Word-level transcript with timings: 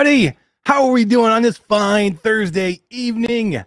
everybody? 0.00 0.34
How 0.62 0.86
are 0.86 0.92
we 0.92 1.04
doing 1.04 1.30
on 1.30 1.42
this 1.42 1.58
fine 1.58 2.16
Thursday 2.16 2.80
evening? 2.88 3.62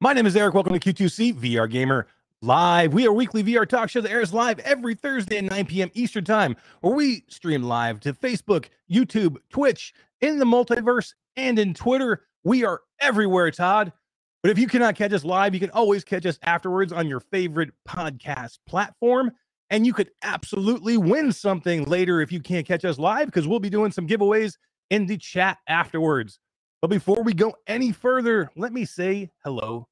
My 0.00 0.12
name 0.12 0.26
is 0.26 0.36
Eric. 0.36 0.54
Welcome 0.54 0.78
to 0.78 0.92
Q2C 0.92 1.34
VR 1.34 1.68
Gamer 1.68 2.06
Live. 2.40 2.94
We 2.94 3.04
are 3.08 3.12
weekly 3.12 3.42
VR 3.42 3.68
talk 3.68 3.90
show 3.90 4.00
that 4.00 4.12
airs 4.12 4.32
live 4.32 4.60
every 4.60 4.94
Thursday 4.94 5.38
at 5.38 5.44
9 5.44 5.66
p.m. 5.66 5.90
Eastern 5.94 6.22
Time, 6.22 6.54
where 6.82 6.94
we 6.94 7.24
stream 7.26 7.64
live 7.64 7.98
to 8.00 8.12
Facebook, 8.12 8.66
YouTube, 8.88 9.38
Twitch, 9.50 9.92
in 10.20 10.38
the 10.38 10.44
multiverse, 10.44 11.14
and 11.34 11.58
in 11.58 11.74
Twitter. 11.74 12.26
We 12.44 12.64
are 12.64 12.82
everywhere, 13.00 13.50
Todd. 13.50 13.92
But 14.40 14.52
if 14.52 14.60
you 14.60 14.68
cannot 14.68 14.94
catch 14.94 15.12
us 15.12 15.24
live, 15.24 15.52
you 15.52 15.58
can 15.58 15.70
always 15.70 16.04
catch 16.04 16.26
us 16.26 16.38
afterwards 16.44 16.92
on 16.92 17.08
your 17.08 17.18
favorite 17.18 17.70
podcast 17.88 18.60
platform. 18.68 19.32
And 19.68 19.84
you 19.84 19.94
could 19.94 20.12
absolutely 20.22 20.96
win 20.96 21.32
something 21.32 21.86
later 21.86 22.20
if 22.20 22.30
you 22.30 22.38
can't 22.38 22.66
catch 22.68 22.84
us 22.84 23.00
live 23.00 23.26
because 23.26 23.48
we'll 23.48 23.58
be 23.58 23.70
doing 23.70 23.90
some 23.90 24.06
giveaways 24.06 24.58
in 24.92 25.06
the 25.06 25.16
chat 25.16 25.56
afterwards. 25.66 26.38
But 26.82 26.90
before 26.90 27.22
we 27.22 27.32
go 27.32 27.54
any 27.66 27.92
further, 27.92 28.50
let 28.56 28.74
me 28.74 28.84
say 28.84 29.30
hello 29.42 29.88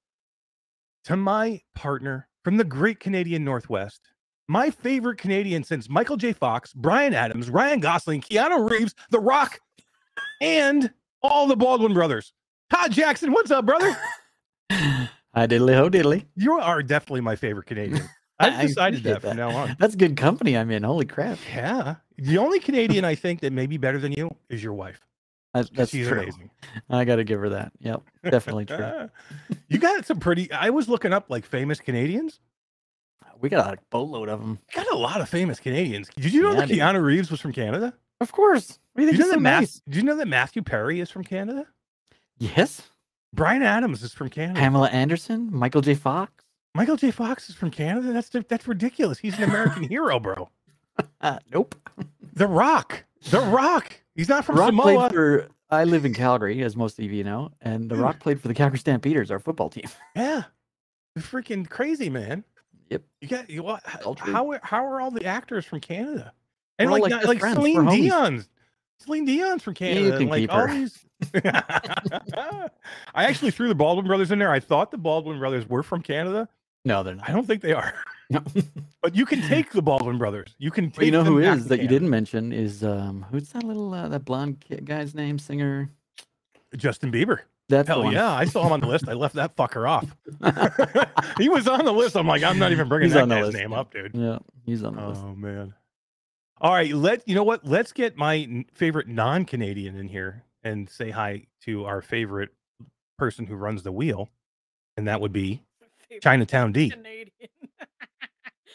to 1.04 1.16
my 1.16 1.62
partner 1.74 2.28
from 2.44 2.58
the 2.58 2.64
great 2.64 3.00
Canadian 3.00 3.42
Northwest, 3.42 4.02
my 4.46 4.70
favorite 4.70 5.16
Canadian 5.16 5.64
since 5.64 5.88
Michael 5.88 6.18
J. 6.18 6.34
Fox, 6.34 6.74
Bryan 6.74 7.14
Adams, 7.14 7.48
Ryan 7.48 7.80
Gosling, 7.80 8.20
Keanu 8.20 8.70
Reeves, 8.70 8.94
The 9.10 9.20
Rock, 9.20 9.58
and 10.42 10.92
all 11.22 11.46
the 11.46 11.56
Baldwin 11.56 11.94
brothers. 11.94 12.34
Todd 12.68 12.92
Jackson, 12.92 13.32
what's 13.32 13.50
up, 13.50 13.64
brother? 13.64 13.96
Hi 14.70 15.46
diddly 15.46 15.76
ho 15.76 15.88
diddly. 15.88 16.26
You 16.36 16.58
are 16.58 16.82
definitely 16.82 17.22
my 17.22 17.36
favorite 17.36 17.66
Canadian. 17.66 18.02
I've 18.38 18.54
I 18.54 18.62
decided 18.66 19.02
that, 19.04 19.18
appreciate 19.18 19.30
from 19.30 19.36
now 19.38 19.56
on. 19.56 19.76
That's 19.78 19.94
good 19.94 20.16
company 20.16 20.56
I'm 20.56 20.70
in. 20.70 20.82
Holy 20.82 21.06
crap. 21.06 21.38
Yeah. 21.54 21.96
The 22.20 22.38
only 22.38 22.60
Canadian 22.60 23.04
I 23.04 23.14
think 23.14 23.40
that 23.40 23.52
may 23.52 23.66
be 23.66 23.76
better 23.76 23.98
than 23.98 24.12
you 24.12 24.34
is 24.48 24.62
your 24.62 24.74
wife. 24.74 25.00
That's, 25.54 25.68
that's 25.70 25.90
She's 25.90 26.06
true. 26.06 26.20
amazing. 26.20 26.50
I 26.88 27.04
got 27.04 27.16
to 27.16 27.24
give 27.24 27.40
her 27.40 27.48
that. 27.48 27.72
Yep. 27.80 28.02
Definitely 28.30 28.66
true. 28.66 29.10
you 29.68 29.78
got 29.78 30.06
some 30.06 30.20
pretty. 30.20 30.50
I 30.52 30.70
was 30.70 30.88
looking 30.88 31.12
up 31.12 31.26
like 31.28 31.44
famous 31.44 31.80
Canadians. 31.80 32.38
We 33.40 33.48
got 33.48 33.74
a 33.74 33.78
boatload 33.90 34.28
of 34.28 34.38
them. 34.40 34.58
Got 34.74 34.86
a 34.92 34.96
lot 34.96 35.20
of 35.20 35.28
famous 35.28 35.58
Canadians. 35.58 36.10
Did 36.16 36.32
you 36.32 36.42
know 36.42 36.52
Yeah, 36.52 36.60
that 36.60 36.68
dude. 36.68 36.78
Keanu 36.78 37.02
Reeves 37.02 37.30
was 37.30 37.40
from 37.40 37.52
Canada? 37.52 37.94
Of 38.20 38.32
course. 38.32 38.78
What 38.92 39.00
do 39.02 39.06
you 39.06 39.12
Did 39.12 39.18
you, 39.18 39.32
know 39.36 39.40
that? 39.42 39.80
Did 39.88 39.96
you 39.96 40.02
know 40.02 40.16
that 40.16 40.28
Matthew 40.28 40.62
Perry 40.62 41.00
is 41.00 41.10
from 41.10 41.24
Canada? 41.24 41.66
Yes. 42.38 42.90
Bryan 43.32 43.62
Adams 43.62 44.02
is 44.02 44.12
from 44.12 44.28
Canada. 44.28 44.58
Pamela 44.60 44.88
Anderson, 44.90 45.48
Michael 45.52 45.80
J. 45.80 45.94
Fox. 45.94 46.32
Michael 46.74 46.96
J. 46.96 47.10
Fox 47.10 47.48
is 47.48 47.54
from 47.56 47.70
Canada. 47.70 48.12
That's 48.12 48.28
that's 48.28 48.68
ridiculous. 48.68 49.18
He's 49.18 49.36
an 49.38 49.44
American 49.44 49.82
hero, 49.88 50.20
bro. 50.20 50.50
Uh, 51.20 51.38
nope. 51.52 51.74
The 52.34 52.46
Rock. 52.46 53.04
The 53.30 53.40
Rock. 53.40 53.92
He's 54.14 54.28
not 54.28 54.44
from 54.44 54.56
Rock 54.56 54.68
Samoa. 54.68 54.84
played 55.08 55.12
for. 55.12 55.48
I 55.70 55.84
live 55.84 56.04
in 56.04 56.12
Calgary, 56.14 56.62
as 56.62 56.74
most 56.76 56.98
of 56.98 57.04
you 57.04 57.22
know, 57.22 57.52
and 57.60 57.88
The 57.88 57.94
Rock 57.96 58.18
played 58.18 58.40
for 58.40 58.48
the 58.48 58.54
Calgary 58.54 58.78
Stampeders, 58.78 59.30
our 59.30 59.38
football 59.38 59.68
team. 59.68 59.84
Yeah. 60.16 60.42
They're 61.14 61.22
freaking 61.24 61.68
crazy, 61.68 62.08
man. 62.10 62.44
Yep. 62.88 63.02
You 63.20 63.28
got 63.28 63.50
you 63.50 63.62
what 63.62 63.82
how 63.86 64.50
are- 64.52 64.60
how 64.62 64.84
are 64.86 65.00
all 65.00 65.10
the 65.10 65.24
actors 65.24 65.64
from 65.64 65.80
Canada? 65.80 66.32
And 66.78 66.88
We're 66.90 66.96
all 66.96 67.02
like 67.02 67.12
like 67.12 67.20
not- 67.22 67.28
like, 67.28 67.38
friends. 67.40 67.58
We're 67.58 67.72
Celine. 67.74 68.02
Dion's 68.02 68.48
Celine 68.98 69.24
Dion's 69.24 69.62
from 69.62 69.74
Yeah, 69.80 69.88
you 69.88 69.94
Canada. 69.94 70.10
and, 70.16 70.18
can 70.20 70.28
like 70.28 70.40
keep 70.40 70.52
all 70.52 70.66
these 70.68 70.98
I 73.14 73.24
actually 73.24 73.50
threw 73.50 73.68
the 73.68 73.74
Baldwin 73.74 74.06
brothers 74.06 74.30
in 74.30 74.38
there. 74.38 74.50
I 74.50 74.60
thought 74.60 74.90
the 74.90 74.98
Baldwin 74.98 75.38
brothers 75.38 75.68
were 75.68 75.82
from 75.84 76.02
Canada. 76.02 76.48
No, 76.84 77.02
they're 77.02 77.14
not. 77.14 77.28
I 77.28 77.32
don't 77.32 77.46
think 77.46 77.62
they 77.62 77.72
are. 77.72 77.94
No. 78.30 78.42
But 79.02 79.16
you 79.16 79.24
can 79.24 79.40
take 79.40 79.72
the 79.72 79.80
Baldwin 79.80 80.18
brothers. 80.18 80.54
You 80.58 80.70
can 80.70 80.90
take 80.90 80.96
But 80.96 81.04
you 81.06 81.10
know 81.10 81.22
them 81.22 81.32
who 81.32 81.40
back 81.40 81.56
is 81.56 81.68
that 81.68 81.80
you 81.80 81.88
didn't 81.88 82.10
mention 82.10 82.52
is 82.52 82.84
um 82.84 83.24
who's 83.30 83.48
that 83.50 83.64
little 83.64 83.94
uh, 83.94 84.08
that 84.08 84.26
blonde 84.26 84.60
kid 84.60 84.84
guy's 84.84 85.14
name 85.14 85.38
singer? 85.38 85.90
Justin 86.76 87.10
Bieber. 87.10 87.40
That's 87.70 87.86
the 87.86 87.94
Hell 87.94 88.02
one. 88.04 88.12
yeah, 88.12 88.30
I 88.30 88.44
saw 88.44 88.66
him 88.66 88.72
on 88.72 88.80
the 88.80 88.86
list. 88.88 89.08
I 89.08 89.14
left 89.14 89.36
that 89.36 89.56
fucker 89.56 89.88
off. 89.88 90.14
he 91.38 91.48
was 91.48 91.66
on 91.66 91.84
the 91.84 91.92
list. 91.92 92.14
I'm 92.16 92.26
like, 92.26 92.42
I'm 92.42 92.58
not 92.58 92.72
even 92.72 92.88
bringing 92.88 93.06
He's 93.06 93.14
that 93.14 93.28
guy's 93.28 93.46
list, 93.46 93.56
name 93.56 93.72
up, 93.72 93.90
dude. 93.92 94.10
yeah, 94.14 94.38
he's 94.66 94.82
on 94.84 94.96
the 94.96 95.08
list. 95.08 95.22
Oh 95.24 95.34
man. 95.34 95.72
All 96.60 96.72
right, 96.74 96.92
let 96.92 97.26
you 97.26 97.34
know 97.34 97.44
what? 97.44 97.64
Let's 97.66 97.92
get 97.92 98.16
my 98.18 98.66
favorite 98.74 99.08
non-Canadian 99.08 99.96
in 99.96 100.08
here 100.08 100.44
and 100.62 100.90
say 100.90 101.10
hi 101.10 101.46
to 101.62 101.86
our 101.86 102.02
favorite 102.02 102.50
person 103.16 103.46
who 103.46 103.54
runs 103.54 103.82
the 103.82 103.92
wheel, 103.92 104.28
and 104.98 105.08
that 105.08 105.22
would 105.22 105.32
be 105.32 105.62
Chinatown 106.22 106.72
D. 106.72 106.90
Canadian. 106.90 107.30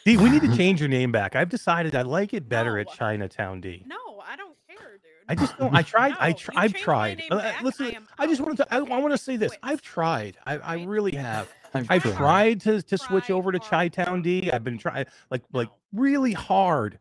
D, 0.06 0.16
we 0.16 0.30
need 0.30 0.42
to 0.42 0.56
change 0.56 0.78
your 0.80 0.88
name 0.88 1.10
back. 1.10 1.34
I've 1.34 1.48
decided 1.48 1.96
I 1.96 2.02
like 2.02 2.32
it 2.32 2.48
better 2.48 2.78
at 2.78 2.86
Chinatown 2.92 3.60
D. 3.60 3.82
no, 3.86 3.96
I 4.24 4.36
don't 4.36 4.56
care, 4.68 4.92
dude. 4.92 5.00
I 5.28 5.34
just 5.34 5.58
don't. 5.58 5.74
I 5.74 5.82
tried. 5.82 6.14
I 6.20 6.28
No, 6.30 6.34
tr- 6.36 6.52
you 6.52 6.58
I've 6.60 6.72
tried. 6.74 7.22
Uh, 7.28 7.38
back, 7.38 7.62
listen, 7.62 7.86
I 7.86 7.90
am 7.90 8.08
I 8.16 8.26
just 8.28 8.40
out. 8.40 8.46
wanted 8.46 8.56
to. 8.68 8.74
I, 8.74 8.76
I 8.78 8.98
want 9.00 9.10
to 9.12 9.18
say 9.18 9.36
this. 9.36 9.48
Quit. 9.50 9.60
I've 9.64 9.82
tried. 9.82 10.36
I, 10.46 10.58
I 10.58 10.84
really 10.84 11.16
have. 11.16 11.48
I've 11.74 11.90
I've 11.90 12.02
tried. 12.02 12.14
tried 12.16 12.60
to 12.60 12.82
to 12.82 12.96
switch 12.96 13.30
over 13.30 13.50
to 13.50 13.58
Chi-town 13.58 14.22
D. 14.22 14.48
I've 14.52 14.62
been 14.62 14.78
trying 14.78 15.06
like 15.30 15.42
like 15.52 15.66
No. 15.68 15.74
really 16.02 16.32
hard. 16.34 17.00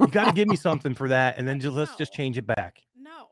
No, 0.00 0.06
You 0.06 0.10
got 0.12 0.24
to 0.24 0.32
give 0.32 0.48
me 0.48 0.56
something 0.68 0.94
for 0.94 1.08
that, 1.08 1.36
and 1.36 1.46
then 1.46 1.60
just 1.60 1.76
let's 1.76 1.94
just 1.96 2.14
change 2.14 2.38
it 2.38 2.46
back. 2.46 2.80
no. 2.98 3.28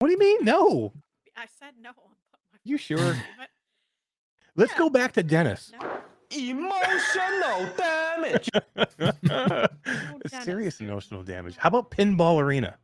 What 0.00 0.08
do 0.08 0.12
you 0.14 0.18
mean? 0.18 0.44
No. 0.44 0.92
I 1.36 1.46
said 1.60 1.74
no. 1.80 1.90
You 2.64 2.76
sure? 2.76 2.98
But 3.38 3.48
Let's 4.56 4.72
Yeah. 4.72 4.78
go 4.78 4.90
back 4.90 5.12
to 5.12 5.22
Dennis. 5.22 5.70
no. 5.80 5.88
Emotional 6.30 7.68
damage. 7.76 8.48
Serious 10.42 10.80
emotional 10.80 11.22
damage. 11.22 11.56
How 11.56 11.68
about 11.68 11.90
Pinball 11.90 12.40
Arena? 12.40 12.76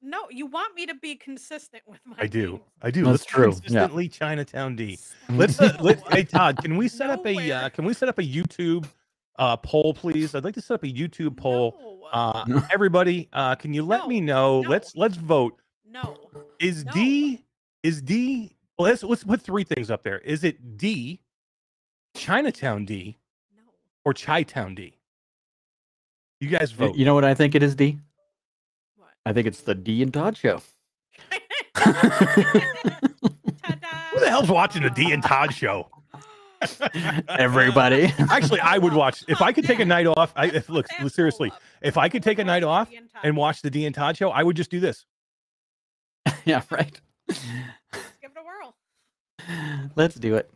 No, 0.00 0.26
you 0.30 0.46
want 0.46 0.74
me 0.76 0.86
to 0.86 0.94
be 0.94 1.16
consistent 1.16 1.82
with 1.86 2.00
my 2.06 2.14
I 2.18 2.26
do. 2.26 2.52
names. 2.52 2.60
I 2.82 2.90
do. 2.90 3.00
That's 3.04 3.12
Let's 3.12 3.24
true, 3.26 3.44
yeah. 3.46 3.50
consistently 3.52 4.08
Chinatown 4.08 4.76
D. 4.76 4.98
Let's 5.30 5.60
uh, 5.60 5.76
let 5.80 6.00
hey 6.12 6.24
Todd, 6.24 6.58
can 6.58 6.76
we 6.76 6.86
set 6.88 7.10
up 7.10 7.26
a 7.26 7.50
uh, 7.50 7.68
can 7.70 7.84
we 7.84 7.92
set 7.94 8.08
up 8.08 8.18
a 8.18 8.22
YouTube 8.22 8.88
uh 9.38 9.56
poll 9.56 9.94
please? 9.94 10.34
I'd 10.34 10.44
like 10.44 10.54
to 10.54 10.60
set 10.60 10.74
up 10.74 10.84
a 10.84 10.88
YouTube 10.88 11.36
poll. 11.36 11.76
No. 11.80 12.08
Uh 12.12 12.44
No. 12.46 12.62
everybody, 12.72 13.28
uh 13.32 13.56
can 13.56 13.74
you 13.74 13.82
let 13.82 14.06
me 14.06 14.20
know? 14.20 14.60
No, 14.62 14.68
Let's 14.70 14.94
let's 14.94 15.16
vote. 15.16 15.60
no. 15.84 16.16
Is 16.60 16.84
No. 16.84 16.92
D 16.92 17.44
is 17.82 18.00
D 18.00 18.56
well, 18.78 18.88
let's 18.90 19.02
let's 19.02 19.24
put 19.24 19.42
three 19.42 19.64
things 19.64 19.90
up 19.90 20.04
there. 20.04 20.18
Is 20.20 20.44
it 20.44 20.76
D 20.78 21.20
Chinatown 22.18 22.84
D 22.84 23.16
or 24.04 24.12
Chi 24.12 24.42
Town 24.42 24.74
D? 24.74 24.94
You 26.40 26.48
guys 26.48 26.72
vote. 26.72 26.96
You 26.96 27.04
know 27.04 27.14
what 27.14 27.24
I 27.24 27.34
think 27.34 27.54
it 27.54 27.62
is, 27.62 27.74
D? 27.74 27.98
What? 28.96 29.08
I 29.24 29.32
think 29.32 29.46
it's 29.46 29.62
the 29.62 29.74
D 29.74 30.02
and 30.02 30.12
Todd 30.12 30.36
show. 30.36 30.60
Who 31.76 31.92
the 34.20 34.28
hell's 34.28 34.48
watching 34.48 34.82
the 34.82 34.90
D 34.90 35.12
and 35.12 35.22
Todd 35.22 35.54
show? 35.54 35.88
Everybody. 37.28 38.12
Actually, 38.30 38.60
I 38.60 38.78
would 38.78 38.92
watch 38.92 39.24
if 39.28 39.40
I 39.40 39.52
could 39.52 39.64
take 39.64 39.78
a 39.78 39.84
night 39.86 40.06
off. 40.06 40.32
I 40.34 40.46
if, 40.46 40.68
look 40.68 40.86
seriously, 41.08 41.52
if 41.82 41.96
I 41.96 42.08
could 42.08 42.22
take 42.22 42.38
a 42.38 42.44
night 42.44 42.64
off 42.64 42.90
and 43.22 43.36
watch 43.36 43.62
the 43.62 43.70
D 43.70 43.86
and 43.86 43.94
Todd 43.94 44.16
show, 44.16 44.30
I 44.30 44.42
would 44.42 44.56
just 44.56 44.70
do 44.70 44.80
this. 44.80 45.06
yeah, 46.44 46.62
right. 46.70 47.00
Let's 47.28 47.40
give 48.20 48.32
it 48.32 48.38
a 48.38 48.42
whirl. 48.44 48.74
Let's 49.94 50.16
do 50.16 50.34
it. 50.34 50.50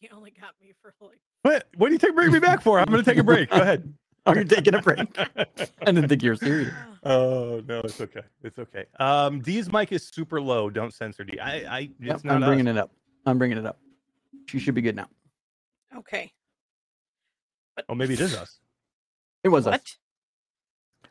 You 0.00 0.08
only 0.14 0.30
got 0.30 0.50
me 0.60 0.72
for 0.80 0.94
like. 1.00 1.18
What? 1.42 1.66
What 1.76 1.88
do 1.88 1.92
you 1.94 1.98
take 1.98 2.14
bring 2.14 2.30
me 2.32 2.38
back 2.38 2.62
for? 2.62 2.78
I'm 2.78 2.86
going 2.86 3.02
to 3.02 3.08
take 3.10 3.18
a 3.18 3.24
break. 3.24 3.50
Go 3.50 3.60
ahead. 3.60 3.92
Oh, 4.26 4.34
you're 4.34 4.44
taking 4.44 4.74
a 4.74 4.82
break. 4.82 4.98
I 5.18 5.46
didn't 5.86 6.06
think 6.08 6.22
you 6.22 6.30
were 6.30 6.36
serious. 6.36 6.74
oh 7.04 7.62
no, 7.66 7.78
it's 7.80 7.98
okay. 7.98 8.20
It's 8.42 8.58
okay. 8.58 8.84
Um, 9.00 9.40
D's 9.40 9.72
mic 9.72 9.90
is 9.90 10.06
super 10.06 10.38
low. 10.38 10.68
Don't 10.68 10.92
censor 10.92 11.24
D. 11.24 11.38
I, 11.40 11.50
I, 11.60 11.80
it's 11.80 11.92
Yep, 11.98 12.24
not 12.24 12.36
I'm 12.36 12.42
us. 12.42 12.46
bringing 12.48 12.66
it 12.66 12.76
up. 12.76 12.90
I'm 13.24 13.38
bringing 13.38 13.56
it 13.56 13.64
up. 13.64 13.78
She 14.46 14.58
should 14.58 14.74
be 14.74 14.82
good 14.82 14.96
now. 14.96 15.08
Okay. 15.96 16.30
But 17.74 17.86
Oh, 17.88 17.94
maybe 17.94 18.12
it 18.14 18.20
is 18.20 18.34
us. 18.36 18.58
It 19.44 19.48
was 19.48 19.66
us. 19.66 19.96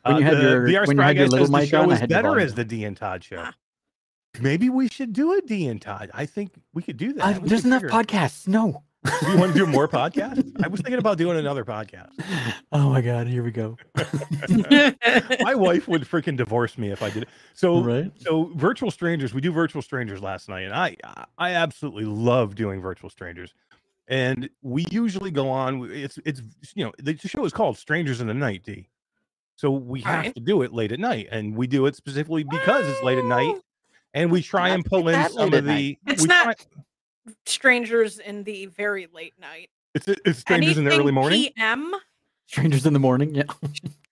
When 0.03 0.17
you 0.17 0.23
had 0.23 0.37
the 0.37 0.41
your- 0.43 0.67
VR 0.67 0.87
when 0.87 0.97
you 0.97 1.03
had 1.03 1.17
your 1.17 1.27
little 1.27 1.47
says 1.47 1.51
the 1.51 1.57
mic 1.57 1.69
show 1.69 1.81
on, 1.81 1.89
I 1.89 1.93
is 1.95 1.99
had 2.01 2.09
better 2.09 2.27
volume 2.27 2.45
as 2.45 2.53
the 2.53 2.65
D 2.65 2.83
and 2.83 2.95
Todd 2.95 3.23
show. 3.23 3.37
Ah. 3.39 3.53
Maybe 4.41 4.69
we 4.69 4.87
should 4.89 5.13
do 5.13 5.33
a 5.37 5.41
D 5.41 5.67
and 5.67 5.81
Todd. 5.81 6.11
I 6.13 6.25
think 6.25 6.51
we 6.73 6.81
could 6.81 6.97
do 6.97 7.13
that. 7.13 7.37
Uh, 7.37 7.39
there's 7.41 7.65
enough 7.65 7.81
figure- 7.81 7.95
podcasts. 7.97 8.47
No. 8.47 8.83
Do 9.05 9.11
you 9.31 9.37
want 9.37 9.53
to 9.53 9.57
do 9.59 9.65
more 9.65 9.87
podcasts? 9.99 10.51
I 10.63 10.67
was 10.67 10.81
thinking 10.81 10.99
about 10.99 11.17
doing 11.17 11.37
another 11.37 11.63
podcast. 11.65 12.09
Oh 12.73 12.89
my 12.89 12.99
God. 12.99 13.27
Here 13.27 13.43
we 13.43 13.51
go. 13.51 13.77
My 15.41 15.55
wife 15.55 15.87
would 15.87 16.01
freaking 16.03 16.35
divorce 16.35 16.77
me 16.77 16.91
if 16.91 17.01
I 17.01 17.09
did 17.09 17.23
it. 17.23 17.29
So 17.53 17.81
right. 17.81 18.11
so 18.17 18.51
virtual 18.55 18.91
strangers 18.91 19.33
we 19.33 19.39
do 19.41 19.51
virtual 19.53 19.81
strangers 19.81 20.21
last 20.21 20.49
night 20.49 20.65
and 20.65 20.73
i 20.73 20.95
i 21.37 21.51
absolutely 21.53 22.03
love 22.03 22.55
doing 22.55 22.81
virtual 22.81 23.09
strangers 23.09 23.53
and 24.09 24.49
we 24.61 24.85
usually 24.91 25.31
go 25.31 25.49
on 25.49 25.89
it's 25.91 26.19
it's 26.25 26.41
you 26.75 26.83
know 26.83 26.91
the 26.99 27.15
show 27.17 27.45
is 27.45 27.53
called 27.53 27.77
strangers 27.77 28.19
in 28.19 28.27
the 28.27 28.33
night 28.33 28.63
d 28.65 28.89
so 29.55 29.71
we 29.71 30.01
have 30.01 30.15
Alright. 30.17 30.35
to 30.35 30.41
do 30.41 30.61
it 30.61 30.73
late 30.73 30.91
at 30.91 30.99
night 30.99 31.27
and 31.31 31.55
we 31.55 31.67
do 31.67 31.85
it 31.85 31.95
specifically 31.95 32.43
because 32.43 32.85
it's 32.87 33.01
late 33.01 33.17
at 33.17 33.25
night 33.25 33.53
Well, 33.53 33.61
and 34.13 34.31
we 34.31 34.41
try 34.41 34.69
and 34.69 34.83
pull 34.85 35.07
in 35.09 35.29
some 35.29 35.49
of 35.49 35.53
at 35.53 35.63
night. 35.65 35.99
the 36.05 36.11
It's 36.11 36.21
we 36.23 36.27
not 36.27 36.43
try- 36.45 36.83
strangers 37.45 38.19
in 38.19 38.43
the 38.43 38.67
very 38.67 39.07
late 39.13 39.33
night. 39.39 39.69
it's 39.93 40.07
it's 40.07 40.39
strangers 40.39 40.77
in 40.77 40.85
the 40.85 40.91
early 40.97 41.11
morning 41.11 41.49
PM. 41.55 41.93
Strangers 42.47 42.85
in 42.85 42.93
the 42.93 42.99
morning. 42.99 43.35
Yeah. 43.35 43.43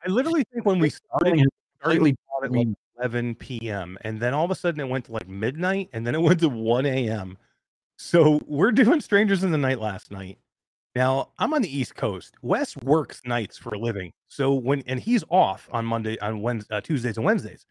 i 0.06 0.10
literally 0.10 0.44
think 0.54 0.66
when 0.66 0.80
we 0.80 0.90
started 0.90 1.26
Morning 1.28 1.40
has 1.40 1.50
started 1.80 2.12
at 2.12 2.44
I 2.44 2.48
mean, 2.50 2.76
11 3.00 3.36
p.m. 3.36 3.98
and 4.02 4.20
then 4.20 4.34
all 4.34 4.44
of 4.46 4.52
a 4.52 4.56
sudden 4.56 4.80
it 4.82 4.88
went 4.90 5.06
to 5.06 5.14
like 5.14 5.28
midnight 5.28 5.90
and 5.94 6.06
then 6.06 6.16
it 6.16 6.22
went 6.22 6.40
to 6.42 6.50
1 6.50 6.86
a.m. 6.86 7.38
So 7.98 8.42
we're 8.46 8.72
doing 8.72 9.00
Strangers 9.00 9.44
in 9.44 9.52
the 9.52 9.58
Night 9.58 9.80
last 9.80 10.12
night. 10.12 10.38
Now 10.96 11.30
I'm 11.40 11.54
on 11.54 11.62
the 11.62 11.78
East 11.78 11.96
Coast. 11.96 12.36
Wes 12.42 12.76
works 12.78 13.22
nights 13.26 13.58
for 13.58 13.74
a 13.74 13.78
living, 13.80 14.12
so 14.28 14.54
when 14.54 14.84
and 14.88 15.00
he's 15.00 15.24
off 15.30 15.70
on 15.72 15.86
Monday, 15.86 16.18
on 16.20 16.42
Wednesday, 16.42 16.76
uh, 16.76 16.82
Tuesdays 16.82 17.16
and 17.18 17.26
Wednesdays. 17.26 17.66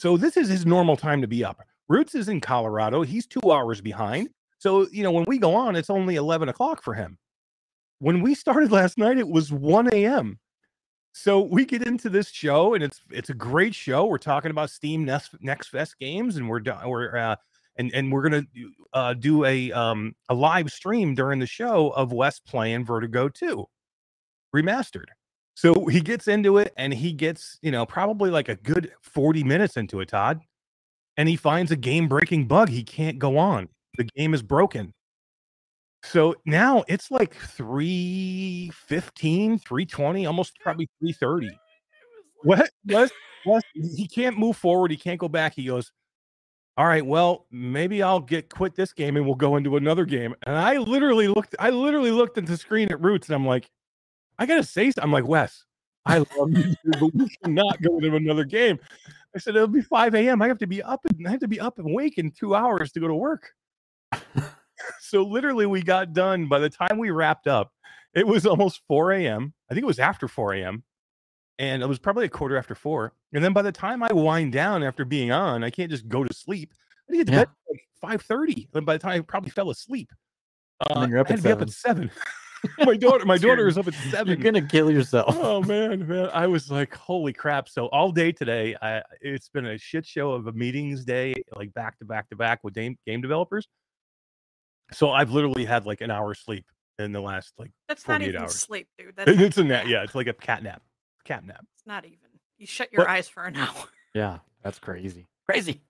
So 0.00 0.16
this 0.16 0.38
is 0.38 0.48
his 0.48 0.64
normal 0.64 0.96
time 0.96 1.20
to 1.20 1.28
be 1.28 1.44
up. 1.44 1.60
Roots 1.90 2.14
is 2.14 2.30
in 2.30 2.40
Colorado. 2.40 3.02
He's 3.02 3.26
two 3.26 3.52
hours 3.52 3.82
behind. 3.82 4.30
So 4.56 4.88
you 4.90 5.02
know 5.02 5.10
when 5.10 5.26
we 5.28 5.36
go 5.36 5.54
on, 5.54 5.76
it's 5.76 5.90
only 5.90 6.16
11 6.16 6.48
o'clock 6.48 6.82
for 6.82 6.94
him. 6.94 7.18
When 7.98 8.22
we 8.22 8.34
started 8.34 8.72
last 8.72 8.96
night, 8.96 9.18
it 9.18 9.28
was 9.28 9.52
1 9.52 9.92
a.m. 9.92 10.38
So 11.12 11.42
we 11.42 11.66
get 11.66 11.86
into 11.86 12.08
this 12.08 12.30
show, 12.30 12.72
and 12.72 12.82
it's 12.82 13.02
it's 13.10 13.28
a 13.28 13.34
great 13.34 13.74
show. 13.74 14.06
We're 14.06 14.16
talking 14.16 14.50
about 14.50 14.70
Steam 14.70 15.04
Next 15.04 15.34
Next 15.42 15.68
Fest 15.68 15.98
games, 15.98 16.36
and 16.36 16.48
we're 16.48 16.60
done. 16.60 16.88
we're 16.88 17.14
uh, 17.14 17.36
and 17.76 17.92
and 17.92 18.10
we're 18.10 18.22
gonna 18.22 18.46
uh, 18.94 19.12
do 19.12 19.44
a 19.44 19.70
um 19.72 20.14
a 20.30 20.34
live 20.34 20.70
stream 20.70 21.14
during 21.14 21.40
the 21.40 21.46
show 21.46 21.90
of 21.90 22.10
Wes 22.10 22.40
playing 22.40 22.86
Vertigo 22.86 23.28
2 23.28 23.66
remastered. 24.56 25.08
So 25.54 25.86
he 25.86 26.00
gets 26.00 26.28
into 26.28 26.58
it, 26.58 26.72
and 26.76 26.94
he 26.94 27.12
gets 27.12 27.58
you 27.62 27.70
know 27.70 27.86
probably 27.86 28.30
like 28.30 28.48
a 28.48 28.56
good 28.56 28.92
40 29.02 29.44
minutes 29.44 29.76
into 29.76 30.00
it, 30.00 30.08
Todd, 30.08 30.40
and 31.16 31.28
he 31.28 31.36
finds 31.36 31.70
a 31.70 31.76
game 31.76 32.08
breaking 32.08 32.46
bug. 32.46 32.68
He 32.68 32.82
can't 32.82 33.18
go 33.18 33.38
on. 33.38 33.68
The 33.96 34.04
game 34.04 34.34
is 34.34 34.42
broken. 34.42 34.94
So 36.02 36.34
now 36.46 36.82
it's 36.88 37.10
like 37.10 37.34
315, 37.34 39.58
320, 39.58 40.26
almost 40.26 40.58
probably 40.60 40.88
330. 41.00 41.50
What? 42.42 42.70
What? 42.84 43.12
what? 43.44 43.62
he 43.74 44.08
can't 44.08 44.38
move 44.38 44.56
forward. 44.56 44.90
He 44.90 44.96
can't 44.96 45.20
go 45.20 45.28
back. 45.28 45.54
He 45.54 45.66
goes, 45.66 45.92
All 46.78 46.86
right, 46.86 47.04
well, 47.04 47.46
maybe 47.50 48.02
I'll 48.02 48.20
get 48.20 48.48
quit 48.48 48.74
this 48.74 48.94
game 48.94 49.16
and 49.16 49.26
we'll 49.26 49.34
go 49.34 49.56
into 49.56 49.76
another 49.76 50.06
game. 50.06 50.34
And 50.46 50.56
I 50.56 50.78
literally 50.78 51.28
looked, 51.28 51.54
I 51.58 51.68
literally 51.70 52.12
looked 52.12 52.38
at 52.38 52.46
the 52.46 52.56
screen 52.56 52.90
at 52.90 53.00
Roots 53.00 53.28
and 53.28 53.34
I'm 53.34 53.46
like, 53.46 53.70
I 54.40 54.46
gotta 54.46 54.64
say, 54.64 54.86
something. 54.86 55.04
I'm 55.04 55.12
like, 55.12 55.26
Wes, 55.26 55.64
I 56.06 56.18
love 56.18 56.50
you, 56.50 56.74
but 56.84 57.14
we 57.14 57.28
cannot 57.44 57.80
go 57.82 57.98
into 57.98 58.16
another 58.16 58.44
game. 58.44 58.78
I 59.36 59.38
said, 59.38 59.54
It'll 59.54 59.68
be 59.68 59.82
5 59.82 60.14
a.m. 60.14 60.42
I 60.42 60.48
have 60.48 60.58
to 60.58 60.66
be 60.66 60.82
up 60.82 61.00
and 61.04 61.28
I 61.28 61.30
have 61.30 61.40
to 61.40 61.48
be 61.48 61.60
up 61.60 61.78
and 61.78 61.90
awake 61.90 62.18
in 62.18 62.32
two 62.32 62.54
hours 62.56 62.90
to 62.92 63.00
go 63.00 63.06
to 63.06 63.14
work 63.14 63.52
so 65.00 65.22
literally 65.22 65.66
we 65.66 65.82
got 65.82 66.12
done 66.12 66.48
by 66.48 66.58
the 66.58 66.70
time 66.70 66.98
we 66.98 67.10
wrapped 67.10 67.46
up 67.46 67.72
it 68.14 68.26
was 68.26 68.46
almost 68.46 68.80
4 68.88 69.12
a.m 69.12 69.52
i 69.70 69.74
think 69.74 69.84
it 69.84 69.86
was 69.86 69.98
after 69.98 70.26
4 70.26 70.54
a.m 70.54 70.82
and 71.58 71.82
it 71.82 71.86
was 71.86 71.98
probably 71.98 72.24
a 72.24 72.28
quarter 72.30 72.56
after 72.56 72.74
four 72.74 73.12
and 73.32 73.44
then 73.44 73.52
by 73.52 73.62
the 73.62 73.70
time 73.70 74.02
i 74.02 74.12
wind 74.12 74.52
down 74.52 74.82
after 74.82 75.04
being 75.04 75.30
on 75.30 75.62
i 75.62 75.70
can't 75.70 75.90
just 75.90 76.08
go 76.08 76.24
to 76.24 76.34
sleep 76.34 76.72
i 77.08 77.14
get 77.14 77.26
to 77.26 77.32
Yeah. 77.32 77.38
bed 77.40 77.48
at 78.02 78.10
like 78.10 78.20
5.30 78.20 78.68
and 78.74 78.86
by 78.86 78.94
the 78.94 78.98
time 78.98 79.12
i 79.12 79.20
probably 79.20 79.50
fell 79.50 79.70
asleep 79.70 80.10
uh, 80.80 80.86
And 80.94 81.02
then 81.02 81.10
you're 81.10 81.18
up 81.20 81.28
I 81.28 81.30
had 81.30 81.36
to 81.38 81.42
be 81.44 81.52
up 81.52 81.62
at 81.62 81.70
seven 81.70 82.10
my 82.80 82.96
daughter 82.96 83.24
my 83.24 83.38
daughter 83.38 83.66
is 83.68 83.78
up 83.78 83.88
at 83.88 83.94
seven. 84.10 84.26
You're 84.28 84.36
gonna 84.52 84.66
kill 84.66 84.90
yourself. 84.90 85.36
oh 85.38 85.62
man, 85.62 86.06
man, 86.06 86.28
I 86.32 86.46
was 86.46 86.70
like, 86.70 86.94
holy 86.94 87.32
crap! 87.32 87.68
So 87.68 87.86
all 87.86 88.12
day 88.12 88.32
today, 88.32 88.76
I 88.82 89.02
it's 89.20 89.48
been 89.48 89.66
a 89.66 89.78
shit 89.78 90.04
show 90.06 90.32
of 90.32 90.46
a 90.46 90.52
meetings 90.52 91.04
day, 91.04 91.34
like 91.56 91.72
back 91.74 91.98
to 92.00 92.04
back 92.04 92.28
to 92.30 92.36
back 92.36 92.60
with 92.62 92.74
game 92.74 92.96
game 93.06 93.20
developers. 93.20 93.66
So 94.92 95.10
I've 95.10 95.30
literally 95.30 95.64
had 95.64 95.86
like 95.86 96.00
an 96.00 96.10
hour 96.10 96.34
sleep 96.34 96.66
in 96.98 97.12
the 97.12 97.20
last 97.20 97.52
like 97.58 97.70
That's 97.88 98.06
not 98.06 98.14
48 98.20 98.28
even 98.28 98.42
hours. 98.42 98.54
sleep, 98.56 98.88
dude. 98.98 99.14
That's 99.16 99.30
it's 99.30 99.58
a 99.58 99.64
nap. 99.64 99.86
Yeah, 99.86 100.02
it's 100.02 100.14
like 100.14 100.26
a 100.26 100.32
cat 100.34 100.62
nap. 100.62 100.82
Cat 101.24 101.46
nap. 101.46 101.64
It's 101.76 101.86
not 101.86 102.04
even. 102.04 102.18
You 102.58 102.66
shut 102.66 102.92
your 102.92 103.04
But- 103.04 103.10
eyes 103.10 103.28
for 103.28 103.44
an 103.44 103.56
hour. 103.56 103.74
Yeah, 104.14 104.38
that's 104.62 104.78
crazy. 104.78 105.28
Crazy. 105.48 105.80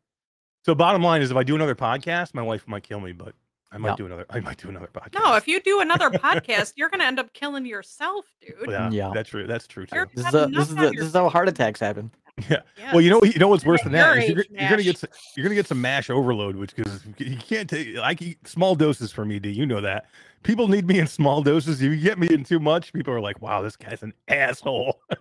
So 0.66 0.74
bottom 0.74 1.02
line 1.02 1.22
is, 1.22 1.30
if 1.30 1.36
I 1.38 1.42
do 1.42 1.54
another 1.54 1.74
podcast, 1.74 2.34
my 2.34 2.42
wife 2.42 2.68
might 2.68 2.82
kill 2.82 3.00
me, 3.00 3.12
but 3.12 3.34
I 3.72 3.78
might 3.78 3.90
Yeah. 3.90 3.96
do 3.96 4.06
another. 4.06 4.26
I 4.30 4.40
might 4.40 4.58
do 4.58 4.68
another 4.68 4.88
podcast. 4.88 5.14
No, 5.14 5.36
if 5.36 5.46
you 5.46 5.60
do 5.60 5.80
another 5.80 6.10
podcast, 6.10 6.72
you're 6.76 6.88
gonna 6.88 7.04
end 7.04 7.18
up 7.20 7.32
killing 7.32 7.64
yourself, 7.66 8.24
dude. 8.40 8.68
yeah, 8.68 8.90
Yeah. 8.90 9.10
that's 9.14 9.30
true. 9.30 9.46
That's 9.46 9.66
true 9.66 9.86
too. 9.86 9.94
You're- 9.96 10.08
This 10.14 10.26
is, 10.26 10.32
Have 10.32 10.48
a, 10.48 10.52
this, 10.52 10.70
is 10.70 10.76
on 10.76 10.84
the, 10.84 10.90
this 10.90 11.06
is 11.06 11.12
how 11.12 11.28
heart 11.28 11.48
attacks 11.48 11.80
happen. 11.80 12.10
Yeah. 12.48 12.62
Well, 12.92 13.02
you 13.02 13.10
know, 13.10 13.20
you 13.22 13.38
know 13.38 13.48
what's 13.48 13.66
worse 13.66 13.82
than 13.82 13.92
that 13.92 14.14
your 14.14 14.22
is 14.24 14.28
you're, 14.30 14.44
you're 14.50 14.70
gonna 14.70 14.82
get 14.82 14.96
some, 14.96 15.10
you're 15.36 15.44
gonna 15.44 15.54
get 15.56 15.66
some 15.66 15.78
mash 15.78 16.08
overload, 16.08 16.56
which 16.56 16.74
because 16.74 17.04
you 17.18 17.36
can't 17.36 17.68
take 17.68 17.94
like 17.96 18.22
eat 18.22 18.38
small 18.48 18.74
doses 18.74 19.12
for 19.12 19.26
me. 19.26 19.38
Do 19.38 19.50
you 19.50 19.66
know 19.66 19.82
that? 19.82 20.06
People 20.42 20.66
need 20.66 20.86
me 20.86 20.98
in 21.00 21.06
small 21.06 21.42
doses. 21.42 21.82
If 21.82 21.90
you 21.92 21.98
get 21.98 22.18
me 22.18 22.28
in 22.32 22.42
too 22.44 22.58
much, 22.58 22.94
people 22.94 23.12
are 23.12 23.20
like, 23.20 23.42
"Wow, 23.42 23.60
this 23.60 23.76
guy's 23.76 24.02
an 24.02 24.14
asshole." 24.28 24.98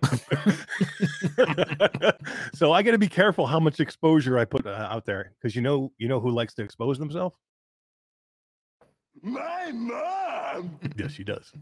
so 2.54 2.72
I 2.72 2.82
got 2.82 2.92
to 2.92 2.98
be 2.98 3.08
careful 3.08 3.46
how 3.46 3.60
much 3.60 3.80
exposure 3.80 4.38
I 4.38 4.46
put 4.46 4.66
uh, 4.66 4.88
out 4.90 5.04
there 5.04 5.32
because 5.40 5.54
you 5.54 5.62
know, 5.62 5.92
you 5.98 6.08
know 6.08 6.20
who 6.20 6.30
likes 6.30 6.54
to 6.54 6.62
expose 6.62 6.98
themselves. 6.98 7.36
My 9.22 9.70
mom. 9.72 10.78
Yes, 10.96 11.12
she 11.12 11.24
does. 11.24 11.52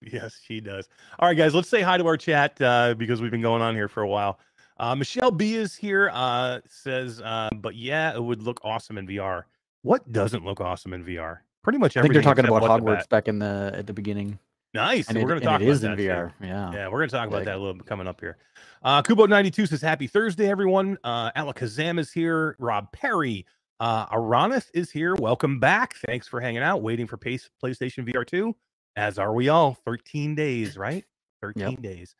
Yes, 0.00 0.40
she 0.44 0.60
does. 0.60 0.88
All 1.18 1.28
right, 1.28 1.36
guys, 1.36 1.54
let's 1.54 1.68
say 1.68 1.80
hi 1.82 1.96
to 1.96 2.06
our 2.06 2.16
chat 2.16 2.60
uh, 2.60 2.94
because 2.94 3.20
we've 3.20 3.30
been 3.30 3.42
going 3.42 3.62
on 3.62 3.74
here 3.74 3.88
for 3.88 4.02
a 4.02 4.08
while. 4.08 4.38
Uh, 4.78 4.94
Michelle 4.94 5.30
B 5.30 5.54
is 5.54 5.76
here. 5.76 6.10
Uh, 6.12 6.60
says, 6.68 7.20
uh, 7.20 7.48
but 7.54 7.76
yeah, 7.76 8.14
it 8.14 8.22
would 8.22 8.42
look 8.42 8.60
awesome 8.64 8.98
in 8.98 9.06
VR. 9.06 9.44
What 9.82 10.10
doesn't 10.12 10.44
look 10.44 10.60
awesome 10.60 10.92
in 10.92 11.04
VR? 11.04 11.38
Pretty 11.62 11.78
much 11.78 11.96
I 11.96 12.02
think 12.02 12.14
they're 12.14 12.22
talking 12.22 12.44
about 12.44 12.62
What 12.62 12.80
the 12.80 12.84
Hogwarts 12.84 13.08
back 13.08 13.28
in 13.28 13.38
the 13.38 13.72
at 13.76 13.86
the 13.86 13.92
beginning. 13.92 14.38
Nice. 14.74 15.08
And 15.08 15.18
we're 15.18 15.28
going 15.28 15.38
to 15.40 15.44
talk 15.46 15.60
it 15.60 15.64
about 15.64 15.72
is 15.72 15.84
in 15.84 15.90
that, 15.90 15.96
too. 15.98 16.08
VR. 16.08 16.32
Yeah. 16.40 16.72
Yeah, 16.72 16.86
we're 16.88 16.98
going 16.98 17.10
to 17.10 17.14
talk 17.16 17.28
about 17.28 17.38
Like- 17.38 17.44
that 17.44 17.56
a 17.56 17.58
little 17.58 17.74
bit 17.74 17.86
coming 17.86 18.08
up 18.08 18.20
here. 18.20 18.38
Uh, 18.82 19.02
Kubo92 19.02 19.68
says, 19.68 19.82
Happy 19.82 20.06
Thursday, 20.06 20.50
everyone. 20.50 20.98
Uh, 21.04 21.30
Alakazam 21.32 22.00
is 22.00 22.10
here. 22.10 22.56
Rob 22.58 22.90
Perry. 22.90 23.46
Uh, 23.80 24.06
Aranith 24.06 24.66
is 24.74 24.90
here. 24.90 25.14
Welcome 25.14 25.58
back. 25.58 25.94
Thanks 26.06 26.28
for 26.28 26.40
hanging 26.40 26.62
out, 26.62 26.82
waiting 26.82 27.06
for 27.06 27.16
Pace, 27.16 27.50
PlayStation 27.62 28.08
VR 28.08 28.26
2, 28.26 28.54
as 28.96 29.18
are 29.18 29.34
we 29.34 29.48
all. 29.48 29.76
13 29.84 30.34
days, 30.34 30.76
right? 30.76 31.04
13 31.40 31.80
days. 31.80 32.14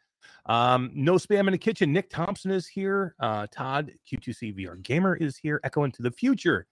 Um, 0.47 0.91
no 0.95 1.15
spam 1.15 1.47
in 1.47 1.53
the 1.53 1.59
kitchen. 1.59 1.93
Nick 1.93 2.11
Thompson 2.11 2.51
is 2.51 2.67
here. 2.67 3.15
Uh, 3.21 3.47
Todd, 3.53 3.93
Q2C 4.11 4.59
VR 4.59 4.83
Gamer 4.83 5.17
is 5.17 5.37
here. 5.37 5.61
Echo 5.65 5.85
into 5.85 6.03
the 6.03 6.11
future. 6.11 6.67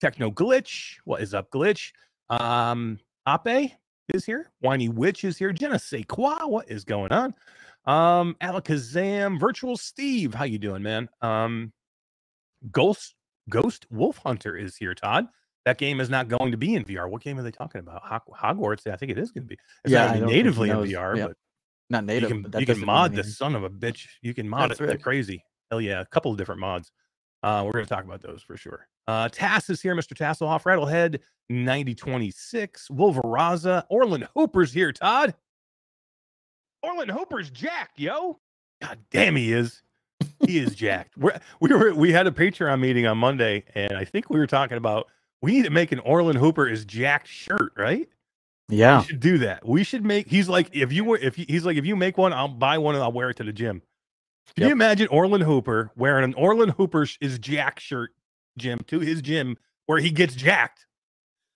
Techno 0.00 0.30
Glitch. 0.30 0.96
What 1.04 1.22
is 1.22 1.32
up, 1.34 1.50
Glitch? 1.50 1.92
Um, 2.28 2.98
Ape 3.26 3.72
is 4.12 4.24
here. 4.24 4.50
Whiny 4.60 4.88
Witch 4.88 5.24
is 5.24 5.38
here. 5.38 5.52
Jenna 5.52 5.76
Sequa, 5.76 6.48
what 6.48 6.70
is 6.70 6.84
going 6.84 7.12
on? 7.12 7.34
Um, 7.86 8.36
Alakazam, 8.42 9.38
Virtual 9.38 9.76
Steve, 9.76 10.34
how 10.34 10.44
you 10.44 10.58
doing, 10.58 10.82
man? 10.82 11.08
Um, 11.20 11.72
Ghost 12.70 13.14
Ghost 13.48 13.86
Wolf 13.90 14.18
Hunter 14.18 14.56
is 14.56 14.76
here. 14.76 14.94
Todd, 14.94 15.26
that 15.64 15.78
game 15.78 16.00
is 16.00 16.10
not 16.10 16.28
going 16.28 16.50
to 16.52 16.56
be 16.58 16.74
in 16.74 16.84
VR. 16.84 17.08
What 17.10 17.22
game 17.22 17.38
are 17.38 17.42
they 17.42 17.50
talking 17.50 17.80
about? 17.80 18.02
Hog- 18.02 18.22
Hogwarts. 18.38 18.86
I 18.90 18.96
think 18.96 19.10
it 19.12 19.18
is 19.18 19.30
going 19.30 19.44
to 19.44 19.48
be. 19.48 19.58
It's 19.84 19.92
Yeah, 19.92 20.06
not 20.06 20.14
gonna 20.14 20.26
be 20.26 20.32
natively 20.32 20.70
in. 20.70 20.76
VR, 20.76 21.16
Yeah, 21.16 21.26
but 21.28 21.36
Not 21.90 22.04
native. 22.04 22.28
you 22.30 22.34
can 22.36 22.42
but 22.42 22.52
that 22.52 22.60
you 22.60 22.66
can 22.66 22.84
mod 22.84 23.12
the 23.12 23.16
anything. 23.18 23.32
son 23.32 23.54
of 23.54 23.64
a 23.64 23.70
bitch. 23.70 24.06
You 24.22 24.34
can 24.34 24.48
mod 24.48 24.70
That's 24.70 24.80
it 24.80 24.84
right. 24.84 25.02
crazy. 25.02 25.44
Hell 25.70 25.80
yeah, 25.80 26.00
a 26.00 26.06
couple 26.06 26.30
of 26.32 26.38
different 26.38 26.60
mods. 26.60 26.90
Uh, 27.42 27.62
we're 27.64 27.72
going 27.72 27.84
to 27.84 27.88
talk 27.94 28.04
about 28.04 28.22
those 28.22 28.42
for 28.42 28.56
sure. 28.56 28.86
Uh, 29.06 29.28
Tass 29.28 29.68
is 29.68 29.82
here, 29.82 29.94
Mr. 29.94 30.14
Tasselhoff, 30.16 30.62
Rattlehead, 30.62 31.20
9026, 31.50 32.88
Wolveraza, 32.88 33.84
Orland 33.90 34.26
Hooper's 34.34 34.72
here, 34.72 34.92
Todd. 34.92 35.34
Orland 36.82 37.10
Hooper's 37.10 37.50
Jack, 37.50 37.90
yo. 37.96 38.40
God 38.80 38.98
damn, 39.10 39.36
he 39.36 39.52
is. 39.52 39.82
He 40.46 40.58
is 40.58 40.74
jacked. 40.74 41.16
We're, 41.16 41.38
we 41.60 41.70
were 41.72 41.94
we 41.94 42.12
had 42.12 42.26
a 42.26 42.30
Patreon 42.30 42.80
meeting 42.80 43.06
on 43.06 43.18
Monday, 43.18 43.64
and 43.74 43.96
I 43.96 44.04
think 44.04 44.30
we 44.30 44.38
were 44.38 44.46
talking 44.46 44.76
about 44.76 45.08
we 45.42 45.52
need 45.52 45.64
to 45.64 45.70
make 45.70 45.92
an 45.92 45.98
Orland 46.00 46.38
Hooper 46.38 46.66
is 46.66 46.84
jacked 46.84 47.28
shirt, 47.28 47.72
right? 47.76 48.08
Yeah. 48.68 49.00
We 49.00 49.06
should 49.06 49.20
do 49.20 49.38
that. 49.38 49.66
We 49.66 49.84
should 49.84 50.04
make. 50.04 50.28
He's 50.28 50.48
like, 50.48 50.70
if 50.72 50.92
you 50.92 51.04
were, 51.04 51.18
if 51.18 51.38
you, 51.38 51.44
he's 51.48 51.66
like, 51.66 51.76
if 51.76 51.84
you 51.84 51.96
make 51.96 52.16
one, 52.16 52.32
I'll 52.32 52.48
buy 52.48 52.78
one 52.78 52.94
and 52.94 53.04
I'll 53.04 53.12
wear 53.12 53.30
it 53.30 53.36
to 53.36 53.44
the 53.44 53.52
gym. 53.52 53.82
Can 54.56 54.66
you 54.68 54.72
imagine 54.72 55.08
Orland 55.08 55.44
Hooper 55.44 55.90
wearing 55.96 56.24
an 56.24 56.34
Orland 56.34 56.72
Hooper 56.72 57.06
is 57.20 57.38
Jack 57.38 57.80
shirt, 57.80 58.10
gym 58.58 58.80
to 58.86 59.00
his 59.00 59.20
gym 59.22 59.56
where 59.86 59.98
he 59.98 60.10
gets 60.10 60.34
jacked? 60.34 60.86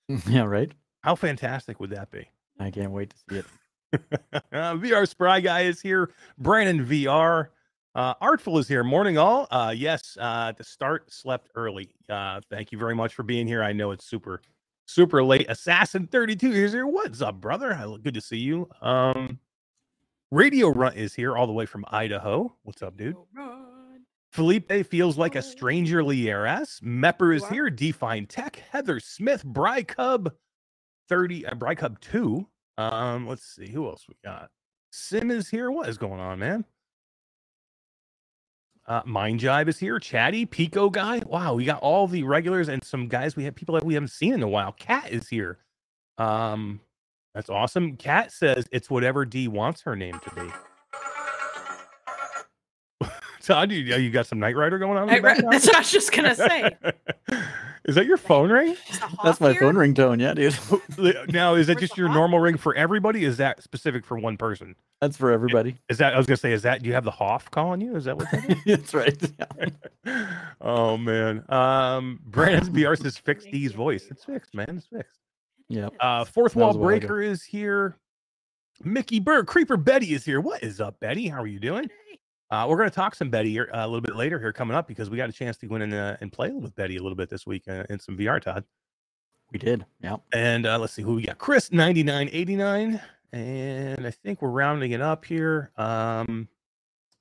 Yeah. 0.26 0.44
Right. 0.44 0.72
How 1.02 1.14
fantastic 1.14 1.80
would 1.80 1.90
that 1.90 2.10
be? 2.10 2.28
I 2.58 2.70
can't 2.70 2.92
wait 2.92 3.10
to 3.10 3.16
see 3.28 3.38
it. 3.40 3.46
uh, 4.52 4.74
VR 4.74 5.06
Spry 5.06 5.40
guy 5.40 5.62
is 5.62 5.80
here. 5.80 6.10
Brandon 6.38 6.84
VR. 6.84 7.48
Uh, 7.98 8.14
Artful 8.20 8.58
is 8.58 8.68
here. 8.68 8.84
Morning 8.84 9.18
all. 9.18 9.48
Uh, 9.50 9.74
yes, 9.76 10.16
uh, 10.20 10.52
to 10.52 10.62
start, 10.62 11.12
slept 11.12 11.50
early. 11.56 11.90
Uh, 12.08 12.40
thank 12.48 12.70
you 12.70 12.78
very 12.78 12.94
much 12.94 13.12
for 13.12 13.24
being 13.24 13.44
here. 13.48 13.60
I 13.60 13.72
know 13.72 13.90
it's 13.90 14.04
super, 14.04 14.40
super 14.86 15.24
late. 15.24 15.46
Assassin 15.48 16.06
32 16.06 16.52
is 16.52 16.72
here. 16.72 16.86
What's 16.86 17.20
up, 17.20 17.40
brother? 17.40 17.76
Good 18.00 18.14
to 18.14 18.20
see 18.20 18.36
you. 18.36 18.68
Um, 18.80 19.40
Radio 20.30 20.68
Runt 20.68 20.94
is 20.94 21.12
here 21.12 21.36
all 21.36 21.48
the 21.48 21.52
way 21.52 21.66
from 21.66 21.84
Idaho. 21.88 22.54
What's 22.62 22.82
up, 22.82 22.96
dude? 22.96 23.16
Run. 23.34 24.04
Felipe 24.30 24.86
feels 24.86 25.18
like 25.18 25.34
a 25.34 25.42
stranger 25.42 26.00
Lieras. 26.00 26.80
Mepper 26.80 27.34
is 27.34 27.44
here. 27.48 27.68
Define 27.68 28.26
Tech. 28.26 28.62
Heather 28.70 29.00
Smith. 29.00 29.42
Bry 29.44 29.82
Cub 29.82 30.32
30. 31.08 31.46
Uh, 31.46 31.54
Bry 31.56 31.74
Cub 31.74 31.98
2. 31.98 32.46
Um, 32.76 33.26
let's 33.26 33.56
see 33.56 33.68
who 33.68 33.88
else 33.88 34.04
we 34.08 34.14
got. 34.24 34.50
Sim 34.92 35.32
is 35.32 35.48
here. 35.48 35.72
What 35.72 35.88
is 35.88 35.98
going 35.98 36.20
on, 36.20 36.38
man? 36.38 36.64
Uh, 38.88 39.02
Mind 39.04 39.38
Jive 39.38 39.68
is 39.68 39.78
here. 39.78 39.98
Chatty, 39.98 40.46
Pico 40.46 40.88
guy. 40.88 41.20
Wow, 41.26 41.54
we 41.54 41.66
got 41.66 41.80
all 41.82 42.06
the 42.08 42.22
regulars 42.22 42.70
and 42.70 42.82
some 42.82 43.06
guys 43.06 43.36
we 43.36 43.44
have 43.44 43.54
people 43.54 43.74
that 43.74 43.84
we 43.84 43.92
haven't 43.92 44.08
seen 44.08 44.32
in 44.32 44.42
a 44.42 44.48
while. 44.48 44.72
Cat 44.72 45.12
is 45.12 45.28
here. 45.28 45.58
Um, 46.16 46.80
that's 47.34 47.50
awesome. 47.50 47.98
Cat 47.98 48.32
says 48.32 48.66
it's 48.72 48.88
whatever 48.88 49.26
D 49.26 49.46
wants 49.46 49.82
her 49.82 49.94
name 49.94 50.18
to 50.20 50.34
be. 50.34 50.50
Todd, 53.42 53.70
you, 53.70 53.78
you 53.78 54.10
got 54.10 54.26
some 54.26 54.38
Knight 54.38 54.56
Rider 54.56 54.78
going 54.78 54.96
on? 54.96 55.10
in 55.10 55.22
the 55.22 55.28
I 55.28 55.34
that's 55.50 55.66
what 55.66 55.76
I 55.76 55.80
was 55.80 55.92
just 55.92 56.10
gonna 56.10 56.34
say. 56.34 56.74
is 57.88 57.94
that 57.94 58.04
your 58.04 58.18
phone 58.18 58.50
ring? 58.50 58.76
That's 59.24 59.40
my 59.40 59.52
here? 59.52 59.62
phone 59.62 59.74
ringtone. 59.74 60.20
Yeah, 60.20 60.34
dude. 60.34 60.54
Now, 61.32 61.54
is 61.54 61.68
that 61.68 61.78
just 61.78 61.96
your 61.96 62.08
normal 62.08 62.38
ring 62.38 62.58
for 62.58 62.74
everybody? 62.74 63.24
Is 63.24 63.38
that 63.38 63.62
specific 63.62 64.04
for 64.04 64.18
one 64.18 64.36
person? 64.36 64.74
That's 65.00 65.16
for 65.16 65.30
everybody. 65.30 65.78
Is 65.88 65.96
that 65.98 66.12
I 66.12 66.18
was 66.18 66.26
gonna 66.26 66.36
say? 66.36 66.52
Is 66.52 66.62
that 66.62 66.82
do 66.82 66.88
you 66.88 66.94
have 66.94 67.04
the 67.04 67.10
Hoff 67.10 67.50
calling 67.50 67.80
you? 67.80 67.96
Is 67.96 68.04
that 68.04 68.16
what 68.16 68.30
that 68.30 68.50
is? 68.50 68.58
That's 68.66 68.94
right. 68.94 69.32
Yeah. 70.04 70.26
oh 70.60 70.98
man. 70.98 71.44
Um 71.48 72.20
Brandon's 72.26 72.68
BR 72.68 72.94
says 72.94 73.16
fix 73.16 73.44
D's 73.46 73.72
voice. 73.72 74.06
It's 74.10 74.24
fixed, 74.24 74.54
man. 74.54 74.76
It's 74.76 74.86
fixed. 74.86 75.18
Yeah. 75.68 75.88
Uh 75.98 76.24
fourth 76.24 76.56
wall 76.56 76.68
was 76.68 76.76
a 76.76 76.78
while 76.78 76.88
ago. 76.88 76.98
breaker 77.00 77.22
is 77.22 77.42
here. 77.42 77.96
Mickey 78.84 79.18
Burr, 79.18 79.44
Creeper 79.44 79.76
Betty 79.76 80.12
is 80.12 80.24
here. 80.24 80.40
What 80.40 80.62
is 80.62 80.80
up, 80.80 81.00
Betty? 81.00 81.28
How 81.28 81.42
are 81.42 81.46
you 81.46 81.58
doing? 81.58 81.88
Uh, 82.50 82.66
we're 82.68 82.76
going 82.78 82.88
to 82.88 82.94
talk 82.94 83.14
some 83.14 83.28
Betty 83.28 83.50
here, 83.50 83.68
uh, 83.74 83.84
a 83.84 83.86
little 83.86 84.00
bit 84.00 84.16
later 84.16 84.38
here 84.38 84.52
coming 84.52 84.74
up 84.74 84.88
because 84.88 85.10
we 85.10 85.18
got 85.18 85.28
a 85.28 85.32
chance 85.32 85.58
to 85.58 85.66
go 85.66 85.74
in 85.74 85.82
and, 85.82 85.94
uh, 85.94 86.16
and 86.20 86.32
play 86.32 86.50
with 86.50 86.74
Betty 86.74 86.96
a 86.96 87.02
little 87.02 87.16
bit 87.16 87.28
this 87.28 87.46
week 87.46 87.64
uh, 87.68 87.84
in 87.90 87.98
some 87.98 88.16
VR, 88.16 88.40
Todd. 88.40 88.64
We 89.52 89.58
did. 89.58 89.84
Yeah. 90.00 90.16
And 90.32 90.66
uh, 90.66 90.78
let's 90.78 90.94
see 90.94 91.02
who 91.02 91.16
we 91.16 91.22
got. 91.22 91.38
Chris 91.38 91.72
ninety 91.72 92.02
nine 92.02 92.28
eighty 92.32 92.54
nine, 92.54 93.00
and 93.32 94.06
I 94.06 94.10
think 94.10 94.42
we're 94.42 94.50
rounding 94.50 94.92
it 94.92 95.00
up 95.00 95.24
here. 95.24 95.72
Um, 95.78 96.48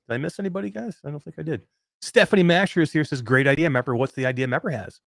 did 0.08 0.16
I 0.16 0.18
miss 0.18 0.40
anybody, 0.40 0.70
guys? 0.70 1.00
I 1.06 1.10
don't 1.10 1.24
think 1.24 1.40
I 1.40 1.42
did. 1.42 1.62
Stephanie 2.02 2.44
Masher 2.44 2.82
is 2.82 2.92
here. 2.92 3.06
Says 3.06 3.22
great 3.22 3.48
idea, 3.48 3.70
Mepper. 3.70 3.98
What's 3.98 4.14
the 4.14 4.26
idea 4.26 4.46
Mepper 4.46 4.74
has? 4.74 5.00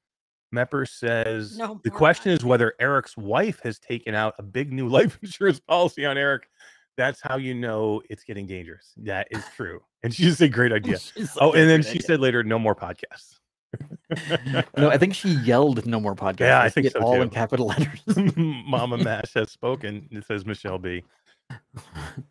Mepper 0.54 0.88
says 0.88 1.58
No 1.58 1.80
the 1.84 1.90
more 1.90 1.98
question 1.98 2.32
is 2.32 2.44
whether 2.44 2.74
Eric's 2.80 3.16
wife 3.16 3.60
has 3.62 3.78
taken 3.78 4.14
out 4.14 4.34
a 4.38 4.42
big 4.42 4.72
new 4.72 4.88
life 4.98 5.18
insurance 5.22 5.60
policy 5.60 6.06
on 6.06 6.16
Eric. 6.16 6.48
That's 6.96 7.20
how 7.22 7.36
you 7.36 7.54
know 7.54 8.02
it's 8.10 8.24
getting 8.24 8.46
dangerous. 8.46 8.92
That 8.96 9.28
is 9.30 9.44
true. 9.56 9.80
And 10.02 10.14
she 10.14 10.22
just 10.24 10.38
said 10.38 10.52
great 10.52 10.72
idea. 10.80 10.98
Oh, 11.40 11.52
and 11.52 11.68
then 11.68 11.82
she 11.82 11.90
idea. 11.90 12.02
said 12.02 12.20
later, 12.20 12.42
no 12.42 12.58
more 12.58 12.74
podcasts. 12.74 13.36
No, 14.76 14.90
I 14.90 14.98
think 14.98 15.14
she 15.14 15.28
yelled 15.28 15.86
no 15.86 16.00
more 16.00 16.16
podcasts. 16.16 16.40
Yeah, 16.40 16.60
I 16.60 16.68
think 16.68 16.86
it 16.86 16.92
so, 16.94 17.00
all 17.00 17.14
too. 17.14 17.22
in 17.22 17.30
capital 17.30 17.66
letters. 17.66 18.00
Mama 18.36 18.98
Mash 18.98 19.32
has 19.34 19.52
spoken. 19.52 20.08
It 20.10 20.26
says 20.26 20.44
Michelle 20.44 20.78
B. 20.78 21.04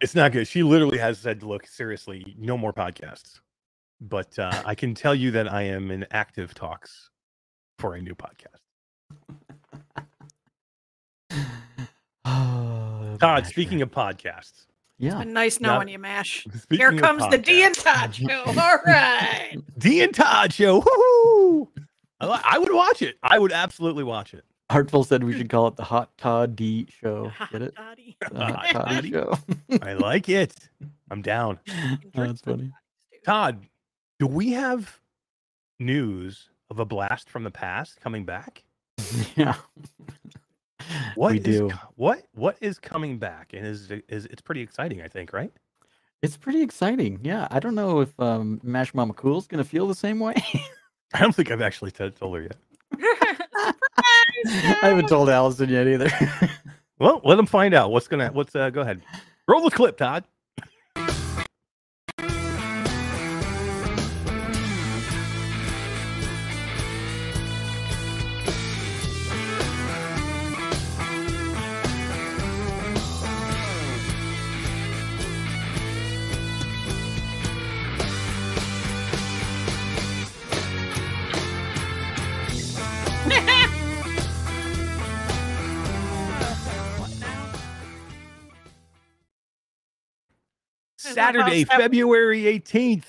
It's 0.02 0.14
not 0.16 0.34
good. 0.34 0.46
She 0.48 0.64
literally 0.64 0.98
has 0.98 1.18
said, 1.18 1.42
"Look, 1.42 1.66
seriously, 1.66 2.36
no 2.38 2.58
more 2.58 2.74
podcasts." 2.74 3.40
But 4.02 4.38
uh, 4.38 4.62
I 4.66 4.76
can 4.76 4.94
tell 4.94 5.16
you 5.16 5.32
that 5.32 5.50
I 5.52 5.62
am 5.62 5.92
in 5.92 6.06
active 6.12 6.54
talks 6.54 7.10
for 7.78 7.96
a 7.96 8.02
new 8.02 8.16
podcast. 8.16 8.60
Oh, 12.26 13.18
Todd, 13.20 13.48
speaking 13.48 13.82
of 13.82 13.90
podcasts, 13.92 14.66
yeah, 15.00 15.20
Been 15.20 15.34
nice 15.34 15.60
Now- 15.60 15.76
knowing 15.76 15.88
you, 15.90 15.98
Mash. 16.00 16.44
speaking 16.44 16.78
Here 16.78 16.92
of 16.92 17.00
comes 17.02 17.28
the 17.30 17.38
D 17.38 17.64
and 17.64 17.74
Todd 17.76 18.14
show. 18.16 18.44
All 18.46 18.78
right. 18.86 19.58
D 19.78 20.02
and 20.04 20.14
Todd 20.14 20.54
show. 20.54 20.82
Woohoo! 20.82 21.68
I, 22.22 22.42
I 22.52 22.60
would 22.60 22.74
watch 22.74 23.02
it. 23.02 23.16
I 23.24 23.40
would 23.40 23.52
absolutely 23.54 24.04
watch 24.04 24.34
it. 24.34 24.44
Artful 24.70 25.04
said 25.04 25.24
we 25.24 25.36
should 25.36 25.50
call 25.50 25.68
it 25.68 25.78
the 25.78 25.84
Hot 25.84 26.16
Todd 26.20 26.56
D 26.56 26.88
Show. 27.02 27.32
Get 27.52 27.64
it? 27.64 27.76
Toddy. 27.76 28.18
The 28.32 28.46
Hot 28.46 28.66
Hot 28.68 28.88
Toddy 28.88 29.12
Show. 29.12 29.34
I 29.82 29.94
like 29.94 30.30
it. 30.30 30.54
I'm 31.10 31.24
down. 31.24 31.60
That's 32.14 32.42
funny. 32.42 32.72
Todd, 33.26 33.66
do 34.20 34.28
we 34.28 34.52
have 34.52 35.00
news 35.80 36.50
of 36.70 36.78
a 36.80 36.86
blast 36.86 37.30
from 37.32 37.44
the 37.44 37.50
past 37.52 38.00
coming 38.00 38.26
back? 38.26 38.64
Yeah. 39.36 39.56
What 41.16 41.32
we 41.34 41.40
is 41.40 41.44
do. 41.44 41.72
what 41.96 42.24
what 42.34 42.58
is 42.62 42.80
coming 42.80 43.18
back 43.18 43.54
and 43.54 43.66
is 43.66 43.92
is 44.08 44.26
it's 44.26 44.42
pretty 44.42 44.62
exciting, 44.62 45.02
I 45.02 45.08
think, 45.08 45.34
right? 45.34 45.52
It's 46.22 46.36
pretty 46.38 46.62
exciting. 46.62 47.20
Yeah. 47.24 47.48
I 47.50 47.60
don't 47.60 47.76
know 47.76 48.02
if 48.02 48.20
um, 48.20 48.60
Mash 48.64 48.94
Mama 48.94 49.14
Cool's 49.14 49.48
going 49.48 49.64
to 49.64 49.70
feel 49.70 49.88
the 49.88 49.96
same 49.96 50.20
way. 50.20 50.36
I 51.14 51.22
don't 51.22 51.34
think 51.34 51.50
I've 51.50 51.62
actually 51.62 51.92
t- 51.92 52.10
told 52.12 52.36
her 52.36 52.42
yet. 52.42 52.58
I 54.46 54.80
haven't 54.82 55.08
told 55.08 55.30
Allison 55.30 55.70
yet 55.70 55.88
either. 55.88 56.10
Well, 57.00 57.22
let 57.24 57.38
them 57.38 57.46
find 57.46 57.74
out. 57.74 57.92
What's 57.92 58.08
gonna 58.08 58.30
what's 58.32 58.56
uh 58.56 58.70
go 58.70 58.82
ahead. 58.82 59.02
Roll 59.48 59.64
the 59.64 59.72
clip, 59.72 59.98
Todd. 59.98 60.26
Saturday, 91.30 91.64
February 91.64 92.42
18th 92.42 93.06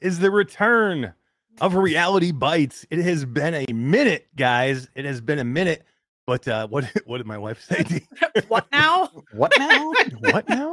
is 0.00 0.18
the 0.18 0.28
return 0.28 1.14
of 1.60 1.76
Reality 1.76 2.32
Bites. 2.32 2.84
It 2.90 2.98
has 2.98 3.24
been 3.24 3.54
a 3.54 3.72
minute, 3.72 4.26
guys. 4.34 4.88
It 4.96 5.04
has 5.04 5.20
been 5.20 5.38
a 5.38 5.44
minute. 5.44 5.84
But 6.26 6.48
uh, 6.48 6.66
what 6.66 6.84
what 7.06 7.18
did 7.18 7.26
my 7.28 7.38
wife 7.38 7.62
say? 7.62 8.06
What 8.48 8.66
now? 8.72 9.08
what 9.32 9.52
now? 9.56 9.92
what 10.32 10.48
now? 10.48 10.72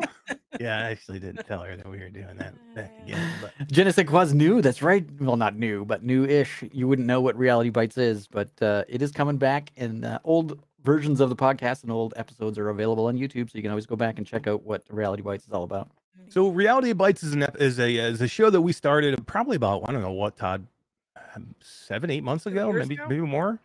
Yeah, 0.59 0.79
I 0.79 0.89
actually 0.89 1.19
didn't 1.19 1.45
tell 1.45 1.59
her 1.59 1.77
that 1.77 1.87
we 1.87 1.99
were 1.99 2.09
doing 2.09 2.35
that 2.37 2.55
back 2.73 2.91
again. 3.03 3.31
But 3.41 3.71
Je 3.71 3.83
ne 3.83 4.33
new. 4.33 4.61
That's 4.63 4.81
right. 4.81 5.05
Well, 5.19 5.37
not 5.37 5.55
new, 5.55 5.85
but 5.85 6.03
new-ish. 6.03 6.63
You 6.71 6.87
wouldn't 6.87 7.07
know 7.07 7.21
what 7.21 7.37
Reality 7.37 7.69
Bites 7.69 7.99
is, 7.99 8.27
but 8.27 8.49
uh, 8.59 8.85
it 8.87 9.03
is 9.03 9.11
coming 9.11 9.37
back, 9.37 9.71
and 9.77 10.03
uh, 10.03 10.17
old 10.23 10.59
versions 10.83 11.19
of 11.19 11.29
the 11.29 11.35
podcast 11.35 11.83
and 11.83 11.91
old 11.91 12.15
episodes 12.17 12.57
are 12.57 12.69
available 12.69 13.05
on 13.05 13.15
YouTube, 13.15 13.51
so 13.51 13.57
you 13.57 13.61
can 13.61 13.69
always 13.69 13.85
go 13.85 13.95
back 13.95 14.17
and 14.17 14.25
check 14.25 14.47
out 14.47 14.63
what 14.63 14.83
Reality 14.89 15.21
Bites 15.21 15.45
is 15.45 15.51
all 15.51 15.63
about. 15.63 15.91
So 16.29 16.49
Reality 16.49 16.93
Bites 16.93 17.23
is 17.23 17.33
an 17.33 17.43
is 17.59 17.79
a 17.79 17.95
is 17.97 18.21
a 18.21 18.27
show 18.27 18.49
that 18.49 18.61
we 18.61 18.73
started 18.73 19.25
probably 19.27 19.55
about 19.55 19.83
I 19.87 19.91
don't 19.91 20.01
know 20.01 20.11
what 20.11 20.37
Todd 20.37 20.65
um, 21.35 21.53
seven 21.61 22.09
eight 22.09 22.23
months 22.23 22.45
ago 22.45 22.71
maybe 22.71 22.95
ago? 22.95 23.05
maybe 23.07 23.21
more 23.21 23.59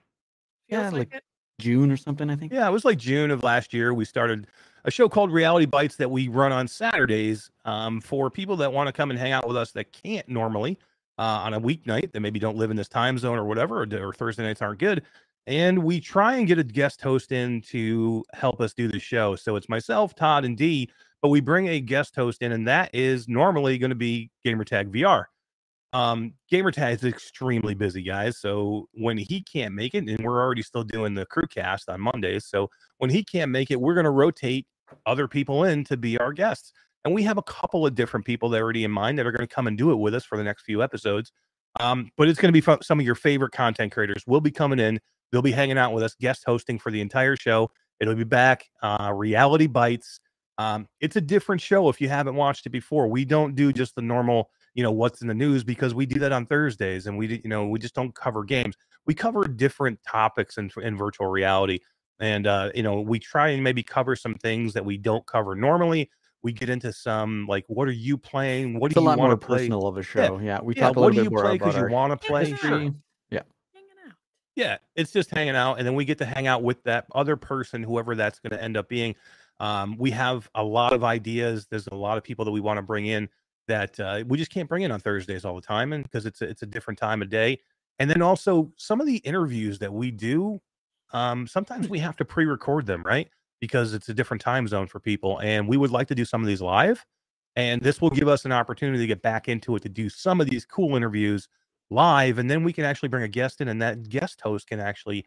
Yeah, 0.69 0.91
Feels 0.91 0.99
like- 1.11 1.23
June 1.61 1.93
or 1.93 1.97
something, 1.97 2.29
I 2.29 2.35
think. 2.37 2.53
yeah 2.53 2.67
it 2.69 2.73
was 2.73 2.85
like 2.85 2.99
June 2.99 3.31
of 3.31 3.43
last 3.45 3.73
year 3.73 3.95
we 3.95 4.05
started 4.05 4.47
a 4.85 4.91
show 4.91 5.09
called 5.09 5.31
Reality 5.31 5.67
Bites 5.67 5.95
that 5.97 6.11
we 6.11 6.27
run 6.27 6.51
on 6.51 6.67
Saturdays 6.67 7.51
um, 7.65 8.01
for 8.01 8.31
people 8.31 8.57
that 8.57 8.73
want 8.73 8.89
to 8.89 8.93
come 8.93 9.11
and 9.11 9.19
hang 9.19 9.31
out 9.31 9.47
with 9.47 9.57
us 9.57 9.71
that 9.73 9.93
can't 9.93 10.29
normally 10.29 10.77
uh, 11.19 11.23
on 11.23 11.55
a 11.55 11.61
weeknight 11.61 12.11
that 12.13 12.21
maybe 12.21 12.41
don't 12.41 12.57
live 12.57 12.71
in 12.73 12.77
this 12.77 12.89
time 12.89 13.17
zone 13.17 13.39
or 13.39 13.45
whatever 13.45 13.83
or, 13.83 14.09
or 14.09 14.13
Thursday 14.13 14.43
nights 14.43 14.61
aren't 14.63 14.81
good 14.81 15.03
and 15.47 15.79
we 15.85 16.01
try 16.01 16.37
and 16.37 16.49
get 16.49 16.59
a 16.59 16.65
guest 16.65 17.01
host 17.01 17.31
in 17.33 17.61
to 17.61 18.25
help 18.33 18.61
us 18.61 18.73
do 18.73 18.89
the 18.89 18.99
show 18.99 19.37
so 19.37 19.55
it's 19.55 19.69
myself 19.69 20.15
Todd 20.17 20.45
and 20.45 20.57
D 20.57 20.91
but 21.23 21.29
we 21.29 21.41
bring 21.41 21.69
a 21.69 21.81
guest 21.81 22.15
host 22.17 22.43
in 22.43 22.53
and 22.53 22.69
that 22.69 22.91
is 22.95 23.29
normally 23.29 23.79
going 23.79 23.91
to 23.91 23.97
be 23.97 24.31
Gamertag 24.45 24.91
VR 24.91 25.27
um 25.93 26.33
gamertag 26.51 26.95
is 26.95 27.05
extremely 27.05 27.75
busy 27.75 28.03
guys 28.03 28.39
so 28.39 28.89
when 28.95 29.19
he 29.19 29.43
can't 29.43 29.75
make 29.75 29.95
it 29.95 30.09
and 30.09 30.25
we're 30.25 30.41
already 30.41 30.63
still 30.63 30.85
doing 30.85 31.15
the 31.15 31.27
crew 31.27 31.47
cast 31.47 31.89
on 31.89 32.01
mondays 32.01 32.47
so 32.47 32.69
when 32.99 33.11
he 33.11 33.23
can't 33.23 33.51
make 33.51 33.71
it 33.71 33.81
we're 33.81 33.95
going 33.95 34.05
to 34.05 34.11
rotate 34.11 34.67
other 35.07 35.29
people 35.29 35.65
in 35.65 35.85
to 35.85 35.97
be 35.97 36.19
our 36.19 36.33
guests 36.33 36.73
and 37.05 37.13
we 37.13 37.23
have 37.23 37.37
a 37.37 37.43
couple 37.43 37.87
of 37.87 37.95
different 37.95 38.25
people 38.25 38.49
that 38.49 38.61
are 38.61 38.65
already 38.65 38.85
in 38.85 38.91
mind 38.91 39.19
that 39.19 39.27
are 39.27 39.33
going 39.33 39.47
to 39.47 39.55
come 39.55 39.67
and 39.67 39.77
do 39.77 39.91
it 39.91 39.97
with 39.97 40.15
us 40.15 40.25
for 40.25 40.39
the 40.39 40.45
next 40.45 40.63
few 40.63 40.83
episodes. 40.83 41.33
Um 41.81 42.11
but 42.17 42.29
it's 42.29 42.39
going 42.39 42.53
to 42.53 42.61
be 42.61 42.79
some 42.83 43.01
of 43.01 43.07
your 43.07 43.15
favorite 43.15 43.53
content 43.53 43.93
creators 43.93 44.23
will 44.27 44.41
be 44.41 44.51
coming 44.51 44.79
in 44.79 45.01
they'll 45.31 45.43
be 45.43 45.53
hanging 45.53 45.79
out 45.79 45.93
with 45.93 46.05
us 46.05 46.15
guest 46.21 46.45
hosting 46.47 46.79
for 46.79 46.91
the 46.93 47.01
entire 47.01 47.37
show 47.37 47.71
it'll 48.01 48.15
be 48.15 48.25
back 48.25 48.67
uh 48.83 49.11
reality 49.15 49.67
bites 49.67 50.21
um 50.59 50.87
it's 51.01 51.17
a 51.17 51.21
different 51.21 51.61
show 51.61 51.89
if 51.89 52.01
you 52.01 52.09
haven't 52.09 52.35
watched 52.35 52.67
it 52.67 52.71
before 52.71 53.09
we 53.09 53.25
don't 53.25 53.55
do 53.55 53.73
just 53.73 53.95
the 53.95 54.03
normal 54.03 54.51
you 54.75 54.83
know 54.83 54.93
what's 54.93 55.23
in 55.23 55.29
the 55.29 55.35
news 55.35 55.65
because 55.65 55.95
we 55.95 56.07
do 56.07 56.19
that 56.19 56.33
on 56.33 56.47
Thursdays 56.47 57.07
and 57.07 57.17
we 57.19 57.41
you 57.43 57.49
know 57.49 57.67
we 57.67 57.79
just 57.79 57.95
don't 57.95 58.15
cover 58.15 58.43
games. 58.45 58.75
We 59.05 59.15
cover 59.15 59.45
different 59.45 59.99
topics 60.07 60.59
in, 60.59 60.71
in 60.81 60.97
virtual 60.97 61.27
reality, 61.27 61.81
and 62.21 62.47
uh, 62.47 62.71
you 62.75 62.83
know 62.83 63.01
we 63.01 63.19
try 63.19 63.49
and 63.49 63.63
maybe 63.63 63.83
cover 63.83 64.17
some 64.17 64.35
things 64.35 64.73
that 64.75 64.85
we 64.85 64.97
don't 64.97 65.27
cover 65.27 65.55
normally. 65.55 66.11
We 66.43 66.53
get 66.53 66.71
into 66.71 66.93
some 66.93 67.47
like 67.47 67.65
what 67.67 67.87
are 67.89 67.93
you 67.93 68.17
playing? 68.17 68.79
What 68.81 68.91
It's 68.91 68.95
do 68.95 69.01
a 69.01 69.03
you 69.03 69.09
lot 69.11 69.19
more 69.19 69.29
want 69.29 69.41
to 69.41 69.47
play? 69.47 69.59
personal 69.59 69.87
of 69.87 69.97
a 69.99 70.03
show. 70.03 70.39
Yeah, 70.39 70.61
we 70.63 70.75
Yeah, 70.75 70.89
talk 70.89 70.97
a 70.97 71.01
what 71.01 71.13
little 71.13 71.25
do 71.25 71.31
bit 71.31 71.33
you 71.33 71.39
play 71.39 71.57
about 71.57 71.89
you 71.89 71.93
want 71.93 72.19
to 72.19 72.27
play? 72.27 72.45
history. 72.51 72.59
Sure. 72.69 72.79
Hanging 73.75 73.89
out. 74.07 74.15
Yeah, 74.55 74.79
it's 74.97 75.13
just 75.13 75.31
hanging 75.31 75.57
out, 75.57 75.79
and 75.79 75.87
then 75.87 75.95
we 75.95 76.05
get 76.05 76.19
to 76.19 76.25
hang 76.25 76.47
out 76.47 76.63
with 76.63 76.83
that 76.85 77.07
other 77.15 77.37
person, 77.37 77.83
whoever 77.83 78.15
that's 78.15 78.39
going 78.39 78.53
to 78.53 78.63
end 78.63 78.77
up 78.77 78.89
being. 78.89 79.15
Um, 79.63 79.97
we 79.97 80.11
have 80.11 80.51
a 80.57 80.63
lot 80.63 80.93
of 80.93 81.05
ideas. 81.05 81.69
There's 81.71 81.87
a 81.87 81.95
lot 81.95 82.19
of 82.19 82.25
people 82.25 82.45
that 82.45 82.51
we 82.51 82.61
want 82.61 82.79
to 82.79 82.83
bring 82.83 83.07
in 83.07 83.29
that 83.69 83.99
uh, 84.01 84.25
we 84.27 84.37
just 84.37 84.51
can't 84.51 84.69
bring 84.69 84.83
in 84.83 84.91
on 84.91 84.99
Thursdays 84.99 85.45
all 85.45 85.55
the 85.55 85.63
time, 85.63 85.93
and 85.93 86.03
because 86.03 86.27
it's 86.27 86.43
a, 86.43 86.49
it's 86.49 86.63
a 86.63 86.67
different 86.67 86.99
time 86.99 87.23
of 87.23 87.31
day. 87.31 87.61
And 88.01 88.11
then 88.11 88.23
also 88.23 88.73
some 88.77 89.01
of 89.01 89.07
the 89.07 89.19
interviews 89.19 89.79
that 89.79 89.93
we 89.93 90.11
do, 90.11 90.61
um, 91.13 91.47
sometimes 91.47 91.89
we 91.89 92.01
have 92.01 92.17
to 92.17 92.25
pre-record 92.25 92.87
them, 92.87 93.05
right? 93.05 93.29
Because 93.61 93.95
it's 93.95 94.09
a 94.09 94.15
different 94.15 94.41
time 94.41 94.67
zone 94.67 94.89
for 94.89 94.99
people, 94.99 95.39
and 95.39 95.69
we 95.69 95.77
would 95.77 95.93
like 95.93 96.09
to 96.09 96.15
do 96.17 96.25
some 96.25 96.41
of 96.41 96.49
these 96.49 96.61
live. 96.61 97.07
And 97.55 97.81
this 97.83 98.01
will 98.01 98.11
give 98.11 98.27
us 98.27 98.45
an 98.45 98.51
opportunity 98.51 98.99
to 98.99 99.07
get 99.07 99.23
back 99.23 99.49
into 99.49 99.77
it 99.77 99.83
to 99.83 99.89
do 99.89 100.09
some 100.09 100.41
of 100.41 100.51
these 100.51 100.65
cool 100.65 100.97
interviews 100.97 101.49
live, 101.89 102.39
and 102.39 102.51
then 102.51 102.65
we 102.65 102.73
can 102.73 102.85
actually 102.85 103.11
bring 103.11 103.23
a 103.23 103.29
guest 103.29 103.61
in, 103.61 103.69
and 103.69 103.81
that 103.81 104.09
guest 104.09 104.41
host 104.41 104.67
can 104.67 104.81
actually 104.81 105.25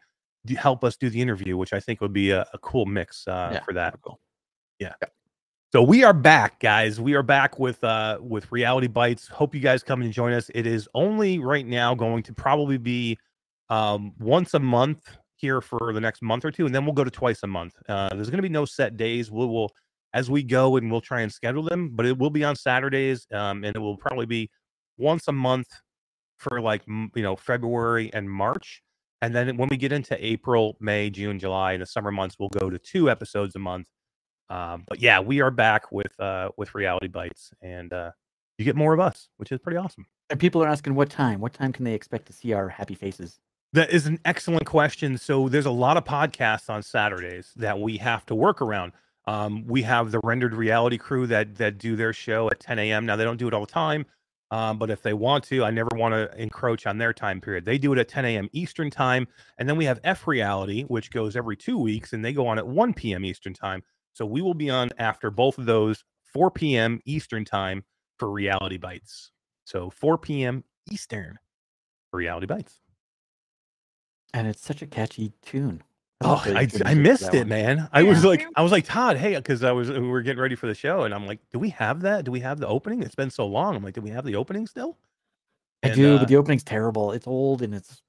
help 0.58 0.84
us 0.84 0.98
do 0.98 1.08
the 1.08 1.22
interview, 1.22 1.56
which 1.56 1.72
I 1.72 1.80
think 1.80 2.02
would 2.02 2.12
be 2.12 2.32
a, 2.32 2.46
a 2.52 2.58
cool 2.58 2.84
mix 2.84 3.26
uh, 3.26 3.50
Yeah, 3.54 3.60
for 3.60 3.72
that. 3.72 3.98
Cool. 4.02 4.20
So 5.72 5.82
we 5.82 6.04
are 6.04 6.12
back, 6.12 6.60
guys. 6.60 7.00
We 7.00 7.14
are 7.14 7.22
back 7.22 7.58
with 7.58 7.82
uh 7.84 8.18
with 8.20 8.50
Reality 8.52 8.86
Bites. 8.86 9.28
Hope 9.28 9.54
you 9.54 9.60
guys 9.60 9.82
come 9.82 10.00
and 10.00 10.12
join 10.12 10.32
us. 10.32 10.50
It 10.54 10.66
is 10.66 10.88
only 10.94 11.38
right 11.38 11.66
now 11.66 11.94
going 11.94 12.22
to 12.24 12.32
probably 12.32 12.78
be 12.78 13.18
um 13.68 14.12
once 14.18 14.54
a 14.54 14.58
month 14.58 15.00
here 15.34 15.60
for 15.60 15.92
the 15.92 16.00
next 16.00 16.22
month 16.22 16.44
or 16.44 16.50
two, 16.50 16.66
and 16.66 16.74
then 16.74 16.84
we'll 16.84 16.94
go 16.94 17.04
to 17.04 17.10
twice 17.10 17.40
a 17.42 17.46
month. 17.46 17.74
Uh 17.88 18.08
there's 18.10 18.30
gonna 18.30 18.42
be 18.42 18.48
no 18.48 18.64
set 18.64 18.96
days. 18.96 19.30
We 19.30 19.44
will 19.44 19.70
as 20.14 20.30
we 20.30 20.42
go 20.42 20.76
and 20.76 20.90
we'll 20.90 21.00
try 21.00 21.20
and 21.22 21.32
schedule 21.32 21.64
them, 21.64 21.90
but 21.94 22.06
it 22.06 22.16
will 22.16 22.30
be 22.30 22.44
on 22.44 22.56
Saturdays. 22.56 23.26
Um 23.32 23.64
and 23.64 23.74
it 23.76 23.80
will 23.80 23.96
probably 23.96 24.26
be 24.26 24.48
once 24.96 25.28
a 25.28 25.32
month 25.32 25.68
for 26.38 26.60
like 26.60 26.82
you 26.86 27.22
know 27.22 27.36
February 27.36 28.10
and 28.14 28.30
March. 28.30 28.82
And 29.20 29.34
then 29.34 29.56
when 29.56 29.68
we 29.68 29.76
get 29.76 29.92
into 29.92 30.16
April, 30.24 30.76
May, 30.80 31.10
June, 31.10 31.38
July, 31.38 31.72
and 31.72 31.82
the 31.82 31.86
summer 31.86 32.12
months, 32.12 32.36
we'll 32.38 32.50
go 32.50 32.70
to 32.70 32.78
two 32.78 33.10
episodes 33.10 33.56
a 33.56 33.58
month. 33.58 33.88
Um, 34.48 34.84
but 34.86 35.00
yeah, 35.00 35.20
we 35.20 35.40
are 35.40 35.50
back 35.50 35.90
with 35.90 36.18
uh 36.20 36.50
with 36.56 36.74
Reality 36.74 37.08
Bites, 37.08 37.52
and 37.60 37.92
uh 37.92 38.12
you 38.58 38.64
get 38.64 38.76
more 38.76 38.94
of 38.94 39.00
us, 39.00 39.28
which 39.36 39.52
is 39.52 39.58
pretty 39.58 39.76
awesome. 39.76 40.06
And 40.30 40.40
people 40.40 40.62
are 40.62 40.68
asking 40.68 40.94
what 40.94 41.10
time? 41.10 41.40
What 41.40 41.52
time 41.52 41.72
can 41.72 41.84
they 41.84 41.94
expect 41.94 42.26
to 42.26 42.32
see 42.32 42.52
our 42.52 42.68
happy 42.68 42.94
faces? 42.94 43.38
That 43.72 43.90
is 43.90 44.06
an 44.06 44.18
excellent 44.24 44.64
question. 44.64 45.18
So 45.18 45.48
there's 45.48 45.66
a 45.66 45.70
lot 45.70 45.96
of 45.96 46.04
podcasts 46.04 46.70
on 46.70 46.82
Saturdays 46.82 47.52
that 47.56 47.78
we 47.78 47.98
have 47.98 48.24
to 48.26 48.34
work 48.34 48.62
around. 48.62 48.92
Um, 49.26 49.66
we 49.66 49.82
have 49.82 50.12
the 50.12 50.20
rendered 50.22 50.54
reality 50.54 50.98
crew 50.98 51.26
that 51.26 51.56
that 51.56 51.78
do 51.78 51.96
their 51.96 52.12
show 52.12 52.48
at 52.48 52.60
10 52.60 52.78
a.m. 52.78 53.06
Now 53.06 53.16
they 53.16 53.24
don't 53.24 53.36
do 53.36 53.48
it 53.48 53.54
all 53.54 53.66
the 53.66 53.72
time, 53.72 54.06
um, 54.52 54.78
but 54.78 54.90
if 54.90 55.02
they 55.02 55.12
want 55.12 55.44
to, 55.44 55.64
I 55.64 55.70
never 55.70 55.90
want 55.94 56.14
to 56.14 56.40
encroach 56.40 56.86
on 56.86 56.98
their 56.98 57.12
time 57.12 57.40
period. 57.40 57.64
They 57.64 57.78
do 57.78 57.92
it 57.92 57.98
at 57.98 58.08
10 58.08 58.24
a.m. 58.24 58.48
Eastern 58.52 58.90
time, 58.90 59.26
and 59.58 59.68
then 59.68 59.76
we 59.76 59.84
have 59.86 59.98
F 60.04 60.28
Reality, 60.28 60.84
which 60.84 61.10
goes 61.10 61.34
every 61.34 61.56
two 61.56 61.78
weeks, 61.78 62.12
and 62.12 62.24
they 62.24 62.32
go 62.32 62.46
on 62.46 62.58
at 62.58 62.66
1 62.66 62.94
p.m. 62.94 63.24
Eastern 63.24 63.52
time. 63.52 63.82
So 64.16 64.24
we 64.24 64.40
will 64.40 64.54
be 64.54 64.70
on 64.70 64.88
after 64.96 65.30
both 65.30 65.58
of 65.58 65.66
those 65.66 66.02
4 66.32 66.50
p.m. 66.50 67.00
Eastern 67.04 67.44
time 67.44 67.84
for 68.18 68.30
Reality 68.30 68.78
Bites. 68.78 69.30
So 69.66 69.90
4 69.90 70.16
p.m. 70.16 70.64
Eastern 70.90 71.38
for 72.10 72.16
Reality 72.16 72.46
Bites. 72.46 72.80
And 74.32 74.48
it's 74.48 74.64
such 74.64 74.80
a 74.80 74.86
catchy 74.86 75.34
tune. 75.42 75.82
Oh, 76.22 76.28
love 76.28 76.46
I, 76.46 76.66
I 76.86 76.94
missed 76.94 77.34
it, 77.34 77.40
one. 77.40 77.48
man. 77.50 77.90
I 77.92 78.04
was 78.04 78.24
like. 78.24 78.46
I 78.56 78.62
was 78.62 78.72
like, 78.72 78.86
Todd, 78.86 79.18
hey, 79.18 79.36
because 79.36 79.62
I 79.62 79.72
was 79.72 79.90
we 79.90 79.98
were 79.98 80.22
getting 80.22 80.40
ready 80.40 80.54
for 80.54 80.66
the 80.66 80.74
show, 80.74 81.02
and 81.02 81.12
I'm 81.12 81.26
like, 81.26 81.40
do 81.52 81.58
we 81.58 81.68
have 81.70 82.00
that? 82.00 82.24
Do 82.24 82.30
we 82.30 82.40
have 82.40 82.58
the 82.58 82.66
opening? 82.66 83.02
It's 83.02 83.14
been 83.14 83.28
so 83.28 83.46
long. 83.46 83.76
I'm 83.76 83.84
like, 83.84 83.92
do 83.92 84.00
we 84.00 84.10
have 84.10 84.24
the 84.24 84.36
opening 84.36 84.66
still? 84.66 84.96
I 85.82 85.90
do, 85.90 86.16
uh, 86.16 86.20
but 86.20 86.28
the 86.28 86.36
opening's 86.36 86.64
terrible. 86.64 87.12
It's 87.12 87.26
old 87.26 87.60
and 87.60 87.74
it's 87.74 88.00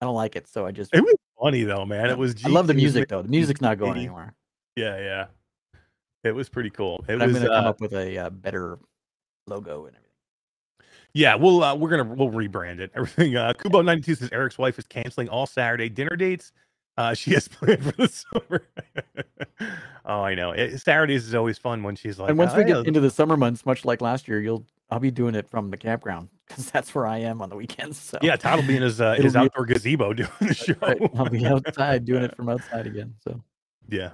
I 0.00 0.06
don't 0.06 0.14
like 0.14 0.36
it, 0.36 0.46
so 0.46 0.64
I 0.64 0.70
just 0.70 0.94
It 0.94 1.02
was 1.02 1.16
funny 1.42 1.64
though, 1.64 1.84
man. 1.84 2.08
It 2.08 2.16
was. 2.18 2.36
I 2.44 2.50
love 2.50 2.68
the 2.68 2.74
G- 2.74 2.78
it 2.78 2.84
was 2.84 2.94
music 2.94 3.08
though. 3.08 3.22
The 3.22 3.28
music's 3.28 3.60
not 3.60 3.78
going 3.78 3.98
anywhere. 3.98 4.32
Yeah, 4.76 4.96
yeah. 4.98 5.26
It 6.26 6.34
was 6.34 6.48
pretty 6.48 6.70
cool. 6.70 7.04
It 7.08 7.18
But 7.18 7.22
I'm 7.22 7.32
gonna 7.32 7.46
come 7.46 7.64
uh, 7.64 7.68
up 7.68 7.80
with 7.80 7.92
a 7.92 8.18
uh, 8.18 8.30
better 8.30 8.78
logo 9.46 9.86
and 9.86 9.96
everything. 9.96 10.02
Yeah, 11.14 11.34
we'll 11.36 11.62
uh, 11.62 11.74
we're 11.74 11.88
gonna 11.88 12.04
we'll 12.04 12.30
rebrand 12.30 12.80
it. 12.80 12.90
Everything. 12.94 13.36
Uh, 13.36 13.52
Kubo 13.54 13.82
ninety 13.82 14.02
two 14.02 14.14
says 14.14 14.28
Eric's 14.32 14.58
wife 14.58 14.78
is 14.78 14.86
canceling 14.86 15.28
all 15.28 15.46
Saturday 15.46 15.88
dinner 15.88 16.16
dates. 16.16 16.52
Uh, 16.98 17.14
she 17.14 17.32
has 17.32 17.48
planned 17.48 17.84
for 17.84 17.92
the 17.92 18.08
summer. 18.08 18.62
oh, 20.04 20.20
I 20.20 20.34
know. 20.34 20.52
It, 20.52 20.78
Saturdays 20.78 21.26
is 21.26 21.34
always 21.34 21.58
fun 21.58 21.82
when 21.82 21.96
she's 21.96 22.18
like. 22.18 22.30
and 22.30 22.38
once 22.38 22.52
"Oh, 22.54 22.58
we 22.58 22.62
yeah, 22.62 22.74
get 22.74 22.86
into 22.86 23.00
the 23.00 23.10
summer 23.10 23.36
months, 23.36 23.64
much 23.64 23.84
like 23.84 24.00
last 24.00 24.28
year, 24.28 24.40
you'll 24.40 24.66
I'll 24.90 25.00
be 25.00 25.10
doing 25.10 25.34
it 25.34 25.48
from 25.48 25.70
the 25.70 25.76
campground 25.76 26.28
because 26.46 26.70
that's 26.70 26.94
where 26.94 27.06
I 27.06 27.18
am 27.18 27.42
on 27.42 27.48
the 27.48 27.56
weekends. 27.56 27.98
So 27.98 28.18
yeah, 28.22 28.36
Todd 28.36 28.60
will 28.60 28.66
be 28.66 28.76
in 28.76 28.82
his 28.82 29.00
uh, 29.00 29.14
his 29.18 29.36
outdoor 29.36 29.66
gazebo 29.66 30.12
doing 30.12 30.28
the 30.40 30.54
show. 30.54 30.74
Right, 30.80 31.00
I'll 31.16 31.28
be 31.28 31.46
outside 31.46 32.04
doing 32.04 32.22
it 32.22 32.36
from 32.36 32.48
outside 32.48 32.86
again. 32.86 33.14
So 33.24 33.42
Yeah. 33.88 34.10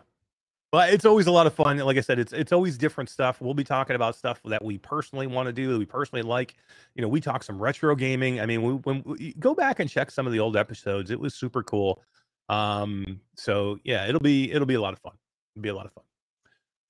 But 0.73 0.95
it's 0.95 1.05
always 1.05 1.27
a 1.27 1.31
lot 1.31 1.47
of 1.47 1.53
fun. 1.53 1.77
Like 1.77 1.99
I 1.99 2.01
said, 2.01 2.19
it's 2.19 2.33
it's 2.33 2.51
always 2.51 2.79
different 2.79 3.11
stuff. 3.11 3.43
We'll 3.43 3.53
be 3.53 3.63
talking 3.63 3.95
about 3.95 4.17
stuff 4.17 4.41
that 4.47 4.65
we 4.65 4.79
personally 4.79 5.27
want 5.27 5.47
to 5.47 5.53
do, 5.53 5.71
that 5.71 5.79
we 5.79 5.85
personally 5.85 6.23
like. 6.23 6.55
You 6.95 7.03
know, 7.03 7.09
we 7.09 7.21
talk 7.21 7.43
some 7.43 7.61
retro 7.61 7.95
gaming. 7.95 8.41
I 8.41 8.47
mean, 8.47 8.63
we, 8.63 8.73
when 8.73 9.03
we, 9.05 9.35
go 9.39 9.55
back 9.55 9.81
and 9.81 9.91
check 9.91 10.11
some 10.11 10.27
of 10.27 10.33
the 10.33 10.41
old 10.41 10.57
episodes, 10.57 11.11
it 11.11 11.21
was 11.21 11.35
super 11.35 11.63
cool. 11.63 12.03
Um, 12.49 13.21
so 13.37 13.79
yeah, 13.85 14.07
it'll 14.09 14.21
be 14.21 14.51
it'll 14.51 14.67
be 14.67 14.75
a 14.75 14.81
lot 14.81 14.95
of 14.95 14.99
fun. 15.01 15.13
It'll 15.55 15.63
be 15.63 15.69
a 15.69 15.75
lot 15.75 15.85
of 15.85 15.93
fun. 15.93 16.05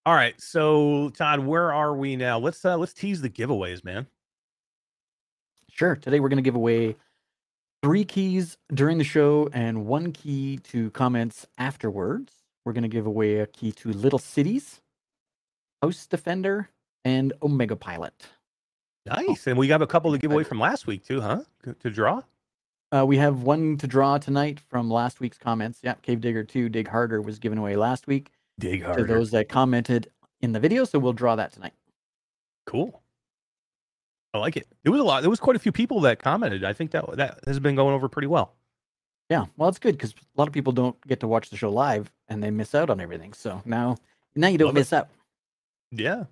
All 0.07 0.14
right, 0.14 0.40
so 0.40 1.11
Todd, 1.11 1.40
where 1.40 1.73
are 1.73 1.97
we 1.97 2.14
now? 2.14 2.38
Let's 2.38 2.64
uh 2.64 2.77
let's 2.77 2.92
tease 2.92 3.21
the 3.21 3.31
giveaways, 3.31 3.83
man. 3.83 4.07
sure, 5.71 5.97
today 5.97 6.21
we're 6.21 6.29
gonna 6.29 6.42
give 6.42 6.55
away 6.55 6.95
three 7.83 8.05
keys 8.05 8.59
during 8.73 8.99
the 8.99 9.05
show 9.05 9.49
and 9.53 9.87
one 9.87 10.12
key 10.12 10.59
to 10.71 10.90
comments 10.90 11.49
afterwards. 11.59 12.42
We're 12.64 12.72
gonna 12.72 12.88
give 12.88 13.07
away 13.07 13.38
a 13.38 13.46
key 13.46 13.72
to 13.72 13.92
Little 13.92 14.18
Cities, 14.18 14.81
Host 15.83 16.11
Defender, 16.11 16.68
and 17.05 17.33
Omega 17.42 17.77
Pilot. 17.77 18.14
Nice, 19.07 19.46
and 19.48 19.59
we 19.59 19.66
got 19.66 19.83
a 19.83 19.87
couple 19.87 20.12
to 20.12 20.18
give 20.18 20.31
away 20.31 20.44
from 20.44 20.61
last 20.61 20.87
week 20.87 21.05
too, 21.05 21.20
huh? 21.20 21.42
To- 21.64 21.75
To 21.75 21.90
draw. 21.90 22.22
Uh, 22.92 23.05
we 23.07 23.16
have 23.16 23.42
one 23.42 23.77
to 23.79 23.87
draw 23.87 24.18
tonight 24.18 24.61
from 24.61 24.90
last 24.90 25.18
week's 25.18 25.38
comments. 25.38 25.81
Yeah, 25.83 25.94
Cave 26.03 26.20
Digger 26.20 26.44
2 26.44 26.68
Dig 26.68 26.88
Harder 26.88 27.20
was 27.22 27.38
given 27.38 27.57
away 27.59 27.75
last 27.75 28.07
week 28.07 28.31
Dig 28.61 28.83
Harder. 28.83 29.07
to 29.07 29.12
those 29.14 29.31
that 29.31 29.48
commented 29.48 30.09
in 30.42 30.53
the 30.53 30.61
video, 30.61 30.85
so 30.85 30.98
we'll 30.98 31.14
draw 31.14 31.35
that 31.37 31.53
tonight. 31.53 31.72
Cool. 32.66 33.03
I 34.35 34.38
like 34.38 34.57
it. 34.57 34.68
There 34.83 34.92
was 34.92 35.01
a 35.01 35.05
lot. 35.05 35.22
There 35.22 35.31
was 35.31 35.40
quite 35.40 35.57
a 35.57 35.59
few 35.59 35.72
people 35.72 36.01
that 36.03 36.18
commented. 36.22 36.64
I 36.64 36.75
think 36.75 36.90
that 36.92 37.16
that 37.16 37.40
has 37.46 37.59
been 37.61 37.75
going 37.75 37.94
over 37.94 38.09
pretty 38.09 38.29
well. 38.29 38.55
Yeah, 39.33 39.47
well, 39.57 39.71
it's 39.71 39.79
good 39.79 39.97
because 39.97 40.11
a 40.11 40.38
lot 40.38 40.47
of 40.47 40.53
people 40.53 40.75
don't 40.75 40.95
get 41.07 41.21
to 41.21 41.27
watch 41.27 41.49
the 41.49 41.57
show 41.57 41.71
live 41.71 42.12
and 42.29 42.42
they 42.42 42.51
miss 42.51 42.75
out 42.75 42.90
on 42.90 43.01
everything. 43.01 43.33
So 43.33 43.62
now, 43.64 43.97
now 44.37 44.49
you 44.49 44.59
don't 44.59 44.66
Love 44.66 44.77
it. 44.77 44.81
miss 44.81 44.92
out. 44.92 45.09
Yeah. 45.90 46.25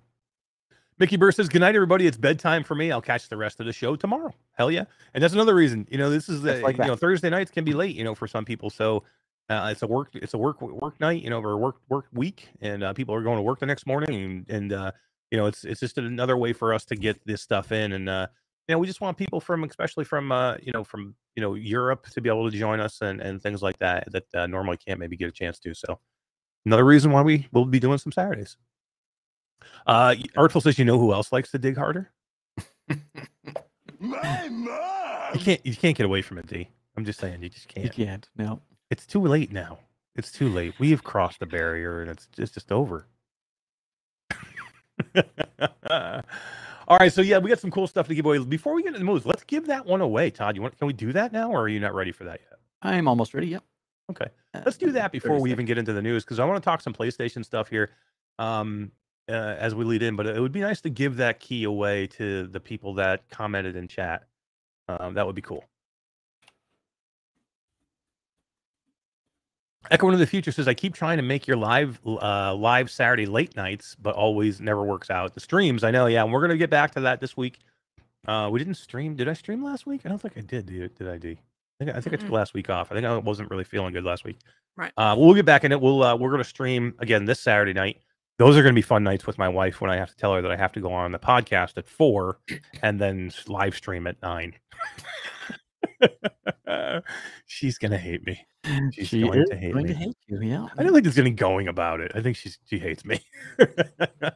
Mickey 0.99 1.17
Burr 1.17 1.31
says, 1.31 1.49
"Good 1.49 1.61
night, 1.61 1.73
everybody. 1.73 2.05
It's 2.05 2.15
bedtime 2.15 2.63
for 2.63 2.75
me. 2.75 2.91
I'll 2.91 3.01
catch 3.01 3.27
the 3.27 3.37
rest 3.37 3.59
of 3.59 3.65
the 3.65 3.73
show 3.73 3.95
tomorrow." 3.95 4.35
Hell 4.53 4.69
yeah! 4.69 4.83
And 5.15 5.23
that's 5.23 5.33
another 5.33 5.55
reason. 5.55 5.87
You 5.89 5.97
know, 5.97 6.11
this 6.11 6.29
is 6.29 6.43
the 6.43 6.59
like 6.59 6.77
you 6.77 6.85
know 6.85 6.95
Thursday 6.95 7.31
nights 7.31 7.49
can 7.49 7.63
be 7.63 7.73
late. 7.73 7.95
You 7.95 8.03
know, 8.03 8.13
for 8.13 8.27
some 8.27 8.45
people. 8.45 8.69
So 8.69 9.01
uh, 9.49 9.69
it's 9.71 9.81
a 9.81 9.87
work 9.87 10.09
it's 10.13 10.35
a 10.35 10.37
work 10.37 10.61
work 10.61 10.99
night. 10.99 11.23
You 11.23 11.31
know, 11.31 11.41
or 11.41 11.57
work 11.57 11.77
work 11.89 12.05
week, 12.13 12.49
and 12.61 12.83
uh, 12.83 12.93
people 12.93 13.15
are 13.15 13.23
going 13.23 13.37
to 13.37 13.41
work 13.41 13.57
the 13.57 13.65
next 13.65 13.87
morning, 13.87 14.13
and 14.13 14.47
and 14.47 14.73
uh, 14.73 14.91
you 15.31 15.39
know, 15.39 15.47
it's 15.47 15.63
it's 15.63 15.79
just 15.79 15.97
another 15.97 16.37
way 16.37 16.53
for 16.53 16.71
us 16.71 16.85
to 16.85 16.95
get 16.95 17.25
this 17.25 17.41
stuff 17.41 17.71
in, 17.71 17.93
and 17.93 18.07
uh, 18.07 18.27
you 18.71 18.75
know, 18.75 18.79
we 18.79 18.87
just 18.87 19.01
want 19.01 19.17
people 19.17 19.41
from, 19.41 19.65
especially 19.65 20.05
from 20.05 20.31
uh, 20.31 20.55
you 20.63 20.71
know, 20.71 20.85
from 20.85 21.13
you 21.35 21.41
know 21.41 21.55
Europe, 21.55 22.07
to 22.07 22.21
be 22.21 22.29
able 22.29 22.49
to 22.49 22.57
join 22.57 22.79
us 22.79 23.01
and 23.01 23.19
and 23.19 23.43
things 23.43 23.61
like 23.61 23.77
that 23.79 24.09
that 24.13 24.23
uh, 24.33 24.47
normally 24.47 24.77
can't 24.77 24.97
maybe 24.97 25.17
get 25.17 25.27
a 25.27 25.31
chance 25.33 25.59
to. 25.59 25.73
So 25.73 25.99
another 26.65 26.85
reason 26.85 27.11
why 27.11 27.21
we 27.21 27.49
will 27.51 27.65
be 27.65 27.81
doing 27.81 27.97
some 27.97 28.13
Saturdays. 28.13 28.55
Uh, 29.85 30.15
Artful 30.37 30.61
says, 30.61 30.79
you 30.79 30.85
know 30.85 30.97
who 30.97 31.11
else 31.11 31.33
likes 31.33 31.51
to 31.51 31.57
dig 31.57 31.75
harder? 31.75 32.13
My 33.99 34.49
You 35.33 35.39
can't 35.41 35.65
you 35.65 35.75
can't 35.75 35.97
get 35.97 36.05
away 36.05 36.21
from 36.21 36.37
it, 36.37 36.47
D. 36.47 36.69
I'm 36.95 37.03
just 37.03 37.19
saying, 37.19 37.43
you 37.43 37.49
just 37.49 37.67
can't. 37.67 37.85
You 37.85 38.05
can't. 38.05 38.29
No. 38.37 38.61
It's 38.89 39.05
too 39.05 39.19
late 39.21 39.51
now. 39.51 39.79
It's 40.15 40.31
too 40.31 40.47
late. 40.47 40.75
We 40.79 40.91
have 40.91 41.03
crossed 41.03 41.41
the 41.41 41.45
barrier, 41.45 42.03
and 42.03 42.09
it's 42.09 42.27
just 42.27 42.53
just 42.53 42.71
over. 42.71 43.05
All 46.91 46.97
right, 46.97 47.13
so 47.13 47.21
yeah, 47.21 47.37
we 47.37 47.47
got 47.47 47.57
some 47.57 47.71
cool 47.71 47.87
stuff 47.87 48.09
to 48.09 48.13
give 48.13 48.25
away. 48.25 48.37
Before 48.39 48.73
we 48.73 48.83
get 48.83 48.89
into 48.89 48.99
the 48.99 49.05
moves, 49.05 49.25
let's 49.25 49.45
give 49.45 49.67
that 49.67 49.85
one 49.85 50.01
away. 50.01 50.29
Todd, 50.29 50.57
you 50.57 50.61
want? 50.61 50.77
Can 50.77 50.87
we 50.87 50.93
do 50.93 51.13
that 51.13 51.31
now, 51.31 51.49
or 51.49 51.61
are 51.61 51.67
you 51.69 51.79
not 51.79 51.95
ready 51.95 52.11
for 52.11 52.25
that 52.25 52.41
yet? 52.41 52.59
I'm 52.81 53.07
almost 53.07 53.33
ready. 53.33 53.47
Yep. 53.47 53.63
Okay. 54.09 54.25
Uh, 54.53 54.61
Let's 54.65 54.75
do 54.75 54.91
that 54.91 55.13
before 55.13 55.39
we 55.39 55.51
even 55.51 55.65
get 55.65 55.77
into 55.77 55.93
the 55.93 56.01
news 56.01 56.25
because 56.25 56.37
I 56.37 56.43
want 56.43 56.61
to 56.61 56.65
talk 56.65 56.81
some 56.81 56.93
PlayStation 56.93 57.45
stuff 57.45 57.69
here 57.69 57.91
um, 58.39 58.91
uh, 59.29 59.55
as 59.57 59.73
we 59.73 59.85
lead 59.85 60.03
in. 60.03 60.17
But 60.17 60.27
it 60.27 60.41
would 60.41 60.51
be 60.51 60.59
nice 60.59 60.81
to 60.81 60.89
give 60.89 61.15
that 61.15 61.39
key 61.39 61.63
away 61.63 62.07
to 62.07 62.47
the 62.47 62.59
people 62.59 62.95
that 62.95 63.29
commented 63.29 63.77
in 63.77 63.87
chat. 63.87 64.25
Um, 64.89 65.13
that 65.13 65.25
would 65.25 65.35
be 65.35 65.41
cool. 65.41 65.63
Echo 69.91 70.07
into 70.07 70.17
the 70.17 70.25
future 70.25 70.51
says, 70.51 70.67
"I 70.67 70.73
keep 70.73 70.95
trying 70.95 71.17
to 71.17 71.23
make 71.23 71.45
your 71.47 71.57
live 71.57 71.99
uh, 72.05 72.55
live 72.55 72.89
Saturday 72.89 73.25
late 73.25 73.55
nights, 73.55 73.95
but 74.01 74.15
always 74.15 74.59
never 74.61 74.83
works 74.83 75.09
out. 75.09 75.33
The 75.33 75.39
streams, 75.41 75.83
I 75.83 75.91
know, 75.91 76.07
yeah, 76.07 76.23
and 76.23 76.31
we're 76.31 76.41
gonna 76.41 76.57
get 76.57 76.69
back 76.69 76.91
to 76.91 77.01
that 77.01 77.19
this 77.19 77.35
week. 77.35 77.59
Uh, 78.25 78.49
we 78.51 78.57
didn't 78.59 78.75
stream. 78.75 79.15
Did 79.15 79.27
I 79.27 79.33
stream 79.33 79.63
last 79.63 79.85
week? 79.85 80.01
I 80.05 80.09
don't 80.09 80.19
think 80.21 80.37
I 80.37 80.41
did. 80.41 80.65
Did, 80.67 80.95
did 80.95 81.07
I? 81.09 81.17
D? 81.17 81.31
I 81.31 81.83
think 81.85 81.97
I 81.97 82.01
think 82.01 82.13
I 82.13 82.17
took 82.17 82.29
last 82.31 82.53
week 82.53 82.69
off. 82.69 82.91
I 82.91 82.95
think 82.95 83.05
I 83.05 83.17
wasn't 83.17 83.49
really 83.49 83.63
feeling 83.63 83.91
good 83.93 84.03
last 84.05 84.23
week. 84.23 84.37
Right. 84.77 84.91
Uh, 84.95 85.15
we'll 85.17 85.33
get 85.33 85.45
back 85.45 85.63
in 85.65 85.71
it. 85.71 85.81
We'll 85.81 86.01
uh, 86.03 86.15
we're 86.15 86.31
gonna 86.31 86.43
stream 86.43 86.93
again 86.99 87.25
this 87.25 87.39
Saturday 87.39 87.73
night. 87.73 87.97
those 88.37 88.55
are 88.57 88.63
going 88.63 88.73
to 88.73 88.77
be 88.77 88.81
fun 88.81 89.03
nights 89.03 89.27
with 89.27 89.37
my 89.37 89.49
wife 89.49 89.81
when 89.81 89.91
I 89.91 89.97
have 89.97 90.09
to 90.09 90.15
tell 90.15 90.33
her 90.33 90.41
that 90.41 90.51
I 90.51 90.55
have 90.55 90.71
to 90.73 90.79
go 90.79 90.91
on 90.93 91.11
the 91.11 91.19
podcast 91.19 91.77
at 91.77 91.85
four 91.85 92.39
and 92.81 92.99
then 92.99 93.31
live 93.47 93.75
stream 93.75 94.07
at 94.07 94.21
nine. 94.21 94.53
she's 97.45 97.77
gonna 97.77 97.97
hate 97.97 98.25
me. 98.25 98.45
She's 98.93 99.07
she 99.07 99.21
going 99.21 99.45
to 99.47 99.55
hate 99.55 99.73
going 99.73 99.85
me. 99.85 99.93
to 99.93 99.95
hate 99.97 100.17
you. 100.27 100.41
Yeah. 100.41 100.67
I 100.77 100.83
don't 100.83 100.93
think 100.93 101.03
there's 101.03 101.17
any 101.17 101.31
going 101.31 101.67
about 101.67 101.99
it. 101.99 102.11
I 102.13 102.21
think 102.21 102.37
she's 102.37 102.59
she 102.69 102.77
hates 102.77 103.03
me. 103.05 103.19
uh, 103.59 104.31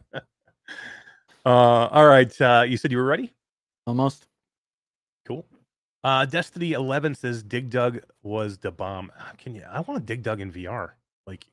all 1.45 2.07
right. 2.07 2.41
Uh, 2.41 2.63
you 2.67 2.77
said 2.77 2.91
you 2.91 2.97
were 2.97 3.05
ready. 3.05 3.33
Almost. 3.85 4.27
Cool. 5.27 5.45
Uh, 6.03 6.25
Destiny 6.25 6.73
11 6.73 7.15
says 7.15 7.43
Dig 7.43 7.69
Dug 7.69 7.99
was 8.23 8.57
the 8.57 8.71
bomb. 8.71 9.11
Ah, 9.19 9.31
Can 9.37 9.55
you? 9.55 9.63
I 9.69 9.79
want 9.81 9.99
to 9.99 10.05
Dig 10.05 10.23
Dug 10.23 10.39
in 10.39 10.51
VR. 10.51 10.91
Like, 11.25 11.47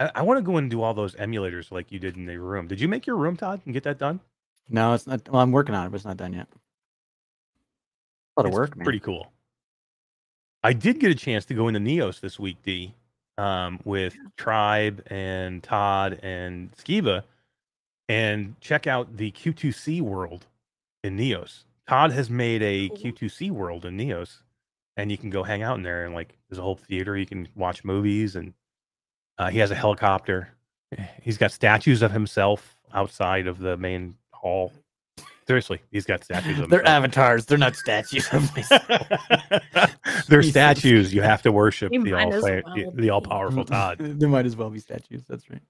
I, 0.00 0.10
I 0.16 0.22
want 0.22 0.38
to 0.38 0.42
go 0.42 0.56
and 0.58 0.70
do 0.70 0.82
all 0.82 0.94
those 0.94 1.14
emulators 1.16 1.70
like 1.70 1.90
you 1.90 1.98
did 1.98 2.16
in 2.16 2.26
the 2.26 2.36
room. 2.38 2.66
Did 2.68 2.80
you 2.80 2.88
make 2.88 3.06
your 3.06 3.16
room, 3.16 3.36
Todd, 3.36 3.60
and 3.64 3.72
get 3.74 3.84
that 3.84 3.98
done? 3.98 4.20
No, 4.68 4.92
it's 4.92 5.06
not. 5.06 5.26
Well, 5.30 5.40
I'm 5.40 5.52
working 5.52 5.74
on 5.74 5.86
it, 5.86 5.90
but 5.90 5.96
it's 5.96 6.04
not 6.04 6.18
done 6.18 6.34
yet. 6.34 6.46
Lot 8.38 8.46
of 8.46 8.52
work, 8.52 8.76
man. 8.76 8.84
Pretty 8.84 9.00
cool. 9.00 9.32
I 10.62 10.72
did 10.72 11.00
get 11.00 11.10
a 11.10 11.14
chance 11.14 11.44
to 11.46 11.54
go 11.54 11.68
into 11.68 11.80
Neos 11.80 12.20
this 12.20 12.38
week, 12.38 12.56
D, 12.62 12.94
um, 13.36 13.80
with 13.84 14.16
Tribe 14.36 15.02
and 15.08 15.62
Todd 15.62 16.20
and 16.22 16.70
Skiba, 16.76 17.22
and 18.08 18.54
check 18.60 18.86
out 18.86 19.16
the 19.16 19.32
Q2C 19.32 20.00
world 20.00 20.46
in 21.02 21.16
Neos. 21.16 21.64
Todd 21.88 22.12
has 22.12 22.30
made 22.30 22.62
a 22.62 22.88
Cool. 22.88 22.98
Q2C 22.98 23.50
world 23.50 23.84
in 23.84 23.96
Neos, 23.96 24.38
and 24.96 25.10
you 25.10 25.18
can 25.18 25.30
go 25.30 25.42
hang 25.42 25.62
out 25.62 25.76
in 25.76 25.82
there 25.82 26.04
and 26.04 26.14
like 26.14 26.36
there's 26.48 26.58
a 26.58 26.62
whole 26.62 26.76
theater. 26.76 27.16
You 27.16 27.26
can 27.26 27.48
watch 27.56 27.84
movies, 27.84 28.36
and 28.36 28.52
uh, 29.38 29.50
he 29.50 29.58
has 29.58 29.70
a 29.70 29.74
helicopter. 29.76 30.50
He's 31.22 31.38
got 31.38 31.50
statues 31.52 32.02
of 32.02 32.12
himself 32.12 32.76
outside 32.94 33.46
of 33.46 33.58
the 33.58 33.76
main 33.76 34.16
hall. 34.32 34.72
Seriously, 35.48 35.80
he's 35.90 36.04
got 36.04 36.22
statues 36.22 36.58
of 36.60 36.68
They're 36.68 36.80
himself. 36.80 36.96
avatars. 36.96 37.46
They're 37.46 37.56
not 37.56 37.74
statues. 37.74 38.28
of 38.34 38.54
myself. 38.54 38.86
They're 40.28 40.42
Jesus. 40.42 40.50
statues. 40.50 41.14
You 41.14 41.22
have 41.22 41.40
to 41.40 41.50
worship 41.52 41.90
You 41.90 42.04
the 42.04 42.12
might 42.12 42.24
all 42.26 42.34
as 42.34 42.44
the, 42.44 42.62
well 42.66 42.92
the 42.94 43.10
all 43.10 43.22
be. 43.22 43.28
powerful 43.30 43.64
Todd. 43.64 43.96
there 44.00 44.28
might 44.28 44.44
as 44.44 44.56
well 44.56 44.68
be 44.68 44.78
statues. 44.78 45.24
That's 45.26 45.48
right. 45.48 45.62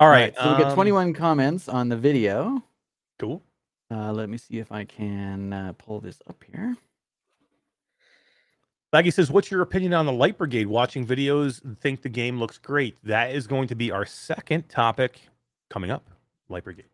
All 0.00 0.08
right. 0.08 0.34
So 0.36 0.50
we 0.52 0.58
got 0.58 0.70
um, 0.70 0.74
21 0.74 1.12
comments 1.14 1.68
on 1.68 1.88
the 1.88 1.96
video. 1.96 2.60
Cool. 3.20 3.40
Uh, 3.88 4.12
let 4.12 4.28
me 4.28 4.36
see 4.36 4.58
if 4.58 4.72
I 4.72 4.84
can 4.84 5.52
uh, 5.52 5.72
pull 5.78 6.00
this 6.00 6.18
up 6.28 6.42
here. 6.52 6.74
Laggy 8.92 9.12
says, 9.12 9.30
"What's 9.30 9.48
your 9.50 9.62
opinion 9.62 9.94
on 9.94 10.06
the 10.06 10.12
Light 10.12 10.36
Brigade? 10.38 10.66
Watching 10.66 11.06
videos, 11.06 11.62
and 11.64 11.78
think 11.78 12.02
the 12.02 12.08
game 12.08 12.40
looks 12.40 12.58
great. 12.58 12.96
That 13.04 13.30
is 13.32 13.46
going 13.46 13.68
to 13.68 13.76
be 13.76 13.92
our 13.92 14.04
second 14.04 14.68
topic 14.68 15.20
coming 15.70 15.92
up. 15.92 16.10
Light 16.48 16.64
Brigade. 16.64 16.86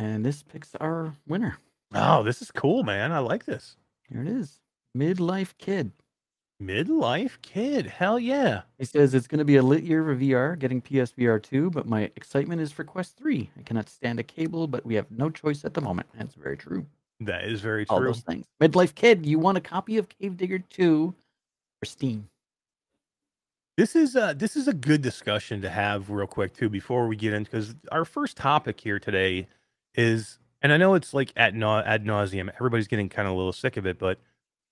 And 0.00 0.24
this 0.24 0.42
picks 0.42 0.74
our 0.76 1.14
winner. 1.28 1.58
Oh, 1.94 2.22
this 2.22 2.40
is 2.40 2.50
cool, 2.50 2.84
man. 2.84 3.12
I 3.12 3.18
like 3.18 3.44
this. 3.44 3.76
Here 4.08 4.22
it 4.22 4.28
is. 4.28 4.58
Midlife 4.96 5.52
Kid. 5.58 5.92
Midlife 6.62 7.40
kid. 7.42 7.86
Hell 7.86 8.18
yeah. 8.18 8.62
He 8.78 8.86
says 8.86 9.12
it's 9.12 9.26
going 9.26 9.40
to 9.40 9.44
be 9.44 9.56
a 9.56 9.62
lit 9.62 9.82
year 9.82 10.02
for 10.02 10.16
VR, 10.16 10.58
getting 10.58 10.80
PSVR 10.80 11.42
2, 11.42 11.70
but 11.70 11.86
my 11.86 12.10
excitement 12.16 12.62
is 12.62 12.72
for 12.72 12.82
Quest 12.82 13.18
3. 13.18 13.50
I 13.58 13.62
cannot 13.62 13.90
stand 13.90 14.18
a 14.18 14.22
cable, 14.22 14.66
but 14.66 14.84
we 14.86 14.94
have 14.94 15.10
no 15.10 15.28
choice 15.28 15.66
at 15.66 15.74
the 15.74 15.80
moment. 15.82 16.08
That's 16.14 16.34
very 16.34 16.56
true. 16.56 16.86
That 17.20 17.44
is 17.44 17.60
very 17.60 17.84
true. 17.84 17.96
All 17.96 18.02
those 18.02 18.20
things. 18.20 18.46
Midlife 18.60 18.94
Kid, 18.94 19.26
you 19.26 19.38
want 19.38 19.58
a 19.58 19.62
copy 19.62 19.98
of 19.98 20.08
Cave 20.08 20.38
Digger 20.38 20.60
2 20.60 21.14
for 21.78 21.86
Steam. 21.86 22.28
This 23.76 23.96
is 23.96 24.16
uh 24.16 24.34
this 24.34 24.56
is 24.56 24.68
a 24.68 24.74
good 24.74 25.00
discussion 25.00 25.62
to 25.62 25.70
have 25.70 26.10
real 26.10 26.26
quick 26.26 26.54
too 26.54 26.68
before 26.68 27.06
we 27.06 27.16
get 27.16 27.32
in 27.32 27.44
because 27.44 27.74
our 27.90 28.04
first 28.04 28.36
topic 28.36 28.78
here 28.78 28.98
today 28.98 29.46
is 29.94 30.38
and 30.62 30.72
I 30.72 30.76
know 30.76 30.94
it's 30.94 31.14
like 31.14 31.32
at 31.36 31.54
nau- 31.54 31.82
ad 31.84 32.04
nauseum. 32.04 32.50
Everybody's 32.54 32.86
getting 32.88 33.08
kind 33.08 33.26
of 33.26 33.34
a 33.34 33.36
little 33.36 33.52
sick 33.52 33.76
of 33.78 33.86
it, 33.86 33.98
but 33.98 34.18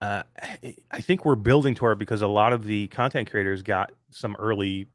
uh, 0.01 0.23
I- 0.63 0.77
I 0.91 1.01
think 1.01 1.25
we're 1.25 1.35
building 1.35 1.75
toward 1.75 1.95
it 1.95 1.99
because 1.99 2.23
a 2.23 2.27
lot 2.29 2.53
of 2.53 2.65
the 2.65 2.89
content 2.89 3.31
creators 3.31 3.63
got 3.63 3.91
some 4.11 4.37
early, 4.39 4.87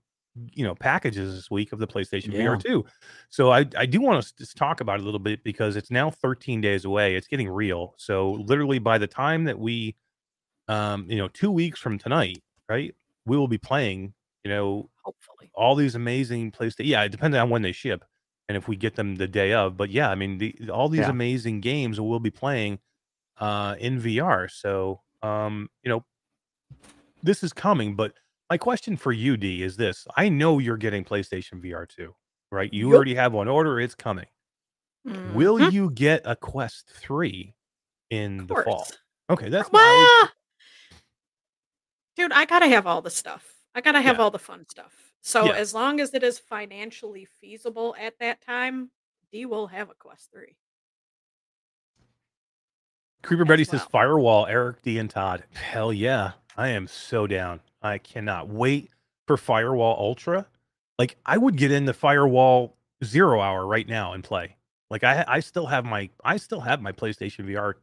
you 0.54 0.64
know, 0.64 0.76
packages 0.76 1.34
this 1.36 1.50
week 1.52 1.74
of 1.74 1.80
the 1.80 1.88
PlayStation 1.88 2.32
Yeah. 2.32 2.42
VR 2.46 2.58
2. 2.64 2.86
So 3.30 3.52
I, 3.52 3.66
I 3.78 3.86
do 3.86 4.02
want 4.02 4.24
to 4.24 4.36
just 4.38 4.56
talk 4.56 4.82
about 4.82 5.00
it 5.00 5.02
a 5.02 5.06
little 5.06 5.20
bit 5.20 5.44
because 5.44 5.76
it's 5.76 5.92
now 5.92 6.10
13 6.12 6.62
days 6.62 6.86
away. 6.86 7.16
It's 7.16 7.28
getting 7.28 7.50
real. 7.50 7.96
So 7.98 8.32
literally 8.34 8.80
by 8.80 8.98
the 9.00 9.08
time 9.08 9.44
that 9.46 9.58
we, 9.60 9.96
um, 10.68 11.06
you 11.10 11.18
know, 11.18 11.28
two 11.28 11.52
weeks 11.52 11.80
from 11.80 11.98
tonight, 11.98 12.42
right, 12.70 12.96
we 13.26 13.36
will 13.38 13.48
be 13.48 13.58
playing, 13.58 14.14
you 14.44 14.52
know, 14.52 14.90
Hopefully. 15.04 15.50
all 15.56 15.76
these 15.76 15.96
amazing 15.96 16.52
PlayStation. 16.52 16.86
Yeah, 16.86 17.04
it 17.04 17.10
depends 17.10 17.36
on 17.36 17.50
when 17.50 17.62
they 17.64 17.72
ship 17.74 18.04
and 18.50 18.58
if 18.58 18.68
we 18.68 18.76
get 18.76 18.96
them 18.96 19.16
the 19.16 19.28
day 19.28 19.54
of. 19.54 19.78
But 19.78 19.90
yeah, 19.90 20.10
I 20.10 20.16
mean, 20.16 20.38
the, 20.38 20.56
all 20.72 20.90
these 20.90 21.02
Yeah. 21.02 21.10
amazing 21.10 21.62
games 21.62 22.00
we'll 22.00 22.20
be 22.20 22.32
playing 22.32 22.80
uh, 23.40 23.76
in 23.80 24.00
VR. 24.02 24.50
So, 24.52 25.02
um, 25.22 25.70
you 25.84 25.90
know, 25.90 26.04
this 27.24 27.44
is 27.44 27.54
coming. 27.54 27.96
But 27.96 28.14
my 28.50 28.58
question 28.58 28.98
for 28.98 29.12
you, 29.12 29.38
D, 29.38 29.64
is 29.64 29.78
this: 29.78 30.06
I 30.18 30.30
know 30.30 30.60
you're 30.60 30.78
getting 30.78 31.04
PlayStation 31.04 31.64
VR 31.64 31.88
two, 31.88 32.16
right? 32.52 32.72
You 32.74 32.90
Yup. 32.90 32.96
already 32.96 33.16
have 33.16 33.34
one 33.34 33.48
order; 33.48 33.80
it's 33.80 33.96
coming. 33.96 34.28
Will 35.34 35.58
Mhm. 35.58 35.72
you 35.72 35.90
get 35.90 36.22
a 36.26 36.36
Quest 36.36 36.90
three 36.90 37.56
in 38.10 38.48
the 38.48 38.56
fall? 38.64 38.88
Okay, 39.30 39.50
that's 39.50 39.72
my. 39.72 39.80
I 39.80 39.84
was- 40.22 40.30
Well, 40.30 41.00
dude, 42.16 42.32
I 42.32 42.46
gotta 42.46 42.68
have 42.68 42.86
all 42.88 43.02
the 43.02 43.10
stuff. 43.10 43.54
I 43.76 43.82
gotta 43.82 44.02
have 44.02 44.18
Yeah. 44.18 44.22
all 44.24 44.32
the 44.32 44.40
fun 44.40 44.66
stuff. 44.70 45.13
So 45.26 45.46
Yeah. 45.46 45.54
as 45.54 45.74
long 45.74 46.00
as 46.02 46.14
it 46.14 46.22
is 46.22 46.38
financially 46.38 47.26
feasible 47.26 47.96
at 47.98 48.20
that 48.20 48.42
time, 48.42 48.92
D 49.32 49.46
will 49.46 49.68
have 49.68 49.90
a 49.90 49.96
Quest 49.96 50.30
Three. 50.32 50.58
Creeper 53.24 53.46
Betty 53.46 53.62
as 53.62 53.70
says. 53.70 53.84
Firewall, 53.84 54.46
Eric 54.48 54.82
D 54.82 55.00
and 55.00 55.10
Todd. 55.10 55.46
Hell 55.54 55.94
yeah. 55.94 56.34
I 56.58 56.70
am 56.70 56.88
so 56.88 57.26
down. 57.26 57.62
I 57.82 57.98
cannot 57.98 58.50
wait 58.50 58.92
for 59.26 59.38
Firewall 59.38 59.96
Ultra. 59.98 60.46
Like 61.00 61.16
I 61.26 61.38
would 61.38 61.56
get 61.56 61.72
in 61.72 61.86
the 61.86 61.94
Firewall 61.94 62.76
Zero 63.04 63.40
Hour 63.42 63.66
right 63.66 63.88
now 63.88 64.14
and 64.14 64.24
play. 64.24 64.58
Like 64.90 65.04
I 65.06 65.24
I 65.28 65.40
still 65.40 65.66
have 65.68 65.86
my 65.86 66.10
I 66.24 66.36
still 66.38 66.60
have 66.62 66.82
my 66.82 66.92
PlayStation 66.92 67.46
VR 67.46 67.76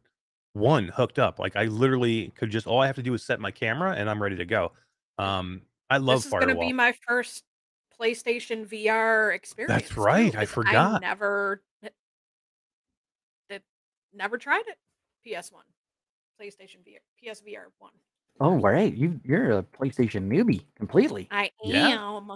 one 0.53 0.87
hooked 0.89 1.17
up. 1.17 1.39
Like 1.39 1.55
I 1.55 1.65
literally 1.65 2.29
could 2.35 2.51
just 2.51 2.67
all 2.67 2.79
I 2.79 2.87
have 2.87 2.95
to 2.97 3.03
do 3.03 3.13
is 3.15 3.23
set 3.23 3.39
my 3.39 3.51
camera 3.51 3.93
and 3.95 4.09
I'm 4.09 4.21
ready 4.21 4.35
to 4.37 4.45
go. 4.45 4.71
Um 5.17 5.63
I 5.91 5.97
love 5.97 6.19
this 6.19 6.25
is 6.25 6.31
Firewall. 6.31 6.55
gonna 6.55 6.59
be 6.67 6.73
my 6.73 6.93
first 7.07 7.43
PlayStation 7.99 8.65
VR 8.67 9.33
experience. 9.35 9.89
too, 9.89 10.01
right, 10.01 10.35
I 10.35 10.45
forgot. 10.45 10.95
I 11.03 11.07
never, 11.07 11.61
that 13.49 13.61
never 14.13 14.37
tried 14.37 14.63
it. 14.67 14.77
PS 15.23 15.51
One, 15.51 15.65
PlayStation 16.41 16.77
VR, 16.87 16.99
PSVR 17.23 17.65
One. 17.79 17.91
Oh, 18.39 18.55
right. 18.55 18.91
You, 18.91 19.19
you're 19.23 19.51
a 19.59 19.63
PlayStation 19.63 20.27
newbie 20.27 20.63
completely. 20.75 21.27
I 21.29 21.51
Yeah. 21.63 21.89
am. 21.89 22.31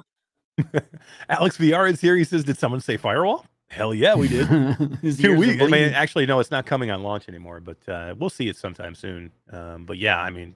Alex 1.30 1.58
VR 1.58 1.90
is 1.90 2.00
here. 2.00 2.16
He 2.16 2.24
says, 2.24 2.44
Did 2.44 2.58
someone 2.60 2.80
say 2.82 2.98
Firewall? 2.98 3.46
Hell 3.70 3.94
yeah, 3.94 4.14
we 4.16 4.28
did. 4.28 4.48
Two 5.18 5.36
weeks. 5.38 5.64
I 5.64 5.68
mean, 5.68 5.94
actually, 5.94 6.28
no, 6.28 6.40
it's 6.40 6.52
not 6.52 6.68
coming 6.68 6.92
on 6.92 7.02
launch 7.02 7.28
anymore, 7.28 7.60
but 7.60 7.78
uh, 7.90 8.14
we'll 8.20 8.30
see 8.30 8.48
it 8.48 8.56
sometime 8.56 8.94
soon. 8.94 9.32
Um, 9.52 9.86
but 9.86 9.98
yeah, 9.98 10.20
I 10.22 10.30
mean, 10.30 10.56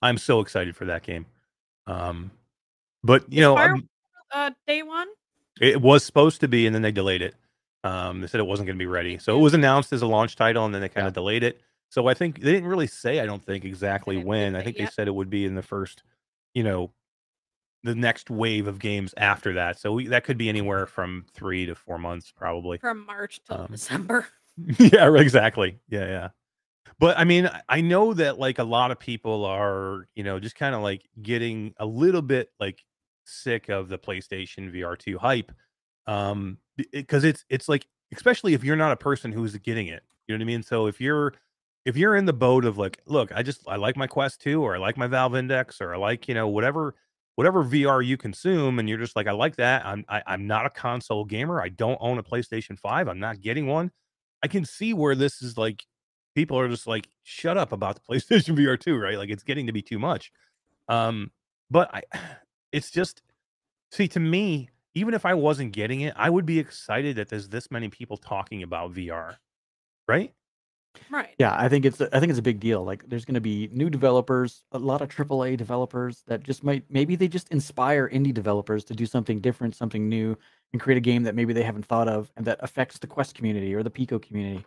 I'm 0.00 0.16
so 0.16 0.40
excited 0.40 0.74
for 0.74 0.86
that 0.86 1.02
game. 1.02 1.26
Um, 1.86 2.30
but 3.02 3.30
you 3.32 3.38
Is 3.38 3.42
know, 3.42 3.54
Fire- 3.56 3.76
Uh, 4.32 4.50
day 4.66 4.82
one. 4.82 5.08
it 5.60 5.80
was 5.80 6.04
supposed 6.04 6.40
to 6.40 6.48
be, 6.48 6.66
and 6.66 6.74
then 6.74 6.82
they 6.82 6.92
delayed 6.92 7.22
it. 7.22 7.34
Um, 7.84 8.20
they 8.20 8.26
said 8.26 8.40
it 8.40 8.46
wasn't 8.46 8.66
going 8.66 8.78
to 8.78 8.82
be 8.82 8.86
ready, 8.86 9.18
so 9.18 9.36
it 9.38 9.40
was 9.42 9.52
announced 9.54 9.92
as 9.92 10.00
a 10.02 10.06
launch 10.06 10.36
title, 10.36 10.64
and 10.64 10.74
then 10.74 10.80
they 10.80 10.88
kind 10.88 11.04
Yeah. 11.04 11.08
of 11.08 11.14
delayed 11.14 11.42
it. 11.42 11.60
So 11.90 12.06
I 12.08 12.14
think 12.14 12.40
they 12.40 12.50
didn't 12.52 12.68
really 12.68 12.86
say. 12.86 13.20
I 13.20 13.26
don't 13.26 13.44
think 13.44 13.64
exactly 13.64 14.16
when. 14.16 14.56
I 14.56 14.62
think 14.62 14.76
they 14.78 14.86
said 14.86 15.06
it 15.06 15.14
would 15.14 15.30
be 15.30 15.44
in 15.44 15.54
the 15.54 15.62
first, 15.62 16.02
you 16.54 16.64
know, 16.64 16.90
the 17.84 17.94
next 17.94 18.30
wave 18.30 18.66
of 18.66 18.78
games 18.78 19.12
after 19.18 19.52
that. 19.52 19.78
So 19.78 19.92
we, 19.92 20.06
that 20.08 20.24
could 20.24 20.38
be 20.38 20.48
anywhere 20.48 20.86
from 20.86 21.26
three 21.34 21.66
to 21.66 21.74
four 21.74 21.98
months, 21.98 22.32
probably. 22.32 22.78
from 22.78 23.04
March 23.04 23.40
till 23.46 23.60
Um, 23.60 23.68
December. 23.70 24.26
yeah, 24.78 25.14
exactly. 25.14 25.78
Yeah, 25.88 26.06
yeah. 26.06 26.28
But 26.98 27.18
I 27.18 27.24
mean, 27.24 27.46
I- 27.46 27.62
I 27.68 27.80
know 27.80 28.14
that 28.14 28.38
like 28.38 28.58
a 28.58 28.64
lot 28.64 28.90
of 28.90 28.98
people 28.98 29.44
are, 29.44 30.06
you 30.14 30.22
know, 30.24 30.38
just 30.40 30.56
kind 30.56 30.74
of 30.74 30.82
like 30.82 31.08
getting 31.22 31.74
a 31.78 31.86
little 31.86 32.22
bit 32.22 32.50
like 32.60 32.84
sick 33.24 33.68
of 33.68 33.88
the 33.88 33.98
PlayStation 33.98 34.70
VR 34.72 34.96
2 34.96 35.18
hype. 35.18 35.52
Um 36.06 36.58
because 36.92 37.24
it's 37.24 37.44
it's 37.48 37.68
like 37.68 37.86
especially 38.14 38.54
if 38.54 38.64
you're 38.64 38.76
not 38.76 38.92
a 38.92 38.96
person 38.96 39.32
who's 39.32 39.56
getting 39.58 39.86
it. 39.88 40.02
You 40.28 40.34
know 40.34 40.38
what 40.42 40.44
I 40.44 40.46
mean? 40.46 40.62
So 40.62 40.86
if 40.86 41.00
you're 41.00 41.34
if 41.84 41.96
you're 41.96 42.16
in 42.16 42.24
the 42.24 42.32
boat 42.32 42.64
of 42.64 42.78
like, 42.78 43.00
look, 43.06 43.30
I 43.34 43.42
just 43.42 43.62
I 43.68 43.76
like 43.76 43.96
my 43.96 44.06
Quest 44.06 44.40
2 44.42 44.62
or 44.62 44.74
I 44.76 44.78
like 44.78 44.96
my 44.96 45.06
Valve 45.06 45.36
Index 45.36 45.80
or 45.80 45.94
I 45.94 45.98
like, 45.98 46.28
you 46.28 46.34
know, 46.34 46.48
whatever 46.48 46.94
whatever 47.36 47.62
VR 47.64 48.00
you 48.02 48.16
consume 48.16 48.78
and 48.78 48.88
you're 48.88 48.98
just 48.98 49.16
like 49.16 49.26
I 49.26 49.32
like 49.32 49.56
that. 49.56 49.84
I'm 49.86 50.04
I, 50.08 50.22
I'm 50.26 50.46
not 50.46 50.66
a 50.66 50.70
console 50.70 51.24
gamer. 51.24 51.60
I 51.62 51.68
don't 51.70 51.98
own 52.00 52.18
a 52.18 52.22
PlayStation 52.22 52.78
5. 52.78 53.08
I'm 53.08 53.20
not 53.20 53.40
getting 53.40 53.66
one. 53.66 53.90
I 54.42 54.48
can 54.48 54.64
see 54.64 54.94
where 54.94 55.14
this 55.14 55.42
is 55.42 55.56
like 55.58 55.84
people 56.34 56.58
are 56.58 56.68
just 56.68 56.86
like 56.86 57.08
shut 57.22 57.56
up 57.56 57.72
about 57.72 57.96
the 57.96 58.00
PlayStation 58.02 58.56
VR 58.58 58.78
2, 58.78 58.96
right? 58.96 59.18
Like 59.18 59.30
it's 59.30 59.42
getting 59.42 59.66
to 59.66 59.72
be 59.72 59.82
too 59.82 59.98
much. 59.98 60.32
Um 60.88 61.30
but 61.70 61.94
I 61.94 62.02
it's 62.72 62.90
just 62.90 63.22
See, 63.94 64.08
to 64.08 64.18
me, 64.18 64.70
even 64.94 65.14
if 65.14 65.24
I 65.24 65.34
wasn't 65.34 65.70
getting 65.72 66.00
it, 66.00 66.14
I 66.16 66.28
would 66.28 66.44
be 66.44 66.58
excited 66.58 67.14
that 67.14 67.28
there's 67.28 67.48
this 67.48 67.70
many 67.70 67.88
people 67.88 68.16
talking 68.16 68.64
about 68.64 68.92
VR, 68.92 69.36
right? 70.08 70.34
Right. 71.08 71.30
Yeah, 71.38 71.54
I 71.56 71.68
think 71.68 71.84
it's 71.84 72.00
I 72.00 72.18
think 72.18 72.30
it's 72.30 72.40
a 72.40 72.42
big 72.42 72.58
deal. 72.58 72.84
Like 72.84 73.08
there's 73.08 73.24
going 73.24 73.36
to 73.36 73.40
be 73.40 73.68
new 73.72 73.88
developers, 73.88 74.64
a 74.72 74.80
lot 74.80 75.00
of 75.00 75.10
AAA 75.10 75.56
developers 75.56 76.24
that 76.26 76.42
just 76.42 76.64
might 76.64 76.82
maybe 76.90 77.14
they 77.14 77.28
just 77.28 77.48
inspire 77.50 78.08
indie 78.08 78.34
developers 78.34 78.84
to 78.86 78.94
do 78.94 79.06
something 79.06 79.38
different, 79.40 79.76
something 79.76 80.08
new 80.08 80.36
and 80.72 80.82
create 80.82 80.96
a 80.96 81.00
game 81.00 81.22
that 81.22 81.36
maybe 81.36 81.52
they 81.52 81.62
haven't 81.62 81.86
thought 81.86 82.08
of 82.08 82.32
and 82.36 82.44
that 82.46 82.58
affects 82.62 82.98
the 82.98 83.06
Quest 83.06 83.36
community 83.36 83.74
or 83.76 83.84
the 83.84 83.90
Pico 83.90 84.18
community. 84.18 84.64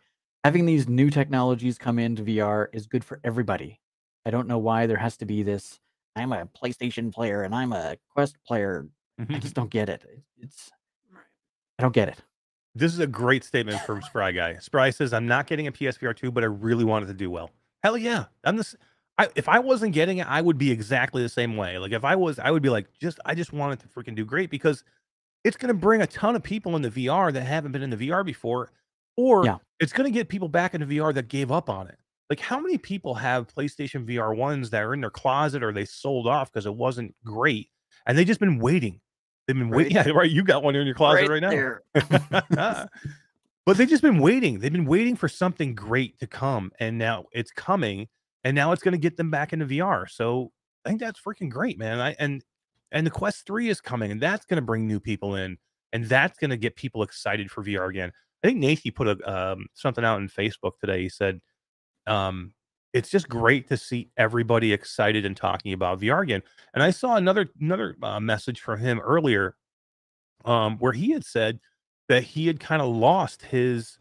Having 0.47 0.65
these 0.65 0.88
new 0.88 1.10
technologies 1.10 1.77
come 1.77 1.99
into 1.99 2.23
VR 2.23 2.67
is 2.71 2.88
good 2.88 3.03
for 3.03 3.19
everybody. 3.25 3.81
I 4.25 4.29
don't 4.29 4.47
know 4.47 4.57
why 4.57 4.88
there 4.88 4.95
has 4.95 5.17
to 5.17 5.25
be 5.25 5.43
this 5.43 5.81
I'm 6.15 6.31
a 6.31 6.45
PlayStation 6.45 7.13
player 7.13 7.43
and 7.43 7.53
I'm 7.53 7.73
a 7.73 7.97
Quest 8.13 8.38
player. 8.47 8.88
I 9.19 9.23
mm-hmm. 9.23 9.39
just 9.39 9.55
don't 9.55 9.69
get 9.69 9.89
it. 9.89 10.05
It- 10.10 10.23
It's 10.41 10.71
I 11.77 11.83
don't 11.83 11.91
get 11.93 12.07
it. 12.07 12.23
This 12.75 12.93
is 12.93 12.99
a 12.99 13.07
great 13.07 13.43
statement 13.43 13.81
from 13.81 14.01
Spry 14.01 14.31
Guy. 14.31 14.55
Spry 14.60 14.89
says, 14.91 15.12
"I'm 15.12 15.27
not 15.27 15.47
getting 15.47 15.67
a 15.67 15.71
PSVR 15.73 16.15
two, 16.15 16.31
but 16.31 16.45
I 16.45 16.47
really 16.47 16.86
want 16.86 17.03
it 17.03 17.07
to 17.10 17.13
do 17.13 17.29
well." 17.29 17.49
Hell 17.83 17.97
yeah, 17.97 18.27
I'm 18.45 18.55
this. 18.55 18.73
I, 19.17 19.27
if 19.36 19.49
I 19.49 19.60
wasn't 19.60 19.91
getting 19.91 20.19
it, 20.19 20.27
I 20.29 20.39
would 20.39 20.57
be 20.57 20.71
exactly 20.71 21.21
the 21.21 21.27
same 21.27 21.57
way. 21.57 21.77
Like 21.77 21.91
if 21.91 22.05
I 22.05 22.15
was, 22.15 22.39
I 22.39 22.51
would 22.51 22.63
be 22.63 22.69
like, 22.69 22.88
just 23.01 23.19
I 23.25 23.36
just 23.36 23.51
want 23.51 23.73
it 23.73 23.79
to 23.81 23.89
freaking 23.89 24.15
do 24.15 24.23
great 24.23 24.49
because 24.49 24.86
it's 25.43 25.57
going 25.57 25.73
to 25.75 25.77
bring 25.77 26.01
a 26.01 26.07
ton 26.07 26.38
of 26.38 26.41
people 26.43 26.77
into 26.77 26.89
VR 26.89 27.33
that 27.33 27.41
haven't 27.41 27.73
been 27.73 27.83
in 27.83 27.89
the 27.89 27.97
VR 27.97 28.23
before, 28.23 28.71
or 29.17 29.43
Yeah. 29.45 29.58
it's 29.80 29.91
going 29.91 30.06
to 30.12 30.13
get 30.17 30.30
people 30.30 30.47
back 30.47 30.73
into 30.73 30.86
VR 30.88 31.13
that 31.13 31.27
gave 31.27 31.51
up 31.51 31.69
on 31.69 31.88
it. 31.88 31.97
Like 32.30 32.39
how 32.39 32.60
many 32.60 32.77
people 32.77 33.13
have 33.15 33.47
PlayStation 33.47 34.06
VR 34.06 34.36
ones 34.36 34.69
that 34.69 34.84
are 34.84 34.93
in 34.93 35.01
their 35.01 35.10
closet 35.10 35.63
or 35.63 35.71
they 35.73 35.86
sold 35.86 36.27
off 36.27 36.51
because 36.51 36.65
it 36.65 36.75
wasn't 36.75 37.13
great, 37.25 37.69
and 38.06 38.17
they 38.17 38.23
just 38.25 38.39
been 38.39 38.60
waiting. 38.60 38.99
They've 39.47 39.56
been 39.58 39.69
waiting. 39.69 39.93
Yeah, 39.93 40.10
right. 40.10 40.30
You 40.30 40.43
got 40.43 40.62
one 40.62 40.75
in 40.75 40.86
your 40.86 40.95
closet 40.95 41.30
right, 41.30 41.41
now. 41.41 41.49
there. 41.49 41.82
but 43.65 43.77
they've 43.77 43.88
just 43.88 44.01
been 44.01 44.19
waiting. 44.19 44.60
They've 44.60 44.71
been 44.71 44.86
waiting 44.86 45.15
for 45.15 45.27
something 45.27 45.73
great 45.73 46.19
to 46.19 46.27
come, 46.27 46.71
and 46.80 46.97
now 46.97 47.25
it's 47.32 47.51
coming, 47.51 48.08
and 48.43 48.56
now 48.56 48.71
it's 48.73 48.84
going 48.84 48.93
to 48.93 48.97
get 48.97 49.17
them 49.17 49.32
back 49.32 49.53
into 49.53 49.65
VR. 49.65 50.10
So 50.10 50.51
I 50.86 50.89
think 50.89 50.99
that's 50.99 51.19
freaking 51.21 51.49
great, 51.49 51.77
man. 51.77 51.99
I 51.99 52.15
and 52.19 52.43
and 52.91 53.06
the 53.06 53.12
Quest 53.12 53.45
Three 53.45 53.69
is 53.69 53.80
coming, 53.82 54.12
and 54.12 54.21
that's 54.21 54.45
going 54.45 54.58
to 54.58 54.65
bring 54.65 54.86
new 54.86 54.99
people 54.99 55.36
in, 55.36 55.58
and 55.93 56.06
that's 56.06 56.38
going 56.39 56.51
to 56.51 56.58
get 56.58 56.75
people 56.75 57.03
excited 57.03 57.49
for 57.51 57.63
VR 57.63 57.89
again. 57.89 58.12
I 58.43 58.47
think 58.47 58.60
Nathan 58.60 58.91
put 58.93 59.08
a 59.08 59.32
um, 59.54 59.67
something 59.73 60.04
out 60.06 60.17
on 60.17 60.30
Facebook 60.30 60.73
today. 60.80 61.02
He 61.02 61.10
said, 61.10 61.41
um, 62.06 62.54
"It's 62.93 63.10
just 63.10 63.28
great 63.30 63.67
to 63.69 63.78
see 63.78 64.12
everybody 64.17 64.73
excited 64.73 65.26
and 65.26 65.36
talking 65.36 65.73
about 65.73 66.00
VR 66.00 66.21
again." 66.23 66.43
And 66.73 66.84
I 66.84 66.91
saw 66.91 67.15
another 67.15 67.50
another 67.60 67.95
uh, 68.04 68.19
message 68.19 68.60
from 68.62 68.80
him 68.80 69.00
earlier, 69.00 69.56
um, 70.45 70.78
where 70.78 70.93
he 70.93 71.12
had 71.12 71.26
said 71.26 71.60
that 72.10 72.23
he 72.23 72.47
had 72.47 72.60
kind 72.60 72.82
of 72.82 72.89
lost 72.95 73.41
his 73.43 73.97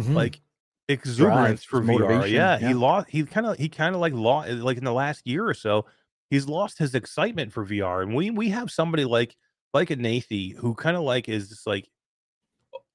Mhm. 0.00 0.14
like 0.14 0.40
exuberance 0.88 1.64
Drive, 1.64 1.86
for 1.86 1.92
VR. 1.92 2.26
Yeah, 2.30 2.58
yeah. 2.60 2.68
he 2.68 2.74
lost. 2.74 3.08
He 3.10 3.24
kind 3.24 3.46
of 3.46 3.56
he 3.56 3.68
kind 3.68 3.94
of 3.94 4.00
like 4.00 4.12
lost 4.12 4.50
like 4.50 4.76
in 4.78 4.84
the 4.84 4.92
last 4.92 5.26
year 5.26 5.46
or 5.46 5.54
so. 5.54 5.86
He's 6.30 6.48
lost 6.48 6.78
his 6.78 6.94
excitement 6.94 7.52
for 7.52 7.64
VR, 7.64 8.02
and 8.02 8.14
we 8.14 8.30
we 8.30 8.48
have 8.50 8.70
somebody 8.70 9.04
like 9.04 9.36
like 9.72 9.90
a 9.90 9.96
Nathie 9.96 10.54
who 10.56 10.74
kind 10.74 10.96
of 10.96 11.02
like 11.02 11.28
is 11.28 11.48
just 11.48 11.66
like 11.66 11.88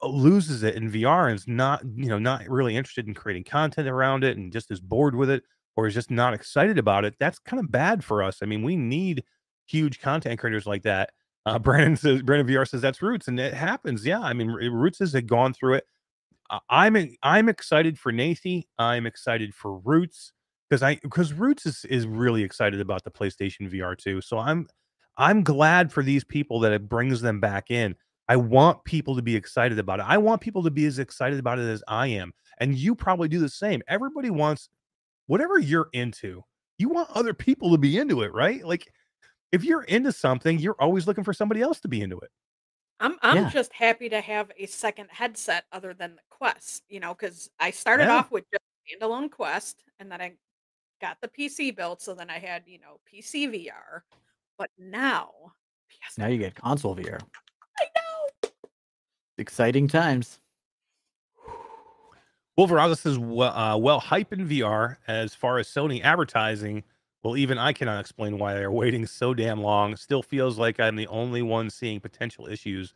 loses 0.04 0.64
it 0.64 0.76
in 0.76 0.92
VR 0.92 1.28
and 1.28 1.36
is 1.36 1.48
not 1.48 1.84
you 1.96 2.08
know 2.08 2.20
not 2.20 2.48
really 2.48 2.76
interested 2.76 3.08
in 3.08 3.14
creating 3.14 3.44
content 3.44 3.88
around 3.88 4.24
it 4.24 4.38
and 4.38 4.52
just 4.52 4.72
is 4.72 4.80
bored 4.80 5.16
with 5.16 5.30
it 5.30 5.44
or 5.76 5.88
is 5.88 5.94
just 5.94 6.12
not 6.12 6.34
excited 6.34 6.78
about 6.78 7.06
it. 7.06 7.16
That's 7.20 7.40
kind 7.40 7.60
of 7.60 7.72
bad 7.72 8.04
for 8.04 8.24
us. 8.24 8.40
I 8.42 8.46
mean, 8.46 8.64
we 8.64 8.76
need 8.76 9.24
huge 9.68 10.02
content 10.02 10.40
creators 10.40 10.66
like 10.66 10.84
that. 10.84 11.12
Uh, 11.46 11.60
Brandon 11.60 11.96
says 11.96 12.22
Brandon 12.22 12.54
VR 12.54 12.68
says 12.68 12.82
that's 12.82 13.02
Roots, 13.02 13.28
and 13.28 13.40
it 13.40 13.54
happens. 13.54 14.06
Yeah, 14.06 14.22
I 14.22 14.34
mean 14.34 14.50
Roots 14.50 15.00
has 15.00 15.14
gone 15.14 15.54
through 15.54 15.76
it. 15.76 15.86
I'm 16.70 16.98
I'm 17.24 17.50
excited 17.50 17.98
for 17.98 18.12
Nathie. 18.12 18.64
I'm 18.78 19.06
excited 19.06 19.56
for 19.56 19.78
Roots 19.78 20.34
because 20.70 20.84
I 20.84 20.96
because 20.96 21.34
Roots 21.34 21.66
is 21.66 21.86
is 21.86 22.08
really 22.08 22.44
excited 22.44 22.82
about 22.82 23.04
the 23.04 23.12
PlayStation 23.12 23.72
VR 23.72 23.98
too. 23.98 24.22
So 24.22 24.38
I'm 24.38 24.68
I'm 25.18 25.44
glad 25.44 25.92
for 25.92 26.04
these 26.04 26.24
people 26.24 26.60
that 26.62 26.72
it 26.72 26.90
brings 26.90 27.22
them 27.22 27.40
back 27.40 27.72
in. 27.72 27.96
I 28.32 28.38
want 28.38 28.82
people 28.86 29.14
to 29.18 29.22
be 29.22 29.36
excited 29.36 29.78
about 29.78 30.00
it. 30.00 30.06
I 30.08 30.18
want 30.18 30.40
people 30.40 30.64
to 30.64 30.72
be 30.72 30.86
as 30.86 31.00
excited 31.00 31.38
about 31.38 31.60
it 31.60 31.64
as 31.68 31.84
I 31.90 32.08
am, 32.08 32.32
and 32.60 32.74
you 32.78 32.96
probably 32.96 33.28
do 33.28 33.40
the 33.40 33.50
same. 33.50 33.82
Everybody 33.90 34.30
wants 34.30 34.70
whatever 35.28 35.60
you're 35.60 35.90
into. 35.92 36.42
You 36.78 36.88
want 36.88 37.10
other 37.10 37.34
people 37.34 37.72
to 37.72 37.78
be 37.78 37.98
into 37.98 38.22
it, 38.22 38.34
right? 38.34 38.66
Like 38.66 38.88
if 39.52 39.66
you're 39.66 39.84
into 39.84 40.14
something, 40.14 40.60
you're 40.60 40.78
always 40.80 41.08
looking 41.08 41.26
for 41.26 41.34
somebody 41.34 41.60
else 41.62 41.82
to 41.82 41.90
be 41.90 42.00
into 42.00 42.20
it. 42.20 42.30
I'm 43.02 43.18
I'm 43.22 43.36
Yeah. 43.36 43.50
just 43.50 43.74
happy 43.74 44.08
to 44.08 44.22
have 44.22 44.50
a 44.58 44.66
second 44.66 45.10
headset 45.12 45.66
other 45.74 45.94
than 45.94 46.16
the 46.16 46.22
Quest, 46.30 46.86
you 46.88 47.02
know, 47.02 47.14
because 47.14 47.50
I 47.60 47.72
started 47.72 48.06
Yeah. 48.06 48.16
off 48.20 48.32
with 48.32 48.46
just 48.50 48.64
standalone 48.88 49.30
Quest, 49.30 49.84
and 50.00 50.10
then 50.10 50.22
I 50.22 50.38
got 51.02 51.18
the 51.20 51.28
PC 51.28 51.76
built, 51.76 52.02
so 52.02 52.14
then 52.14 52.30
I 52.30 52.40
had 52.40 52.64
you 52.66 52.80
know 52.80 53.02
PC 53.12 53.48
VR, 53.48 54.04
but 54.58 54.70
now 54.78 55.52
PS. 55.90 56.18
Now 56.18 56.28
you 56.28 56.38
get 56.38 56.56
console 56.56 56.96
VR. 56.96 57.20
Exciting 59.42 59.88
times. 59.88 60.40
Wolveraza 62.60 62.96
says, 62.96 63.18
well, 63.18 63.52
uh, 63.58 63.76
well, 63.76 64.00
hype 64.00 64.32
in 64.32 64.48
VR 64.48 64.98
as 65.08 65.34
far 65.34 65.58
as 65.58 65.68
Sony 65.68 66.04
advertising. 66.04 66.84
Well, 67.24 67.36
even 67.36 67.58
I 67.58 67.74
cannot 67.74 68.00
explain 68.00 68.38
why 68.38 68.54
they're 68.54 68.72
waiting 68.84 69.08
so 69.08 69.34
damn 69.34 69.60
long. 69.60 69.96
Still 69.96 70.22
feels 70.22 70.60
like 70.60 70.80
I'm 70.80 70.96
the 70.96 71.08
only 71.08 71.42
one 71.42 71.72
seeing 71.72 72.00
potential 72.00 72.48
issues 72.48 72.94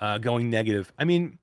uh, 0.00 0.16
going 0.16 0.48
negative. 0.48 0.90
I 0.98 1.04
mean, 1.04 1.38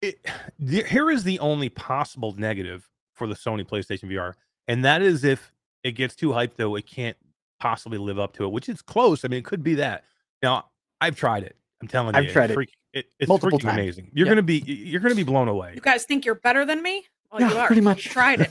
it, 0.00 0.24
the, 0.58 0.82
here 0.84 1.10
is 1.10 1.22
the 1.22 1.38
only 1.40 1.68
possible 1.68 2.34
negative 2.38 2.88
for 3.12 3.26
the 3.26 3.34
Sony 3.34 3.68
PlayStation 3.68 4.10
VR, 4.10 4.32
and 4.68 4.82
that 4.86 5.02
is 5.02 5.22
if 5.22 5.52
it 5.84 5.92
gets 5.92 6.16
too 6.16 6.30
hyped, 6.30 6.56
though, 6.56 6.76
it 6.76 6.86
can't 6.86 7.16
possibly 7.60 7.98
live 7.98 8.18
up 8.18 8.32
to 8.34 8.44
it, 8.44 8.52
which 8.52 8.70
is 8.70 8.80
close. 8.80 9.22
I 9.22 9.28
mean, 9.28 9.40
it 9.40 9.44
could 9.44 9.62
be 9.62 9.74
that. 9.74 10.04
Now, 10.42 10.66
I've 11.02 11.16
tried 11.16 11.42
it. 11.42 11.56
I'm 11.82 11.88
telling 11.88 12.14
you, 12.14 12.18
I've 12.18 12.24
it's 12.24 12.32
tried 12.32 12.50
it 12.50 12.54
freak- 12.54 12.72
it 12.92 13.06
it's 13.18 13.28
multiple 13.28 13.58
freaking 13.58 13.62
times. 13.64 13.78
amazing. 13.78 14.10
You're 14.14 14.26
Yeah. 14.26 14.30
gonna 14.32 14.42
be 14.42 14.58
you're 14.66 15.00
gonna 15.00 15.14
be 15.14 15.22
blown 15.24 15.48
away. 15.48 15.72
You 15.74 15.80
guys 15.80 16.04
think 16.04 16.24
you're 16.24 16.34
better 16.36 16.64
than 16.64 16.82
me? 16.82 17.04
Well, 17.30 17.40
Yeah, 17.42 17.50
you 17.50 17.56
are. 17.58 17.66
pretty 17.66 17.80
You 17.80 17.84
much. 17.84 18.04
tried 18.04 18.40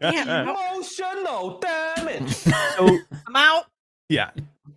Damn. 0.00 0.48
Emotional 0.48 1.58
damage. 1.60 2.30
so 2.32 2.98
I'm 3.26 3.36
out. 3.36 3.66
yeah, 4.08 4.30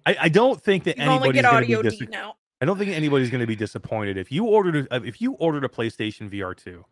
I, 0.06 0.18
I 0.22 0.30
don't 0.30 0.62
think 0.62 0.84
that 0.84 0.98
You 0.98 1.04
anybody's 1.04 1.34
get 1.42 1.50
going 1.50 1.62
to 1.64 1.68
be 1.68 1.76
audio 1.76 1.82
dis- 1.90 1.98
D 2.00 2.08
now. 2.08 2.36
I 2.62 2.66
don't 2.66 2.78
think 2.78 2.92
anybody's 2.92 3.30
going 3.30 3.40
to 3.42 3.48
be 3.48 3.56
disappointed 3.56 4.18
if 4.18 4.32
you 4.32 4.46
ordered 4.46 4.88
a, 4.92 4.96
if 5.04 5.22
you 5.22 5.34
ordered 5.34 5.64
a 5.64 5.70
PlayStation 5.70 6.30
VR 6.30 6.54
two, 6.56 6.84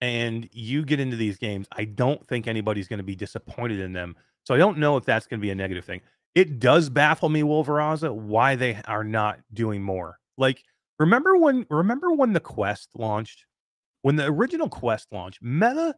and 0.00 0.48
you 0.52 0.84
get 0.84 1.00
into 1.00 1.16
these 1.16 1.36
games. 1.38 1.66
I 1.72 1.84
don't 1.84 2.24
think 2.26 2.46
anybody's 2.46 2.86
going 2.86 2.98
to 3.00 3.04
be 3.04 3.16
disappointed 3.16 3.80
in 3.80 3.92
them. 3.92 4.14
So 4.44 4.54
I 4.54 4.58
don't 4.58 4.78
know 4.78 4.96
if 4.96 5.04
that's 5.04 5.26
going 5.26 5.40
to 5.40 5.42
be 5.42 5.50
a 5.50 5.54
negative 5.56 5.84
thing. 5.84 6.00
It 6.34 6.58
does 6.60 6.88
baffle 6.88 7.28
me, 7.28 7.42
Wolveraza, 7.42 8.14
why 8.14 8.54
they 8.54 8.80
are 8.86 9.04
not 9.04 9.40
doing 9.52 9.82
more. 9.82 10.18
Like 10.36 10.62
remember 10.98 11.36
when 11.36 11.66
remember 11.70 12.12
when 12.12 12.32
the 12.32 12.40
Quest 12.40 12.90
launched, 12.94 13.44
when 14.02 14.16
the 14.16 14.26
original 14.26 14.68
Quest 14.68 15.08
launched, 15.12 15.42
Meta 15.42 15.94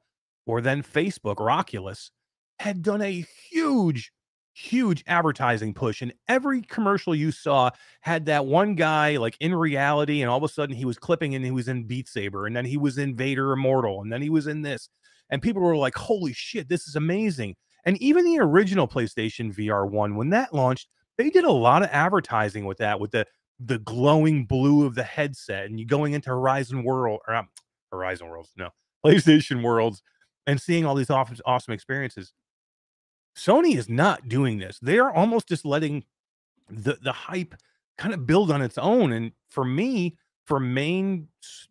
or 0.46 0.60
then 0.60 0.82
Facebook 0.82 1.40
or 1.40 1.50
Oculus 1.50 2.10
had 2.58 2.82
done 2.82 3.02
a 3.02 3.24
huge 3.50 4.12
huge 4.52 5.02
advertising 5.06 5.72
push 5.72 6.02
and 6.02 6.12
every 6.28 6.60
commercial 6.60 7.14
you 7.14 7.30
saw 7.30 7.70
had 8.00 8.26
that 8.26 8.44
one 8.44 8.74
guy 8.74 9.16
like 9.16 9.36
in 9.40 9.54
reality 9.54 10.20
and 10.20 10.30
all 10.30 10.36
of 10.36 10.42
a 10.42 10.48
sudden 10.48 10.74
he 10.74 10.84
was 10.84 10.98
clipping 10.98 11.34
and 11.34 11.44
he 11.44 11.50
was 11.50 11.68
in 11.68 11.84
Beat 11.84 12.08
Saber 12.08 12.46
and 12.46 12.54
then 12.54 12.64
he 12.64 12.76
was 12.76 12.98
in 12.98 13.16
Vader 13.16 13.52
Immortal 13.52 14.02
and 14.02 14.12
then 14.12 14.20
he 14.20 14.28
was 14.28 14.48
in 14.48 14.60
this 14.60 14.88
and 15.30 15.40
people 15.40 15.62
were 15.62 15.76
like 15.76 15.94
holy 15.94 16.32
shit 16.32 16.68
this 16.68 16.88
is 16.88 16.96
amazing 16.96 17.54
and 17.84 18.00
even 18.02 18.24
the 18.24 18.38
original 18.38 18.88
PlayStation 18.88 19.54
VR 19.54 19.88
1 19.88 20.16
when 20.16 20.30
that 20.30 20.54
launched 20.54 20.88
they 21.18 21.30
did 21.30 21.44
a 21.44 21.52
lot 21.52 21.82
of 21.82 21.88
advertising 21.92 22.64
with 22.64 22.78
that 22.78 22.98
with 22.98 23.10
the 23.10 23.26
the 23.60 23.78
glowing 23.80 24.46
blue 24.46 24.86
of 24.86 24.94
the 24.94 25.02
headset 25.02 25.66
and 25.66 25.78
you 25.78 25.86
going 25.86 26.12
into 26.12 26.30
Horizon 26.30 26.82
World 26.82 27.20
or 27.28 27.34
um, 27.34 27.48
Horizon 27.92 28.28
Worlds 28.28 28.50
no 28.56 28.70
PlayStation 29.04 29.62
Worlds 29.62 30.02
and 30.46 30.60
seeing 30.60 30.84
all 30.84 30.94
these 30.94 31.10
awesome, 31.10 31.36
awesome 31.44 31.74
experiences 31.74 32.32
Sony 33.36 33.76
is 33.76 33.88
not 33.88 34.28
doing 34.28 34.58
this. 34.58 34.78
They 34.80 34.98
are 34.98 35.12
almost 35.12 35.48
just 35.48 35.64
letting 35.64 36.04
the 36.68 36.98
the 37.02 37.12
hype 37.12 37.54
kind 37.98 38.14
of 38.14 38.26
build 38.26 38.50
on 38.50 38.62
its 38.62 38.78
own. 38.78 39.12
And 39.12 39.32
for 39.48 39.64
me, 39.64 40.16
for 40.46 40.60
main 40.60 41.28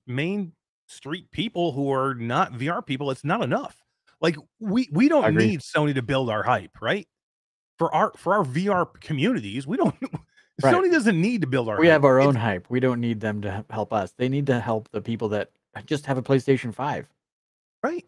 main 0.07 0.53
street 0.87 1.29
people 1.31 1.71
who 1.71 1.91
are 1.91 2.15
not 2.15 2.53
VR 2.53 2.85
people, 2.85 3.11
it's 3.11 3.23
not 3.23 3.43
enough. 3.43 3.83
Like 4.21 4.35
we 4.59 4.89
we 4.91 5.07
don't 5.09 5.35
need 5.35 5.61
Sony 5.61 5.95
to 5.95 6.01
build 6.01 6.29
our 6.29 6.43
hype, 6.43 6.81
right? 6.81 7.07
For 7.77 7.93
our 7.93 8.11
for 8.17 8.33
our 8.35 8.43
VR 8.43 8.87
communities, 9.01 9.65
we 9.67 9.77
don't. 9.77 9.95
Right. 10.61 10.75
Sony 10.75 10.91
doesn't 10.91 11.21
need 11.21 11.39
to 11.39 11.47
build 11.47 11.69
our. 11.69 11.79
We 11.79 11.85
hype. 11.87 11.93
have 11.93 12.03
our 12.03 12.19
It's- 12.19 12.27
own 12.27 12.35
hype. 12.35 12.65
We 12.69 12.81
don't 12.81 12.99
need 12.99 13.21
them 13.21 13.41
to 13.43 13.63
help 13.69 13.93
us. 13.93 14.11
They 14.17 14.27
need 14.27 14.45
to 14.47 14.59
help 14.59 14.89
the 14.91 14.99
people 14.99 15.29
that 15.29 15.51
just 15.85 16.05
have 16.07 16.17
a 16.17 16.21
PlayStation 16.21 16.73
5. 16.75 17.07
right 17.81 18.05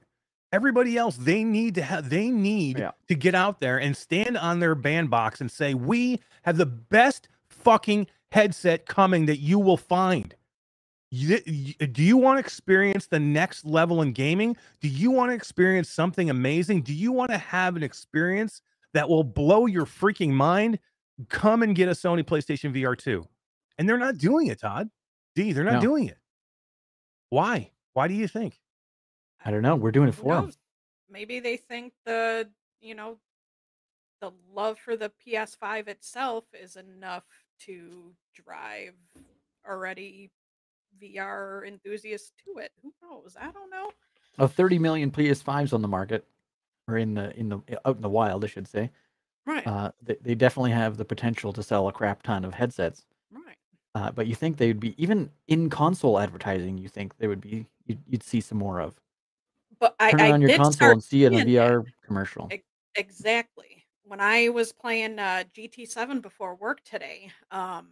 everybody 0.52 0.98
else 0.98 1.16
they 1.16 1.46
need 1.46 1.76
to 1.76 1.82
have 1.82 2.10
they 2.10 2.30
need 2.30 2.78
Yeah. 2.78 2.92
to 3.08 3.16
get 3.16 3.36
out 3.36 3.62
there 3.62 3.78
and 3.80 3.96
stand 3.96 4.38
on 4.38 4.60
their 4.60 4.76
bandbox 4.76 5.40
and 5.40 5.50
say 5.50 5.74
we 5.74 6.20
have 6.42 6.58
the 6.58 6.66
best 6.66 7.30
fucking 7.50 8.08
headset 8.34 8.86
coming 8.86 9.28
that 9.28 9.40
you 9.40 9.58
will 9.58 9.78
find. 9.78 10.36
You, 11.12 11.40
you- 11.46 11.74
do 11.88 12.02
you 12.04 12.18
want 12.18 12.38
to 12.38 12.40
experience 12.40 13.08
the 13.08 13.20
next 13.20 13.66
level 13.66 14.02
in 14.02 14.14
gaming? 14.14 14.56
Do 14.80 14.88
you 14.88 15.12
want 15.12 15.32
to 15.32 15.36
experience 15.36 15.90
something 15.90 16.30
amazing? 16.30 16.82
Do 16.84 16.94
you 16.94 17.12
want 17.12 17.32
to 17.32 17.38
have 17.38 17.76
an 17.76 17.84
experience 17.84 18.62
that 18.94 19.10
will 19.10 19.24
blow 19.26 19.66
your 19.66 19.86
freaking 19.86 20.30
mind? 20.32 20.80
Come 21.30 21.64
and 21.64 21.76
get 21.76 21.90
a 21.90 21.92
Sony 21.92 22.24
PlayStation 22.24 22.74
VR 22.74 22.98
2. 22.98 23.28
And 23.78 23.88
they're 23.88 23.98
not 23.98 24.18
doing 24.18 24.48
it, 24.48 24.60
Todd. 24.62 24.90
D, 25.36 25.52
they're 25.52 25.64
not 25.66 25.76
No. 25.76 25.82
doing 25.82 26.08
it. 26.08 26.18
Why? 27.30 27.72
Why 27.94 28.08
do 28.08 28.14
you 28.14 28.28
think? 28.28 28.60
I 29.44 29.52
don't 29.52 29.62
know. 29.62 29.76
We're 29.76 29.92
doing 29.92 30.10
it 30.10 30.16
for 30.16 30.34
them. 30.34 30.52
Maybe 31.10 31.40
they 31.40 31.58
think 31.58 31.94
the 32.06 32.50
you 32.80 32.96
know 32.96 33.18
the 34.22 34.32
love 34.54 34.80
for 34.80 34.96
the 34.96 35.10
PS5 35.26 35.88
itself 35.88 36.46
is 36.54 36.76
enough 36.76 37.26
to 37.62 38.14
drive 38.34 38.94
already 39.68 40.30
VR 41.02 41.68
enthusiasts 41.68 42.32
to 42.46 42.60
it. 42.60 42.72
Who 42.82 42.94
knows? 43.02 43.36
I 43.40 43.52
don't 43.52 43.70
know. 43.70 43.92
Of 44.38 44.54
30 44.54 44.80
million 44.80 45.12
PS5s 45.12 45.74
on 45.74 45.82
the 45.82 45.88
market, 45.88 46.26
or 46.88 46.98
in 46.98 47.14
the 47.14 47.38
in 47.38 47.50
the 47.50 47.62
out 47.86 47.96
in 47.96 48.02
the 48.02 48.10
wild, 48.10 48.44
I 48.44 48.48
should 48.48 48.68
say. 48.68 48.90
Right. 49.46 49.66
Uh, 49.66 49.92
they, 50.02 50.18
they 50.22 50.36
definitely 50.36 50.72
have 50.72 50.98
the 50.98 51.06
potential 51.06 51.52
to 51.54 51.64
sell 51.64 51.88
a 51.88 51.92
crap 51.92 52.24
ton 52.24 52.46
of 52.46 52.54
headsets. 52.54 53.06
right. 53.34 53.58
Uh, 53.96 54.12
but 54.12 54.28
you 54.28 54.36
think 54.36 54.58
they 54.58 54.68
would 54.68 54.80
be 54.80 54.96
even 55.02 55.30
in 55.48 55.70
console 55.70 56.20
advertising? 56.20 56.78
You 56.78 56.88
think 56.88 57.18
they 57.18 57.28
would 57.28 57.42
be? 57.42 57.66
You'd, 57.88 58.00
you'd 58.08 58.24
see 58.24 58.40
some 58.40 58.60
more 58.60 58.80
of. 58.80 59.00
But 59.80 59.96
I, 60.00 60.12
Turn 60.12 60.20
it 60.20 60.24
I 60.24 60.32
on 60.32 60.42
your 60.42 60.56
console 60.58 60.92
and 60.92 61.04
see 61.04 61.24
it 61.24 61.28
in 61.28 61.34
a 61.34 61.44
seeing 61.44 61.56
that. 61.56 61.72
VR 61.72 61.86
commercial. 62.06 62.50
Exactly. 62.96 63.86
When 64.04 64.20
I 64.20 64.50
was 64.50 64.72
playing 64.72 65.18
uh, 65.20 65.44
GT7 65.58 66.22
before 66.22 66.56
work 66.56 66.84
today, 66.84 67.32
um, 67.50 67.88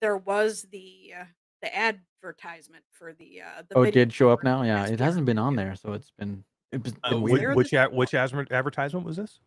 there 0.00 0.16
was 0.18 0.66
the 0.70 1.12
uh, 1.20 1.24
the 1.62 1.74
advertisement 1.76 2.84
for 2.90 3.12
the 3.12 3.42
uh, 3.42 3.62
the 3.68 3.76
Oh, 3.76 3.82
it 3.82 3.92
did 3.92 4.12
show 4.12 4.30
up 4.30 4.42
now. 4.44 4.62
Yeah, 4.62 4.86
it 4.86 5.00
hasn't 5.00 5.26
been 5.26 5.38
on 5.38 5.56
there, 5.56 5.74
so 5.76 5.92
it's 5.94 6.10
been 6.18 6.44
it's 6.72 6.92
been 6.92 7.14
Uh, 7.16 7.20
weird. 7.20 7.56
which 7.56 7.66
which, 7.66 7.74
ad- 7.74 7.92
which 7.92 8.14
advertisement 8.14 9.06
was 9.06 9.16
this? 9.16 9.40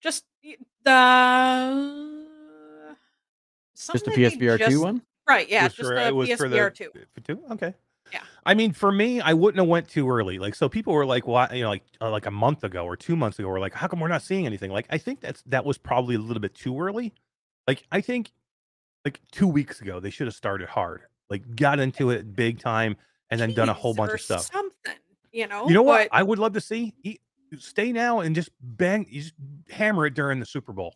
Just 0.00 0.24
y- 0.44 0.56
the 0.84 2.96
Just 3.74 3.92
the 3.92 3.98
something 3.98 4.14
they 4.14 4.30
PSVR 4.30 4.58
two 4.58 4.64
just- 4.64 4.82
one. 4.82 5.02
right? 5.28 5.48
Yeah, 5.48 5.64
was 5.64 5.74
just 5.74 5.88
for- 5.88 5.94
the 5.94 6.06
it 6.06 6.14
was 6.14 6.30
for 6.32 6.48
the- 6.48 6.56
PSVR 6.56 6.74
two. 6.74 6.90
For 7.14 7.20
two? 7.20 7.42
Okay. 7.52 7.74
Yeah. 8.12 8.22
I 8.44 8.54
mean, 8.54 8.72
for 8.72 8.90
me, 8.90 9.20
I 9.20 9.34
wouldn't 9.34 9.60
have 9.60 9.68
went 9.68 9.88
too 9.88 10.10
early. 10.10 10.40
Like, 10.40 10.56
so 10.56 10.68
people 10.68 10.92
were 10.92 11.06
like, 11.06 11.28
"Why?" 11.28 11.48
You 11.52 11.62
know, 11.62 11.68
like 11.68 11.84
uh, 12.00 12.10
like 12.10 12.26
a 12.26 12.30
month 12.32 12.64
ago 12.64 12.84
or 12.84 12.96
two 12.96 13.14
months 13.14 13.38
ago, 13.38 13.46
were 13.48 13.60
like, 13.60 13.74
"How 13.74 13.86
come 13.86 14.00
we're 14.00 14.08
not 14.08 14.22
seeing 14.22 14.46
anything?" 14.46 14.72
Like, 14.72 14.86
I 14.90 14.98
think 14.98 15.20
that's 15.20 15.42
that 15.42 15.64
was 15.64 15.78
probably 15.78 16.16
a 16.16 16.18
little 16.18 16.40
bit 16.40 16.54
too 16.54 16.80
early. 16.80 17.12
Like, 17.68 17.86
I 17.92 18.00
think 18.00 18.32
like 19.04 19.20
two 19.30 19.46
weeks 19.46 19.80
ago 19.80 20.00
they 20.00 20.10
should 20.10 20.26
have 20.26 20.34
started 20.34 20.70
hard, 20.70 21.02
like 21.30 21.56
got 21.56 21.78
into 21.80 22.10
it 22.10 22.34
big 22.34 22.58
time, 22.58 22.96
and 23.30 23.40
then 23.40 23.54
done 23.54 23.68
a 23.68 23.72
whole 23.74 23.94
bunch 23.94 24.12
of 24.12 24.20
stuff. 24.20 24.50
Something, 24.52 24.94
you 25.32 25.46
know. 25.46 25.66
You 25.68 25.74
know 25.74 25.82
what? 25.82 26.08
but- 26.10 26.16
I 26.18 26.22
would 26.22 26.38
love 26.38 26.52
to 26.54 26.60
see. 26.60 26.94
E- 27.02 27.18
Stay 27.58 27.90
now 27.90 28.20
and 28.20 28.32
just 28.34 28.50
bang, 28.60 29.04
you 29.10 29.22
just 29.22 29.34
hammer 29.68 30.06
it 30.06 30.14
during 30.14 30.38
the 30.38 30.46
Super 30.46 30.72
Bowl. 30.72 30.94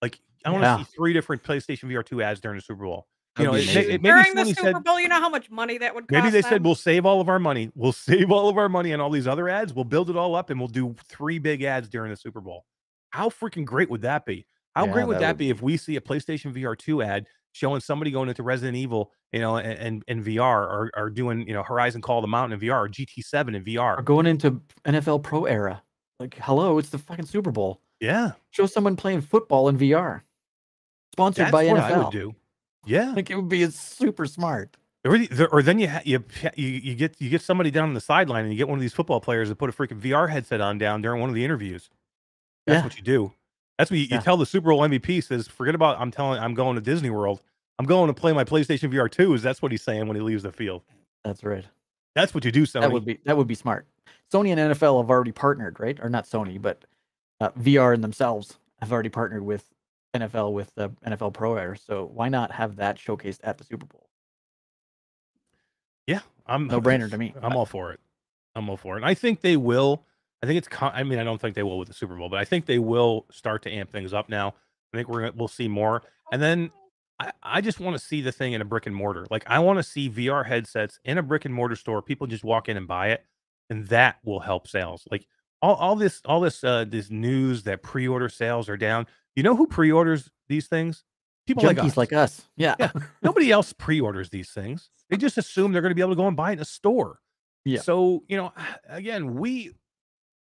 Like, 0.00 0.18
I 0.42 0.50
want 0.50 0.62
to 0.62 0.66
Yeah. 0.68 0.78
see 0.78 0.84
three 0.96 1.12
different 1.12 1.42
PlayStation 1.42 1.84
VR 1.90 2.02
two 2.02 2.22
ads 2.22 2.40
during 2.40 2.56
the 2.56 2.62
Super 2.62 2.84
Bowl. 2.84 3.06
You 3.38 3.44
know, 3.44 3.52
That'd 3.52 3.68
it, 3.68 3.68
be 3.68 3.74
may- 3.74 3.80
amazing. 3.80 3.94
it, 3.94 4.02
maybe 4.02 4.22
During 4.22 4.34
the 4.34 4.44
Super 4.54 4.60
said, 4.78 4.84
Bowl, 4.84 4.98
you 5.00 5.08
know 5.08 5.20
how 5.20 5.28
much 5.28 5.50
money 5.50 5.76
that 5.78 5.94
would 5.94 6.08
cost. 6.08 6.12
Maybe 6.12 6.30
they 6.30 6.40
said 6.40 6.64
we'll 6.64 6.74
save 6.74 7.04
all 7.04 7.20
of 7.20 7.28
our 7.28 7.38
money. 7.38 7.70
We'll 7.74 7.92
save 7.92 8.30
all 8.30 8.48
of 8.48 8.56
our 8.56 8.70
money 8.70 8.94
on 8.94 9.00
all 9.02 9.10
these 9.10 9.26
other 9.26 9.50
ads. 9.50 9.74
We'll 9.74 9.84
build 9.84 10.08
it 10.08 10.16
all 10.16 10.34
up 10.34 10.48
and 10.48 10.58
we'll 10.58 10.68
do 10.68 10.96
three 11.08 11.38
big 11.38 11.62
ads 11.62 11.90
during 11.90 12.10
the 12.10 12.16
Super 12.16 12.40
Bowl. 12.40 12.64
How 13.10 13.28
freaking 13.28 13.66
great 13.66 13.90
would 13.90 14.00
that 14.02 14.24
be? 14.24 14.46
How 14.74 14.86
Yeah, 14.86 14.92
great 14.92 15.06
would 15.06 15.16
that 15.16 15.20
that, 15.20 15.28
would 15.28 15.38
be 15.38 15.50
if 15.50 15.62
we 15.62 15.76
see 15.76 15.96
a 15.96 16.00
PlayStation 16.00 16.54
VR 16.54 16.76
2 16.76 17.02
ad 17.02 17.26
showing 17.52 17.80
somebody 17.80 18.10
going 18.10 18.28
into 18.28 18.42
Resident 18.42 18.76
Evil, 18.76 19.12
you 19.32 19.40
know, 19.40 19.58
and, 19.58 20.02
and, 20.08 20.24
VR 20.24 20.40
or, 20.40 20.90
or 20.96 21.10
doing, 21.10 21.46
you 21.46 21.52
know, 21.52 21.62
Horizon 21.62 22.00
Call 22.00 22.18
of 22.18 22.22
the 22.22 22.28
Mountain 22.28 22.58
in 22.58 22.66
VR 22.66 22.86
or 22.86 22.88
GT7 22.88 23.54
in 23.54 23.64
VR? 23.64 23.98
Or 23.98 24.02
going 24.02 24.26
into 24.26 24.62
NFL 24.86 25.22
Pro 25.22 25.44
era. 25.44 25.82
Like, 26.18 26.36
hello, 26.40 26.78
it's 26.78 26.88
the 26.88 26.98
fucking 26.98 27.26
Super 27.26 27.50
Bowl. 27.50 27.80
Yeah. 28.00 28.32
Show 28.50 28.66
someone 28.66 28.96
playing 28.96 29.20
football 29.20 29.68
in 29.68 29.76
VR. 29.76 30.22
Sponsored 31.12 31.44
That's 31.46 31.52
by 31.52 31.66
what 31.66 31.76
NFL. 31.76 31.92
I 31.92 31.98
would 31.98 32.12
do. 32.12 32.34
Yeah. 32.86 33.12
Like 33.12 33.30
it 33.30 33.36
would 33.36 33.48
be 33.48 33.66
super 33.70 34.26
smart. 34.26 34.76
Or, 35.04 35.18
or 35.50 35.62
then 35.62 35.78
you, 35.80 35.88
ha- 35.88 36.02
you 36.04 36.24
you 36.54 36.68
you 36.68 36.94
get 36.94 37.20
you 37.20 37.28
get 37.28 37.42
somebody 37.42 37.72
down 37.72 37.88
on 37.88 37.94
the 37.94 38.00
sideline 38.00 38.44
and 38.44 38.52
you 38.52 38.56
get 38.56 38.68
one 38.68 38.78
of 38.78 38.80
these 38.80 38.92
football 38.92 39.20
players 39.20 39.48
to 39.48 39.56
put 39.56 39.68
a 39.68 39.72
freaking 39.72 40.00
VR 40.00 40.30
headset 40.30 40.60
on 40.60 40.78
down 40.78 41.02
during 41.02 41.20
one 41.20 41.28
of 41.28 41.34
the 41.34 41.44
interviews. 41.44 41.90
That's 42.66 42.78
Yeah. 42.78 42.84
what 42.84 42.96
you 42.96 43.02
do. 43.02 43.32
That's 43.82 43.90
what 43.90 43.98
you, 43.98 44.06
you 44.08 44.20
tell 44.20 44.36
the 44.36 44.46
Super 44.46 44.70
Bowl 44.70 44.78
MVP 44.82 45.24
says, 45.24 45.48
forget 45.48 45.74
about 45.74 46.00
I'm 46.00 46.12
telling 46.12 46.38
I'm 46.40 46.54
going 46.54 46.76
to 46.76 46.80
Disney 46.80 47.10
World. 47.10 47.40
I'm 47.80 47.84
going 47.84 48.06
to 48.06 48.14
play 48.14 48.32
my 48.32 48.44
PlayStation 48.44 48.92
VR 48.92 49.10
2. 49.10 49.34
Is 49.34 49.42
that's 49.42 49.60
what 49.60 49.72
he's 49.72 49.82
saying 49.82 50.06
when 50.06 50.14
he 50.14 50.22
leaves 50.22 50.44
the 50.44 50.52
field. 50.52 50.82
That's 51.24 51.42
right. 51.42 51.64
That's 52.14 52.32
what 52.32 52.44
you 52.44 52.52
do, 52.52 52.62
Sony. 52.62 52.82
That 52.82 52.92
would 52.92 53.04
be 53.04 53.18
that 53.24 53.36
would 53.36 53.48
be 53.48 53.56
smart. 53.56 53.88
Sony 54.32 54.56
and 54.56 54.72
NFL 54.72 55.02
have 55.02 55.10
already 55.10 55.32
partnered, 55.32 55.80
right? 55.80 55.98
Or 56.00 56.08
not 56.08 56.26
Sony, 56.26 56.62
but 56.62 56.84
uh, 57.40 57.50
VR 57.58 57.92
and 57.92 58.04
themselves 58.04 58.56
have 58.80 58.92
already 58.92 59.08
partnered 59.08 59.42
with 59.42 59.64
NFL 60.14 60.52
with 60.52 60.72
the 60.76 60.90
NFL 61.04 61.32
Pro 61.32 61.56
Era. 61.56 61.76
So 61.76 62.08
why 62.14 62.28
not 62.28 62.52
have 62.52 62.76
that 62.76 62.98
showcased 62.98 63.40
at 63.42 63.58
the 63.58 63.64
Super 63.64 63.86
Bowl? 63.86 64.06
yeah, 66.06 66.20
I'm 66.46 66.68
No 66.68 66.80
brainer 66.80 67.10
to 67.10 67.18
me. 67.18 67.34
I'm 67.42 67.56
all 67.56 67.66
for 67.66 67.92
it. 67.92 67.98
I'm 68.54 68.70
all 68.70 68.76
for 68.76 68.94
it. 68.94 68.98
And 68.98 69.06
I 69.06 69.14
think 69.14 69.40
they 69.40 69.56
will. 69.56 70.04
I 70.42 70.46
think 70.46 70.58
it's. 70.58 70.68
Con- 70.68 70.92
I 70.94 71.02
mean, 71.04 71.18
I 71.18 71.24
don't 71.24 71.40
think 71.40 71.54
they 71.54 71.62
will 71.62 71.78
with 71.78 71.88
the 71.88 71.94
Super 71.94 72.16
Bowl, 72.16 72.28
but 72.28 72.38
I 72.38 72.44
think 72.44 72.66
they 72.66 72.78
will 72.78 73.26
start 73.30 73.62
to 73.62 73.70
amp 73.70 73.92
things 73.92 74.12
up 74.12 74.28
now. 74.28 74.54
I 74.92 74.96
think 74.96 75.08
we're 75.08 75.20
gonna, 75.20 75.32
we'll 75.36 75.48
see 75.48 75.68
more. 75.68 76.02
And 76.32 76.42
then 76.42 76.70
I, 77.18 77.32
I 77.42 77.60
just 77.60 77.80
want 77.80 77.96
to 77.96 78.04
see 78.04 78.20
the 78.20 78.32
thing 78.32 78.52
in 78.52 78.60
a 78.60 78.64
brick 78.64 78.86
and 78.86 78.94
mortar. 78.94 79.26
Like 79.30 79.44
I 79.46 79.60
want 79.60 79.78
to 79.78 79.82
see 79.82 80.10
VR 80.10 80.44
headsets 80.44 80.98
in 81.04 81.18
a 81.18 81.22
brick 81.22 81.44
and 81.44 81.54
mortar 81.54 81.76
store. 81.76 82.02
People 82.02 82.26
just 82.26 82.44
walk 82.44 82.68
in 82.68 82.76
and 82.76 82.88
buy 82.88 83.08
it, 83.08 83.24
and 83.70 83.86
that 83.88 84.16
will 84.24 84.40
help 84.40 84.66
sales. 84.66 85.06
Like 85.10 85.26
all, 85.60 85.76
all 85.76 85.96
this 85.96 86.20
all 86.24 86.40
this 86.40 86.64
uh 86.64 86.84
this 86.84 87.10
news 87.10 87.62
that 87.64 87.82
pre-order 87.82 88.28
sales 88.28 88.68
are 88.68 88.76
down. 88.76 89.06
You 89.36 89.42
know 89.42 89.56
who 89.56 89.66
pre-orders 89.66 90.30
these 90.48 90.66
things? 90.66 91.04
People 91.46 91.64
like 91.64 91.76
Junkies 91.76 91.90
us. 91.90 91.96
like 91.96 92.12
us. 92.12 92.42
Yeah. 92.56 92.74
Yeah. 92.78 92.92
Nobody 93.22 93.50
else 93.50 93.72
pre-orders 93.72 94.30
these 94.30 94.50
things. 94.50 94.90
They 95.08 95.16
just 95.18 95.38
assume 95.38 95.72
they're 95.72 95.82
going 95.82 95.90
to 95.90 95.96
be 95.96 96.02
able 96.02 96.12
to 96.12 96.16
go 96.16 96.26
and 96.26 96.36
buy 96.36 96.50
it 96.50 96.54
in 96.54 96.60
a 96.60 96.64
store. 96.64 97.20
Yeah. 97.64 97.80
So 97.80 98.24
you 98.28 98.36
know, 98.36 98.52
again, 98.88 99.34
we 99.34 99.72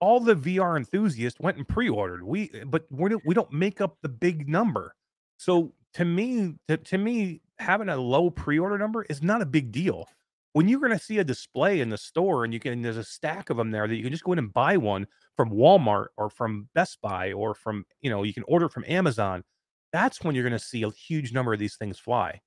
all 0.01 0.21
the 0.21 0.35
VR 0.35 0.77
enthusiasts 0.77 1.41
went 1.41 1.57
and 1.57 1.67
pre-ordered. 1.69 2.23
We 2.25 2.51
eh, 2.55 2.65
but 2.67 2.87
we 2.91 3.11
don't 3.11 3.23
we 3.27 3.35
don't 3.35 3.53
make 3.53 3.81
up 3.81 3.97
the 4.03 4.09
big 4.09 4.49
number. 4.49 4.95
So 5.39 5.73
to 5.95 6.05
me, 6.05 6.55
to, 6.69 6.77
to 6.77 6.99
me, 6.99 7.41
having 7.59 7.89
a 7.89 7.97
low 7.97 8.31
pre-order 8.31 8.79
number 8.79 9.05
is 9.05 9.23
not 9.23 9.43
a 9.43 9.47
big 9.47 9.73
deal. 9.73 10.07
When 10.53 10.69
you're 10.69 10.81
going 10.81 10.93
to 10.93 10.99
see 10.99 11.19
a 11.19 11.25
display 11.25 11.81
in 11.81 11.91
the 11.91 11.99
store 11.99 12.45
and 12.45 12.53
you 12.53 12.61
can 12.61 12.81
there's 12.83 12.97
a 12.97 13.05
stack 13.05 13.51
of 13.51 13.57
them 13.59 13.71
there 13.71 13.87
that 13.87 13.95
you 13.95 14.03
can 14.03 14.13
just 14.13 14.25
go 14.25 14.33
in 14.33 14.39
and 14.39 14.53
buy 14.53 14.77
one 14.77 15.07
from 15.37 15.51
Walmart 15.51 16.07
or 16.17 16.31
from 16.31 16.69
Best 16.75 16.99
Buy 17.03 17.33
or 17.33 17.55
from 17.55 17.85
you 18.01 18.11
know 18.11 18.23
you 18.23 18.35
can 18.35 18.45
order 18.49 18.69
from 18.69 18.85
Amazon. 18.87 19.45
That's 19.93 20.23
when 20.23 20.35
you're 20.35 20.45
going 20.45 20.59
to 20.59 20.65
see 20.65 20.83
a 20.83 20.91
huge 20.91 21.33
number 21.33 21.53
of 21.53 21.59
these 21.59 21.77
things 21.77 21.99
fly. 21.99 22.41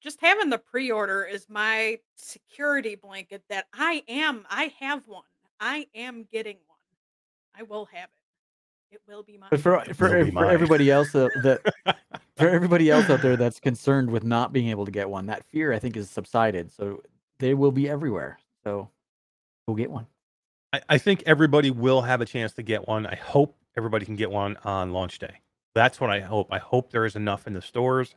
just 0.00 0.20
having 0.20 0.50
the 0.50 0.58
pre-order 0.58 1.24
is 1.24 1.48
my 1.48 1.98
security 2.16 2.94
blanket 2.94 3.42
that 3.48 3.66
I 3.72 4.02
am 4.08 4.46
I 4.50 4.72
have 4.80 5.06
one. 5.06 5.22
I 5.60 5.86
am 5.94 6.26
getting 6.32 6.56
one. 6.66 6.78
I 7.54 7.62
will 7.62 7.86
have 7.92 8.08
it. 8.08 8.94
It 8.94 9.00
will 9.06 9.22
be 9.22 9.36
mine. 9.36 9.50
But 9.50 9.60
for 9.60 9.84
for, 9.94 10.08
for 10.08 10.32
mine. 10.32 10.50
everybody 10.50 10.90
else 10.90 11.14
uh, 11.14 11.28
that 11.42 11.60
for 12.36 12.48
everybody 12.48 12.90
else 12.90 13.08
out 13.08 13.22
there 13.22 13.36
that's 13.36 13.60
concerned 13.60 14.10
with 14.10 14.24
not 14.24 14.52
being 14.52 14.68
able 14.68 14.84
to 14.84 14.90
get 14.90 15.08
one, 15.08 15.26
that 15.26 15.44
fear 15.44 15.72
I 15.72 15.78
think 15.78 15.96
is 15.96 16.10
subsided. 16.10 16.72
So 16.72 17.02
they 17.38 17.54
will 17.54 17.70
be 17.70 17.88
everywhere. 17.88 18.38
So 18.64 18.88
we'll 19.66 19.76
get 19.76 19.90
one. 19.90 20.06
I, 20.72 20.80
I 20.88 20.98
think 20.98 21.22
everybody 21.26 21.70
will 21.70 22.02
have 22.02 22.20
a 22.20 22.26
chance 22.26 22.52
to 22.54 22.62
get 22.62 22.88
one. 22.88 23.06
I 23.06 23.14
hope 23.14 23.56
everybody 23.76 24.06
can 24.06 24.16
get 24.16 24.30
one 24.30 24.56
on 24.64 24.92
launch 24.92 25.18
day. 25.18 25.40
That's 25.74 26.00
what 26.00 26.10
I 26.10 26.20
hope. 26.20 26.48
I 26.50 26.58
hope 26.58 26.90
there 26.90 27.04
is 27.04 27.14
enough 27.14 27.46
in 27.46 27.52
the 27.52 27.62
stores 27.62 28.16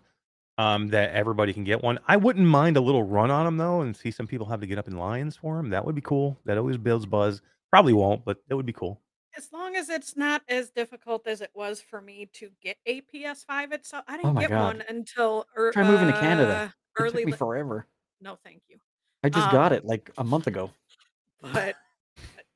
um, 0.57 0.89
that 0.89 1.11
everybody 1.13 1.53
can 1.53 1.63
get 1.63 1.81
one. 1.83 1.99
I 2.07 2.17
wouldn't 2.17 2.45
mind 2.45 2.77
a 2.77 2.81
little 2.81 3.03
run 3.03 3.31
on 3.31 3.45
them 3.45 3.57
though, 3.57 3.81
and 3.81 3.95
see 3.95 4.11
some 4.11 4.27
people 4.27 4.45
have 4.47 4.59
to 4.61 4.67
get 4.67 4.77
up 4.77 4.87
in 4.87 4.97
lines 4.97 5.35
for 5.35 5.57
them. 5.57 5.69
That 5.69 5.85
would 5.85 5.95
be 5.95 6.01
cool. 6.01 6.37
That 6.45 6.57
always 6.57 6.77
builds 6.77 7.05
buzz. 7.05 7.41
Probably 7.71 7.93
won't, 7.93 8.23
but 8.23 8.37
that 8.47 8.55
would 8.55 8.65
be 8.67 8.73
cool. 8.73 9.01
as 9.35 9.49
long 9.51 9.75
as 9.75 9.89
it's 9.89 10.15
not 10.15 10.43
as 10.47 10.69
difficult 10.69 11.25
as 11.27 11.41
it 11.41 11.49
was 11.55 11.81
for 11.81 11.99
me 12.01 12.29
to 12.33 12.49
get 12.61 12.77
a 12.85 13.01
PS5 13.01 13.73
itself. 13.73 14.03
I 14.07 14.17
didn't 14.17 14.35
my 14.35 14.41
get 14.41 14.51
God. 14.51 14.63
one 14.77 14.83
until 14.87 15.47
er, 15.57 15.71
Try 15.71 15.83
moving 15.83 16.07
to 16.07 16.15
uh, 16.15 16.19
Canada. 16.21 16.73
It 16.97 17.01
Early 17.01 17.11
took 17.11 17.25
me 17.25 17.31
li- 17.31 17.37
forever. 17.37 17.87
no, 18.21 18.37
thank 18.43 18.61
you. 18.69 18.77
I 19.23 19.29
just 19.29 19.49
got 19.51 19.71
Um, 19.71 19.77
it 19.79 19.85
like 19.85 20.11
a 20.19 20.23
month 20.23 20.45
ago. 20.47 20.69
But 21.51 21.75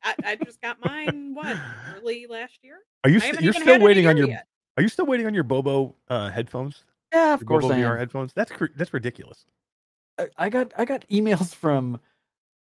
I, 0.03 0.13
I 0.23 0.35
just 0.35 0.61
got 0.61 0.77
mine 0.85 1.33
what 1.33 1.57
early 1.95 2.27
last 2.29 2.59
year. 2.61 2.77
Are 3.03 3.09
you? 3.09 3.19
St- 3.19 3.41
you're 3.41 3.51
still 3.53 3.65
had 3.65 3.75
it 3.77 3.81
a 3.81 3.83
waiting 3.85 4.05
on 4.07 4.15
your? 4.15 4.27
yet. 4.27 4.45
Are 4.77 4.83
you 4.83 4.87
still 4.89 5.07
waiting 5.07 5.25
on 5.25 5.33
your 5.33 5.43
Bobo 5.43 5.95
uh, 6.09 6.29
headphones? 6.29 6.83
Yeah, 7.13 7.33
of 7.33 7.45
course 7.45 7.63
Bobo 7.63 7.73
I 7.75 7.79
VR 7.79 7.91
am. 7.93 7.97
headphones. 7.99 8.33
That's 8.33 8.51
cr- 8.51 8.65
that's 8.75 8.93
ridiculous. 8.93 9.45
I- 10.19 10.29
I 10.37 10.49
got 10.49 10.73
I 10.77 10.85
got 10.85 11.05
emails 11.09 11.53
from 11.55 11.99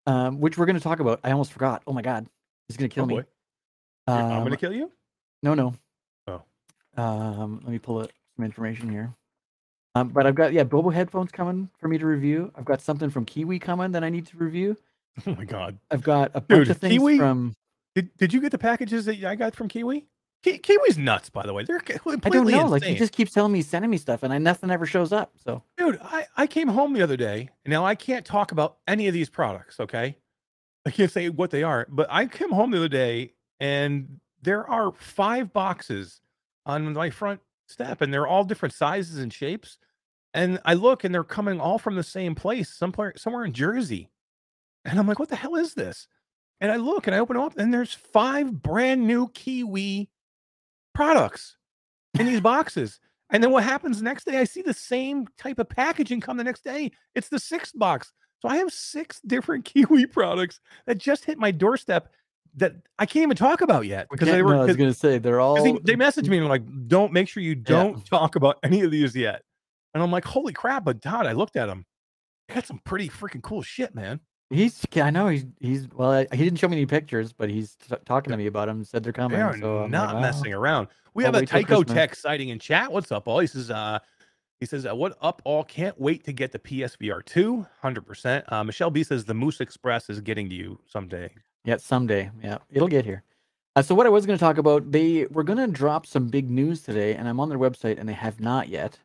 um 0.06 0.40
which 0.40 0.56
we're 0.58 0.66
gonna 0.66 0.80
talk 0.80 1.00
about. 1.00 1.20
I 1.24 1.30
almost 1.32 1.52
forgot. 1.52 1.82
Oh 1.86 1.92
my 1.92 2.02
god. 2.02 2.26
He's 2.68 2.76
gonna 2.76 2.88
kill 2.88 3.04
oh 3.04 3.06
me. 3.06 3.14
boy, 3.16 3.24
You're- 4.08 4.20
I'm 4.22 4.32
Um, 4.38 4.44
gonna 4.44 4.56
kill 4.56 4.72
you. 4.72 4.90
No, 5.42 5.54
no. 5.54 5.74
Oh. 6.26 6.42
Um, 6.96 7.60
let 7.62 7.70
me 7.72 7.78
pull 7.78 7.98
up 8.00 8.10
some 8.36 8.44
information 8.44 8.88
here. 8.90 9.14
Um, 9.94 10.08
but 10.08 10.26
I've 10.26 10.34
got 10.34 10.52
yeah, 10.52 10.64
Bobo 10.64 10.90
headphones 10.90 11.30
coming 11.32 11.70
for 11.78 11.88
me 11.88 11.98
to 11.98 12.06
review. 12.06 12.52
I've 12.54 12.64
got 12.64 12.80
something 12.80 13.10
from 13.10 13.24
Kiwi 13.24 13.58
coming 13.58 13.92
that 13.92 14.04
I 14.04 14.08
need 14.10 14.26
to 14.26 14.36
review. 14.36 14.76
Oh 15.26 15.34
my 15.34 15.44
god. 15.44 15.76
I've 15.90 16.02
got 16.04 16.30
a 16.34 16.40
bunch 16.40 16.66
Dude, 16.66 16.70
of 16.70 16.76
things 16.76 16.92
Kiwi? 16.98 17.18
from. 17.18 17.52
Did, 17.96 18.16
did 18.18 18.32
you 18.32 18.40
get 18.40 18.52
the 18.52 18.58
packages 18.58 19.06
that 19.06 19.20
I 19.24 19.34
got 19.34 19.56
from 19.56 19.66
Kiwi? 19.66 20.06
Ki- 20.42 20.58
Kiwi's 20.58 20.96
nuts, 20.98 21.30
by 21.30 21.44
the 21.44 21.52
way. 21.52 21.64
They're 21.64 21.80
completely 21.80 22.20
I 22.24 22.30
don't 22.30 22.46
know. 22.46 22.60
insane. 22.60 22.70
Like 22.70 22.82
he 22.84 22.94
just 22.96 23.12
keeps 23.12 23.32
telling 23.32 23.52
me, 23.52 23.58
he's 23.58 23.68
sending 23.68 23.90
me 23.90 23.96
stuff, 23.96 24.22
and 24.22 24.32
I 24.32 24.38
nothing 24.38 24.70
ever 24.70 24.86
shows 24.86 25.12
up. 25.12 25.32
So 25.44 25.62
Dude, 25.76 25.98
I, 26.02 26.26
I 26.36 26.46
came 26.46 26.68
home 26.68 26.92
the 26.92 27.02
other 27.02 27.16
day. 27.16 27.50
and 27.64 27.72
Now 27.72 27.84
I 27.84 27.94
can't 27.94 28.24
talk 28.24 28.52
about 28.52 28.76
any 28.86 29.08
of 29.08 29.14
these 29.14 29.28
products, 29.28 29.80
okay? 29.80 30.16
I 30.86 30.90
can't 30.90 31.10
say 31.10 31.28
what 31.28 31.50
they 31.50 31.62
are, 31.64 31.86
but 31.90 32.06
I 32.08 32.26
came 32.26 32.50
home 32.50 32.70
the 32.70 32.78
other 32.78 32.88
day 32.88 33.34
and 33.60 34.20
there 34.40 34.66
are 34.70 34.92
five 34.92 35.52
boxes 35.52 36.20
on 36.64 36.92
my 36.94 37.10
front 37.10 37.40
step 37.66 38.00
and 38.00 38.14
they're 38.14 38.26
all 38.26 38.44
different 38.44 38.74
sizes 38.74 39.18
and 39.18 39.32
shapes. 39.32 39.78
And 40.32 40.60
I 40.64 40.74
look 40.74 41.02
and 41.04 41.12
they're 41.12 41.24
coming 41.24 41.60
all 41.60 41.78
from 41.78 41.96
the 41.96 42.02
same 42.02 42.34
place, 42.34 42.70
somewhere 42.72 43.12
somewhere 43.16 43.44
in 43.44 43.52
Jersey. 43.52 44.08
And 44.84 44.98
I'm 44.98 45.06
like, 45.06 45.18
what 45.18 45.28
the 45.28 45.36
hell 45.36 45.56
is 45.56 45.74
this? 45.74 46.06
And 46.60 46.70
I 46.70 46.76
look 46.76 47.06
and 47.06 47.14
I 47.14 47.18
open 47.18 47.36
them 47.36 47.44
up 47.44 47.58
and 47.58 47.74
there's 47.74 47.92
five 47.92 48.62
brand 48.62 49.06
new 49.06 49.28
Kiwi 49.28 50.08
products 50.94 51.56
in 52.18 52.26
these 52.26 52.40
boxes. 52.52 53.00
And 53.30 53.42
then 53.42 53.50
what 53.50 53.64
happens 53.64 53.98
the 53.98 54.04
next 54.04 54.24
day? 54.24 54.38
I 54.38 54.44
see 54.44 54.62
the 54.62 54.72
same 54.72 55.28
type 55.38 55.58
of 55.58 55.68
packaging 55.68 56.20
come 56.20 56.36
the 56.38 56.44
next 56.44 56.64
day. 56.64 56.90
It's 57.14 57.28
the 57.28 57.38
sixth 57.38 57.78
box. 57.78 58.12
So 58.40 58.48
I 58.48 58.56
have 58.56 58.72
six 58.72 59.20
different 59.26 59.64
Kiwi 59.66 60.06
products 60.06 60.60
that 60.86 60.98
just 60.98 61.24
hit 61.24 61.38
my 61.38 61.50
doorstep 61.50 62.08
that 62.54 62.74
I 62.98 63.04
can't 63.04 63.24
even 63.24 63.36
talk 63.36 63.60
about 63.60 63.84
yet 63.86 64.08
because 64.10 64.28
they 64.28 64.42
were 64.42 64.54
no, 64.54 64.56
I 64.56 64.64
was 64.64 64.68
'cause- 64.68 64.76
gonna 64.76 64.94
say 64.94 65.18
they're 65.18 65.40
all. 65.40 65.62
they, 65.62 65.72
they 65.84 65.94
messaged 65.94 66.28
me 66.28 66.38
and 66.38 66.48
like, 66.48 66.62
don't 66.88 67.12
make 67.12 67.28
sure 67.28 67.42
you 67.42 67.54
don't 67.54 68.04
talk 68.10 68.36
about 68.36 68.58
any 68.62 68.80
of 68.80 68.90
these 68.90 69.14
yet. 69.14 69.42
And 69.94 70.02
I'm 70.02 70.10
like, 70.10 70.24
holy 70.24 70.52
crap! 70.52 70.84
But 70.84 71.02
Todd, 71.02 71.26
I 71.26 71.32
looked 71.32 71.56
at 71.56 71.66
them. 71.66 71.84
They 72.48 72.54
got 72.54 72.66
some 72.66 72.80
pretty 72.84 73.08
freaking 73.08 73.42
cool 73.42 73.62
shit, 73.62 73.94
man. 73.94 74.20
He's 74.50 74.84
I 74.96 75.10
know 75.10 75.28
he's 75.28 75.44
he's 75.60 75.88
well. 75.92 76.10
I, 76.10 76.26
he 76.32 76.44
didn't 76.44 76.58
show 76.58 76.68
me 76.68 76.76
any 76.76 76.86
pictures, 76.86 77.32
but 77.32 77.50
he's 77.50 77.76
talking 78.06 78.30
to 78.30 78.36
me 78.36 78.46
about 78.46 78.66
them. 78.68 78.82
Said 78.82 79.02
they're 79.02 79.12
coming. 79.12 79.36
They 79.36 79.42
are 79.42 79.58
so 79.58 79.78
I'm 79.80 79.90
not 79.90 80.14
like, 80.14 80.22
messing 80.22 80.54
"Oh." 80.54 80.58
around. 80.58 80.88
We 81.14 81.24
I'll 81.24 81.32
have 81.32 81.42
a 81.42 81.46
Tycho 81.46 81.82
Tech 81.82 82.14
sighting 82.14 82.48
in 82.48 82.58
chat. 82.58 82.90
What's 82.90 83.12
up, 83.12 83.28
all? 83.28 83.40
He 83.40 83.46
says, 83.46 83.70
uh, 83.70 83.98
he 84.60 84.66
says, 84.66 84.86
uh, 84.86 84.94
what 84.94 85.16
up, 85.20 85.42
all? 85.44 85.64
Can't 85.64 85.98
wait 86.00 86.24
to 86.24 86.32
get 86.32 86.52
the 86.52 86.58
PSVR 86.58 87.24
2. 87.24 87.66
100%. 87.82 88.52
Uh, 88.52 88.64
Michelle 88.64 88.90
B 88.90 89.02
says, 89.02 89.24
the 89.24 89.34
Moose 89.34 89.60
Express 89.60 90.10
is 90.10 90.20
getting 90.20 90.48
to 90.48 90.54
you 90.54 90.78
someday. 90.86 91.30
Yeah, 91.64 91.76
someday. 91.76 92.30
Yeah, 92.42 92.58
it'll 92.70 92.88
get 92.88 93.04
here. 93.04 93.22
Uh, 93.76 93.82
so 93.82 93.94
what 93.94 94.06
I 94.06 94.10
was 94.10 94.26
going 94.26 94.38
to 94.38 94.44
talk 94.44 94.58
about, 94.58 94.90
they 94.90 95.26
were 95.30 95.44
going 95.44 95.58
to 95.58 95.68
drop 95.68 96.06
some 96.06 96.28
big 96.28 96.50
news 96.50 96.82
today, 96.82 97.14
and 97.14 97.28
I'm 97.28 97.38
on 97.40 97.48
their 97.48 97.58
website, 97.58 97.98
and 97.98 98.08
they 98.08 98.14
have 98.14 98.40
not 98.40 98.68
yet. 98.68 98.98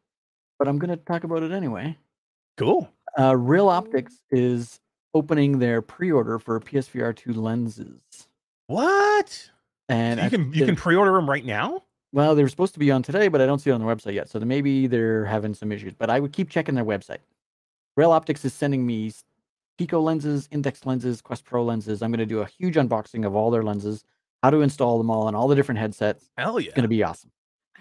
But 0.58 0.68
I'm 0.68 0.80
going 0.80 0.90
to 0.90 0.98
talk 0.98 1.24
about 1.24 1.44
it 1.44 1.52
anyway. 1.52 1.98
Cool. 2.58 2.90
Uh, 3.18 3.34
Reloptix 3.34 4.14
is 4.32 4.80
opening 5.14 5.60
their 5.60 5.82
pre-order 5.82 6.40
for 6.40 6.60
PSVR 6.60 7.16
2 7.16 7.34
lenses, 7.34 8.02
What? 8.68 9.52
and 9.90 10.20
you 10.20 10.26
I- 10.26 10.30
can 10.30 10.54
you 10.54 10.66
can 10.66 10.76
pre-order 10.76 11.14
them 11.14 11.30
right 11.30 11.46
now? 11.46 11.84
Well, 12.12 12.36
they 12.36 12.44
were 12.44 12.50
supposed 12.50 12.74
to 12.74 12.80
be 12.80 12.92
on 12.92 13.02
today, 13.02 13.28
but 13.28 13.42
I 13.42 13.46
don't 13.48 13.58
see 13.60 13.72
it 13.72 13.74
on 13.74 13.82
the 13.82 13.88
website 13.88 14.14
yet. 14.14 14.30
So 14.30 14.40
maybe 14.40 14.86
they're 14.86 15.26
having 15.26 15.54
some 15.56 15.72
issues. 15.72 15.94
But 15.96 16.12
I 16.12 16.20
would 16.20 16.32
keep 16.32 16.48
checking 16.50 16.76
their 16.76 16.86
website. 16.86 17.18
Reloptix 18.00 18.46
is 18.46 18.54
sending 18.54 18.86
me 18.86 19.12
Pico 19.80 20.00
lenses, 20.00 20.48
Index 20.52 20.86
lenses, 20.86 21.22
Quest 21.22 21.44
Pro 21.44 21.64
lenses. 21.64 22.04
I'm 22.04 22.12
going 22.12 22.20
to 22.20 22.26
do 22.28 22.42
a 22.42 22.46
huge 22.46 22.76
unboxing 22.76 23.26
of 23.26 23.36
all 23.36 23.50
their 23.50 23.64
lenses, 23.64 24.04
how 24.44 24.52
to 24.52 24.62
install 24.62 25.00
them 25.00 25.10
all 25.10 25.26
on 25.26 25.34
all 25.34 25.48
the 25.48 25.56
different 25.56 25.80
headsets. 25.80 26.30
Hell 26.38 26.60
yeah. 26.60 26.68
It's 26.68 26.76
going 26.76 26.84
to 26.84 26.88
be 26.88 27.02
awesome. 27.04 27.32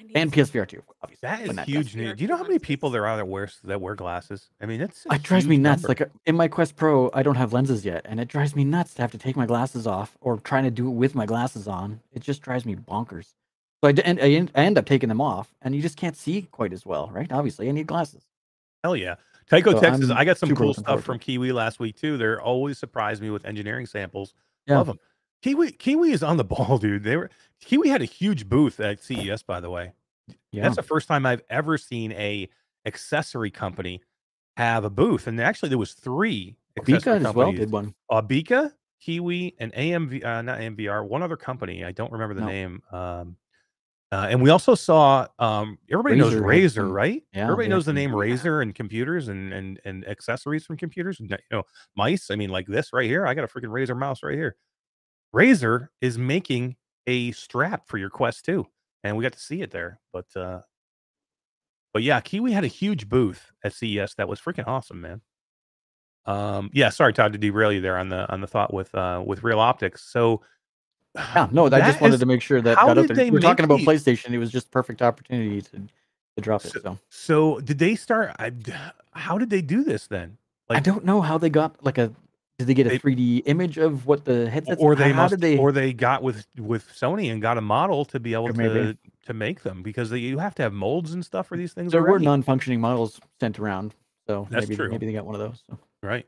I 0.02 0.06
need 0.06 0.16
And 0.16 0.30
some- 0.34 0.44
PSVR 0.44 0.66
2, 0.68 0.82
obviously. 1.02 1.28
that 1.28 1.46
when 1.46 1.58
is 1.60 1.64
huge 1.66 1.92
PSVR 1.94 1.96
news. 1.96 2.16
Do 2.16 2.22
you 2.22 2.28
know 2.28 2.36
how 2.36 2.42
many 2.42 2.58
people 2.58 2.90
there 2.90 3.06
are 3.06 3.16
that 3.16 3.26
wear 3.28 3.48
that 3.64 3.80
wear 3.80 3.94
glasses? 3.94 4.50
I 4.60 4.66
mean, 4.66 4.80
it's 4.80 5.06
a 5.10 5.14
It 5.14 5.22
drives 5.22 5.46
me 5.46 5.56
huge 5.56 5.62
nuts. 5.62 5.82
number. 5.82 5.88
Like 5.88 6.00
uh, 6.02 6.06
in 6.26 6.36
my 6.36 6.48
Quest 6.48 6.76
Pro, 6.76 7.10
I 7.14 7.22
don't 7.22 7.36
have 7.36 7.52
lenses 7.52 7.84
yet, 7.84 8.02
and 8.04 8.18
it 8.20 8.28
drives 8.28 8.56
me 8.56 8.64
nuts 8.64 8.94
to 8.94 9.02
have 9.02 9.12
to 9.12 9.18
take 9.18 9.36
my 9.36 9.46
glasses 9.46 9.86
off 9.86 10.16
or 10.20 10.38
trying 10.38 10.64
to 10.64 10.70
do 10.70 10.88
it 10.88 10.92
with 10.92 11.14
my 11.14 11.26
glasses 11.26 11.68
on. 11.68 12.00
It 12.12 12.20
just 12.22 12.42
drives 12.42 12.66
me 12.66 12.74
bonkers. 12.74 13.34
So 13.82 13.88
I, 13.88 13.92
d- 13.92 14.02
and 14.04 14.20
I 14.20 14.48
end- 14.54 14.78
up 14.78 14.86
taking 14.86 15.08
them 15.08 15.20
off, 15.20 15.54
and 15.62 15.74
you 15.74 15.82
just 15.82 15.96
can't 15.96 16.16
see 16.16 16.42
quite 16.42 16.72
as 16.72 16.84
well, 16.86 17.10
right? 17.12 17.30
Obviously, 17.32 17.68
I 17.68 17.72
need 17.72 17.86
glasses. 17.86 18.22
Hell 18.84 18.96
yeah. 18.96 19.16
Tycho 19.50 19.72
So 19.72 19.80
Texas, 19.80 20.10
I'm 20.10 20.16
I 20.16 20.24
got 20.24 20.38
some 20.38 20.54
cool 20.54 20.72
stuff 20.74 21.02
from. 21.02 21.18
Kiwi 21.18 21.52
last 21.52 21.78
week 21.80 21.96
too. 21.96 22.16
They're 22.16 22.40
always 22.40 22.78
surprise 22.78 23.20
me 23.20 23.30
with 23.30 23.44
engineering 23.44 23.86
samples. 23.86 24.34
Yeah. 24.66 24.78
Love 24.78 24.86
them. 24.86 24.98
Kiwi 25.42 25.72
Kiwi 25.72 26.12
is 26.12 26.22
on 26.22 26.36
the 26.36 26.44
ball, 26.52 26.78
dude. 26.78 27.02
They 27.04 27.16
were 27.16 27.30
Kiwi 27.60 27.88
had 27.88 28.02
a 28.02 28.06
huge 28.06 28.48
booth 28.48 28.80
at 28.80 29.02
CES, 29.02 29.42
by 29.42 29.60
the 29.60 29.70
way. 29.70 29.92
Yeah. 30.52 30.62
That's 30.62 30.76
the 30.76 30.82
first 30.82 31.08
time 31.08 31.26
I've 31.26 31.42
ever 31.50 31.76
seen 31.78 32.12
a 32.12 32.48
accessory 32.86 33.50
company 33.50 34.02
have 34.56 34.84
a 34.84 34.90
booth, 34.90 35.26
and 35.26 35.40
actually 35.40 35.68
there 35.70 35.78
was 35.78 35.94
three 35.94 36.56
Abika 36.78 37.24
as 37.24 37.34
well 37.34 37.52
did 37.52 37.70
one. 37.70 37.94
uh, 38.10 38.22
Bika, 38.22 38.72
Kiwi, 39.00 39.54
and 39.58 39.72
AMV, 39.74 40.24
uh, 40.24 40.42
not 40.42 40.58
AMVR, 40.58 41.06
one 41.06 41.22
other 41.22 41.36
company. 41.36 41.84
I 41.84 41.92
don't 41.92 42.10
remember 42.12 42.34
the 42.34 42.40
No. 42.42 42.46
name. 42.46 42.82
Um, 42.92 43.36
uh, 44.10 44.26
and 44.30 44.42
we 44.42 44.50
also 44.50 44.74
saw 44.74 45.26
um, 45.38 45.78
everybody 45.90 46.16
knows 46.16 46.34
Razer 46.34 46.84
had 46.84 46.92
right? 46.92 47.22
yeah, 47.32 47.44
everybody 47.44 47.64
had 47.66 47.70
knows 47.70 47.86
the 47.86 47.92
name 47.94 48.10
Yeah. 48.10 48.16
Razer 48.16 48.62
and 48.62 48.74
computers 48.74 49.28
and 49.28 49.52
and 49.52 49.80
and 49.86 50.06
accessories 50.06 50.66
from 50.66 50.76
computers. 50.76 51.18
And, 51.18 51.30
you 51.30 51.36
know, 51.50 51.62
mice. 51.96 52.30
I 52.30 52.36
mean, 52.36 52.50
like 52.50 52.66
this 52.66 52.92
right 52.92 53.06
here. 53.06 53.26
I 53.26 53.32
got 53.34 53.44
a 53.44 53.48
freaking 53.48 53.70
Razer 53.70 53.96
mouse 53.98 54.22
right 54.22 54.34
here. 54.34 54.56
Razer 55.34 55.88
is 56.00 56.18
making 56.18 56.76
a 57.06 57.32
strap 57.32 57.86
for 57.88 57.98
your 57.98 58.10
Quest 58.10 58.44
2, 58.44 58.66
and 59.04 59.16
we 59.16 59.22
got 59.22 59.32
to 59.32 59.40
see 59.40 59.62
it 59.62 59.70
there. 59.70 60.00
But 60.12 60.26
uh, 60.36 60.60
but 61.92 62.02
yeah, 62.02 62.20
Kiwi 62.20 62.52
had 62.52 62.64
a 62.64 62.68
huge 62.68 63.08
booth 63.08 63.52
at 63.64 63.72
CES 63.74 64.14
that 64.16 64.28
was 64.28 64.40
freaking 64.40 64.66
awesome, 64.66 65.00
man. 65.00 65.20
Um, 66.24 66.70
yeah, 66.72 66.88
sorry, 66.90 67.12
Todd, 67.12 67.32
to 67.32 67.38
derail 67.38 67.72
you 67.72 67.80
there 67.80 67.98
on 67.98 68.08
the 68.08 68.30
on 68.32 68.40
the 68.40 68.46
thought 68.46 68.72
with 68.72 68.94
uh 68.94 69.22
with 69.26 69.42
Reloptix. 69.42 69.98
So 69.98 70.42
Yeah, 71.16 71.48
no, 71.50 71.66
I 71.66 71.80
just 71.80 72.00
wanted 72.00 72.14
is- 72.14 72.20
to 72.20 72.26
make 72.26 72.42
sure 72.42 72.60
that 72.62 72.76
got 72.76 72.94
did 72.94 73.08
there. 73.08 73.32
We're 73.32 73.40
talking 73.40 73.64
about 73.64 73.78
these? 73.78 73.88
PlayStation. 73.88 74.30
It 74.32 74.38
was 74.38 74.50
just 74.52 74.70
perfect 74.70 75.02
opportunity 75.02 75.60
to, 75.62 75.70
to 75.78 76.40
drop 76.40 76.64
it. 76.64 76.72
So- 76.72 76.80
So 76.80 76.98
So 77.10 77.60
did 77.60 77.78
they 77.78 77.96
start? 77.96 78.34
I, 78.38 78.52
how 79.12 79.36
did 79.36 79.50
they 79.50 79.62
do 79.62 79.82
this 79.84 80.06
then? 80.06 80.38
Like, 80.68 80.78
I 80.78 80.80
don't 80.80 81.04
know 81.04 81.20
how 81.20 81.38
they 81.38 81.50
got 81.50 81.84
like 81.84 81.98
a. 81.98 82.12
Did 82.58 82.68
they 82.68 82.74
get 82.74 82.86
a 82.86 82.90
They- 82.90 82.98
3D 82.98 83.42
image 83.46 83.78
of 83.78 84.06
what 84.06 84.24
the 84.24 84.48
headsets? 84.48 84.80
Or 84.80 84.94
they 84.94 85.10
how 85.12 85.22
must, 85.22 85.30
did 85.32 85.40
they? 85.40 85.58
or 85.58 85.72
they 85.72 85.92
got 85.92 86.22
with 86.22 86.46
with 86.58 86.86
Sony 86.88 87.32
and 87.32 87.40
got 87.42 87.58
a 87.58 87.62
model 87.62 88.04
to 88.06 88.20
be 88.20 88.34
able 88.34 88.44
Or 88.48 88.52
to 88.52 88.58
maybe. 88.58 88.98
to 89.26 89.34
make 89.34 89.62
them 89.62 89.82
because 89.82 90.10
they, 90.10 90.18
you 90.18 90.38
have 90.38 90.54
to 90.56 90.62
have 90.62 90.72
molds 90.72 91.12
and 91.12 91.24
stuff 91.24 91.46
for 91.48 91.56
these 91.56 91.72
things. 91.72 91.92
there 91.92 92.02
were 92.02 92.18
non-functioning 92.18 92.80
models 92.80 93.20
sent 93.40 93.58
around, 93.58 93.94
so 94.26 94.46
That's 94.50 94.66
maybe 94.66 94.76
true. 94.76 94.90
maybe 94.90 95.06
they 95.06 95.12
got 95.12 95.24
one 95.26 95.34
of 95.34 95.40
those. 95.40 95.62
So. 95.68 95.78
right. 96.02 96.26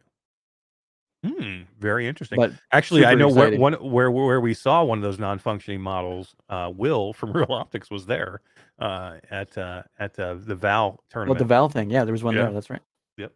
Hmm. 1.25 1.63
Very 1.81 2.07
interesting. 2.07 2.37
But 2.37 2.53
Actually, 2.71 3.05
I 3.07 3.13
super 3.13 3.19
know 3.21 3.29
where 3.29 3.59
one 3.59 3.73
where 3.75 4.11
where 4.11 4.41
we 4.41 4.53
saw 4.55 4.85
one 4.85 4.99
of 4.99 5.03
those 5.03 5.19
non-functioning 5.19 5.81
models. 5.81 6.35
Uh, 6.51 6.71
Will 6.75 7.13
from 7.15 7.33
Reloptix 7.35 7.91
was 7.91 8.05
there 8.07 8.41
uh, 8.79 9.15
at 9.31 9.57
uh, 9.57 9.85
at 9.99 10.19
uh, 10.19 10.35
the 10.35 10.55
Val 10.55 11.01
well, 11.15 11.35
the 11.35 11.45
Val 11.45 11.69
thing, 11.71 11.91
yeah, 11.91 12.05
there 12.05 12.13
was 12.13 12.23
one 12.23 12.35
Yeah. 12.35 12.43
there. 12.45 12.53
That's 12.53 12.69
right. 12.69 12.83
Yep. 13.17 13.33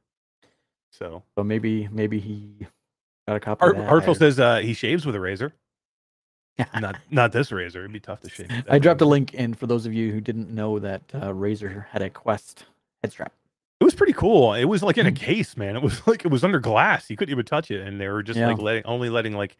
so 0.93 1.23
So 1.37 1.45
maybe 1.45 1.89
maybe 1.91 2.19
he 2.21 2.67
got 3.29 3.37
a 3.37 3.41
copy. 3.41 3.63
Art, 3.63 3.77
Artful 3.77 4.15
says 4.15 4.41
uh, 4.41 4.57
he 4.59 4.73
shaves 4.75 5.05
with 5.07 5.15
a 5.15 5.21
razor. 5.21 5.53
not 6.81 6.97
not 7.11 7.33
this 7.33 7.53
razor. 7.53 7.81
It'd 7.81 7.93
be 7.93 8.01
tough 8.01 8.21
to 8.23 8.31
shave. 8.31 8.51
I 8.69 8.79
dropped 8.79 9.01
a 9.01 9.05
link 9.07 9.35
in 9.35 9.55
for 9.55 9.67
those 9.67 9.87
of 9.87 9.93
you 9.93 10.13
who 10.13 10.21
didn't 10.21 10.51
know 10.51 10.79
that 10.79 11.03
uh, 11.15 11.29
Razer 11.33 11.87
had 11.91 12.03
a 12.03 12.11
Quest 12.11 12.65
head 13.03 13.13
strap. 13.13 13.33
It 13.81 13.85
was 13.85 13.95
pretty 13.95 14.13
cool. 14.15 14.55
It 14.55 14.65
was 14.65 14.83
like 14.83 14.99
in 14.99 15.07
a 15.07 15.13
Mm. 15.13 15.17
case, 15.17 15.57
man. 15.57 15.77
It 15.77 15.83
was 15.83 16.05
like 16.07 16.25
it 16.25 16.29
was 16.31 16.43
under 16.43 16.59
glass. 16.59 17.11
You 17.11 17.17
couldn't 17.17 17.33
even 17.33 17.45
touch 17.45 17.71
it, 17.71 17.87
and 17.87 18.01
they 18.01 18.09
were 18.09 18.23
just 18.23 18.39
Yeah. 18.39 18.49
like 18.49 18.59
letting 18.59 18.85
only 18.87 19.11
letting 19.11 19.35
like 19.35 19.57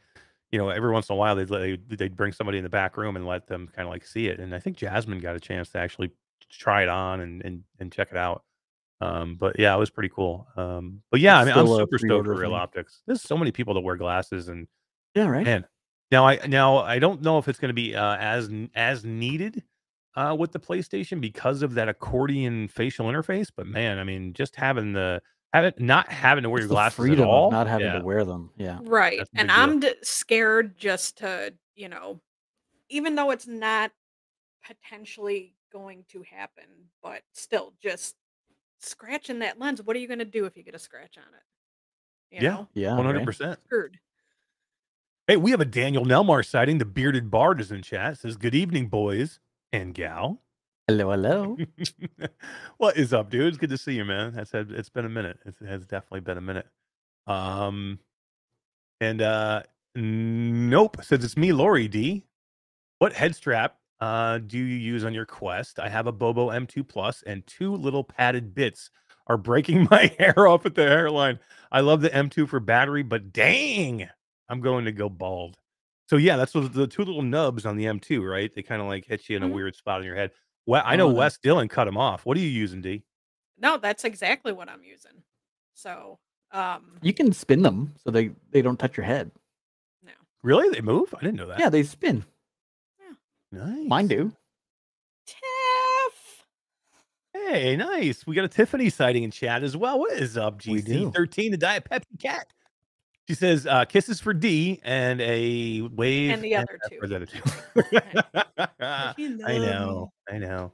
you 0.51 0.59
know 0.59 0.71
every 0.71 0.91
once 0.91 1.09
in 1.11 1.13
a 1.13 1.17
while 1.17 1.37
they'd 1.37 1.51
let, 1.51 1.79
they'd 1.99 2.17
bring 2.17 2.33
somebody 2.33 2.57
in 2.59 2.65
the 2.65 2.71
back 2.71 2.97
room 2.97 3.17
and 3.17 3.27
let 3.27 3.47
them 3.49 3.69
kind 3.77 3.87
of 3.87 3.93
like 3.93 4.05
see 4.07 4.27
it. 4.29 4.41
And 4.41 4.55
I 4.55 4.59
think 4.59 4.77
Jasmine 4.79 5.21
got 5.21 5.37
a 5.37 5.41
chance 5.41 5.69
to 5.71 5.79
actually 5.79 6.11
try 6.51 6.83
it 6.83 6.89
on 6.89 7.21
and 7.21 7.45
and, 7.45 7.65
and 7.79 7.93
check 7.93 8.09
it 8.11 8.17
out. 8.17 8.43
Um, 9.01 9.37
but 9.37 9.59
yeah, 9.59 9.75
it 9.75 9.79
was 9.79 9.91
pretty 9.91 10.09
cool. 10.09 10.47
Um, 10.57 11.03
but 11.11 11.21
yeah, 11.21 11.39
I 11.39 11.45
mean, 11.45 11.55
I'm 11.55 11.67
super 11.67 11.99
stoked 11.99 12.27
for 12.27 12.35
Real 12.35 12.51
thing. 12.51 12.59
Optics. 12.59 13.03
There's 13.07 13.23
so 13.23 13.37
many 13.37 13.53
people 13.53 13.75
that 13.75 13.81
wear 13.81 13.97
glasses, 13.97 14.49
and 14.49 14.67
Yeah, 15.15 15.27
right. 15.29 15.45
man, 15.45 15.65
now 16.11 16.27
I 16.27 16.45
now 16.47 16.79
I 16.79 16.99
don't 16.99 17.23
know 17.23 17.39
if 17.39 17.49
it's 17.49 17.59
going 17.59 17.71
to 17.71 17.75
be 17.75 17.95
uh, 17.95 18.17
as 18.17 18.51
as 18.75 19.05
needed 19.05 19.63
uh, 20.17 20.35
with 20.39 20.51
the 20.53 20.59
PlayStation 20.59 21.21
because 21.21 21.63
of 21.63 21.75
that 21.75 21.89
accordion 21.89 22.67
facial 22.69 23.07
interface. 23.07 23.53
But 23.55 23.67
man, 23.67 23.99
I 23.99 24.05
mean, 24.05 24.33
just 24.33 24.57
having 24.57 24.93
the 24.93 25.23
having 25.53 25.73
not 25.79 26.11
having 26.11 26.43
to 26.43 26.51
wear 26.51 26.59
It's 26.59 26.65
your 26.65 26.75
glasses 26.75 26.97
freedom 26.97 27.21
at 27.25 27.29
all, 27.29 27.47
of 27.47 27.53
not 27.53 27.67
having 27.69 27.87
yeah, 27.87 27.99
to 27.99 28.05
wear 28.05 28.25
them. 28.25 28.51
Yeah. 28.57 28.81
Right. 28.83 29.21
And 29.37 29.49
deal. 29.49 29.57
I'm 29.57 29.81
d- 29.81 29.95
scared 30.03 30.77
just 30.77 31.19
to, 31.19 31.55
you 31.77 31.89
know, 31.89 32.21
even 32.89 33.15
though 33.15 33.31
it's 33.31 33.47
not 33.47 33.93
potentially 34.67 35.55
going 35.73 36.05
to 36.11 36.23
happen, 36.23 36.65
but 37.03 37.23
still 37.33 37.75
just 37.83 38.17
scratching 38.81 39.41
that 39.41 39.59
lens. 39.59 39.83
What 39.83 39.97
are 39.97 39.99
you 39.99 40.07
going 40.07 40.19
to 40.21 40.25
do 40.25 40.45
if 40.47 40.57
you 40.57 40.63
get 40.63 40.75
a 40.75 40.79
scratch 40.79 41.17
on 41.19 41.25
it? 41.35 41.43
You 42.37 42.43
Yeah. 42.43 42.51
know, 42.55 42.69
Yeah. 42.75 42.97
one 42.97 43.07
hundred 43.07 43.25
percent. 43.25 43.61
screwed. 43.61 43.99
Hey, 45.27 45.37
we 45.37 45.51
have 45.51 45.61
a 45.61 45.65
Daniel 45.67 46.05
Nelmar 46.05 46.45
sighting. 46.47 46.79
The 46.79 46.85
bearded 46.87 47.31
bard 47.31 47.61
is 47.61 47.71
in 47.71 47.83
chat. 47.83 48.19
Says, 48.19 48.37
"Good 48.37 48.55
evening, 48.55 48.89
boys 48.89 49.41
and 49.73 49.95
gal." 49.95 50.43
Hello, 50.87 51.11
hello. 51.11 51.59
what 52.79 52.97
is 52.97 53.13
up, 53.13 53.29
dude? 53.29 53.47
It's 53.49 53.59
good 53.59 53.69
to 53.71 53.79
see 53.79 53.95
you, 53.95 54.07
man. 54.07 54.33
That's 54.33 54.53
had 54.53 54.71
it's 54.71 54.89
been 54.89 55.05
a 55.05 55.11
minute. 55.11 55.39
It's, 55.45 55.61
it 55.61 55.67
has 55.69 55.85
definitely 55.85 56.21
been 56.21 56.39
a 56.39 56.43
minute. 56.43 56.67
Um, 57.27 57.99
and 59.01 59.21
uh, 59.23 59.63
nope 59.95 60.99
says 61.03 61.25
it's 61.25 61.37
me, 61.37 61.53
Lori 61.53 61.89
D. 61.89 62.25
What 62.99 63.13
head 63.13 63.35
strap 63.37 63.78
uh 64.01 64.39
do 64.39 64.59
you 64.59 64.65
use 64.65 65.05
on 65.05 65.15
your 65.15 65.27
quest? 65.27 65.79
I 65.81 65.89
have 65.89 66.07
a 66.07 66.13
Bobo 66.13 66.49
M2 66.51 66.87
Plus 66.87 67.23
and 67.23 67.47
two 67.47 67.75
little 67.75 68.05
padded 68.05 68.55
bits 68.55 68.91
are 69.27 69.37
breaking 69.37 69.87
my 69.91 70.15
hair 70.19 70.47
off 70.47 70.67
at 70.67 70.75
the 70.75 70.83
hairline. 70.87 71.39
I 71.73 71.81
love 71.81 72.01
the 72.01 72.11
M2 72.11 72.49
for 72.49 72.61
battery, 72.61 73.03
but 73.03 73.33
dang, 73.33 74.09
I'm 74.49 74.61
going 74.61 74.85
to 74.87 74.93
go 74.93 75.09
bald. 75.09 75.59
So 76.09 76.17
yeah, 76.17 76.37
that's 76.37 76.55
what 76.55 76.73
the 76.73 76.87
two 76.87 77.03
little 77.05 77.23
nubs 77.23 77.67
on 77.67 77.77
the 77.77 77.85
M2, 77.85 78.27
right? 78.31 78.51
They 78.55 78.63
kind 78.63 78.81
of 78.81 78.89
like 78.89 79.05
hit 79.05 79.29
you 79.29 79.37
in 79.37 79.43
a 79.43 79.49
Mhm. 79.49 79.53
weird 79.53 79.77
spot 79.77 79.99
on 80.01 80.07
your 80.07 80.15
head. 80.17 80.31
Well, 80.67 80.83
I 80.87 80.97
know 80.97 81.09
Oh, 81.09 81.13
Wes 81.15 81.37
Dillon 81.39 81.69
cut 81.69 81.85
them 81.87 81.97
off. 81.99 82.25
What 82.25 82.37
are 82.37 82.41
you 82.41 82.49
using, 82.49 82.81
D? 82.81 83.03
No, 83.59 83.77
that's 83.77 84.05
exactly 84.05 84.53
what 84.53 84.69
I'm 84.69 84.83
using. 84.85 85.23
So, 85.75 86.19
um, 86.53 86.99
You 87.03 87.13
can 87.13 87.33
spin 87.33 87.63
them 87.63 87.95
so 87.99 88.11
they 88.11 88.31
they 88.51 88.63
don't 88.63 88.79
touch 88.79 88.97
your 88.97 89.05
head. 89.05 89.31
no. 90.03 90.13
Really? 90.43 90.69
They 90.71 90.81
move? 90.81 91.13
I 91.15 91.21
didn't 91.21 91.37
know 91.37 91.47
that. 91.49 91.59
Yeah, 91.59 91.69
they 91.69 91.83
spin. 91.83 92.25
Nice. 93.53 93.89
Mine 93.89 94.07
do. 94.09 94.33
Tiff. 95.27 96.45
Hey, 97.33 97.77
nice. 97.77 98.27
We 98.27 98.35
got 98.35 98.45
a 98.45 98.49
Tiffany 98.49 98.91
sighting 98.91 99.23
in 99.25 99.31
chat 99.31 99.63
as 99.63 99.77
well. 99.77 99.99
What 99.99 100.13
is 100.13 100.37
up, 100.37 100.65
We 100.67 100.83
do. 100.83 101.11
GC13, 101.11 101.51
the 101.51 101.57
Diet 101.57 101.85
Pepsi 101.91 102.19
cat? 102.21 102.47
She 103.29 103.35
says, 103.35 103.67
uh, 103.67 103.85
kisses 103.85 104.21
for 104.21 104.33
D 104.33 104.81
and 104.85 105.21
a 105.21 105.83
wave. 105.83 106.31
And 106.33 106.43
the 106.43 106.57
other 106.57 106.79
F 106.85 106.91
two. 106.91 107.07
the 107.07 107.17
other 107.17 107.27
two. 107.27 107.41
I 109.45 109.59
know. 109.59 110.13
I 110.31 110.39
know. 110.39 110.73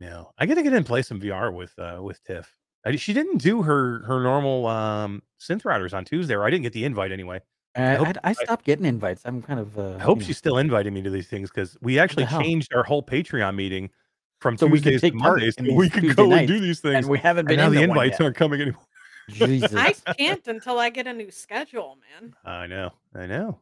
No, 0.00 0.30
I 0.38 0.46
gotta 0.46 0.62
get 0.62 0.72
in 0.72 0.78
and 0.78 0.86
play 0.86 1.02
some 1.02 1.20
VR 1.20 1.52
with 1.52 1.72
uh 1.78 2.00
with 2.02 2.22
Tiff. 2.24 2.50
I, 2.84 2.96
she 2.96 3.12
didn't 3.14 3.38
do 3.38 3.62
her 3.62 4.00
her 4.06 4.22
normal 4.22 4.66
um 4.66 5.22
synth 5.40 5.64
riders 5.64 5.94
on 5.94 6.04
Tuesday, 6.04 6.34
or 6.34 6.44
I 6.44 6.50
didn't 6.50 6.64
get 6.64 6.72
the 6.74 6.84
invite 6.84 7.12
anyway. 7.12 7.40
I, 7.76 7.94
hope- 7.96 8.16
I, 8.24 8.30
I 8.30 8.32
stopped 8.32 8.64
getting 8.64 8.84
invites. 8.86 9.22
I'm 9.24 9.42
kind 9.42 9.60
of. 9.60 9.78
Uh, 9.78 9.96
I 9.96 9.98
hope 10.02 10.18
you 10.18 10.22
know, 10.22 10.26
she's 10.28 10.38
still 10.38 10.58
inviting 10.58 10.94
me 10.94 11.02
to 11.02 11.10
these 11.10 11.28
things 11.28 11.50
because 11.50 11.76
we 11.80 11.98
actually 11.98 12.26
changed 12.26 12.74
our 12.74 12.82
whole 12.82 13.02
Patreon 13.02 13.54
meeting 13.54 13.90
from 14.40 14.56
So 14.56 14.66
we 14.66 14.80
Tuesdays 14.80 15.10
to 15.10 15.16
Mondays, 15.16 15.56
in 15.56 15.66
so 15.66 15.74
we 15.74 15.88
can 15.90 16.02
Tuesday 16.02 16.14
go 16.14 16.32
and 16.32 16.46
do 16.48 16.58
these 16.60 16.80
things. 16.80 16.96
and 16.96 17.06
we 17.08 17.18
haven't 17.18 17.40
And 17.40 17.48
been 17.48 17.56
now 17.58 17.66
in 17.66 17.74
the 17.74 17.82
invites 17.82 18.20
aren't 18.20 18.36
coming 18.36 18.60
anymore. 18.60 18.82
Jesus. 19.30 19.74
I 19.74 19.92
can't 20.14 20.46
until 20.46 20.78
I 20.78 20.88
get 20.90 21.06
a 21.06 21.12
new 21.12 21.30
schedule, 21.30 21.98
man. 22.20 22.34
I 22.44 22.66
know, 22.66 22.92
I 23.14 23.26
know. 23.26 23.58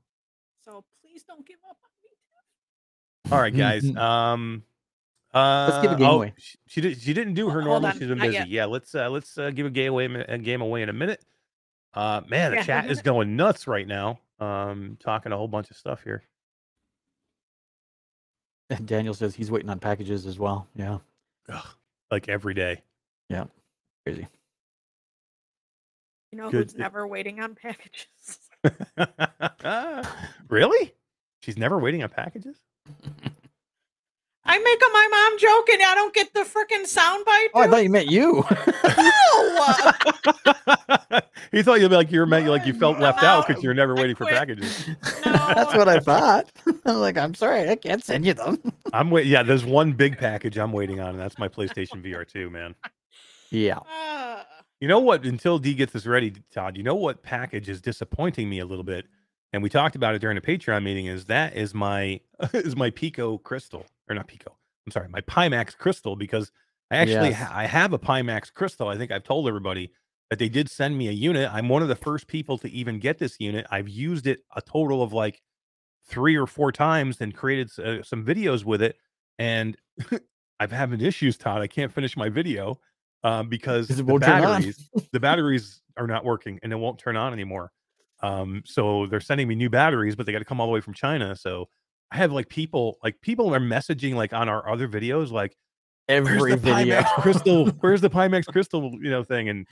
So 0.64 0.84
please 1.02 1.22
don't 1.22 1.46
give 1.46 1.58
up 1.68 1.76
on 1.82 1.90
me. 2.02 3.32
All 3.32 3.40
right, 3.40 3.56
guys. 3.56 3.96
Um, 3.96 4.62
uh, 5.32 5.68
Let's 5.70 5.82
give 5.82 5.92
a 5.92 5.96
game 5.96 6.08
oh, 6.08 6.16
away. 6.16 6.34
She, 6.38 6.58
she 6.66 6.80
did. 6.80 7.00
She 7.00 7.12
didn't 7.14 7.34
do 7.34 7.46
her 7.48 7.60
Hold 7.62 7.82
normal. 7.82 7.86
on, 7.86 7.92
She's 7.98 8.08
been 8.08 8.18
not 8.18 8.24
busy. 8.24 8.36
yet. 8.36 8.48
Yeah, 8.48 8.64
let's 8.66 8.94
uh, 8.94 9.08
let's 9.10 9.36
uh, 9.38 9.50
give 9.50 9.66
a 9.66 9.70
game 9.70 9.90
away. 9.92 10.04
A 10.04 10.38
game 10.38 10.60
away 10.60 10.82
in 10.82 10.88
a 10.88 10.92
minute. 10.92 11.24
Uh, 11.94 12.22
man, 12.28 12.50
the 12.50 12.56
Yeah, 12.58 12.62
chat 12.64 12.90
is 12.90 13.02
going 13.02 13.36
nuts 13.36 13.66
right 13.66 13.86
now. 13.86 14.18
Um, 14.40 14.96
talking 15.00 15.32
a 15.32 15.36
whole 15.36 15.48
bunch 15.48 15.70
of 15.70 15.76
stuff 15.76 16.02
here. 16.02 16.22
And 18.70 18.86
Daniel 18.86 19.14
says 19.14 19.34
he's 19.34 19.50
waiting 19.50 19.70
on 19.70 19.78
packages 19.78 20.26
as 20.26 20.38
well. 20.38 20.66
Yeah, 20.74 20.98
Ugh, 21.48 21.66
like 22.10 22.28
every 22.28 22.54
day. 22.54 22.82
Yeah. 23.28 23.44
Crazy. 24.04 24.26
You 26.32 26.38
know 26.38 26.50
Good. 26.50 26.64
who's 26.64 26.74
never 26.76 27.06
waiting 27.06 27.40
on 27.40 27.54
packages? 27.54 28.40
really? 30.48 30.92
She's 31.42 31.56
never 31.56 31.78
waiting 31.78 32.02
on 32.02 32.08
packages. 32.08 32.56
I 34.46 34.58
make 34.58 34.82
a 34.82 34.88
my 34.92 35.08
mom 35.10 35.38
joke 35.38 35.70
and 35.70 35.82
I 35.82 35.94
don't 35.94 36.12
get 36.14 36.34
the 36.34 36.40
freaking 36.40 36.84
soundbite. 36.84 37.48
Oh, 37.54 37.62
I 37.62 37.68
thought 37.68 37.82
you 37.82 37.88
meant 37.90 38.10
you. 38.10 38.44
No! 38.96 41.20
he 41.52 41.62
thought 41.62 41.80
you'd 41.80 41.88
be 41.88 41.96
like 41.96 42.10
you're 42.10 42.26
meant 42.26 42.46
like 42.46 42.66
you 42.66 42.74
felt 42.74 42.98
left 42.98 43.22
out 43.22 43.46
because 43.46 43.62
you're 43.62 43.74
never 43.74 43.96
I 43.96 44.00
waiting 44.00 44.16
for 44.16 44.24
quit. 44.24 44.36
packages. 44.36 44.88
That's 45.24 45.74
what 45.74 45.88
I 45.88 45.98
thought. 45.98 46.50
I'm 46.84 46.96
like, 46.96 47.16
I'm 47.16 47.34
sorry, 47.34 47.70
I 47.70 47.76
can't 47.76 48.04
send 48.04 48.26
you 48.26 48.34
them. 48.34 48.58
I'm 48.92 49.10
wait. 49.10 49.26
Yeah, 49.26 49.42
there's 49.42 49.64
one 49.64 49.92
big 49.92 50.18
package 50.18 50.58
I'm 50.58 50.72
waiting 50.72 51.00
on, 51.00 51.10
and 51.10 51.18
that's 51.18 51.38
my 51.38 51.48
PlayStation 51.48 52.04
VR 52.04 52.26
2, 52.26 52.50
man. 52.50 52.74
Yeah. 53.50 53.78
Ah. 53.88 54.46
You 54.80 54.88
know 54.88 55.00
what? 55.00 55.24
Until 55.24 55.58
D 55.58 55.74
gets 55.74 55.92
this 55.92 56.06
ready, 56.06 56.32
Todd. 56.52 56.76
You 56.76 56.82
know 56.82 56.94
what 56.94 57.22
package 57.22 57.68
is 57.68 57.80
disappointing 57.80 58.50
me 58.50 58.58
a 58.58 58.66
little 58.66 58.84
bit, 58.84 59.06
and 59.52 59.62
we 59.62 59.70
talked 59.70 59.96
about 59.96 60.14
it 60.14 60.20
during 60.20 60.34
the 60.34 60.42
Patreon 60.42 60.82
meeting. 60.82 61.06
Is 61.06 61.24
that 61.26 61.56
is 61.56 61.72
my 61.72 62.20
is 62.52 62.76
my 62.76 62.90
Pico 62.90 63.38
crystal 63.38 63.86
or 64.08 64.14
not 64.14 64.26
Pico? 64.28 64.56
I'm 64.86 64.92
sorry, 64.92 65.08
my 65.08 65.20
Pimax 65.22 65.76
crystal 65.76 66.16
because 66.16 66.50
I 66.90 66.96
actually 66.96 67.30
Yes. 67.30 67.42
ha- 67.42 67.52
I 67.58 67.66
have 67.66 67.92
a 67.92 67.98
Pimax 67.98 68.52
crystal. 68.52 68.88
I 68.88 68.96
think 68.96 69.10
I've 69.10 69.24
told 69.24 69.48
everybody 69.48 69.90
that 70.30 70.38
they 70.38 70.48
did 70.48 70.70
send 70.70 70.96
me 70.98 71.08
a 71.08 71.12
unit. 71.12 71.50
I'm 71.52 71.68
one 71.68 71.82
of 71.82 71.88
the 71.88 71.96
first 71.96 72.26
people 72.26 72.58
to 72.58 72.70
even 72.70 72.98
get 72.98 73.18
this 73.18 73.36
unit. 73.40 73.66
I've 73.70 73.88
used 73.88 74.26
it 74.26 74.40
a 74.54 74.60
total 74.62 75.02
of 75.02 75.12
like 75.12 75.40
three 76.06 76.36
or 76.36 76.46
four 76.46 76.70
times 76.72 77.20
and 77.20 77.34
created 77.34 77.70
uh, 77.78 78.02
some 78.02 78.24
videos 78.24 78.64
with 78.64 78.82
it, 78.82 78.96
and 79.38 79.76
I've 80.60 80.70
having 80.72 81.00
issues, 81.00 81.36
Todd. 81.36 81.62
I 81.62 81.66
can't 81.66 81.92
finish 81.92 82.16
my 82.16 82.28
video 82.28 82.78
um, 83.22 83.48
because 83.48 83.88
the 83.88 84.04
won't 84.04 84.22
turn 84.22 84.44
on. 84.44 84.60
batteries 84.62 84.90
the 85.12 85.20
batteries 85.20 85.80
are 85.96 86.06
not 86.06 86.24
working 86.24 86.58
and 86.62 86.72
it 86.72 86.76
won't 86.76 86.98
turn 86.98 87.16
on 87.16 87.32
anymore. 87.32 87.72
Um, 88.22 88.62
so 88.66 89.06
they're 89.06 89.20
sending 89.20 89.48
me 89.48 89.54
new 89.54 89.70
batteries, 89.70 90.14
but 90.16 90.26
they 90.26 90.32
got 90.32 90.38
to 90.40 90.44
come 90.44 90.60
all 90.60 90.66
the 90.66 90.72
way 90.72 90.80
from 90.80 90.94
China. 90.94 91.34
So 91.36 91.68
I 92.10 92.16
have 92.16 92.32
like 92.32 92.48
people 92.48 92.98
like 93.02 93.20
people 93.20 93.54
are 93.54 93.60
messaging 93.60 94.14
like 94.14 94.32
on 94.32 94.48
our 94.48 94.68
other 94.68 94.88
videos 94.88 95.30
like 95.30 95.56
Every 96.08 96.54
video. 96.56 97.00
Pimax 97.00 97.22
crystal? 97.22 97.66
Where's 97.80 98.00
the 98.02 98.10
Pimax 98.10 98.46
crystal? 98.46 98.90
You 99.00 99.10
know 99.10 99.24
thing, 99.24 99.48
and 99.48 99.66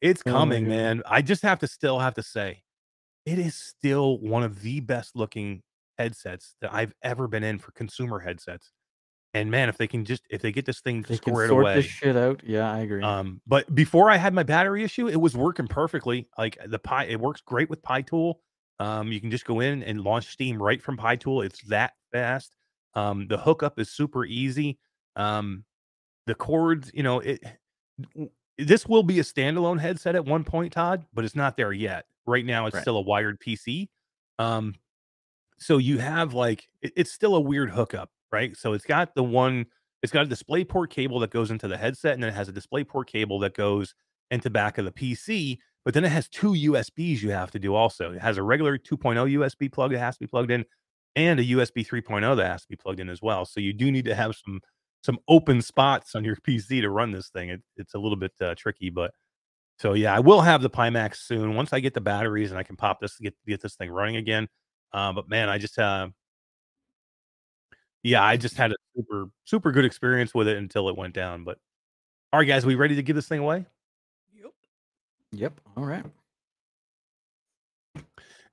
it's 0.00 0.22
Oh 0.26 0.32
coming, 0.32 0.64
God. 0.64 0.70
man. 0.70 1.02
I 1.06 1.22
just 1.22 1.42
have 1.42 1.60
to 1.60 1.66
still 1.68 1.98
have 2.00 2.14
to 2.14 2.22
say, 2.22 2.62
it 3.24 3.38
is 3.38 3.54
still 3.54 4.18
one 4.18 4.42
of 4.42 4.62
the 4.62 4.80
best 4.80 5.14
looking 5.14 5.62
headsets 5.96 6.56
that 6.60 6.72
I've 6.74 6.92
ever 7.02 7.28
been 7.28 7.44
in 7.44 7.58
for 7.58 7.70
consumer 7.72 8.18
headsets. 8.18 8.72
And 9.34 9.50
man, 9.50 9.68
if 9.68 9.76
they 9.76 9.86
can 9.86 10.04
just 10.04 10.24
if 10.30 10.42
they 10.42 10.50
get 10.50 10.64
this 10.66 10.80
thing 10.80 11.02
They 11.02 11.16
squared 11.16 11.50
sort 11.50 11.62
away, 11.62 11.74
this 11.76 11.84
shit 11.84 12.16
out. 12.16 12.42
Yeah, 12.44 12.72
I 12.72 12.80
agree. 12.80 13.02
um, 13.02 13.40
but 13.46 13.72
before 13.72 14.10
I 14.10 14.16
had 14.16 14.34
my 14.34 14.42
battery 14.42 14.82
issue, 14.82 15.06
it 15.08 15.20
was 15.20 15.36
working 15.36 15.68
perfectly. 15.68 16.28
Like 16.36 16.58
the 16.66 16.78
Pi, 16.78 17.04
it 17.04 17.20
works 17.20 17.40
great 17.42 17.70
with 17.70 17.82
Pi 17.82 18.02
Tool. 18.02 18.40
Um, 18.80 19.10
you 19.12 19.20
can 19.20 19.30
just 19.30 19.44
go 19.44 19.60
in 19.60 19.82
and 19.82 20.02
launch 20.02 20.26
Steam 20.26 20.62
right 20.62 20.80
from 20.82 20.96
Pi 20.96 21.16
Tool. 21.16 21.42
It's 21.42 21.60
that 21.62 21.94
fast. 22.12 22.56
Um, 22.94 23.26
the 23.28 23.38
hookup 23.38 23.78
is 23.78 23.90
super 23.90 24.24
easy. 24.24 24.78
Um, 25.16 25.64
the 26.26 26.34
cords, 26.34 26.90
you 26.94 27.02
know, 27.02 27.20
it. 27.20 27.42
This 28.56 28.86
will 28.86 29.02
be 29.04 29.20
a 29.20 29.22
standalone 29.22 29.78
headset 29.78 30.16
at 30.16 30.24
one 30.24 30.42
point, 30.44 30.72
Todd, 30.72 31.06
but 31.12 31.24
it's 31.24 31.36
not 31.36 31.56
there 31.56 31.72
yet. 31.72 32.06
Right 32.26 32.44
now, 32.44 32.66
it's 32.66 32.74
Right. 32.74 32.80
still 32.82 32.96
a 32.96 33.00
wired 33.02 33.38
PC. 33.40 33.88
Um, 34.38 34.74
so 35.58 35.78
you 35.78 35.98
have 35.98 36.34
like 36.34 36.68
it- 36.82 36.92
it's 36.96 37.12
still 37.12 37.34
a 37.36 37.40
weird 37.40 37.70
hookup, 37.70 38.10
right? 38.32 38.56
So 38.56 38.72
it's 38.72 38.84
got 38.84 39.14
the 39.14 39.24
one, 39.24 39.66
it's 40.02 40.12
got 40.12 40.26
a 40.26 40.28
display 40.28 40.64
port 40.64 40.90
cable 40.90 41.20
that 41.20 41.30
goes 41.30 41.50
into 41.50 41.68
the 41.68 41.76
headset, 41.76 42.14
and 42.14 42.22
then 42.22 42.30
it 42.30 42.34
has 42.34 42.48
a 42.48 42.52
display 42.52 42.84
port 42.84 43.08
cable 43.08 43.38
that 43.40 43.54
goes 43.54 43.94
into 44.30 44.50
back 44.50 44.78
of 44.78 44.84
the 44.84 44.92
PC. 44.92 45.58
But 45.88 45.94
then 45.94 46.04
it 46.04 46.10
has 46.10 46.28
two 46.28 46.52
USBs 46.52 47.22
you 47.22 47.30
have 47.30 47.50
to 47.52 47.58
do 47.58 47.74
also. 47.74 48.12
It 48.12 48.20
has 48.20 48.36
a 48.36 48.42
regular 48.42 48.76
2.0 48.76 49.32
USB 49.38 49.72
plug 49.72 49.92
that 49.92 50.00
has 50.00 50.16
to 50.16 50.20
be 50.20 50.26
plugged 50.26 50.50
in, 50.50 50.66
and 51.16 51.40
a 51.40 51.42
USB 51.42 51.76
3.0 51.76 52.36
that 52.36 52.46
has 52.46 52.60
to 52.60 52.68
be 52.68 52.76
plugged 52.76 53.00
in 53.00 53.08
as 53.08 53.22
well. 53.22 53.46
So 53.46 53.58
you 53.58 53.72
do 53.72 53.90
need 53.90 54.04
to 54.04 54.14
have 54.14 54.36
some 54.36 54.60
some 55.02 55.18
open 55.28 55.62
spots 55.62 56.14
on 56.14 56.24
your 56.24 56.36
PC 56.46 56.82
to 56.82 56.90
run 56.90 57.10
this 57.12 57.30
thing. 57.30 57.48
It, 57.48 57.62
it's 57.78 57.94
a 57.94 57.98
little 57.98 58.18
bit 58.18 58.32
uh, 58.38 58.54
tricky, 58.54 58.90
but 58.90 59.12
so 59.78 59.94
yeah, 59.94 60.14
I 60.14 60.20
will 60.20 60.42
have 60.42 60.60
the 60.60 60.68
Pimax 60.68 61.20
soon 61.26 61.54
once 61.54 61.72
I 61.72 61.80
get 61.80 61.94
the 61.94 62.02
batteries 62.02 62.50
and 62.50 62.58
I 62.58 62.64
can 62.64 62.76
pop 62.76 63.00
this 63.00 63.16
get 63.16 63.34
get 63.46 63.62
this 63.62 63.74
thing 63.74 63.90
running 63.90 64.16
again. 64.16 64.46
Uh, 64.92 65.14
but 65.14 65.26
man, 65.30 65.48
I 65.48 65.56
just 65.56 65.78
uh, 65.78 66.08
yeah, 68.02 68.22
I 68.22 68.36
just 68.36 68.58
had 68.58 68.72
a 68.72 68.76
super 68.94 69.30
super 69.44 69.72
good 69.72 69.86
experience 69.86 70.34
with 70.34 70.48
it 70.48 70.58
until 70.58 70.90
it 70.90 70.98
went 70.98 71.14
down. 71.14 71.44
But 71.44 71.56
all 72.30 72.40
right, 72.40 72.46
guys, 72.46 72.66
we 72.66 72.74
ready 72.74 72.96
to 72.96 73.02
give 73.02 73.16
this 73.16 73.26
thing 73.26 73.40
away? 73.40 73.64
Yep. 75.32 75.60
All 75.76 75.84
right. 75.84 76.04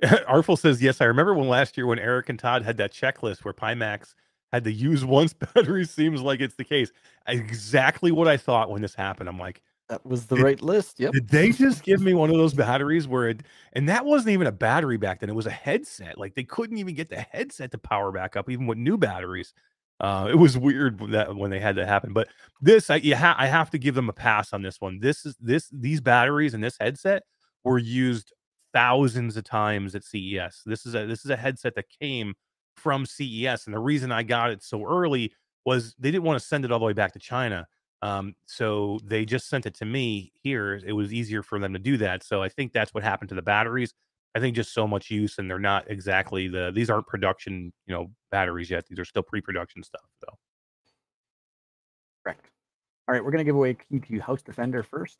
Artful 0.28 0.58
says, 0.58 0.82
Yes, 0.82 1.02
I 1.02 1.06
remember 1.06 1.34
when 1.34 1.48
last 1.48 1.78
year 1.78 1.88
when 1.88 2.00
Eric 2.00 2.30
and 2.30 2.38
Todd 2.40 2.64
had 2.64 2.78
that 2.78 2.92
checklist 2.92 3.44
where 3.44 3.54
Pimax 3.54 4.14
had 4.52 4.64
to 4.66 4.72
use 4.72 5.06
once 5.06 5.34
battery. 5.34 5.86
Seems 5.86 6.22
like 6.22 6.42
it's 6.42 6.56
the 6.56 6.64
case. 6.64 6.92
Exactly 7.28 8.12
what 8.12 8.28
I 8.28 8.38
thought 8.38 8.70
when 8.70 8.82
this 8.82 8.94
happened. 8.96 9.30
I'm 9.30 9.40
like, 9.40 9.62
That 9.90 10.06
was 10.06 10.26
the 10.26 10.36
Did- 10.36 10.44
right 10.44 10.62
list. 10.62 11.00
Yep. 11.00 11.14
Did 11.14 11.28
they 11.30 11.52
just 11.52 11.84
give 11.84 12.02
me 12.02 12.14
one 12.14 12.30
of 12.30 12.36
those 12.36 12.54
batteries 12.54 13.08
where 13.08 13.30
it, 13.30 13.42
and 13.74 13.88
that 13.90 14.06
wasn't 14.06 14.32
even 14.32 14.48
a 14.48 14.52
battery 14.52 14.98
back 14.98 15.22
then, 15.22 15.30
it 15.30 15.36
was 15.36 15.48
a 15.48 15.52
headset. 15.52 16.18
Like 16.18 16.36
they 16.36 16.44
couldn't 16.44 16.78
even 16.78 16.94
get 16.94 17.10
the 17.10 17.22
headset 17.32 17.72
to 17.72 17.78
power 17.78 18.12
back 18.12 18.36
up, 18.36 18.50
even 18.50 18.68
with 18.68 18.78
new 18.78 18.98
batteries. 18.98 19.54
Uh, 20.00 20.28
it 20.30 20.36
was 20.36 20.58
weird 20.58 21.00
that 21.12 21.36
when 21.36 21.52
they 21.52 21.60
had 21.60 21.76
that 21.76 21.88
happen. 21.88 22.14
But 22.14 22.28
this, 22.62 22.90
I, 22.90 23.00
ha- 23.00 23.36
I 23.38 23.48
have 23.48 23.70
to 23.72 23.78
give 23.78 23.96
them 23.96 24.10
a 24.10 24.14
pass 24.14 24.52
on 24.52 24.62
this 24.62 24.82
one. 24.82 25.00
This 25.00 25.26
is 25.26 25.36
this 25.40 25.70
these 25.72 26.02
batteries 26.02 26.54
and 26.54 26.64
this 26.64 26.78
headset 26.80 27.24
were 27.64 27.78
used 27.78 28.34
thousands 28.74 29.38
of 29.38 29.46
times 29.46 29.96
at 29.96 30.04
CES. 30.04 30.64
This 30.66 30.86
is 30.86 30.96
a 30.96 31.06
this 31.06 31.24
is 31.24 31.32
a 31.32 31.38
headset 31.38 31.76
that 31.76 31.86
came 32.02 32.34
from 32.76 33.06
CES, 33.06 33.66
and 33.66 33.74
the 33.74 33.80
reason 33.80 34.12
I 34.12 34.24
got 34.24 34.52
it 34.52 34.64
so 34.64 34.84
early 34.86 35.34
was 35.66 35.96
they 35.98 36.12
didn't 36.12 36.26
want 36.26 36.40
to 36.40 36.46
send 36.46 36.66
it 36.66 36.72
all 36.72 36.80
the 36.80 36.86
way 36.86 36.94
back 36.94 37.14
to 37.14 37.20
China. 37.20 37.66
Um, 38.02 38.36
so 38.46 39.00
they 39.04 39.26
just 39.26 39.50
sent 39.50 39.66
it 39.66 39.74
to 39.76 39.86
me 39.86 40.32
here. 40.44 40.80
It 40.86 40.94
was 40.94 41.14
easier 41.14 41.42
for 41.42 41.58
them 41.58 41.74
to 41.74 41.80
do 41.80 41.98
that. 41.98 42.24
So 42.24 42.44
I 42.44 42.50
think 42.50 42.72
that's 42.72 42.94
what 42.94 43.04
happened 43.04 43.30
to 43.30 43.36
the 43.36 43.42
batteries. 43.42 43.94
I 44.36 44.40
think 44.40 44.56
just 44.56 44.74
so 44.74 44.86
much 44.86 45.10
use, 45.10 45.38
and 45.38 45.50
they're 45.50 45.60
not 45.60 45.90
exactly 45.90 46.48
the 46.50 46.72
these 46.76 46.90
aren't 46.90 47.08
production, 47.08 47.72
you 47.88 47.94
know, 47.96 48.12
batteries 48.32 48.70
yet. 48.70 48.86
These 48.88 49.00
are 49.00 49.06
still 49.06 49.24
pre-production 49.24 49.82
stuff. 49.84 50.04
So 50.20 50.28
Correct. 52.24 52.46
All 53.08 53.14
right, 53.14 53.24
we're 53.24 53.32
gonna 53.32 53.44
give 53.46 53.56
away 53.56 53.72
a 53.72 53.74
key 53.76 54.00
to 54.00 54.20
House 54.20 54.42
Defender 54.42 54.84
first. 54.84 55.18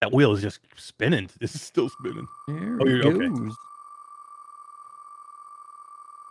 that 0.00 0.12
wheel 0.12 0.32
is 0.32 0.40
just 0.40 0.60
spinning. 0.76 1.28
This 1.40 1.54
is 1.54 1.60
still 1.62 1.88
spinning. 1.90 2.26
There 2.46 2.78
Oh, 2.80 2.86
you're- 2.86 3.04
okay. 3.04 3.28
goes. 3.28 3.54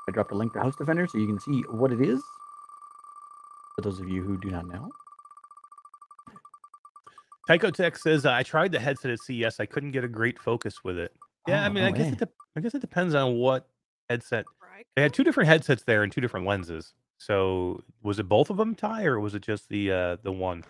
I 0.10 0.12
dropped 0.14 0.32
a 0.32 0.36
link 0.36 0.54
to 0.54 0.60
House 0.62 0.76
Defender 0.78 1.06
so 1.08 1.18
you 1.18 1.28
can 1.28 1.40
see 1.40 1.62
what 1.70 1.92
it 1.92 2.02
is. 2.02 2.22
For 3.76 3.82
those 3.82 4.00
of 4.00 4.08
you 4.10 4.24
who 4.24 4.40
do 4.40 4.50
not 4.50 4.66
know. 4.68 4.90
Tycho 7.48 7.70
Tech 7.72 7.96
says 7.98 8.26
I 8.26 8.44
tried 8.44 8.72
the 8.72 8.80
headset 8.80 9.12
at 9.12 9.20
CES. 9.20 9.60
I 9.60 9.66
couldn't 9.66 9.92
get 9.92 10.04
a 10.04 10.08
great 10.08 10.40
focus 10.40 10.84
with 10.84 10.98
it. 10.98 11.14
Yeah, 11.48 11.64
I 11.64 11.68
Oh, 11.68 11.70
mean, 11.70 11.84
no 11.84 11.88
I 11.88 11.92
guess 11.92 12.06
way. 12.08 12.12
it 12.14 12.20
dep 12.20 12.32
I 12.56 12.60
guess 12.60 12.74
it 12.76 12.82
depends 12.82 13.14
on 13.16 13.36
what 13.36 13.68
headset. 14.10 14.46
Right. 14.62 14.86
They 14.96 15.02
had 15.04 15.14
two 15.14 15.24
different 15.24 15.48
headsets 15.48 15.84
there 15.84 16.04
and 16.04 16.12
two 16.12 16.22
different 16.22 16.46
lenses. 16.46 16.94
So 17.20 17.84
was 18.04 18.20
it 18.20 18.28
both 18.28 18.50
of 18.50 18.58
them, 18.58 18.76
Ty, 18.76 19.06
or 19.06 19.20
was 19.20 19.34
it 19.36 19.42
just 19.44 19.70
the 19.70 19.92
uh 19.92 20.18
the 20.24 20.32
one? 20.32 20.64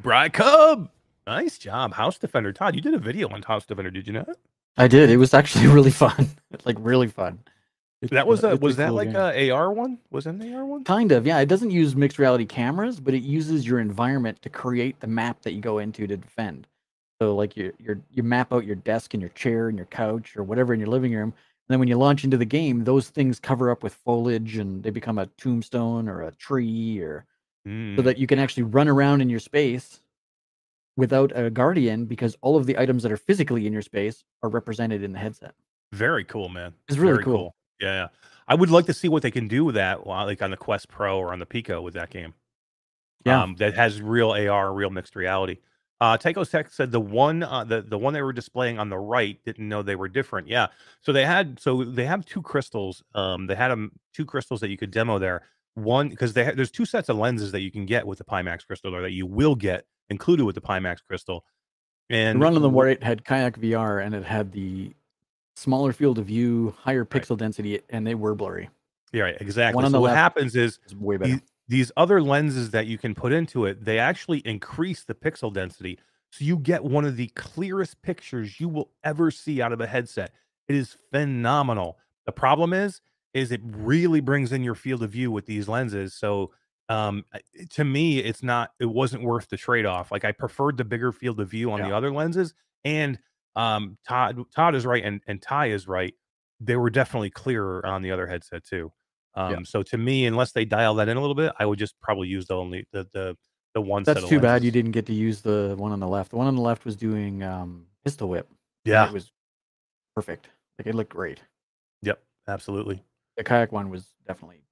Bry 0.00 0.28
Cub. 0.28 0.90
Nice 1.26 1.58
job, 1.58 1.94
House 1.94 2.18
Defender. 2.18 2.52
Todd, 2.52 2.76
you 2.76 2.80
did 2.80 2.94
a 2.94 2.98
video 2.98 3.28
on 3.28 3.42
House 3.42 3.66
Defender, 3.66 3.90
did 3.90 4.06
you 4.06 4.12
not? 4.12 4.28
I 4.76 4.86
did. 4.86 5.10
It 5.10 5.16
was 5.16 5.34
actually 5.34 5.66
really 5.74 5.90
fun. 5.90 6.28
like 6.64 6.76
really 6.78 7.08
fun. 7.08 7.40
It's, 8.02 8.10
That 8.12 8.26
was 8.26 8.44
a 8.44 8.56
was 8.56 8.76
that 8.76 8.88
cool 8.88 8.96
like 8.96 9.08
game. 9.08 9.16
a 9.16 9.50
AR 9.50 9.72
one? 9.72 9.98
Was 10.10 10.26
an 10.26 10.40
AR 10.42 10.64
one? 10.66 10.84
Kind 10.84 11.12
of, 11.12 11.26
yeah. 11.26 11.38
It 11.40 11.46
doesn't 11.48 11.70
use 11.70 11.96
mixed 11.96 12.18
reality 12.18 12.44
cameras, 12.46 13.00
but 13.00 13.14
it 13.14 13.22
uses 13.22 13.66
your 13.66 13.80
environment 13.80 14.42
to 14.42 14.50
create 14.50 15.00
the 15.00 15.06
map 15.06 15.42
that 15.42 15.52
you 15.52 15.60
go 15.60 15.78
into 15.78 16.06
to 16.06 16.16
defend. 16.16 16.66
So, 17.20 17.34
like, 17.34 17.56
you 17.56 17.72
you 17.78 18.02
you 18.10 18.22
map 18.22 18.52
out 18.52 18.66
your 18.66 18.76
desk 18.76 19.14
and 19.14 19.20
your 19.20 19.30
chair 19.30 19.68
and 19.68 19.78
your 19.78 19.86
couch 19.86 20.36
or 20.36 20.42
whatever 20.44 20.74
in 20.74 20.80
your 20.80 20.90
living 20.90 21.14
room. 21.14 21.30
And 21.32 21.72
then 21.74 21.78
when 21.80 21.88
you 21.88 21.96
launch 21.96 22.22
into 22.22 22.36
the 22.36 22.44
game, 22.44 22.84
those 22.84 23.08
things 23.08 23.40
cover 23.40 23.70
up 23.70 23.82
with 23.82 23.94
foliage 23.94 24.56
and 24.58 24.82
they 24.82 24.90
become 24.90 25.18
a 25.18 25.26
tombstone 25.38 26.08
or 26.08 26.22
a 26.22 26.32
tree, 26.32 27.00
or 27.00 27.26
so 27.98 28.02
Mm, 28.02 28.04
that 28.04 28.18
you 28.18 28.26
can 28.26 28.38
actually 28.38 28.64
run 28.64 28.88
around 28.88 29.22
in 29.22 29.30
your 29.30 29.40
space 29.40 30.00
without 30.96 31.32
a 31.34 31.50
guardian 31.50 32.06
because 32.06 32.36
all 32.40 32.56
of 32.56 32.66
the 32.66 32.78
items 32.78 33.02
that 33.02 33.12
are 33.12 33.16
physically 33.16 33.66
in 33.66 33.72
your 33.72 33.82
space 33.82 34.24
are 34.42 34.48
represented 34.48 35.02
in 35.02 35.12
the 35.12 35.18
headset. 35.18 35.54
very 35.92 36.24
cool, 36.24 36.48
man. 36.48 36.74
It's 36.88 36.98
really 36.98 37.14
Very 37.14 37.24
cool. 37.24 37.54
Yeah. 37.80 38.08
I 38.48 38.54
would 38.54 38.70
like 38.70 38.86
to 38.86 38.94
see 38.94 39.08
what 39.08 39.22
they 39.22 39.30
can 39.30 39.48
do 39.48 39.64
with 39.64 39.74
that, 39.74 40.06
like 40.06 40.40
on 40.40 40.50
the 40.50 40.56
Quest 40.56 40.88
Pro 40.88 41.18
or 41.18 41.32
on 41.32 41.38
the 41.40 41.46
Pico 41.46 41.80
with 41.82 41.94
that 41.94 42.10
game. 42.10 42.34
Yeah. 43.24 43.42
um, 43.42 43.56
that 43.56 43.74
has 43.74 44.00
real 44.00 44.30
AR, 44.30 44.72
real 44.72 44.90
mixed 44.90 45.16
reality. 45.16 45.58
Uh, 46.00 46.16
Tycho 46.16 46.44
Tech 46.44 46.70
said 46.70 46.92
the 46.92 47.00
one, 47.00 47.42
uh, 47.42 47.64
the 47.64 47.80
the 47.80 47.96
one 47.98 48.12
they 48.12 48.20
were 48.22 48.32
displaying 48.32 48.78
on 48.78 48.90
the 48.90 48.98
right 48.98 49.42
didn't 49.44 49.66
know 49.66 49.82
they 49.82 49.96
were 49.96 50.08
different. 50.08 50.46
Yeah, 50.46 50.66
so 51.00 51.10
they 51.10 51.24
had, 51.24 51.58
so 51.58 51.84
they 51.84 52.04
have 52.04 52.24
two 52.26 52.42
crystals. 52.42 53.02
Um, 53.14 53.46
they 53.46 53.54
had 53.54 53.68
them 53.68 53.92
two 54.12 54.26
crystals 54.26 54.60
that 54.60 54.68
you 54.68 54.76
could 54.76 54.90
demo 54.90 55.18
there. 55.18 55.42
One 55.74 56.10
because 56.10 56.34
they 56.34 56.44
ha- 56.44 56.52
there's 56.54 56.70
two 56.70 56.84
sets 56.84 57.08
of 57.08 57.16
lenses 57.16 57.50
that 57.52 57.62
you 57.62 57.70
can 57.70 57.86
get 57.86 58.06
with 58.06 58.18
the 58.18 58.24
Pimax 58.24 58.66
crystal, 58.66 58.94
or 58.94 59.00
that 59.02 59.12
you 59.12 59.26
will 59.26 59.54
get 59.54 59.86
included 60.10 60.44
with 60.44 60.54
the 60.54 60.60
Pimax 60.60 60.98
crystal. 61.02 61.44
And 62.10 62.40
The 62.40 62.44
run 62.44 62.54
on 62.56 62.62
the 62.62 62.68
white 62.70 63.02
had 63.02 63.24
kayak 63.24 63.58
VR 63.58 64.04
and 64.04 64.14
it 64.14 64.22
had 64.24 64.52
the 64.52 64.94
smaller 65.56 65.92
field 65.92 66.18
of 66.18 66.26
view, 66.26 66.74
higher 66.78 67.00
Right. 67.00 67.10
pixel 67.22 67.36
density, 67.36 67.80
and 67.90 68.06
they 68.06 68.14
were 68.14 68.34
blurry. 68.34 68.70
yeah, 69.12 69.22
right, 69.22 69.36
exactly. 69.40 69.88
So 69.90 70.00
what 70.00 70.14
happens 70.14 70.54
is 70.54 70.78
It's 70.84 70.94
way 70.94 71.16
better. 71.16 71.32
these, 71.32 71.40
these 71.68 71.92
other 71.96 72.20
lenses 72.22 72.70
that 72.72 72.86
you 72.86 72.98
can 72.98 73.14
put 73.14 73.32
into 73.32 73.64
it, 73.64 73.84
they 73.84 73.98
actually 73.98 74.38
increase 74.40 75.02
the 75.04 75.14
pixel 75.14 75.52
density. 75.52 75.98
So 76.30 76.44
you 76.44 76.58
get 76.58 76.84
one 76.84 77.04
of 77.04 77.16
the 77.16 77.28
clearest 77.28 78.02
pictures 78.02 78.60
you 78.60 78.68
will 78.68 78.90
ever 79.04 79.30
see 79.30 79.62
out 79.62 79.72
of 79.72 79.80
a 79.80 79.86
headset. 79.86 80.32
It 80.68 80.74
is 80.76 80.96
phenomenal. 81.10 81.98
The 82.26 82.32
problem 82.32 82.72
is, 82.72 83.00
is 83.32 83.52
it 83.52 83.60
really 83.64 84.20
brings 84.20 84.52
in 84.52 84.62
your 84.62 84.74
field 84.74 85.02
of 85.02 85.10
view 85.10 85.30
with 85.30 85.46
these 85.46 85.68
lenses. 85.68 86.12
So 86.14 86.52
um 86.88 87.24
to 87.70 87.84
me, 87.84 88.18
it's 88.18 88.42
not, 88.42 88.72
it 88.78 88.86
wasn't 88.86 89.22
worth 89.22 89.48
the 89.48 89.56
trade-off. 89.56 90.12
Like 90.12 90.24
I 90.24 90.32
preferred 90.32 90.76
the 90.76 90.84
bigger 90.84 91.10
field 91.12 91.40
of 91.40 91.48
view 91.48 91.70
on 91.72 91.80
the 91.80 91.94
other 91.96 92.12
lenses. 92.12 92.54
And 92.84 93.18
um 93.56 93.96
Todd 94.06 94.38
Todd 94.54 94.74
is 94.74 94.86
right 94.86 95.02
and, 95.04 95.20
and 95.26 95.40
Ty 95.42 95.66
is 95.66 95.88
right. 95.88 96.14
They 96.60 96.76
were 96.76 96.90
definitely 96.90 97.30
clearer 97.30 97.84
on 97.84 98.02
the 98.02 98.10
other 98.12 98.26
headset 98.26 98.64
too. 98.64 98.92
Um, 99.34 99.50
Yeah. 99.50 99.58
so 99.64 99.82
to 99.82 99.98
me, 99.98 100.24
unless 100.26 100.52
they 100.52 100.64
dial 100.64 100.94
that 100.94 101.08
in 101.08 101.16
a 101.16 101.20
little 101.20 101.34
bit, 101.34 101.52
I 101.58 101.66
would 101.66 101.78
just 101.78 101.98
probably 102.00 102.28
use 102.28 102.46
the 102.46 102.56
only 102.56 102.86
the 102.92 103.06
the 103.12 103.36
the 103.74 103.80
one. 103.82 104.04
That's 104.04 104.24
too 104.28 104.40
bad 104.40 104.64
you 104.64 104.70
didn't 104.70 104.92
get 104.92 105.04
to 105.06 105.12
use 105.12 105.42
the 105.42 105.74
one 105.76 105.92
on 105.92 106.00
the 106.00 106.08
left. 106.08 106.30
The 106.30 106.36
one 106.36 106.46
on 106.46 106.54
the 106.56 106.62
left 106.62 106.84
was 106.86 106.96
doing 106.96 107.42
um, 107.42 107.84
pistol 108.04 108.28
whip. 108.28 108.48
Yeah. 108.84 109.06
It 109.08 109.12
was 109.12 109.32
perfect. 110.14 110.48
Like 110.78 110.86
it 110.86 110.94
looked 110.94 111.10
great. 111.10 111.40
Yep. 112.02 112.22
Absolutely. 112.48 113.02
The 113.36 113.44
kayak 113.44 113.72
one 113.72 113.90
was 113.90 114.14
definitely. 114.26 114.62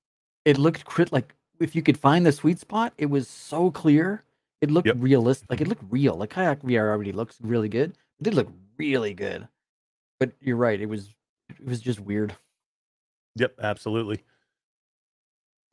It 0.45 0.57
looked 0.59 0.85
crit 0.85 1.13
like 1.13 1.35
if 1.61 1.77
you 1.77 1.83
could 1.83 1.99
find 1.99 2.25
the 2.25 2.33
sweet 2.33 2.59
spot, 2.59 2.93
it 2.97 3.07
was 3.07 3.29
so 3.29 3.71
clear. 3.71 4.25
It 4.63 4.71
looked 4.71 4.87
Yep. 4.89 4.97
realistic. 5.01 5.51
Like 5.51 5.61
it 5.61 5.69
looked 5.69 5.85
real. 5.91 6.15
Like 6.15 6.31
kayak 6.31 6.63
VR 6.63 6.89
already 6.89 7.13
looks 7.13 7.37
really 7.43 7.69
good. 7.69 7.91
It 8.21 8.25
did 8.25 8.35
look 8.35 8.49
really 8.79 9.15
good. 9.15 9.49
But 10.21 10.33
you're 10.41 10.57
right. 10.57 10.81
It 10.81 10.87
was 10.87 11.15
it 11.51 11.67
was 11.67 11.81
just 11.81 12.01
weird. 12.01 12.35
Yep. 13.37 13.57
Absolutely. 13.61 14.23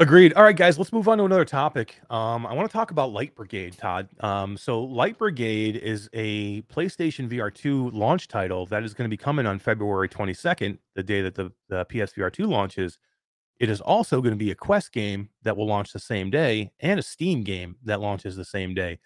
Agreed. 0.01 0.33
All 0.33 0.41
right, 0.41 0.57
guys, 0.57 0.79
let's 0.79 0.91
move 0.91 1.07
on 1.07 1.19
to 1.19 1.25
another 1.25 1.45
topic. 1.45 2.01
Um, 2.09 2.47
I 2.47 2.53
want 2.53 2.67
to 2.67 2.73
talk 2.73 2.89
about 2.89 3.13
Light 3.13 3.35
Brigade, 3.35 3.77
Todd. 3.77 4.09
Um, 4.21 4.57
so 4.57 4.81
Light 4.81 5.15
Brigade 5.19 5.75
is 5.75 6.09
a 6.13 6.63
PlayStation 6.63 7.29
VR 7.29 7.53
2 7.53 7.91
launch 7.91 8.27
title 8.27 8.65
that 8.65 8.81
is 8.81 8.95
going 8.95 9.05
to 9.05 9.15
be 9.15 9.17
coming 9.17 9.45
on 9.45 9.59
February 9.59 10.09
22nd, 10.09 10.79
the 10.95 11.03
day 11.03 11.21
that 11.21 11.35
the, 11.35 11.51
the 11.69 11.85
PSVR 11.85 12.33
2 12.33 12.47
launches. 12.47 12.97
It 13.59 13.69
is 13.69 13.79
also 13.79 14.21
going 14.21 14.33
to 14.33 14.43
be 14.43 14.49
a 14.49 14.55
Quest 14.55 14.91
game 14.91 15.29
that 15.43 15.55
will 15.55 15.67
launch 15.67 15.93
the 15.93 15.99
same 15.99 16.31
day 16.31 16.71
and 16.79 16.99
a 16.99 17.03
Steam 17.03 17.43
game 17.43 17.75
that 17.83 18.01
launches 18.01 18.35
the 18.35 18.43
same 18.43 18.73
day. 18.73 18.97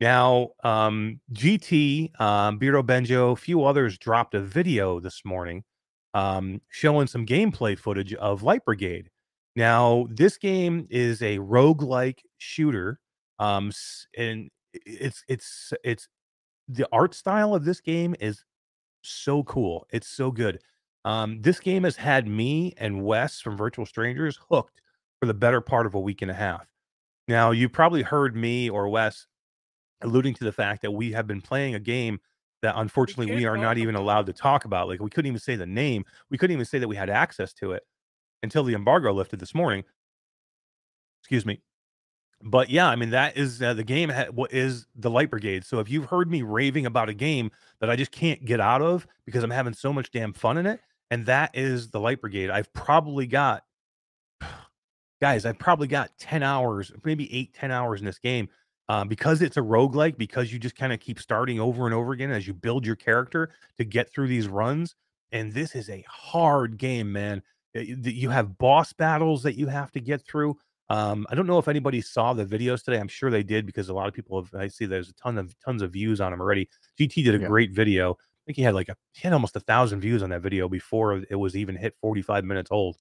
Now, 0.00 0.50
um, 0.62 1.20
GT, 1.32 2.20
um, 2.20 2.58
Benjo, 2.58 3.32
a 3.32 3.36
few 3.36 3.64
others 3.64 3.96
dropped 3.98 4.34
a 4.34 4.40
video 4.40 5.00
this 5.00 5.24
morning 5.24 5.64
um, 6.12 6.60
showing 6.70 7.06
some 7.06 7.24
gameplay 7.24 7.78
footage 7.78 8.12
of 8.14 8.42
Light 8.42 8.64
Brigade. 8.64 9.08
Now, 9.54 10.06
this 10.10 10.36
game 10.36 10.86
is 10.90 11.22
a 11.22 11.38
roguelike 11.38 12.18
shooter. 12.38 13.00
Um, 13.38 13.70
and 14.16 14.50
it's 14.72 15.22
it's 15.28 15.72
it's 15.84 16.08
the 16.68 16.86
art 16.92 17.14
style 17.14 17.54
of 17.54 17.64
this 17.64 17.80
game 17.80 18.14
is 18.20 18.44
so 19.02 19.44
cool. 19.44 19.86
It's 19.90 20.08
so 20.08 20.30
good. 20.30 20.60
Um, 21.04 21.40
this 21.40 21.60
game 21.60 21.84
has 21.84 21.96
had 21.96 22.26
me 22.26 22.74
and 22.78 23.04
Wes 23.04 23.40
from 23.40 23.56
Virtual 23.56 23.86
Strangers 23.86 24.38
hooked 24.50 24.82
for 25.20 25.26
the 25.26 25.34
better 25.34 25.60
part 25.60 25.86
of 25.86 25.94
a 25.94 26.00
week 26.00 26.22
and 26.22 26.30
a 26.30 26.34
half. 26.34 26.66
Now, 27.28 27.52
you 27.52 27.68
probably 27.68 28.02
heard 28.02 28.36
me 28.36 28.68
or 28.68 28.88
Wes 28.88 29.26
alluding 30.02 30.34
to 30.34 30.44
the 30.44 30.52
fact 30.52 30.82
that 30.82 30.90
we 30.90 31.12
have 31.12 31.26
been 31.26 31.40
playing 31.40 31.74
a 31.74 31.80
game 31.80 32.20
that 32.62 32.74
unfortunately 32.76 33.34
we 33.34 33.44
are 33.44 33.56
not 33.56 33.78
even 33.78 33.94
allowed 33.94 34.26
to 34.26 34.32
talk 34.32 34.64
about. 34.64 34.88
Like 34.88 35.00
we 35.00 35.10
couldn't 35.10 35.28
even 35.28 35.40
say 35.40 35.56
the 35.56 35.66
name. 35.66 36.04
We 36.30 36.38
couldn't 36.38 36.54
even 36.54 36.64
say 36.64 36.78
that 36.78 36.88
we 36.88 36.96
had 36.96 37.10
access 37.10 37.52
to 37.54 37.72
it 37.72 37.82
until 38.42 38.64
the 38.64 38.74
embargo 38.74 39.12
lifted 39.12 39.40
this 39.40 39.54
morning. 39.54 39.84
Excuse 41.20 41.44
me. 41.44 41.60
But 42.42 42.68
yeah, 42.68 42.88
I 42.88 42.96
mean 42.96 43.10
that 43.10 43.36
is 43.36 43.62
uh, 43.62 43.74
the 43.74 43.84
game. 43.84 44.10
Ha- 44.10 44.26
what 44.30 44.52
is 44.52 44.86
the 44.94 45.10
Light 45.10 45.30
Brigade? 45.30 45.64
So 45.64 45.78
if 45.78 45.90
you've 45.90 46.04
heard 46.06 46.30
me 46.30 46.42
raving 46.42 46.86
about 46.86 47.08
a 47.08 47.14
game 47.14 47.50
that 47.80 47.90
I 47.90 47.96
just 47.96 48.10
can't 48.10 48.44
get 48.44 48.60
out 48.60 48.82
of 48.82 49.06
because 49.24 49.42
I'm 49.42 49.50
having 49.50 49.74
so 49.74 49.92
much 49.92 50.10
damn 50.10 50.32
fun 50.32 50.58
in 50.58 50.66
it, 50.66 50.80
and 51.10 51.24
that 51.26 51.50
is 51.54 51.90
the 51.90 52.00
Light 52.00 52.20
Brigade. 52.20 52.50
I've 52.50 52.72
probably 52.74 53.26
got, 53.26 53.64
guys, 55.20 55.46
I've 55.46 55.58
probably 55.58 55.88
got 55.88 56.10
ten 56.18 56.42
hours, 56.42 56.92
maybe 57.04 57.32
eight, 57.34 57.54
ten 57.54 57.70
hours 57.70 58.00
in 58.00 58.06
this 58.06 58.18
game 58.18 58.48
um, 58.88 59.08
because 59.08 59.42
it's 59.42 59.56
a 59.56 59.60
roguelike, 59.62 60.16
because 60.18 60.52
you 60.52 60.58
just 60.58 60.76
kind 60.76 60.92
of 60.92 61.00
keep 61.00 61.18
starting 61.18 61.60
over 61.60 61.86
and 61.86 61.94
over 61.94 62.12
again 62.12 62.30
as 62.30 62.46
you 62.46 62.54
build 62.54 62.86
your 62.86 62.96
character 62.96 63.52
to 63.78 63.84
get 63.84 64.10
through 64.12 64.28
these 64.28 64.48
runs. 64.48 64.94
And 65.32 65.52
this 65.52 65.74
is 65.74 65.90
a 65.90 66.04
hard 66.08 66.78
game, 66.78 67.12
man. 67.12 67.42
Uh, 67.76 67.80
You 67.80 68.30
have 68.30 68.58
boss 68.58 68.92
battles 68.92 69.42
that 69.42 69.56
you 69.56 69.66
have 69.66 69.90
to 69.92 70.00
get 70.00 70.24
through. 70.26 70.56
Um, 70.88 71.26
I 71.30 71.34
don't 71.34 71.48
know 71.48 71.58
if 71.58 71.66
anybody 71.66 72.00
saw 72.00 72.32
the 72.32 72.46
videos 72.46 72.84
today. 72.84 72.98
I'm 73.00 73.08
sure 73.08 73.28
they 73.30 73.42
did 73.42 73.66
because 73.66 73.88
a 73.88 73.94
lot 73.94 74.06
of 74.06 74.14
people 74.14 74.40
have. 74.40 74.54
I 74.54 74.68
see 74.68 74.86
there's 74.86 75.08
a 75.10 75.14
ton 75.14 75.36
of 75.36 75.54
tons 75.58 75.82
of 75.82 75.92
views 75.92 76.20
on 76.20 76.30
them 76.30 76.40
already. 76.40 76.68
GT 76.96 77.24
did 77.24 77.34
a 77.34 77.38
Yeah. 77.38 77.48
great 77.48 77.72
video. 77.72 78.12
I 78.12 78.16
think 78.46 78.56
he 78.56 78.62
had 78.62 78.74
like 78.74 78.88
a 78.88 78.96
he 79.12 79.22
had 79.22 79.32
almost 79.32 79.56
a 79.56 79.60
thousand 79.60 80.00
views 80.00 80.22
on 80.22 80.30
that 80.30 80.42
video 80.42 80.68
before 80.68 81.24
it 81.28 81.34
was 81.34 81.56
even 81.56 81.74
hit 81.74 81.96
45 82.00 82.44
minutes 82.44 82.70
old. 82.70 82.96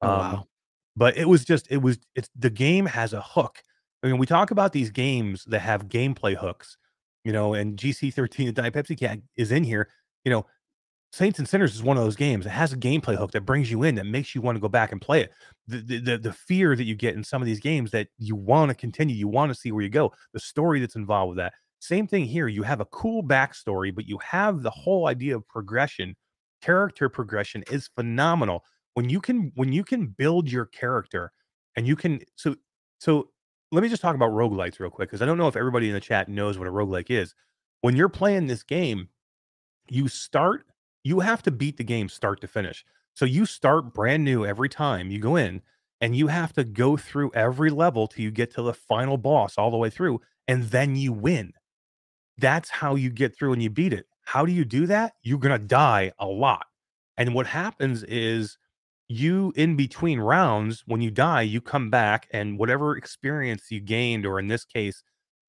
Oh, 0.00 0.08
Um, 0.08 0.16
wow. 0.16 0.48
but 0.96 1.16
it 1.16 1.28
was 1.28 1.44
just 1.44 1.68
it 1.70 1.78
was 1.78 1.98
it's 2.14 2.30
the 2.36 2.50
game 2.50 2.86
has 2.86 3.12
a 3.12 3.20
hook. 3.22 3.62
I 4.06 4.10
mean, 4.10 4.18
we 4.18 4.26
talk 4.26 4.52
about 4.52 4.72
these 4.72 4.90
games 4.90 5.44
that 5.46 5.58
have 5.58 5.88
gameplay 5.88 6.36
hooks, 6.36 6.76
you 7.24 7.32
know, 7.32 7.54
and 7.54 7.76
GC13 7.76 8.46
the 8.46 8.52
Diet 8.52 8.72
Pepsi 8.72 8.96
Cat 8.96 9.18
is 9.36 9.50
in 9.50 9.64
here. 9.64 9.88
You 10.24 10.30
know, 10.30 10.46
Saints 11.12 11.40
and 11.40 11.48
Sinners 11.48 11.74
is 11.74 11.82
one 11.82 11.96
of 11.96 12.04
those 12.04 12.14
games. 12.14 12.46
It 12.46 12.50
has 12.50 12.72
a 12.72 12.76
gameplay 12.76 13.16
hook 13.16 13.32
that 13.32 13.40
brings 13.40 13.68
you 13.68 13.82
in, 13.82 13.96
that 13.96 14.06
makes 14.06 14.32
you 14.32 14.40
want 14.40 14.54
to 14.54 14.60
go 14.60 14.68
back 14.68 14.92
and 14.92 15.00
play 15.00 15.22
it. 15.22 15.32
The 15.66 15.98
the 15.98 16.18
the 16.18 16.32
fear 16.32 16.76
that 16.76 16.84
you 16.84 16.94
get 16.94 17.16
in 17.16 17.24
some 17.24 17.42
of 17.42 17.46
these 17.46 17.58
games 17.58 17.90
that 17.90 18.06
you 18.16 18.36
want 18.36 18.68
to 18.68 18.76
continue, 18.76 19.16
you 19.16 19.26
want 19.26 19.52
to 19.52 19.58
see 19.58 19.72
where 19.72 19.82
you 19.82 19.90
go, 19.90 20.12
the 20.32 20.38
story 20.38 20.78
that's 20.78 20.94
involved 20.94 21.30
with 21.30 21.38
that. 21.38 21.54
Same 21.80 22.06
thing 22.06 22.26
here. 22.26 22.46
You 22.46 22.62
have 22.62 22.80
a 22.80 22.86
cool 22.86 23.24
backstory, 23.24 23.92
but 23.92 24.06
you 24.06 24.18
have 24.18 24.62
the 24.62 24.70
whole 24.70 25.08
idea 25.08 25.34
of 25.36 25.48
progression. 25.48 26.14
Character 26.62 27.08
progression 27.08 27.64
is 27.72 27.90
phenomenal 27.96 28.62
when 28.94 29.10
you 29.10 29.20
can 29.20 29.50
when 29.56 29.72
you 29.72 29.82
can 29.82 30.06
build 30.06 30.48
your 30.48 30.66
character 30.66 31.32
and 31.74 31.88
you 31.88 31.96
can 31.96 32.20
so 32.36 32.54
so 32.98 33.30
let 33.72 33.82
me 33.82 33.88
just 33.88 34.02
talk 34.02 34.14
about 34.14 34.30
roguelites 34.30 34.78
real 34.78 34.90
quick 34.90 35.08
because 35.08 35.22
I 35.22 35.26
don't 35.26 35.38
know 35.38 35.48
if 35.48 35.56
everybody 35.56 35.88
in 35.88 35.94
the 35.94 36.00
chat 36.00 36.28
knows 36.28 36.58
what 36.58 36.68
a 36.68 36.72
roguelike 36.72 37.10
is. 37.10 37.34
When 37.80 37.96
you're 37.96 38.08
playing 38.08 38.46
this 38.46 38.62
game, 38.62 39.08
you 39.88 40.08
start 40.08 40.66
you 41.04 41.20
have 41.20 41.40
to 41.44 41.52
beat 41.52 41.76
the 41.76 41.84
game 41.84 42.08
start 42.08 42.40
to 42.40 42.48
finish. 42.48 42.84
So 43.14 43.24
you 43.24 43.46
start 43.46 43.94
brand 43.94 44.24
new 44.24 44.44
every 44.44 44.68
time 44.68 45.10
you 45.10 45.20
go 45.20 45.36
in 45.36 45.62
and 46.00 46.16
you 46.16 46.26
have 46.26 46.52
to 46.54 46.64
go 46.64 46.96
through 46.96 47.30
every 47.32 47.70
level 47.70 48.08
till 48.08 48.24
you 48.24 48.32
get 48.32 48.52
to 48.54 48.62
the 48.62 48.74
final 48.74 49.16
boss 49.16 49.56
all 49.56 49.70
the 49.70 49.76
way 49.76 49.88
through 49.88 50.20
and 50.48 50.64
then 50.64 50.96
you 50.96 51.12
win. 51.12 51.52
That's 52.38 52.68
how 52.68 52.96
you 52.96 53.10
get 53.10 53.36
through 53.36 53.52
and 53.52 53.62
you 53.62 53.70
beat 53.70 53.92
it. 53.92 54.06
How 54.24 54.44
do 54.44 54.52
you 54.52 54.64
do 54.64 54.86
that? 54.86 55.12
You're 55.22 55.38
going 55.38 55.58
to 55.58 55.64
die 55.64 56.10
a 56.18 56.26
lot. 56.26 56.66
And 57.16 57.34
what 57.34 57.46
happens 57.46 58.02
is 58.02 58.58
you 59.08 59.52
in 59.56 59.76
between 59.76 60.18
rounds 60.18 60.82
when 60.86 61.00
you 61.00 61.10
die 61.10 61.42
you 61.42 61.60
come 61.60 61.90
back 61.90 62.26
and 62.32 62.58
whatever 62.58 62.96
experience 62.96 63.70
you 63.70 63.80
gained 63.80 64.26
or 64.26 64.38
in 64.38 64.48
this 64.48 64.64
case 64.64 65.02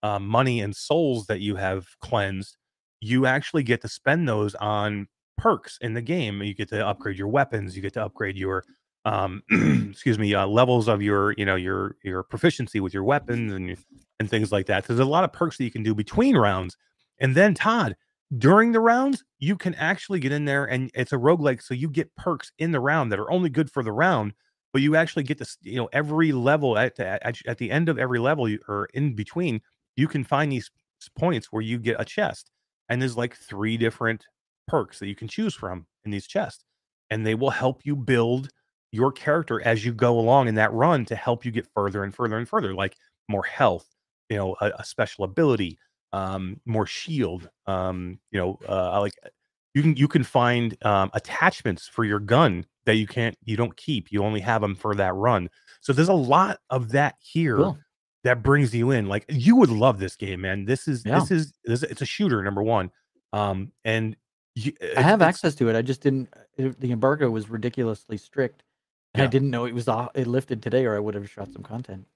uh, 0.03 0.19
money 0.19 0.61
and 0.61 0.75
souls 0.75 1.25
that 1.25 1.39
you 1.39 1.55
have 1.55 1.87
cleansed 2.01 2.55
you 3.01 3.25
actually 3.25 3.63
get 3.63 3.81
to 3.81 3.87
spend 3.87 4.27
those 4.27 4.55
on 4.55 5.07
perks 5.37 5.77
in 5.81 5.93
the 5.93 6.01
game. 6.01 6.41
You 6.41 6.53
get 6.53 6.69
to 6.69 6.85
upgrade 6.85 7.17
your 7.17 7.27
weapons. 7.27 7.75
You 7.75 7.81
get 7.81 7.93
to 7.93 8.05
upgrade 8.05 8.37
your 8.37 8.63
um 9.05 9.41
excuse 9.89 10.19
me 10.19 10.33
uh, 10.33 10.45
levels 10.47 10.87
of 10.87 11.01
your 11.01 11.33
you 11.33 11.45
know 11.45 11.55
your 11.55 11.95
your 12.03 12.23
proficiency 12.23 12.79
with 12.79 12.93
your 12.93 13.03
weapons 13.03 13.53
and 13.53 13.77
and 14.19 14.29
things 14.29 14.51
like 14.51 14.65
that. 14.65 14.85
There's 14.85 14.99
a 14.99 15.05
lot 15.05 15.23
of 15.23 15.31
perks 15.31 15.57
that 15.57 15.63
you 15.63 15.71
can 15.71 15.83
do 15.83 15.95
between 15.95 16.35
rounds. 16.35 16.75
And 17.19 17.35
then 17.35 17.53
Todd, 17.53 17.95
during 18.35 18.71
the 18.71 18.79
rounds, 18.79 19.23
you 19.39 19.55
can 19.55 19.73
actually 19.75 20.19
get 20.19 20.31
in 20.31 20.45
there 20.45 20.65
and 20.65 20.91
it's 20.93 21.13
a 21.13 21.17
roguelike 21.17 21.61
so 21.61 21.73
you 21.73 21.89
get 21.89 22.13
perks 22.15 22.51
in 22.59 22.71
the 22.71 22.79
round 22.79 23.11
that 23.11 23.19
are 23.19 23.31
only 23.31 23.49
good 23.49 23.71
for 23.71 23.83
the 23.83 23.91
round, 23.91 24.33
but 24.73 24.81
you 24.81 24.95
actually 24.95 25.23
get 25.23 25.37
this 25.37 25.57
you 25.61 25.77
know 25.77 25.89
every 25.93 26.31
level 26.31 26.77
at 26.77 26.95
the, 26.95 27.25
at, 27.25 27.37
at 27.47 27.57
the 27.57 27.71
end 27.71 27.87
of 27.89 27.97
every 27.97 28.19
level 28.19 28.49
you, 28.49 28.59
or 28.67 28.87
in 28.93 29.15
between, 29.15 29.61
you 29.95 30.07
can 30.07 30.23
find 30.23 30.51
these 30.51 30.69
points 31.17 31.47
where 31.51 31.61
you 31.61 31.77
get 31.77 31.99
a 31.99 32.05
chest. 32.05 32.51
And 32.89 33.01
there's 33.01 33.17
like 33.17 33.35
three 33.35 33.77
different 33.77 34.25
perks 34.67 34.99
that 34.99 35.07
you 35.07 35.15
can 35.15 35.27
choose 35.27 35.53
from 35.53 35.85
in 36.05 36.11
these 36.11 36.27
chests 36.27 36.63
and 37.09 37.25
they 37.25 37.35
will 37.35 37.49
help 37.49 37.81
you 37.85 37.95
build 37.95 38.49
your 38.91 39.11
character 39.11 39.61
as 39.65 39.85
you 39.85 39.93
go 39.93 40.19
along 40.19 40.47
in 40.47 40.55
that 40.55 40.73
run 40.73 41.05
to 41.05 41.15
help 41.15 41.45
you 41.45 41.51
get 41.51 41.67
further 41.73 42.03
and 42.03 42.13
further 42.15 42.37
and 42.37 42.47
further 42.49 42.73
like 42.73 42.95
more 43.29 43.43
health 43.43 43.85
you 44.29 44.37
know 44.37 44.55
a, 44.61 44.71
a 44.79 44.83
special 44.85 45.23
ability 45.23 45.77
um 46.13 46.59
more 46.65 46.85
shield 46.85 47.49
um 47.65 48.19
you 48.31 48.39
know 48.39 48.57
uh 48.67 48.99
like 49.01 49.13
you 49.73 49.81
can 49.81 49.95
you 49.95 50.07
can 50.07 50.23
find 50.23 50.77
um 50.85 51.09
attachments 51.13 51.87
for 51.87 52.03
your 52.05 52.19
gun 52.19 52.65
that 52.85 52.95
you 52.95 53.05
can't 53.05 53.37
you 53.43 53.57
don't 53.57 53.75
keep 53.77 54.11
you 54.11 54.23
only 54.23 54.39
have 54.39 54.61
them 54.61 54.75
for 54.75 54.95
that 54.95 55.13
run 55.13 55.49
so 55.81 55.91
there's 55.93 56.07
a 56.09 56.13
lot 56.13 56.59
of 56.69 56.91
that 56.91 57.15
here 57.19 57.57
Cool. 57.57 57.77
that 58.23 58.41
brings 58.41 58.73
you 58.73 58.91
in 58.91 59.07
like 59.07 59.25
you 59.27 59.55
would 59.57 59.69
love 59.69 59.99
this 59.99 60.15
game 60.15 60.41
man 60.41 60.65
this 60.65 60.87
is 60.87 61.03
Yeah. 61.05 61.19
this 61.19 61.31
is 61.31 61.53
this, 61.65 61.83
it's 61.83 62.01
a 62.01 62.05
shooter 62.05 62.41
number 62.43 62.63
one 62.63 62.89
um 63.33 63.71
and 63.83 64.15
you, 64.55 64.73
I 64.97 65.01
have 65.03 65.21
access 65.21 65.53
to 65.55 65.69
it. 65.69 65.75
I 65.75 65.83
just 65.83 66.01
didn't. 66.01 66.29
It, 66.57 66.79
the 66.81 66.91
embargo 66.91 67.29
was 67.29 67.47
ridiculously 67.47 68.17
strict, 68.17 68.63
and 69.13 69.21
I 69.21 69.27
didn't 69.27 69.51
know 69.51 69.65
it 69.65 69.73
was 69.75 69.87
off, 69.87 70.09
it 70.15 70.25
lifted 70.25 70.63
today, 70.63 70.85
or 70.85 70.95
I 70.95 70.99
would 70.99 71.13
have 71.13 71.29
shot 71.29 71.53
some 71.53 71.61
content. 71.61 72.07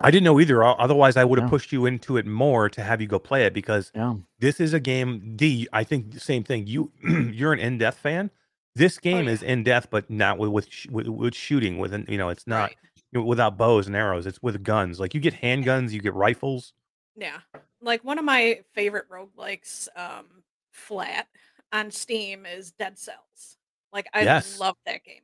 I 0.00 0.10
didn't 0.10 0.24
know 0.24 0.40
either. 0.40 0.62
Otherwise, 0.64 1.16
I 1.16 1.24
would 1.24 1.38
have 1.38 1.46
Yeah. 1.46 1.50
pushed 1.50 1.72
you 1.72 1.86
into 1.86 2.16
it 2.16 2.26
more 2.26 2.68
to 2.68 2.82
have 2.82 3.00
you 3.00 3.06
go 3.06 3.18
play 3.18 3.44
it 3.46 3.54
because 3.54 3.92
Yeah, 3.94 4.14
this 4.40 4.58
is 4.60 4.72
a 4.74 4.80
game. 4.80 5.36
D, 5.36 5.68
I 5.72 5.84
think 5.84 6.12
the 6.12 6.20
same 6.20 6.42
thing. 6.44 6.66
You, 6.66 6.90
you're 7.32 7.52
an 7.52 7.60
in 7.60 7.78
death 7.78 7.96
fan. 7.98 8.30
This 8.74 8.98
game 8.98 9.28
is 9.28 9.42
yeah. 9.42 9.50
in 9.50 9.62
death, 9.62 9.86
but 9.90 10.10
not 10.10 10.36
with 10.38 10.50
with, 10.50 10.68
sh- 10.68 10.88
with 10.90 11.06
with 11.06 11.34
shooting. 11.34 11.78
With 11.78 11.94
an- 11.94 12.06
you 12.08 12.18
know, 12.18 12.28
it's 12.28 12.46
not 12.46 12.72
Right. 13.14 13.24
without 13.24 13.56
bows 13.56 13.86
and 13.86 13.94
arrows. 13.94 14.26
It's 14.26 14.42
with 14.42 14.62
guns. 14.64 14.98
Like 14.98 15.14
you 15.14 15.20
get 15.20 15.34
handguns, 15.34 15.92
you 15.92 16.00
get 16.00 16.14
rifles. 16.14 16.72
Yeah. 17.16 17.38
Like 17.80 18.02
one 18.02 18.18
of 18.18 18.24
my 18.24 18.60
favorite 18.74 19.08
roguelikes, 19.08 19.86
um, 19.96 20.26
flat 20.72 21.28
on 21.72 21.92
Steam 21.92 22.46
is 22.46 22.72
Dead 22.72 22.98
Cells. 22.98 23.56
Like 23.92 24.08
I 24.12 24.22
Yes. 24.22 24.58
love 24.58 24.76
that 24.86 25.04
game. 25.04 25.22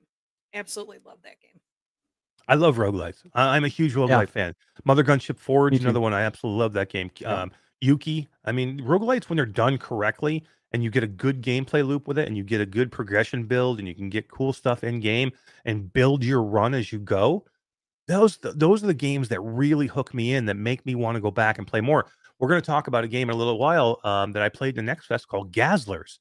Absolutely 0.55 0.99
love 1.05 1.18
that 1.25 1.41
game. 1.41 1.59
I 2.51 2.55
love 2.57 2.76
roguelites. 2.76 3.22
I- 3.34 3.57
I'm 3.57 3.64
a 3.64 3.68
huge 3.68 3.94
roguelite 3.94 4.28
fan. 4.28 4.55
Mother 4.84 5.05
Gunship 5.05 5.38
Forge, 5.38 5.72
another 5.80 6.01
one. 6.01 6.12
I 6.12 6.22
absolutely 6.22 6.59
love 6.61 6.72
that 6.74 6.88
game. 6.90 7.11
Yeah. 7.20 7.42
Um, 7.42 7.53
Yuki. 7.80 8.28
I 8.44 8.53
mean, 8.53 8.80
roguelites 8.80 9.28
when 9.28 9.36
they're 9.36 9.46
done 9.46 9.78
correctly 9.78 10.44
and 10.72 10.82
you 10.84 10.90
get 10.90 11.03
a 11.05 11.07
good 11.07 11.42
gameplay 11.42 11.86
loop 11.86 12.07
with 12.09 12.18
it 12.18 12.26
and 12.28 12.36
you 12.36 12.42
get 12.44 12.61
a 12.61 12.66
good 12.66 12.90
progression 12.92 13.44
build 13.44 13.78
and 13.78 13.86
you 13.88 13.94
can 13.94 14.11
get 14.11 14.30
cool 14.30 14.53
stuff 14.53 14.84
in 14.84 15.01
game 15.01 15.30
and 15.64 15.92
build 15.92 16.22
your 16.24 16.42
run 16.42 16.74
as 16.74 16.92
you 16.92 16.98
go. 16.98 17.44
Those 18.09 18.36
th- 18.38 18.55
those 18.57 18.82
are 18.82 18.88
the 18.88 18.94
games 18.94 19.28
that 19.28 19.40
really 19.40 19.86
hook 19.86 20.12
me 20.12 20.34
in 20.34 20.46
that 20.46 20.57
make 20.57 20.84
me 20.84 20.94
want 20.96 21.14
to 21.16 21.20
go 21.20 21.30
back 21.30 21.59
and 21.59 21.66
play 21.66 21.80
more. 21.80 22.07
We're 22.38 22.48
going 22.48 22.61
to 22.61 22.66
talk 22.66 22.88
about 22.88 23.05
a 23.05 23.09
game 23.09 23.30
in 23.30 23.34
a 23.34 23.38
little 23.38 23.59
while 23.59 24.01
um, 24.03 24.32
that 24.32 24.42
I 24.42 24.48
played 24.48 24.76
in 24.76 24.84
the 24.84 24.90
next 24.90 25.07
fest 25.07 25.28
called 25.28 25.53
Gazlers. 25.53 26.18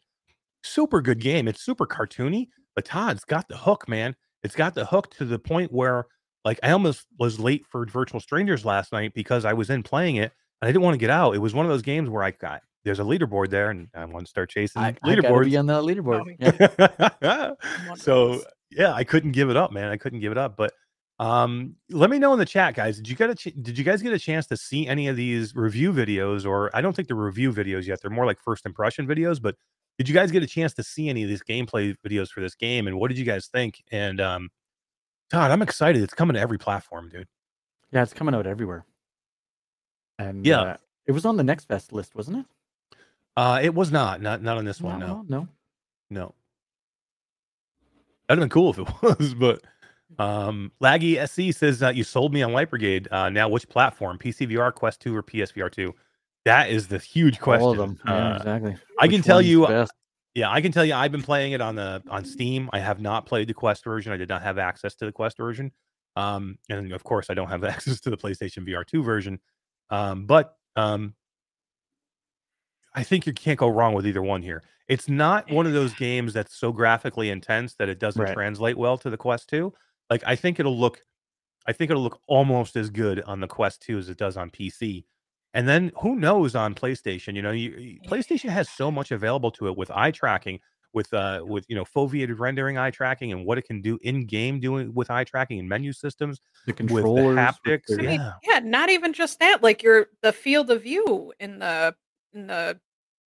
Super 0.64 1.02
good 1.02 1.20
game. 1.20 1.48
It's 1.48 1.62
super 1.64 1.88
cartoony, 1.88 2.50
but 2.76 2.86
Todd's 2.86 3.24
got 3.26 3.48
the 3.48 3.58
hook, 3.58 3.88
man. 3.88 4.16
It's 4.44 4.56
got 4.56 4.76
the 4.76 4.86
hook 4.86 5.10
to 5.16 5.26
the 5.26 5.40
point 5.40 5.72
where 5.72 6.06
like 6.46 6.60
I 6.64 6.72
almost 6.72 7.06
was 7.18 7.40
late 7.40 7.66
for 7.68 7.86
Virtual 7.86 8.20
Strangers 8.20 8.66
last 8.66 8.92
night 8.92 9.14
because 9.14 9.46
I 9.46 9.54
was 9.54 9.70
in 9.70 9.84
playing 9.84 10.18
it 10.18 10.32
and 10.62 10.68
I 10.68 10.72
didn't 10.72 10.84
want 10.84 10.94
to 10.96 11.00
get 11.00 11.10
out. 11.10 11.36
It 11.36 11.40
was 11.40 11.54
one 11.54 11.66
of 11.66 11.72
those 11.72 11.82
games 11.82 12.10
where 12.10 12.24
I 12.24 12.32
got 12.32 12.62
there's 12.86 13.00
a 13.00 13.04
leaderboard 13.04 13.50
there 13.50 13.70
and 13.70 13.88
I 13.94 14.06
want 14.06 14.26
to 14.26 14.30
start 14.30 14.50
chasing 14.50 14.82
I, 14.82 14.96
I 15.04 15.16
be 15.16 15.58
on 15.58 15.66
the 15.66 15.74
leaderboard. 15.82 16.38
Oh, 16.42 17.16
Yeah. 17.22 17.52
so 17.96 18.42
yeah, 18.72 18.94
I 18.94 19.04
couldn't 19.04 19.32
give 19.32 19.50
it 19.50 19.58
up, 19.58 19.72
man. 19.72 19.90
I 19.90 19.98
couldn't 19.98 20.20
give 20.20 20.32
it 20.32 20.38
up. 20.38 20.56
But 20.56 20.74
um, 21.20 21.76
let 21.90 22.10
me 22.10 22.20
know 22.20 22.32
in 22.34 22.40
the 22.40 22.46
chat, 22.46 22.76
guys. 22.76 22.98
Did 22.98 23.10
you 23.10 23.16
get 23.16 23.30
a 23.30 23.36
ch- 23.36 23.56
did 23.62 23.78
you 23.78 23.84
guys 23.84 24.02
get 24.02 24.14
a 24.14 24.20
chance 24.20 24.48
to 24.48 24.58
see 24.58 24.88
any 24.88 25.08
of 25.08 25.16
these 25.18 25.56
review 25.56 25.92
videos? 25.92 26.46
Or 26.46 26.76
I 26.76 26.82
don't 26.82 26.96
think 26.96 27.08
they're 27.08 27.18
review 27.18 27.52
videos 27.52 27.86
yet. 27.86 28.02
They're 28.02 28.12
more 28.12 28.26
like 28.26 28.40
first 28.40 28.66
impression 28.66 29.06
videos. 29.06 29.42
But 29.42 29.56
did 29.98 30.08
you 30.08 30.16
guys 30.16 30.32
get 30.32 30.44
a 30.44 30.48
chance 30.48 30.74
to 30.76 30.84
see 30.84 31.10
any 31.10 31.24
of 31.24 31.30
these 31.30 31.44
gameplay 31.44 31.96
videos 32.08 32.30
for 32.30 32.40
this 32.40 32.56
game? 32.56 32.88
And 32.88 32.98
what 32.98 33.10
did 33.10 33.18
you 33.18 33.26
guys 33.26 33.48
think? 33.48 33.84
And 33.92 34.22
um, 34.22 34.50
Todd, 35.32 35.52
I'm 35.52 35.62
excited. 35.62 36.02
It's 36.02 36.14
coming 36.14 36.34
to 36.36 36.40
every 36.40 36.58
platform, 36.58 37.10
dude. 37.10 37.28
yeah, 37.92 38.04
it's 38.04 38.14
coming 38.14 38.34
out 38.36 38.48
everywhere. 38.48 38.86
And 40.18 40.46
Yeah. 40.46 40.62
uh, 40.62 40.78
it 41.06 41.12
was 41.12 41.26
on 41.26 41.38
the 41.38 41.44
next 41.44 41.66
fest 41.66 41.94
list, 41.94 42.16
wasn't 42.16 42.38
it? 42.40 42.46
Uh, 43.38 43.60
it 43.64 43.74
was 43.74 43.92
not 43.92 44.22
not 44.22 44.42
not 44.42 44.58
on 44.58 44.66
this 44.66 44.82
one. 44.82 45.00
No, 45.00 45.24
no. 45.30 45.48
no. 46.10 46.34
That'd 48.28 48.42
have 48.42 48.50
been 48.50 48.50
cool 48.50 48.72
if 48.72 48.80
it 48.80 48.88
was, 49.20 49.34
but 49.34 49.62
um 50.18 50.72
Laggy 50.82 51.16
SC 51.28 51.56
says 51.58 51.82
uh, 51.84 51.90
you 51.90 52.04
sold 52.04 52.34
me 52.34 52.42
on 52.42 52.52
Light 52.52 52.70
Brigade. 52.70 53.08
Uh 53.12 53.30
now 53.30 53.48
which 53.48 53.70
platform? 53.70 54.18
PCVR, 54.18 54.74
Quest 54.74 55.00
2, 55.02 55.16
or 55.16 55.24
PSVR 55.24 55.72
2? 55.72 55.94
That 56.46 56.70
is 56.70 56.88
the 56.88 56.98
huge 56.98 57.40
question. 57.40 57.64
All 57.64 57.72
of 57.72 57.78
them. 57.78 58.00
Yeah, 58.06 58.32
Uh, 58.34 58.36
exactly. 58.38 58.76
I 59.00 59.08
can 59.08 59.22
tell 59.22 59.42
you- 59.42 59.68
best? 59.68 59.94
Yeah, 60.40 60.52
I 60.52 60.62
can 60.62 60.72
tell 60.72 60.86
you 60.86 60.94
I've 60.94 61.12
been 61.12 61.22
playing 61.22 61.52
it 61.52 61.62
on 61.62 61.76
the 61.76 62.02
on 62.10 62.24
Steam. 62.26 62.70
I 62.72 62.80
have 62.80 63.00
not 63.02 63.26
played 63.26 63.48
the 63.50 63.54
Quest 63.54 63.84
version. 63.84 64.12
I 64.14 64.18
did 64.18 64.30
not 64.30 64.42
have 64.42 64.58
access 64.58 64.96
to 64.96 65.06
the 65.06 65.12
Quest 65.12 65.38
version. 65.38 65.72
Um, 66.16 66.58
and 66.70 66.92
of 66.94 67.04
course 67.04 67.28
I 67.30 67.34
don't 67.34 67.50
have 67.50 67.64
access 67.76 68.00
to 68.02 68.10
the 68.10 68.18
PlayStation 68.18 68.68
VR 68.68 68.86
2 68.86 69.04
version. 69.04 69.40
Um, 69.90 70.26
but 70.26 70.56
um 70.76 71.14
I 72.96 73.04
think 73.04 73.26
you 73.28 73.34
can't 73.34 73.60
go 73.60 73.68
wrong 73.68 73.94
with 73.94 74.08
either 74.08 74.22
one 74.22 74.42
here. 74.42 74.64
It's 74.88 75.08
not 75.08 75.52
one 75.52 75.68
of 75.68 75.74
those 75.74 75.94
games 75.94 76.34
that's 76.34 76.56
so 76.56 76.72
graphically 76.72 77.30
intense 77.30 77.76
that 77.76 77.90
it 77.90 78.00
doesn't 78.00 78.22
Right. 78.24 78.34
translate 78.34 78.78
well 78.78 78.98
to 78.98 79.10
the 79.10 79.18
Quest 79.18 79.50
2. 79.50 79.72
Like 80.10 80.24
I 80.26 80.36
think 80.36 80.60
it'll 80.60 80.78
look 80.78 81.04
I 81.68 81.74
think 81.74 81.92
it'll 81.92 82.02
look 82.04 82.22
almost 82.28 82.76
as 82.76 82.90
good 82.90 83.22
on 83.22 83.42
the 83.42 83.48
Quest 83.48 83.82
2 83.84 83.98
as 84.00 84.10
it 84.10 84.18
does 84.18 84.38
on 84.38 84.50
PC. 84.50 85.06
And 85.54 85.68
then 85.68 85.92
who 86.02 86.16
knows 86.16 86.56
on 86.56 86.76
PlayStation? 86.76 87.36
You 87.36 87.42
know, 87.42 87.52
you, 87.52 87.72
you- 87.72 88.00
PlayStation 88.08 88.50
has 88.50 88.70
so 88.70 88.92
much 88.92 89.12
available 89.12 89.52
to 89.52 89.68
it 89.68 89.76
with 89.78 89.90
eye 89.92 90.12
tracking, 90.12 90.60
with 90.94 91.14
uh, 91.14 91.42
with 91.46 91.66
you 91.70 91.76
know 91.76 91.86
foveated 91.86 92.40
rendering 92.40 92.78
eye 92.78 92.92
tracking, 92.92 93.32
and 93.32 93.46
what 93.46 93.58
it 93.58 93.64
can 93.64 93.82
do 93.82 93.98
in 94.04 94.26
game 94.26 94.60
doing 94.60 94.94
with 94.94 95.10
eye 95.12 95.24
tracking 95.24 95.60
and 95.60 95.68
menu 95.70 95.92
systems. 95.94 96.40
The 96.66 96.72
with 96.74 96.78
the 96.78 96.84
controllers. 96.88 97.38
haptics, 97.38 97.88
their- 97.88 98.00
I 98.00 98.04
mean, 98.04 98.20
Yeah. 98.22 98.34
yeah, 98.44 98.60
not 98.60 98.90
even 98.90 99.14
just 99.14 99.40
that. 99.40 99.64
Like 99.64 99.82
your 99.84 100.08
the 100.22 100.32
field 100.34 100.70
of 100.72 100.84
view 100.84 101.34
in 101.40 101.60
the 101.60 101.96
in 102.34 102.48
the 102.48 102.80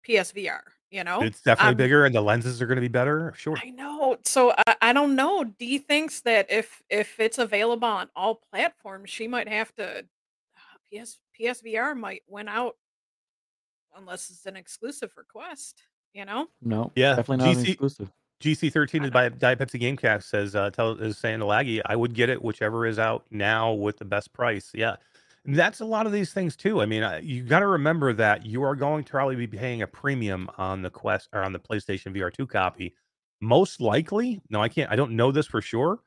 PSVR. 0.07 0.61
You 0.91 1.05
know, 1.05 1.23
It's 1.23 1.41
definitely 1.41 1.68
I'm- 1.68 1.77
bigger, 1.77 2.05
and 2.05 2.14
the 2.14 2.21
lenses 2.21 2.61
are 2.61 2.66
going 2.66 2.77
to 2.77 2.81
be 2.83 2.89
better. 2.89 3.33
Sure. 3.37 3.57
I 3.62 3.71
know. 3.71 4.16
So 4.25 4.53
I, 4.66 4.77
I 4.83 4.93
don't 4.93 5.14
know. 5.14 5.45
D 5.45 5.79
thinks 5.79 6.21
that 6.23 6.51
if 6.51 6.83
if 6.91 7.18
it's 7.21 7.39
available 7.39 7.87
on 7.89 8.09
all 8.16 8.41
platforms, 8.51 9.09
she 9.11 9.29
might 9.29 9.49
have 9.49 9.75
to. 9.77 10.05
PS 10.93 11.18
PSVR 11.41 11.97
might 11.97 12.22
win 12.28 12.49
out 12.49 12.76
unless 13.97 14.30
it's 14.30 14.47
an 14.47 14.57
exclusive 14.57 15.11
request, 15.16 15.82
You 16.12 16.24
know, 16.24 16.49
No, 16.62 16.93
Yeah, 16.95 17.16
definitely 17.16 17.45
not 17.45 17.57
an 17.57 17.64
GC 17.64 17.68
exclusive. 17.70 18.12
GC13 18.41 19.05
is 19.05 19.11
by 19.11 19.28
Diet 19.28 19.59
Pepsi 19.59 19.80
Gamecast 19.80 20.22
says 20.24 20.57
uh 20.57 20.70
tell 20.70 20.93
is 20.93 21.18
saying 21.18 21.41
to 21.41 21.45
Laggy, 21.45 21.80
I 21.84 21.97
would 21.97 22.14
get 22.14 22.28
it 22.30 22.43
whichever 22.43 22.86
is 22.86 22.99
out 22.99 23.26
now 23.30 23.72
with 23.72 23.99
the 23.99 24.05
best 24.05 24.32
price. 24.32 24.70
Yeah. 24.74 24.97
And 25.47 25.57
that's 25.57 25.80
a 25.80 25.84
lot 25.84 26.07
of 26.07 26.12
these 26.12 26.32
things 26.32 26.55
too. 26.57 26.82
I 26.82 26.86
mean, 26.86 27.03
uh, 27.03 27.18
you 27.22 27.43
got 27.43 27.61
to 27.61 27.66
remember 27.66 28.12
that 28.12 28.45
you 28.45 28.62
are 28.62 28.76
going 28.76 29.05
to 29.05 29.11
probably 29.11 29.36
be 29.36 29.47
paying 29.47 29.82
a 29.82 29.86
premium 29.86 30.51
on 30.59 30.82
the 30.82 30.91
Quest 30.91 31.28
or 31.32 31.43
on 31.43 31.53
the 31.53 31.59
PlayStation 31.59 32.14
VR2 32.14 32.49
copy. 32.49 32.95
Most 33.41 33.80
likely, 33.80 34.41
no, 34.51 34.61
I 34.62 34.68
can't. 34.68 34.91
I 34.93 34.97
don't 34.97 35.12
know 35.12 35.32
this 35.32 35.47
for 35.47 35.62
sure, 35.62 36.01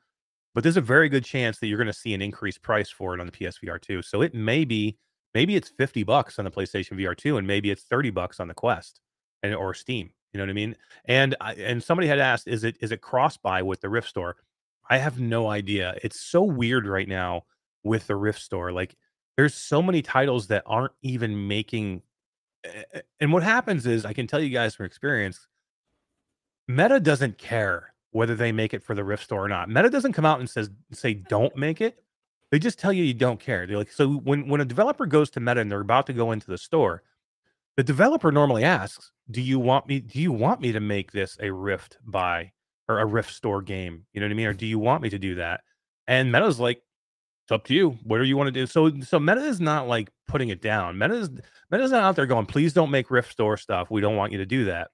but 0.54 0.62
there's 0.62 0.76
a 0.76 0.82
very 0.82 1.08
good 1.08 1.24
chance 1.24 1.58
that 1.58 1.66
you're 1.66 1.78
going 1.78 1.86
to 1.88 1.92
see 1.92 2.14
an 2.14 2.22
increased 2.22 2.62
price 2.62 2.88
for 2.88 3.14
it 3.14 3.20
on 3.20 3.26
the 3.26 3.32
PSVR 3.32 3.80
2. 3.80 4.02
So 4.02 4.22
it 4.22 4.34
may 4.34 4.64
be, 4.64 4.96
maybe 5.34 5.56
it's 5.56 5.70
50 5.70 6.04
bucks 6.04 6.38
on 6.38 6.44
the 6.44 6.50
PlayStation 6.50 6.98
VR 6.98 7.16
2 7.16 7.36
and 7.36 7.46
maybe 7.46 7.70
it's 7.70 7.82
30 7.82 8.10
bucks 8.10 8.38
on 8.38 8.48
the 8.48 8.54
Quest 8.54 9.00
and 9.42 9.54
or 9.54 9.74
Steam. 9.74 10.10
You 10.32 10.38
know 10.38 10.44
what 10.44 10.50
I 10.50 10.54
mean? 10.54 10.76
And 11.04 11.36
and 11.40 11.82
somebody 11.82 12.08
had 12.08 12.18
asked, 12.18 12.48
is 12.48 12.64
it 12.64 12.76
is 12.80 12.90
it 12.90 13.00
cross 13.00 13.36
buy 13.36 13.62
with 13.62 13.80
the 13.80 13.88
Rift 13.88 14.08
Store? 14.08 14.36
I 14.90 14.98
have 14.98 15.20
no 15.20 15.48
idea. 15.48 15.96
It's 16.02 16.20
so 16.20 16.42
weird 16.42 16.86
right 16.86 17.08
now 17.08 17.44
with 17.84 18.08
the 18.08 18.16
Rift 18.16 18.40
Store. 18.40 18.72
Like 18.72 18.96
there's 19.36 19.54
so 19.54 19.80
many 19.80 20.02
titles 20.02 20.48
that 20.48 20.64
aren't 20.66 20.92
even 21.02 21.46
making 21.46 22.02
eh, 22.64 22.82
eh, 22.94 23.00
and 23.20 23.32
what 23.32 23.44
happens 23.44 23.86
is 23.86 24.04
I 24.04 24.12
can 24.12 24.26
tell 24.26 24.40
you 24.42 24.50
guys 24.50 24.74
from 24.74 24.86
experience, 24.86 25.46
Meta 26.66 26.98
doesn't 26.98 27.38
care 27.38 27.93
whether 28.14 28.36
they 28.36 28.52
make 28.52 28.72
it 28.72 28.82
for 28.82 28.94
the 28.94 29.02
Rift 29.02 29.24
Store 29.24 29.44
or 29.44 29.48
not. 29.48 29.68
Meta 29.68 29.90
doesn't 29.90 30.12
come 30.12 30.24
out 30.24 30.38
and 30.38 30.48
says 30.48 30.70
say 30.92 31.14
don't 31.14 31.54
make 31.56 31.80
it. 31.80 32.04
They 32.52 32.60
just 32.60 32.78
tell 32.78 32.92
you 32.92 33.02
you 33.02 33.12
don't 33.12 33.40
care. 33.40 33.66
They're 33.66 33.76
like 33.76 33.90
so 33.90 34.08
when 34.08 34.48
when 34.48 34.60
a 34.60 34.64
developer 34.64 35.04
goes 35.04 35.30
to 35.30 35.40
Meta 35.40 35.60
and 35.60 35.70
they're 35.70 35.80
about 35.80 36.06
to 36.06 36.12
go 36.12 36.30
into 36.30 36.46
the 36.46 36.56
store, 36.56 37.02
the 37.76 37.82
developer 37.82 38.30
normally 38.30 38.62
asks, 38.62 39.10
"Do 39.32 39.42
you 39.42 39.58
want 39.58 39.88
me? 39.88 39.98
Do 39.98 40.20
you 40.20 40.30
want 40.30 40.60
me 40.60 40.70
to 40.70 40.78
make 40.78 41.10
this 41.10 41.36
a 41.40 41.50
Rift 41.52 41.98
buy 42.06 42.52
or 42.88 43.00
a 43.00 43.04
Rift 43.04 43.32
Store 43.32 43.60
game? 43.60 44.06
You 44.12 44.20
know 44.20 44.26
what 44.26 44.32
I 44.32 44.36
mean? 44.36 44.46
Or 44.46 44.52
do 44.52 44.66
you 44.66 44.78
want 44.78 45.02
me 45.02 45.10
to 45.10 45.18
do 45.18 45.34
that?" 45.34 45.62
And 46.06 46.30
Meta's 46.30 46.60
like, 46.60 46.82
"It's 47.42 47.52
up 47.52 47.64
to 47.64 47.74
you. 47.74 47.98
Whatever 48.04 48.26
you 48.26 48.36
want 48.36 48.46
to 48.46 48.52
do." 48.52 48.66
So 48.66 48.92
so 49.00 49.18
Meta 49.18 49.40
is 49.40 49.60
not 49.60 49.88
like 49.88 50.10
putting 50.28 50.50
it 50.50 50.62
down. 50.62 50.96
Meta 50.98 51.14
is 51.14 51.30
Meta's 51.72 51.90
not 51.90 52.04
out 52.04 52.14
there 52.14 52.26
going, 52.26 52.46
"Please 52.46 52.72
don't 52.72 52.92
make 52.92 53.10
Rift 53.10 53.32
Store 53.32 53.56
stuff. 53.56 53.90
We 53.90 54.00
don't 54.00 54.14
want 54.14 54.30
you 54.30 54.38
to 54.38 54.46
do 54.46 54.66
that." 54.66 54.92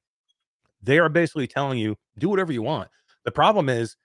They 0.83 0.99
are 0.99 1.11
basically 1.11 1.47
telling 1.47 1.79
you, 1.79 1.99
"Do 2.19 2.31
whatever 2.31 2.51
you 2.51 2.63
want." 2.63 2.89
The 3.25 3.31
problem 3.31 3.69
is 3.69 3.97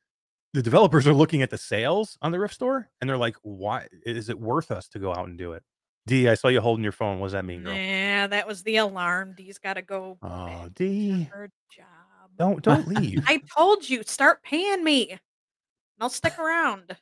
the 0.54 0.62
developers 0.62 1.08
are 1.08 1.14
looking 1.14 1.42
at 1.42 1.50
the 1.50 1.58
sales 1.58 2.18
on 2.22 2.32
the 2.32 2.40
Rift 2.40 2.54
Store 2.56 2.90
and 3.02 3.10
they're 3.10 3.18
like, 3.18 3.36
"Why 3.44 3.88
is 4.06 4.30
it 4.30 4.40
worth 4.40 4.72
us 4.72 4.88
to 4.90 5.00
go 5.00 5.12
out 5.14 5.28
and 5.28 5.38
do 5.38 5.54
it?" 5.54 5.64
D, 6.08 6.30
I 6.30 6.36
saw 6.36 6.50
you 6.50 6.62
holding 6.62 6.84
your 6.84 6.92
phone. 6.92 7.20
What 7.20 7.28
does 7.28 7.34
that 7.34 7.46
mean, 7.46 7.64
girl? 7.64 7.74
Yeah, 7.74 8.28
that 8.28 8.48
was 8.48 8.62
the 8.64 8.78
alarm. 8.78 9.34
D's 9.36 9.58
got 9.58 9.74
to 9.74 9.82
go. 9.82 10.18
Oh, 10.22 10.70
D, 10.76 11.24
her 11.34 11.50
job. 11.72 11.86
don't 12.38 12.62
don't 12.64 12.88
leave. 12.88 13.24
I 13.28 13.42
told 13.58 13.90
you, 13.90 14.04
start 14.06 14.44
paying 14.44 14.84
me. 14.84 15.10
and 15.12 15.20
I'll 16.00 16.10
stick 16.10 16.38
around, 16.38 16.96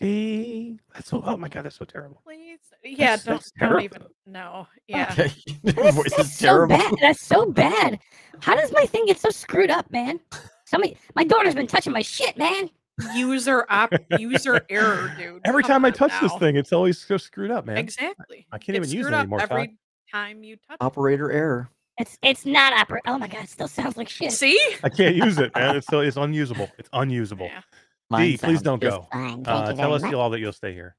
D, 0.00 0.78
that's 0.94 1.08
so. 1.10 1.22
Oh 1.24 1.36
my 1.36 1.48
god, 1.48 1.64
that's 1.64 1.76
so 1.76 1.84
terrible. 1.84 2.20
please. 2.24 2.58
Yeah, 2.84 3.16
That's- 3.16 3.24
don't 3.24 3.34
that's 3.36 3.50
don't 3.52 3.82
even. 3.82 3.98
terrible. 4.00 4.14
No. 4.26 4.66
Yeah. 4.86 5.08
Okay. 5.12 5.32
Your 5.62 5.72
That's, 5.72 5.96
voice 5.96 6.10
that's 6.16 6.28
is 6.30 6.34
so 6.36 6.46
terrible. 6.46 6.76
bad. 6.78 6.94
That's 7.00 7.20
so 7.26 7.46
bad. 7.50 7.98
How 8.40 8.54
does 8.56 8.72
my 8.72 8.86
thing 8.86 9.06
get 9.06 9.18
so 9.20 9.30
screwed 9.30 9.70
up, 9.70 9.90
man? 9.90 10.20
Somebody, 10.68 10.98
my 11.14 11.24
daughter's 11.24 11.54
been 11.54 11.66
touching 11.66 11.94
my 11.94 12.02
shit, 12.02 12.36
man. 12.36 12.68
User 13.14 13.64
op 13.70 13.90
user 14.18 14.60
error, 14.68 15.14
dude. 15.16 15.40
Every 15.46 15.62
Come 15.62 15.68
time 15.70 15.84
I 15.86 15.88
on 15.88 15.94
touch 15.94 16.12
this 16.20 16.34
thing, 16.34 16.56
it's 16.56 16.74
always 16.74 16.98
so 17.00 17.16
screwed 17.16 17.50
up, 17.50 17.64
man. 17.64 17.78
Exactly. 17.78 18.46
I 18.52 18.58
can't 18.58 18.76
It's 18.76 18.88
even 18.88 18.98
use 18.98 19.06
it 19.06 19.14
anymore, 19.14 19.38
Todd. 19.38 19.50
Every 19.52 19.76
time 20.12 20.44
you 20.44 20.56
touch. 20.56 20.74
it. 20.74 20.84
Operator 20.84 21.32
error. 21.32 21.70
It's 21.96 22.18
it's 22.22 22.44
not 22.44 22.74
opera. 22.74 23.00
Oh 23.06 23.16
my 23.16 23.28
god, 23.28 23.44
it 23.44 23.48
still 23.48 23.66
sounds 23.68 23.96
like 23.96 24.10
shit. 24.10 24.30
See? 24.32 24.60
I 24.84 24.90
can't 24.90 25.14
use 25.16 25.38
it, 25.38 25.54
man. 25.54 25.76
It's 25.76 25.86
so 25.90 26.00
it's 26.00 26.18
unusable. 26.18 26.68
It's 26.76 26.90
unusable. 26.92 27.46
Yeah. 27.46 27.62
Mine 28.10 28.30
D, 28.32 28.36
please 28.36 28.60
don't 28.60 28.80
go. 28.82 29.06
Fine, 29.10 29.44
thank 29.44 29.48
Uh, 29.48 29.70
you 29.70 29.76
tell 29.76 29.94
us 29.94 30.02
much. 30.02 30.12
all 30.14 30.28
that 30.30 30.40
you'll 30.40 30.52
stay 30.52 30.74
here. 30.74 30.96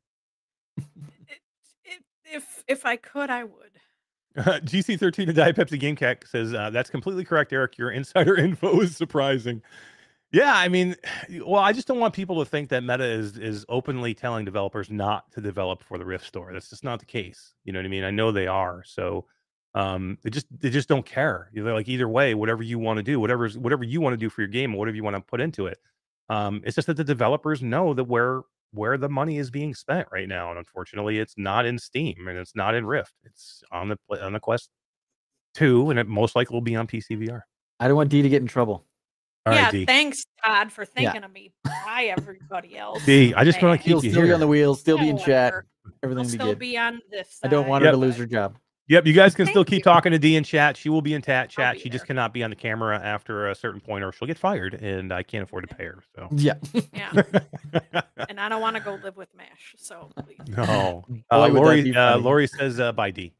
It, 0.78 0.86
if 2.26 2.64
if 2.68 2.86
I 2.88 2.96
could, 2.96 3.30
I 3.30 3.44
would. 3.44 3.69
GC13 4.38 5.26
to 5.26 5.34
Diet 5.34 5.56
Pepsi 5.56 5.80
Game 5.80 5.96
Cat 5.96 6.24
says 6.28 6.54
uh, 6.54 6.70
that's 6.70 6.90
completely 6.90 7.26
correct, 7.26 7.52
Eric. 7.52 7.78
Your 7.78 7.92
insider 7.92 8.36
info 8.38 8.80
is 8.82 8.96
surprising. 8.96 9.62
Yeah, 10.32 10.54
I 10.56 10.68
mean, 10.68 10.96
well, 11.46 11.62
I 11.62 11.74
just 11.74 11.88
don't 11.88 12.00
want 12.00 12.14
people 12.14 12.44
to 12.44 12.50
think 12.50 12.70
that 12.70 12.84
Meta 12.84 13.06
is 13.06 13.38
is 13.38 13.66
openly 13.70 14.14
telling 14.14 14.46
developers 14.46 14.90
not 14.90 15.32
to 15.32 15.42
develop 15.42 15.84
for 15.84 15.98
the 15.98 16.06
Rift 16.06 16.26
Store. 16.26 16.52
That's 16.54 16.70
just 16.70 16.84
not 16.84 17.00
the 17.00 17.06
case. 17.06 17.54
You 17.64 17.74
know 17.74 17.80
what 17.80 17.86
I 17.86 17.90
mean? 17.90 18.04
I 18.04 18.12
know 18.12 18.32
they 18.32 18.48
are. 18.48 18.84
So 18.86 19.26
um 19.76 20.18
they 20.24 20.32
just 20.32 20.48
they 20.60 20.70
just 20.70 20.90
don't 20.90 21.06
care. 21.06 21.50
They're 21.54 21.74
like 21.74 21.90
either 21.90 22.08
way, 22.08 22.34
whatever 22.34 22.64
you 22.64 22.80
want 22.80 22.98
to 22.98 23.04
do, 23.04 23.20
whatever 23.20 23.48
whatever 23.50 23.84
you 23.84 24.02
want 24.02 24.14
to 24.14 24.18
do 24.18 24.30
for 24.30 24.42
your 24.42 24.48
game, 24.48 24.74
whatever 24.74 24.96
you 24.96 25.04
want 25.04 25.16
to 25.16 25.22
put 25.22 25.42
into 25.42 25.68
it. 25.68 25.80
Um, 26.30 26.62
it's 26.64 26.76
just 26.76 26.88
that 26.88 26.98
the 26.98 27.04
developers 27.04 27.62
know 27.62 27.94
that 27.96 28.04
where 28.04 28.42
where 28.72 28.98
the 28.98 29.10
money 29.10 29.38
is 29.38 29.50
being 29.52 29.74
spent 29.74 30.08
right 30.12 30.28
now, 30.28 30.50
and 30.50 30.58
unfortunately, 30.60 31.18
it's 31.20 31.34
not 31.38 31.66
in 31.66 31.80
Steam 31.80 32.28
and 32.28 32.38
it's 32.38 32.56
not 32.56 32.76
in 32.76 32.86
Rift. 32.86 33.14
It's 33.24 33.64
on 33.72 33.90
the 33.90 33.98
on 34.22 34.34
the 34.34 34.40
Quest 34.40 34.70
Two, 35.54 35.90
and 35.90 36.00
it 36.00 36.08
most 36.08 36.36
likely 36.36 36.54
will 36.54 36.62
be 36.62 36.76
on 36.76 36.88
PC 36.88 37.18
VR. 37.28 37.42
I 37.80 37.88
don't 37.88 37.98
want 37.98 38.10
D 38.10 38.22
to 38.22 38.30
get 38.30 38.42
in 38.42 38.48
trouble. 38.48 38.86
All 39.46 39.54
right, 39.54 39.62
yeah, 39.62 39.72
D. 39.72 39.86
thanks, 39.86 40.24
Todd, 40.44 40.72
for 40.72 40.82
Yeah. 40.84 41.12
thinking 41.12 41.24
of 41.24 41.32
me. 41.32 41.52
Bye, 41.64 42.14
everybody 42.16 42.78
else. 42.78 43.04
D, 43.06 43.34
I 43.34 43.44
just 43.44 43.62
want 43.62 43.72
to 43.74 43.78
Man. 43.78 43.80
He'll 43.80 44.02
keep 44.02 44.06
you 44.08 44.12
still 44.12 44.26
be 44.28 44.34
on 44.34 44.40
the 44.40 44.46
here. 44.46 44.52
wheel, 44.52 44.76
still 44.76 44.98
be 44.98 45.06
Yeah, 45.06 45.12
in 45.12 45.18
chat. 45.18 45.54
Everything 46.04 46.20
I'll 46.20 46.24
be 46.26 46.30
still 46.38 46.46
good. 46.48 46.60
be 46.60 46.78
on 46.78 47.02
this. 47.10 47.40
I 47.44 47.48
don't 47.48 47.64
side, 47.64 47.70
want 47.70 47.84
her 47.86 47.92
to 47.92 47.98
lose 47.98 48.18
her 48.18 48.26
job. 48.26 48.58
Yep, 48.90 49.06
you 49.06 49.14
guys 49.14 49.36
can 49.36 49.46
still 49.46 49.64
keep 49.64 49.78
you. 49.80 49.84
talking 49.84 50.12
to 50.12 50.20
D 50.20 50.36
in 50.36 50.44
chat. 50.44 50.76
She 50.76 50.90
will 50.90 51.02
be 51.04 51.14
in 51.14 51.22
ta- 51.22 51.46
chat. 51.46 51.76
be 51.76 51.80
She 51.82 51.90
just 51.90 52.06
cannot 52.08 52.34
be 52.34 52.44
on 52.44 52.50
the 52.50 52.56
camera 52.56 53.00
after 53.00 53.48
a 53.50 53.56
certain 53.56 53.80
point, 53.80 54.04
or 54.04 54.12
she'll 54.12 54.28
get 54.28 54.38
fired, 54.40 54.74
and 54.74 55.14
I 55.14 55.22
can't 55.24 55.44
afford 55.44 55.70
to 55.70 55.76
pay 55.76 55.86
her. 55.86 56.00
So 56.16 56.28
Yeah. 56.32 56.56
Yeah, 56.92 57.12
and 58.30 58.40
I 58.40 58.50
don't 58.50 58.62
want 58.62 58.76
to 58.78 58.82
go 58.82 59.00
live 59.04 59.16
with 59.16 59.30
Mash. 59.38 59.76
So 59.78 60.10
please. 60.26 60.38
no. 60.48 61.06
Boy, 61.08 61.22
Uh, 61.30 61.50
would 61.52 61.54
Lori, 61.54 61.96
uh. 61.96 62.18
Lori 62.18 62.48
says 62.48 62.80
uh, 62.80 62.92
bye 62.92 63.12
D. 63.12 63.32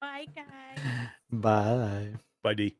Bye, 0.00 0.26
guys. 0.34 0.84
Bye. 1.30 2.08
Bye 2.42 2.54
D. 2.54 2.76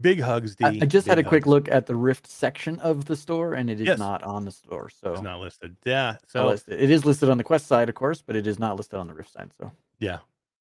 Big 0.00 0.20
hugs 0.20 0.56
D. 0.56 0.64
I, 0.64 0.68
I 0.82 0.86
just 0.86 1.06
had 1.06 1.18
a 1.18 1.22
Big 1.22 1.28
quick 1.28 1.46
look 1.46 1.68
at 1.70 1.84
the 1.86 1.94
Rift 1.94 2.26
section 2.26 2.78
of 2.80 3.04
the 3.04 3.16
store, 3.16 3.52
and 3.54 3.68
it 3.68 3.80
is 3.80 3.86
Yes. 3.86 3.98
not 3.98 4.22
on 4.22 4.44
the 4.46 4.50
store. 4.50 4.88
So 4.90 5.12
It's 5.12 5.22
not 5.22 5.40
listed. 5.40 5.76
Yeah. 5.84 6.12
not 6.12 6.20
So 6.28 6.46
listed. 6.48 6.80
it 6.80 6.90
is 6.90 7.04
listed 7.04 7.28
on 7.28 7.36
the 7.38 7.44
Quest 7.44 7.66
side, 7.66 7.88
of 7.90 7.94
course, 7.94 8.22
but 8.22 8.34
it 8.34 8.46
is 8.46 8.58
not 8.58 8.76
listed 8.76 8.98
on 8.98 9.06
the 9.08 9.14
Rift 9.14 9.32
side. 9.32 9.50
So 9.60 9.72
Yeah. 9.98 10.18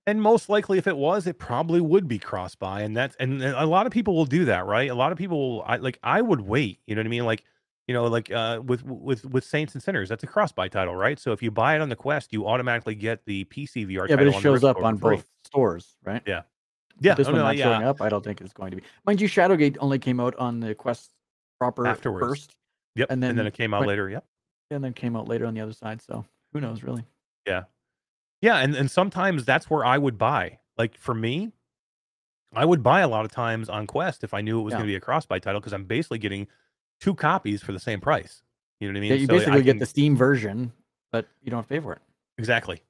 And 0.08 0.22
most 0.22 0.50
likely, 0.50 0.78
if 0.78 0.86
it 0.86 0.96
was, 0.98 1.26
it 1.26 1.40
probably 1.40 1.82
would 1.82 2.08
be 2.08 2.20
cross 2.20 2.54
buy, 2.54 2.82
and 2.82 2.96
that's 2.96 3.16
and 3.20 3.42
a 3.44 3.66
lot 3.66 3.88
of 3.88 3.92
people 3.92 4.16
will 4.16 4.26
do 4.26 4.46
that, 4.46 4.66
right? 4.68 4.90
A 4.90 4.94
lot 4.96 5.12
of 5.12 5.18
people, 5.18 5.58
will, 5.58 5.64
I 5.66 5.78
like, 5.78 5.98
I 6.04 6.22
would 6.22 6.42
wait. 6.42 6.80
You 6.86 6.94
know 6.96 7.00
what 7.00 7.08
I 7.08 7.10
mean? 7.10 7.26
Like, 7.26 7.44
you 7.88 7.94
know, 7.96 8.06
like 8.06 8.32
uh, 8.32 8.62
with 8.64 8.84
with 8.86 9.26
with 9.26 9.44
Saints 9.44 9.74
and 9.74 9.82
Sinners, 9.82 10.10
that's 10.10 10.24
a 10.24 10.28
cross 10.28 10.52
buy 10.52 10.68
title, 10.68 10.96
right? 10.96 11.20
So 11.20 11.32
if 11.32 11.42
you 11.42 11.50
buy 11.50 11.76
it 11.76 11.82
on 11.82 11.90
the 11.90 11.96
Quest, 11.96 12.34
you 12.34 12.46
automatically 12.48 12.94
get 12.94 13.26
the 13.26 13.46
PC 13.46 13.88
VR. 13.88 14.08
yeah, 14.08 14.16
but 14.16 14.28
it 14.28 14.36
shows 14.36 14.64
up 14.64 14.78
on 14.78 14.98
both 14.98 15.26
stores, 15.44 15.96
right? 16.04 16.22
Yeah. 16.28 16.42
But 16.98 17.06
Yeah, 17.06 17.14
this 17.16 17.28
oh, 17.28 17.32
one 17.32 17.40
no, 17.40 17.46
not 17.48 17.58
yeah, 17.58 17.64
showing 17.66 17.84
up. 17.84 18.00
I 18.02 18.10
don't 18.10 18.24
think 18.24 18.42
it's 18.42 18.54
going 18.54 18.72
to 18.72 18.78
be. 18.78 18.84
Mind 19.06 19.20
you, 19.20 19.28
Shadowgate 19.28 19.78
only 19.80 19.98
came 20.00 20.20
out 20.20 20.36
on 20.38 20.60
the 20.60 20.76
Quest 20.76 21.12
proper 21.60 21.88
Afterwards. 21.88 22.28
first, 22.28 22.56
Yep, 22.96 23.08
and 23.10 23.22
then, 23.24 23.32
and 23.32 23.40
then, 23.40 23.48
it 23.48 23.54
came 23.56 23.74
out 23.74 23.82
when- 23.82 23.90
later. 23.90 24.10
Yep. 24.10 24.24
and 24.72 24.84
then 24.84 24.94
came 24.94 25.16
out 25.16 25.28
later 25.28 25.46
on 25.46 25.54
the 25.56 25.62
other 25.62 25.74
side. 25.74 26.02
So 26.02 26.26
who 26.54 26.62
knows, 26.62 26.84
really? 26.84 27.04
Yeah, 27.48 27.64
and 28.56 28.76
and 28.76 28.90
sometimes 28.90 29.46
that's 29.46 29.70
where 29.70 29.84
I 29.86 29.98
would 29.98 30.18
buy. 30.18 30.60
Like 30.78 30.98
for 30.98 31.14
me, 31.14 31.52
I 32.54 32.66
would 32.66 32.84
buy 32.84 33.02
a 33.02 33.08
lot 33.08 33.26
of 33.26 33.32
times 33.32 33.70
on 33.70 33.88
Quest 33.88 34.24
if 34.24 34.34
I 34.34 34.42
knew 34.42 34.60
it 34.60 34.64
was 34.64 34.74
Yeah. 34.74 34.78
going 34.80 34.88
to 34.88 34.92
be 34.92 34.96
a 34.96 35.02
cross 35.02 35.26
buy 35.26 35.40
title 35.40 35.60
because 35.60 35.74
I'm 35.74 35.86
basically 35.86 36.20
getting 36.20 36.48
two 37.00 37.14
copies 37.16 37.62
for 37.62 37.72
the 37.74 37.80
same 37.80 38.00
price. 38.00 38.42
You 38.80 38.88
know 38.88 38.94
what 38.94 38.98
I 38.98 39.02
mean? 39.02 39.12
yeah, 39.12 39.18
you 39.18 39.28
So 39.28 39.34
basically 39.36 39.64
get 39.64 39.80
the 39.80 39.86
Steam 39.86 40.16
version, 40.16 40.72
but 41.12 41.28
you 41.44 41.50
don't 41.50 41.58
have 41.60 41.66
to 41.68 41.74
pay 41.74 41.80
for 41.80 41.94
it. 41.94 42.02
Exactly. 42.38 42.82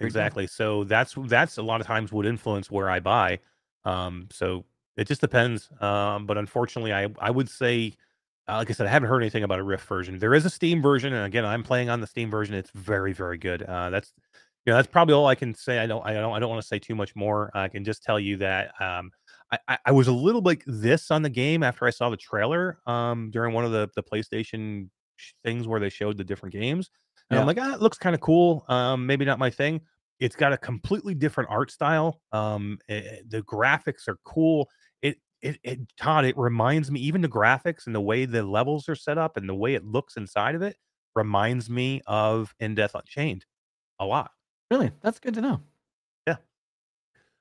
Exactly. 0.00 0.46
So 0.46 0.84
that's 0.84 1.14
that's 1.26 1.58
a 1.58 1.62
lot 1.62 1.80
of 1.80 1.86
times 1.86 2.10
would 2.12 2.26
influence 2.26 2.70
where 2.70 2.88
I 2.88 3.00
buy. 3.00 3.38
Um, 3.84 4.28
so 4.30 4.64
it 4.96 5.06
just 5.06 5.20
depends. 5.20 5.70
Um, 5.80 6.26
but 6.26 6.38
unfortunately, 6.38 6.92
I 6.92 7.08
I 7.18 7.30
would 7.30 7.50
say, 7.50 7.94
uh, 8.48 8.56
like 8.56 8.70
I 8.70 8.72
said, 8.72 8.86
I 8.86 8.90
haven't 8.90 9.08
heard 9.10 9.22
anything 9.22 9.42
about 9.42 9.58
a 9.58 9.62
Rift 9.62 9.86
version. 9.86 10.18
There 10.18 10.34
is 10.34 10.46
a 10.46 10.50
Steam 10.50 10.80
version, 10.80 11.12
and 11.12 11.26
again, 11.26 11.44
I'm 11.44 11.62
playing 11.62 11.90
on 11.90 12.00
the 12.00 12.06
Steam 12.06 12.30
version. 12.30 12.54
It's 12.54 12.70
very 12.70 13.12
very 13.12 13.36
good. 13.36 13.62
Uh, 13.62 13.90
that's 13.90 14.14
you 14.66 14.72
know 14.72 14.76
that's 14.76 14.88
probably 14.88 15.14
all 15.14 15.26
I 15.26 15.34
can 15.34 15.54
say. 15.54 15.78
I 15.78 15.86
don't 15.86 16.04
I 16.06 16.12
don't 16.12 16.34
I 16.34 16.38
don't 16.38 16.50
want 16.50 16.62
to 16.62 16.66
say 16.66 16.78
too 16.78 16.94
much 16.94 17.16
more. 17.16 17.50
I 17.54 17.68
can 17.68 17.84
just 17.84 18.02
tell 18.02 18.20
you 18.20 18.36
that 18.38 18.72
um, 18.80 19.10
I, 19.68 19.78
I 19.86 19.92
was 19.92 20.08
a 20.08 20.12
little 20.12 20.42
like 20.42 20.62
this 20.66 21.10
on 21.10 21.22
the 21.22 21.30
game 21.30 21.62
after 21.62 21.86
I 21.86 21.90
saw 21.90 22.10
the 22.10 22.16
trailer 22.16 22.78
um 22.86 23.30
during 23.30 23.54
one 23.54 23.64
of 23.64 23.72
the 23.72 23.88
the 23.96 24.02
PlayStation 24.02 24.88
things 25.44 25.66
where 25.66 25.80
they 25.80 25.88
showed 25.88 26.18
the 26.18 26.24
different 26.24 26.52
games. 26.52 26.90
And 27.30 27.38
I'm 27.38 27.46
like, 27.46 27.58
ah, 27.60 27.74
it 27.74 27.80
looks 27.80 27.96
kind 27.98 28.14
of 28.14 28.20
cool. 28.20 28.64
Um, 28.68 29.06
maybe 29.06 29.24
not 29.24 29.38
my 29.38 29.50
thing. 29.50 29.82
It's 30.18 30.34
got 30.34 30.52
a 30.52 30.58
completely 30.58 31.14
different 31.14 31.48
art 31.48 31.70
style. 31.70 32.20
Um, 32.32 32.78
eh, 32.88 33.02
eh, 33.04 33.16
the 33.28 33.42
graphics 33.42 34.08
are 34.08 34.18
cool. 34.24 34.68
It, 35.00 35.18
it, 35.40 35.58
it, 35.62 35.78
Todd, 35.96 36.24
it 36.24 36.36
reminds 36.36 36.90
me, 36.90 36.98
even 37.00 37.20
the 37.20 37.28
graphics 37.28 37.86
and 37.86 37.94
the 37.94 38.00
way 38.00 38.24
the 38.24 38.42
levels 38.42 38.88
are 38.88 38.96
set 38.96 39.16
up 39.16 39.36
and 39.36 39.48
the 39.48 39.54
way 39.54 39.74
it 39.74 39.84
looks 39.84 40.16
inside 40.16 40.56
of 40.56 40.62
it 40.62 40.76
reminds 41.14 41.70
me 41.70 42.02
of 42.06 42.52
In 42.58 42.74
Death 42.74 42.94
Unchained 42.94 43.44
a 44.00 44.04
lot. 44.04 44.32
Really, 44.70 44.90
that's 45.00 45.18
good 45.18 45.34
to 45.34 45.40
know. 45.40 45.60
Yeah. 46.26 46.36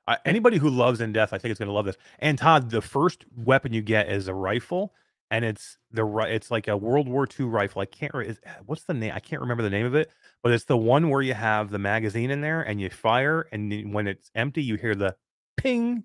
I, 0.08 0.18
anybody 0.26 0.58
who 0.58 0.70
loves 0.70 1.02
In 1.02 1.14
Death, 1.14 1.34
I 1.34 1.38
think 1.38 1.52
is 1.52 1.58
going 1.60 1.68
to 1.68 1.74
love 1.74 1.86
this. 1.86 1.98
And 2.20 2.38
Todd, 2.38 2.70
the 2.72 2.82
first 2.82 3.26
weapon 3.38 3.74
you 3.74 3.82
get 3.82 4.10
is 4.10 4.28
a 4.28 4.34
rifle, 4.34 4.94
and 5.30 5.46
it's 5.46 5.78
the 5.92 6.06
it's 6.28 6.50
like 6.50 6.68
a 6.68 6.76
World 6.76 7.08
War 7.08 7.28
II 7.40 7.46
rifle. 7.46 7.82
I 7.82 7.86
can't 7.86 8.14
re- 8.14 8.28
is- 8.28 8.40
what's 8.66 8.84
the 8.84 8.94
name? 8.96 9.14
I 9.16 9.20
can't 9.20 9.42
remember 9.42 9.62
the 9.64 9.70
name 9.70 9.86
of 9.86 9.94
it, 9.96 10.10
but 10.42 10.52
it's 10.52 10.66
the 10.66 10.78
one 10.78 11.10
where 11.10 11.22
you 11.22 11.36
have 11.36 11.70
the 11.70 11.78
magazine 11.80 12.32
in 12.32 12.42
there 12.42 12.62
and 12.62 12.82
you 12.82 12.90
fire, 12.90 13.48
and 13.52 13.94
when 13.94 14.08
it's 14.08 14.32
empty, 14.34 14.64
you 14.64 14.76
hear 14.76 14.96
the 14.96 15.16
ping. 15.58 16.04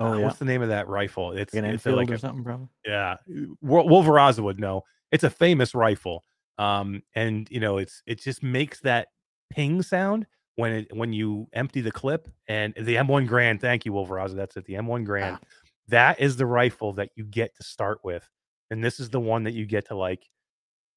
Oh 0.00 0.06
Uh, 0.14 0.18
yeah, 0.18 0.24
what's 0.24 0.38
the 0.38 0.44
name 0.44 0.62
of 0.62 0.68
that 0.68 0.88
rifle? 0.88 1.32
It's, 1.32 1.54
an 1.54 1.64
it's 1.64 1.86
a- 1.86 1.92
like 1.92 2.10
or 2.10 2.14
a, 2.14 2.18
something, 2.18 2.44
probably. 2.44 2.68
yeah, 2.84 3.16
Wol- 3.62 3.88
Wolveraza 3.88 4.40
would 4.40 4.60
know. 4.60 4.82
It's 5.12 5.24
a 5.24 5.30
famous 5.30 5.74
rifle, 5.74 6.24
um, 6.58 7.02
and 7.14 7.48
you 7.50 7.60
know 7.60 7.78
it's 7.78 8.02
it 8.06 8.20
just 8.20 8.42
makes 8.42 8.80
that 8.80 9.08
ping 9.50 9.80
sound 9.82 10.26
when 10.56 10.72
it 10.72 10.96
when 10.96 11.12
you 11.12 11.48
empty 11.52 11.80
the 11.80 11.92
clip. 11.92 12.28
And 12.48 12.74
the 12.74 12.96
M1 12.96 13.28
Garand, 13.28 13.60
thank 13.60 13.84
you, 13.84 13.92
Wolveraza. 13.92 14.34
That's 14.34 14.56
it. 14.56 14.64
The 14.64 14.74
M1 14.74 15.06
Garand. 15.06 15.38
Ah. 15.40 15.46
That 15.88 16.20
is 16.20 16.36
the 16.36 16.46
rifle 16.46 16.92
that 16.94 17.10
you 17.16 17.24
get 17.24 17.54
to 17.56 17.62
start 17.64 17.98
with, 18.04 18.28
and 18.70 18.82
this 18.82 19.00
is 19.00 19.10
the 19.10 19.20
one 19.20 19.44
that 19.44 19.52
you 19.52 19.66
get 19.66 19.88
to 19.88 19.96
like 19.96 20.24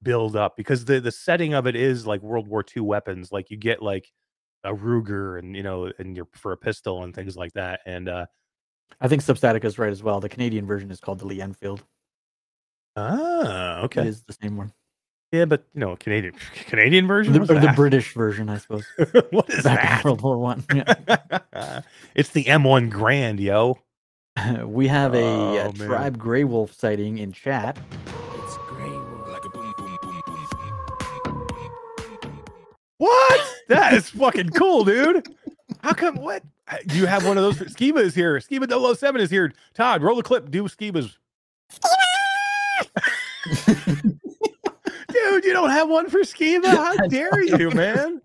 build 0.04 0.36
up 0.36 0.56
because 0.56 0.86
the 0.86 1.00
the 1.00 1.12
setting 1.12 1.54
of 1.54 1.68
it 1.68 1.76
is 1.76 2.06
like 2.06 2.22
World 2.22 2.48
War 2.48 2.64
II 2.76 2.84
weapons. 2.84 3.32
Like 3.32 3.50
you 3.50 3.58
get 3.58 3.82
like 3.82 4.12
a 4.64 4.74
Ruger 4.74 5.40
and 5.40 5.56
you 5.56 5.64
know 5.64 5.92
and 6.00 6.16
you're 6.16 6.28
for 6.34 6.52
a 6.52 6.58
pistol 6.58 7.04
and 7.04 7.14
things 7.14 7.36
like 7.36 7.54
that. 7.54 7.82
And 7.86 8.08
uh 8.08 8.26
I 9.02 9.08
think 9.08 9.24
Substatica 9.24 9.66
is 9.66 9.80
right 9.80 9.92
as 9.92 10.04
well. 10.04 10.20
The 10.20 10.30
Canadian 10.30 10.66
version 10.66 10.92
is 10.92 11.00
called 11.00 11.20
the 11.20 11.28
Lee 11.28 11.42
Enfield. 11.42 11.84
ah 12.96 13.82
okay 13.82 14.08
is 14.08 14.24
the 14.24 14.38
same 14.42 14.58
one. 14.58 14.72
Yeah, 15.36 15.46
but 15.46 15.64
you 15.74 15.82
know 15.82 15.96
Canadian 15.98 16.34
Canadian 16.68 17.08
version. 17.08 17.34
The, 17.34 17.40
What's 17.40 17.52
or 17.52 17.60
the? 17.60 17.74
British 17.76 18.14
version, 18.14 18.50
I 18.50 18.58
suppose. 18.58 18.86
what 19.32 19.50
is 19.50 19.64
Back 19.64 19.80
in 19.84 19.90
that? 19.90 20.04
World 20.06 20.22
War 20.22 20.38
One. 20.38 20.64
Yeah. 20.74 21.82
it's 22.16 22.30
the 22.30 22.46
M1 22.46 22.92
Garand, 22.92 23.40
yo. 23.40 23.78
we 24.66 24.88
have 24.88 25.14
a, 25.14 25.22
Oh, 25.22 25.58
uh 25.60 25.72
man. 25.78 25.88
tribe 25.88 26.18
Grey 26.18 26.44
Wolf 26.44 26.74
sighting 26.74 27.18
in 27.18 27.32
chat. 27.32 27.78
It's 28.08 28.58
Grey 28.68 28.90
Wolf. 28.90 29.12
What? 32.98 33.42
That 33.68 33.94
is 33.94 34.10
fucking 34.10 34.50
cool, 34.52 34.86
dude. 34.86 35.28
How 35.82 35.94
come? 35.94 36.16
What? 36.16 36.44
Do 36.88 36.98
you 36.98 37.06
have 37.06 37.26
one 37.26 37.38
of 37.38 37.44
those? 37.44 37.58
For, 37.58 37.66
Skiba 37.66 37.98
is 38.00 38.16
here. 38.16 38.38
Skiba 38.38 38.96
007 38.98 39.22
is 39.22 39.30
here. 39.30 39.52
Todd, 39.74 40.02
roll 40.02 40.16
the 40.16 40.24
clip. 40.24 40.50
Do 40.50 40.64
Skiba's. 40.64 41.18
Dude, 43.66 44.20
you 45.46 45.54
don't 45.54 45.70
have 45.70 45.90
one 45.90 46.10
for 46.10 46.20
Skiba? 46.20 46.66
How 46.66 46.96
dare 47.08 47.44
you, 47.44 47.72
man? 47.72 48.22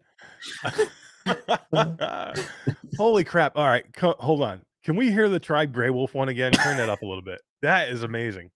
Holy 2.97 3.25
crap. 3.25 3.57
All 3.57 3.67
right, 3.67 3.85
co- 3.93 4.17
hold 4.19 4.43
on. 4.43 4.63
Can 4.85 4.97
we 4.97 5.11
hear 5.13 5.29
the 5.29 5.39
Tribe 5.39 5.73
Grey 5.73 5.91
Wolf 5.91 6.15
one 6.15 6.29
again? 6.31 6.53
Turn 6.53 6.79
that 6.79 6.89
up 6.89 7.03
a 7.03 7.07
little 7.07 7.23
bit. 7.23 7.41
That 7.63 7.91
is 7.91 8.03
amazing. 8.03 8.51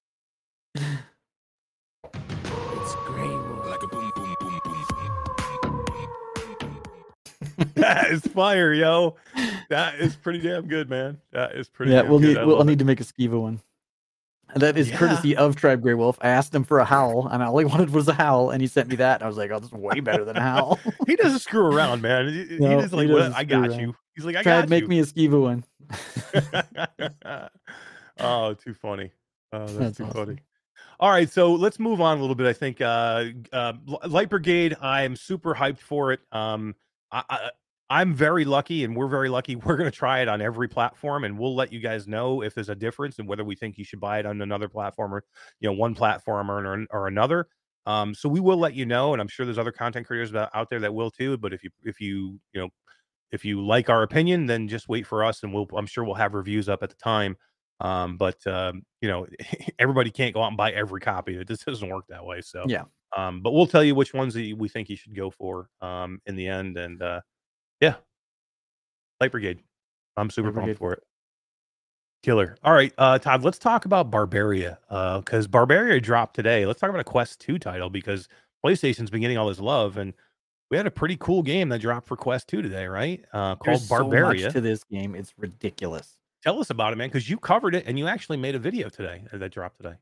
It's 0.75 0.85
Grey 3.07 3.29
Wolf. 3.29 3.67
Like 3.67 3.83
a 3.83 3.89
boom, 3.89 4.11
boom, 4.17 4.35
boom, 4.41 4.61
boom. 4.65 4.85
that 7.75 8.11
is 8.11 8.23
fire, 8.23 8.73
yo. 8.73 9.17
That 9.69 9.97
is 9.97 10.17
pretty 10.17 10.41
damn 10.41 10.67
good, 10.67 10.89
man. 10.89 11.21
That 11.33 11.55
is 11.55 11.69
pretty 11.69 11.93
yeah, 11.93 12.03
damn 12.03 12.11
we'll 12.11 12.21
good. 12.21 12.37
need 12.39 12.47
we'll 12.47 12.59
I'll 12.59 12.65
need 12.65 12.79
to 12.79 12.85
make 12.85 13.01
a 13.01 13.05
Skiva 13.05 13.41
one. 13.41 13.61
And 14.55 14.63
that 14.63 14.79
is 14.79 14.89
Yeah. 14.89 14.97
courtesy 14.97 15.37
of 15.37 15.57
Tribe 15.57 15.83
Grey 15.83 15.95
Wolf. 15.95 16.17
I 16.23 16.29
asked 16.29 16.55
him 16.55 16.65
for 16.65 16.79
a 16.79 16.85
howl, 16.85 17.27
and 17.29 17.43
all 17.43 17.59
he 17.59 17.65
wanted 17.67 17.91
was 17.91 18.09
a 18.09 18.15
howl, 18.15 18.51
and 18.51 18.61
he 18.63 18.67
sent 18.69 18.89
me 18.89 18.97
that. 18.97 19.17
And 19.17 19.25
I 19.25 19.27
was 19.27 19.37
like, 19.37 19.51
"Oh, 19.51 19.59
this 19.59 19.69
is 19.69 19.75
way 19.75 20.01
better 20.01 20.25
than 20.25 20.37
a 20.37 20.41
howl." 20.41 20.79
he 21.07 21.17
doesn't 21.17 21.41
screw 21.41 21.67
around, 21.67 22.01
man. 22.03 22.29
He, 22.29 22.45
he 22.47 22.59
No, 22.59 22.81
he 22.81 22.87
like, 22.87 23.09
"What? 23.09 23.19
doesn't 23.19 23.35
I 23.35 23.45
got 23.45 23.69
around. 23.69 23.81
you. 23.81 23.95
He's 24.15 24.25
like, 24.25 24.37
I 24.37 24.43
Tried 24.43 24.61
got 24.63 24.69
make 24.69 24.83
you. 24.83 24.89
me 24.89 25.01
a 25.01 25.05
Skiva 25.05 25.41
one. 25.43 25.65
oh, 28.21 28.55
too 28.55 28.75
funny. 28.75 29.11
Oh, 29.53 29.67
that's, 29.67 29.73
That's 29.77 29.97
too 29.99 30.05
awesome. 30.05 30.27
funny. 30.27 30.39
All 31.01 31.11
right, 31.11 31.29
so 31.29 31.53
let's 31.53 31.81
move 31.81 32.01
on 32.01 32.19
a 32.19 32.21
little 32.21 32.37
bit. 32.37 32.47
I 32.47 32.53
think 32.53 32.81
uh, 32.81 33.25
uh, 33.53 33.73
Light 34.07 34.31
Brigade. 34.31 34.77
I 34.81 35.03
am 35.03 35.17
super 35.17 35.53
hyped 35.55 35.79
for 35.81 36.13
it. 36.13 36.21
Um, 36.31 36.75
I, 37.11 37.25
I, 37.29 37.51
I'm 37.91 38.15
very 38.15 38.45
lucky, 38.45 38.85
and 38.85 38.97
we're 38.97 39.09
very 39.09 39.29
lucky. 39.29 39.57
We're 39.65 39.77
going 39.77 39.91
to 39.91 39.97
try 39.97 40.21
it 40.21 40.29
on 40.29 40.41
every 40.41 40.69
platform, 40.69 41.25
and 41.25 41.39
we'll 41.39 41.55
let 41.55 41.73
you 41.73 41.81
guys 41.81 42.07
know 42.07 42.43
if 42.43 42.55
there's 42.55 42.69
a 42.71 42.75
difference 42.75 43.19
and 43.19 43.29
whether 43.29 43.45
we 43.45 43.57
think 43.57 43.79
you 43.79 43.85
should 43.85 44.01
buy 44.01 44.19
it 44.19 44.27
on 44.27 44.41
another 44.41 44.69
platform 44.69 45.15
or 45.15 45.25
you 45.61 45.69
know 45.69 45.75
one 45.75 45.95
platform 45.95 46.51
or, 46.51 46.65
or, 46.67 46.87
or 46.91 47.07
another. 47.07 47.47
Um, 47.87 48.15
so 48.15 48.29
we 48.29 48.41
will 48.41 48.57
let 48.57 48.75
you 48.75 48.87
know, 48.87 49.13
and 49.13 49.21
I'm 49.21 49.29
sure 49.29 49.45
there's 49.45 49.59
other 49.59 49.73
content 49.73 50.07
creators 50.07 50.35
out 50.35 50.71
there 50.71 50.81
that 50.81 50.95
will 50.95 51.11
too. 51.11 51.37
But 51.37 51.53
if 51.53 51.63
you 51.63 51.71
if 51.85 52.01
you 52.01 52.41
you 52.53 52.61
know 52.63 52.69
if 53.33 53.45
you 53.45 53.65
like 53.65 53.91
our 53.91 54.03
opinion, 54.03 54.47
then 54.47 54.69
just 54.69 54.89
wait 54.89 55.07
for 55.07 55.25
us, 55.25 55.43
and 55.43 55.53
we'll 55.53 55.69
I'm 55.77 55.87
sure 55.87 56.05
we'll 56.05 56.15
have 56.15 56.35
reviews 56.35 56.69
up 56.69 56.83
at 56.83 56.91
the 56.91 56.97
time. 56.97 57.37
Um, 57.81 58.17
but 58.17 58.45
um, 58.47 58.83
you 59.01 59.09
know, 59.09 59.27
everybody 59.79 60.11
can't 60.11 60.33
go 60.35 60.43
out 60.43 60.49
and 60.49 60.57
buy 60.57 60.73
every 60.73 61.01
copy. 61.01 61.37
It 61.37 61.49
just 61.49 61.67
doesn't 61.67 61.89
work 61.89 62.07
that 62.09 62.25
way. 62.25 62.41
So 62.41 62.65
Yeah. 62.67 62.85
Um, 63.17 63.43
but 63.43 63.53
we'll 63.53 63.67
tell 63.67 63.85
you 63.85 63.95
which 63.95 64.15
ones 64.15 64.35
that 64.35 64.55
we 64.59 64.69
think 64.69 64.89
you 64.89 64.97
should 64.97 65.15
go 65.15 65.31
for 65.31 65.69
um 65.81 66.21
in 66.27 66.37
the 66.37 66.47
end. 66.49 66.77
And 66.79 67.03
uh 67.03 67.21
yeah. 67.85 67.95
Light 69.21 69.31
Brigade. 69.33 69.61
I'm 70.17 70.31
super 70.31 70.49
Light 70.49 70.55
pumped 70.55 70.65
Brigade. 70.67 70.79
for 70.79 70.93
it. 70.95 71.03
Killer. 72.23 72.57
All 72.65 72.73
right, 72.73 72.93
uh 72.97 73.19
Todd, 73.19 73.45
let's 73.45 73.59
talk 73.59 73.85
about 73.85 74.11
Barbaria. 74.11 74.79
Uh 74.89 75.19
because 75.19 75.47
Barbaria 75.47 76.03
dropped 76.03 76.35
today. 76.35 76.65
Let's 76.67 76.81
talk 76.81 76.91
about 76.91 77.01
a 77.01 77.05
Quest 77.05 77.41
2 77.41 77.59
title 77.59 77.91
because 77.91 78.29
PlayStation's 78.65 79.11
been 79.11 79.21
getting 79.21 79.37
all 79.39 79.49
this 79.49 79.61
love 79.61 79.99
and 79.99 80.15
we 80.71 80.79
had 80.79 80.87
a 80.87 80.91
pretty 80.91 81.17
cool 81.19 81.43
game 81.43 81.69
that 81.69 81.81
dropped 81.83 82.07
for 82.09 82.17
Quest 82.17 82.49
2 82.49 82.63
today, 82.63 82.87
right? 82.87 83.23
Uh 83.33 83.57
called 83.57 83.81
There's 83.81 83.89
so 83.89 84.05
Barbaria. 84.05 84.45
much 84.45 84.53
to 84.55 84.61
this 84.63 84.85
game. 84.85 85.15
It's 85.15 85.35
ridiculous. 85.37 86.17
Tell 86.43 86.59
us 86.61 86.71
about 86.71 86.93
it, 86.93 86.97
man, 86.97 87.09
because 87.09 87.29
you 87.29 87.39
covered 87.39 87.75
it 87.75 87.85
and 87.87 87.99
you 87.99 88.07
actually 88.07 88.37
made 88.39 88.55
a 88.55 88.59
video 88.59 88.89
today 88.89 89.23
uh, 89.33 89.39
that 89.39 89.51
dropped 89.53 89.77
today. 89.79 89.95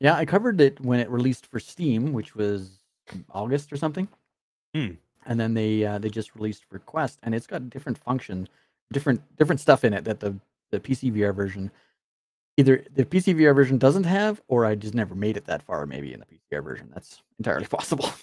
Yeah, 0.00 0.14
I 0.14 0.24
covered 0.24 0.60
it 0.60 0.80
when 0.80 1.00
it 1.00 1.08
released 1.10 1.46
for 1.46 1.60
Steam, 1.60 2.12
which 2.12 2.34
was 2.34 2.78
August 3.30 3.72
or 3.72 3.76
something. 3.76 4.08
Hmm. 4.74 4.90
And 5.26 5.38
then 5.38 5.54
they 5.54 5.84
uh, 5.84 5.98
they 5.98 6.10
just 6.10 6.34
released 6.34 6.64
for 6.70 6.78
Quest, 6.78 7.18
and 7.22 7.34
it's 7.34 7.46
got 7.46 7.70
different 7.70 7.98
function, 7.98 8.48
different 8.92 9.22
different 9.36 9.60
stuff 9.60 9.84
in 9.84 9.92
it 9.92 10.04
that 10.04 10.20
the 10.20 10.36
the 10.70 10.80
PC 10.80 11.12
VR 11.12 11.34
version 11.34 11.70
either 12.56 12.84
the 12.94 13.04
PC 13.04 13.34
VR 13.34 13.54
version 13.54 13.78
doesn't 13.78 14.04
have, 14.04 14.40
or 14.48 14.64
I 14.64 14.74
just 14.74 14.94
never 14.94 15.14
made 15.14 15.36
it 15.36 15.46
that 15.46 15.62
far. 15.62 15.86
Maybe 15.86 16.12
in 16.12 16.20
the 16.20 16.26
PC 16.26 16.40
VR 16.52 16.64
version, 16.64 16.90
that's 16.92 17.22
entirely 17.38 17.66
possible. 17.78 18.10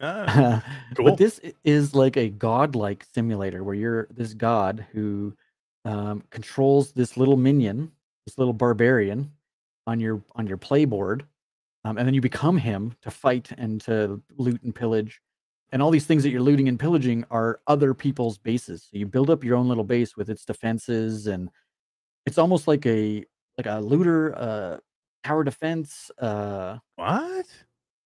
Cool. 0.96 1.04
But 1.04 1.18
this 1.18 1.40
is 1.64 1.94
like 1.94 2.16
a 2.16 2.28
godlike 2.28 3.06
simulator 3.14 3.62
where 3.62 3.76
you're 3.76 4.08
this 4.10 4.34
god 4.34 4.84
who 4.92 5.32
um, 5.84 6.24
controls 6.30 6.92
this 6.92 7.16
little 7.16 7.36
minion, 7.36 7.92
this 8.26 8.36
little 8.36 8.52
barbarian, 8.52 9.30
on 9.86 10.00
your 10.00 10.20
on 10.34 10.46
your 10.46 10.56
playboard, 10.58 11.22
um, 11.84 11.96
and 11.96 12.06
then 12.06 12.14
you 12.14 12.20
become 12.20 12.58
him 12.58 12.94
to 13.02 13.10
fight 13.10 13.50
and 13.56 13.80
to 13.82 14.20
loot 14.36 14.60
and 14.62 14.74
pillage, 14.74 15.20
and 15.72 15.82
all 15.82 15.90
these 15.90 16.06
things 16.06 16.22
that 16.22 16.30
you're 16.30 16.40
looting 16.42 16.68
and 16.68 16.78
pillaging 16.78 17.24
are 17.30 17.60
other 17.66 17.94
people's 17.94 18.38
bases. 18.38 18.88
So 18.90 18.98
you 18.98 19.06
build 19.06 19.30
up 19.30 19.44
your 19.44 19.56
own 19.56 19.68
little 19.68 19.84
base 19.84 20.16
with 20.16 20.28
its 20.30 20.44
defenses, 20.44 21.26
and 21.26 21.50
it's 22.26 22.38
almost 22.38 22.66
like 22.66 22.84
a 22.86 23.24
like 23.56 23.66
a 23.66 23.80
looter, 23.80 24.36
uh, 24.36 24.78
tower 25.22 25.44
defense. 25.44 26.10
Uh, 26.18 26.78
what? 26.96 27.46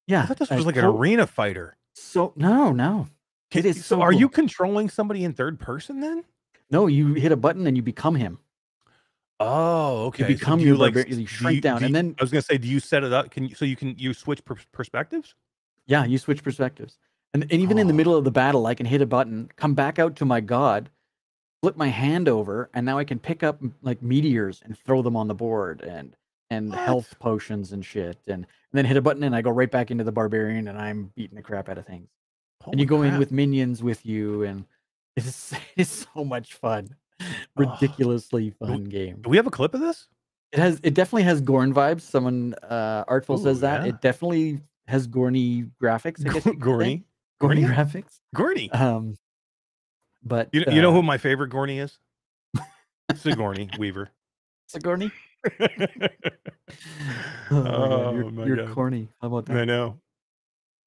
yeah, 0.06 0.22
I 0.22 0.26
thought 0.26 0.38
this 0.38 0.50
was 0.50 0.66
like 0.66 0.76
an 0.76 0.84
arena 0.84 1.26
fighter. 1.26 1.76
So 1.94 2.32
no, 2.36 2.72
no. 2.72 3.08
It 3.52 3.64
is 3.64 3.84
so 3.84 3.96
so 3.96 4.02
are 4.02 4.12
you 4.12 4.28
controlling 4.28 4.90
somebody 4.90 5.24
in 5.24 5.32
third 5.32 5.60
person 5.60 6.00
then? 6.00 6.24
No, 6.70 6.86
you 6.86 7.14
hit 7.14 7.30
a 7.30 7.36
button 7.36 7.66
and 7.66 7.76
you 7.76 7.82
become 7.82 8.16
him. 8.16 8.38
Oh, 9.40 10.06
okay. 10.06 10.24
So 10.24 10.28
become 10.28 10.58
do 10.58 10.64
your 10.64 10.76
like 10.76 10.94
you 11.08 11.26
shrink 11.26 11.62
down, 11.62 11.80
do 11.80 11.86
and 11.86 11.94
then- 11.94 12.14
I 12.18 12.22
was 12.24 12.30
gonna 12.30 12.42
say, 12.42 12.58
do 12.58 12.68
you 12.68 12.80
set 12.80 13.04
it 13.04 13.12
up? 13.12 13.30
Can 13.30 13.48
you 13.48 13.54
so 13.54 13.64
you 13.64 13.76
can 13.76 13.94
you 13.98 14.12
switch 14.12 14.44
per- 14.44 14.56
perspectives? 14.72 15.34
Yeah, 15.86 16.04
you 16.04 16.18
switch 16.18 16.42
perspectives. 16.42 16.98
And, 17.34 17.42
and 17.50 17.60
even 17.60 17.78
in 17.78 17.86
the 17.88 17.92
Oh. 17.92 17.96
middle 17.96 18.14
of 18.16 18.24
the 18.24 18.30
battle, 18.30 18.66
I 18.66 18.74
can 18.74 18.86
hit 18.86 19.02
a 19.02 19.06
button, 19.06 19.50
come 19.56 19.74
back 19.74 19.98
out 19.98 20.16
to 20.16 20.24
my 20.24 20.40
god, 20.40 20.88
flip 21.62 21.76
my 21.76 21.88
hand 21.88 22.28
over, 22.28 22.70
and 22.74 22.86
now 22.86 22.96
I 22.98 23.04
can 23.04 23.18
pick 23.18 23.42
up 23.42 23.60
like 23.82 24.00
meteors 24.02 24.62
and 24.64 24.78
throw 24.78 25.02
them 25.02 25.16
on 25.16 25.28
the 25.28 25.34
board 25.34 25.80
and 25.82 26.16
and 26.50 26.70
What? 26.70 26.78
health 26.78 27.18
potions 27.18 27.72
and 27.72 27.84
shit. 27.84 28.18
And, 28.26 28.44
and 28.44 28.46
then 28.72 28.84
hit 28.84 28.96
a 28.96 29.02
button 29.02 29.24
and 29.24 29.34
I 29.34 29.40
go 29.42 29.50
right 29.50 29.70
back 29.70 29.90
into 29.90 30.04
the 30.04 30.12
barbarian 30.12 30.68
and 30.68 30.78
I'm 30.78 31.10
beating 31.16 31.34
the 31.36 31.42
crap 31.42 31.68
out 31.68 31.78
of 31.78 31.86
things. 31.86 32.08
and 32.70 32.78
you 32.78 32.86
Holy 32.86 33.08
go 33.08 33.14
in 33.14 33.18
with 33.18 33.32
minions 33.32 33.82
with 33.82 34.04
you 34.06 34.42
and 34.44 34.64
it's 35.16 35.52
it's 35.76 36.06
so 36.14 36.24
much 36.24 36.54
fun. 36.54 36.94
Oh. 37.20 37.24
Ridiculously 37.56 38.50
fun 38.50 38.84
game. 38.84 39.18
Do 39.22 39.30
we 39.30 39.36
have 39.38 39.46
a 39.46 39.50
clip 39.50 39.74
of 39.74 39.80
this? 39.80 40.06
It 40.52 40.58
has 40.58 40.80
it 40.84 40.94
definitely 40.94 41.22
has 41.24 41.40
Gorn 41.40 41.72
vibes. 41.74 42.02
Someone 42.02 42.54
uh 42.62 43.04
artful 43.08 43.40
Ooh, 43.40 43.42
says 43.42 43.60
that. 43.60 43.82
yeah. 43.82 43.88
It 43.88 44.00
definitely 44.00 44.60
has 44.86 45.08
Gorny 45.08 45.70
graphics. 45.82 46.20
I 46.28 46.32
guess. 46.34 46.44
Gorny, 46.44 47.04
Gorny 47.40 47.64
graphics. 47.66 48.20
Gorny. 48.34 48.74
Um 48.74 49.16
but 50.22 50.48
You, 50.52 50.64
you 50.70 50.80
know 50.82 50.90
uh, 50.90 50.94
who 50.94 51.02
my 51.02 51.18
favorite 51.18 51.50
Gorny 51.50 51.82
is? 51.82 51.98
Sigourney 53.14 53.68
Weaver. 53.78 54.10
Sigourney? 54.66 55.10
oh, 55.60 56.08
Oh, 57.50 58.12
you're, 58.14 58.30
my 58.30 58.46
you're 58.46 58.68
corny. 58.68 59.08
How 59.20 59.28
about 59.28 59.46
that? 59.46 59.56
I 59.58 59.64
know. 59.64 59.98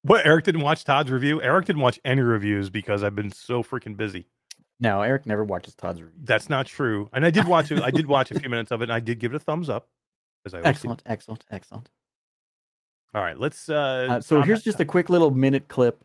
What 0.02 0.26
Eric 0.26 0.44
didn't 0.44 0.62
watch 0.62 0.84
Todd's 0.84 1.10
review? 1.10 1.40
Eric 1.42 1.66
didn't 1.66 1.82
watch 1.82 2.00
any 2.04 2.22
reviews 2.22 2.70
because 2.70 3.02
I've 3.02 3.14
been 3.14 3.30
so 3.32 3.62
freaking 3.62 3.96
busy. 3.96 4.26
No, 4.80 5.02
Eric 5.02 5.26
never 5.26 5.44
watches 5.44 5.74
Todd's 5.74 6.00
review. 6.00 6.18
That's 6.22 6.48
not 6.48 6.66
true. 6.66 7.08
And 7.12 7.24
I 7.24 7.30
did 7.30 7.46
watch 7.46 7.70
it. 7.72 7.82
I 7.82 7.90
did 7.90 8.06
watch 8.06 8.30
a 8.30 8.38
few 8.38 8.48
minutes 8.48 8.70
of 8.70 8.80
it, 8.80 8.84
and 8.84 8.92
I 8.92 9.00
did 9.00 9.18
give 9.18 9.32
it 9.32 9.36
a 9.36 9.40
thumbs 9.40 9.68
up. 9.68 9.88
As 10.46 10.54
I. 10.54 10.60
Excellent, 10.60 11.02
excellent, 11.04 11.44
excellent. 11.50 11.90
All 13.14 13.22
right, 13.22 13.38
let's. 13.38 13.68
Uh, 13.68 14.06
Uh, 14.10 14.20
so 14.20 14.40
here's 14.42 14.62
just 14.62 14.78
a 14.80 14.84
quick 14.84 15.08
little 15.08 15.30
minute 15.32 15.66
clip 15.68 16.04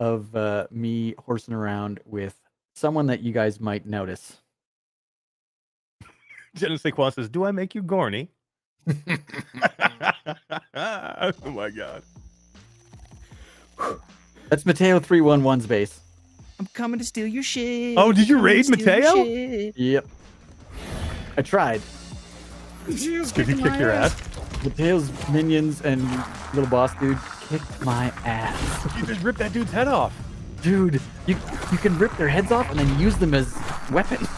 of 0.00 0.34
uh, 0.34 0.66
me 0.70 1.14
horsing 1.18 1.54
around 1.54 2.00
with 2.04 2.34
someone 2.74 3.06
that 3.06 3.20
you 3.20 3.32
guys 3.32 3.60
might 3.60 3.86
notice. 3.86 4.38
Jenna 6.54 6.76
Saquon 6.76 7.14
says, 7.14 7.28
"Do 7.28 7.44
I 7.44 7.50
make 7.50 7.74
you 7.74 7.82
gorny?" 7.82 8.28
oh 8.88 8.94
my 11.44 11.70
god! 11.70 12.02
That's 14.48 14.64
Mateo 14.64 14.98
311's 14.98 15.66
base. 15.66 16.00
I'm 16.58 16.66
coming 16.72 16.98
to 16.98 17.04
steal 17.04 17.26
your 17.26 17.42
shit. 17.42 17.96
Oh, 17.96 18.12
did 18.12 18.28
you 18.28 18.40
raid 18.40 18.64
to 18.64 18.66
steal 18.74 18.78
your 18.78 18.96
Mateo? 18.96 19.72
Yep. 19.76 20.06
I 21.36 21.42
tried. 21.42 21.82
Mateo's 22.88 23.32
Did 23.32 23.46
he 23.46 23.54
kick 23.54 23.64
my 23.64 23.78
your 23.78 23.90
ass? 23.90 24.16
Mateo's 24.64 25.10
minions 25.28 25.82
and 25.82 26.02
little 26.54 26.68
boss 26.68 26.94
dude 26.98 27.18
kicked 27.48 27.84
my 27.84 28.12
ass. 28.24 28.96
You 28.96 29.06
just 29.06 29.22
ripped 29.22 29.38
that 29.38 29.52
dude's 29.52 29.70
head 29.72 29.88
off. 29.88 30.14
Dude, 30.62 31.00
you 31.26 31.36
you 31.72 31.78
can 31.78 31.96
rip 31.98 32.16
their 32.16 32.28
heads 32.28 32.50
off 32.52 32.68
and 32.70 32.78
then 32.78 32.98
use 32.98 33.16
them 33.16 33.32
as 33.34 33.56
weapons. 33.92 34.28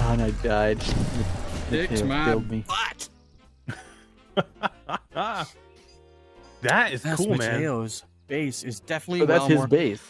oh, 0.00 0.08
and 0.10 0.22
I 0.22 0.30
died. 0.42 0.80
Kicked 1.70 1.92
Mateo 1.92 2.06
my 2.06 2.24
killed 2.24 2.50
me. 2.50 2.64
butt. 2.66 3.08
that 6.62 6.92
is 6.92 7.02
That's 7.02 7.16
cool, 7.18 7.34
man. 7.36 7.54
Mateo's 7.54 8.04
base 8.26 8.62
is 8.64 8.80
definitely 8.80 9.20
So 9.20 9.26
that's 9.26 9.40
well 9.40 9.48
his 9.48 9.56
more 9.58 9.66
base. 9.66 10.02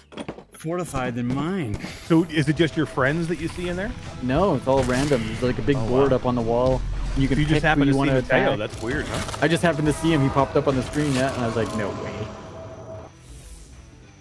fortified 0.52 1.14
than 1.16 1.26
mine. 1.28 1.78
So 2.06 2.24
is 2.24 2.48
it 2.48 2.56
just 2.56 2.76
your 2.76 2.86
friends 2.86 3.26
that 3.28 3.40
you 3.40 3.48
see 3.48 3.68
in 3.68 3.76
there? 3.76 3.90
No, 4.22 4.54
it's 4.54 4.66
all 4.68 4.82
random. 4.84 5.24
There's 5.26 5.42
like 5.42 5.58
a 5.58 5.62
big 5.62 5.76
Oh, 5.76 5.86
board 5.88 6.10
wow. 6.10 6.16
up 6.16 6.26
on 6.26 6.34
the 6.36 6.42
wall. 6.42 6.80
You 7.16 7.28
can 7.28 7.38
You 7.38 7.44
just 7.44 7.62
happen 7.62 7.86
to 7.86 7.92
see 7.92 7.98
want 7.98 8.08
to 8.10 8.14
Mateo. 8.22 8.54
attack. 8.54 8.58
That's 8.58 8.82
weird, 8.82 9.06
huh? 9.06 9.38
I 9.42 9.48
just 9.48 9.62
happened 9.62 9.86
to 9.86 9.92
see 9.92 10.12
him. 10.12 10.22
He 10.22 10.28
popped 10.30 10.56
up 10.56 10.66
on 10.66 10.76
the 10.76 10.82
screen, 10.82 11.12
yeah, 11.14 11.32
and 11.34 11.42
I 11.44 11.46
was 11.46 11.56
like, 11.56 11.74
no 11.76 11.90
way. 11.90 12.26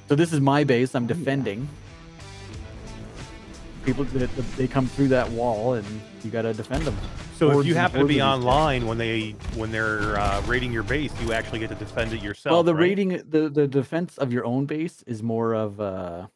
So 0.09 0.15
this 0.15 0.33
is 0.33 0.41
my 0.41 0.63
base. 0.65 0.93
I'm 0.93 1.07
defending. 1.07 1.69
People, 3.85 4.03
they, 4.05 4.25
they 4.57 4.67
come 4.67 4.87
through 4.87 5.07
that 5.09 5.29
wall, 5.31 5.73
and 5.73 5.85
you 6.23 6.29
gotta 6.29 6.53
defend 6.53 6.83
them. 6.83 6.97
So 7.35 7.59
if 7.59 7.65
you 7.65 7.73
happen 7.73 8.01
to 8.01 8.05
be 8.05 8.19
hordes 8.19 8.35
of 8.35 8.41
these 8.41 8.45
online 8.47 8.85
when 8.85 8.97
they 8.99 9.31
when 9.55 9.71
they're 9.71 10.19
uh, 10.19 10.41
raiding 10.41 10.71
your 10.71 10.83
base, 10.83 11.11
you 11.21 11.33
actually 11.33 11.57
get 11.59 11.69
to 11.69 11.75
defend 11.75 12.13
it 12.13 12.21
yourself. 12.21 12.51
well, 12.53 12.61
the 12.63 12.75
right? 12.75 12.81
raiding, 12.81 13.09
the 13.27 13.49
the 13.49 13.67
defense 13.67 14.19
of 14.19 14.31
your 14.31 14.45
own 14.45 14.65
base 14.67 15.01
is 15.07 15.23
more 15.23 15.55
of 15.55 15.81
uh, 15.81 16.27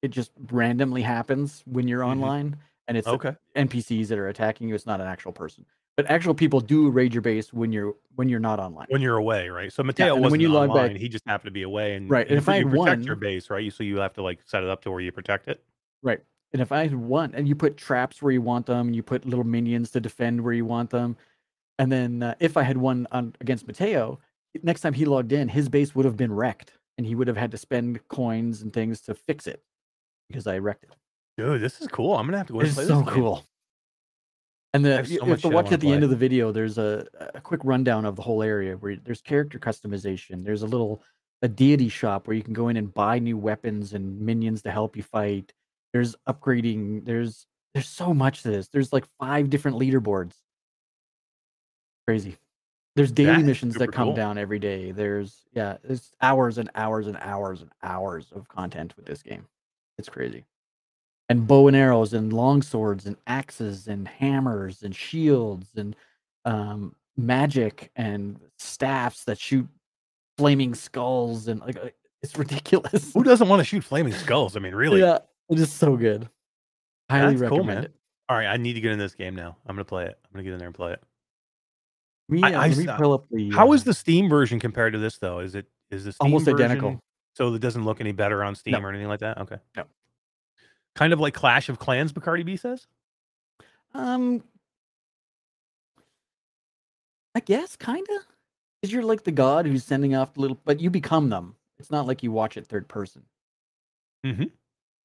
it 0.00 0.08
just 0.10 0.32
randomly 0.50 1.02
happens 1.02 1.62
when 1.66 1.86
you're 1.86 2.00
Mhm. 2.02 2.08
online, 2.10 2.56
and 2.92 2.98
it's 2.98 3.08
Okay. 3.08 3.34
NPCs 3.56 4.08
that 4.08 4.18
are 4.18 4.28
attacking 4.28 4.68
you. 4.68 4.74
It's 4.74 4.84
not 4.84 5.00
an 5.00 5.06
actual 5.06 5.32
person, 5.32 5.64
but 5.96 6.10
actual 6.10 6.34
people 6.34 6.60
do 6.60 6.90
raid 6.90 7.14
your 7.14 7.22
base 7.22 7.52
when 7.54 7.72
you're 7.72 7.94
when 8.16 8.28
you're 8.28 8.38
not 8.40 8.60
online. 8.60 8.86
When 8.90 9.00
you're 9.00 9.16
away, 9.16 9.48
right? 9.48 9.72
So 9.72 9.82
Mateo 9.82 10.08
and 10.08 10.16
then 10.16 10.22
wasn't 10.24 10.30
when 10.32 10.40
you 10.40 10.48
log 10.50 10.68
back- 10.68 10.76
online. 10.76 10.96
He 10.96 11.08
just 11.08 11.26
happened 11.26 11.46
to 11.48 11.52
be 11.52 11.62
away, 11.62 11.94
and 11.94 12.10
Right, 12.10 12.26
and 12.26 12.32
you 12.32 12.36
if 12.36 12.48
I 12.50 12.58
you 12.58 12.68
had 12.68 12.76
protect 12.78 13.04
your 13.06 13.16
base, 13.16 13.48
right? 13.48 13.64
You 13.64 13.70
so 13.70 13.82
you 13.82 13.96
have 13.98 14.12
to 14.14 14.22
like 14.22 14.40
set 14.44 14.62
it 14.62 14.68
up 14.68 14.82
to 14.82 14.90
where 14.90 15.00
you 15.00 15.10
protect 15.12 15.48
it. 15.48 15.64
Right. 16.02 16.20
And 16.52 16.60
if 16.60 16.70
I 16.70 16.82
had 16.82 16.94
one, 16.94 17.34
and 17.34 17.48
you 17.48 17.54
put 17.54 17.78
traps 17.78 18.20
where 18.20 18.30
you 18.30 18.42
want 18.42 18.66
them, 18.66 18.88
and 18.88 18.94
you 18.96 19.02
put 19.02 19.24
little 19.24 19.44
minions 19.44 19.90
to 19.92 20.00
defend 20.00 20.42
where 20.42 20.52
you 20.52 20.66
want 20.66 20.90
them, 20.90 21.16
and 21.78 21.90
then 21.90 22.22
uh, 22.22 22.34
if 22.40 22.58
I 22.58 22.62
had 22.62 22.76
one 22.76 23.06
on 23.10 23.34
against 23.40 23.66
Mateo, 23.66 24.20
next 24.62 24.82
time 24.82 24.92
he 24.92 25.06
logged 25.06 25.32
in, 25.32 25.48
his 25.48 25.70
base 25.70 25.94
would 25.94 26.04
have 26.04 26.18
been 26.18 26.30
wrecked, 26.32 26.74
and 26.98 27.06
he 27.06 27.14
would 27.14 27.26
have 27.26 27.38
had 27.38 27.50
to 27.52 27.56
spend 27.56 28.06
coins 28.08 28.60
and 28.60 28.70
things 28.70 29.00
to 29.02 29.14
fix 29.14 29.46
it 29.46 29.62
because 30.28 30.46
I 30.46 30.58
wrecked 30.58 30.84
it. 30.84 30.90
Dude, 31.38 31.60
this 31.60 31.80
is 31.80 31.88
cool. 31.88 32.16
I'm 32.16 32.26
gonna 32.26 32.38
have 32.38 32.46
to 32.48 32.52
go 32.52 32.60
and 32.60 32.68
It's 32.68 32.76
play 32.76 32.86
so 32.86 33.02
game. 33.02 33.14
cool. 33.14 33.44
And 34.74 34.84
the 34.84 35.04
so 35.04 35.48
you 35.48 35.54
watch 35.54 35.70
at 35.72 35.80
the 35.80 35.92
end 35.92 36.02
of 36.02 36.10
the 36.10 36.16
video. 36.16 36.50
There's 36.50 36.78
a, 36.78 37.06
a 37.34 37.40
quick 37.40 37.60
rundown 37.64 38.06
of 38.06 38.16
the 38.16 38.22
whole 38.22 38.42
area 38.42 38.76
where 38.76 38.96
there's 38.96 39.20
character 39.20 39.58
customization. 39.58 40.44
There's 40.44 40.62
a 40.62 40.66
little 40.66 41.02
a 41.42 41.48
deity 41.48 41.88
shop 41.88 42.26
where 42.26 42.36
you 42.36 42.42
can 42.42 42.54
go 42.54 42.68
in 42.68 42.76
and 42.76 42.92
buy 42.92 43.18
new 43.18 43.36
weapons 43.36 43.92
and 43.92 44.20
minions 44.20 44.62
to 44.62 44.70
help 44.70 44.96
you 44.96 45.02
fight. 45.02 45.52
There's 45.92 46.16
upgrading. 46.28 47.04
There's 47.04 47.46
there's 47.74 47.88
so 47.88 48.14
much 48.14 48.42
to 48.42 48.50
this. 48.50 48.68
There's 48.68 48.92
like 48.92 49.04
five 49.18 49.50
different 49.50 49.78
leaderboards. 49.78 50.34
Crazy. 52.06 52.36
There's 52.94 53.12
daily 53.12 53.42
missions 53.42 53.74
that 53.76 53.92
come 53.92 54.08
cool. 54.08 54.14
down 54.14 54.36
every 54.38 54.58
day. 54.58 54.90
There's 54.90 55.44
yeah, 55.52 55.78
there's 55.82 56.12
hours 56.20 56.58
and 56.58 56.70
hours 56.74 57.06
and 57.06 57.16
hours 57.18 57.62
and 57.62 57.70
hours 57.82 58.30
of 58.34 58.48
content 58.48 58.94
with 58.96 59.06
this 59.06 59.22
game. 59.22 59.46
It's 59.98 60.08
crazy. 60.08 60.44
And 61.32 61.46
bow 61.46 61.66
and 61.66 61.74
arrows 61.74 62.12
and 62.12 62.30
long 62.30 62.60
swords 62.60 63.06
and 63.06 63.16
axes 63.26 63.88
and 63.88 64.06
hammers 64.06 64.82
and 64.82 64.94
shields 64.94 65.70
and 65.76 65.96
um, 66.44 66.94
magic 67.16 67.90
and 67.96 68.38
staffs 68.58 69.24
that 69.24 69.38
shoot 69.38 69.66
flaming 70.36 70.74
skulls 70.74 71.48
and 71.48 71.60
like 71.60 71.78
it's 72.22 72.36
ridiculous. 72.36 73.14
Who 73.14 73.22
doesn't 73.24 73.48
want 73.48 73.60
to 73.60 73.64
shoot 73.64 73.82
flaming 73.82 74.12
skulls? 74.12 74.56
I 74.56 74.60
mean, 74.60 74.74
really? 74.74 75.00
Yeah, 75.00 75.20
it 75.48 75.58
is 75.58 75.72
so 75.72 75.96
good. 75.96 76.28
Highly 77.10 77.36
That's 77.36 77.48
cool, 77.48 77.58
recommend 77.60 77.76
man. 77.80 77.84
it. 77.84 77.92
All 78.28 78.36
right, 78.36 78.46
I 78.48 78.58
need 78.58 78.74
to 78.74 78.80
get 78.82 78.92
in 78.92 78.98
this 78.98 79.14
game 79.14 79.34
now. 79.34 79.56
I'm 79.66 79.74
gonna 79.74 79.84
play 79.86 80.04
it. 80.04 80.18
I'm 80.24 80.30
gonna 80.34 80.44
get 80.44 80.52
in 80.52 80.58
there 80.58 80.68
and 80.68 80.74
play 80.74 80.92
it. 80.92 81.02
Me, 82.28 82.42
I- 82.42 82.64
I 82.64 82.68
let 82.68 82.76
me 82.76 82.84
saw- 82.84 82.96
pull 82.98 83.12
up 83.14 83.24
the. 83.30 83.50
How 83.52 83.72
is 83.72 83.80
uh, 83.82 83.84
the 83.86 83.94
Steam 83.94 84.28
version 84.28 84.60
compared 84.60 84.92
to 84.92 84.98
this 84.98 85.16
though? 85.16 85.38
Is 85.38 85.54
it 85.54 85.64
is 85.90 86.04
this 86.04 86.16
Almost 86.20 86.44
version- 86.44 86.60
identical. 86.60 87.00
So 87.36 87.54
it 87.54 87.60
doesn't 87.60 87.84
look 87.86 88.02
any 88.02 88.12
better 88.12 88.44
on 88.44 88.54
Steam 88.54 88.72
No. 88.72 88.80
or 88.80 88.90
anything 88.90 89.08
like 89.08 89.20
that? 89.20 89.38
Okay. 89.38 89.56
No. 89.76 89.84
Kind 90.94 91.12
of 91.12 91.20
like 91.20 91.34
Clash 91.34 91.68
of 91.68 91.78
Clans, 91.78 92.12
Bacardi 92.12 92.44
B 92.44 92.56
says? 92.56 92.86
Um, 93.94 94.42
I 97.34 97.40
guess 97.40 97.76
kind 97.76 98.06
of. 98.16 98.26
Because 98.80 98.92
you're 98.92 99.04
like 99.04 99.24
the 99.24 99.32
god 99.32 99.66
who's 99.66 99.84
sending 99.84 100.14
off 100.14 100.34
the 100.34 100.40
little, 100.40 100.60
but 100.64 100.80
you 100.80 100.90
become 100.90 101.30
them. 101.30 101.54
It's 101.78 101.90
not 101.90 102.06
like 102.06 102.22
you 102.22 102.32
watch 102.32 102.56
it 102.56 102.66
third 102.66 102.88
person. 102.88 103.22
Mm-hmm. 104.26 104.44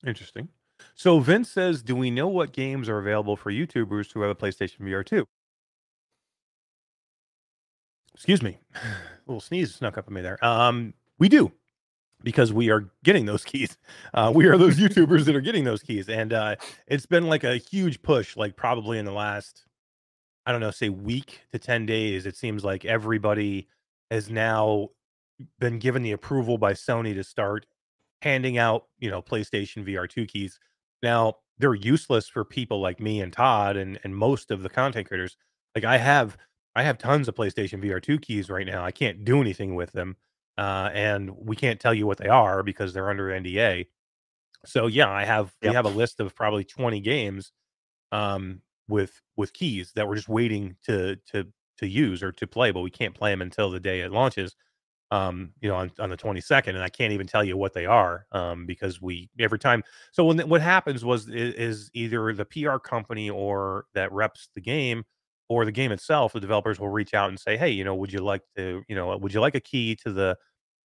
Interesting. 0.07 0.49
So 0.95 1.19
Vince 1.19 1.49
says, 1.49 1.81
"Do 1.81 1.95
we 1.95 2.11
know 2.11 2.27
what 2.27 2.53
games 2.53 2.89
are 2.89 2.99
available 2.99 3.35
for 3.35 3.51
YouTubers 3.51 4.11
who 4.11 4.21
have 4.21 4.31
a 4.31 4.35
PlayStation 4.35 4.79
VR 4.81 5.05
2?" 5.05 5.27
Excuse 8.13 8.41
me, 8.41 8.59
a 8.75 8.79
little 9.27 9.41
sneeze 9.41 9.75
snuck 9.75 9.97
up 9.97 10.07
on 10.07 10.13
me 10.13 10.21
there. 10.21 10.43
Um, 10.43 10.93
we 11.19 11.29
do 11.29 11.51
because 12.23 12.51
we 12.51 12.69
are 12.69 12.89
getting 13.03 13.25
those 13.25 13.43
keys. 13.43 13.77
Uh, 14.13 14.31
we 14.33 14.45
are 14.45 14.57
those 14.57 14.77
YouTubers 14.79 15.25
that 15.25 15.35
are 15.35 15.41
getting 15.41 15.63
those 15.63 15.83
keys, 15.83 16.09
and 16.09 16.33
uh, 16.33 16.55
it's 16.87 17.05
been 17.05 17.27
like 17.27 17.43
a 17.43 17.57
huge 17.57 18.01
push. 18.01 18.35
Like 18.37 18.55
probably 18.55 18.97
in 18.97 19.05
the 19.05 19.11
last, 19.11 19.65
I 20.45 20.51
don't 20.51 20.61
know, 20.61 20.71
say 20.71 20.89
week 20.89 21.41
to 21.51 21.59
ten 21.59 21.85
days. 21.85 22.25
It 22.25 22.35
seems 22.35 22.63
like 22.63 22.85
everybody 22.85 23.67
has 24.11 24.29
now 24.29 24.89
been 25.59 25.79
given 25.79 26.01
the 26.01 26.11
approval 26.11 26.57
by 26.57 26.73
Sony 26.73 27.13
to 27.13 27.23
start 27.23 27.65
handing 28.21 28.57
out, 28.57 28.85
you 28.99 29.09
know, 29.11 29.21
PlayStation 29.21 29.85
VR2 29.87 30.27
keys. 30.27 30.59
Now, 31.03 31.35
they're 31.59 31.75
useless 31.75 32.27
for 32.27 32.43
people 32.43 32.81
like 32.81 32.99
me 32.99 33.21
and 33.21 33.33
Todd 33.33 33.77
and 33.77 33.99
and 34.03 34.15
most 34.15 34.51
of 34.51 34.63
the 34.63 34.69
content 34.69 35.07
creators. 35.07 35.37
Like 35.75 35.85
I 35.85 35.97
have 35.97 36.37
I 36.75 36.83
have 36.83 36.97
tons 36.97 37.27
of 37.27 37.35
PlayStation 37.35 37.83
VR2 37.83 38.21
keys 38.21 38.49
right 38.49 38.65
now. 38.65 38.83
I 38.83 38.91
can't 38.91 39.25
do 39.25 39.41
anything 39.41 39.75
with 39.75 39.91
them. 39.93 40.17
Uh, 40.57 40.89
and 40.93 41.29
we 41.37 41.55
can't 41.55 41.79
tell 41.79 41.93
you 41.93 42.07
what 42.07 42.17
they 42.17 42.27
are 42.29 42.63
because 42.63 42.93
they're 42.93 43.09
under 43.09 43.31
NDA. 43.31 43.87
So 44.65 44.87
yeah, 44.87 45.09
I 45.09 45.25
have 45.25 45.55
we 45.61 45.71
have 45.73 45.85
a 45.85 45.89
list 45.89 46.19
of 46.19 46.35
probably 46.35 46.63
20 46.65 46.99
games 47.01 47.51
um 48.11 48.61
with 48.87 49.21
with 49.35 49.53
keys 49.53 49.91
that 49.95 50.07
we're 50.07 50.15
just 50.15 50.29
waiting 50.29 50.77
to 50.85 51.17
to 51.31 51.47
to 51.79 51.87
use 51.87 52.23
or 52.23 52.31
to 52.33 52.47
play, 52.47 52.71
but 52.71 52.81
we 52.81 52.91
can't 52.91 53.15
play 53.15 53.31
them 53.31 53.41
until 53.41 53.69
the 53.71 53.79
day 53.79 54.01
it 54.01 54.11
launches 54.11 54.55
um 55.11 55.53
you 55.61 55.69
know 55.69 55.75
on, 55.75 55.91
on 55.99 56.09
the 56.09 56.17
22nd 56.17 56.75
and 56.75 56.83
i 56.83 56.89
can't 56.89 57.13
even 57.13 57.27
tell 57.27 57.43
you 57.43 57.55
what 57.55 57.73
they 57.73 57.85
are 57.85 58.25
um 58.33 58.65
because 58.65 59.01
we 59.01 59.29
every 59.39 59.59
time 59.59 59.83
so 60.11 60.25
when 60.25 60.39
what 60.49 60.61
happens 60.61 61.05
was 61.05 61.29
i- 61.29 61.33
is, 61.33 61.89
either 61.93 62.33
the 62.33 62.45
pr 62.45 62.77
company 62.77 63.29
or 63.29 63.85
that 63.93 64.11
reps 64.11 64.49
the 64.55 64.61
game 64.61 65.03
or 65.49 65.65
the 65.65 65.71
game 65.71 65.91
itself 65.91 66.33
the 66.33 66.39
developers 66.39 66.79
will 66.79 66.89
reach 66.89 67.13
out 67.13 67.29
and 67.29 67.39
say 67.39 67.57
hey 67.57 67.69
you 67.69 67.83
know 67.83 67.95
would 67.95 68.11
you 68.13 68.19
like 68.19 68.41
to 68.57 68.83
you 68.87 68.95
know 68.95 69.15
would 69.17 69.33
you 69.33 69.39
like 69.41 69.55
a 69.55 69.59
key 69.59 69.95
to 69.95 70.11
the 70.11 70.37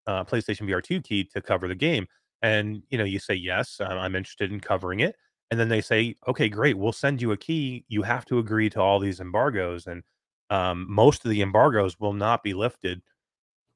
uh, 0.07 0.23
playstation 0.25 0.65
vr2 0.67 1.01
key 1.01 1.23
to 1.25 1.41
cover 1.41 1.67
the 1.67 1.75
game? 1.75 2.07
And 2.41 2.83
you 2.89 2.97
know 2.97 3.03
you 3.05 3.19
say 3.19 3.35
yes 3.35 3.77
I'm- 3.81 3.97
i'm 3.97 4.15
interested 4.15 4.51
in 4.51 4.59
covering 4.59 4.99
it. 5.01 5.15
And 5.51 5.59
then 5.59 5.69
they 5.69 5.81
say 5.81 6.15
okay 6.27 6.49
great 6.49 6.77
we'll 6.77 6.93
send 6.93 7.21
you 7.21 7.31
a 7.31 7.37
key. 7.37 7.85
You 7.87 8.03
have 8.03 8.25
to 8.25 8.39
agree 8.39 8.69
to 8.71 8.81
all 8.81 8.99
these 8.99 9.19
embargoes. 9.19 9.87
And 9.87 10.03
um, 10.49 10.85
most 10.89 11.25
of 11.25 11.31
the 11.31 11.41
embargoes 11.41 11.99
will 11.99 12.13
not 12.13 12.43
be 12.43 12.53
lifted 12.53 13.01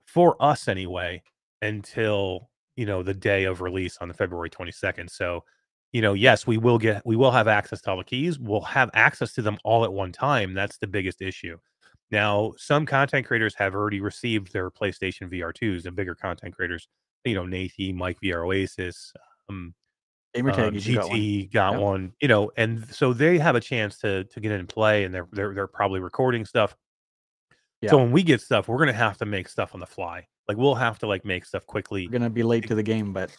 for 0.06 0.36
us 0.42 0.68
anyway 0.68 1.22
until 1.62 2.50
you 2.76 2.86
know 2.86 3.04
the 3.04 3.14
day 3.14 3.46
of 3.46 3.62
release 3.62 3.98
on 4.02 4.08
the 4.08 4.14
February 4.14 4.50
22nd. 4.50 5.10
So, 5.10 5.44
you 5.92 6.02
know, 6.02 6.14
yes, 6.14 6.46
we 6.46 6.58
will 6.58 6.78
get 6.78 7.02
we 7.06 7.16
will 7.16 7.32
have 7.32 7.48
access 7.48 7.82
to 7.82 7.92
all 7.92 7.98
the 7.98 8.04
keys. 8.04 8.40
We'll 8.40 8.62
have 8.62 8.90
access 8.94 9.34
to 9.34 9.42
them 9.42 9.58
all 9.64 9.84
at 9.84 9.94
one 9.94 10.12
time. 10.12 10.54
That's 10.54 10.78
the 10.78 10.88
biggest 10.88 11.22
issue. 11.22 11.58
Now, 12.12 12.54
some 12.58 12.86
content 12.86 13.26
creators 13.26 13.54
have 13.56 13.76
already 13.76 14.00
received 14.00 14.54
their 14.54 14.72
PlayStation 14.72 15.30
VR2s, 15.32 15.84
the 15.84 15.92
bigger 15.92 16.16
content 16.16 16.56
creators, 16.56 16.88
you 17.26 17.36
know, 17.36 17.44
Nathie, 17.44 17.94
Mike 17.94 18.18
VR 18.24 18.46
Oasis, 18.46 19.12
um, 19.50 19.74
Gamer 20.34 20.52
um, 20.52 20.76
you 20.76 20.96
got 20.96 21.10
one. 21.10 21.18
GT 21.18 21.52
got 21.52 21.82
one, 21.82 22.14
you 22.22 22.28
know, 22.28 22.52
and 22.58 22.88
so 22.94 23.12
they 23.12 23.38
have 23.38 23.56
a 23.56 23.60
chance 23.60 23.98
to 24.00 24.24
to 24.26 24.40
get 24.40 24.52
in 24.52 24.60
and 24.60 24.70
play, 24.70 25.04
and 25.04 25.14
they're 25.14 25.28
they're 25.32 25.54
they're 25.54 25.68
probably 25.68 26.00
recording 26.00 26.46
stuff. 26.46 26.76
Yeah. 27.82 27.92
So 27.92 27.98
when 27.98 28.12
we 28.12 28.24
get 28.24 28.42
stuff, 28.42 28.68
we're 28.68 28.78
gonna 28.78 28.94
have 28.94 29.18
to 29.18 29.26
make 29.26 29.48
stuff 29.50 29.74
on 29.74 29.80
the 29.80 29.88
fly. 29.88 30.28
Like 30.48 30.58
we'll 30.58 30.76
have 30.76 31.00
to 31.00 31.08
like 31.08 31.26
make 31.26 31.46
stuff 31.46 31.66
quickly. 31.66 32.08
We're 32.08 32.12
gonna 32.12 32.30
be 32.30 32.44
late 32.44 32.68
to 32.68 32.76
the 32.76 32.84
game, 32.84 33.14
but 33.14 33.36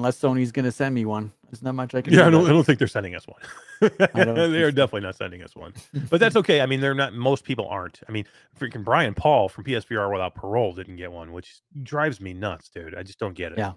unless 0.00 0.18
Sony's 0.18 0.50
gonna 0.50 0.72
send 0.72 0.94
me 0.94 1.04
one, 1.04 1.30
there's 1.50 1.62
not 1.62 1.74
much 1.74 1.94
I 1.94 2.00
can 2.00 2.12
Yeah, 2.14 2.22
I 2.22 2.24
do. 2.26 2.30
don't, 2.32 2.46
I 2.46 2.48
don't 2.50 2.64
think 2.64 2.78
they're 2.78 2.88
sending 2.88 3.14
us 3.14 3.26
one. 3.26 3.40
I 3.82 4.24
they 4.24 4.62
are 4.62 4.70
definitely 4.72 5.02
not 5.02 5.16
sending 5.16 5.42
us 5.42 5.54
one. 5.54 5.74
But 6.08 6.20
that's 6.20 6.36
okay. 6.36 6.60
I 6.62 6.66
mean, 6.66 6.80
they're 6.80 6.94
not. 6.94 7.12
Most 7.14 7.44
people 7.44 7.66
aren't. 7.68 8.00
I 8.08 8.12
mean, 8.12 8.24
freaking 8.58 8.82
Brian 8.84 9.14
Paul 9.14 9.48
from 9.48 9.64
PSVR 9.64 10.10
without 10.10 10.34
parole 10.34 10.72
didn't 10.74 10.96
get 10.96 11.12
one, 11.12 11.32
which 11.32 11.60
drives 11.82 12.20
me 12.20 12.32
nuts, 12.32 12.68
dude. 12.70 12.94
I 12.94 13.02
just 13.02 13.18
don't 13.18 13.34
get 13.34 13.52
it. 13.52 13.58
Yeah. 13.58 13.72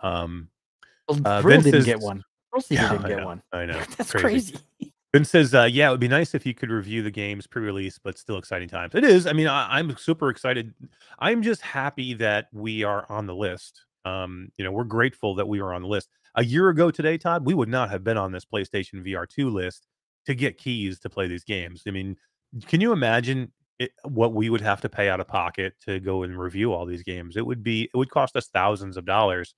Um. 0.00 0.48
Well, 1.08 1.20
Uh, 1.24 1.42
Vince 1.42 1.64
didn't 1.64 1.80
is- 1.80 1.84
get 1.86 2.00
one. 2.00 2.22
Thrill 2.50 2.62
yeah, 2.70 2.90
didn't 2.90 3.06
I 3.06 3.08
get 3.08 3.18
know, 3.18 3.26
one. 3.26 3.42
I 3.52 3.64
know. 3.66 3.80
That's 3.96 4.10
crazy. 4.12 4.52
crazy. 4.78 4.92
Ben 5.12 5.24
says, 5.26 5.54
uh, 5.54 5.64
"Yeah, 5.64 5.88
it 5.88 5.90
would 5.90 6.00
be 6.00 6.08
nice 6.08 6.34
if 6.34 6.46
you 6.46 6.54
could 6.54 6.70
review 6.70 7.02
the 7.02 7.10
games 7.10 7.46
pre-release, 7.46 7.98
but 7.98 8.16
still 8.16 8.38
exciting 8.38 8.68
times. 8.68 8.94
It 8.94 9.04
is. 9.04 9.26
I 9.26 9.32
mean, 9.34 9.46
I, 9.46 9.78
I'm 9.78 9.94
super 9.98 10.30
excited. 10.30 10.72
I'm 11.18 11.42
just 11.42 11.60
happy 11.60 12.14
that 12.14 12.48
we 12.52 12.82
are 12.84 13.04
on 13.10 13.26
the 13.26 13.34
list. 13.34 13.82
Um, 14.04 14.48
you 14.56 14.64
know, 14.64 14.72
we're 14.72 14.84
grateful 14.84 15.34
that 15.36 15.46
we 15.48 15.60
are 15.60 15.72
on 15.72 15.82
the 15.82 15.88
list. 15.88 16.08
A 16.34 16.44
year 16.44 16.68
ago 16.70 16.90
today, 16.90 17.18
Todd, 17.18 17.44
we 17.46 17.54
would 17.54 17.68
not 17.68 17.90
have 17.90 18.02
been 18.02 18.16
on 18.16 18.32
this 18.32 18.44
PlayStation 18.44 19.04
VR 19.06 19.28
two 19.28 19.50
list 19.50 19.86
to 20.26 20.34
get 20.34 20.58
keys 20.58 20.98
to 21.00 21.10
play 21.10 21.26
these 21.28 21.44
games. 21.44 21.82
I 21.86 21.90
mean, 21.90 22.16
can 22.66 22.80
you 22.80 22.92
imagine 22.92 23.52
it, 23.78 23.92
what 24.04 24.32
we 24.34 24.50
would 24.50 24.60
have 24.60 24.80
to 24.82 24.88
pay 24.88 25.08
out 25.08 25.20
of 25.20 25.28
pocket 25.28 25.74
to 25.86 26.00
go 26.00 26.22
and 26.22 26.38
review 26.38 26.72
all 26.72 26.86
these 26.86 27.02
games? 27.02 27.36
It 27.36 27.44
would 27.46 27.62
be. 27.62 27.82
It 27.84 27.96
would 27.96 28.10
cost 28.10 28.36
us 28.36 28.48
thousands 28.48 28.96
of 28.96 29.04
dollars 29.04 29.54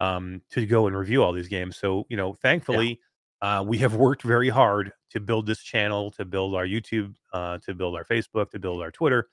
um, 0.00 0.42
to 0.50 0.64
go 0.66 0.86
and 0.86 0.96
review 0.96 1.22
all 1.22 1.32
these 1.32 1.48
games. 1.48 1.76
So, 1.76 2.06
you 2.08 2.16
know, 2.16 2.34
thankfully." 2.34 3.00
Uh, 3.40 3.60
we 3.66 3.76
have 3.76 3.96
worked 3.96 4.22
very 4.22 4.48
hard 4.48 4.92
to 5.10 5.18
build 5.18 5.46
this 5.48 5.60
channel, 5.60 6.12
to 6.12 6.24
build 6.24 6.54
our 6.54 6.64
YouTube, 6.64 7.12
uh, 7.32 7.58
to 7.58 7.74
build 7.74 7.96
our 7.96 8.04
Facebook, 8.04 8.50
to 8.52 8.60
build 8.60 8.80
our 8.80 8.92
Twitter, 8.92 9.30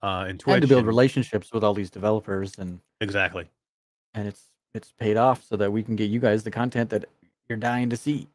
uh, 0.00 0.26
and 0.28 0.38
Twitch. 0.38 0.54
and 0.54 0.62
to 0.62 0.68
build 0.68 0.78
and- 0.78 0.86
relationships 0.86 1.52
with 1.52 1.64
all 1.64 1.74
these 1.74 1.90
developers 1.90 2.56
and 2.56 2.78
Exactly. 3.00 3.50
And 4.18 4.28
it's 4.28 4.42
it's 4.74 4.92
paid 4.92 5.16
off 5.16 5.42
so 5.44 5.56
that 5.56 5.72
we 5.72 5.82
can 5.82 5.96
get 5.96 6.10
you 6.10 6.20
guys 6.20 6.42
the 6.44 6.50
content 6.50 6.90
that 6.90 7.06
you're 7.48 7.58
dying 7.58 7.90
to 7.90 7.96
see. 7.96 8.28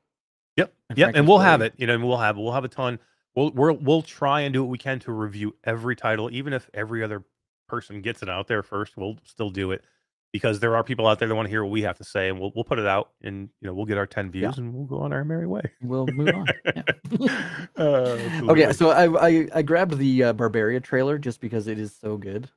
Yep. 0.58 0.74
And 0.90 0.98
Yep. 0.98 1.12
And 1.16 1.28
we'll 1.28 1.40
have 1.40 1.62
it. 1.62 1.74
You 1.78 1.88
know, 1.88 1.96
and 1.96 2.04
we'll 2.04 2.18
have 2.18 2.38
we'll 2.38 2.54
have 2.54 2.66
a 2.66 2.70
ton. 2.70 3.00
We'll 3.36 3.52
we'll 3.52 3.76
we'll 3.76 4.02
try 4.02 4.42
and 4.42 4.54
do 4.54 4.64
what 4.64 4.70
we 4.70 4.78
can 4.78 5.00
to 5.00 5.12
review 5.12 5.56
every 5.64 5.96
title, 5.96 6.30
even 6.32 6.54
if 6.54 6.70
every 6.74 7.04
other 7.04 7.24
person 7.68 8.02
gets 8.02 8.24
it 8.24 8.30
out 8.30 8.48
there 8.48 8.64
first. 8.64 8.98
We'll 8.98 9.18
still 9.24 9.50
do 9.50 9.72
it 9.72 9.84
because 10.32 10.60
there 10.60 10.76
are 10.76 10.84
people 10.84 11.08
out 11.08 11.20
there 11.20 11.28
that 11.28 11.36
want 11.36 11.46
to 11.46 11.50
hear 11.50 11.64
what 11.64 11.72
we 11.72 11.84
have 11.84 11.98
to 11.98 12.04
say, 12.04 12.30
and 12.30 12.40
we'll 12.40 12.52
we'll 12.56 12.64
put 12.64 12.80
it 12.80 12.88
out, 12.88 13.12
and 13.22 13.50
you 13.62 13.68
know, 13.68 13.74
we'll 13.74 13.86
get 13.86 13.98
our 13.98 14.08
ten 14.08 14.32
views, 14.32 14.58
and 14.58 14.74
we'll 14.74 14.86
go 14.86 15.00
on 15.00 15.14
our 15.14 15.24
merry 15.24 15.48
way. 15.48 15.72
We'll 15.82 16.08
move 16.08 16.30
on. 16.30 16.48
Yeah. 16.66 16.84
Uh, 17.76 18.18
Okay, 18.50 18.72
so 18.74 18.90
I 18.90 19.28
I, 19.30 19.48
I 19.56 19.62
grabbed 19.62 19.98
the 19.98 20.24
uh, 20.24 20.34
Barbaria 20.34 20.82
trailer 20.82 21.18
just 21.18 21.42
because 21.42 21.68
it 21.68 21.80
is 21.80 21.96
so 21.96 22.18
good. 22.18 22.50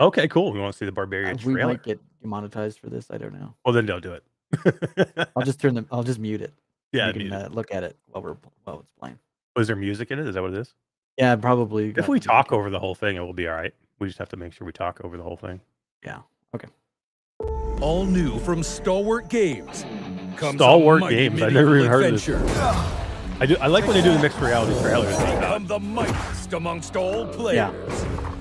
Okay, 0.00 0.28
cool. 0.28 0.52
We 0.52 0.60
want 0.60 0.72
to 0.72 0.78
see 0.78 0.84
the 0.84 0.92
Uh, 0.92 0.94
Barbarian 0.94 1.36
we 1.44 1.54
trailer. 1.54 1.72
might 1.72 1.82
get 1.82 2.00
demonetized 2.22 2.78
for 2.78 2.88
this. 2.90 3.10
I 3.10 3.18
don't 3.18 3.34
know. 3.34 3.54
Well, 3.64 3.72
then 3.72 3.86
don't 3.86 4.02
do 4.02 4.12
it. 4.14 5.28
I'll 5.36 5.42
just 5.44 5.60
turn 5.60 5.74
them. 5.74 5.86
I'll 5.90 6.02
just 6.04 6.18
mute 6.18 6.40
it. 6.40 6.52
yeah. 6.92 7.08
you 7.08 7.12
can 7.14 7.32
uh, 7.32 7.48
look 7.50 7.72
at 7.74 7.82
it 7.84 7.96
while 8.08 8.22
we're 8.22 8.36
while 8.64 8.80
it's 8.80 8.92
playing. 8.92 9.18
Was 9.56 9.66
there 9.66 9.76
music 9.76 10.10
in 10.10 10.18
it? 10.18 10.26
Is 10.26 10.34
that 10.34 10.42
what 10.42 10.52
it 10.52 10.58
is? 10.58 10.74
Yeah, 11.18 11.34
probably. 11.36 11.94
If 11.96 12.08
we 12.08 12.20
talk 12.20 12.52
over 12.52 12.68
the 12.70 12.78
whole 12.78 12.94
thing, 12.94 13.16
it 13.16 13.20
will 13.20 13.32
be 13.32 13.48
all 13.48 13.54
right. 13.54 13.72
We 13.98 14.06
just 14.06 14.18
have 14.18 14.28
to 14.30 14.36
make 14.36 14.52
sure 14.52 14.66
we 14.66 14.72
talk 14.72 15.00
over 15.02 15.16
the 15.16 15.22
whole 15.22 15.36
thing. 15.36 15.60
Yeah. 16.04 16.18
Okay. 16.54 16.68
All 17.80 18.04
new 18.04 18.38
from 18.40 18.62
Stalwart 18.62 19.28
Games. 19.28 19.84
Comes 20.36 20.54
a 20.56 20.58
Stalwart 20.58 21.08
Games, 21.08 21.40
I've 21.42 21.52
never 21.54 21.78
even 21.78 21.90
medieval 21.90 22.08
heard 22.08 22.14
of 22.14 22.24
this. 22.24 23.40
I 23.40 23.46
do. 23.46 23.56
I 23.60 23.66
like 23.66 23.86
when 23.86 23.94
they 23.96 24.02
do 24.02 24.12
the 24.12 24.18
mixed 24.18 24.38
reality 24.40 24.78
trailers. 24.82 25.16
Become 25.18 25.66
the 25.66 25.78
mightiest 25.78 26.52
amongst 26.52 26.96
all 26.96 27.26
players. 27.26 27.70
Oh, 27.74 28.35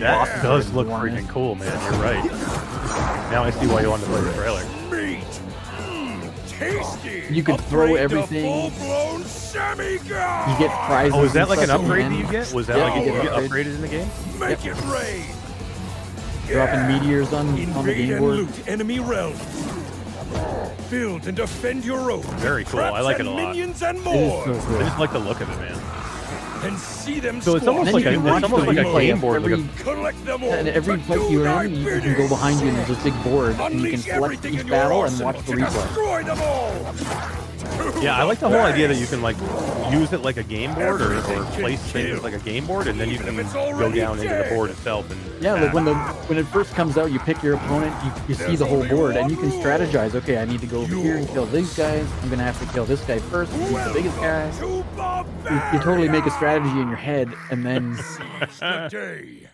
That 0.00 0.26
yeah. 0.28 0.42
does 0.42 0.72
look 0.72 0.88
Warren. 0.88 1.14
freaking 1.16 1.28
cool, 1.28 1.54
man. 1.54 1.66
You're 1.92 2.02
right. 2.02 2.24
Now 3.30 3.44
I 3.44 3.50
see 3.50 3.66
why 3.66 3.82
you 3.82 3.90
wanted 3.90 4.04
to 4.06 4.10
play 4.10 4.20
the 4.22 4.32
trailer. 4.32 4.64
Meat. 4.90 5.24
Mm, 5.78 6.48
tasty. 6.48 7.34
You 7.34 7.42
could 7.42 7.60
throw 7.62 7.94
Upgrade 7.94 7.96
to 7.96 8.02
everything. 8.02 8.44
You 9.44 10.58
get 10.58 10.70
prizes. 10.86 11.14
Oh, 11.14 11.24
is 11.24 11.32
that 11.34 11.48
like 11.48 11.60
an 11.60 11.70
upgrade 11.70 12.06
that 12.06 12.16
you 12.18 12.26
get? 12.30 12.52
Was 12.52 12.66
that 12.68 12.76
Yeah, 12.78 12.84
like 12.84 12.94
you 13.06 13.12
you 13.12 13.22
get 13.22 13.22
get 13.24 13.32
upgraded 13.50 13.74
in 13.74 13.80
the 13.80 13.88
game? 13.88 14.08
Make 14.38 14.64
it 14.64 14.74
rain. 14.84 15.24
dropping 16.46 16.80
Yeah. 16.80 16.88
meteors 17.00 17.32
on 17.32 17.48
on 17.48 17.54
the 17.56 17.62
Invade 17.62 17.96
game 17.96 18.10
and 18.12 18.20
board. 18.20 18.34
loot 18.36 18.68
enemy 18.68 19.00
realms. 19.00 19.40
Build 20.90 21.26
and 21.26 21.36
defend 21.36 21.84
your 21.84 22.10
own. 22.10 22.22
Very 22.38 22.64
cool. 22.64 22.80
I 22.80 23.00
like 23.00 23.20
it 23.20 23.26
a 23.26 23.30
lot. 23.30 23.36
Minions 23.54 23.82
and 23.82 23.98
It 23.98 24.00
is 24.00 24.04
more. 24.06 24.44
so 24.44 24.52
I 24.78 24.82
just 24.82 24.98
like 24.98 25.12
the 25.12 25.18
look 25.18 25.40
of 25.42 25.50
it, 25.50 25.56
man. 25.58 25.78
And 26.64 26.78
see 26.78 27.20
them 27.20 27.40
So 27.40 27.56
it's 27.56 27.64
squash 27.64 27.76
almost 27.78 27.92
like 27.94 28.04
a, 28.06 28.12
it's 28.12 28.42
almost 28.44 28.66
like 28.66 28.76
a 28.76 28.80
replay 28.84 29.00
game 29.00 29.14
of 29.14 29.20
board. 29.20 29.42
Like 29.42 29.50
a, 29.52 29.54
every- 29.54 29.82
Collect 29.82 30.24
them 30.24 30.42
all. 30.42 30.52
And 30.52 30.68
every 30.68 30.96
to 30.98 31.02
fight 31.04 31.30
you're 31.30 31.44
thy 31.44 31.64
in, 31.64 31.74
you, 31.74 31.94
you 31.94 32.00
can 32.00 32.14
go 32.16 32.28
behind 32.28 32.60
you 32.60 32.68
and 32.68 32.76
there's 32.76 32.88
this 32.88 33.02
big 33.04 33.22
board, 33.24 33.50
and 33.52 33.58
you 33.58 33.66
can 33.68 33.76
Unleash 33.76 34.00
select 34.04 34.22
everything 34.24 34.54
each 34.54 34.60
in 34.60 34.66
your 34.66 34.76
battle 34.76 35.04
and 35.04 35.22
arsenal 35.22 35.32
watch 35.32 35.44
the 35.46 35.52
to 35.52 35.58
replay. 35.58 37.44
Destroy 37.68 37.84
them 37.90 37.96
all. 37.98 38.02
yeah, 38.04 38.16
I 38.18 38.22
like 38.24 38.38
the 38.40 38.48
whole 38.48 38.60
idea 38.60 38.88
that 38.88 38.96
you 38.96 39.06
can 39.06 39.22
like 39.22 39.36
use 39.92 40.12
it 40.12 40.20
like 40.22 40.36
a 40.36 40.42
game 40.42 40.74
board 40.74 41.00
or, 41.00 41.16
or 41.16 41.44
place 41.52 41.80
things 41.92 42.22
like 42.22 42.34
a 42.34 42.38
game 42.38 42.66
board, 42.66 42.86
and 42.88 43.00
then 43.00 43.10
you 43.10 43.18
can 43.18 43.36
go 43.36 43.90
down 43.92 44.18
into 44.18 44.34
the 44.34 44.46
board 44.50 44.70
itself. 44.70 45.10
And 45.10 45.42
Yeah, 45.42 45.54
like 45.54 45.72
when 45.72 45.84
the 45.84 45.94
when 45.94 46.38
it 46.38 46.46
first 46.46 46.74
comes 46.74 46.98
out, 46.98 47.10
you 47.12 47.18
pick 47.20 47.42
your 47.42 47.54
opponent, 47.54 47.94
you, 48.04 48.12
you 48.28 48.34
see 48.34 48.56
the 48.56 48.66
whole 48.66 48.86
board, 48.88 49.16
and 49.16 49.30
you 49.30 49.36
can 49.36 49.50
strategize. 49.50 50.14
Okay, 50.14 50.38
I 50.38 50.44
need 50.44 50.60
to 50.60 50.66
go 50.66 50.80
over 50.82 50.94
here 50.94 51.16
and 51.16 51.28
kill 51.28 51.46
these 51.46 51.74
guys. 51.76 52.06
I'm 52.22 52.30
gonna 52.30 52.42
have 52.42 52.58
to 52.60 52.72
kill 52.72 52.84
this 52.84 53.00
guy 53.04 53.18
first. 53.18 53.52
He's 53.52 53.70
the 53.70 53.90
biggest 53.94 54.16
guy. 54.18 54.50
You, 54.60 55.78
you 55.78 55.82
totally 55.84 56.08
make 56.08 56.26
a 56.26 56.30
strategy 56.30 56.70
in 56.80 56.88
your 56.88 56.96
head, 56.96 57.32
and 57.50 57.64
then 57.64 57.96
Seize 57.96 58.58
the 58.60 58.88
day. 58.90 59.48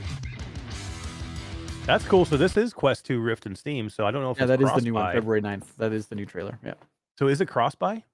That's 1.86 2.04
cool. 2.06 2.24
So 2.24 2.36
this 2.38 2.56
is 2.56 2.72
Quest 2.72 3.04
2 3.04 3.20
Rift 3.20 3.44
and 3.44 3.58
Steam. 3.58 3.90
So 3.90 4.06
I 4.06 4.10
don't 4.10 4.22
know 4.22 4.30
if 4.30 4.38
yeah, 4.38 4.44
it's 4.44 4.48
that 4.48 4.62
is 4.62 4.72
the 4.72 4.80
new 4.80 4.94
one, 4.94 5.02
cross-buy. 5.02 5.14
February 5.20 5.42
9th. 5.42 5.64
That 5.76 5.92
is 5.92 6.06
the 6.06 6.14
new 6.14 6.24
trailer. 6.24 6.58
Yeah. 6.64 6.74
So 7.18 7.28
is 7.28 7.40
it 7.40 7.46
cross 7.46 7.74
buy? 7.74 8.04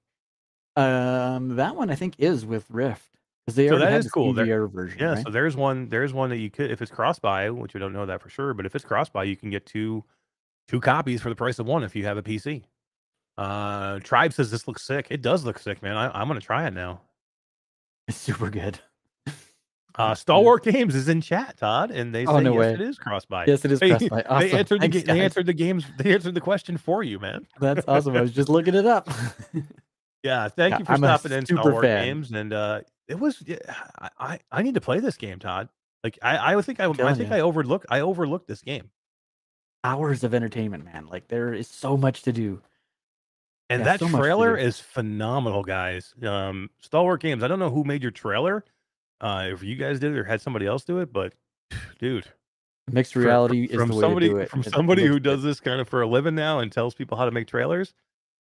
Um, 0.77 1.57
that 1.57 1.75
one 1.77 1.91
I 1.91 1.95
think 1.95 2.15
is 2.19 2.47
with 2.47 2.65
Rift 2.71 3.19
because 3.45 3.57
they 3.57 3.69
So 3.69 3.79
that 3.79 3.93
is 3.93 4.05
the 4.05 4.11
cool. 4.11 4.33
There- 4.33 4.67
version. 4.69 4.99
Yeah. 5.01 5.15
right? 5.15 5.25
So 5.25 5.31
there's 5.31 5.57
one. 5.57 5.89
There's 5.89 6.13
one 6.13 6.31
that 6.31 6.39
you 6.39 6.51
could, 6.51 6.71
if 6.71 6.81
it's 6.83 6.91
cross 6.91 7.19
buy, 7.19 7.51
which 7.51 7.75
we 7.75 7.81
don't 7.81 7.93
know 7.93 8.07
that 8.07 8.21
for 8.23 8.29
sure, 8.29 8.55
but 8.55 8.67
if 8.67 8.75
it's 8.77 8.85
cross 8.85 9.09
buy, 9.09 9.25
you 9.25 9.37
can 9.37 9.51
get 9.51 9.67
two, 9.67 10.05
two 10.69 10.81
copies 10.81 11.21
for 11.23 11.29
the 11.29 11.35
price 11.35 11.59
of 11.59 11.67
one 11.67 11.83
if 11.83 11.97
you 11.97 12.05
have 12.05 12.17
a 12.19 12.23
PC. 12.23 12.63
Uh, 13.37 13.99
Tribe 14.01 14.33
says 14.33 14.51
this 14.51 14.69
looks 14.69 14.83
sick. 14.83 15.07
It 15.11 15.23
does 15.23 15.45
look 15.45 15.59
sick, 15.59 15.83
man. 15.83 15.97
I, 15.97 16.11
I'm 16.21 16.29
gonna 16.29 16.41
try 16.41 16.67
it 16.67 16.75
now. 16.75 17.01
it's 18.07 18.19
super 18.19 18.51
good. 18.51 18.81
Uh, 19.97 20.15
Stalwart 20.15 20.63
Games 20.65 20.95
is 20.95 21.09
in 21.09 21.21
chat, 21.21 21.57
Todd, 21.57 21.91
and 21.91 22.15
they 22.15 22.25
say 22.25 22.31
Oh, 22.33 22.39
no 22.41 22.53
yes, 22.55 22.61
way. 22.61 22.73
it 22.75 22.81
is 22.81 22.99
cross 22.99 23.25
buy. 23.25 23.45
Yes, 23.47 23.65
it 23.65 23.73
is 23.73 23.81
They. 23.81 23.93
Awesome. 23.93 24.09
they 24.39 24.53
answered 24.53 24.81
the 24.83 24.89
they 25.03 25.21
answered 25.21 25.47
the 25.47 25.53
games 25.53 25.85
they 25.99 26.15
answered 26.15 26.35
the 26.35 26.41
question 26.41 26.77
for 26.77 27.03
you, 27.03 27.19
man. 27.19 27.47
That's 27.61 27.85
awesome. 27.89 28.17
I 28.17 28.21
was 28.21 28.33
just 28.33 28.49
looking 28.49 28.75
it 28.75 28.87
up. 28.87 29.09
Yeah, 30.23 30.49
thank 30.49 30.73
Yeah, 30.73 30.79
you 30.81 30.85
for 30.85 30.93
I'm 30.93 30.99
stopping 30.99 31.33
in, 31.33 31.47
Stalwart 31.47 31.83
fan. 31.83 32.05
Games, 32.05 32.31
and 32.33 32.53
uh, 32.53 32.83
it 33.09 33.19
was. 33.19 33.43
Yeah, 33.47 33.57
I, 33.99 34.11
I 34.19 34.39
I 34.53 34.63
need 34.63 34.75
to 34.75 34.81
play 34.83 35.01
this 35.01 35.17
game, 35.17 35.39
Todd. 35.39 35.71
Like 36.05 36.19
I 36.21 36.55
I 36.55 36.61
think 36.61 36.79
I 36.79 36.85
I 36.91 37.15
think 37.15 37.31
ya. 37.31 37.37
I 37.37 37.41
overlooked 37.41 37.87
I 37.89 38.01
overlooked 38.01 38.47
this 38.47 38.61
game, 38.61 38.91
Hours 39.83 40.23
of 40.23 40.35
entertainment, 40.35 40.85
man. 40.85 41.07
Like 41.07 41.29
there 41.29 41.55
is 41.55 41.69
so 41.69 41.97
much 41.97 42.21
to 42.25 42.33
do. 42.35 42.61
and 43.71 43.81
Yeah, 43.81 43.85
that 43.97 44.01
so 44.01 44.09
trailer 44.11 44.59
is 44.59 44.79
phenomenal, 44.79 45.63
guys. 45.65 46.13
Um, 46.23 46.69
Stalwart 46.81 47.23
Games. 47.23 47.43
I 47.43 47.49
don't 47.49 47.59
know 47.59 47.71
who 47.71 47.83
made 47.85 48.03
your 48.03 48.13
trailer, 48.13 48.63
uh, 49.21 49.45
if 49.53 49.63
you 49.63 49.77
guys 49.77 50.01
did 50.01 50.13
it 50.13 50.19
or 50.19 50.25
had 50.25 50.41
somebody 50.41 50.67
else 50.67 50.85
do 50.85 50.99
it, 50.99 51.13
but 51.13 51.33
dude, 51.99 52.27
Mixed 52.91 53.15
reality 53.15 53.69
from, 53.69 53.83
is 53.83 53.89
the 53.89 53.95
way 53.97 54.01
somebody 54.01 54.29
to 54.29 54.35
do 54.35 54.39
it. 54.41 54.51
from 54.51 54.61
It- 54.61 54.71
somebody 54.71 55.07
who 55.07 55.21
does 55.21 55.43
this 55.43 55.61
kind 55.61 55.81
of 55.81 55.89
for 55.89 56.03
a 56.03 56.07
living 56.07 56.35
now 56.35 56.59
and 56.61 56.73
tells 56.73 56.95
people 56.95 57.17
how 57.17 57.25
to 57.25 57.31
make 57.31 57.47
trailers. 57.47 57.93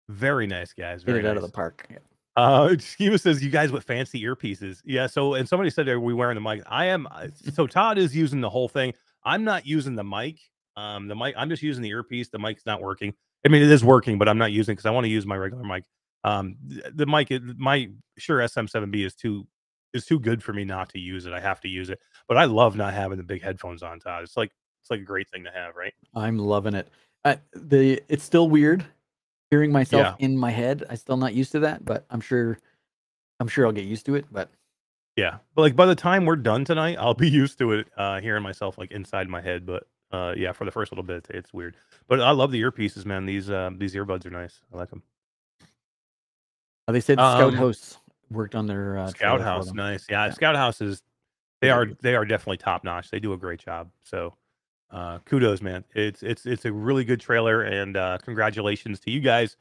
Very 0.08 0.46
nice, 0.46 0.72
guys. 0.72 1.04
Get 1.04 1.12
Very 1.12 1.24
it 1.24 1.28
out 1.28 1.36
of 1.36 1.42
the 1.42 1.50
park. 1.50 1.86
Yeah. 1.90 1.98
Uh, 2.36 2.74
Schema 2.78 3.18
says 3.18 3.42
you 3.44 3.50
guys 3.50 3.70
with 3.70 3.84
fancy 3.84 4.22
earpieces. 4.22 4.80
Yeah. 4.84 5.06
So, 5.06 5.34
and 5.34 5.46
somebody 5.46 5.68
said, 5.70 5.86
are 5.88 6.00
we 6.00 6.14
wearing 6.14 6.36
the 6.36 6.40
mic? 6.40 6.62
I 6.66 6.86
am. 6.86 7.06
So 7.52 7.66
Todd 7.66 7.98
is 7.98 8.16
using 8.16 8.40
the 8.40 8.48
whole 8.48 8.68
thing. 8.68 8.94
I'm 9.24 9.44
not 9.44 9.66
using 9.66 9.96
the 9.96 10.04
mic. 10.04 10.38
Um, 10.76 11.08
the 11.08 11.16
mic. 11.16 11.34
I'm 11.36 11.50
just 11.50 11.62
using 11.62 11.82
the 11.82 11.90
earpiece. 11.90 12.28
The 12.28 12.38
mic's 12.38 12.64
not 12.64 12.80
working. 12.80 13.12
I 13.44 13.50
mean, 13.50 13.62
it 13.62 13.70
is 13.70 13.84
working, 13.84 14.16
but 14.16 14.28
I'm 14.28 14.38
not 14.38 14.52
using 14.52 14.74
because 14.74 14.86
I 14.86 14.90
want 14.90 15.04
to 15.04 15.10
use 15.10 15.26
my 15.26 15.36
regular 15.36 15.64
mic. 15.64 15.84
Um, 16.24 16.56
th- 16.70 16.84
the 16.94 17.06
mic, 17.06 17.30
my 17.56 17.90
Shure 18.16 18.38
SM7B 18.38 19.04
is 19.04 19.14
too 19.14 19.46
is 19.94 20.04
too 20.04 20.18
good 20.18 20.42
for 20.42 20.52
me 20.52 20.64
not 20.64 20.88
to 20.90 20.98
use 20.98 21.26
it. 21.26 21.32
I 21.32 21.40
have 21.40 21.60
to 21.62 21.68
use 21.68 21.90
it. 21.90 22.00
But 22.28 22.36
I 22.36 22.44
love 22.44 22.76
not 22.76 22.92
having 22.94 23.16
the 23.18 23.24
big 23.24 23.42
headphones 23.42 23.82
on, 23.82 24.00
Todd. 24.00 24.22
It's 24.22 24.36
like 24.36 24.52
it's 24.82 24.90
like 24.90 25.00
a 25.00 25.04
great 25.04 25.28
thing 25.30 25.44
to 25.44 25.50
have, 25.50 25.76
right? 25.76 25.94
I'm 26.14 26.38
loving 26.38 26.74
it. 26.74 26.88
Uh, 27.24 27.36
the 27.52 28.02
it's 28.08 28.24
still 28.24 28.48
weird 28.48 28.84
hearing 29.50 29.72
myself 29.72 30.16
Yeah. 30.20 30.24
in 30.26 30.36
my 30.36 30.50
head. 30.50 30.84
I'm 30.90 30.96
still 30.96 31.16
not 31.16 31.34
used 31.34 31.52
to 31.52 31.60
that, 31.60 31.84
but 31.84 32.04
I'm 32.10 32.20
sure 32.20 32.58
I'm 33.40 33.48
sure 33.48 33.66
I'll 33.66 33.72
get 33.72 33.84
used 33.86 34.06
to 34.06 34.14
it. 34.14 34.26
But 34.30 34.50
Yeah. 35.16 35.38
But 35.54 35.62
like 35.62 35.76
by 35.76 35.86
the 35.86 35.94
time 35.94 36.26
we're 36.26 36.36
done 36.36 36.64
tonight, 36.64 36.96
I'll 36.98 37.14
be 37.14 37.28
used 37.42 37.58
to 37.58 37.72
it, 37.72 37.88
uh, 37.96 38.20
hearing 38.20 38.42
myself 38.42 38.78
like 38.78 38.90
inside 38.92 39.28
my 39.28 39.40
head. 39.40 39.64
But 39.66 39.86
uh, 40.12 40.34
yeah, 40.36 40.52
for 40.52 40.64
the 40.64 40.70
first 40.70 40.92
little 40.92 41.04
bit, 41.04 41.26
it's 41.30 41.52
weird. 41.52 41.76
But 42.06 42.20
I 42.20 42.30
love 42.30 42.50
the 42.50 42.60
earpieces, 42.62 43.04
man. 43.04 43.26
These 43.26 43.50
uh, 43.50 43.70
these 43.76 43.94
earbuds 43.94 44.24
are 44.26 44.30
nice. 44.30 44.60
I 44.72 44.76
like 44.76 44.90
them. 44.90 45.02
Uh, 46.86 46.92
they 46.92 47.00
said 47.00 47.18
Scout 47.18 47.42
Um, 47.42 47.54
House 47.54 47.98
worked 48.30 48.54
on 48.54 48.66
their 48.66 48.98
uh, 48.98 49.06
Scout 49.08 49.40
House, 49.40 49.72
nice. 49.72 50.06
Yeah, 50.08 50.26
Yeah. 50.26 50.32
Scout 50.32 50.56
House 50.56 50.80
is 50.80 51.02
they 51.60 51.70
are 51.70 51.86
they 52.02 52.14
are 52.14 52.24
definitely 52.24 52.58
top 52.58 52.84
notch. 52.84 53.10
They 53.10 53.20
do 53.20 53.32
a 53.32 53.36
great 53.36 53.60
job. 53.60 53.90
So 54.02 54.34
uh 54.90 55.18
kudos, 55.24 55.60
man. 55.60 55.84
It's 55.94 56.22
it's 56.22 56.46
it's 56.46 56.64
a 56.64 56.72
really 56.72 57.04
good 57.04 57.20
trailer 57.20 57.62
and 57.62 57.96
uh 57.96 58.18
congratulations 58.22 59.00
to 59.00 59.10
you 59.10 59.20
guys 59.20 59.56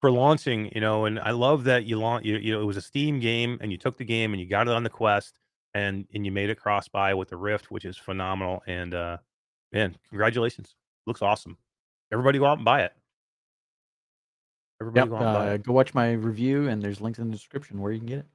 for 0.00 0.10
launching, 0.10 0.70
you 0.74 0.80
know, 0.80 1.06
and 1.06 1.18
I 1.18 1.32
love 1.32 1.64
that 1.64 1.84
you 1.84 1.98
launch 1.98 2.24
you, 2.24 2.36
you 2.36 2.52
know 2.52 2.60
it 2.60 2.66
was 2.66 2.76
a 2.76 2.82
Steam 2.82 3.18
game 3.18 3.58
and 3.60 3.72
you 3.72 3.78
took 3.78 3.96
the 3.96 4.04
game 4.04 4.32
and 4.32 4.40
you 4.40 4.46
got 4.48 4.68
it 4.68 4.74
on 4.74 4.82
the 4.82 4.90
Quest 4.90 5.38
and 5.74 6.06
and 6.14 6.24
you 6.24 6.32
made 6.32 6.50
it 6.50 6.60
cross 6.60 6.88
buy 6.88 7.14
with 7.14 7.28
the 7.28 7.36
Rift, 7.36 7.70
which 7.70 7.84
is 7.84 7.96
phenomenal 7.96 8.62
and 8.66 8.94
uh 8.94 9.16
man, 9.72 9.96
congratulations. 10.08 10.74
Looks 11.06 11.22
awesome. 11.22 11.56
Everybody 12.12 12.38
go 12.38 12.46
out 12.46 12.58
and 12.58 12.64
buy 12.64 12.82
it. 12.82 12.92
Everybody 14.80 15.00
Yep, 15.00 15.08
go 15.10 15.16
out 15.16 15.22
and 15.22 15.34
buy 15.34 15.50
uh, 15.50 15.54
it. 15.54 15.62
go 15.64 15.72
watch 15.72 15.94
my 15.94 16.12
review, 16.12 16.68
and 16.68 16.80
there's 16.82 17.00
links 17.00 17.18
in 17.18 17.26
the 17.26 17.32
description 17.32 17.80
where 17.80 17.92
you 17.92 17.98
can 17.98 18.06
get 18.06 18.18
it. 18.20 18.26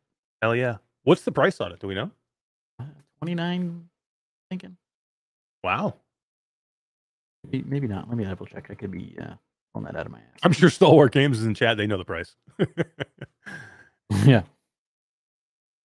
Hell 0.41 0.55
yeah. 0.55 0.77
What's 1.03 1.23
the 1.23 1.31
price 1.31 1.61
on 1.61 1.71
it? 1.71 1.79
Do 1.79 1.87
we 1.87 1.95
know? 1.95 2.11
Uh, 2.79 2.85
Twenty 3.19 3.35
nine, 3.35 3.87
thinking. 4.49 4.75
Wow. 5.63 5.95
Maybe, 7.45 7.63
maybe 7.67 7.87
not. 7.87 8.09
Let 8.09 8.17
me 8.17 8.23
double 8.25 8.45
check. 8.45 8.67
I 8.69 8.73
could 8.73 8.91
be 8.91 9.15
uh, 9.21 9.33
pulling 9.73 9.85
that 9.85 9.95
out 9.95 10.05
of 10.05 10.11
my 10.11 10.19
ass. 10.19 10.39
I'm 10.43 10.51
sure 10.53 10.69
Stalwart 10.69 11.11
Games 11.13 11.39
is 11.39 11.45
in 11.45 11.53
chat. 11.55 11.77
They 11.77 11.87
know 11.87 11.97
the 11.97 12.05
price. 12.05 12.35
yeah. 14.25 14.43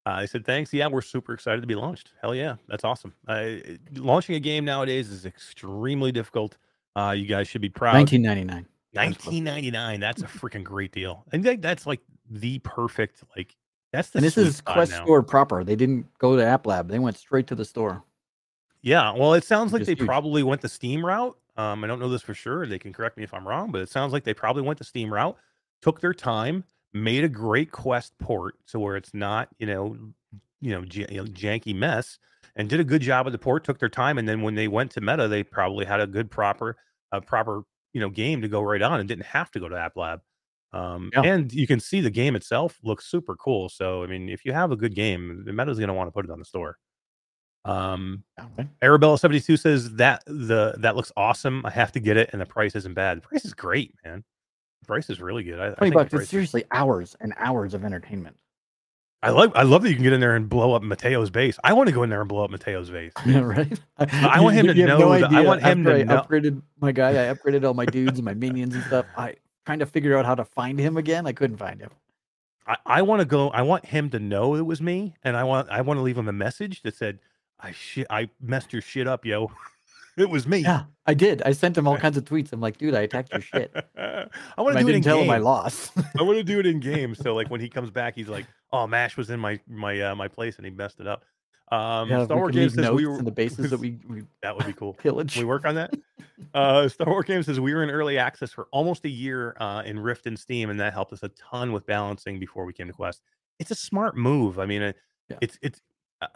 Uh, 0.07 0.11
I 0.11 0.27
said 0.27 0.45
thanks. 0.47 0.73
Yeah, 0.73 0.87
we're 0.89 1.03
super 1.03 1.35
excited 1.35 1.61
to 1.61 1.67
be 1.67 1.75
launched. 1.75 2.13
Hell 2.23 2.35
yeah, 2.35 2.57
that's 2.69 2.83
awesome. 2.85 3.13
Uh, 3.27 3.57
launching 3.95 4.35
a 4.37 4.41
game 4.41 4.65
nowadays 4.65 5.11
is 5.11 5.27
extremely 5.27 6.11
difficult. 6.13 6.57
Uh, 6.97 7.15
you 7.17 7.27
guys 7.27 7.47
should 7.47 7.61
be 7.61 7.69
proud. 7.69 7.95
Nineteen 7.95 8.23
ninety 8.23 8.45
nine. 8.45 8.67
1999. 8.93 10.01
That's 10.01 10.23
a 10.23 10.27
freaking 10.27 10.65
great 10.65 10.93
deal. 10.93 11.25
and 11.33 11.43
think 11.43 11.63
that's 11.63 11.87
like 11.87 12.01
the 12.31 12.59
perfect 12.61 13.23
like. 13.37 13.55
That's 13.93 14.11
the 14.11 14.19
And 14.19 14.25
this 14.27 14.37
is 14.37 14.61
Quest 14.61 14.93
now. 14.93 15.05
Store 15.05 15.23
proper. 15.23 15.65
They 15.65 15.77
didn't 15.77 16.07
go 16.19 16.37
to 16.37 16.45
App 16.45 16.67
Lab. 16.67 16.89
They 16.89 16.99
went 16.99 17.17
straight 17.17 17.47
to 17.47 17.55
the 17.55 17.65
store. 17.65 18.03
Yeah, 18.83 19.13
well, 19.13 19.33
it 19.35 19.45
sounds 19.45 19.73
like 19.73 19.83
is 19.83 19.87
they 19.87 19.95
huge. 19.95 20.07
probably 20.07 20.43
went 20.43 20.61
the 20.61 20.69
Steam 20.69 21.05
route. 21.05 21.37
Um, 21.57 21.83
I 21.83 21.87
don't 21.87 21.99
know 21.99 22.09
this 22.09 22.23
for 22.23 22.35
sure. 22.35 22.67
They 22.67 22.79
can 22.79 22.93
correct 22.93 23.17
me 23.17 23.25
if 23.25 23.33
I'm 23.35 23.49
wrong, 23.49 23.73
but 23.73 23.81
it 23.81 23.89
sounds 23.89 24.13
like 24.13 24.25
they 24.25 24.35
probably 24.35 24.63
went 24.63 24.79
the 24.79 24.85
Steam 24.85 25.13
route, 25.13 25.37
took 25.83 26.01
their 26.01 26.13
time, 26.15 26.65
made 26.93 27.25
a 27.25 27.29
great 27.29 27.73
Quest 27.73 28.17
port, 28.19 28.55
so 28.67 28.79
where 28.79 28.97
it's 28.97 29.15
not, 29.15 29.49
you 29.59 29.67
know, 29.67 29.97
you 30.61 30.71
know, 30.71 30.85
j- 30.85 31.07
janky 31.07 31.75
mess, 31.75 32.19
and 32.57 32.69
did 32.69 32.79
a 32.81 32.85
good 32.85 33.03
job 33.03 33.27
of 33.27 33.33
the 33.33 33.39
port. 33.39 33.65
Took 33.65 33.79
their 33.79 33.89
time, 33.89 34.19
and 34.19 34.29
then 34.29 34.43
when 34.43 34.55
they 34.55 34.69
went 34.69 34.91
to 34.93 35.01
Meta, 35.01 35.27
they 35.29 35.43
probably 35.43 35.85
had 35.87 36.01
a 36.01 36.07
good 36.07 36.31
proper, 36.31 36.77
a 37.11 37.21
proper, 37.21 37.63
you 37.93 38.01
know, 38.01 38.11
game 38.11 38.43
to 38.43 38.49
go 38.49 38.61
right 38.63 38.83
on, 38.83 39.01
and 39.01 39.09
didn't 39.09 39.25
have 39.27 39.51
to 39.53 39.61
go 39.61 39.69
to 39.69 39.77
App 39.77 39.97
Lab. 39.97 40.21
Um, 40.73 41.11
Yeah. 41.15 41.23
and 41.23 41.51
you 41.53 41.67
can 41.67 41.81
see 41.81 42.01
the 42.01 42.11
game 42.11 42.37
itself 42.37 42.79
looks 42.83 43.07
super 43.07 43.35
cool. 43.37 43.69
So 43.71 44.03
I 44.03 44.07
mean, 44.07 44.29
if 44.29 44.45
you 44.45 44.53
have 44.53 44.71
a 44.73 44.77
good 44.77 44.95
game, 44.95 45.43
the 45.47 45.53
Meta's 45.53 45.79
going 45.79 45.89
to 45.89 45.95
want 45.95 46.09
to 46.09 46.13
put 46.13 46.25
it 46.27 46.31
on 46.31 46.39
the 46.39 46.45
store. 46.45 46.77
Um, 47.65 48.23
Okay. 48.41 48.69
Arabella 48.83 49.19
seventy 49.19 49.41
two 49.41 49.57
says 49.57 49.95
that 49.97 50.23
the 50.27 50.75
that 50.79 50.95
looks 50.97 51.13
awesome. 51.17 51.65
I 51.67 51.71
have 51.71 51.93
to 51.93 52.01
get 52.01 52.17
it, 52.17 52.31
and 52.33 52.41
the 52.41 52.47
price 52.47 52.75
isn't 52.77 52.95
bad. 52.95 53.19
The 53.19 53.23
price 53.23 53.45
is 53.45 53.55
great, 53.55 53.95
man. 54.05 54.25
The 54.83 54.87
price 54.87 55.11
is 55.11 55.21
really 55.21 55.43
good. 55.43 55.59
I, 55.59 55.69
I 55.69 55.71
Twenty 55.75 55.91
think 55.91 55.95
bucks. 55.95 56.15
It's 56.15 56.23
is- 56.25 56.29
seriously 56.29 56.65
hours 56.71 57.17
and 57.21 57.35
hours 57.39 57.75
of 57.75 57.85
entertainment. 57.85 58.37
I 59.23 59.31
love 59.31 59.53
I 59.57 59.63
love 59.63 59.83
that 59.83 59.89
you 59.89 59.95
can 59.97 60.05
get 60.05 60.13
in 60.13 60.21
there 60.21 60.37
and 60.37 60.49
blow 60.49 60.75
up 60.75 60.83
Mateo's 60.83 61.29
base. 61.31 61.59
I 61.65 61.73
want 61.73 61.89
to 61.89 61.93
go 61.93 62.03
in 62.05 62.11
there 62.11 62.21
and 62.21 62.29
blow 62.29 62.45
up 62.45 62.51
Mateo's 62.51 62.89
base. 62.91 63.13
Yeah, 63.27 63.41
right. 63.41 63.81
I 63.99 64.41
want 64.41 64.55
him 64.55 64.67
to 64.69 64.75
know 64.75 65.19
that- 65.19 65.33
I 65.33 65.41
want 65.43 65.61
him 65.63 65.81
after 65.87 65.95
to 65.97 66.01
I 66.01 66.03
know- 66.05 66.23
upgraded 66.23 66.63
my 66.81 66.93
guy. 66.93 67.11
I 67.29 67.35
upgraded 67.35 67.65
all 67.67 67.75
my 67.75 67.87
dudes 67.87 68.19
and 68.19 68.25
my 68.25 68.35
minions 68.35 68.75
and 68.77 68.85
stuff. 68.85 69.07
I 69.17 69.35
trying 69.67 69.81
to 69.81 69.87
figure 69.87 70.17
out 70.17 70.25
how 70.25 70.35
to 70.37 70.45
find 70.45 70.79
him 70.79 70.97
again. 70.97 71.27
I 71.27 71.33
couldn't 71.33 71.57
find 71.57 71.81
him. 71.81 71.91
I, 72.67 72.77
I 72.87 73.03
want 73.03 73.21
to 73.21 73.25
go. 73.27 73.49
I 73.51 73.63
want 73.63 73.87
him 73.87 74.09
to 74.11 74.19
know 74.21 74.55
it 74.55 74.63
was 74.67 74.81
me, 74.81 75.15
and 75.25 75.37
I 75.37 75.45
want 75.45 75.69
I 75.69 75.81
want 75.81 75.99
to 75.99 76.03
leave 76.03 76.17
him 76.19 76.29
a 76.29 76.33
message 76.33 76.83
that 76.83 76.95
said, 76.95 77.19
"I 77.59 77.73
shit, 77.73 78.07
I 78.11 78.29
messed 78.41 78.73
your 78.73 78.83
shit 78.83 79.09
up, 79.09 79.25
yo. 79.25 79.51
it 80.21 80.31
was 80.31 80.47
me." 80.47 80.59
Yeah, 80.59 80.85
I 81.07 81.15
did. 81.15 81.43
I 81.43 81.53
sent 81.53 81.77
him 81.77 81.87
all 81.89 81.97
kinds 82.05 82.17
of 82.17 82.25
tweets. 82.25 82.53
I'm 82.53 82.61
like, 82.61 82.79
dude, 82.79 82.95
I 82.95 83.01
attacked 83.01 83.33
your 83.33 83.41
shit. 83.43 83.73
I 83.97 84.29
want 84.59 84.77
to 84.77 84.83
do 84.83 84.89
it 84.89 84.95
in 84.97 85.03
tell 85.03 85.21
him 85.21 85.31
I 85.31 85.37
game. 85.37 85.45
lost. 85.45 85.93
I 86.19 86.23
want 86.23 86.39
to 86.39 86.45
do 86.45 86.59
it 86.61 86.67
in 86.67 86.81
game. 86.81 87.15
So 87.15 87.35
like 87.35 87.51
when 87.51 87.61
he 87.61 87.69
comes 87.69 87.91
back, 87.91 88.15
he's 88.15 88.29
like, 88.29 88.47
"Oh, 88.73 88.87
Mash 88.87 89.17
was 89.17 89.31
in 89.31 89.41
my 89.41 89.59
my 89.69 90.01
uh, 90.01 90.15
my 90.15 90.29
place 90.29 90.57
and 90.57 90.65
he 90.65 90.71
messed 90.71 91.01
it 91.01 91.07
up." 91.07 91.25
Um, 91.71 92.09
yeah, 92.09 92.25
Stalwart 92.25 92.55
Games 92.55 92.75
says 92.75 92.89
we 92.91 93.07
were 93.07 93.19
in 93.19 93.27
the 93.27 93.31
bases 93.31 93.69
that 93.71 93.79
we, 93.79 93.99
we 94.09 94.23
that 94.43 94.57
would 94.57 94.65
be 94.67 94.73
cool. 94.73 94.95
pillage. 94.95 95.37
We 95.37 95.45
work 95.45 95.67
on 95.67 95.75
that? 95.75 95.93
Uh, 96.55 96.89
Stalwart 96.89 97.27
Games 97.27 97.45
says 97.45 97.61
we 97.61 97.75
were 97.75 97.83
in 97.83 97.91
early 97.91 98.17
access 98.17 98.51
for 98.53 98.69
almost 98.73 99.05
a 99.05 99.09
year 99.11 99.55
uh, 99.61 99.83
in 99.85 100.01
Rift 100.01 100.27
and 100.27 100.39
Steam, 100.39 100.71
and 100.71 100.81
that 100.81 100.95
helped 100.95 101.13
us 101.13 101.23
a 101.23 101.29
ton 101.29 101.73
with 101.73 101.85
balancing 101.85 102.39
before 102.41 102.65
we 102.65 102.73
came 102.73 102.87
to 102.87 102.93
Quest. 102.95 103.21
It's 103.59 103.71
a 103.71 103.75
smart 103.75 104.17
move. 104.17 104.59
I 104.59 104.65
mean, 104.65 104.81
uh, 104.83 104.93
Yeah. 105.29 105.37
it's 105.43 105.59
it's 105.61 105.83
uh, 106.23 106.29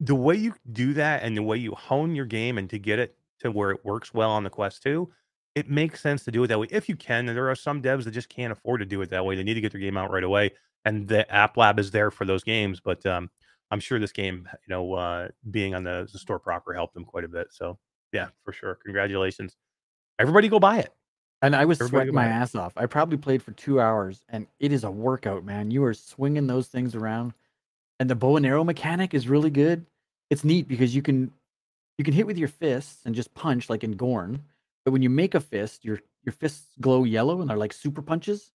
the 0.00 0.14
way 0.14 0.36
you 0.36 0.54
do 0.72 0.94
that 0.94 1.22
and 1.22 1.36
the 1.36 1.42
way 1.42 1.56
you 1.56 1.72
hone 1.72 2.14
your 2.14 2.26
game 2.26 2.58
and 2.58 2.68
to 2.70 2.78
get 2.78 2.98
it 2.98 3.16
to 3.40 3.50
where 3.50 3.70
it 3.70 3.84
works 3.84 4.12
well 4.12 4.30
on 4.30 4.44
the 4.44 4.50
Quest 4.50 4.82
2, 4.82 5.10
it 5.54 5.70
makes 5.70 6.00
sense 6.00 6.24
to 6.24 6.30
do 6.30 6.42
it 6.44 6.48
that 6.48 6.58
way 6.58 6.66
if 6.70 6.88
you 6.88 6.96
can. 6.96 7.28
And 7.28 7.36
there 7.36 7.50
are 7.50 7.54
some 7.54 7.80
devs 7.80 8.04
that 8.04 8.10
just 8.10 8.28
can't 8.28 8.52
afford 8.52 8.80
to 8.80 8.86
do 8.86 9.00
it 9.02 9.10
that 9.10 9.24
way. 9.24 9.36
They 9.36 9.44
need 9.44 9.54
to 9.54 9.60
get 9.60 9.72
their 9.72 9.80
game 9.80 9.96
out 9.96 10.10
right 10.10 10.24
away, 10.24 10.52
and 10.84 11.06
the 11.06 11.30
App 11.32 11.56
Lab 11.56 11.78
is 11.78 11.90
there 11.90 12.10
for 12.10 12.24
those 12.24 12.42
games. 12.42 12.80
But 12.80 13.04
um, 13.06 13.30
I'm 13.70 13.80
sure 13.80 13.98
this 13.98 14.12
game, 14.12 14.48
you 14.52 14.74
know, 14.74 14.94
uh, 14.94 15.28
being 15.50 15.74
on 15.74 15.84
the, 15.84 16.08
the 16.12 16.18
store 16.18 16.38
proper 16.38 16.74
helped 16.74 16.94
them 16.94 17.04
quite 17.04 17.24
a 17.24 17.28
bit. 17.28 17.48
So 17.50 17.78
yeah, 18.12 18.28
for 18.44 18.52
sure. 18.52 18.78
Congratulations. 18.84 19.56
Everybody 20.18 20.48
go 20.48 20.58
buy 20.58 20.78
it. 20.78 20.92
And 21.42 21.54
I 21.54 21.64
was 21.66 21.78
Everybody 21.78 22.06
sweating 22.06 22.14
my 22.14 22.26
ass 22.26 22.54
off. 22.54 22.72
I 22.76 22.86
probably 22.86 23.18
played 23.18 23.42
for 23.42 23.52
two 23.52 23.80
hours, 23.80 24.24
and 24.30 24.46
it 24.60 24.72
is 24.72 24.84
a 24.84 24.90
workout, 24.90 25.44
man. 25.44 25.70
You 25.70 25.84
are 25.84 25.92
swinging 25.92 26.46
those 26.46 26.68
things 26.68 26.94
around, 26.94 27.34
and 28.00 28.10
the 28.10 28.14
bow 28.14 28.36
and 28.36 28.46
arrow 28.46 28.64
mechanic 28.64 29.14
is 29.14 29.28
really 29.28 29.50
good. 29.50 29.86
It's 30.30 30.44
neat 30.44 30.68
because 30.68 30.94
you 30.94 31.02
can 31.02 31.32
you 31.98 32.04
can 32.04 32.14
hit 32.14 32.26
with 32.26 32.38
your 32.38 32.48
fists 32.48 33.02
and 33.04 33.14
just 33.14 33.34
punch 33.34 33.70
like 33.70 33.84
in 33.84 33.92
Gorn, 33.92 34.42
but 34.84 34.92
when 34.92 35.02
you 35.02 35.10
make 35.10 35.34
a 35.34 35.40
fist, 35.40 35.84
your 35.84 36.00
your 36.24 36.32
fists 36.32 36.66
glow 36.80 37.04
yellow 37.04 37.40
and 37.40 37.48
they're 37.48 37.56
like 37.56 37.72
super 37.72 38.02
punches. 38.02 38.50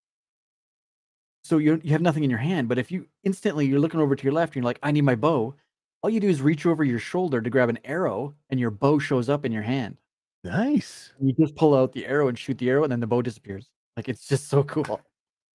So 1.44 1.58
you 1.58 1.80
you 1.82 1.92
have 1.92 2.02
nothing 2.02 2.24
in 2.24 2.30
your 2.30 2.38
hand, 2.38 2.68
but 2.68 2.78
if 2.78 2.90
you 2.90 3.06
instantly 3.24 3.66
you're 3.66 3.80
looking 3.80 4.00
over 4.00 4.14
to 4.14 4.24
your 4.24 4.32
left 4.32 4.50
and 4.54 4.62
you're 4.62 4.68
like, 4.68 4.78
I 4.82 4.92
need 4.92 5.04
my 5.04 5.14
bow. 5.14 5.54
All 6.02 6.10
you 6.10 6.20
do 6.20 6.28
is 6.30 6.40
reach 6.40 6.64
over 6.64 6.82
your 6.82 6.98
shoulder 6.98 7.42
to 7.42 7.50
grab 7.50 7.68
an 7.68 7.78
arrow, 7.84 8.34
and 8.48 8.58
your 8.58 8.70
bow 8.70 8.98
shows 8.98 9.28
up 9.28 9.44
in 9.44 9.52
your 9.52 9.62
hand. 9.62 9.98
Nice. 10.44 11.12
You 11.20 11.34
just 11.34 11.54
pull 11.56 11.74
out 11.74 11.92
the 11.92 12.06
arrow 12.06 12.28
and 12.28 12.38
shoot 12.38 12.56
the 12.56 12.70
arrow, 12.70 12.84
and 12.84 12.92
then 12.92 13.00
the 13.00 13.06
bow 13.06 13.20
disappears. 13.20 13.68
Like 13.96 14.08
it's 14.08 14.26
just 14.26 14.48
so 14.48 14.62
cool. 14.64 15.00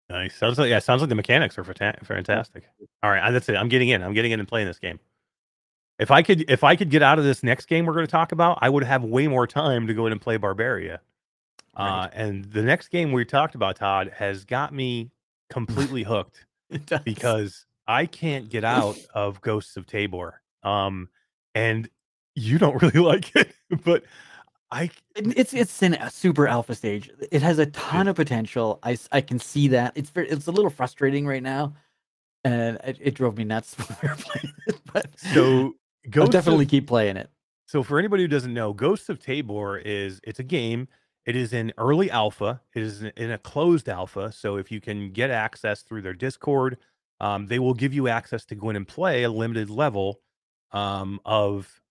Nice. 0.10 0.36
Sounds 0.36 0.60
like 0.60 0.70
yeah, 0.70 0.80
sounds 0.80 1.02
like 1.02 1.10
the 1.10 1.16
mechanics 1.16 1.58
are 1.58 1.64
fanta- 1.64 2.06
fantastic. 2.06 2.64
All 3.02 3.10
right, 3.10 3.32
that's 3.32 3.50
it. 3.50 3.56
I'm 3.56 3.70
getting 3.70 3.90
in. 3.90 4.04
I'm 4.04 4.14
getting 4.14 4.32
in 4.32 4.40
and 4.40 4.48
playing 4.48 4.68
this 4.68 4.80
game. 4.80 5.00
If 5.98 6.12
I 6.12 6.22
could 6.22 6.50
if 6.50 6.64
I 6.64 6.76
could 6.76 6.90
get 6.90 7.02
out 7.02 7.18
of 7.18 7.26
this 7.26 7.42
next 7.42 7.66
game 7.66 7.86
we're 7.86 7.94
going 7.94 8.06
to 8.06 8.12
talk 8.12 8.32
about, 8.32 8.60
I 8.62 8.70
would 8.70 8.84
have 8.84 9.04
way 9.04 9.28
more 9.28 9.48
time 9.48 9.88
to 9.88 9.94
go 9.94 10.06
in 10.06 10.12
and 10.12 10.22
play 10.22 10.38
Barbaria. 10.38 11.00
Uh, 11.76 12.08
and 12.14 12.46
the 12.46 12.62
next 12.62 12.88
game 12.88 13.12
we 13.12 13.26
talked 13.26 13.56
about, 13.56 13.76
Todd, 13.76 14.12
has 14.16 14.46
got 14.46 14.74
me 14.74 15.12
completely 15.50 16.04
hooked. 16.04 16.46
Because 17.04 17.66
I 17.88 18.06
can't 18.06 18.50
get 18.50 18.64
out 18.64 18.98
of 19.14 19.42
Ghosts 19.42 19.78
of 19.78 19.86
Tabor. 19.86 20.42
Um, 20.64 21.10
and 21.54 21.90
you 22.34 22.58
don't 22.58 22.82
really 22.82 23.00
like 23.00 23.36
it, 23.36 23.54
but 23.84 24.04
I 24.72 24.90
it's 25.16 25.54
it's 25.54 25.82
in 25.84 25.94
a 25.94 26.10
super 26.10 26.48
alpha 26.48 26.76
stage. 26.76 27.10
It 27.32 27.42
has 27.42 27.60
a 27.60 27.68
ton 27.68 28.08
of 28.08 28.16
potential. 28.16 28.80
I, 28.84 28.98
I 29.12 29.22
can 29.22 29.40
see 29.40 29.68
that. 29.70 29.94
It's 29.96 30.10
very, 30.10 30.28
it's 30.30 30.48
a 30.48 30.52
little 30.52 30.72
frustrating 30.72 31.28
right 31.28 31.44
now, 31.44 31.74
and 32.44 32.78
it, 32.84 32.98
it 33.00 33.14
drove 33.14 33.38
me 33.38 33.44
nuts 33.44 33.76
when 33.78 33.98
we 34.02 34.10
were 34.10 34.16
playing 34.16 34.54
it. 34.68 34.76
But 34.92 35.08
so 35.18 35.76
I'll 36.16 36.28
definitely 36.28 36.66
of, 36.66 36.72
keep 36.72 36.88
playing 36.88 37.18
it. 37.18 37.30
so 37.68 37.84
for 37.84 38.00
anybody 38.00 38.24
who 38.24 38.28
doesn't 38.28 38.54
know, 38.54 38.74
Ghosts 38.74 39.10
of 39.10 39.20
Tabor 39.20 39.78
is 39.78 40.20
it's 40.24 40.40
a 40.40 40.44
game. 40.44 40.88
It 41.26 41.36
is 41.36 41.54
in 41.54 41.74
early 41.78 42.12
alpha. 42.12 42.62
It 42.76 42.84
is 42.84 43.02
in 43.02 43.32
a 43.32 43.38
closed 43.38 43.90
alpha. 43.90 44.32
So 44.32 44.58
if 44.58 44.72
you 44.72 44.80
can 44.80 45.12
get 45.12 45.32
access 45.32 45.82
through 45.82 46.04
their 46.04 46.14
Discord, 46.14 46.78
um, 47.20 47.48
they 47.48 47.58
will 47.58 47.74
give 47.74 47.94
you 47.94 48.08
access 48.08 48.46
to 48.46 48.56
go 48.56 48.70
in 48.70 48.76
and 48.76 48.88
play 48.88 49.24
a 49.24 49.32
limited 49.32 49.70
level 49.70 50.20
um, 50.72 51.20
of 51.26 51.82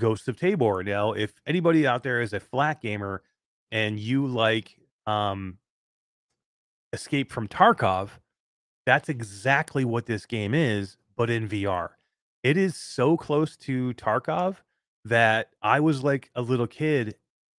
Ghosts 0.00 0.26
of 0.28 0.36
Tabor. 0.36 0.82
Now, 0.82 1.12
if 1.12 1.32
anybody 1.46 1.86
out 1.86 2.02
there 2.02 2.20
is 2.20 2.32
a 2.32 2.40
flat 2.40 2.80
gamer 2.80 3.22
and 3.70 3.98
you 3.98 4.26
like 4.26 4.76
um, 5.06 5.58
Escape 6.92 7.30
from 7.30 7.46
Tarkov, 7.46 8.10
that's 8.86 9.08
exactly 9.08 9.84
what 9.84 10.06
this 10.06 10.26
game 10.26 10.54
is, 10.54 10.96
but 11.16 11.30
in 11.30 11.48
VR. 11.48 11.90
It 12.42 12.56
is 12.56 12.74
so 12.74 13.16
close 13.16 13.56
to 13.58 13.92
Tarkov 13.94 14.56
that 15.04 15.50
I 15.62 15.80
was 15.80 16.02
like 16.02 16.30
a 16.34 16.42
little 16.42 16.66
kid, 16.66 17.16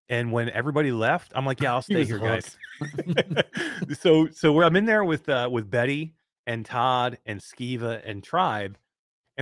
and 0.09 0.31
when 0.31 0.49
everybody 0.49 0.91
left, 0.91 1.31
I'm 1.35 1.45
like, 1.45 1.61
"Yeah, 1.61 1.73
I'll 1.73 1.81
stay 1.83 2.03
here, 2.03 2.19
guys." 2.19 2.57
so, 3.99 4.27
so 4.29 4.61
I'm 4.61 4.75
in 4.75 4.85
there 4.85 5.03
with 5.03 5.29
uh, 5.29 5.49
with 5.51 5.69
Betty 5.69 6.13
and 6.47 6.65
Todd 6.65 7.19
and 7.25 7.39
Skiva 7.39 8.01
and 8.03 8.23
Tribe, 8.23 8.77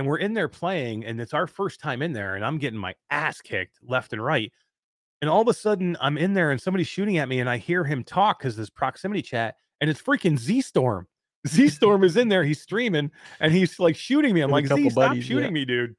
and 0.00 0.08
we're 0.08 0.16
in 0.16 0.32
there 0.32 0.48
playing, 0.48 1.04
and 1.04 1.20
it's 1.20 1.34
our 1.34 1.46
first 1.46 1.78
time 1.78 2.00
in 2.00 2.14
there, 2.14 2.34
and 2.34 2.42
I'm 2.42 2.56
getting 2.56 2.78
my 2.78 2.94
ass 3.10 3.42
kicked 3.42 3.76
left 3.82 4.14
and 4.14 4.24
right. 4.24 4.50
And 5.20 5.28
all 5.28 5.42
of 5.42 5.48
a 5.48 5.52
sudden, 5.52 5.94
I'm 6.00 6.16
in 6.16 6.32
there, 6.32 6.50
and 6.50 6.58
somebody's 6.58 6.88
shooting 6.88 7.18
at 7.18 7.28
me, 7.28 7.40
and 7.40 7.50
I 7.50 7.58
hear 7.58 7.84
him 7.84 8.02
talk 8.02 8.38
because 8.38 8.56
this 8.56 8.70
proximity 8.70 9.20
chat, 9.20 9.56
and 9.82 9.90
it's 9.90 10.00
freaking 10.00 10.38
Z 10.38 10.62
Storm. 10.62 11.06
Z 11.46 11.68
Storm 11.68 12.02
is 12.02 12.16
in 12.16 12.30
there, 12.30 12.42
he's 12.42 12.62
streaming, 12.62 13.10
and 13.40 13.52
he's 13.52 13.78
like 13.78 13.94
shooting 13.94 14.32
me. 14.32 14.40
I'm 14.40 14.50
like, 14.50 14.68
Z, 14.68 14.88
stop 14.88 15.10
buddies, 15.10 15.28
yeah. 15.28 15.36
shooting 15.36 15.52
me, 15.52 15.66
dude. 15.66 15.94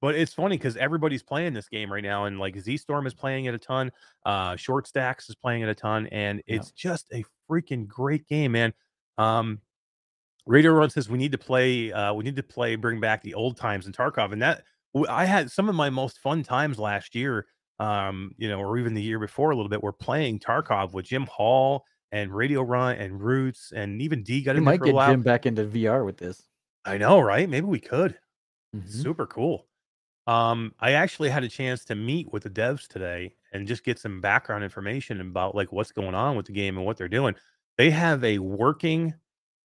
But 0.00 0.14
it's 0.14 0.32
funny 0.32 0.56
because 0.56 0.76
everybody's 0.76 1.24
playing 1.24 1.52
this 1.52 1.68
game 1.68 1.92
right 1.92 2.04
now, 2.04 2.26
and 2.26 2.38
like 2.38 2.56
Z 2.56 2.76
Storm 2.76 3.08
is 3.08 3.14
playing 3.14 3.46
it 3.46 3.54
a 3.54 3.58
ton. 3.58 3.90
Uh, 4.24 4.54
Short 4.54 4.86
Stacks 4.86 5.28
is 5.28 5.34
playing 5.34 5.62
it 5.62 5.68
a 5.68 5.74
ton, 5.74 6.06
and 6.12 6.40
Yeah. 6.46 6.56
it's 6.56 6.70
just 6.70 7.08
a 7.12 7.24
freaking 7.50 7.88
great 7.88 8.28
game, 8.28 8.52
man. 8.52 8.72
Um, 9.18 9.60
Radio 10.46 10.72
Run 10.72 10.90
says 10.90 11.08
we 11.08 11.18
need 11.18 11.32
to 11.32 11.38
play. 11.38 11.92
Uh, 11.92 12.12
we 12.14 12.24
need 12.24 12.36
to 12.36 12.42
play. 12.42 12.76
Bring 12.76 13.00
back 13.00 13.22
the 13.22 13.34
old 13.34 13.56
times 13.56 13.86
in 13.86 13.92
Tarkov, 13.92 14.32
and 14.32 14.42
that 14.42 14.64
I 15.08 15.24
had 15.24 15.50
some 15.50 15.68
of 15.68 15.74
my 15.74 15.90
most 15.90 16.18
fun 16.18 16.42
times 16.42 16.78
last 16.78 17.14
year. 17.14 17.46
Um, 17.78 18.32
you 18.38 18.48
know, 18.48 18.60
or 18.60 18.78
even 18.78 18.94
the 18.94 19.02
year 19.02 19.18
before 19.18 19.50
a 19.50 19.56
little 19.56 19.68
bit. 19.70 19.82
We're 19.82 19.92
playing 19.92 20.38
Tarkov 20.40 20.92
with 20.92 21.06
Jim 21.06 21.26
Hall 21.26 21.84
and 22.12 22.32
Radio 22.32 22.62
Run 22.62 22.96
and 22.96 23.20
Roots, 23.20 23.72
and 23.74 24.00
even 24.02 24.22
D 24.22 24.42
got 24.42 24.56
in 24.56 24.64
might 24.64 24.82
get. 24.82 24.94
Jim 24.94 25.22
back 25.22 25.46
into 25.46 25.64
VR 25.64 26.04
with 26.04 26.16
this. 26.18 26.42
I 26.84 26.98
know, 26.98 27.20
right? 27.20 27.48
Maybe 27.48 27.66
we 27.66 27.80
could. 27.80 28.18
Mhm. 28.76 28.88
Super 28.88 29.26
cool. 29.26 29.66
Um, 30.26 30.74
I 30.78 30.92
actually 30.92 31.30
had 31.30 31.42
a 31.42 31.48
chance 31.48 31.84
to 31.86 31.94
meet 31.94 32.32
with 32.32 32.44
the 32.44 32.50
devs 32.50 32.86
today 32.86 33.34
and 33.52 33.66
just 33.66 33.84
get 33.84 33.98
some 33.98 34.20
background 34.20 34.62
information 34.62 35.20
about 35.20 35.54
like 35.54 35.72
what's 35.72 35.90
going 35.92 36.14
on 36.14 36.36
with 36.36 36.46
the 36.46 36.52
game 36.52 36.76
and 36.76 36.86
what 36.86 36.96
they're 36.96 37.08
doing. 37.08 37.34
They 37.76 37.90
have 37.90 38.22
a 38.22 38.38
working 38.38 39.14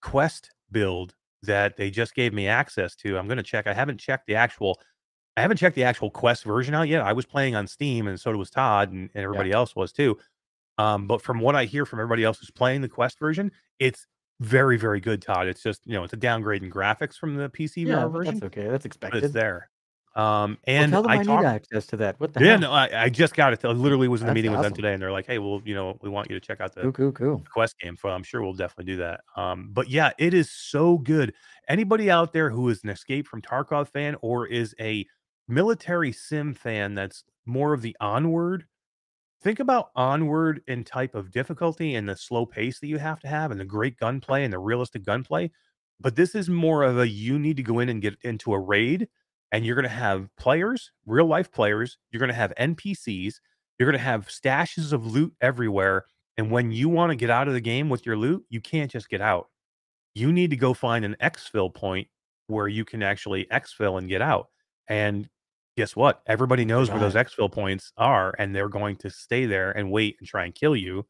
quest 0.01 0.51
build 0.72 1.15
that 1.44 1.77
they 1.77 1.89
just 1.89 2.15
gave 2.15 2.34
me 2.34 2.48
access 2.48 2.95
to. 2.95 3.18
I'm 3.18 3.27
going 3.27 3.38
to 3.38 3.44
check. 3.44 3.68
I 3.68 3.73
haven't 3.73 3.99
checked 3.99 4.27
the 4.27 4.35
actual 4.35 4.80
I 5.35 5.41
haven't 5.41 5.57
checked 5.57 5.76
the 5.76 5.84
actual 5.84 6.10
quest 6.10 6.44
version 6.44 6.73
out 6.73 6.88
yet. 6.88 7.02
I 7.02 7.14
was 7.14 7.26
playing 7.26 7.56
on 7.56 7.68
Steam 7.68 8.07
and 8.07 8.19
so 8.19 8.31
was 8.31 8.49
Todd 8.49 8.91
and, 8.91 9.10
and 9.14 9.23
everybody 9.23 9.52
else 9.52 9.76
was 9.76 9.91
too. 9.94 10.18
Um, 10.80 11.06
but 11.06 11.22
from 11.22 11.39
what 11.39 11.56
I 11.56 11.65
hear 11.65 11.85
from 11.85 11.99
everybody 11.99 12.23
else 12.23 12.39
who's 12.39 12.49
playing 12.49 12.81
the 12.81 12.89
quest 12.89 13.19
version, 13.19 13.52
it's 13.77 14.07
very, 14.39 14.77
very 14.77 14.99
good, 14.99 15.22
Todd. 15.22 15.48
It's 15.48 15.61
just, 15.61 15.85
you 15.85 15.94
know, 15.94 16.03
it's 16.03 16.14
a 16.14 16.18
downgrade 16.18 16.64
in 16.64 16.72
graphics 16.72 17.15
from 17.15 17.35
the 17.35 17.49
PC 17.49 17.85
Yeah, 17.88 18.07
version, 18.07 18.35
that's 18.35 18.45
okay. 18.45 18.68
That's 18.68 18.85
expected. 18.85 19.23
it's 19.26 19.34
there. 19.34 19.69
Um, 20.18 20.57
Well, 20.77 20.85
and 20.85 20.85
tell 20.85 21.03
them 21.03 21.14
I, 21.14 21.18
I 21.18 21.19
talked, 21.19 21.23
need 21.23 21.44
access 21.44 21.85
to 21.88 21.98
that. 21.98 22.19
What 22.22 22.34
the 22.34 22.39
yeah, 22.39 22.56
hell? 22.56 22.57
no, 22.57 22.72
I, 22.72 23.06
I 23.06 23.10
just 23.10 23.35
got 23.35 23.53
it. 23.53 23.65
I 23.65 23.69
literally 23.72 24.07
was 24.07 24.22
in 24.22 24.27
a 24.30 24.31
That's 24.31 24.34
meeting 24.34 24.52
with 24.52 24.61
them 24.61 24.73
today, 24.73 24.94
and 24.94 25.02
they're 25.02 25.11
like, 25.11 25.26
"Hey, 25.26 25.39
well, 25.39 25.61
you 25.65 25.73
know, 25.76 25.98
we 26.02 26.10
want 26.10 26.30
you 26.30 26.39
to 26.39 26.45
check 26.45 26.61
out 26.61 26.76
the 26.76 26.89
Cool, 26.89 26.91
cool, 26.94 27.11
cool. 27.11 27.48
Quest 27.53 27.80
game." 27.80 27.98
So 27.98 28.10
I'm 28.10 28.23
sure 28.23 28.41
we'll 28.44 28.53
definitely 28.53 28.94
do 28.94 28.98
that. 28.98 29.22
Um, 29.35 29.72
but 29.73 29.89
yeah, 29.89 30.11
it 30.19 30.34
is 30.35 30.52
so 30.52 30.98
good. 30.99 31.34
Anybody 31.68 32.11
out 32.11 32.34
there 32.34 32.52
who 32.52 32.69
is 32.69 32.84
an 32.84 32.89
Escape 32.89 33.27
from 33.27 33.41
Tarkov 33.41 33.89
fan 33.89 34.15
or 34.22 34.48
is 34.48 34.76
a 34.80 35.07
military 35.48 36.11
sim 36.11 36.53
fan 36.53 36.95
that's 36.95 37.23
more 37.45 37.73
of 37.73 37.81
the 37.81 37.95
onward, 38.02 38.68
think 39.41 39.60
about 39.60 39.91
onward 39.95 40.61
in 40.68 40.84
type 40.84 41.15
of 41.15 41.31
difficulty 41.31 41.95
and 41.95 42.10
the 42.10 42.15
slow 42.15 42.45
pace 42.45 42.80
that 42.80 42.88
you 42.88 42.98
have 42.98 43.19
to 43.19 43.27
have 43.27 43.52
and 43.52 43.60
the 43.60 43.65
great 43.65 43.98
gunplay 43.98 44.44
and 44.44 44.53
the 44.53 44.60
realistic 44.60 45.03
gunplay. 45.03 45.52
But 45.99 46.15
this 46.15 46.35
is 46.35 46.49
more 46.49 46.84
of 46.84 46.98
a 46.99 47.07
you 47.07 47.39
need 47.39 47.57
to 47.57 47.64
go 47.64 47.80
in 47.80 47.89
and 47.89 48.02
get 48.02 48.18
into 48.23 48.53
a 48.53 48.60
raid 48.60 49.07
and 49.52 49.65
you're 49.65 49.76
going 49.76 49.84
to 49.84 49.90
have 49.90 50.30
players, 50.38 50.91
real 51.06 51.26
life 51.26 51.52
players, 51.52 51.98
you're 52.11 52.19
going 52.19 52.30
to 52.30 52.36
have 52.36 52.53
NPCs, 52.60 53.36
you're 53.78 53.90
going 53.90 53.99
to 53.99 54.06
have 54.06 54.28
stashes 54.28 54.94
of 54.94 55.06
loot 55.06 55.34
everywhere. 55.41 56.06
And 56.38 56.52
when 56.52 56.72
you 56.72 56.90
want 56.90 57.11
to 57.11 57.15
get 57.15 57.30
out 57.30 57.48
of 57.48 57.53
the 57.53 57.61
game 57.61 57.90
with 57.90 58.06
your 58.06 58.18
loot, 58.18 58.44
you 58.49 58.61
can't 58.61 58.91
just 58.91 59.10
get 59.10 59.22
out. 59.22 59.49
You 60.14 60.32
need 60.32 60.49
to 60.49 60.56
go 60.56 60.74
find 60.74 61.06
an 61.06 61.15
exfil 61.22 61.74
point 61.74 62.07
where 62.48 62.68
you 62.68 62.86
can 62.86 63.03
actually 63.03 63.45
exfil 63.52 63.98
and 63.98 64.10
get 64.10 64.22
out. 64.22 64.48
And 64.88 65.30
guess 65.76 65.95
what? 65.95 66.22
Everybody 66.28 66.65
knows 66.65 66.90
where 66.90 66.99
those 66.99 67.14
exfil 67.14 67.52
points 67.52 67.91
are, 67.98 68.34
and 68.40 68.56
they're 68.56 68.69
going 68.69 68.95
to 68.98 69.10
stay 69.10 69.45
there 69.45 69.72
and 69.72 69.91
wait 69.91 70.18
and 70.19 70.28
try 70.28 70.45
and 70.45 70.56
kill 70.56 70.76
you. 70.76 71.06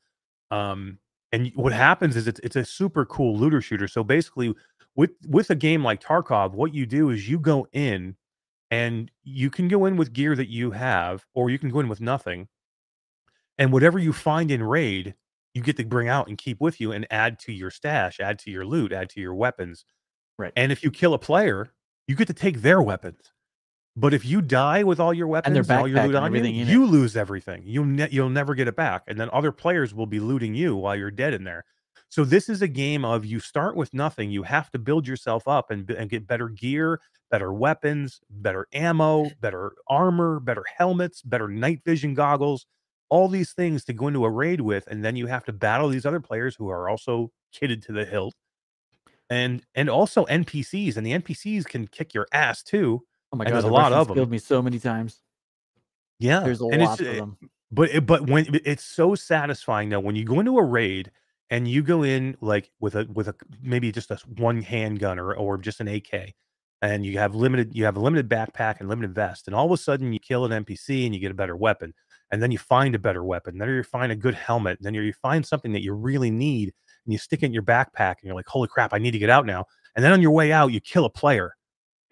Um, 0.52 1.00
and 1.32 1.52
what 1.56 1.74
happens 1.74 2.16
is 2.16 2.28
it's 2.28 2.40
it's 2.42 2.56
a 2.56 2.66
super 2.66 3.06
cool 3.06 3.38
looter 3.38 3.62
shooter. 3.62 3.88
So 3.88 4.04
basically, 4.04 4.54
with 4.96 5.12
with 5.28 5.50
a 5.50 5.56
game 5.56 5.84
like 5.84 6.02
Tarkov, 6.02 6.54
what 6.54 6.74
you 6.74 6.86
do 6.86 7.10
is 7.10 7.30
you 7.30 7.40
go 7.40 7.68
in 7.72 8.16
and 8.72 9.12
you 9.24 9.50
can 9.50 9.68
go 9.68 9.86
in 9.86 9.98
with 9.98 10.14
gear 10.14 10.36
that 10.36 10.50
you 10.50 10.72
have, 10.72 11.26
or 11.34 11.50
you 11.50 11.60
can 11.60 11.70
go 11.70 11.80
in 11.80 11.88
with 11.88 12.02
nothing. 12.02 12.48
And 13.58 13.72
whatever 13.72 13.98
you 13.98 14.14
find 14.14 14.52
in 14.52 14.64
raid, 14.64 15.16
you 15.54 15.62
get 15.62 15.78
to 15.78 15.86
bring 15.86 16.08
out 16.08 16.28
and 16.28 16.38
keep 16.38 16.62
with 16.62 16.80
you 16.80 16.92
and 16.92 17.08
add 17.10 17.40
to 17.40 17.52
your 17.52 17.72
stash, 17.72 18.20
add 18.20 18.40
to 18.40 18.52
your 18.52 18.66
loot, 18.66 18.92
add 18.92 19.10
to 19.12 19.22
your 19.22 19.34
weapons. 19.34 19.86
Right. 20.38 20.54
And 20.56 20.72
if 20.72 20.84
you 20.84 20.92
kill 20.92 21.14
a 21.14 21.20
player, 21.20 21.74
you 22.08 22.16
get 22.16 22.28
to 22.28 22.34
take 22.34 22.62
their 22.62 22.82
weapons. 22.82 23.32
But 23.96 24.14
if 24.14 24.24
you 24.24 24.44
die 24.44 24.84
with 24.84 25.00
all 25.00 25.12
your 25.12 25.26
weapons 25.26 25.58
and 25.58 25.72
all 25.72 25.88
your 25.88 26.04
loot 26.04 26.16
on 26.16 26.22
you, 26.22 26.28
everything 26.28 26.56
in 26.58 26.68
it. 26.68 26.72
you 26.72 26.86
lose 26.86 27.18
everything. 27.18 27.64
You 27.66 27.84
ne- 27.84 28.10
you'll 28.12 28.30
never 28.30 28.54
get 28.54 28.68
it 28.68 28.76
back, 28.76 29.04
and 29.08 29.20
then 29.20 29.28
other 29.34 29.52
players 29.52 29.92
will 29.92 30.06
be 30.06 30.20
looting 30.20 30.54
you 30.54 30.76
while 30.76 30.96
you're 30.96 31.10
dead 31.10 31.34
in 31.34 31.44
there. 31.44 31.66
So 32.10 32.24
this 32.24 32.48
is 32.50 32.62
a 32.62 32.68
game 32.68 33.04
of 33.04 33.26
you 33.26 33.40
start 33.40 33.76
with 33.76 33.94
nothing. 33.94 34.32
You 34.32 34.44
have 34.44 34.72
to 34.72 34.80
build 34.80 35.08
yourself 35.08 35.48
up 35.48 35.70
and, 35.72 35.90
and 35.92 36.10
get 36.10 36.26
better 36.26 36.48
gear, 36.50 37.02
better 37.30 37.52
weapons, 37.54 38.22
better 38.30 38.68
ammo, 38.74 39.30
better 39.42 39.74
armor, 39.90 40.40
better 40.40 40.64
helmets, 40.78 41.22
better 41.22 41.48
night 41.50 41.82
vision 41.84 42.14
goggles, 42.14 42.66
all 43.10 43.28
these 43.28 43.54
things 43.54 43.84
to 43.86 43.94
go 43.94 44.08
into 44.08 44.24
a 44.26 44.30
raid 44.32 44.62
with, 44.62 44.88
and 44.88 45.04
then 45.04 45.16
you 45.16 45.28
have 45.28 45.44
to 45.46 45.54
battle 45.54 45.90
these 45.90 46.06
other 46.06 46.22
players 46.22 46.56
who 46.56 46.70
are 46.70 46.90
also 46.90 47.32
kitted 47.54 47.82
to 47.86 47.92
the 47.94 48.06
hilt, 48.06 48.36
and 49.30 49.64
and 49.76 49.90
also 49.90 50.26
NPCs, 50.26 50.98
and 50.98 51.06
the 51.06 51.14
NPCs 51.14 51.66
can 51.66 51.88
kick 51.88 52.14
your 52.14 52.28
ass 52.34 52.64
too. 52.64 53.06
Oh 53.32 53.38
my 53.38 53.46
god, 53.46 53.54
there's 53.54 53.64
the 53.64 53.70
a 53.70 53.72
lot 53.72 53.94
Russians 53.94 53.94
of 53.94 54.12
'em. 54.12 54.16
killed 54.16 54.30
me 54.32 54.38
so 54.38 54.62
many 54.62 54.80
times. 54.80 55.24
Yeah, 56.20 56.50
There's 56.50 56.62
a 56.62 56.66
and 56.72 56.82
lot 56.82 57.00
of 57.02 57.16
uh, 57.16 57.16
them. 57.16 57.38
But 57.72 57.90
it, 57.90 58.06
but 58.06 58.30
when 58.30 58.46
it's 58.66 58.84
so 58.84 59.16
satisfying 59.16 59.90
though 59.90 60.00
when 60.00 60.16
you 60.16 60.24
go 60.26 60.40
into 60.40 60.58
a 60.58 60.64
raid 60.64 61.12
and 61.50 61.68
you 61.68 61.82
go 61.82 62.04
in 62.04 62.36
like 62.42 62.72
with 62.80 62.96
a 62.96 63.08
with 63.14 63.28
a 63.28 63.36
maybe 63.62 63.92
just 63.92 64.12
a 64.12 64.20
one 64.38 64.62
handgun 64.62 65.20
or 65.20 65.34
or 65.34 65.58
just 65.58 65.80
an 65.80 65.88
AK 65.88 66.34
and 66.82 67.06
you 67.06 67.18
have 67.18 67.36
limited 67.36 67.76
you 67.76 67.86
have 67.86 67.98
a 67.98 68.00
limited 68.00 68.30
backpack 68.30 68.80
and 68.80 68.90
limited 68.90 69.14
vest 69.14 69.48
and 69.48 69.56
all 69.56 69.66
of 69.66 69.72
a 69.72 69.78
sudden 69.78 70.14
you 70.14 70.20
kill 70.20 70.46
an 70.46 70.66
NPC 70.66 71.06
and 71.06 71.14
you 71.14 71.22
get 71.22 71.32
a 71.32 71.36
better 71.36 71.56
weapon 71.56 71.94
and 72.32 72.42
then 72.42 72.52
you 72.52 72.58
find 72.58 72.96
a 72.96 73.00
better 73.00 73.24
weapon 73.24 73.58
then 73.58 73.70
you 73.70 73.84
find 73.84 74.12
a 74.12 74.16
good 74.16 74.36
helmet 74.36 74.78
then 74.82 74.94
you 74.94 75.14
find 75.14 75.46
something 75.46 75.72
that 75.72 75.84
you 75.84 75.94
really 75.94 76.32
need 76.32 76.74
and 77.06 77.14
you 77.14 77.18
stick 77.18 77.44
it 77.44 77.48
in 77.48 77.54
your 77.54 77.64
backpack 77.64 78.16
and 78.20 78.24
you're 78.24 78.36
like 78.36 78.48
holy 78.48 78.68
crap 78.68 78.94
I 78.94 79.00
need 79.00 79.12
to 79.12 79.20
get 79.20 79.30
out 79.30 79.46
now 79.46 79.66
and 79.96 80.04
then 80.04 80.12
on 80.12 80.22
your 80.22 80.32
way 80.32 80.52
out 80.52 80.72
you 80.72 80.80
kill 80.80 81.06
a 81.06 81.10
player 81.10 81.56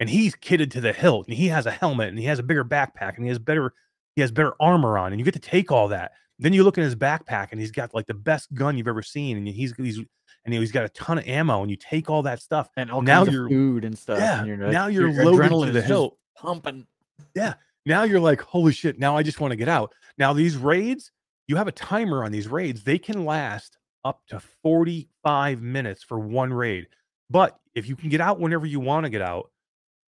and 0.00 0.10
he's 0.10 0.34
kitted 0.34 0.70
to 0.72 0.80
the 0.80 0.92
hilt 0.92 1.26
and 1.26 1.36
he 1.36 1.48
has 1.48 1.66
a 1.66 1.70
helmet 1.70 2.08
and 2.08 2.18
he 2.18 2.24
has 2.24 2.38
a 2.38 2.42
bigger 2.42 2.64
backpack 2.64 3.16
and 3.16 3.24
he 3.24 3.28
has 3.28 3.38
better 3.38 3.72
he 4.14 4.22
has 4.22 4.32
better 4.32 4.54
armor 4.60 4.98
on 4.98 5.12
and 5.12 5.20
you 5.20 5.24
get 5.24 5.34
to 5.34 5.40
take 5.40 5.70
all 5.70 5.88
that 5.88 6.12
then 6.38 6.52
you 6.52 6.64
look 6.64 6.76
in 6.78 6.84
his 6.84 6.94
backpack 6.96 7.48
and 7.52 7.60
he's 7.60 7.70
got 7.70 7.94
like 7.94 8.06
the 8.06 8.14
best 8.14 8.52
gun 8.54 8.76
you've 8.76 8.88
ever 8.88 9.02
seen 9.02 9.36
and 9.36 9.46
he's 9.48 9.74
he's 9.76 9.98
and 10.44 10.54
he's 10.54 10.72
got 10.72 10.84
a 10.84 10.88
ton 10.90 11.18
of 11.18 11.26
ammo 11.26 11.62
and 11.62 11.70
you 11.70 11.76
take 11.76 12.08
all 12.10 12.22
that 12.22 12.40
stuff 12.40 12.68
And 12.76 12.90
all 12.90 13.02
now 13.02 13.24
kinds 13.24 13.34
you're- 13.34 13.46
of 13.46 13.50
food 13.50 13.84
and 13.84 13.98
stuff. 13.98 14.18
yeah, 14.18 14.38
and 14.38 14.46
you're 14.48 14.56
like, 14.58 14.72
now 14.72 14.86
you're 14.88 15.08
your 15.08 15.24
loaded 15.32 15.66
to 15.66 15.72
the 15.72 15.82
hilt. 15.82 16.16
pumping. 16.36 16.86
Yeah, 17.34 17.54
now 17.84 18.02
you're 18.04 18.20
like 18.20 18.40
holy 18.40 18.72
shit 18.72 18.98
now 18.98 19.16
i 19.16 19.22
just 19.22 19.40
want 19.40 19.52
to 19.52 19.56
get 19.56 19.68
out 19.68 19.92
now 20.18 20.32
these 20.32 20.56
raids 20.56 21.10
you 21.48 21.56
have 21.56 21.68
a 21.68 21.72
timer 21.72 22.24
on 22.24 22.32
these 22.32 22.48
raids 22.48 22.82
they 22.84 22.98
can 22.98 23.24
last 23.24 23.78
up 24.04 24.20
to 24.28 24.40
45 24.62 25.62
minutes 25.62 26.02
for 26.02 26.18
one 26.18 26.52
raid 26.52 26.86
but 27.30 27.58
if 27.74 27.88
you 27.88 27.96
can 27.96 28.08
get 28.08 28.20
out 28.20 28.38
whenever 28.40 28.66
you 28.66 28.78
want 28.80 29.04
to 29.04 29.10
get 29.10 29.22
out 29.22 29.50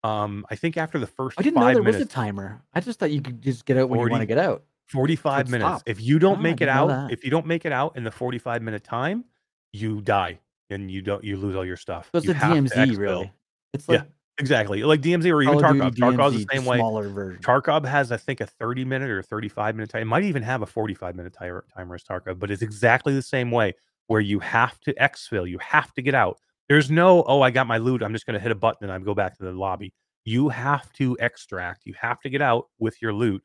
um 0.04 0.46
i 0.50 0.56
think 0.56 0.78
after 0.78 1.00
the 1.00 1.08
first 1.08 1.40
I 1.40 1.44
didn't 1.44 1.60
know 1.60 1.66
there 1.74 1.82
minutes 1.82 1.98
was 2.00 2.06
a 2.08 2.10
timer. 2.10 2.62
I 2.74 2.80
just 2.82 3.00
thought 3.00 3.12
you 3.12 3.22
could 3.22 3.42
just 3.42 3.66
get 3.66 3.78
out 3.78 3.90
when 3.90 4.00
you 4.00 4.10
want 4.10 4.22
to 4.22 4.26
get 4.28 4.38
out. 4.38 4.64
45 4.88 5.50
minutes 5.50 5.68
stop. 5.68 5.84
if 5.86 6.02
you 6.02 6.20
don't 6.20 6.40
I 6.40 6.42
make 6.42 6.62
it 6.62 6.70
out 6.70 6.88
that. 6.88 7.12
if 7.12 7.24
you 7.24 7.30
don't 7.30 7.46
make 7.46 7.66
it 7.66 7.72
out 7.72 7.96
in 7.98 8.04
the 8.04 8.12
45 8.12 8.62
minute 8.62 8.84
time 8.84 9.26
you 9.74 10.02
die 10.02 10.40
and 10.70 10.90
you 10.90 11.02
don't 11.02 11.24
you 11.24 11.38
lose 11.38 11.56
all 11.56 11.66
your 11.66 11.78
stuff 11.78 12.10
So 12.12 12.20
it's 12.20 12.28
You 12.28 12.32
a 12.32 12.36
DMZ, 12.36 12.98
really. 12.98 13.32
It's 13.74 13.88
Yeah, 13.88 14.04
exactly 14.40 14.84
like 14.84 15.02
dmz 15.02 15.26
or 15.32 15.42
even 15.42 15.58
tarkov 15.58 15.96
Duty 15.96 16.02
tarkov's 16.02 16.36
DMZ, 16.36 16.48
the 16.48 16.56
same 16.56 16.66
way 16.66 16.80
version. 17.10 17.42
Tarkov 17.42 17.86
has, 17.86 18.12
I 18.12 18.18
think, 18.18 18.40
a 18.40 18.46
30 18.46 18.86
minute 18.86 19.10
or 19.10 19.22
35 19.22 19.76
minute 19.76 19.90
time. 19.90 20.04
It 20.04 20.06
might 20.06 20.24
even 20.24 20.44
have 20.44 20.62
a 20.62 20.66
45 20.66 21.16
minute 21.16 21.34
timer, 21.34 21.66
timer 21.76 21.96
as 21.96 22.04
Tarkov, 22.04 22.40
but 22.40 22.52
it's 22.52 22.62
exactly 22.62 23.14
the 23.14 23.22
same 23.22 23.52
way 23.52 23.74
where 24.08 24.22
you 24.22 24.40
have 24.40 24.80
to 24.82 24.94
exfil. 24.96 25.50
You 25.50 25.58
have 25.60 25.94
to 25.94 26.02
get 26.02 26.16
out. 26.16 26.40
There's 26.70 26.92
no, 26.92 27.24
oh, 27.28 27.42
I 27.42 27.52
got 27.52 27.68
my 27.68 27.78
loot. 27.78 28.04
I'm 28.04 28.14
just 28.14 28.26
going 28.26 28.34
to 28.34 28.40
hit 28.40 28.52
a 28.52 28.56
button 28.56 28.90
and 28.90 28.92
I 28.92 29.00
go 29.00 29.14
back 29.14 29.38
to 29.38 29.44
the 29.44 29.52
lobby. 29.52 29.94
You 30.26 30.50
have 30.50 30.92
to 30.94 31.16
extract. 31.20 31.86
You 31.86 31.94
have 32.00 32.20
to 32.22 32.30
get 32.30 32.42
out 32.42 32.68
with 32.80 33.02
your 33.02 33.14
loot 33.14 33.42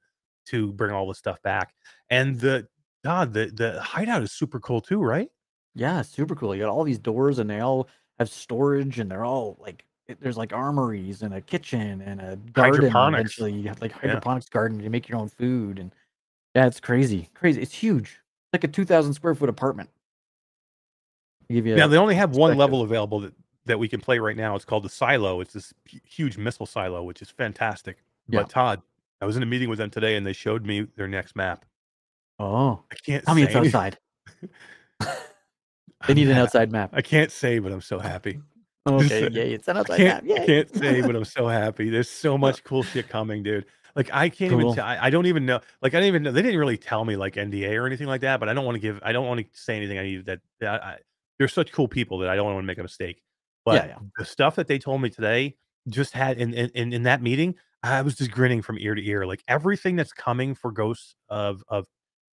to 0.46 0.72
bring 0.72 0.92
all 0.92 1.08
the 1.08 1.14
stuff 1.14 1.40
back. 1.42 1.74
And 2.10 2.38
the, 2.38 2.66
God, 3.04 3.32
the, 3.32 3.46
the 3.46 3.80
hideout 3.80 4.22
is 4.22 4.32
super 4.32 4.60
cool 4.60 4.80
too, 4.80 5.00
right? 5.00 5.28
Yeah, 5.74 6.02
super 6.02 6.34
cool. 6.34 6.54
You 6.54 6.62
got 6.62 6.70
all 6.70 6.84
these 6.84 6.98
doors 6.98 7.38
and 7.38 7.48
they 7.48 7.60
all 7.60 7.88
have 8.18 8.28
storage 8.28 8.98
and 8.98 9.10
they're 9.10 9.24
all 9.24 9.56
like 9.60 9.84
there's 10.20 10.36
like 10.36 10.52
armories 10.52 11.22
and 11.22 11.32
a 11.34 11.40
kitchen 11.40 12.02
and 12.02 12.20
a 12.20 12.36
garden. 12.52 12.94
Eventually, 12.94 13.52
you 13.52 13.68
have 13.68 13.80
like 13.80 13.92
Yeah. 13.92 14.00
hydroponics 14.00 14.48
garden. 14.48 14.80
You 14.80 14.90
make 14.90 15.08
your 15.08 15.18
own 15.18 15.28
food 15.28 15.78
and 15.78 15.94
yeah, 16.54 16.66
it's 16.66 16.80
crazy, 16.80 17.30
crazy. 17.34 17.62
It's 17.62 17.74
huge. 17.74 18.10
It's 18.10 18.52
like 18.52 18.64
a 18.64 18.68
two 18.68 18.84
thousand 18.84 19.14
square 19.14 19.34
foot 19.34 19.48
apartment. 19.48 19.88
Give 21.50 21.66
you 21.66 21.76
Now 21.76 21.86
they 21.86 21.96
only 21.96 22.14
have 22.14 22.36
one 22.36 22.56
level 22.56 22.82
available 22.82 23.20
that 23.20 23.32
that 23.64 23.78
we 23.78 23.88
can 23.88 24.00
play 24.00 24.18
right 24.18 24.36
now. 24.36 24.54
It's 24.56 24.64
called 24.64 24.82
the 24.82 24.88
Silo. 24.90 25.40
It's 25.40 25.54
this 25.54 25.72
huge 25.86 26.36
missile 26.36 26.66
silo, 26.66 27.02
which 27.02 27.22
is 27.22 27.30
fantastic. 27.30 27.98
Yeah. 28.28 28.40
But 28.40 28.50
Todd, 28.50 28.82
I 29.22 29.24
was 29.24 29.36
in 29.36 29.42
a 29.44 29.46
meeting 29.46 29.68
with 29.68 29.78
them 29.78 29.88
today, 29.88 30.16
and 30.16 30.26
they 30.26 30.32
showed 30.32 30.66
me 30.66 30.88
their 30.96 31.06
next 31.06 31.36
map. 31.36 31.64
Oh, 32.40 32.82
I 32.90 32.96
can't. 33.06 33.24
tell 33.24 33.36
me 33.36 33.44
it's 33.44 33.54
outside. 33.54 33.96
they 36.08 36.14
need 36.14 36.28
an 36.28 36.36
outside 36.36 36.72
map. 36.72 36.90
I 36.92 37.02
can't 37.02 37.30
say, 37.30 37.60
but 37.60 37.70
I'm 37.70 37.80
so 37.80 37.98
happy. 37.98 38.40
Okay, 38.84 39.28
yeah, 39.30 39.42
it's 39.44 39.68
an 39.68 39.76
I 39.76 39.80
outside 39.80 39.96
can't, 39.96 40.26
map. 40.26 40.38
I 40.38 40.40
Yeah. 40.40 40.46
can't 40.46 40.74
say, 40.74 41.02
but 41.02 41.14
I'm 41.14 41.24
so 41.24 41.46
happy. 41.46 41.88
There's 41.88 42.10
so 42.10 42.36
much 42.36 42.64
cool 42.64 42.82
shit 42.82 43.08
coming, 43.08 43.44
dude. 43.44 43.66
Like 43.94 44.10
I 44.12 44.28
can't 44.28 44.50
even. 44.50 44.64
Cool. 44.64 44.74
T- 44.74 44.80
I 44.80 45.06
I 45.06 45.08
don't 45.08 45.26
even 45.26 45.46
know. 45.46 45.60
Like 45.82 45.94
I 45.94 46.00
don't 46.00 46.08
even 46.08 46.24
know. 46.24 46.32
They 46.32 46.42
didn't 46.42 46.58
really 46.58 46.78
tell 46.78 47.04
me 47.04 47.14
like 47.14 47.36
NDA 47.36 47.78
or 47.80 47.86
anything 47.86 48.08
like 48.08 48.22
that. 48.22 48.40
But 48.40 48.48
I 48.48 48.54
don't 48.54 48.64
want 48.64 48.74
to 48.74 48.80
give. 48.80 48.98
I 49.04 49.12
don't 49.12 49.28
want 49.28 49.38
to 49.38 49.46
say 49.52 49.76
anything. 49.76 49.98
I 49.98 50.02
need 50.02 50.26
that. 50.26 50.40
that 50.58 50.82
I, 50.82 50.98
they're 51.38 51.46
such 51.46 51.70
cool 51.70 51.86
people 51.86 52.18
that 52.18 52.28
I 52.28 52.34
don't 52.34 52.44
want 52.44 52.58
to 52.58 52.66
make 52.66 52.78
a 52.78 52.82
mistake. 52.82 53.22
But 53.64 53.86
yeah. 53.86 53.98
the 54.18 54.24
stuff 54.24 54.56
that 54.56 54.66
they 54.66 54.80
told 54.80 55.00
me 55.00 55.10
today 55.10 55.54
just 55.88 56.12
had 56.12 56.38
in 56.38 56.54
in, 56.54 56.92
in 56.92 57.02
that 57.04 57.22
meeting, 57.22 57.54
I 57.82 58.02
was 58.02 58.14
just 58.16 58.30
grinning 58.30 58.62
from 58.62 58.78
ear 58.78 58.94
to 58.94 59.06
ear. 59.06 59.26
Like 59.26 59.42
everything 59.48 59.96
that's 59.96 60.12
coming 60.12 60.54
for 60.54 60.70
Ghosts 60.72 61.16
of 61.28 61.62
of 61.68 61.86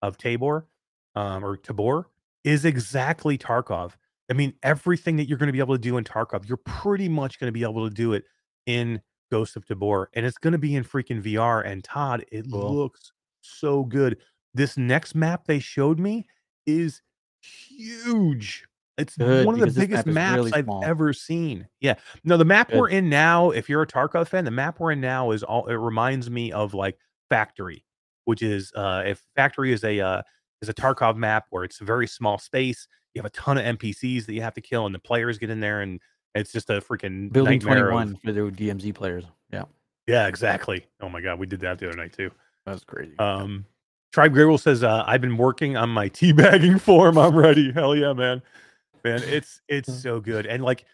of 0.02 0.16
Tabor, 0.18 0.68
um, 1.14 1.44
or 1.44 1.56
Tabor 1.56 2.08
is 2.44 2.64
exactly 2.64 3.36
Tarkov. 3.38 3.92
I 4.30 4.34
mean, 4.34 4.52
everything 4.62 5.16
that 5.16 5.26
you're 5.28 5.38
going 5.38 5.46
to 5.48 5.52
be 5.52 5.58
able 5.58 5.74
to 5.74 5.80
do 5.80 5.96
in 5.96 6.04
Tarkov, 6.04 6.46
you're 6.48 6.58
pretty 6.58 7.08
much 7.08 7.40
going 7.40 7.48
to 7.48 7.52
be 7.52 7.62
able 7.62 7.88
to 7.88 7.94
do 7.94 8.12
it 8.12 8.24
in 8.66 9.00
Ghost 9.30 9.56
of 9.56 9.66
Tabor, 9.66 10.10
and 10.14 10.24
it's 10.26 10.38
going 10.38 10.52
to 10.52 10.58
be 10.58 10.76
in 10.76 10.84
freaking 10.84 11.22
VR. 11.22 11.66
And 11.66 11.82
Todd, 11.82 12.24
it 12.30 12.46
Cool. 12.50 12.74
looks 12.76 13.12
so 13.40 13.84
good. 13.84 14.18
This 14.54 14.76
next 14.76 15.14
map 15.14 15.46
they 15.46 15.58
showed 15.58 15.98
me 15.98 16.26
is 16.66 17.00
huge. 17.40 18.67
It's 18.98 19.16
Good, 19.16 19.46
one 19.46 19.54
of 19.60 19.72
the 19.74 19.80
biggest 19.80 20.06
map 20.06 20.14
maps 20.14 20.36
really 20.36 20.52
I've 20.54 20.64
small. 20.64 20.84
ever 20.84 21.12
seen. 21.12 21.68
Yeah. 21.80 21.94
No, 22.24 22.36
the 22.36 22.44
map 22.44 22.68
Good. 22.70 22.78
we're 22.78 22.88
in 22.88 23.08
now, 23.08 23.50
if 23.50 23.68
you're 23.68 23.82
a 23.82 23.86
Tarkov 23.86 24.28
fan, 24.28 24.44
the 24.44 24.50
map 24.50 24.80
we're 24.80 24.90
in 24.92 25.00
now 25.00 25.30
is 25.30 25.42
all 25.44 25.66
it 25.66 25.74
reminds 25.74 26.28
me 26.30 26.50
of 26.52 26.74
like 26.74 26.98
Factory, 27.30 27.84
which 28.24 28.42
is 28.42 28.72
uh 28.74 29.04
if 29.06 29.22
Factory 29.36 29.72
is 29.72 29.84
a 29.84 30.00
uh 30.00 30.22
is 30.62 30.68
a 30.68 30.74
Tarkov 30.74 31.16
map 31.16 31.44
where 31.50 31.62
it's 31.64 31.80
a 31.80 31.84
very 31.84 32.06
small 32.08 32.38
space. 32.38 32.88
You 33.14 33.20
have 33.22 33.26
a 33.26 33.30
ton 33.34 33.56
of 33.56 33.64
NPCs 33.78 34.26
that 34.26 34.32
you 34.34 34.42
have 34.42 34.54
to 34.54 34.60
kill, 34.60 34.84
and 34.86 34.94
the 34.94 34.98
players 34.98 35.38
get 35.38 35.50
in 35.50 35.60
there, 35.60 35.80
and 35.80 36.00
it's 36.34 36.52
just 36.52 36.68
a 36.70 36.80
freaking 36.80 37.32
Building 37.32 37.58
nightmare 37.60 37.86
of- 37.90 37.92
21 37.92 38.16
for 38.16 38.32
the 38.32 38.40
DMZ 38.50 38.94
players. 38.94 39.24
Yeah, 39.52 39.64
yeah, 40.06 40.26
exactly. 40.26 40.84
Oh 41.00 41.08
my 41.08 41.20
god, 41.20 41.38
we 41.38 41.46
did 41.46 41.60
that 41.60 41.78
the 41.78 41.88
other 41.88 41.96
night 41.96 42.12
too. 42.12 42.30
that's 42.66 42.84
crazy. 42.84 43.16
Um, 43.18 43.64
Tribe 44.12 44.32
Grey 44.32 44.44
Wolf 44.46 44.62
says, 44.62 44.82
uh, 44.82 45.04
"I've 45.06 45.20
been 45.20 45.36
working 45.36 45.76
on 45.76 45.88
my 45.90 46.08
teabagging 46.10 46.80
form. 46.80 47.16
I'm 47.18 47.36
ready. 47.36 47.70
Hell 47.72 47.94
yeah, 47.94 48.12
man, 48.12 48.42
man, 49.04 49.22
it's 49.24 49.60
it's 49.68 50.02
so 50.02 50.20
good. 50.20 50.46
And 50.46 50.62
like, 50.62 50.84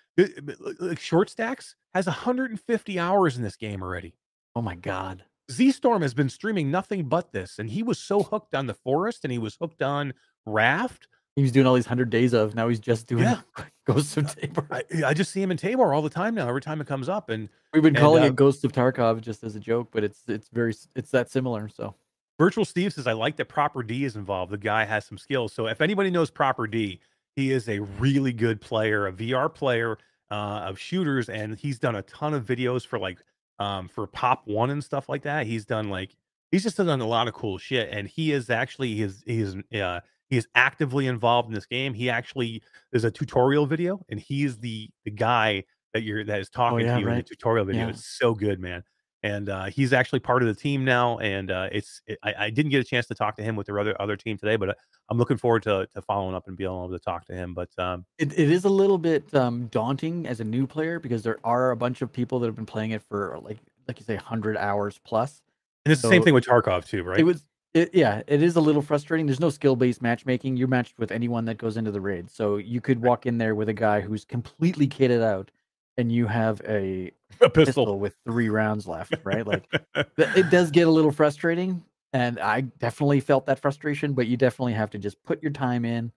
like 0.78 1.00
Short 1.00 1.30
Stacks 1.30 1.74
has 1.94 2.06
150 2.06 2.98
hours 2.98 3.36
in 3.36 3.42
this 3.42 3.56
game 3.56 3.82
already. 3.82 4.14
oh 4.56 4.62
my 4.62 4.74
god. 4.74 5.24
Z 5.50 5.72
Storm 5.72 6.00
has 6.00 6.14
been 6.14 6.30
streaming 6.30 6.70
nothing 6.70 7.04
but 7.04 7.32
this, 7.32 7.58
and 7.58 7.68
he 7.68 7.82
was 7.82 7.98
so 7.98 8.22
hooked 8.22 8.54
on 8.54 8.66
the 8.66 8.74
forest, 8.74 9.24
and 9.24 9.32
he 9.32 9.38
was 9.38 9.56
hooked 9.60 9.82
on 9.82 10.14
Raft. 10.46 11.06
He 11.36 11.42
was 11.42 11.52
doing 11.52 11.66
all 11.66 11.74
these 11.74 11.84
hundred 11.86 12.08
days 12.10 12.32
of. 12.32 12.54
Now 12.54 12.68
he's 12.68 12.80
just 12.80 13.06
doing 13.06 13.24
Yeah. 13.24 13.40
Ghosts 13.86 14.16
of 14.16 14.34
Tabor. 14.34 14.66
I, 14.70 14.84
I 15.04 15.12
just 15.12 15.32
see 15.32 15.42
him 15.42 15.50
in 15.50 15.58
Tabor 15.58 15.92
all 15.92 16.00
the 16.00 16.08
time 16.08 16.34
now. 16.34 16.48
Every 16.48 16.62
time 16.62 16.80
it 16.80 16.86
comes 16.86 17.08
up, 17.08 17.28
and 17.28 17.50
We've 17.74 17.82
been 17.82 17.94
and, 17.94 18.02
calling 18.02 18.22
uh, 18.22 18.28
it 18.28 18.36
Ghosts 18.36 18.64
of 18.64 18.72
Tarkov 18.72 19.20
just 19.20 19.44
as 19.44 19.54
a 19.54 19.60
joke, 19.60 19.88
but 19.92 20.02
it's 20.04 20.22
it's 20.28 20.48
very 20.48 20.74
it's 20.96 21.10
that 21.10 21.30
similar. 21.30 21.68
So 21.68 21.94
Virtual 22.38 22.64
Steve 22.64 22.92
says, 22.92 23.06
I 23.06 23.12
like 23.12 23.36
that 23.36 23.48
Proper 23.48 23.82
D 23.82 24.04
is 24.04 24.16
involved. 24.16 24.52
The 24.52 24.58
guy 24.58 24.84
has 24.84 25.04
some 25.04 25.18
skills. 25.18 25.52
So 25.52 25.66
if 25.66 25.80
anybody 25.80 26.10
knows 26.10 26.30
Proper 26.30 26.66
D, 26.66 27.00
he 27.36 27.52
is 27.52 27.68
a 27.68 27.80
really 27.80 28.32
good 28.32 28.60
player, 28.60 29.06
a 29.06 29.12
VR 29.12 29.52
player 29.52 29.98
uh, 30.30 30.64
of 30.66 30.78
shooters, 30.78 31.28
and 31.28 31.58
he's 31.58 31.78
done 31.78 31.96
a 31.96 32.02
ton 32.02 32.34
of 32.34 32.44
videos 32.44 32.86
for 32.86 32.98
like 32.98 33.18
um, 33.58 33.88
for 33.88 34.06
Pop 34.06 34.42
One 34.46 34.70
and 34.70 34.82
stuff 34.82 35.08
like 35.08 35.22
that. 35.22 35.46
He's 35.46 35.64
done 35.64 35.88
like 35.88 36.16
he's 36.50 36.62
just 36.62 36.76
done 36.76 37.00
a 37.00 37.06
lot 37.06 37.28
of 37.28 37.34
cool 37.34 37.58
shit, 37.58 37.88
and 37.90 38.08
he 38.08 38.32
is 38.32 38.50
actually 38.50 38.94
he 38.94 39.02
is 39.02 39.22
he 39.26 39.40
is 39.40 39.56
uh, 39.80 40.00
he 40.30 40.36
is 40.36 40.46
actively 40.54 41.06
involved 41.06 41.48
in 41.48 41.54
this 41.54 41.66
game. 41.66 41.94
He 41.94 42.08
actually 42.08 42.62
there's 42.90 43.04
a 43.04 43.10
tutorial 43.10 43.66
video, 43.66 44.00
and 44.08 44.20
he's 44.20 44.58
the 44.58 44.88
the 45.04 45.10
guy 45.10 45.64
that 45.92 46.02
you're 46.02 46.24
that 46.24 46.40
is 46.40 46.50
talking 46.50 46.86
yeah, 46.86 46.94
to 46.94 47.00
you 47.00 47.08
in 47.08 47.16
the 47.16 47.22
tutorial 47.22 47.64
video. 47.64 47.82
Yeah. 47.82 47.90
It's 47.90 48.06
so 48.06 48.34
good, 48.34 48.60
man 48.60 48.82
and 49.24 49.48
uh, 49.48 49.64
he's 49.64 49.94
actually 49.94 50.20
part 50.20 50.42
of 50.42 50.48
the 50.48 50.54
team 50.54 50.84
now. 50.84 51.16
And 51.18 51.50
uh, 51.50 51.70
it's 51.72 52.02
it, 52.06 52.18
I, 52.22 52.34
I 52.38 52.50
didn't 52.50 52.70
get 52.70 52.80
a 52.80 52.84
chance 52.84 53.06
to 53.06 53.14
talk 53.14 53.36
to 53.36 53.42
him 53.42 53.56
with 53.56 53.66
the 53.66 53.74
other 53.74 54.00
other 54.00 54.16
team 54.16 54.36
today, 54.36 54.56
but 54.56 54.68
uh, 54.68 54.74
I'm 55.08 55.16
looking 55.16 55.38
forward 55.38 55.62
to 55.62 55.88
to 55.94 56.02
following 56.02 56.36
up 56.36 56.46
and 56.46 56.56
being 56.56 56.68
able 56.68 56.90
to 56.90 56.98
talk 56.98 57.24
to 57.26 57.32
him. 57.32 57.54
But 57.54 57.70
um, 57.78 58.04
it, 58.18 58.38
it 58.38 58.50
is 58.50 58.66
a 58.66 58.68
little 58.68 58.98
bit 58.98 59.34
um, 59.34 59.66
daunting 59.68 60.26
as 60.26 60.40
a 60.40 60.44
new 60.44 60.66
player 60.66 61.00
because 61.00 61.22
there 61.22 61.38
are 61.42 61.70
a 61.70 61.76
bunch 61.76 62.02
of 62.02 62.12
people 62.12 62.38
that 62.40 62.46
have 62.46 62.54
been 62.54 62.66
playing 62.66 62.90
it 62.90 63.02
for 63.02 63.38
like 63.42 63.58
like 63.88 63.98
you 63.98 64.04
say 64.04 64.16
hundred 64.16 64.58
hours 64.58 65.00
plus. 65.04 65.42
and 65.86 65.92
it's 65.92 66.02
the 66.02 66.08
same 66.08 66.22
thing 66.22 66.34
with 66.34 66.44
Tarkov 66.44 66.84
too, 66.84 67.02
right? 67.02 67.18
It 67.18 67.24
was 67.24 67.44
it, 67.72 67.94
yeah, 67.94 68.22
it 68.26 68.42
is 68.42 68.56
a 68.56 68.60
little 68.60 68.82
frustrating. 68.82 69.24
There's 69.24 69.40
no 69.40 69.50
skill 69.50 69.74
based 69.74 70.02
matchmaking. 70.02 70.58
You're 70.58 70.68
matched 70.68 70.98
with 70.98 71.10
anyone 71.10 71.46
that 71.46 71.56
goes 71.56 71.78
into 71.78 71.90
the 71.90 72.00
raid. 72.00 72.30
So 72.30 72.56
you 72.56 72.82
could 72.82 73.00
walk 73.00 73.24
in 73.24 73.38
there 73.38 73.54
with 73.54 73.70
a 73.70 73.74
guy 73.74 74.02
who's 74.02 74.26
completely 74.26 74.86
kitted 74.86 75.22
out 75.22 75.50
and 75.96 76.10
you 76.10 76.26
have 76.26 76.60
a 76.68 77.12
a 77.40 77.50
pistol, 77.50 77.84
pistol. 77.84 77.98
with 77.98 78.14
three 78.24 78.48
rounds 78.48 78.86
left, 78.86 79.14
right? 79.24 79.46
Like 79.46 79.64
it 80.18 80.50
does 80.50 80.70
get 80.70 80.86
a 80.86 80.90
little 80.90 81.12
frustrating. 81.12 81.82
And 82.12 82.38
I 82.38 82.60
definitely 82.60 83.18
felt 83.20 83.46
that 83.46 83.58
frustration, 83.58 84.12
but 84.12 84.28
you 84.28 84.36
definitely 84.36 84.74
have 84.74 84.90
to 84.90 84.98
just 84.98 85.20
put 85.24 85.42
your 85.42 85.50
time 85.50 85.84
in, 85.84 86.12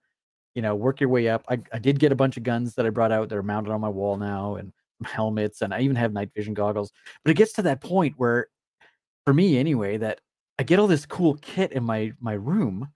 you 0.54 0.62
know, 0.62 0.76
work 0.76 1.00
your 1.00 1.10
way 1.10 1.28
up. 1.28 1.44
I, 1.48 1.58
I 1.72 1.78
did 1.80 1.98
get 1.98 2.12
a 2.12 2.16
bunch 2.16 2.36
of 2.36 2.44
guns 2.44 2.74
that 2.76 2.86
I 2.86 2.90
brought 2.90 3.10
out 3.10 3.28
that 3.28 3.36
are 3.36 3.42
mounted 3.42 3.72
on 3.72 3.80
my 3.80 3.88
wall 3.88 4.16
now 4.16 4.54
and 4.54 4.72
helmets, 5.04 5.60
and 5.60 5.74
I 5.74 5.80
even 5.80 5.96
have 5.96 6.12
night 6.12 6.30
vision 6.36 6.54
goggles. 6.54 6.92
But 7.24 7.32
it 7.32 7.34
gets 7.34 7.52
to 7.54 7.62
that 7.62 7.80
point 7.80 8.14
where, 8.16 8.46
for 9.24 9.34
me 9.34 9.58
anyway, 9.58 9.96
that 9.96 10.20
I 10.58 10.62
get 10.62 10.78
all 10.78 10.86
this 10.86 11.04
cool 11.06 11.34
kit 11.42 11.72
in 11.72 11.82
my 11.82 12.12
my 12.20 12.34
room, 12.34 12.88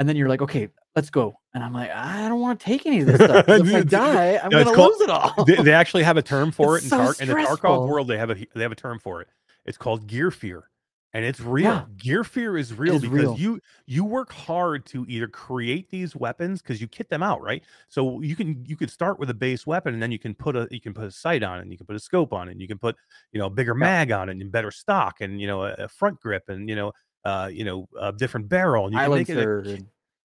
and 0.00 0.08
then 0.08 0.16
you're 0.16 0.28
like, 0.28 0.42
okay, 0.42 0.68
let's 0.96 1.10
go. 1.10 1.34
And 1.54 1.64
I'm 1.64 1.72
like, 1.72 1.90
I 1.90 2.28
don't 2.28 2.40
want 2.40 2.60
to 2.60 2.64
take 2.66 2.86
any 2.86 3.00
of 3.00 3.06
this 3.06 3.16
stuff. 3.16 3.44
If 3.48 3.74
I 3.74 3.80
die, 3.84 4.36
I'm 4.42 4.50
no, 4.50 4.64
gonna 4.64 4.76
called- 4.76 4.92
lose 4.92 5.00
it 5.02 5.10
all. 5.10 5.44
they, 5.44 5.56
they 5.56 5.72
actually 5.72 6.02
have 6.04 6.16
a 6.16 6.22
term 6.22 6.50
for 6.52 6.76
it 6.76 6.84
in, 6.84 6.88
so 6.90 6.96
Tar- 6.96 7.14
in 7.20 7.28
the 7.28 7.34
Tarkov 7.34 7.88
world. 7.88 8.08
They 8.08 8.18
have 8.18 8.30
a 8.30 8.34
they 8.54 8.62
have 8.62 8.72
a 8.72 8.76
term 8.76 8.98
for 8.98 9.20
it. 9.20 9.28
It's 9.66 9.76
called 9.76 10.06
gear 10.06 10.30
fear, 10.30 10.64
and 11.12 11.24
it's 11.24 11.40
real. 11.40 11.64
Yeah. 11.64 11.84
Gear 11.96 12.24
fear 12.24 12.56
is 12.56 12.72
real 12.72 12.94
is 12.96 13.02
because 13.02 13.18
real. 13.18 13.36
you 13.36 13.60
you 13.86 14.04
work 14.04 14.32
hard 14.32 14.86
to 14.86 15.04
either 15.08 15.26
create 15.28 15.90
these 15.90 16.14
weapons 16.16 16.62
because 16.62 16.80
you 16.80 16.86
kit 16.88 17.10
them 17.10 17.22
out, 17.22 17.42
right? 17.42 17.62
So 17.88 18.20
you 18.20 18.34
can 18.36 18.64
you 18.64 18.76
could 18.76 18.90
start 18.90 19.18
with 19.18 19.28
a 19.30 19.34
base 19.34 19.66
weapon, 19.66 19.92
and 19.92 20.02
then 20.02 20.10
you 20.12 20.18
can 20.18 20.34
put 20.34 20.56
a 20.56 20.66
you 20.70 20.80
can 20.80 20.94
put 20.94 21.04
a 21.04 21.10
sight 21.10 21.42
on 21.42 21.58
it, 21.58 21.62
and 21.62 21.70
you 21.72 21.76
can 21.76 21.86
put 21.86 21.96
a 21.96 22.00
scope 22.00 22.32
on 22.32 22.48
it, 22.48 22.52
and 22.52 22.60
you 22.60 22.68
can 22.68 22.78
put 22.78 22.96
you 23.32 23.38
know 23.40 23.46
a 23.46 23.50
bigger 23.50 23.74
mag 23.74 24.12
on 24.12 24.28
it, 24.28 24.36
and 24.38 24.50
better 24.52 24.70
stock, 24.70 25.20
and 25.20 25.40
you 25.40 25.46
know 25.46 25.64
a, 25.64 25.72
a 25.74 25.88
front 25.88 26.18
grip, 26.20 26.44
and 26.48 26.68
you 26.68 26.76
know 26.76 26.92
uh 27.24 27.50
you 27.52 27.64
know 27.64 27.86
a 28.00 28.12
different 28.12 28.48
barrel, 28.48 28.86
and 28.86 28.94
you 28.94 29.00
can 29.00 29.10
make 29.10 29.28
it 29.28 29.36
a 29.36 29.42
Silencer 29.42 29.62
ki- 29.64 29.70
and- 29.74 29.86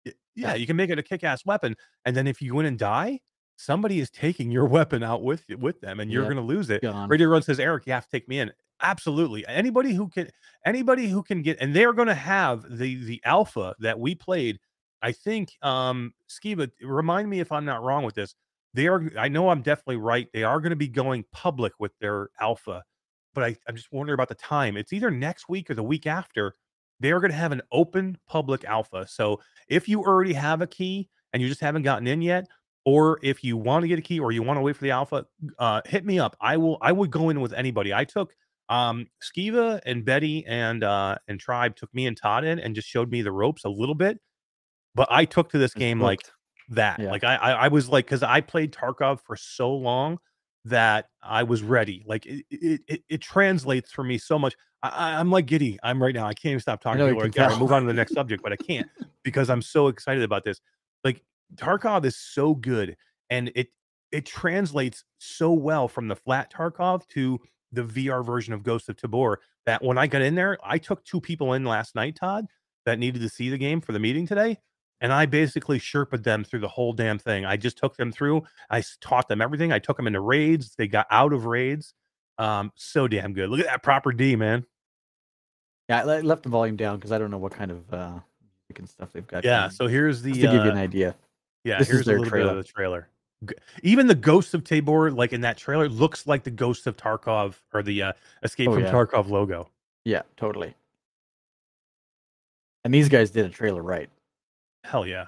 y- 0.07 0.13
yeah, 0.39 0.55
you 0.55 0.67
can 0.67 0.77
make 0.77 0.91
it 0.91 0.99
a 0.99 1.03
kick-ass 1.03 1.45
weapon 1.45 1.75
and 2.05 2.17
then 2.17 2.27
if 2.27 2.41
you 2.41 2.53
go 2.53 2.61
in 2.61 2.67
and 2.67 2.79
die 2.79 3.21
somebody 3.57 3.99
is 4.01 4.11
taking 4.11 4.51
your 4.51 4.65
weapon 4.77 5.03
out 5.03 5.23
with 5.23 5.45
with 5.59 5.81
them 5.81 6.01
and 6.01 6.11
you're 6.13 6.23
Yep, 6.23 6.33
going 6.33 6.37
to 6.37 6.43
lose 6.43 6.71
it. 6.71 6.83
Gone. 6.83 7.09
radio 7.09 7.29
run 7.29 7.43
says 7.43 7.59
eric 7.61 7.87
you 7.87 7.93
have 7.93 8.05
to 8.05 8.11
take 8.11 8.29
me 8.29 8.39
in. 8.41 8.53
Absolutely. 8.81 9.45
Anybody 9.49 9.93
who 9.95 10.09
can 10.09 10.29
anybody 10.65 11.09
who 11.09 11.23
can 11.25 11.43
get 11.43 11.59
and 11.61 11.75
they're 11.75 11.93
going 11.93 12.09
to 12.09 12.15
have 12.15 12.63
the 12.79 13.05
the 13.05 13.21
alpha 13.25 13.75
that 13.81 13.99
we 13.99 14.15
played. 14.15 14.59
I 15.03 15.11
think 15.13 15.51
um 15.63 16.13
skiva 16.31 16.71
remind 16.83 17.29
me 17.29 17.41
if 17.41 17.51
i'm 17.53 17.65
not 17.65 17.83
wrong 17.83 18.05
with 18.05 18.15
this. 18.15 18.35
They 18.75 18.87
are 18.87 19.11
i 19.19 19.27
know 19.29 19.49
i'm 19.51 19.63
definitely 19.63 19.97
right. 19.97 20.29
They 20.33 20.45
are 20.45 20.61
going 20.61 20.71
to 20.71 20.77
be 20.77 20.89
going 20.89 21.25
public 21.33 21.73
with 21.81 21.93
their 22.01 22.29
alpha 22.41 22.85
but 23.35 23.45
I, 23.45 23.57
i'm 23.69 23.75
just 23.77 23.91
wondering 23.93 24.15
about 24.15 24.29
the 24.29 24.35
time. 24.37 24.77
It's 24.77 24.93
either 24.93 25.11
next 25.11 25.49
week 25.49 25.71
or 25.71 25.75
the 25.75 25.83
week 25.83 26.07
after 26.07 26.55
they 27.01 27.13
are 27.13 27.21
going 27.21 27.31
to 27.31 27.37
have 27.37 27.53
an 27.53 27.63
open 27.73 28.19
public 28.27 28.65
alpha. 28.65 29.07
So 29.09 29.41
if 29.69 29.89
you 29.89 30.01
already 30.01 30.33
have 30.33 30.61
a 30.61 30.67
key 30.67 31.09
and 31.33 31.43
you 31.43 31.49
just 31.49 31.61
haven't 31.61 31.83
gotten 31.83 32.07
in 32.07 32.23
yet 32.23 32.47
or 32.85 33.19
if 33.23 33.45
you 33.45 33.57
want 33.57 33.83
to 33.83 33.89
get 33.89 33.99
a 33.99 34.03
key 34.03 34.19
or 34.19 34.33
you 34.33 34.43
want 34.43 34.57
to 34.57 34.63
wait 34.63 34.77
for 34.77 34.83
the 34.83 34.91
alpha 34.91 35.27
uh 35.59 35.81
hit 35.85 36.05
me 36.05 36.19
up. 36.19 36.37
I 36.41 36.57
will 36.57 36.79
i 36.81 36.93
would 36.93 37.11
go 37.11 37.31
in 37.31 37.41
with 37.41 37.53
anybody. 37.53 37.93
I 37.95 38.05
took 38.05 38.35
um 38.69 39.07
skiva 39.23 39.81
and 39.87 40.05
betty 40.05 40.45
and 40.47 40.85
uh 40.85 41.17
and 41.27 41.41
tribe 41.41 41.77
took 41.77 41.93
me 41.95 42.07
and 42.07 42.17
todd 42.17 42.45
in 42.45 42.59
and 42.59 42.75
just 42.75 42.89
showed 42.89 43.11
me 43.11 43.23
the 43.23 43.33
ropes 43.33 43.65
a 43.65 43.69
little 43.69 43.95
bit 43.95 44.19
but 44.95 45.09
i 45.11 45.25
took 45.25 45.51
to 45.51 45.57
this 45.59 45.71
Just 45.71 45.79
game 45.79 46.01
like 46.01 46.21
that. 46.71 46.99
Yeah. 47.01 47.11
like 47.11 47.25
I, 47.25 47.37
I 47.37 47.51
i 47.53 47.69
was 47.69 47.89
like 47.89 48.05
because 48.05 48.23
i 48.23 48.43
played 48.43 48.73
tarkov 48.73 49.21
for 49.25 49.37
so 49.37 49.73
long 49.75 50.19
that 50.67 51.07
i 51.23 51.43
was 51.43 51.63
ready. 51.63 52.05
Like 52.07 52.27
it 52.27 52.45
it, 52.51 52.81
it, 52.89 53.03
it 53.09 53.21
translates 53.23 53.91
for 53.91 54.05
me 54.05 54.19
so 54.19 54.39
much 54.39 54.55
I, 54.83 55.15
i'm 55.19 55.31
like 55.31 55.47
giddy 55.47 55.79
i'm 55.83 56.03
right 56.03 56.15
now 56.15 56.27
i 56.27 56.35
can't 56.35 56.53
even 56.53 56.61
stop 56.61 56.81
talking 56.81 56.99
to 56.99 57.05
you 57.07 57.11
you 57.11 57.17
can 57.17 57.25
like, 57.25 57.33
"Gary, 57.33 57.51
tell." 57.51 57.59
move 57.59 57.73
on 57.73 57.83
to 57.83 57.89
the 57.89 57.95
next 57.95 58.13
subject 58.15 58.43
but 58.43 58.53
i 58.53 58.57
can't 58.57 58.89
because 59.23 59.51
i'm 59.51 59.63
so 59.63 59.89
excited 59.89 60.23
about 60.23 60.45
this 60.45 60.61
like 61.05 61.23
tarkov 61.57 62.05
is 62.05 62.17
so 62.17 62.55
good 62.55 62.97
and 63.31 63.51
it 63.55 63.69
it 64.13 64.25
translates 64.25 65.05
so 65.19 65.53
well 65.53 65.89
from 65.89 66.09
the 66.09 66.17
flat 66.17 66.53
tarkov 66.53 67.07
to 67.09 67.39
the 67.73 67.83
vr 67.83 68.25
version 68.25 68.55
of 68.55 68.63
ghost 68.63 68.89
of 68.89 68.97
tabor 68.97 69.41
that 69.67 69.83
when 69.83 69.99
i 69.99 70.07
got 70.07 70.23
in 70.23 70.35
there 70.35 70.59
i 70.63 70.79
took 70.79 71.05
two 71.05 71.21
people 71.21 71.53
in 71.55 71.65
last 71.65 71.95
night 71.95 72.17
todd 72.17 72.47
that 72.87 72.99
needed 72.99 73.21
to 73.21 73.29
see 73.29 73.51
the 73.51 73.59
game 73.59 73.81
for 73.81 73.93
the 73.93 73.99
meeting 73.99 74.27
today 74.27 74.57
and 75.01 75.13
I 75.13 75.27
basically 75.27 75.79
sherped 75.79 76.23
them 76.25 76.45
through 76.45 76.61
the 76.61 76.69
whole 76.69 76.93
damn 76.93 77.19
thing. 77.19 77.45
I 77.45 77.57
just 77.57 77.79
took 77.79 77.97
them 77.97 78.11
through. 78.11 78.43
I 78.71 78.83
taught 79.01 79.29
them 79.29 79.41
everything. 79.41 79.73
I 79.73 79.79
took 79.79 79.97
them 79.97 80.07
into 80.07 80.21
raids. 80.21 80.75
They 80.77 80.89
got 80.89 81.07
out 81.11 81.33
of 81.33 81.47
raids. 81.47 81.95
Um, 82.39 82.73
so 82.77 83.09
damn 83.09 83.33
good. 83.33 83.51
Look 83.51 83.61
at 83.61 83.67
that 83.67 83.83
proper 83.83 84.13
D, 84.13 84.37
man. 84.37 84.65
Yeah, 85.89 86.03
I 86.03 86.21
left 86.21 86.43
the 86.43 86.49
volume 86.51 86.77
down 86.77 86.97
because 86.97 87.13
I 87.13 87.19
don't 87.19 87.31
know 87.31 87.39
what 87.39 87.53
kind 87.53 87.71
of 87.71 87.93
uh, 87.95 88.19
and 88.77 88.89
stuff 88.89 89.13
they've 89.13 89.27
got. 89.27 89.45
Yeah. 89.45 89.69
So 89.71 89.87
here's 89.87 90.23
the 90.23 90.31
just 90.31 90.43
to 90.43 90.47
give 90.49 90.65
you 90.65 90.71
uh, 90.71 90.73
an 90.73 90.79
idea. 90.79 91.15
yeah. 91.65 91.79
this 91.79 91.89
is 91.89 91.95
Here's 91.95 92.03
a 92.03 92.11
their 92.11 92.19
little 92.21 92.25
bit 92.25 92.31
trailer. 92.31 92.51
of 92.51 92.57
the 92.59 92.65
trailer. 92.65 93.09
Even 93.83 94.07
the 94.07 94.15
Ghost 94.15 94.53
of 94.55 94.63
Tabor, 94.65 95.11
like 95.11 95.33
in 95.33 95.41
that 95.43 95.57
trailer, 95.57 95.89
looks 95.89 96.27
like 96.27 96.43
the 96.45 96.51
Ghost 96.51 96.87
of 96.87 96.97
Tarkov 96.97 97.55
or 97.73 97.83
the 97.83 98.03
uh, 98.03 98.13
Escape 98.43 98.69
Oh, 98.69 98.75
from 98.75 98.83
yeah. 98.85 98.93
Tarkov 98.93 99.29
logo. 99.31 99.71
Yeah, 100.05 100.23
totally. 100.37 100.75
And 102.85 102.93
these 102.93 103.09
guys 103.09 103.31
did 103.31 103.47
a 103.47 103.49
trailer 103.49 103.83
right. 103.83 104.09
Hell 104.85 105.07
yeah. 105.07 105.27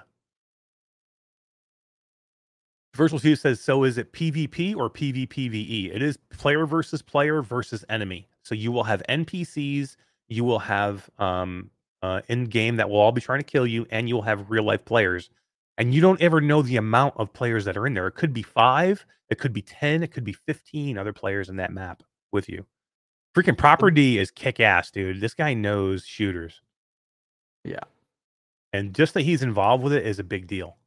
Virtual 2.95 3.19
Steve 3.19 3.39
says, 3.39 3.61
so 3.61 3.83
is 3.83 3.97
it 3.97 4.11
PvP 4.11 4.75
or 4.75 4.89
PvPvE? 4.89 5.95
It 5.95 6.01
is 6.01 6.17
player 6.37 6.65
versus 6.65 7.01
player 7.01 7.41
versus 7.41 7.85
enemy. 7.89 8.27
So 8.43 8.53
you 8.53 8.71
will 8.71 8.83
have 8.83 9.01
NPCs, 9.07 9.95
you 10.27 10.43
will 10.43 10.59
have 10.59 11.09
um 11.19 11.69
uh 12.01 12.21
in 12.27 12.45
game 12.45 12.77
that 12.77 12.89
will 12.89 12.97
all 12.97 13.11
be 13.11 13.21
trying 13.21 13.39
to 13.39 13.45
kill 13.45 13.67
you, 13.67 13.85
and 13.91 14.09
you 14.09 14.15
will 14.15 14.21
have 14.23 14.49
real 14.49 14.63
life 14.63 14.83
players. 14.85 15.29
And 15.77 15.93
you 15.93 16.01
don't 16.01 16.21
ever 16.21 16.41
know 16.41 16.61
the 16.61 16.77
amount 16.77 17.15
of 17.17 17.33
players 17.33 17.65
that 17.65 17.77
are 17.77 17.87
in 17.87 17.93
there. 17.93 18.07
It 18.07 18.15
could 18.15 18.33
be 18.33 18.43
five, 18.43 19.05
it 19.29 19.39
could 19.39 19.53
be 19.53 19.61
10, 19.61 20.03
it 20.03 20.11
could 20.11 20.25
be 20.25 20.33
15 20.33 20.97
other 20.97 21.13
players 21.13 21.49
in 21.49 21.55
that 21.57 21.71
map 21.71 22.03
with 22.31 22.49
you. 22.49 22.65
Freaking 23.35 23.57
Proper 23.57 23.89
D 23.89 24.19
is 24.19 24.29
kick 24.29 24.59
ass, 24.59 24.91
dude. 24.91 25.21
This 25.21 25.33
guy 25.33 25.53
knows 25.53 26.05
shooters. 26.05 26.61
Yeah. 27.63 27.79
And 28.73 28.93
just 28.93 29.13
that 29.13 29.21
he's 29.21 29.41
involved 29.41 29.83
with 29.83 29.93
it 29.93 30.05
is 30.05 30.19
a 30.19 30.23
big 30.23 30.47
deal. 30.47 30.77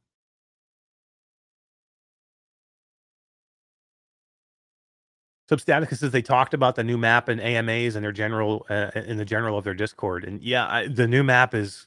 Substaticus 5.49 5.97
says 5.97 6.11
they 6.11 6.21
talked 6.21 6.53
about 6.53 6.75
the 6.75 6.83
new 6.83 6.97
map 6.97 7.29
and 7.29 7.39
AMAs 7.39 7.95
and 7.95 8.03
their 8.03 8.11
general 8.11 8.65
uh, 8.69 8.89
in 8.95 9.17
the 9.17 9.25
general 9.25 9.57
of 9.57 9.63
their 9.63 9.73
Discord, 9.75 10.23
and 10.23 10.41
yeah, 10.41 10.65
I, 10.67 10.87
the 10.87 11.07
new 11.07 11.23
map 11.23 11.53
is, 11.53 11.85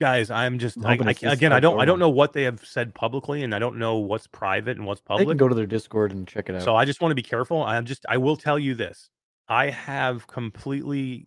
guys. 0.00 0.30
I'm 0.30 0.58
just 0.58 0.78
I, 0.82 0.92
I 0.92 0.94
it's 0.94 1.02
can't- 1.02 1.20
this 1.20 1.32
again. 1.34 1.52
I 1.52 1.60
don't 1.60 1.78
I 1.78 1.84
don't 1.84 1.98
know 1.98 2.08
what 2.08 2.32
they 2.32 2.44
have 2.44 2.64
said 2.64 2.94
publicly, 2.94 3.42
and 3.42 3.54
I 3.54 3.58
don't 3.58 3.76
know 3.76 3.96
what's 3.96 4.26
private 4.26 4.78
and 4.78 4.86
what's 4.86 5.02
They 5.02 5.08
can 5.08 5.18
public. 5.18 5.38
go 5.38 5.48
to 5.48 5.54
their 5.54 5.66
Discord 5.66 6.12
and 6.12 6.26
check 6.26 6.48
it 6.48 6.54
out. 6.54 6.62
So 6.62 6.74
I 6.74 6.84
just 6.86 7.02
want 7.02 7.10
to 7.10 7.16
be 7.16 7.22
careful. 7.22 7.62
I'm 7.62 7.84
just 7.84 8.06
I 8.08 8.16
will 8.16 8.36
tell 8.36 8.58
you 8.58 8.74
this. 8.74 9.10
I 9.48 9.68
have 9.70 10.26
completely 10.26 11.26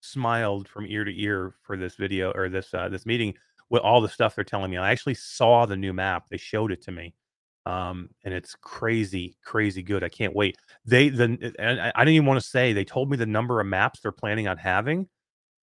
smiled 0.00 0.68
from 0.68 0.86
ear 0.86 1.04
to 1.04 1.20
ear 1.22 1.54
for 1.62 1.76
this 1.76 1.94
video 1.94 2.32
or 2.32 2.48
this 2.48 2.72
uh, 2.74 2.88
this 2.88 3.06
meeting 3.06 3.34
with 3.70 3.82
all 3.82 4.00
the 4.00 4.08
stuff 4.08 4.34
they're 4.34 4.42
telling 4.44 4.70
me. 4.70 4.78
I 4.78 4.90
actually 4.90 5.14
saw 5.14 5.64
the 5.66 5.76
new 5.76 5.92
map. 5.92 6.28
They 6.28 6.38
showed 6.38 6.72
it 6.72 6.82
to 6.82 6.90
me. 6.90 7.14
Um, 7.68 8.08
and 8.24 8.32
it's 8.32 8.54
crazy, 8.62 9.36
crazy 9.44 9.82
good. 9.82 10.02
I 10.02 10.08
can't 10.08 10.34
wait. 10.34 10.56
They 10.86 11.10
the 11.10 11.54
and 11.58 11.78
I 11.78 11.92
I 11.94 12.02
don't 12.02 12.14
even 12.14 12.24
want 12.24 12.40
to 12.40 12.48
say 12.48 12.72
they 12.72 12.86
told 12.86 13.10
me 13.10 13.18
the 13.18 13.26
number 13.26 13.60
of 13.60 13.66
maps 13.66 14.00
they're 14.00 14.10
planning 14.10 14.48
on 14.48 14.56
having, 14.56 15.06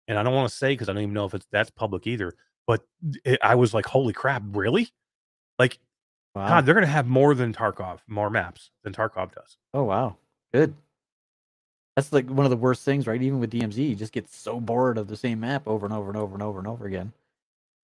and 0.07 0.17
I 0.17 0.23
don't 0.23 0.33
want 0.33 0.49
to 0.49 0.55
say 0.55 0.73
because 0.73 0.89
I 0.89 0.93
don't 0.93 1.03
even 1.03 1.13
know 1.13 1.25
if 1.25 1.35
it's 1.35 1.45
that's 1.51 1.69
public 1.69 2.07
either. 2.07 2.33
But 2.65 2.81
it, 3.23 3.37
I 3.43 3.53
was 3.53 3.75
like, 3.75 3.85
holy 3.85 4.13
crap, 4.13 4.41
really? 4.47 4.89
Like, 5.59 5.77
wow. 6.33 6.47
God, 6.47 6.65
they're 6.65 6.73
gonna 6.73 6.87
have 6.87 7.05
more 7.05 7.35
than 7.35 7.53
Tarkov, 7.53 7.99
more 8.07 8.31
maps 8.31 8.71
than 8.83 8.93
Tarkov 8.93 9.35
does. 9.35 9.57
Oh 9.71 9.83
wow, 9.83 10.17
good. 10.51 10.73
That's 11.95 12.11
like 12.11 12.27
one 12.27 12.47
of 12.47 12.49
the 12.49 12.57
worst 12.57 12.83
things, 12.83 13.05
right? 13.05 13.21
Even 13.21 13.39
with 13.39 13.51
DMZ, 13.51 13.77
you 13.77 13.95
just 13.95 14.13
get 14.13 14.27
so 14.27 14.59
bored 14.59 14.97
of 14.97 15.07
the 15.07 15.17
same 15.17 15.41
map 15.41 15.67
over 15.67 15.85
and 15.85 15.93
over 15.93 16.07
and 16.07 16.17
over 16.17 16.33
and 16.33 16.41
over 16.41 16.57
and 16.57 16.67
over 16.67 16.87
again. 16.87 17.13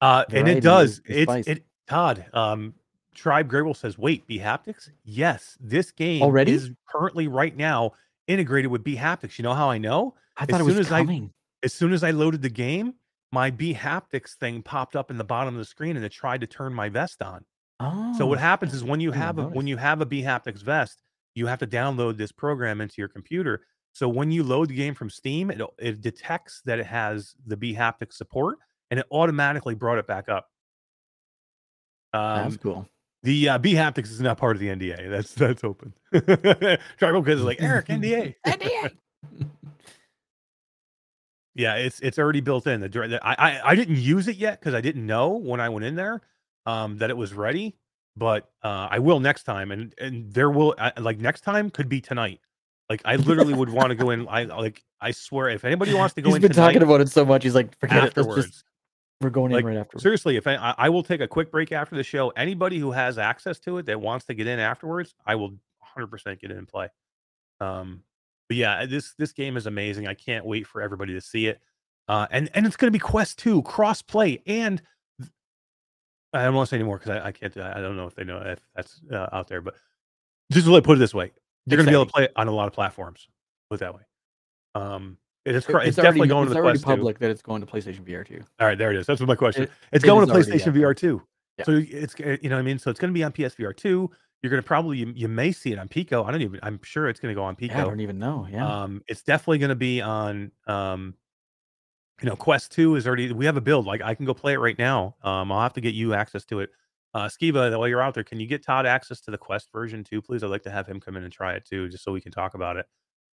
Uh, 0.01 0.25
and 0.31 0.47
it 0.47 0.61
does. 0.61 1.01
It's 1.05 1.31
spice. 1.31 1.45
it. 1.45 1.63
Todd, 1.87 2.25
um, 2.33 2.73
Tribe 3.17 3.49
Grey 3.49 3.61
Wolf 3.63 3.77
says, 3.77 3.97
"Wait, 3.97 4.25
bHaptics? 4.27 4.89
Yes, 5.03 5.57
this 5.59 5.91
game 5.91 6.21
Already? 6.21 6.53
is 6.53 6.71
currently 6.87 7.27
right 7.27 7.55
now 7.55 7.91
integrated 8.27 8.71
with 8.71 8.83
bHaptics. 8.83 9.37
You 9.37 9.43
know 9.43 9.53
how 9.53 9.69
I 9.69 9.77
know? 9.77 10.15
I 10.37 10.43
As 10.43 10.49
thought 10.49 10.61
it 10.61 10.63
was 10.63 10.73
soon 10.75 10.81
as 10.81 10.91
I- 10.91 10.99
coming. 11.01 11.33
As 11.63 11.73
soon 11.73 11.91
as 11.91 12.03
I 12.03 12.11
loaded 12.11 12.41
the 12.43 12.49
game, 12.49 12.93
my 13.31 13.49
bHaptics 13.51 14.35
thing 14.35 14.61
popped 14.61 14.95
up 14.95 15.09
in 15.11 15.17
the 15.17 15.23
bottom 15.23 15.55
of 15.55 15.57
the 15.57 15.65
screen, 15.65 15.95
and 15.97 16.05
it 16.05 16.11
tried 16.11 16.41
to 16.41 16.47
turn 16.47 16.73
my 16.73 16.87
vest 16.87 17.21
on. 17.21 17.43
Oh, 17.79 18.13
So 18.17 18.25
what 18.25 18.39
happens 18.39 18.73
is 18.73 18.83
when 18.83 18.99
you 18.99 19.11
have 19.11 19.37
a 19.39 19.47
when 19.49 19.67
you 19.67 19.77
have 19.77 19.99
a 20.01 20.05
bHaptics 20.05 20.61
vest, 20.63 21.01
you 21.35 21.47
have 21.47 21.59
to 21.59 21.67
download 21.67 22.17
this 22.17 22.31
program 22.31 22.79
into 22.81 22.95
your 22.97 23.07
computer. 23.07 23.65
So 23.93 24.07
when 24.07 24.31
you 24.31 24.43
load 24.43 24.69
the 24.69 24.75
game 24.75 24.93
from 24.93 25.09
Steam, 25.09 25.49
it 25.49 25.59
it 25.79 26.01
detects 26.01 26.61
that 26.65 26.79
it 26.79 26.85
has 26.85 27.35
the 27.45 27.57
bHaptics 27.57 28.13
support, 28.13 28.59
and 28.91 28.99
it 28.99 29.05
automatically 29.11 29.73
brought 29.75 29.97
it 29.97 30.05
back 30.07 30.29
up. 30.29 30.49
That's 32.13 32.53
Um, 32.55 32.59
cool. 32.59 32.89
The 33.23 33.49
uh, 33.49 33.59
bHaptics 33.59 34.11
is 34.11 34.21
not 34.21 34.37
part 34.37 34.55
of 34.55 34.59
the 34.59 34.67
NDA. 34.67 35.09
That's 35.09 35.33
that's 35.33 35.63
open. 35.63 35.93
Tribal 36.97 37.23
Kids 37.23 37.39
is 37.39 37.45
like 37.45 37.61
Eric 37.61 37.85
NDA. 37.87 38.35
NDA. 38.45 38.91
Yeah, 41.55 41.73
it's 41.77 41.99
it's 42.01 42.19
already 42.19 42.39
built 42.39 42.67
in. 42.67 42.81
The, 42.81 42.87
the 42.87 43.19
I, 43.23 43.33
I 43.33 43.71
I 43.71 43.75
didn't 43.75 43.95
use 43.95 44.27
it 44.27 44.35
yet 44.35 44.59
because 44.59 44.75
I 44.75 44.81
didn't 44.81 45.07
know 45.07 45.29
when 45.29 45.59
I 45.59 45.69
went 45.69 45.85
in 45.85 45.95
there 45.95 46.21
um, 46.67 46.99
that 46.99 47.09
it 47.09 47.17
was 47.17 47.33
ready. 47.33 47.75
But 48.15 48.47
uh, 48.63 48.89
I 48.91 48.99
will 48.99 49.19
next 49.19 49.43
time, 49.43 49.71
and 49.71 49.91
and 49.99 50.31
there 50.31 50.51
will 50.51 50.75
I, 50.77 50.91
like 50.99 51.17
next 51.17 51.41
time 51.41 51.71
could 51.71 51.89
be 51.89 51.99
tonight. 51.99 52.41
Like 52.91 53.01
I 53.05 53.15
literally 53.15 53.55
would 53.55 53.69
want 53.69 53.89
to 53.89 53.95
go 53.95 54.11
in. 54.11 54.27
I 54.29 54.43
like 54.43 54.83
I 55.01 55.09
swear 55.09 55.49
if 55.49 55.65
anybody 55.65 55.95
wants 55.95 56.13
to 56.13 56.21
go 56.21 56.29
He's 56.29 56.35
in 56.35 56.41
been 56.43 56.51
tonight, 56.51 56.67
talking 56.67 56.83
about 56.83 57.01
it 57.01 57.09
so 57.09 57.25
much. 57.25 57.43
He's 57.43 57.55
like, 57.55 57.75
forget 57.79 58.03
it. 58.03 58.17
Let's 58.17 58.47
just 58.47 58.63
we're 59.21 59.29
going 59.29 59.51
Like, 59.51 59.61
in 59.61 59.67
right 59.67 59.77
after. 59.77 59.99
Seriously, 59.99 60.37
if 60.37 60.45
I, 60.45 60.75
I 60.77 60.89
will 60.89 61.03
take 61.03 61.21
a 61.21 61.27
quick 61.27 61.51
break 61.51 61.71
after 61.71 61.95
the 61.95 62.03
show. 62.03 62.29
Anybody 62.29 62.77
who 62.77 62.91
has 62.91 63.17
access 63.17 63.59
to 63.61 63.77
it 63.79 63.85
that 63.87 63.99
wants 63.99 64.25
to 64.25 64.33
get 64.33 64.47
in 64.47 64.59
afterwards, 64.59 65.15
I 65.25 65.35
will 65.35 65.57
100% 65.97 66.39
get 66.39 66.51
in 66.51 66.57
and 66.57 66.67
play. 66.67 66.89
Um, 67.59 68.03
but 68.47 68.57
yeah, 68.57 68.85
this 68.85 69.13
this 69.17 69.31
game 69.33 69.57
is 69.57 69.65
amazing. 69.65 70.07
I 70.07 70.13
can't 70.13 70.45
wait 70.45 70.67
for 70.67 70.81
everybody 70.81 71.13
to 71.13 71.21
see 71.21 71.47
it. 71.47 71.59
Uh, 72.07 72.27
and 72.31 72.49
and 72.53 72.65
it's 72.65 72.77
going 72.77 72.87
to 72.87 72.95
be 72.95 72.99
Quest 72.99 73.37
Two 73.39 73.61
cross 73.63 74.01
play, 74.01 74.41
and 74.45 74.81
I 76.33 76.45
don't 76.45 76.55
want 76.55 76.67
to 76.67 76.69
say 76.69 76.77
anymore 76.77 76.99
because 76.99 77.17
I, 77.17 77.27
I 77.27 77.31
can't. 77.31 77.57
I 77.57 77.81
don't 77.81 77.97
know 77.97 78.07
if 78.07 78.15
they 78.15 78.23
know 78.23 78.37
if 78.37 78.59
that's 78.75 79.01
uh, 79.11 79.27
out 79.33 79.47
there, 79.47 79.61
but 79.61 79.75
just 80.51 80.65
to 80.65 80.71
let 80.71 80.83
put 80.83 80.97
it 80.97 80.99
this 80.99 81.13
way, 81.13 81.31
you're 81.65 81.75
going 81.75 81.85
to 81.85 81.91
be 81.91 81.95
able 81.95 82.05
to 82.05 82.11
play 82.11 82.23
it 82.25 82.31
on 82.35 82.47
a 82.47 82.51
lot 82.51 82.67
of 82.67 82.73
platforms. 82.73 83.27
Put 83.69 83.75
it 83.75 83.79
that 83.79 83.95
way. 83.95 84.01
Um, 84.75 85.17
it 85.47 85.55
is. 85.55 85.63
It- 85.63 85.71
cr- 85.71 85.79
It's, 85.79 85.95
definitely 85.95 86.19
already, 86.21 86.29
going 86.29 86.43
it's 86.43 86.49
to 86.49 86.53
the 86.53 86.59
already 86.59 86.77
Quest 86.79 86.85
2. 86.85 86.89
public 86.89 87.19
that 87.19 87.29
it's 87.31 87.41
going 87.41 87.61
to 87.61 87.67
PlayStation 87.67 88.03
VR 88.03 88.25
too. 88.25 88.41
All 88.59 88.67
right, 88.67 88.77
there 88.77 88.91
it 88.91 88.97
is. 88.97 89.05
That's 89.05 89.19
what 89.19 89.27
my 89.27 89.35
question. 89.35 89.63
It- 89.63 89.71
it's 89.91 90.03
it 90.03 90.07
going 90.07 90.27
to 90.27 90.33
PlayStation. 90.33 90.73
VR 90.73 90.95
two. 90.95 91.21
Yeah. 91.57 91.65
So 91.65 91.71
it's 91.83 92.13
uh, 92.19 92.37
you 92.41 92.49
know 92.49 92.55
what 92.55 92.59
I 92.61 92.63
mean. 92.63 92.77
So 92.79 92.89
it's 92.91 92.99
going 92.99 93.11
to 93.11 93.17
be 93.17 93.23
on 93.23 93.31
PSVR 93.31 93.75
two. 93.75 94.09
You're 94.43 94.51
going 94.51 94.61
to 94.61 94.67
probably 94.67 94.99
you, 94.99 95.11
you 95.15 95.27
may 95.27 95.51
see 95.51 95.71
it 95.71 95.79
on 95.79 95.87
Pico. 95.87 96.23
I 96.23 96.31
don't 96.31 96.41
even. 96.43 96.59
I'm 96.61 96.79
sure 96.83 97.09
it's 97.09 97.19
going 97.19 97.33
to 97.33 97.35
go 97.35 97.43
on 97.43 97.55
Pico. 97.55 97.73
Yeah, 97.75 97.81
I 97.81 97.85
don't 97.85 98.01
even 98.01 98.19
know. 98.19 98.47
Yeah. 98.51 98.67
Um, 98.83 99.01
it's 99.07 99.23
definitely 99.23 99.57
going 99.57 99.69
to 99.69 99.75
be 99.75 100.01
on. 100.01 100.51
Um, 100.67 101.15
you 102.21 102.29
know, 102.29 102.35
Quest 102.35 102.71
Two 102.71 102.95
is 102.95 103.07
already. 103.07 103.31
We 103.31 103.45
have 103.45 103.57
a 103.57 103.61
build. 103.61 103.85
Like 103.87 104.01
I 104.01 104.13
can 104.13 104.25
go 104.25 104.33
play 104.33 104.53
it 104.53 104.59
right 104.59 104.77
now. 104.77 105.15
Um, 105.23 105.51
I'll 105.51 105.61
have 105.61 105.73
to 105.73 105.81
get 105.81 105.95
you 105.95 106.13
access 106.13 106.45
to 106.45 106.59
it. 106.59 106.69
Uh, 107.13 107.25
Skiva, 107.27 107.75
while 107.77 107.87
you're 107.87 108.01
out 108.01 108.13
there, 108.13 108.23
can 108.23 108.39
you 108.39 108.45
get 108.45 108.63
Todd 108.63 108.85
access 108.85 109.21
to 109.21 109.31
the 109.31 109.37
Quest 109.39 109.71
version 109.71 110.03
too, 110.03 110.21
please? 110.21 110.43
I'd 110.43 110.51
like 110.51 110.63
to 110.63 110.69
have 110.71 110.85
him 110.85 110.99
come 110.99 111.15
in 111.17 111.23
and 111.23 111.33
try 111.33 111.53
it 111.53 111.65
too, 111.65 111.89
just 111.89 112.03
so 112.03 112.11
we 112.11 112.21
can 112.21 112.31
talk 112.31 112.53
about 112.53 112.77
it. 112.77 112.85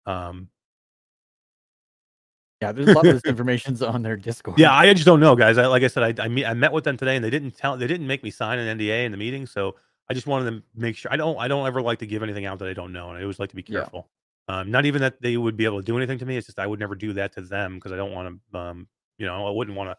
Um, 0.05 0.49
yeah, 2.61 2.71
there's 2.71 2.87
a 2.89 2.93
lot 2.93 3.05
of 3.07 3.13
this 3.13 3.25
information's 3.25 3.81
on 3.81 4.01
their 4.03 4.15
Discord. 4.15 4.59
yeah, 4.59 4.73
I 4.73 4.93
just 4.93 5.05
don't 5.05 5.19
know, 5.19 5.35
guys. 5.35 5.57
I, 5.57 5.65
like 5.67 5.83
I 5.83 5.87
said, 5.87 6.19
I 6.19 6.25
I, 6.25 6.27
meet, 6.27 6.45
I 6.45 6.53
met 6.53 6.71
with 6.71 6.83
them 6.83 6.97
today, 6.97 7.15
and 7.15 7.23
they 7.25 7.29
didn't 7.29 7.51
tell. 7.57 7.77
They 7.77 7.87
didn't 7.87 8.07
make 8.07 8.23
me 8.23 8.31
sign 8.31 8.59
an 8.59 8.77
NDA 8.77 9.05
in 9.05 9.11
the 9.11 9.17
meeting, 9.17 9.45
so 9.45 9.75
I 10.09 10.13
just 10.13 10.27
wanted 10.27 10.51
to 10.51 10.63
make 10.75 10.95
sure. 10.95 11.11
I 11.11 11.17
don't. 11.17 11.37
I 11.37 11.47
don't 11.47 11.65
ever 11.67 11.81
like 11.81 11.99
to 11.99 12.05
give 12.05 12.23
anything 12.23 12.45
out 12.45 12.59
that 12.59 12.67
I 12.67 12.73
don't 12.73 12.93
know, 12.93 13.09
and 13.09 13.17
I 13.17 13.21
always 13.21 13.39
like 13.39 13.49
to 13.49 13.55
be 13.55 13.63
Yeah. 13.67 13.81
careful. 13.81 14.09
Um, 14.47 14.69
not 14.71 14.85
even 14.85 15.01
that 15.01 15.21
they 15.21 15.37
would 15.37 15.55
be 15.55 15.65
able 15.65 15.79
to 15.79 15.85
do 15.85 15.95
anything 15.97 16.17
to 16.19 16.25
me. 16.25 16.35
It's 16.35 16.47
just 16.47 16.59
I 16.59 16.67
would 16.67 16.79
never 16.79 16.95
do 16.95 17.13
that 17.13 17.31
to 17.33 17.41
them 17.41 17.75
because 17.75 17.91
I 17.91 17.95
don't 17.95 18.11
want 18.11 18.39
to. 18.51 18.57
Um, 18.59 18.87
you 19.17 19.25
know, 19.25 19.47
I 19.47 19.51
wouldn't 19.51 19.77
want 19.77 19.89
to, 19.91 19.97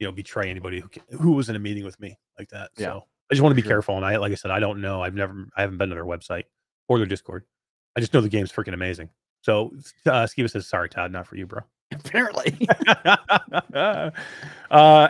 you 0.00 0.06
know, 0.06 0.12
betray 0.12 0.50
anybody 0.50 0.80
who 0.80 0.88
who 1.16 1.32
was 1.32 1.48
in 1.48 1.56
a 1.56 1.60
meeting 1.60 1.84
with 1.84 1.98
me 2.00 2.18
like 2.38 2.48
that. 2.50 2.70
Yeah, 2.76 2.86
So 2.86 3.04
I 3.30 3.34
just 3.34 3.42
want 3.42 3.52
to 3.52 3.56
be 3.56 3.62
sure. 3.62 3.70
careful. 3.70 3.96
And 3.96 4.04
I, 4.04 4.16
like 4.16 4.32
I 4.32 4.34
said, 4.34 4.50
I 4.50 4.58
don't 4.60 4.80
know. 4.80 5.02
I've 5.02 5.14
never. 5.14 5.46
I 5.56 5.62
haven't 5.62 5.78
been 5.78 5.88
to 5.90 5.94
their 5.94 6.04
website 6.04 6.44
or 6.88 6.98
their 6.98 7.06
Discord. 7.06 7.44
I 7.96 8.00
just 8.00 8.12
know 8.12 8.20
the 8.20 8.28
game's 8.28 8.52
freaking 8.52 8.74
amazing. 8.74 9.08
So 9.42 9.70
uh, 10.06 10.24
Skiva 10.24 10.50
says, 10.50 10.66
"Sorry, 10.66 10.88
Todd, 10.88 11.12
not 11.12 11.26
for 11.26 11.36
you, 11.36 11.46
bro." 11.46 11.60
Apparently. 11.94 12.68
uh, 13.74 14.10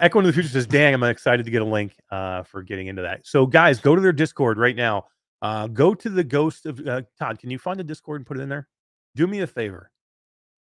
Echo 0.01 0.19
into 0.19 0.29
the 0.29 0.33
Future 0.33 0.49
says, 0.49 0.67
"Dang, 0.67 0.95
I'm 0.95 1.03
excited 1.05 1.45
to 1.45 1.51
get 1.51 1.63
a 1.63 1.67
link 1.67 1.95
uh, 2.11 2.43
for 2.43 2.63
getting 2.63 2.87
into 2.87 3.03
that." 3.03 3.27
So, 3.27 3.47
guys, 3.47 3.81
go 3.81 3.95
to 3.95 4.01
their 4.01 4.13
Discord 4.13 4.59
right 4.59 4.77
now. 4.77 5.07
Uh, 5.43 5.67
go 5.67 5.95
to 5.95 6.09
the 6.09 6.25
Ghost 6.25 6.67
of 6.67 6.81
uh, 6.87 7.03
Todd. 7.19 7.39
Can 7.39 7.51
you 7.51 7.59
find 7.59 7.79
the 7.79 7.85
Discord 7.85 8.21
and 8.21 8.27
put 8.27 8.39
it 8.39 8.41
in 8.41 8.49
there? 8.49 8.69
Do 9.15 9.27
me 9.27 9.41
a 9.41 9.47
favor. 9.47 9.91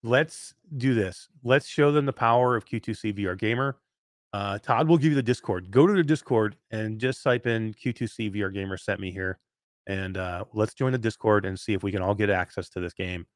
Let's 0.03 0.55
do 0.77 0.95
this. 0.95 1.28
Let's 1.43 1.66
show 1.66 1.93
them 1.93 2.07
the 2.07 2.12
power 2.12 2.57
of 2.57 2.65
Q2C 2.65 3.19
VR 3.19 3.37
Gamer. 3.39 3.78
Uh, 4.32 4.59
Todd 4.59 4.89
will 4.89 4.97
give 4.97 5.11
you 5.11 5.16
the 5.16 5.23
Discord. 5.23 5.70
Go 5.70 5.87
to 5.87 5.93
the 5.93 6.05
Discord 6.05 6.57
and 6.70 6.99
just 6.99 7.23
type 7.23 7.47
in 7.47 7.74
Q2C 7.74 8.35
VR 8.35 8.53
Gamer 8.53 8.77
sent 8.77 9.01
me 9.01 9.11
here, 9.11 9.39
and 9.87 10.16
uh, 10.16 10.45
let's 10.53 10.73
join 10.73 10.93
the 10.93 10.99
Discord 10.99 11.45
and 11.45 11.59
see 11.59 11.74
if 11.74 11.82
we 11.82 11.91
can 11.91 12.01
all 12.01 12.15
get 12.15 12.31
access 12.31 12.69
to 12.70 12.81
this 12.81 12.93
game. 12.93 13.27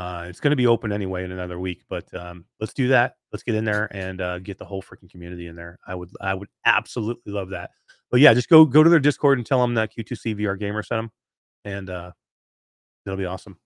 Uh, 0.00 0.24
it's 0.28 0.40
going 0.40 0.50
to 0.50 0.56
be 0.56 0.66
open 0.66 0.92
anyway 0.92 1.24
in 1.24 1.30
another 1.30 1.58
week, 1.58 1.82
but 1.90 2.12
um, 2.14 2.46
let's 2.58 2.72
do 2.72 2.88
that. 2.88 3.16
Let's 3.32 3.42
get 3.42 3.54
in 3.54 3.66
there 3.66 3.86
and 3.94 4.22
uh, 4.22 4.38
get 4.38 4.56
the 4.56 4.64
whole 4.64 4.80
freaking 4.80 5.10
community 5.10 5.46
in 5.46 5.54
there. 5.54 5.78
I 5.86 5.94
would, 5.94 6.08
I 6.22 6.32
would 6.32 6.48
absolutely 6.64 7.32
love 7.32 7.50
that. 7.50 7.70
But 8.10 8.20
yeah, 8.20 8.32
just 8.32 8.48
go 8.48 8.64
go 8.64 8.82
to 8.82 8.88
their 8.88 8.98
Discord 8.98 9.36
and 9.38 9.46
tell 9.46 9.60
them 9.60 9.74
that 9.74 9.92
Q2C 9.94 10.36
VR 10.40 10.58
Gamer 10.58 10.82
sent 10.82 11.00
them, 11.00 11.10
and 11.66 11.90
uh, 11.90 12.12
it'll 13.04 13.18
be 13.18 13.26
awesome. 13.26 13.58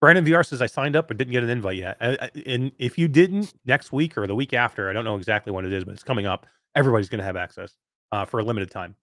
Brandon 0.00 0.24
VR 0.24 0.46
says 0.46 0.62
I 0.62 0.66
signed 0.66 0.94
up 0.94 1.08
but 1.08 1.16
didn't 1.16 1.32
get 1.32 1.42
an 1.42 1.50
invite 1.50 1.76
yet. 1.78 1.96
I, 2.00 2.10
I- 2.20 2.30
and 2.46 2.70
if 2.78 2.96
you 2.96 3.08
didn't, 3.08 3.52
next 3.64 3.90
week 3.92 4.16
or 4.16 4.26
the 4.28 4.34
week 4.36 4.52
after, 4.52 4.88
I 4.88 4.92
don't 4.92 5.04
know 5.04 5.16
exactly 5.16 5.52
when 5.52 5.64
it 5.64 5.72
is, 5.72 5.82
but 5.84 5.94
it's 5.94 6.04
coming 6.04 6.26
up. 6.26 6.46
Everybody's 6.76 7.08
going 7.08 7.18
to 7.18 7.24
have 7.24 7.36
access 7.36 7.74
uh, 8.12 8.24
for 8.26 8.38
a 8.38 8.44
limited 8.44 8.70
time. 8.70 8.94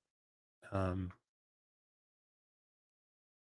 Um, 0.72 1.12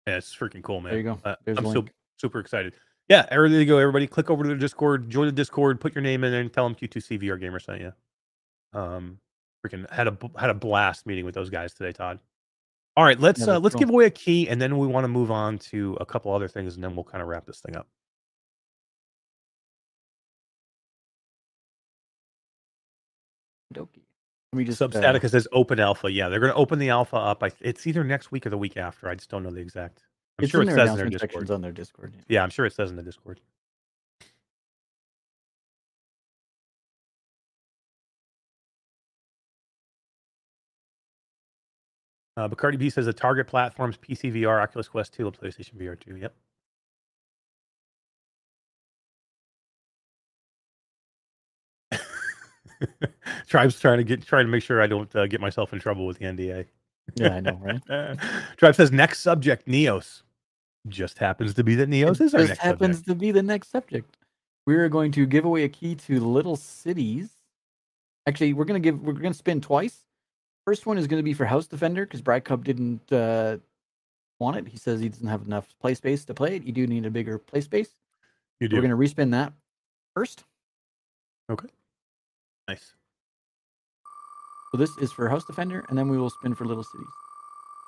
yeah, 0.06 0.16
it's 0.16 0.34
freaking 0.34 0.62
cool, 0.62 0.80
man. 0.80 0.90
There 0.92 0.98
you 0.98 1.04
go. 1.04 1.20
Uh, 1.24 1.36
I'm 1.58 1.64
so. 1.74 1.84
Super 2.20 2.38
excited. 2.38 2.74
Yeah, 3.08 3.26
there 3.28 3.44
you 3.46 3.64
go, 3.64 3.78
everybody. 3.78 4.06
Click 4.06 4.30
over 4.30 4.44
to 4.44 4.50
the 4.50 4.54
Discord, 4.56 5.10
join 5.10 5.26
the 5.26 5.32
Discord, 5.32 5.80
put 5.80 5.94
your 5.94 6.02
name 6.02 6.22
in 6.22 6.30
there, 6.30 6.40
and 6.40 6.52
tell 6.52 6.64
them 6.68 6.76
Q2C 6.76 7.20
VR 7.20 7.40
Gamer 7.40 7.58
sent 7.58 7.80
you. 7.80 7.92
Um, 8.72 9.18
freaking 9.66 9.90
had 9.90 10.06
a 10.06 10.12
b- 10.12 10.30
had 10.38 10.50
a 10.50 10.54
blast 10.54 11.06
meeting 11.06 11.24
with 11.24 11.34
those 11.34 11.50
guys 11.50 11.74
today, 11.74 11.92
Todd. 11.92 12.20
All 12.96 13.04
right, 13.04 13.18
let's 13.18 13.46
Yeah, 13.46 13.54
uh, 13.54 13.58
let's 13.60 13.74
cool. 13.74 13.80
give 13.80 13.90
away 13.90 14.06
a 14.06 14.10
key, 14.10 14.48
and 14.48 14.60
then 14.62 14.78
we 14.78 14.86
want 14.86 15.04
to 15.04 15.08
move 15.08 15.30
on 15.30 15.58
to 15.70 15.96
a 16.00 16.06
couple 16.06 16.32
other 16.32 16.48
things, 16.48 16.76
and 16.76 16.84
then 16.84 16.94
we'll 16.94 17.04
kind 17.04 17.22
of 17.22 17.28
wrap 17.28 17.46
this 17.46 17.60
thing 17.60 17.76
up. 17.76 17.88
Okey-dokey. 23.74 24.02
Let 24.52 24.58
me 24.58 24.64
just 24.64 24.82
uh, 24.82 24.88
Substatica 24.88 25.30
says 25.30 25.46
open 25.52 25.78
alpha. 25.78 26.10
Yeah, 26.10 26.28
they're 26.28 26.40
going 26.40 26.52
to 26.52 26.58
open 26.58 26.78
the 26.78 26.90
alpha 26.90 27.16
up. 27.16 27.42
I, 27.42 27.52
it's 27.60 27.86
either 27.86 28.02
next 28.02 28.32
week 28.32 28.46
or 28.46 28.50
the 28.50 28.58
week 28.58 28.76
after. 28.76 29.08
I 29.08 29.14
just 29.14 29.30
don't 29.30 29.42
know 29.44 29.50
the 29.50 29.60
exact. 29.60 30.02
I'm 30.40 30.44
it's 30.44 30.52
sure 30.52 30.62
it 30.62 30.66
their 30.66 30.76
says 30.76 30.90
in 30.90 30.96
their 30.96 31.08
Discord. 31.08 31.50
on 31.50 31.60
their 31.60 31.72
Discord. 31.72 32.14
yeah. 32.16 32.22
Yeah, 32.28 32.42
I'm 32.42 32.50
sure 32.50 32.66
it 32.66 32.72
says 32.74 32.90
in 32.90 32.96
the 32.96 33.02
Discord. 33.02 33.40
Uh, 42.36 42.48
Bacardi 42.48 42.78
B 42.78 42.90
says 42.90 43.06
the 43.06 43.12
target 43.12 43.46
platforms 43.46 43.96
PC 43.98 44.32
VR, 44.32 44.62
Oculus 44.62 44.88
Quest 44.88 45.12
2, 45.14 45.26
and 45.26 45.38
PlayStation 45.38 45.74
VR 45.76 45.98
2. 46.00 46.16
Yep. 46.16 46.34
Tribe's 53.48 53.78
trying 53.78 53.98
to 53.98 54.04
get 54.04 54.22
trying 54.26 54.46
to 54.46 54.50
make 54.50 54.62
sure 54.62 54.80
I 54.82 54.86
don't 54.86 55.14
uh, 55.14 55.26
get 55.26 55.40
myself 55.40 55.72
in 55.72 55.80
trouble 55.80 56.06
with 56.06 56.18
the 56.18 56.24
NDA. 56.26 56.66
Yeah, 57.16 57.34
I 57.34 57.40
know, 57.40 57.60
right? 57.60 58.18
Tribe 58.56 58.74
says 58.74 58.92
next 58.92 59.20
subject 59.20 59.66
Neos. 59.66 60.22
Just 60.88 61.18
happens 61.18 61.54
to 61.54 61.64
be 61.64 61.74
that 61.76 61.88
Neos 61.88 62.20
It 62.20 62.24
is 62.24 62.34
our 62.34 62.40
just 62.40 62.48
next 62.50 62.60
happens 62.60 62.96
subject. 62.98 63.08
to 63.08 63.14
be 63.14 63.30
the 63.32 63.42
next 63.42 63.70
subject. 63.70 64.16
We're 64.66 64.88
going 64.88 65.12
to 65.12 65.26
give 65.26 65.44
away 65.44 65.64
a 65.64 65.68
key 65.68 65.94
to 65.94 66.20
Little 66.20 66.56
Cities. 66.56 67.30
Actually, 68.26 68.52
we're 68.52 68.64
gonna 68.64 68.80
give 68.80 69.00
we're 69.02 69.12
gonna 69.12 69.34
spin 69.34 69.60
twice. 69.60 70.04
First 70.64 70.86
one 70.86 70.98
is 70.98 71.06
gonna 71.06 71.22
be 71.22 71.34
for 71.34 71.44
House 71.44 71.66
Defender 71.66 72.04
because 72.06 72.22
Brad 72.22 72.44
Cub 72.44 72.64
didn't 72.64 73.10
uh, 73.12 73.58
want 74.38 74.56
it. 74.56 74.68
He 74.68 74.76
says 74.76 75.00
he 75.00 75.08
doesn't 75.08 75.26
have 75.26 75.46
enough 75.46 75.66
play 75.80 75.94
space 75.94 76.24
to 76.26 76.34
play 76.34 76.56
it. 76.56 76.64
You 76.64 76.72
do 76.72 76.86
need 76.86 77.04
a 77.06 77.10
bigger 77.10 77.38
play 77.38 77.60
space. 77.60 77.90
You 78.60 78.68
do. 78.68 78.76
We're 78.76 78.82
gonna 78.82 78.96
respin 78.96 79.30
that 79.32 79.52
first. 80.14 80.44
Okay. 81.50 81.68
Nice. 82.68 82.92
So 84.70 84.76
this 84.78 84.96
is 84.98 85.10
for 85.10 85.28
House 85.28 85.44
Defender, 85.44 85.84
and 85.88 85.98
then 85.98 86.08
we 86.08 86.16
will 86.16 86.30
spin 86.30 86.54
for 86.54 86.64
Little 86.64 86.84
Cities. 86.84 87.06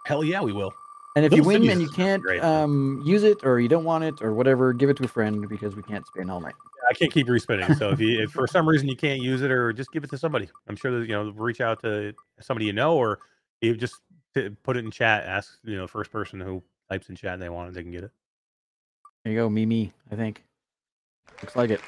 Hell 0.06 0.24
yeah, 0.24 0.40
we 0.42 0.52
will. 0.52 0.74
And 1.14 1.26
if 1.26 1.32
you 1.32 1.42
win 1.42 1.68
and 1.68 1.80
you 1.82 1.88
can't 1.88 2.24
um, 2.42 3.02
use 3.04 3.22
it 3.22 3.44
or 3.44 3.60
you 3.60 3.68
don't 3.68 3.84
want 3.84 4.04
it 4.04 4.22
or 4.22 4.32
whatever, 4.32 4.72
give 4.72 4.88
it 4.88 4.96
to 4.96 5.04
a 5.04 5.08
friend 5.08 5.46
because 5.48 5.76
we 5.76 5.82
can't 5.82 6.06
spin 6.06 6.30
all 6.30 6.40
night. 6.40 6.54
I 6.88 6.94
can't 6.94 7.12
keep 7.12 7.28
respinning. 7.28 7.76
So 7.76 7.90
if 7.90 8.00
you, 8.00 8.22
if 8.22 8.32
for 8.32 8.46
some 8.46 8.68
reason 8.68 8.88
you 8.88 8.96
can't 8.96 9.20
use 9.20 9.42
it, 9.42 9.50
or 9.50 9.72
just 9.72 9.92
give 9.92 10.04
it 10.04 10.10
to 10.10 10.18
somebody, 10.18 10.48
I'm 10.68 10.76
sure 10.76 10.98
that 10.98 11.06
you 11.06 11.12
know, 11.14 11.30
reach 11.30 11.60
out 11.60 11.80
to 11.82 12.14
somebody 12.40 12.66
you 12.66 12.72
know, 12.72 12.96
or 12.96 13.20
you 13.60 13.76
just 13.76 14.00
put 14.62 14.76
it 14.76 14.84
in 14.84 14.90
chat. 14.90 15.24
Ask 15.24 15.58
you 15.64 15.76
know, 15.76 15.86
first 15.86 16.10
person 16.10 16.40
who 16.40 16.62
types 16.90 17.08
in 17.08 17.14
chat 17.14 17.34
and 17.34 17.42
they 17.42 17.48
want 17.48 17.68
it, 17.68 17.74
they 17.74 17.82
can 17.82 17.92
get 17.92 18.04
it. 18.04 18.10
There 19.24 19.32
you 19.32 19.38
go, 19.38 19.48
Mimi. 19.48 19.92
I 20.10 20.16
think 20.16 20.42
looks 21.42 21.54
like 21.56 21.70
it. 21.70 21.80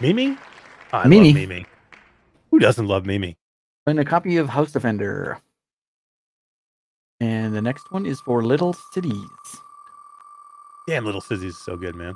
Mimi, 0.00 0.36
Oh, 0.92 0.98
I 0.98 1.08
Mimi. 1.08 1.28
love 1.28 1.34
Mimi. 1.48 1.66
Who 2.50 2.58
doesn't 2.58 2.86
love 2.86 3.06
Mimi? 3.06 3.36
And 3.86 3.98
a 3.98 4.04
copy 4.04 4.36
of 4.36 4.48
House 4.50 4.70
Defender. 4.72 5.38
And 7.20 7.54
the 7.54 7.62
next 7.62 7.90
one 7.90 8.04
is 8.06 8.20
for 8.20 8.42
Little 8.44 8.72
Cities. 8.92 9.12
Damn, 10.86 11.04
Little 11.04 11.20
Cities 11.20 11.54
is 11.54 11.58
so 11.64 11.76
good, 11.76 11.94
man. 11.94 12.14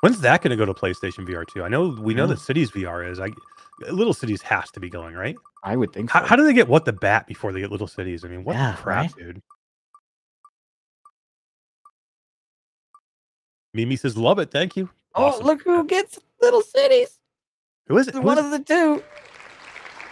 When's 0.00 0.20
that 0.20 0.42
going 0.42 0.50
to 0.50 0.56
go 0.56 0.66
to 0.66 0.74
PlayStation 0.74 1.26
VR 1.26 1.46
2? 1.46 1.62
I 1.62 1.68
know 1.68 1.88
we 1.88 2.12
know 2.14 2.24
Yeah. 2.24 2.28
that 2.34 2.40
Cities 2.40 2.70
VR 2.70 3.08
is. 3.08 3.18
I 3.20 3.30
Little 3.90 4.14
Cities 4.14 4.42
has 4.42 4.70
to 4.72 4.80
be 4.80 4.88
going, 4.88 5.14
right? 5.14 5.36
I 5.62 5.76
would 5.76 5.92
think 5.92 6.10
so. 6.10 6.18
How, 6.18 6.26
how 6.26 6.36
do 6.36 6.44
they 6.44 6.52
get 6.54 6.68
what 6.68 6.84
the 6.84 6.92
bat 6.92 7.26
before 7.26 7.52
they 7.52 7.60
get 7.60 7.70
Little 7.70 7.86
Cities? 7.86 8.24
I 8.24 8.28
mean, 8.28 8.42
what 8.44 8.54
Yeah, 8.56 8.72
the 8.72 8.76
crap, 8.82 8.96
right? 9.04 9.16
dude? 9.16 9.42
Mimi 13.74 13.96
says, 13.96 14.16
"Love 14.16 14.38
it, 14.38 14.50
thank 14.50 14.76
you." 14.76 14.88
oh, 15.14 15.24
Awesome. 15.26 15.46
look 15.46 15.62
who 15.62 15.84
gets 15.84 16.18
Little 16.40 16.62
Cities. 16.62 17.18
Who 17.88 17.98
is 17.98 18.08
it? 18.08 18.14
Who 18.14 18.22
one 18.22 18.38
is 18.38 18.44
of 18.46 18.50
the 18.50 18.58
two. 18.60 19.02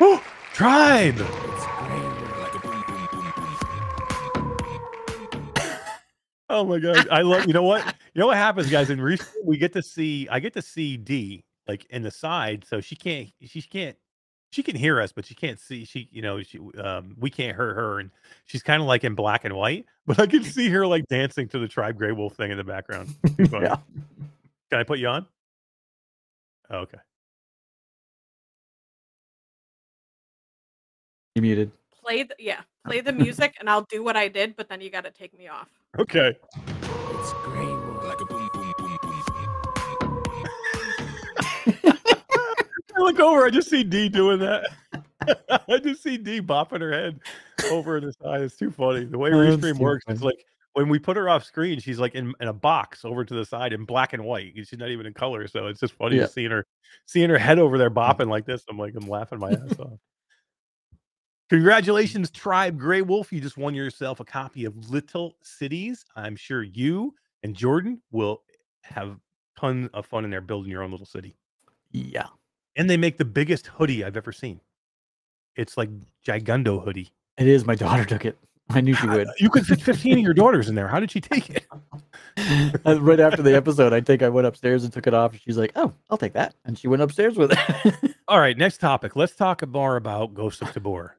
it? 0.01 0.23
Tribe. 0.53 1.17
Oh 6.51 6.65
my 6.65 6.79
god, 6.79 7.09
I 7.11 7.23
love. 7.23 7.47
You 7.47 7.55
know 7.55 7.63
what? 7.63 7.85
You 8.13 8.21
know 8.21 8.27
what 8.27 8.37
happens, 8.37 8.71
guys? 8.71 8.91
In 8.91 9.01
recent, 9.01 9.31
we 9.45 9.57
get 9.57 9.73
to 9.73 9.83
see. 9.83 10.29
I 10.31 10.41
get 10.41 10.53
to 10.55 10.63
see 10.63 10.97
D 10.97 11.45
like 11.67 11.87
in 11.91 12.03
the 12.03 12.11
side, 12.11 12.65
so 12.69 12.81
she 12.81 12.97
can't. 12.97 13.29
She 13.43 13.63
can't. 13.63 13.97
She 14.51 14.63
can 14.63 14.77
hear 14.77 15.01
us, 15.01 15.11
but 15.11 15.25
she 15.25 15.35
can't 15.35 15.59
see. 15.59 15.85
She, 15.85 16.09
you 16.13 16.23
know, 16.23 16.43
she. 16.43 16.59
Um, 16.79 17.17
we 17.19 17.31
can't 17.31 17.57
hear 17.57 17.75
her, 17.75 17.99
and 17.99 18.11
she's 18.45 18.63
kind 18.63 18.83
of 18.83 18.87
like 18.87 19.05
in 19.05 19.15
black 19.15 19.45
and 19.45 19.55
white. 19.55 19.87
But 20.07 20.21
I 20.21 20.27
can 20.27 20.45
see 20.45 20.69
her 20.69 20.87
like 20.87 21.09
dancing 21.09 21.49
to 21.49 21.59
the 21.59 21.67
Tribe 21.67 21.97
Grey 21.97 22.13
Wolf 22.13 22.35
thing 22.35 22.51
in 22.51 22.59
the 22.59 22.65
background. 22.65 23.15
Yeah. 23.39 23.77
Can 24.71 24.81
I 24.81 24.83
put 24.83 24.99
you 24.99 25.09
on? 25.09 25.27
Oh, 26.69 26.81
okay. 26.81 26.99
You 31.35 31.41
muted. 31.41 31.73
Play 32.03 32.25
the 32.25 32.35
yeah, 32.39 32.61
play 32.85 33.01
the 33.01 33.13
music, 33.13 33.55
and 33.61 33.69
I'll 33.69 33.87
do 33.89 34.03
what 34.03 34.17
I 34.17 34.29
did. 34.29 34.57
But 34.57 34.69
then 34.69 34.81
you 34.81 34.91
got 34.91 35.05
to 35.05 35.11
take 35.11 35.37
me 35.39 35.49
off. 35.49 35.69
Okay. 35.99 36.37
I 42.97 43.01
look 43.01 43.19
over. 43.21 43.45
I 43.45 43.51
just 43.51 43.69
see 43.71 43.83
D 43.83 44.09
doing 44.09 44.39
that. 44.41 44.69
I 45.69 45.79
just 45.79 46.03
see 46.03 46.17
D 46.17 46.41
bopping 46.41 46.81
her 46.81 46.93
head 46.93 47.21
over 47.71 48.01
to 48.01 48.07
the 48.07 48.13
side. 48.13 48.43
It's 48.43 48.57
too 48.57 48.71
funny. 48.71 49.05
The 49.05 49.19
way 49.19 49.31
Oh, 49.33 49.43
that's 49.45 49.57
Restream 49.57 49.79
works, 49.79 50.05
funny. 50.05 50.15
it's 50.15 50.25
like 50.25 50.45
when 50.75 50.89
we 50.89 50.99
put 50.99 51.17
her 51.17 51.29
off 51.29 51.45
screen, 51.45 51.79
she's 51.81 51.99
like 51.99 52.15
in, 52.15 52.33
in 52.41 52.49
a 52.49 52.53
box 52.53 53.05
over 53.05 53.25
to 53.25 53.35
the 53.35 53.45
side 53.45 53.73
in 53.73 53.85
black 53.85 54.13
and 54.13 54.25
white. 54.25 54.53
She's 54.55 54.75
not 54.75 54.91
even 54.91 55.07
in 55.07 55.15
color, 55.15 55.47
so 55.49 55.67
it's 55.67 55.81
just 55.81 55.95
funny 55.95 56.17
Yeah. 56.17 56.23
just 56.23 56.35
seeing 56.35 56.51
her 56.51 56.67
seeing 57.07 57.31
her 57.31 57.39
head 57.39 57.59
over 57.59 57.79
there 57.79 57.91
mm. 57.91 57.95
bopping 57.95 58.29
like 58.29 58.45
this. 58.47 58.65
I'm 58.69 58.79
like, 58.79 58.95
I'm 58.97 59.09
laughing 59.09 59.39
my 59.39 59.53
ass 59.53 59.79
off. 59.79 59.99
Congratulations, 61.55 62.33
Tribe 62.33 62.81
Grey 62.81 63.01
Wolf. 63.01 63.33
You 63.33 63.41
just 63.41 63.57
won 63.57 63.77
yourself 63.77 64.19
a 64.19 64.25
copy 64.25 64.65
of 64.65 64.91
Little 64.91 65.37
Cities. 65.41 66.05
I'm 66.17 66.35
sure 66.35 66.65
you 66.65 67.15
and 67.45 67.55
Jordan 67.55 68.03
will 68.11 68.43
have 68.83 69.21
ton 69.57 69.89
of 69.95 70.05
fun 70.05 70.25
in 70.25 70.33
there 70.33 70.41
building 70.41 70.73
your 70.73 70.83
own 70.83 70.91
little 70.91 71.07
city. 71.07 71.37
Yeah. 71.93 72.27
And 72.75 72.91
they 72.91 72.97
make 72.97 73.19
the 73.19 73.25
biggest 73.25 73.69
hoodie 73.69 74.05
I've 74.05 74.17
ever 74.17 74.33
seen. 74.33 74.61
It's 75.55 75.77
like 75.77 75.91
Gigundo 76.27 76.83
hoodie. 76.83 77.13
It 77.39 77.47
is. 77.47 77.65
My 77.65 77.77
daughter 77.77 78.05
took 78.05 78.25
it. 78.25 78.37
I 78.71 78.81
knew 78.81 78.95
she 78.95 79.07
would. 79.07 79.29
You 79.39 79.49
could 79.49 79.65
fit 79.65 79.81
15 79.81 80.15
of 80.15 80.25
your 80.25 80.35
daughters 80.35 80.69
in 80.69 80.75
there. 80.75 80.89
How 80.89 80.99
did 80.99 81.13
she 81.13 81.21
take 81.21 81.51
it? 81.51 81.67
Uh, 82.85 83.01
right 83.01 83.21
after 83.21 83.43
the 83.43 83.55
episode, 83.55 83.93
I 83.93 84.01
think 84.01 84.25
I 84.25 84.29
went 84.29 84.49
upstairs 84.49 84.83
and 84.83 84.93
took 84.93 85.07
it 85.07 85.15
off. 85.15 85.37
She's 85.37 85.57
like, 85.57 85.71
"Oh, 85.77 85.93
I'll 86.11 86.19
take 86.19 86.33
that," 86.33 86.57
and 86.65 86.77
she 86.77 86.89
went 86.89 87.01
upstairs 87.01 87.37
with 87.37 87.53
it. 87.53 88.15
All 88.27 88.41
right, 88.41 88.59
next 88.59 88.79
topic. 88.79 89.15
Let's 89.15 89.37
talk 89.37 89.63
a 89.63 89.67
more 89.67 89.95
about 89.95 90.35
Ghost 90.35 90.61
of 90.61 90.73
Tabor. 90.73 91.17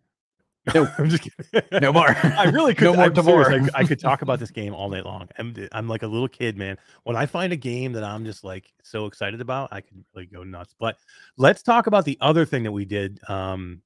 No. 0.73 0.87
I'm 0.97 1.09
just 1.09 1.23
kidding. 1.23 1.63
no 1.81 1.93
more. 1.93 2.07
I 2.09 2.45
really 2.45 2.73
could. 2.73 2.85
No 2.85 2.93
more 2.95 3.03
I'm 3.05 3.15
serious, 3.15 3.47
Tabor. 3.49 3.69
I, 3.75 3.79
I 3.81 3.83
could 3.83 3.99
talk 3.99 4.21
about 4.23 4.39
this 4.39 4.49
game 4.51 4.73
all 4.73 4.89
night 4.89 5.05
long. 5.05 5.27
I'm, 5.37 5.53
I'm 5.71 5.87
like 5.87 6.01
a 6.03 6.07
little 6.07 6.27
kid, 6.27 6.57
man. 6.57 6.77
When 7.03 7.15
I 7.15 7.25
find 7.27 7.53
a 7.53 7.55
game 7.55 7.93
that 7.93 8.03
I'm 8.03 8.25
just 8.25 8.43
like 8.43 8.73
so 8.83 9.05
excited 9.05 9.41
about, 9.41 9.69
I 9.71 9.81
can 9.81 10.03
really 10.15 10.25
go 10.27 10.43
nuts. 10.43 10.73
But 10.79 10.97
let's 11.37 11.61
talk 11.61 11.87
about 11.87 12.05
the 12.05 12.17
other 12.21 12.45
thing 12.45 12.63
that 12.63 12.71
we 12.71 12.85
did. 12.85 13.19
Um, 13.29 13.81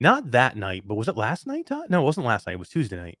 not 0.00 0.30
that 0.32 0.56
night, 0.56 0.82
but 0.86 0.94
was 0.94 1.08
it 1.08 1.16
last 1.16 1.46
night? 1.46 1.66
Todd? 1.66 1.86
No, 1.88 2.02
it 2.02 2.04
wasn't 2.04 2.26
last 2.26 2.46
night. 2.46 2.54
It 2.54 2.58
was 2.58 2.68
Tuesday 2.68 2.96
night. 2.96 3.18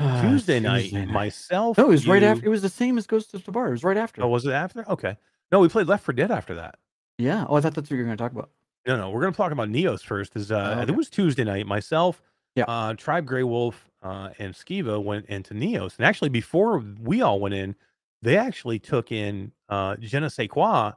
Ah, 0.00 0.22
Tuesday, 0.22 0.60
night, 0.60 0.82
Tuesday 0.82 1.04
night. 1.06 1.08
myself. 1.12 1.76
No, 1.78 1.86
it 1.86 1.88
was 1.88 2.06
right 2.06 2.22
after. 2.22 2.46
It 2.46 2.48
was 2.50 2.62
the 2.62 2.68
same 2.68 2.98
as 2.98 3.06
Ghost 3.08 3.34
of 3.34 3.44
Tabor. 3.44 3.66
It 3.68 3.72
was 3.72 3.82
right 3.84 3.96
after. 3.96 4.22
Oh, 4.22 4.28
was 4.28 4.46
it 4.46 4.52
after? 4.52 4.88
Okay. 4.88 5.16
No, 5.50 5.58
we 5.58 5.68
played 5.68 5.88
Left 5.88 6.04
4 6.04 6.12
Dead 6.14 6.30
after 6.30 6.54
that. 6.56 6.76
yeah. 7.18 7.46
Oh, 7.48 7.56
I 7.56 7.60
thought 7.60 7.74
that's 7.74 7.90
what 7.90 7.96
you 7.96 7.98
were 7.98 8.04
going 8.04 8.16
to 8.16 8.22
talk 8.22 8.30
about. 8.32 8.50
No, 8.86 8.96
no, 8.96 9.10
we're 9.10 9.20
gonna 9.20 9.32
talk 9.32 9.52
about 9.52 9.68
Neos 9.68 10.02
first. 10.02 10.34
Is 10.34 10.50
uh, 10.50 10.76
Oh, 10.78 10.82
it 10.82 10.96
was 10.96 11.10
Tuesday 11.10 11.44
night. 11.44 11.66
Myself, 11.66 12.22
Yeah. 12.58 12.64
uh, 12.66 12.94
Tribe 12.94 13.26
Grey 13.26 13.44
Wolf, 13.44 13.88
uh, 14.02 14.30
and 14.38 14.54
Skiva 14.54 15.02
went 15.02 15.26
into 15.26 15.54
Neos, 15.54 15.96
and 15.98 16.06
actually 16.06 16.28
before 16.28 16.78
we 17.00 17.22
all 17.22 17.40
went 17.40 17.54
in, 17.54 17.74
they 18.22 18.36
actually 18.36 18.78
took 18.78 19.12
in 19.12 19.52
uh, 19.68 19.96
Je 19.96 20.18
ne 20.18 20.28
sais 20.28 20.48
quoi 20.48 20.92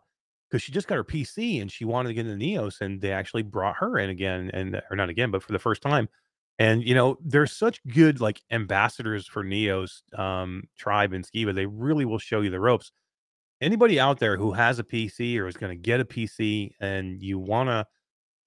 because 0.49 0.61
she 0.61 0.71
just 0.71 0.87
got 0.87 0.95
her 0.95 1.03
PC 1.03 1.61
and 1.61 1.71
she 1.71 1.85
wanted 1.85 2.09
to 2.09 2.13
get 2.13 2.27
into 2.27 2.43
Neos, 2.43 2.81
and 2.81 2.99
they 3.01 3.11
actually 3.11 3.43
brought 3.43 3.77
her 3.77 3.97
in 3.97 4.09
again, 4.09 4.51
and 4.53 4.81
or 4.89 4.95
not 4.95 5.09
again, 5.09 5.31
but 5.31 5.43
for 5.43 5.51
the 5.51 5.59
first 5.59 5.81
time. 5.81 6.09
And 6.59 6.83
you 6.83 6.93
know, 6.93 7.17
they're 7.23 7.47
such 7.47 7.81
good 7.87 8.21
like 8.21 8.41
ambassadors 8.51 9.25
for 9.27 9.43
Neos, 9.43 10.01
um, 10.17 10.63
Tribe 10.77 11.13
and 11.13 11.25
Skiva. 11.25 11.55
They 11.55 11.65
really 11.65 12.05
will 12.05 12.19
show 12.19 12.41
you 12.41 12.49
the 12.49 12.59
ropes. 12.59 12.91
Anybody 13.61 13.99
out 13.99 14.19
there 14.19 14.37
who 14.37 14.51
has 14.53 14.79
a 14.79 14.83
PC 14.83 15.37
or 15.39 15.47
is 15.47 15.55
going 15.57 15.69
to 15.71 15.81
get 15.81 15.99
a 15.99 16.05
PC 16.05 16.71
and 16.79 17.21
you 17.21 17.39
want 17.39 17.69
to 17.69 17.85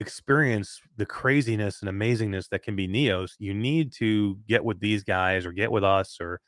experience 0.06 0.80
the 0.96 1.06
craziness 1.06 1.82
and 1.82 1.90
amazingness 1.90 2.48
that 2.50 2.62
can 2.62 2.76
be 2.76 2.86
Neos, 2.86 3.32
you 3.38 3.54
need 3.54 3.92
to 3.94 4.38
get 4.46 4.64
with 4.64 4.80
these 4.80 5.02
guys 5.02 5.46
or 5.46 5.52
get 5.52 5.70
with 5.72 5.84
us 5.84 6.18
or 6.20 6.40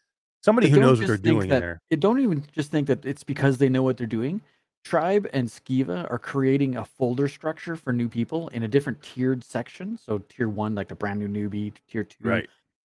somebody 0.42 0.68
who 0.68 0.80
knows 0.80 0.98
what 0.98 1.08
they're 1.08 1.16
doing 1.16 1.48
that- 1.48 1.60
there. 1.60 1.80
It 1.90 2.00
don't 2.00 2.20
even 2.20 2.44
just 2.52 2.70
think 2.70 2.86
that 2.88 3.04
it's 3.04 3.24
because 3.24 3.58
they 3.58 3.68
know 3.68 3.82
what 3.82 3.96
they're 3.96 4.06
doing. 4.06 4.40
Tribe 4.84 5.28
and 5.32 5.48
Skiva 5.48 6.08
are 6.10 6.18
creating 6.18 6.76
a 6.76 6.84
folder 6.84 7.26
structure 7.26 7.74
for 7.74 7.92
new 7.92 8.08
people 8.08 8.48
in 8.48 8.62
a 8.62 8.68
different 8.68 9.02
tiered 9.02 9.42
section. 9.42 9.98
So 9.98 10.18
tier 10.18 10.48
one, 10.48 10.76
like 10.76 10.88
the 10.88 10.94
brand 10.94 11.18
new 11.18 11.28
newbie, 11.28 11.72
tier 11.88 12.04
two, 12.04 12.16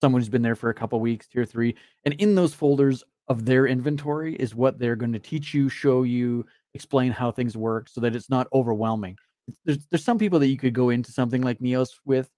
someone 0.01 0.19
who's 0.19 0.29
been 0.29 0.41
there 0.41 0.55
for 0.55 0.71
a 0.71 0.73
couple 0.73 0.99
weeks, 0.99 1.27
tier 1.27 1.45
three. 1.45 1.75
And 2.05 2.15
in 2.15 2.33
those 2.33 2.55
folders 2.55 3.03
of 3.27 3.45
their 3.45 3.67
inventory 3.67 4.33
is 4.35 4.55
what 4.55 4.79
they're 4.79 4.95
going 4.95 5.13
to 5.13 5.19
teach 5.19 5.53
you, 5.53 5.69
show 5.69 6.01
you, 6.01 6.43
explain 6.73 7.11
how 7.11 7.31
things 7.31 7.55
work 7.55 7.87
so 7.87 8.01
that 8.01 8.15
it's 8.15 8.29
not 8.31 8.47
overwhelming. 8.51 9.15
There's 9.65 9.85
there's 9.89 10.03
some 10.03 10.17
people 10.17 10.39
that 10.39 10.47
you 10.47 10.57
could 10.57 10.73
go 10.73 10.89
into 10.89 11.11
something 11.11 11.41
like 11.41 11.59
Neos 11.59 11.91
with, 12.05 12.29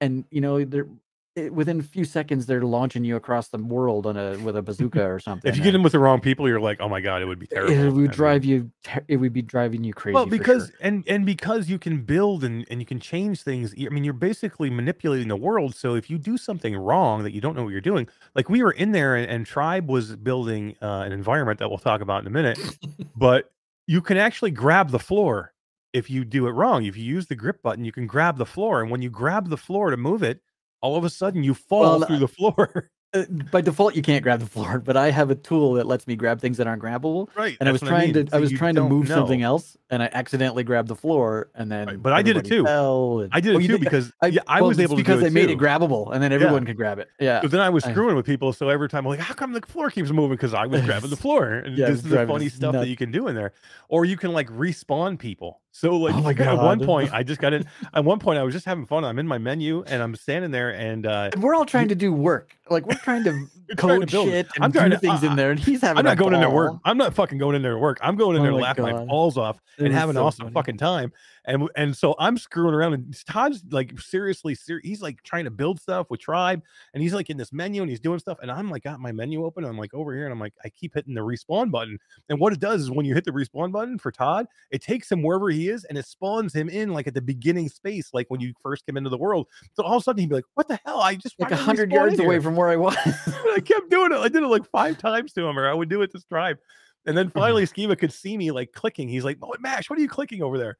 and 0.00 0.24
you 0.30 0.40
know, 0.40 0.64
they're 0.64 0.88
it, 1.36 1.52
within 1.52 1.78
a 1.78 1.82
few 1.82 2.04
seconds 2.04 2.46
they're 2.46 2.62
launching 2.62 3.04
you 3.04 3.14
across 3.14 3.48
the 3.48 3.58
world 3.58 4.06
on 4.06 4.16
a 4.16 4.36
with 4.38 4.56
a 4.56 4.62
bazooka 4.70 5.04
or 5.04 5.18
something. 5.18 5.48
If 5.48 5.56
you 5.56 5.62
get 5.62 5.74
in 5.74 5.82
with 5.82 5.92
the 5.92 5.98
wrong 5.98 6.20
people, 6.20 6.48
you're 6.48 6.60
like, 6.60 6.80
oh 6.80 6.88
my 6.88 7.00
god, 7.00 7.22
it 7.22 7.26
would 7.26 7.38
be 7.38 7.46
terrible. 7.46 7.72
it 7.72 7.90
would 7.90 8.10
drive 8.10 8.44
you. 8.44 8.70
It 9.06 9.16
would 9.16 9.32
be 9.32 9.42
driving 9.42 9.84
you 9.84 9.92
crazy. 9.92 10.14
well 10.14 10.26
because 10.26 10.66
sure. 10.66 10.76
and 10.80 11.04
and 11.06 11.24
because 11.24 11.68
you 11.68 11.78
can 11.78 12.02
build 12.02 12.42
and 12.42 12.66
and 12.70 12.80
you 12.80 12.86
can 12.86 12.98
change 12.98 13.42
things 13.42 13.74
i 13.78 13.88
mean 13.88 14.04
you're 14.04 14.12
basically 14.12 14.70
manipulating 14.70 15.28
the 15.28 15.36
world 15.36 15.74
so 15.74 15.94
if 15.94 16.10
you 16.10 16.18
do 16.18 16.36
something 16.36 16.76
wrong 16.76 17.22
that 17.22 17.32
you 17.32 17.40
don't 17.40 17.56
know 17.56 17.62
what 17.62 17.70
you're 17.70 17.80
doing 17.80 18.08
like 18.34 18.48
we 18.48 18.62
were 18.62 18.72
in 18.72 18.92
there 18.92 19.14
and, 19.14 19.30
and 19.30 19.46
tribe 19.46 19.88
was 19.88 20.16
building 20.16 20.76
uh, 20.82 21.02
an 21.04 21.12
environment 21.12 21.58
that 21.58 21.68
we'll 21.68 21.78
talk 21.78 22.00
about 22.00 22.22
in 22.22 22.26
a 22.26 22.30
minute 22.30 22.58
but 23.16 23.52
you 23.86 24.00
can 24.00 24.16
actually 24.16 24.50
grab 24.50 24.90
the 24.90 24.98
floor 24.98 25.52
if 25.92 26.08
you 26.10 26.24
do 26.24 26.46
it 26.46 26.50
wrong 26.52 26.84
if 26.84 26.96
you 26.96 27.04
use 27.04 27.26
the 27.26 27.34
grip 27.36 27.62
button 27.62 27.84
you 27.84 27.92
can 27.92 28.06
grab 28.06 28.36
the 28.38 28.46
floor 28.46 28.80
and 28.82 28.90
when 28.90 29.02
you 29.02 29.10
grab 29.10 29.48
the 29.48 29.56
floor 29.56 29.90
to 29.90 29.96
move 29.96 30.22
it 30.22 30.40
all 30.82 30.96
of 30.96 31.04
a 31.04 31.10
sudden 31.10 31.42
you 31.42 31.52
fall 31.54 31.98
Well, 31.98 32.06
through 32.08 32.18
the 32.18 32.28
floor 32.38 32.90
Uh, 33.12 33.24
by 33.50 33.60
default 33.60 33.96
you 33.96 34.02
can't 34.02 34.22
grab 34.22 34.38
the 34.38 34.46
floor, 34.46 34.78
but 34.78 34.96
I 34.96 35.10
have 35.10 35.30
a 35.30 35.34
tool 35.34 35.72
that 35.74 35.84
lets 35.84 36.06
me 36.06 36.14
grab 36.14 36.40
things 36.40 36.58
that 36.58 36.68
aren't 36.68 36.80
grabbable. 36.80 37.26
right 37.34 37.56
And 37.58 37.68
I 37.68 37.72
was 37.72 37.80
trying 37.80 38.12
mean. 38.14 38.26
to 38.26 38.36
I 38.36 38.38
was 38.38 38.52
trying 38.52 38.76
to 38.76 38.84
move 38.88 39.08
something 39.08 39.42
else, 39.42 39.76
and 39.90 40.00
I 40.00 40.08
accidentally 40.12 40.62
grabbed 40.62 40.86
the 40.86 40.94
floor, 40.94 41.50
and 41.56 41.72
then 41.72 41.88
Right, 41.88 42.00
but 42.00 42.12
I 42.12 42.22
did 42.22 42.36
it 42.36 42.44
too. 42.44 42.64
and- 42.68 43.28
i 43.34 43.40
did 43.40 43.56
it 43.56 43.62
you 43.62 43.66
too 43.66 43.78
did- 43.78 43.80
because 43.80 44.12
I, 44.22 44.28
yeah, 44.28 44.42
i 44.46 44.60
well, 44.60 44.68
was 44.68 44.78
able 44.78 44.94
to 44.94 45.02
because 45.02 45.18
do 45.18 45.26
it 45.26 45.30
they 45.30 45.34
made 45.34 45.46
too. 45.48 45.54
it 45.54 45.58
grabbable, 45.58 46.12
and 46.14 46.22
then 46.22 46.30
everyone 46.32 46.64
could 46.64 46.76
grab 46.76 47.00
it. 47.00 47.08
Yeah, 47.18 47.40
But 47.42 47.50
then 47.50 47.60
I 47.60 47.68
was 47.70 47.82
I- 47.84 47.90
screwing 47.90 48.14
with 48.14 48.26
people, 48.26 48.52
so 48.52 48.68
every 48.68 48.88
time 48.88 49.04
I'm 49.06 49.10
like, 49.10 49.18
"How 49.18 49.34
come 49.34 49.54
the 49.54 49.62
floor 49.66 49.90
keeps 49.90 50.12
moving?" 50.12 50.36
Because 50.36 50.54
I 50.54 50.66
was 50.66 50.80
grabbing 50.82 51.10
the 51.10 51.16
floor, 51.26 51.46
and 51.48 51.76
Yeah, 51.76 51.86
this 51.90 52.04
is 52.04 52.04
the 52.04 52.24
funny 52.28 52.48
stuff 52.48 52.74
that 52.74 52.86
you 52.86 52.94
can 52.96 53.10
do 53.10 53.26
in 53.26 53.34
there. 53.34 53.54
Or 53.88 54.04
you 54.04 54.16
can 54.16 54.32
like 54.32 54.48
respawn 54.50 55.18
people. 55.18 55.60
So 55.72 55.96
like 55.96 56.40
Oh 56.40 56.42
at 56.44 56.56
one 56.58 56.84
point, 56.84 57.12
I 57.14 57.22
just 57.22 57.40
got 57.40 57.52
in. 57.52 57.64
At 57.94 58.04
one 58.04 58.18
point, 58.18 58.38
I 58.38 58.42
was 58.42 58.52
just 58.52 58.66
having 58.66 58.86
fun. 58.86 59.04
I'm 59.04 59.18
in 59.20 59.26
my 59.26 59.38
menu 59.38 59.84
and 59.86 60.02
I'm 60.02 60.14
standing 60.16 60.50
there, 60.50 60.70
and 60.74 61.06
uh, 61.06 61.30
And 61.32 61.42
we're 61.42 61.54
all 61.54 61.64
trying 61.64 61.88
to 61.88 61.94
do 61.94 62.12
work. 62.12 62.56
Like 62.68 62.86
we're 62.86 62.94
trying 62.96 63.22
to 63.24 63.30
You're 63.68 63.76
trying 63.76 64.00
to 64.00 64.06
code 64.06 64.10
build 64.10 64.28
shit 64.28 64.48
and 64.56 64.64
I'm 64.64 64.72
trying 64.72 64.90
do 64.90 64.96
to- 64.96 65.00
things 65.00 65.22
I- 65.22 65.28
in 65.28 65.36
there, 65.36 65.52
and 65.52 65.60
he's 65.60 65.80
having. 65.80 65.98
I'm 65.98 66.04
not 66.04 66.18
going 66.18 66.34
in 66.34 66.40
there 66.40 66.50
work. 66.50 66.74
I'm 66.84 66.98
not 66.98 67.14
fucking 67.14 67.38
going 67.38 67.54
in 67.54 67.62
there 67.62 67.72
to 67.74 67.78
work. 67.78 67.98
I'm 68.02 68.16
going 68.16 68.34
in 68.36 68.40
Oh 68.42 68.44
there 68.44 68.52
to 68.52 68.58
my 68.58 68.62
laugh 68.64 68.78
my 68.78 69.04
balls 69.04 69.38
off 69.38 69.60
It 69.78 69.84
and 69.86 69.94
have 69.94 70.08
an 70.08 70.16
so 70.16 70.26
awesome 70.26 70.46
funny. 70.46 70.54
fucking 70.54 70.76
time. 70.78 71.12
And 71.44 71.68
and 71.76 71.96
so 71.96 72.14
I'm 72.18 72.36
screwing 72.36 72.74
around, 72.74 72.94
and 72.94 73.26
Todd's 73.26 73.62
like 73.70 73.98
seriously, 74.00 74.54
ser- 74.54 74.80
he's 74.82 75.00
like 75.00 75.22
trying 75.22 75.44
to 75.44 75.50
build 75.50 75.80
stuff 75.80 76.08
with 76.10 76.20
Tribe, 76.20 76.62
and 76.94 77.02
he's 77.02 77.14
like 77.14 77.30
in 77.30 77.36
this 77.36 77.52
menu 77.52 77.82
and 77.82 77.90
he's 77.90 78.00
doing 78.00 78.18
stuff, 78.18 78.38
and 78.42 78.50
I'm 78.50 78.70
like 78.70 78.82
got 78.82 79.00
my 79.00 79.12
menu 79.12 79.44
open, 79.44 79.64
and 79.64 79.72
I'm 79.72 79.78
like 79.78 79.94
over 79.94 80.14
here, 80.14 80.24
and 80.24 80.32
I'm 80.32 80.40
like 80.40 80.54
I 80.64 80.68
keep 80.68 80.94
hitting 80.94 81.14
the 81.14 81.20
respawn 81.20 81.70
button, 81.70 81.98
and 82.28 82.38
what 82.38 82.52
it 82.52 82.60
does 82.60 82.82
is 82.82 82.90
when 82.90 83.06
you 83.06 83.14
hit 83.14 83.24
the 83.24 83.30
respawn 83.30 83.72
button 83.72 83.98
for 83.98 84.10
Todd, 84.10 84.46
it 84.70 84.82
takes 84.82 85.10
him 85.10 85.22
wherever 85.22 85.48
he 85.50 85.68
is, 85.68 85.84
and 85.84 85.96
it 85.96 86.06
spawns 86.06 86.54
him 86.54 86.68
in 86.68 86.92
like 86.92 87.06
at 87.06 87.14
the 87.14 87.22
beginning 87.22 87.68
space, 87.68 88.10
like 88.12 88.26
when 88.28 88.40
you 88.40 88.52
first 88.62 88.84
came 88.86 88.96
into 88.96 89.10
the 89.10 89.18
world. 89.18 89.46
So 89.74 89.82
all 89.82 89.96
of 89.96 90.02
a 90.02 90.04
sudden 90.04 90.20
he'd 90.20 90.28
be 90.28 90.36
like, 90.36 90.44
"What 90.54 90.68
the 90.68 90.78
hell? 90.84 91.00
I 91.00 91.14
just 91.14 91.40
Like 91.40 91.52
a 91.52 91.56
hundred 91.56 91.92
yards 91.92 92.18
away 92.18 92.38
from 92.40 92.56
where 92.56 92.68
I 92.68 92.76
was. 92.76 92.96
I 93.54 93.60
kept 93.64 93.90
doing 93.90 94.12
it. 94.12 94.18
I 94.18 94.28
did 94.28 94.42
it 94.42 94.46
like 94.46 94.68
five 94.70 94.98
times 94.98 95.32
to 95.34 95.46
him, 95.46 95.58
or 95.58 95.68
I 95.68 95.74
would 95.74 95.88
do 95.88 96.02
it 96.02 96.12
to 96.12 96.20
Tribe. 96.28 96.58
And 97.06 97.16
then 97.16 97.30
finally, 97.34 97.66
Schema 97.66 97.96
could 97.96 98.12
see 98.12 98.36
me 98.36 98.50
like 98.50 98.72
clicking. 98.72 99.08
He's 99.08 99.24
like, 99.24 99.38
"Oh, 99.42 99.54
Mash, 99.60 99.88
what 99.88 99.98
are 99.98 100.02
you 100.02 100.08
clicking 100.08 100.42
over 100.42 100.58
there?" 100.58 100.78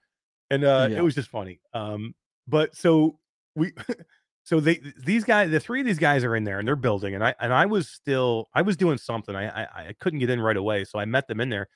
And 0.51 0.65
uh, 0.65 0.89
Yeah. 0.91 0.99
it 0.99 1.03
was 1.03 1.15
just 1.15 1.29
funny. 1.29 1.61
Um, 1.73 2.15
but 2.49 2.75
so 2.77 3.19
we, 3.55 3.73
so 4.43 4.61
they 4.61 4.81
these 5.05 5.25
guys, 5.25 5.51
the 5.51 5.61
three 5.61 5.81
of 5.81 5.87
these 5.87 5.99
guys 5.99 6.25
are 6.25 6.35
in 6.37 6.45
there 6.45 6.59
and 6.59 6.67
they're 6.67 6.77
building, 6.77 7.15
and 7.15 7.25
I 7.25 7.35
and 7.41 7.53
I 7.53 7.67
was 7.67 7.89
still 7.89 8.49
I 8.55 8.63
was 8.63 8.77
doing 8.77 8.99
something. 8.99 9.35
I 9.37 9.63
I, 9.65 9.67
I 9.89 9.95
couldn't 10.01 10.19
get 10.21 10.31
in 10.31 10.41
right 10.41 10.57
away, 10.57 10.85
so 10.85 10.99
I 10.99 11.05
met 11.05 11.29
them 11.29 11.41
in 11.41 11.49
there, 11.51 11.69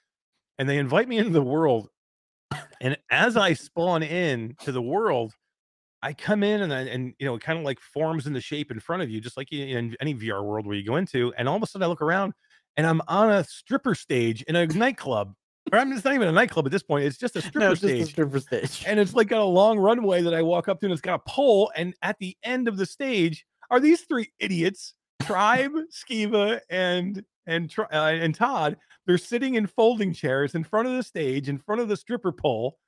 and 0.59 0.69
they 0.69 0.79
invite 0.79 1.09
me 1.09 1.19
into 1.19 1.31
the 1.31 1.43
world. 1.43 1.89
And 2.81 2.97
as 3.11 3.37
I 3.37 3.55
spawn 3.55 4.03
in 4.03 4.57
to 4.63 4.73
the 4.73 4.83
world, 4.83 5.33
I 6.03 6.13
come 6.13 6.43
in 6.43 6.63
and 6.63 6.73
I, 6.73 6.83
and 6.83 7.15
you 7.19 7.27
know 7.27 7.35
it 7.35 7.43
kind 7.43 7.59
of 7.59 7.65
like 7.65 7.81
forms 7.81 8.27
in 8.27 8.33
the 8.33 8.41
shape 8.41 8.71
in 8.71 8.81
front 8.81 9.03
of 9.03 9.11
you, 9.11 9.21
just 9.21 9.37
like 9.37 9.53
in 9.53 9.97
any 10.01 10.15
VR 10.15 10.45
world 10.45 10.67
where 10.67 10.77
you 10.77 10.85
go 10.85 10.97
into. 10.97 11.33
And 11.39 11.49
all 11.49 11.57
of 11.57 11.63
a 11.63 11.67
sudden, 11.67 11.85
I 11.85 11.89
look 11.89 12.03
around 12.03 12.35
and 12.77 12.87
I'm 12.87 13.01
on 13.09 13.31
a 13.31 13.45
stripper 13.45 13.95
stage 13.95 14.43
in 14.43 14.57
a 14.57 14.67
nightclub. 14.67 15.35
Or 15.75 15.79
I 15.79 15.85
mean, 15.85 15.95
it's 15.95 16.05
not 16.05 16.15
even 16.15 16.29
a 16.29 16.33
nightclub 16.33 16.67
at 16.67 16.73
this 16.73 16.85
point. 16.85 17.05
It's 17.05 17.17
just 17.17 17.35
a 17.35 17.41
stripper 17.41 17.59
no, 17.59 17.73
it's 17.73 17.81
just 17.81 17.93
a 17.93 17.97
stage, 17.97 18.11
stripper 18.13 18.39
stage. 18.39 18.85
and 18.87 19.01
it's 19.01 19.13
like 19.13 19.27
got 19.27 19.41
a 19.41 19.45
long 19.45 19.77
runway 19.77 20.23
that 20.23 20.33
I 20.33 20.41
walk 20.41 20.69
up 20.69 20.79
to, 20.81 20.87
and 20.87 20.93
it's 20.93 21.03
got 21.03 21.17
a 21.17 21.29
pole. 21.29 21.73
And 21.75 21.95
at 22.01 22.17
the 22.21 22.37
end 22.45 22.69
of 22.69 22.77
the 22.77 22.87
stage 22.87 23.45
are 23.71 23.81
these 23.81 24.03
three 24.03 24.31
idiots: 24.39 24.95
Tribe, 25.23 25.73
Skiva, 25.93 26.61
and 26.71 27.25
and 27.49 27.75
uh, 27.79 27.87
and 27.93 28.35
Todd. 28.37 28.77
They're 29.07 29.19
sitting 29.19 29.57
in 29.57 29.67
folding 29.67 30.15
chairs 30.15 30.55
in 30.55 30.63
front 30.63 30.87
of 30.87 30.95
the 30.95 31.03
stage, 31.03 31.49
in 31.49 31.59
front 31.59 31.81
of 31.81 31.89
the 31.89 31.97
stripper 31.97 32.31
pole, 32.31 32.79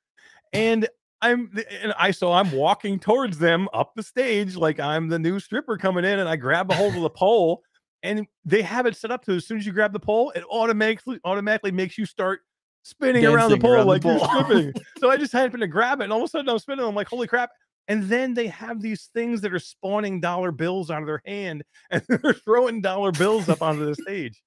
and 0.53 0.89
I'm 1.23 1.51
and 1.83 1.93
I 1.99 2.13
so 2.13 2.33
I'm 2.33 2.53
walking 2.53 3.01
towards 3.01 3.39
them 3.39 3.69
up 3.75 3.95
the 3.97 4.03
stage 4.05 4.55
like 4.55 4.79
I'm 4.79 5.09
the 5.09 5.19
new 5.19 5.41
stripper 5.41 5.77
coming 5.77 6.05
in, 6.05 6.21
and 6.21 6.29
I 6.29 6.37
grab 6.37 6.71
a 6.71 6.75
hold 6.75 6.95
of 6.95 7.03
the 7.03 7.11
pole, 7.25 7.63
and 8.05 8.29
they 8.45 8.63
have 8.63 8.87
it 8.87 8.97
set 8.97 9.11
up 9.11 9.25
to 9.25 9.33
as 9.33 9.45
soon 9.45 9.59
as 9.59 9.67
you 9.67 9.73
grab 9.73 9.93
the 9.93 9.99
pole, 9.99 10.31
it 10.37 10.45
automatically 10.53 11.19
automatically 11.25 11.73
makes 11.73 11.99
you 11.99 12.07
start 12.07 12.43
spinning 12.87 13.27
around 13.27 13.51
the 13.51 13.59
pole 13.59 13.73
around 13.73 13.87
the 13.87 13.93
like 13.93 14.05
you're 14.05 14.19
pole. 14.19 14.29
stripping. 14.29 14.73
so 14.99 15.11
I 15.11 15.17
just 15.17 15.33
happened 15.33 15.61
to 15.63 15.67
grab 15.67 16.01
it, 16.01 16.05
and 16.05 16.13
all 16.13 16.21
of 16.21 16.25
a 16.25 16.29
sudden 16.29 16.49
I'm 16.49 16.59
spinning. 16.59 16.85
I'm 16.85 16.95
like, 16.95 17.09
holy 17.09 17.27
crap! 17.27 17.51
And 17.89 18.05
then 18.05 18.35
they 18.35 18.47
have 18.49 18.81
these 18.81 19.11
things 19.15 19.41
that 19.43 19.53
are 19.53 19.59
spawning 19.59 20.21
dollar 20.21 20.53
bills 20.53 20.91
out 20.91 21.03
of 21.03 21.07
their 21.07 21.23
hand, 21.27 21.65
and 21.91 22.03
they're 22.09 22.35
throwing 22.35 22.81
dollar 22.81 23.13
bills 23.13 23.49
up 23.49 23.63
onto 23.63 23.85
the 23.85 23.95
stage. 23.95 24.43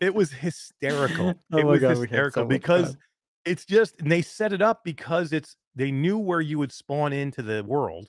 It 0.00 0.14
was 0.14 0.32
hysterical. 0.32 1.34
Oh 1.52 1.58
it 1.58 1.64
my 1.64 1.70
was 1.70 1.80
God, 1.80 1.96
hysterical 1.96 2.42
so 2.42 2.46
because 2.46 2.88
fun. 2.88 2.98
it's 3.46 3.64
just 3.64 4.00
and 4.00 4.12
they 4.12 4.22
set 4.22 4.52
it 4.52 4.62
up 4.62 4.84
because 4.84 5.32
it's 5.32 5.56
they 5.74 5.90
knew 5.90 6.18
where 6.18 6.42
you 6.42 6.58
would 6.58 6.72
spawn 6.72 7.12
into 7.12 7.42
the 7.42 7.64
world. 7.64 8.06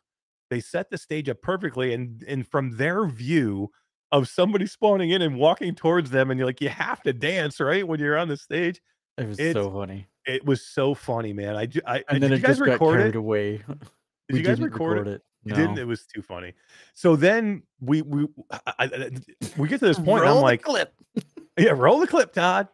They 0.50 0.60
set 0.60 0.90
the 0.90 0.98
stage 0.98 1.30
up 1.30 1.42
perfectly, 1.42 1.94
and 1.94 2.22
and 2.28 2.48
from 2.48 2.76
their 2.78 3.08
view 3.08 3.70
of 4.12 4.28
somebody 4.28 4.66
spawning 4.66 5.12
in 5.12 5.22
and 5.22 5.38
walking 5.38 5.76
towards 5.76 6.10
them, 6.10 6.32
and 6.32 6.38
you're 6.38 6.48
like, 6.48 6.62
you 6.62 6.70
have 6.70 7.02
to 7.04 7.14
dance, 7.14 7.60
right? 7.60 7.88
When 7.88 8.00
you're 8.00 8.18
on 8.18 8.28
the 8.28 8.38
stage. 8.38 8.82
It 9.20 9.28
was 9.28 9.40
it's- 9.40 9.54
so 9.54 9.72
funny. 9.72 10.08
It 10.26 10.46
was 10.46 10.62
so 10.62 10.94
funny, 10.94 11.34
man. 11.34 11.56
I, 11.56 11.66
ju- 11.66 11.82
I 11.88 12.04
And 12.08 12.20
did 12.20 12.22
then 12.22 12.30
you 12.32 12.36
it 12.38 12.42
guys 12.42 12.50
just 12.58 12.60
got 12.60 12.72
record 12.74 12.98
carried 13.00 13.16
it? 13.16 13.18
away. 13.18 13.58
Did 13.68 14.34
we 14.34 14.40
you 14.40 14.46
guys 14.46 14.58
didn't 14.60 14.72
record 14.74 15.08
it? 15.08 15.24
No. 15.44 15.56
You 15.56 15.62
didn't. 15.62 15.80
It 15.80 15.88
was 15.88 16.06
too 16.06 16.22
funny. 16.22 16.54
So 16.94 17.16
then 17.16 17.64
we 17.82 18.04
we 18.04 18.28
I, 18.52 18.60
I- 18.78 19.10
we 19.58 19.68
get 19.68 19.80
to 19.80 19.88
this 19.88 19.98
point. 19.98 20.22
and 20.22 20.30
I'm 20.30 20.36
the 20.36 20.42
like, 20.42 20.62
clip. 20.62 20.94
yeah, 21.58 21.72
roll 21.72 22.00
the 22.00 22.06
clip, 22.06 22.32
Todd. 22.34 22.68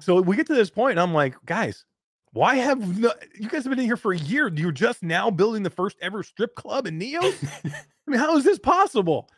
So 0.00 0.20
we 0.20 0.36
get 0.36 0.46
to 0.48 0.54
this 0.54 0.68
point, 0.68 0.92
and 0.92 1.00
I'm 1.00 1.14
like, 1.14 1.36
guys, 1.46 1.86
why 2.32 2.56
have 2.56 2.98
no, 2.98 3.12
you 3.38 3.48
guys 3.48 3.64
have 3.64 3.70
been 3.70 3.78
in 3.78 3.86
here 3.86 3.96
for 3.96 4.12
a 4.12 4.18
year? 4.18 4.48
You're 4.54 4.70
just 4.70 5.02
now 5.02 5.30
building 5.30 5.62
the 5.62 5.70
first 5.70 5.96
ever 6.02 6.22
strip 6.22 6.54
club 6.54 6.86
in 6.86 6.98
Neos? 7.00 7.48
I 7.64 8.10
mean, 8.10 8.20
how 8.20 8.36
is 8.36 8.44
this 8.44 8.58
possible? 8.58 9.30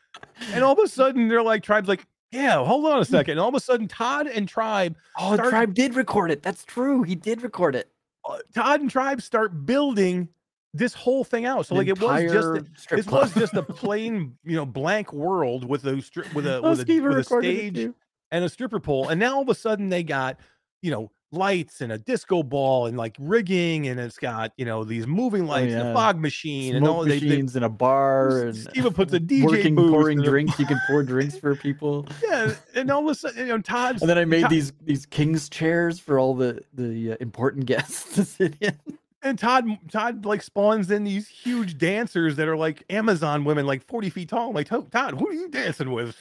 And 0.53 0.65
all 0.65 0.73
of 0.73 0.79
a 0.85 0.89
sudden, 0.89 1.29
they're 1.29 1.43
like, 1.45 1.63
Tribe's 1.63 1.89
like, 1.89 2.05
yeah, 2.33 2.65
hold 2.65 2.87
on 2.87 2.99
a 3.01 3.05
second. 3.05 3.33
And 3.33 3.41
all 3.41 3.49
of 3.49 3.55
a 3.55 3.61
sudden, 3.61 3.87
Todd 3.89 4.27
and 4.27 4.49
Tribe, 4.49 4.97
Oh, 5.19 5.35
start- 5.35 5.51
Tribe 5.51 5.75
did 5.75 5.95
record 5.95 6.31
it. 6.31 6.43
That's 6.43 6.65
true. 6.65 7.03
He 7.03 7.15
did 7.15 7.43
record 7.43 7.75
it. 7.77 7.91
uh, 8.29 8.39
Todd 8.55 8.81
and 8.81 8.91
Tribe 8.91 9.21
start 9.23 9.67
building 9.67 10.29
this 10.75 10.95
whole 10.95 11.23
thing 11.25 11.45
out. 11.45 11.67
So 11.67 11.75
An 11.75 11.79
like, 11.79 11.89
it 11.89 12.01
was 12.01 12.33
just 12.33 12.89
this 12.91 13.07
was 13.07 13.35
just 13.35 13.55
a 13.55 13.63
plain, 13.63 14.37
you 14.45 14.57
know, 14.57 14.65
blank 14.67 15.13
world 15.13 15.65
with 15.69 15.85
with 15.85 16.47
a 16.47 16.61
Oh, 16.63 16.71
with 16.71 16.89
a, 16.89 17.01
with 17.01 17.19
a 17.19 17.25
stage 17.25 17.91
and 18.31 18.45
a 18.45 18.49
stripper 18.49 18.81
pole. 18.81 19.09
And 19.11 19.21
now 19.21 19.35
all 19.37 19.43
of 19.43 19.49
a 19.51 19.55
sudden 19.55 19.91
they 19.91 20.03
got, 20.03 20.39
you 20.81 20.91
know, 20.91 21.11
lights 21.33 21.81
and 21.81 21.91
a 21.91 21.99
disco 21.99 22.43
ball 22.43 22.87
and 22.87 22.97
like 22.97 23.17
rigging, 23.19 23.89
and 23.89 23.99
it's 23.99 24.19
got 24.19 24.53
you 24.57 24.65
know 24.65 24.85
these 24.85 25.07
moving 25.07 25.47
lights 25.47 25.73
and 25.73 25.83
Oh, 25.83 25.85
yeah. 25.87 25.91
a 25.91 25.95
fog 25.95 26.19
machine 26.21 26.77
and 26.77 26.85
Smoke 26.85 26.97
all 26.97 27.05
they, 27.05 27.19
they 27.19 27.27
machines 27.27 27.57
in 27.57 27.63
a 27.63 27.69
bar 27.69 28.43
and 28.43 28.57
Steven 28.57 28.93
puts 28.93 29.13
a 29.13 29.21
DJ 29.21 29.45
working 29.45 29.75
booth 29.75 29.91
pouring 29.91 30.23
drinks. 30.23 30.59
You 30.59 30.67
can 30.67 30.81
pour 30.87 31.03
drinks 31.03 31.37
for 31.41 31.55
people. 31.57 32.07
yeah, 32.23 32.55
and 32.75 32.91
all 32.91 33.03
of 33.03 33.09
a 33.11 33.15
sudden, 33.15 33.39
you 33.39 33.47
know, 33.47 33.59
Todd. 33.61 33.99
And 34.01 34.09
then 34.11 34.19
I 34.19 34.25
made 34.25 34.43
Todd- 34.43 34.51
these 34.51 34.73
these 34.83 35.07
king's 35.07 35.49
chairs 35.49 35.99
for 35.99 36.19
all 36.19 36.35
the 36.35 36.61
the 36.75 37.13
uh, 37.13 37.17
important 37.21 37.67
guests 37.73 38.15
to 38.15 38.25
sit 38.25 38.55
in. 38.61 38.77
and 39.23 39.39
Todd 39.39 39.65
Todd 39.91 40.25
like 40.27 40.43
spawns 40.43 40.91
in 40.91 41.05
these 41.05 41.29
huge 41.29 41.79
dancers 41.79 42.37
that 42.37 42.49
are 42.49 42.57
like 42.57 42.83
Amazon 42.91 43.45
women, 43.45 43.67
like 43.67 43.83
forty 43.87 44.11
feet 44.11 44.29
tall. 44.29 44.49
I'm 44.51 44.55
like 44.55 44.67
"Todd, 44.69 44.91
Todd, 44.93 45.15
who 45.19 45.29
are 45.29 45.33
you 45.33 45.49
dancing 45.49 45.93
with? 45.93 46.17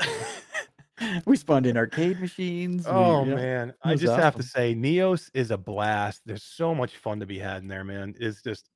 we 1.26 1.36
spawned 1.36 1.66
in 1.66 1.78
arcade 1.78 2.20
machines. 2.20 2.86
we- 2.86 2.92
Oh 2.92 3.26
yeah. 3.26 3.36
man, 3.36 3.74
I 3.84 3.96
just 3.96 4.16
have 4.18 4.36
to 4.36 4.44
say, 4.44 4.76
Neos 4.76 5.30
is 5.34 5.52
a 5.52 5.58
blast. 5.58 6.22
There's 6.26 6.44
so 6.44 6.74
much 6.76 6.96
fun 6.98 7.20
to 7.20 7.26
be 7.26 7.40
had 7.40 7.62
in 7.62 7.68
there, 7.68 7.84
man. 7.84 8.16
It's 8.20 8.42
just, 8.42 8.70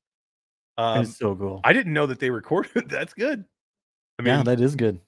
um, 0.78 1.00
was 1.00 1.18
so 1.18 1.36
cool. 1.36 1.62
I 1.64 1.74
didn't 1.74 1.94
know 1.94 2.06
that 2.08 2.20
they 2.20 2.30
recorded. 2.30 2.86
That's 2.90 3.14
good. 3.14 3.46
I 4.20 4.24
mean, 4.24 4.34
yeah, 4.34 4.44
that 4.44 4.60
is 4.62 4.76
good. 4.76 5.00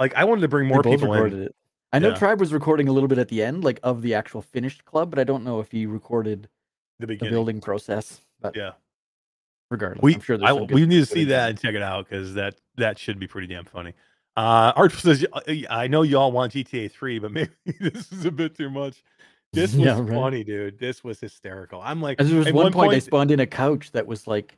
like 0.00 0.14
I 0.14 0.24
wanted 0.24 0.40
to 0.42 0.48
bring 0.48 0.68
more 0.68 0.82
people 0.82 1.08
recorded 1.10 1.38
in. 1.38 1.42
it. 1.46 1.56
I 1.92 1.98
know 1.98 2.08
Yeah. 2.08 2.14
Tribe 2.18 2.40
was 2.40 2.52
recording 2.52 2.88
a 2.88 2.92
little 2.92 3.08
bit 3.08 3.18
at 3.18 3.28
the 3.28 3.42
end, 3.42 3.62
like 3.64 3.78
of 3.82 4.02
the 4.02 4.14
actual 4.14 4.42
finished 4.42 4.84
club, 4.84 5.10
but 5.10 5.18
I 5.18 5.24
don't 5.24 5.44
know 5.44 5.60
if 5.60 5.70
he 5.70 5.86
recorded 5.86 6.48
The 6.98 7.06
the 7.06 7.16
building 7.16 7.60
process. 7.60 8.20
But 8.40 8.56
Yeah, 8.56 8.72
regardless, 9.70 10.02
we 10.02 10.14
I'm 10.14 10.20
sure 10.20 10.38
I, 10.42 10.52
we 10.54 10.86
need 10.86 11.00
to 11.00 11.06
see 11.06 11.24
that 11.24 11.50
and 11.50 11.60
check 11.60 11.74
it 11.74 11.82
out 11.82 12.08
because 12.08 12.34
that 12.34 12.56
that 12.76 12.98
should 12.98 13.18
be 13.18 13.26
pretty 13.26 13.46
damn 13.46 13.64
funny. 13.64 13.92
Uh, 14.36 14.72
Art 14.76 14.92
says, 14.92 15.24
I 15.68 15.86
know 15.88 16.02
y'all 16.02 16.32
want 16.32 16.52
GTA 16.54 16.90
3, 16.90 17.18
but 17.18 17.32
maybe 17.32 17.50
this 17.80 18.10
is 18.12 18.24
a 18.24 18.30
bit 18.30 18.56
too 18.56 18.70
much. 18.70 19.02
This 19.52 19.72
was 19.74 19.84
Yeah, 19.84 20.00
right. 20.00 20.08
funny, 20.08 20.44
dude. 20.44 20.78
This 20.78 21.04
was 21.04 21.20
hysterical. 21.20 21.80
I'm 21.84 22.00
like, 22.00 22.20
And 22.20 22.28
there 22.28 22.38
was 22.38 22.46
at 22.46 22.54
one, 22.54 22.72
point, 22.72 22.92
I 22.94 22.98
spawned 22.98 23.30
in 23.30 23.40
a 23.40 23.46
couch 23.46 23.92
that 23.92 24.06
was 24.06 24.26
like 24.26 24.56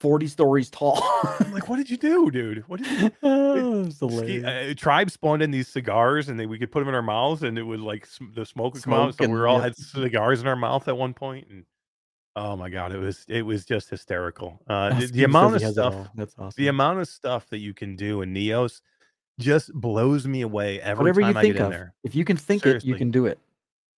40 0.00 0.28
stories 0.28 0.70
tall. 0.70 1.02
I'm 1.40 1.52
like, 1.52 1.68
what 1.68 1.76
did 1.76 1.90
you 1.90 1.96
do, 1.96 2.30
dude? 2.30 2.66
What 2.68 2.82
did 2.82 3.00
you 3.00 3.10
oh, 3.22 3.82
it 3.84 3.92
Ski- 3.92 4.44
uh, 4.44 4.74
tribe 4.74 5.10
spawned 5.10 5.42
in 5.42 5.50
these 5.50 5.68
cigars 5.68 6.28
and 6.28 6.38
they, 6.40 6.46
we 6.46 6.58
could 6.58 6.70
put 6.70 6.78
them 6.78 6.88
in 6.88 6.94
our 6.94 7.02
mouths 7.02 7.42
and 7.42 7.58
it 7.58 7.64
would 7.64 7.80
like 7.80 8.06
sm- 8.06 8.32
the 8.34 8.46
smoke 8.46 8.74
would 8.74 8.82
come 8.82 8.94
out. 8.94 9.14
So 9.16 9.26
we 9.26 9.34
and- 9.34 9.42
all 9.46 9.56
yep. 9.56 9.64
had 9.64 9.76
cigars 9.76 10.40
in 10.40 10.46
our 10.46 10.56
mouth 10.56 10.86
at 10.88 10.96
one 10.96 11.12
point 11.12 11.48
and 11.50 11.64
oh 12.40 12.56
my 12.56 12.70
god, 12.70 12.92
it 12.92 12.98
was 12.98 13.24
it 13.28 13.42
was 13.42 13.64
just 13.64 13.90
hysterical. 13.90 14.60
Uh, 14.66 14.98
the, 14.98 15.06
the 15.06 15.24
amount 15.24 15.56
of 15.56 15.62
stuff, 15.62 15.94
all. 15.94 16.08
That's 16.14 16.34
awesome. 16.38 16.54
the 16.56 16.68
amount 16.68 17.00
of 17.00 17.08
stuff 17.08 17.48
that 17.50 17.58
you 17.58 17.74
can 17.74 17.96
do 17.96 18.22
in 18.22 18.34
Neos 18.34 18.80
just 19.38 19.72
blows 19.74 20.26
me 20.26 20.40
away 20.42 20.80
every 20.80 21.04
Whatever 21.04 21.20
time 21.20 21.32
you 21.32 21.38
I 21.38 21.42
think 21.42 21.56
get 21.56 21.64
in 21.64 21.70
there. 21.70 21.94
If 22.02 22.14
you 22.14 22.24
can 22.24 22.36
think 22.36 22.66
it, 22.66 22.84
you 22.84 22.94
can 22.94 23.10
do 23.10 23.26
it. 23.26 23.38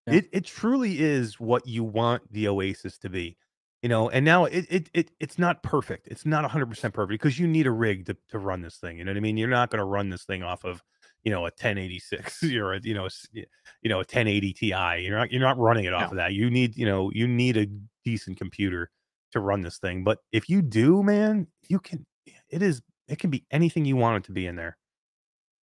Yeah. 0.07 0.15
It 0.15 0.29
it 0.33 0.45
truly 0.45 1.01
is 1.01 1.39
what 1.39 1.67
you 1.67 1.85
want 1.85 2.23
the 2.33 2.49
Oasis 2.49 2.99
to 2.99 3.09
be. 3.09 3.37
You 3.83 3.89
know, 3.89 4.11
and 4.11 4.25
now 4.25 4.45
it 4.45 4.67
it, 4.69 4.91
it 4.93 5.11
it's 5.21 5.39
not 5.39 5.63
perfect. 5.63 6.09
It's 6.09 6.27
not 6.27 6.49
100% 6.49 6.93
perfect 6.93 7.23
because 7.23 7.39
you 7.39 7.47
need 7.47 7.67
a 7.67 7.71
rig 7.73 8.07
to, 8.07 8.17
to 8.29 8.39
run 8.39 8.63
this 8.63 8.77
thing. 8.77 8.99
You 8.99 9.05
know 9.05 9.11
what 9.11 9.17
I 9.17 9.21
mean? 9.21 9.37
You're 9.37 9.49
not 9.49 9.71
going 9.71 9.81
to 9.81 9.85
run 9.85 10.09
this 10.09 10.23
thing 10.25 10.43
off 10.45 10.65
of, 10.65 10.83
you 11.25 11.33
know, 11.33 11.41
a 11.41 11.51
1086 11.51 12.45
or 12.55 12.75
a, 12.75 12.81
you 12.81 12.95
know, 12.95 13.07
a 13.07 13.11
you 13.33 13.89
know, 13.89 13.97
a 13.97 14.07
1080 14.07 14.53
Ti. 14.53 14.67
You're 14.69 15.17
not 15.17 15.33
you're 15.33 15.41
not 15.41 15.59
running 15.59 15.85
it 15.85 15.95
off 15.95 16.03
No. 16.03 16.09
of 16.11 16.17
that. 16.17 16.33
You 16.33 16.49
need, 16.49 16.77
you 16.77 16.87
know, 16.87 17.11
you 17.13 17.27
need 17.27 17.57
a 17.57 17.67
decent 18.05 18.37
computer 18.37 18.91
to 19.33 19.41
run 19.41 19.63
this 19.63 19.79
thing. 19.79 20.05
But 20.05 20.19
if 20.33 20.49
you 20.49 20.63
do, 20.63 21.03
man, 21.03 21.47
you 21.69 21.79
can 21.81 22.07
it 22.49 22.63
is 22.63 22.83
it 23.09 23.19
can 23.19 23.31
be 23.31 23.45
anything 23.51 23.85
you 23.85 23.97
want 23.97 24.25
it 24.25 24.27
to 24.27 24.33
be 24.33 24.47
in 24.47 24.57
there. 24.57 24.77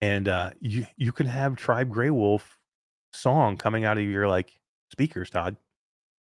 And 0.02 0.28
uh 0.28 0.52
you 0.60 0.86
you 0.98 1.12
can 1.12 1.28
have 1.28 1.56
Tribe 1.56 1.90
Grey 1.90 2.10
Wolf 2.10 2.58
song 3.14 3.58
coming 3.58 3.86
out 3.86 3.98
of 3.98 4.04
your 4.04 4.28
like 4.28 4.60
speakers, 4.92 5.30
Todd. 5.30 5.58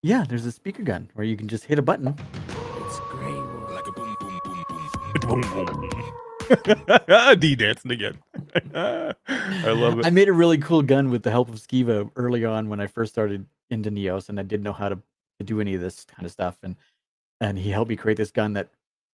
Yeah, 0.01 0.23
there's 0.27 0.45
a 0.45 0.51
speaker 0.51 0.83
gun 0.83 1.09
where 1.13 1.25
you 1.25 1.35
can 1.35 1.47
just 1.47 1.65
hit 1.65 1.77
a 1.79 1.81
button. 1.81 2.15
It's 2.77 2.99
Grey 3.11 3.33
Wolf. 3.33 3.71
Like 3.71 3.87
a 3.87 3.91
boom, 3.91 4.15
boom, 4.19 4.39
boom, 4.43 4.63
Boom, 5.21 5.41
boom. 5.41 5.65
boom. 5.65 5.79
D 7.39 7.55
dancing 7.55 7.91
again. 7.91 8.17
I 8.75 9.13
love 9.71 9.99
it. 9.99 10.05
I 10.05 10.09
made 10.09 10.29
a 10.29 10.33
really 10.33 10.57
cool 10.57 10.81
gun 10.81 11.11
with 11.11 11.23
the 11.23 11.31
help 11.31 11.49
of 11.49 11.55
Skiva 11.55 12.09
early 12.15 12.45
on 12.45 12.69
when 12.69 12.79
I 12.79 12.87
first 12.87 13.11
started 13.13 13.45
into 13.69 13.91
Neos, 13.91 14.29
and 14.29 14.39
I 14.39 14.43
didn't 14.43 14.63
know 14.63 14.73
how 14.73 14.89
to, 14.89 14.99
to 15.39 15.45
do 15.45 15.59
any 15.61 15.73
of 15.75 15.81
this 15.81 16.05
kind 16.05 16.25
of 16.25 16.31
stuff. 16.31 16.57
And 16.63 16.75
and 17.41 17.57
he 17.57 17.71
helped 17.71 17.89
me 17.89 17.95
create 17.95 18.17
this 18.17 18.31
gun 18.31 18.53
that 18.53 18.69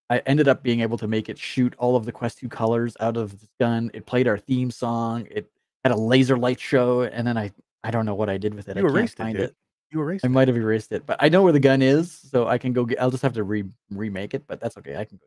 I 0.10 0.19
ended 0.26 0.47
up 0.47 0.64
being 0.64 0.81
able 0.81 0.97
to 0.99 1.07
make 1.07 1.30
it 1.30 1.38
shoot 1.38 1.73
all 1.77 1.95
of 1.95 2.06
the 2.06 2.11
Quest 2.11 2.39
2 2.39 2.49
colors 2.49 2.95
out 2.99 3.18
of 3.18 3.39
this 3.39 3.49
gun. 3.60 3.91
It 3.93 4.06
played 4.06 4.27
our 4.27 4.38
theme 4.38 4.72
song. 4.72 5.27
It 5.31 5.49
had 5.84 5.91
a 5.93 5.97
laser 5.97 6.38
light 6.38 6.60
show, 6.60 7.03
and 7.03 7.26
then 7.27 7.38
I 7.38 7.52
I 7.84 7.91
don't 7.91 8.06
know 8.06 8.15
what 8.15 8.30
I 8.30 8.38
did 8.38 8.53
with 8.56 8.68
it. 8.69 8.77
You 8.77 8.88
I 8.88 8.91
can't 8.91 8.95
erased 8.97 9.19
it, 9.19 9.23
find 9.23 9.38
dude. 9.38 9.49
it. 9.49 9.56
You 9.91 10.02
erased 10.02 10.26
I 10.26 10.27
it. 10.27 10.31
might 10.31 10.47
have 10.47 10.57
erased 10.57 10.91
it, 10.91 11.06
but 11.06 11.18
I 11.19 11.30
know 11.30 11.43
where 11.43 11.53
the 11.53 11.60
gun 11.60 11.81
is, 11.81 12.11
so 12.11 12.47
I 12.47 12.57
can 12.57 12.73
go 12.73 12.85
get. 12.85 13.02
I'll 13.02 13.11
just 13.11 13.23
have 13.23 13.34
to 13.34 13.43
re 13.43 13.64
remake 13.91 14.34
it, 14.34 14.45
but 14.47 14.60
that's 14.60 14.77
okay. 14.77 14.97
I 14.97 15.06
can 15.06 15.18
go. 15.18 15.26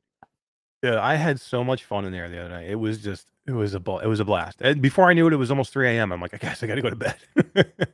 Yeah, 0.82 1.02
I 1.02 1.16
had 1.16 1.40
so 1.40 1.64
much 1.64 1.84
fun 1.84 2.04
in 2.04 2.12
there 2.12 2.28
the 2.28 2.38
other 2.38 2.50
night. 2.50 2.68
It 2.68 2.76
was 2.76 2.98
just, 2.98 3.26
it 3.46 3.52
was 3.52 3.74
a 3.74 3.80
ball. 3.80 3.98
It 3.98 4.06
was 4.06 4.20
a 4.20 4.24
blast. 4.24 4.60
And 4.60 4.80
before 4.80 5.10
I 5.10 5.12
knew 5.12 5.26
it, 5.26 5.32
it 5.32 5.36
was 5.36 5.50
almost 5.50 5.72
3 5.72 5.88
a.m. 5.88 6.12
I'm 6.12 6.20
like, 6.20 6.34
I 6.34 6.36
guess 6.36 6.62
I 6.62 6.66
got 6.66 6.76
to 6.76 6.82
go 6.82 6.90
to 6.90 6.96
bed. 6.96 7.16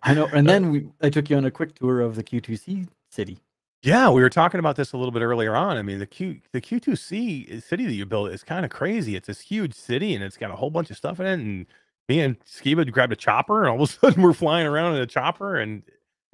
I 0.03 0.13
know. 0.13 0.27
And 0.27 0.47
then 0.49 0.71
we, 0.71 0.87
I 1.01 1.09
took 1.09 1.31
you 1.31 1.37
on 1.37 1.47
a 1.47 1.51
quick 1.51 1.75
tour 1.75 2.01
of 2.01 2.17
the 2.17 2.23
Q2C 2.23 2.89
city. 3.11 3.39
Yeah, 3.83 4.11
we 4.11 4.23
were 4.23 4.31
talking 4.31 4.59
about 4.59 4.77
this 4.77 4.93
a 4.93 4.97
little 4.97 5.13
bit 5.13 5.23
earlier 5.23 5.55
on. 5.55 5.77
I 5.77 5.83
mean, 5.83 5.99
the 5.99 6.07
Q 6.07 6.41
the 6.53 6.61
Q2C 6.61 7.57
eh, 7.57 7.61
city 7.61 7.85
that 7.85 7.93
you 7.93 8.07
built 8.07 8.31
is 8.31 8.43
kind 8.43 8.65
of 8.65 8.71
crazy. 8.71 9.15
It's 9.15 9.27
this 9.27 9.41
huge 9.41 9.75
city 9.75 10.15
and 10.15 10.25
it's 10.25 10.39
got 10.39 10.51
a 10.51 10.57
whole 10.57 10.71
bunch 10.71 10.91
of 10.91 10.97
stuff 10.97 11.21
in 11.21 11.27
it. 11.27 11.33
And 11.35 11.67
me 12.09 12.21
and 12.21 12.39
Skiva 12.45 12.91
grabbed 12.91 13.13
a 13.13 13.17
chopper, 13.17 13.63
and 13.63 13.71
all 13.71 13.83
of 13.83 13.89
a 13.89 13.93
sudden 14.01 14.23
we're 14.23 14.33
flying 14.33 14.67
around 14.67 14.97
in 14.97 15.03
a 15.03 15.07
chopper, 15.07 15.57
and 15.57 15.83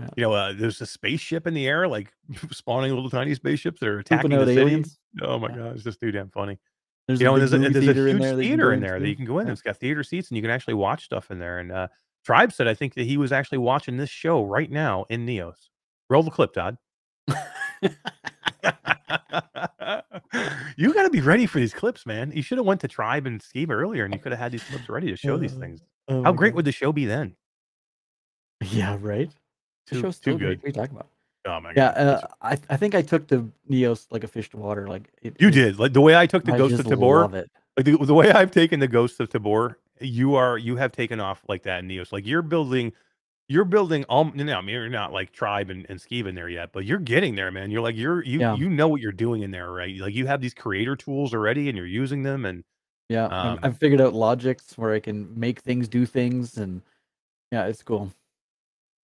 Yeah. 0.00 0.08
you 0.16 0.22
know, 0.22 0.32
uh, 0.32 0.52
there's 0.56 0.80
a 0.80 0.86
spaceship 0.86 1.46
in 1.46 1.54
the 1.54 1.66
air, 1.66 1.86
like 1.88 2.12
spawning 2.50 2.92
little 2.94 3.10
tiny 3.10 3.34
spaceships 3.34 3.80
that 3.80 3.88
are 3.88 3.98
attacking 3.98 4.30
the 4.30 4.44
city. 4.46 4.60
aliens. 4.60 4.98
Oh 5.22 5.38
my 5.38 5.48
Yeah. 5.50 5.56
god, 5.56 5.74
it's 5.74 5.84
just 5.84 6.00
too 6.00 6.10
damn 6.12 6.30
funny. 6.30 6.58
There's 7.08 7.20
you 7.20 7.26
know, 7.26 7.36
there's 7.38 7.52
a, 7.52 7.58
there's 7.58 7.74
a 7.76 7.80
theater 7.80 8.06
huge 8.06 8.14
in 8.16 8.18
there 8.20 8.36
that 8.36 8.44
you 8.44 8.50
can 8.50 8.58
theater 8.58 8.72
in 8.72 8.80
there 8.80 9.00
that 9.00 9.08
you 9.08 9.16
can 9.16 9.24
go 9.24 9.38
in. 9.40 9.46
Yeah. 9.46 9.52
It's 9.52 9.62
got 9.62 9.76
theater 9.78 10.02
seats, 10.04 10.28
and 10.28 10.36
you 10.36 10.42
can 10.42 10.50
actually 10.50 10.74
watch 10.74 11.04
stuff 11.04 11.30
in 11.30 11.38
there. 11.40 11.58
And 11.58 11.72
uh, 11.72 11.88
Tribe 12.24 12.52
said, 12.52 12.68
I 12.68 12.74
think 12.74 12.94
that 12.94 13.04
he 13.04 13.16
was 13.16 13.32
actually 13.32 13.58
watching 13.58 13.96
this 13.96 14.10
show 14.10 14.44
right 14.44 14.70
now 14.70 15.06
in 15.10 15.26
Neos. 15.26 15.56
Roll 16.08 16.22
the 16.22 16.30
clip, 16.30 16.52
Todd. 16.52 16.76
you 20.76 20.94
got 20.94 21.02
to 21.04 21.10
be 21.10 21.20
ready 21.20 21.46
for 21.46 21.58
these 21.58 21.74
clips, 21.74 22.06
man. 22.06 22.32
You 22.34 22.42
should 22.42 22.58
have 22.58 22.66
went 22.66 22.80
to 22.82 22.88
Tribe 22.88 23.26
and 23.26 23.40
Skiva 23.40 23.70
earlier, 23.70 24.04
and 24.04 24.14
you 24.14 24.20
could 24.20 24.32
have 24.32 24.38
had 24.38 24.52
these 24.52 24.62
clips 24.64 24.88
ready 24.88 25.08
to 25.10 25.16
show 25.16 25.36
these 25.36 25.56
Uh, 25.56 25.60
things. 25.60 25.80
Oh 26.08 26.22
How 26.24 26.32
great 26.32 26.50
God. 26.50 26.56
would 26.56 26.64
the 26.64 26.72
show 26.72 26.92
be 26.92 27.06
then? 27.06 27.36
Yeah, 28.62 28.98
right. 29.00 29.30
The 29.90 29.96
Too, 29.96 30.00
show's 30.02 30.18
too 30.18 30.32
still 30.32 30.38
good. 30.38 30.58
What 30.58 30.64
are 30.64 30.68
you 30.68 30.72
talking 30.72 30.96
about? 30.96 31.08
Oh 31.46 31.60
my 31.60 31.70
Yeah, 31.70 31.92
god! 31.94 31.96
It's- 32.00 32.22
uh, 32.24 32.26
I 32.42 32.58
I 32.74 32.76
think 32.76 32.94
I 32.94 33.02
took 33.02 33.26
the 33.28 33.46
Neos 33.70 34.06
like 34.10 34.24
a 34.24 34.28
fish 34.28 34.50
to 34.50 34.56
water. 34.56 34.86
Like 34.88 35.10
it, 35.22 35.36
you 35.40 35.48
it- 35.48 35.52
did 35.52 35.78
like 35.78 35.92
the 35.92 36.00
way 36.00 36.16
I 36.16 36.26
took 36.26 36.44
the 36.44 36.54
I 36.54 36.58
Ghost 36.58 36.78
of 36.78 36.86
Tabor. 36.86 37.20
love 37.22 37.34
it. 37.34 37.50
like 37.76 37.86
the, 37.86 37.96
the 37.96 38.14
way 38.14 38.30
I've 38.30 38.50
taken 38.50 38.80
the 38.80 38.88
Ghost 38.88 39.20
of 39.20 39.28
Tabor, 39.30 39.78
you 40.00 40.34
are 40.34 40.58
you 40.58 40.76
have 40.76 40.92
taken 40.92 41.18
off 41.20 41.42
like 41.48 41.62
that 41.64 41.80
in 41.80 41.88
Neos. 41.88 42.12
Like 42.12 42.26
you're 42.26 42.42
building, 42.42 42.92
you're 43.48 43.64
building 43.64 44.04
all. 44.04 44.24
No, 44.34 44.54
I 44.54 44.60
mean 44.60 44.74
you're 44.74 44.88
not 44.90 45.12
like 45.14 45.32
Tribe 45.32 45.70
and, 45.70 45.86
and 45.88 45.98
Skiva 45.98 46.26
in 46.28 46.34
there 46.34 46.48
yet, 46.50 46.72
but 46.72 46.84
you're 46.84 46.98
getting 46.98 47.34
there, 47.36 47.50
man. 47.50 47.70
You're 47.70 47.80
like 47.82 47.96
you're 47.96 48.22
you 48.22 48.38
Yeah. 48.40 48.54
you 48.56 48.68
know 48.68 48.88
what 48.88 49.00
you're 49.00 49.10
doing 49.12 49.42
in 49.42 49.50
there, 49.50 49.72
right? 49.72 49.96
Like 49.96 50.14
you 50.14 50.26
have 50.26 50.40
these 50.42 50.54
creator 50.54 50.94
tools 50.94 51.32
already, 51.34 51.68
and 51.70 51.76
you're 51.76 51.86
using 51.86 52.22
them. 52.22 52.44
And 52.44 52.64
Yeah, 53.08 53.24
Um, 53.26 53.58
I've 53.62 53.78
figured 53.78 54.00
out 54.02 54.12
logics 54.12 54.76
where 54.76 54.92
I 54.92 55.00
can 55.00 55.32
make 55.40 55.60
things 55.60 55.88
do 55.88 56.04
things, 56.04 56.58
and 56.58 56.82
yeah, 57.50 57.64
it's 57.66 57.82
cool. 57.82 58.12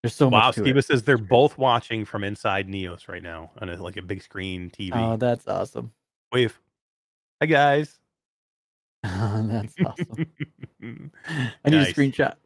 There's 0.06 0.14
so 0.14 0.28
wow, 0.28 0.46
much 0.46 0.54
Skiva 0.54 0.84
says 0.84 1.02
they're 1.02 1.18
both 1.18 1.58
watching 1.58 2.04
from 2.04 2.22
inside 2.22 2.68
Neos 2.68 3.08
right 3.08 3.24
now 3.24 3.50
on 3.60 3.68
a, 3.68 3.82
like 3.82 3.96
a 3.96 4.02
big 4.02 4.22
screen 4.22 4.70
TV. 4.70 4.92
Oh, 4.94 5.16
that's 5.16 5.48
awesome. 5.48 5.90
Wave, 6.30 6.56
hi 7.40 7.46
guys. 7.46 7.98
that's 9.02 9.74
awesome. 9.84 10.30
I 10.80 11.70
need 11.70 11.78
Nice. 11.78 11.88
a 11.88 11.92
screenshot. 11.92 12.36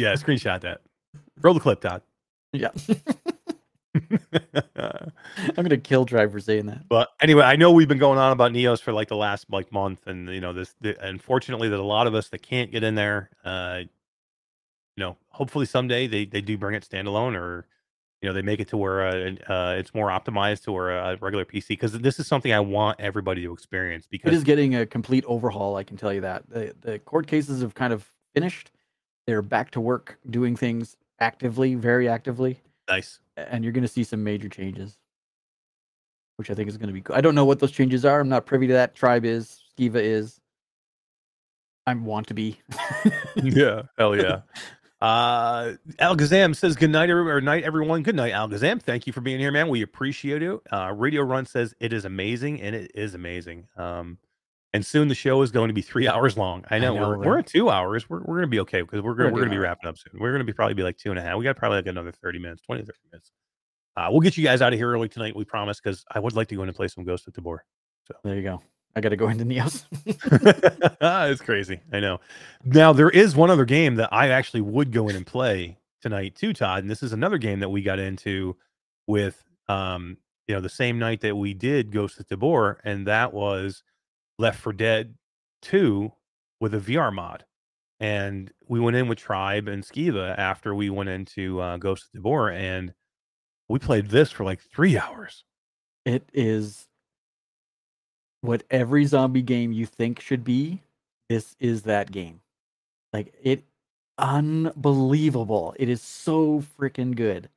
Yeah, 0.00 0.12
screenshot 0.14 0.60
that. 0.62 0.80
Roll 1.40 1.54
the 1.54 1.60
clip, 1.60 1.80
Todd. 1.82 2.02
Yeah, 2.52 2.70
I'm 3.94 5.12
gonna 5.54 5.76
kill 5.76 6.04
Drive 6.04 6.32
for 6.32 6.40
saying 6.40 6.66
that. 6.66 6.88
But 6.88 7.10
anyway, 7.20 7.44
I 7.44 7.54
know 7.54 7.70
we've 7.70 7.86
been 7.86 7.98
going 7.98 8.18
on 8.18 8.32
about 8.32 8.50
Neos 8.50 8.82
for 8.82 8.92
like 8.92 9.06
the 9.06 9.14
last 9.14 9.46
like 9.50 9.70
month, 9.70 10.08
and 10.08 10.28
you 10.28 10.40
know 10.40 10.52
this. 10.52 10.74
The, 10.80 11.00
unfortunately, 11.00 11.68
that 11.68 11.78
a 11.78 11.80
lot 11.80 12.08
of 12.08 12.16
us 12.16 12.28
that 12.30 12.42
can't 12.42 12.72
get 12.72 12.82
in 12.82 12.96
there. 12.96 13.30
Uh, 13.44 13.82
you 14.98 15.04
know, 15.04 15.16
hopefully 15.28 15.64
someday 15.64 16.08
they 16.08 16.24
they 16.24 16.40
do 16.40 16.58
bring 16.58 16.74
it 16.74 16.82
standalone, 16.82 17.36
or 17.36 17.68
you 18.20 18.28
know 18.28 18.32
they 18.32 18.42
make 18.42 18.58
it 18.58 18.66
to 18.68 18.76
where 18.76 19.06
uh, 19.06 19.30
uh, 19.48 19.76
it's 19.78 19.94
more 19.94 20.08
optimized 20.08 20.64
to 20.64 20.72
where 20.72 20.90
a 20.90 21.16
regular 21.18 21.44
PC. 21.44 21.68
Because 21.68 21.92
this 21.92 22.18
is 22.18 22.26
something 22.26 22.52
I 22.52 22.58
want 22.58 22.98
everybody 22.98 23.44
to 23.44 23.52
experience. 23.52 24.08
Because 24.10 24.32
it 24.32 24.36
is 24.36 24.42
getting 24.42 24.74
a 24.74 24.84
complete 24.84 25.24
overhaul. 25.28 25.76
I 25.76 25.84
can 25.84 25.96
tell 25.96 26.12
you 26.12 26.20
that 26.22 26.50
the 26.50 26.74
the 26.80 26.98
court 26.98 27.28
cases 27.28 27.62
have 27.62 27.76
kind 27.76 27.92
of 27.92 28.10
finished. 28.34 28.72
They're 29.28 29.40
back 29.40 29.70
to 29.72 29.80
work, 29.80 30.18
doing 30.28 30.56
things 30.56 30.96
actively, 31.20 31.76
very 31.76 32.08
actively, 32.08 32.58
nice. 32.88 33.20
and 33.36 33.62
you're 33.62 33.72
going 33.72 33.82
to 33.82 33.88
see 33.88 34.02
some 34.02 34.24
major 34.24 34.48
changes, 34.48 34.98
which 36.38 36.50
I 36.50 36.54
think 36.54 36.68
is 36.68 36.76
going 36.76 36.88
to 36.88 36.92
be 36.92 37.02
cool. 37.02 37.14
I 37.14 37.20
don't 37.20 37.36
know 37.36 37.44
what 37.44 37.60
those 37.60 37.70
changes 37.70 38.04
are. 38.04 38.18
I'm 38.18 38.28
not 38.28 38.46
privy 38.46 38.66
to 38.66 38.72
that. 38.72 38.96
Tribe 38.96 39.24
is, 39.24 39.60
Skiva 39.78 40.02
is. 40.02 40.40
I 41.86 41.94
want 41.94 42.26
to 42.26 42.34
be. 42.34 42.58
Yeah, 43.36 43.82
hell 43.96 44.16
yeah. 44.16 44.40
Uh, 45.00 45.74
Algazam 46.00 46.56
says 46.56 46.74
good 46.76 46.90
night, 46.90 47.08
every- 47.10 47.30
or 47.30 47.40
night, 47.40 47.62
everyone. 47.62 48.02
Good 48.02 48.16
night, 48.16 48.32
Algazam. 48.32 48.82
Thank 48.82 49.06
you 49.06 49.12
for 49.12 49.20
being 49.20 49.38
here, 49.38 49.52
man. 49.52 49.68
We 49.68 49.82
appreciate 49.82 50.42
you. 50.42 50.60
Uh, 50.72 50.92
Radio 50.96 51.22
Run 51.22 51.46
says 51.46 51.74
it 51.78 51.92
is 51.92 52.04
amazing, 52.04 52.60
and 52.60 52.74
it 52.74 52.90
is 52.94 53.14
amazing. 53.14 53.68
Um, 53.76 54.18
and 54.74 54.84
soon 54.84 55.08
the 55.08 55.14
show 55.14 55.40
is 55.42 55.50
going 55.52 55.68
to 55.68 55.74
be 55.74 55.82
three 55.82 56.08
hours 56.08 56.36
long. 56.36 56.64
I 56.70 56.76
I 56.76 56.78
know, 56.80 56.94
know, 56.94 57.08
we're, 57.10 57.18
we're 57.18 57.38
at 57.38 57.46
two 57.46 57.70
hours. 57.70 58.10
We're, 58.10 58.18
we're 58.20 58.36
going 58.36 58.42
to 58.42 58.46
be 58.48 58.60
okay 58.60 58.82
because 58.82 59.00
we're 59.00 59.10
We're 59.10 59.16
going 59.16 59.32
we're 59.34 59.40
gonna 59.40 59.40
going 59.42 59.50
to 59.50 59.54
do 59.56 59.60
be 59.60 59.62
wrapping 59.62 59.88
up 59.88 59.98
soon. 59.98 60.20
We're 60.20 60.32
going 60.32 60.40
to 60.40 60.44
be 60.44 60.52
probably 60.52 60.74
be 60.74 60.82
like 60.82 60.96
two 60.98 61.10
and 61.10 61.18
a 61.18 61.22
half. 61.22 61.36
We 61.38 61.44
got 61.44 61.56
probably 61.56 61.78
like 61.78 61.86
another 61.86 62.12
30 62.12 62.38
minutes, 62.40 62.62
20 62.62 62.82
30 62.82 62.92
minutes. 63.12 63.30
Uh, 63.96 64.08
we'll 64.10 64.20
get 64.20 64.36
you 64.36 64.44
guys 64.44 64.62
out 64.62 64.72
of 64.72 64.78
here 64.78 64.90
early 64.92 65.08
tonight. 65.08 65.34
We 65.34 65.44
promise 65.44 65.80
because 65.80 66.04
I 66.10 66.20
would 66.20 66.32
like 66.34 66.48
to 66.48 66.54
go 66.56 66.62
in 66.62 66.68
and 66.68 66.76
play 66.76 66.88
some 66.88 67.04
Ghost 67.04 67.26
of 67.28 67.34
Tabor. 67.34 67.64
So 68.06 68.14
there 68.24 68.36
you 68.36 68.42
go. 68.42 68.62
I 68.96 69.00
got 69.00 69.10
to 69.10 69.16
go 69.16 69.28
into 69.28 69.44
Neos. 69.44 69.84
it's 71.30 71.40
crazy. 71.40 71.80
I 71.92 72.00
know. 72.00 72.20
Now 72.64 72.92
there 72.92 73.10
is 73.10 73.36
one 73.36 73.50
other 73.50 73.64
game 73.64 73.96
that 73.96 74.12
I 74.12 74.30
actually 74.30 74.62
would 74.62 74.92
go 74.92 75.08
in 75.08 75.16
and 75.16 75.26
play 75.26 75.78
tonight 76.02 76.34
too, 76.34 76.52
Todd. 76.52 76.80
And 76.80 76.90
this 76.90 77.02
is 77.02 77.12
another 77.12 77.38
game 77.38 77.60
that 77.60 77.68
we 77.68 77.82
got 77.82 77.98
into 77.98 78.56
with 79.06 79.44
um, 79.68 80.16
you 80.48 80.54
know, 80.54 80.60
the 80.60 80.68
same 80.68 80.98
night 80.98 81.20
that 81.20 81.36
we 81.36 81.54
did 81.54 81.92
Ghost 81.92 82.18
of 82.18 82.26
Tabor, 82.26 82.80
and 82.82 83.06
that 83.06 83.32
was 83.32 83.82
Left 84.38 84.58
4 84.58 84.72
Dead 84.72 85.14
2 85.62 86.10
with 86.60 86.74
a 86.74 86.78
VR 86.78 87.12
mod. 87.12 87.44
And 88.00 88.50
we 88.66 88.80
went 88.80 88.96
in 88.96 89.08
with 89.08 89.18
Tribe 89.18 89.68
and 89.68 89.82
Skiva 89.84 90.36
after 90.38 90.74
we 90.74 90.88
went 90.88 91.10
into 91.10 91.60
uh, 91.60 91.76
Ghost 91.76 92.06
of 92.06 92.12
Tabor, 92.12 92.50
and 92.50 92.94
we 93.68 93.78
played 93.78 94.08
this 94.08 94.30
for 94.30 94.44
like 94.44 94.60
three 94.60 94.96
hours. 94.98 95.44
it 96.06 96.28
is 96.32 96.87
what 98.42 98.64
every 98.70 99.04
zombie 99.04 99.42
game 99.42 99.72
you 99.72 99.86
think 99.86 100.20
should 100.20 100.44
be. 100.44 100.82
This 101.28 101.56
is 101.60 101.82
that 101.82 102.10
game. 102.12 102.40
Like 103.12 103.34
it, 103.42 103.64
unbelievable. 104.18 105.74
It 105.78 105.88
is 105.88 106.02
so 106.02 106.62
freaking 106.78 107.14
good 107.16 107.48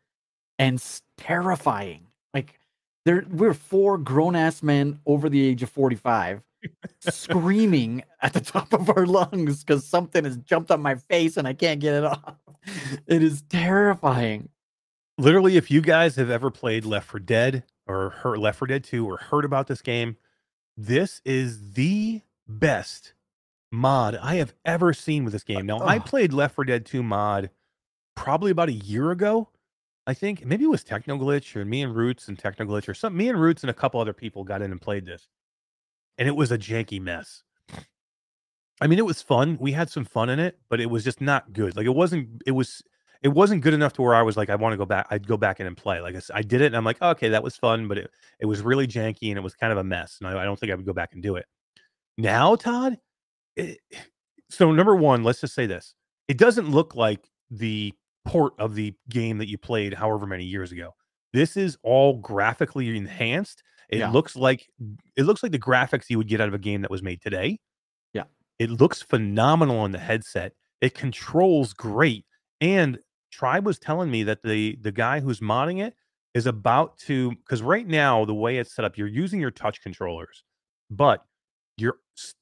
and 0.59 0.83
terrifying. 1.17 2.07
Like 2.33 2.59
there, 3.05 3.25
we're 3.29 3.53
four 3.53 3.97
grown 3.97 4.35
ass 4.35 4.63
men 4.63 4.99
over 5.05 5.29
the 5.29 5.41
age 5.43 5.63
of 5.63 5.69
forty 5.69 5.95
five. 5.95 6.41
screaming 6.99 8.03
at 8.21 8.33
the 8.33 8.39
top 8.41 8.71
of 8.73 8.89
our 8.91 9.07
lungs 9.07 9.63
because 9.63 9.85
something 9.85 10.23
has 10.25 10.37
jumped 10.37 10.69
on 10.69 10.81
my 10.81 10.93
face 10.95 11.37
and 11.37 11.47
I 11.47 11.53
can't 11.53 11.79
get 11.79 11.95
it 11.95 12.03
off. 12.03 12.35
It 13.07 13.23
is 13.23 13.41
terrifying. 13.49 14.49
literally 15.17 15.57
if 15.57 15.71
you 15.71 15.81
guys 15.81 16.15
have 16.17 16.29
ever 16.29 16.51
played 16.51 16.85
left 16.85 17.07
4 17.09 17.19
dead 17.21 17.63
or 17.87 18.11
heard 18.11 18.37
left 18.39 18.59
4 18.59 18.67
dead 18.67 18.83
2 18.83 19.09
or 19.09 19.17
heard 19.17 19.45
about 19.45 19.67
this 19.67 19.81
game 19.81 20.17
this 20.77 21.21
is 21.25 21.73
the 21.73 22.21
best 22.47 23.13
mod 23.71 24.17
i 24.21 24.35
have 24.35 24.53
ever 24.65 24.93
seen 24.93 25.23
with 25.23 25.33
this 25.33 25.43
uh, 25.43 25.53
game. 25.53 25.65
Now 25.65 25.79
i 25.79 25.97
oh. 25.97 26.01
played 26.01 26.33
left 26.33 26.55
4 26.55 26.65
dead 26.65 26.85
2 26.85 27.01
mod 27.03 27.49
probably 28.15 28.51
about 28.51 28.69
a 28.69 28.73
year 28.73 29.11
ago 29.11 29.49
i 30.07 30.13
think. 30.13 30.45
Maybe 30.45 30.65
it 30.65 30.69
was 30.69 30.83
technoglitch 30.83 31.55
or 31.55 31.63
me 31.65 31.81
and 31.81 31.95
roots 31.95 32.27
and 32.27 32.37
technoglitch 32.37 32.89
or 32.89 32.93
something 32.93 33.17
me 33.17 33.29
and 33.29 33.39
roots 33.39 33.63
and 33.63 33.69
a 33.69 33.73
couple 33.73 33.99
other 33.99 34.13
people 34.13 34.43
got 34.43 34.61
in 34.61 34.71
and 34.71 34.81
played 34.81 35.05
this 35.05 35.27
and 36.17 36.27
it 36.27 36.35
was 36.35 36.51
a 36.51 36.57
janky 36.57 37.01
mess. 37.01 37.43
I 38.81 38.87
mean 38.87 38.99
it 38.99 39.05
was 39.05 39.21
fun. 39.21 39.57
We 39.61 39.71
had 39.71 39.89
some 39.89 40.05
fun 40.05 40.29
in 40.29 40.39
it 40.39 40.59
but 40.69 40.81
it 40.81 40.89
was 40.89 41.03
just 41.03 41.21
not 41.21 41.53
good. 41.53 41.75
Like 41.77 41.85
it 41.85 41.95
wasn't 41.95 42.41
it 42.45 42.51
was 42.51 42.83
it 43.23 43.29
wasn't 43.29 43.61
good 43.61 43.73
enough 43.73 43.93
to 43.93 44.01
where 44.01 44.15
I 44.15 44.21
was 44.23 44.35
like, 44.35 44.49
I 44.49 44.55
want 44.55 44.73
to 44.73 44.77
go 44.77 44.85
back. 44.85 45.07
I'd 45.11 45.27
go 45.27 45.37
back 45.37 45.59
in 45.59 45.67
and 45.67 45.77
play. 45.77 46.01
Like 46.01 46.15
I, 46.15 46.21
I 46.33 46.41
did 46.41 46.61
it, 46.61 46.67
and 46.67 46.75
I'm 46.77 46.83
like, 46.85 47.01
okay, 47.01 47.29
that 47.29 47.43
was 47.43 47.55
fun, 47.55 47.87
but 47.87 47.97
it 47.97 48.09
it 48.39 48.45
was 48.45 48.61
really 48.61 48.87
janky 48.87 49.29
and 49.29 49.37
it 49.37 49.41
was 49.43 49.53
kind 49.55 49.71
of 49.71 49.77
a 49.77 49.83
mess, 49.83 50.17
and 50.19 50.27
I, 50.27 50.41
I 50.41 50.45
don't 50.45 50.59
think 50.59 50.71
I 50.71 50.75
would 50.75 50.85
go 50.85 50.93
back 50.93 51.13
and 51.13 51.21
do 51.21 51.35
it. 51.35 51.45
Now, 52.17 52.55
Todd, 52.55 52.97
it, 53.55 53.77
so 54.49 54.71
number 54.71 54.95
one, 54.95 55.23
let's 55.23 55.41
just 55.41 55.53
say 55.55 55.65
this: 55.65 55.93
it 56.27 56.37
doesn't 56.37 56.69
look 56.69 56.95
like 56.95 57.29
the 57.49 57.93
port 58.25 58.53
of 58.59 58.75
the 58.75 58.93
game 59.09 59.37
that 59.39 59.49
you 59.49 59.57
played 59.57 59.93
however 59.93 60.25
many 60.25 60.45
years 60.45 60.71
ago. 60.71 60.93
This 61.33 61.57
is 61.57 61.77
all 61.83 62.17
graphically 62.17 62.95
enhanced. 62.95 63.63
It 63.89 63.99
Yeah. 63.99 64.09
looks 64.11 64.35
like 64.35 64.67
it 65.15 65.23
looks 65.23 65.43
like 65.43 65.51
the 65.51 65.59
graphics 65.59 66.05
you 66.09 66.17
would 66.17 66.27
get 66.27 66.41
out 66.41 66.47
of 66.47 66.53
a 66.53 66.59
game 66.59 66.81
that 66.81 66.91
was 66.91 67.01
made 67.03 67.21
today. 67.21 67.59
Yeah. 68.13 68.23
It 68.59 68.69
looks 68.69 69.01
phenomenal 69.01 69.79
on 69.79 69.91
the 69.91 69.99
headset. 69.99 70.53
It 70.81 70.93
controls 70.93 71.73
great. 71.73 72.25
And 72.61 72.99
Tribe 73.31 73.65
was 73.65 73.79
telling 73.79 74.11
me 74.11 74.23
that 74.23 74.41
the 74.43 74.77
the 74.81 74.91
guy 74.91 75.19
who's 75.19 75.39
modding 75.39 75.81
it 75.81 75.95
is 76.33 76.45
about 76.45 76.97
to 76.99 77.31
because 77.31 77.61
right 77.61 77.87
now 77.87 78.25
the 78.25 78.33
way 78.33 78.57
it's 78.57 78.75
set 78.75 78.85
up, 78.85 78.97
you're 78.97 79.07
using 79.07 79.39
your 79.39 79.51
touch 79.51 79.81
controllers, 79.81 80.43
but 80.89 81.25
your 81.77 81.95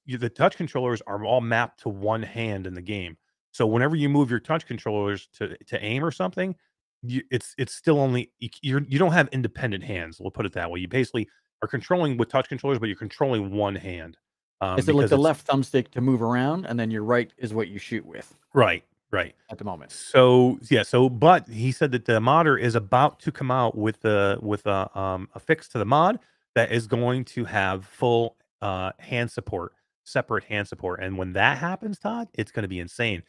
the 0.08 0.30
touch 0.30 0.58
controllers 0.58 1.02
are 1.08 1.24
all 1.24 1.42
mapped 1.42 1.82
to 1.82 1.90
one 1.90 2.24
hand 2.24 2.68
in 2.68 2.74
the 2.74 2.82
game. 2.82 3.18
So 3.52 3.66
whenever 3.66 3.96
you 3.96 4.10
move 4.10 4.30
your 4.30 4.40
touch 4.40 4.66
controllers 4.66 5.28
to 5.34 5.58
to 5.58 5.84
aim 5.84 6.04
or 6.04 6.12
something, 6.12 6.56
you, 7.02 7.24
it's 7.32 7.56
it's 7.58 7.74
still 7.74 8.00
only 8.00 8.32
you're 8.62 8.84
you 8.88 9.00
don't 9.00 9.14
have 9.14 9.30
independent 9.32 9.84
hands. 9.84 10.20
We'll 10.20 10.32
put 10.32 10.46
it 10.46 10.54
that 10.54 10.70
way. 10.70 10.80
You 10.80 10.88
basically 10.88 11.28
are 11.62 11.68
controlling 11.68 12.18
with 12.18 12.30
touch 12.30 12.50
controllers, 12.50 12.80
but 12.80 12.88
you're 12.88 12.96
controlling 12.96 13.52
one 13.52 13.76
hand. 13.76 14.18
Um, 14.62 14.78
Is 14.78 14.90
it 14.90 14.96
like 14.96 15.10
the 15.10 15.18
left 15.18 15.48
thumbstick 15.48 15.90
to 15.92 16.02
move 16.02 16.22
around, 16.22 16.66
and 16.66 16.80
then 16.80 16.92
your 16.92 17.04
right 17.04 17.34
is 17.38 17.54
what 17.54 17.70
you 17.70 17.80
shoot 17.80 18.06
with 18.06 18.36
Right, 18.54 18.84
right. 19.12 19.36
at 19.50 19.58
the 19.58 19.64
moment? 19.64 19.92
So 19.92 20.60
yeah, 20.70 20.84
so 20.84 21.10
but 21.10 21.48
he 21.48 21.72
said 21.72 21.92
that 21.92 22.06
the 22.06 22.20
modder 22.20 22.58
is 22.58 22.76
about 22.76 23.20
to 23.22 23.32
come 23.32 23.52
out 23.52 23.78
with 23.78 24.02
the 24.02 24.38
with 24.42 24.66
a 24.66 24.98
um 24.98 25.30
a 25.34 25.40
fix 25.40 25.68
to 25.70 25.78
the 25.78 25.86
mod 25.86 26.20
that 26.56 26.72
is 26.72 26.88
going 26.88 27.26
to 27.26 27.46
have 27.46 27.86
full 27.86 28.36
uh 28.62 28.92
hand 29.00 29.32
support, 29.32 29.74
separate 30.04 30.44
hand 30.46 30.68
support. 30.68 31.02
And 31.02 31.18
when 31.18 31.34
that 31.34 31.58
happens, 31.58 32.00
Todd, 32.00 32.28
it's 32.34 32.52
going 32.52 32.64
to 32.64 32.70
be 32.70 32.80
insane. 32.80 33.24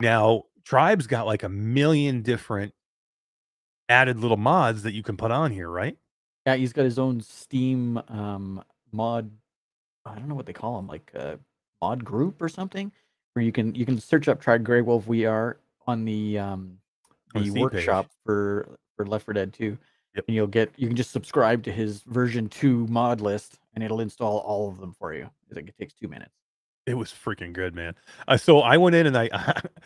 Now, 0.00 0.44
Tribe's 0.64 1.06
got 1.06 1.26
like 1.26 1.42
a 1.42 1.48
million 1.48 2.22
different 2.22 2.74
added 3.88 4.18
little 4.18 4.36
mods 4.36 4.82
that 4.82 4.92
you 4.92 5.02
can 5.02 5.16
put 5.16 5.30
on 5.30 5.50
here, 5.50 5.68
right? 5.68 5.96
Yeah, 6.46 6.56
he's 6.56 6.72
got 6.72 6.84
his 6.84 6.98
own 6.98 7.20
Steam 7.20 8.00
um, 8.08 8.62
mod. 8.92 9.30
I 10.04 10.14
don't 10.14 10.28
know 10.28 10.34
what 10.34 10.46
they 10.46 10.52
call 10.52 10.76
them, 10.76 10.86
like 10.86 11.10
a 11.14 11.38
mod 11.80 12.04
group 12.04 12.40
or 12.40 12.48
something, 12.48 12.92
where 13.38 13.44
you 13.44 13.52
can 13.52 13.72
you 13.76 13.86
can 13.86 14.00
search 14.00 14.26
up 14.26 14.40
Tribe 14.40 14.64
Grey 14.64 14.80
Wolf 14.80 15.06
VR 15.06 15.54
on 15.86 16.04
the 16.04 16.38
um, 16.38 16.76
the 17.34 17.40
Steam 17.40 17.54
page. 17.54 17.62
workshop 17.62 18.10
for 18.26 18.78
for 18.96 19.06
Left 19.06 19.24
4 19.26 19.34
Dead 19.34 19.52
2. 19.52 19.78
Yep. 20.16 20.24
And 20.26 20.34
you'll 20.34 20.48
get 20.48 20.72
you 20.76 20.88
can 20.88 20.96
just 20.96 21.12
subscribe 21.12 21.62
to 21.64 21.72
his 21.72 22.02
version 22.02 22.48
two 22.48 22.88
mod 22.88 23.20
list, 23.20 23.60
and 23.74 23.84
it'll 23.84 24.00
install 24.00 24.38
all 24.38 24.68
of 24.68 24.80
them 24.80 24.92
for 24.92 25.14
you. 25.14 25.30
I 25.50 25.54
think 25.54 25.68
it 25.68 25.76
takes 25.78 25.94
two 25.94 26.08
minutes. 26.08 26.32
It 26.84 26.94
was 26.94 27.12
freaking 27.12 27.52
good, 27.52 27.74
man. 27.74 27.94
Uh, 28.26 28.38
so 28.38 28.60
I 28.60 28.78
went 28.78 28.96
in 28.96 29.06
and 29.06 29.16
I, 29.16 29.28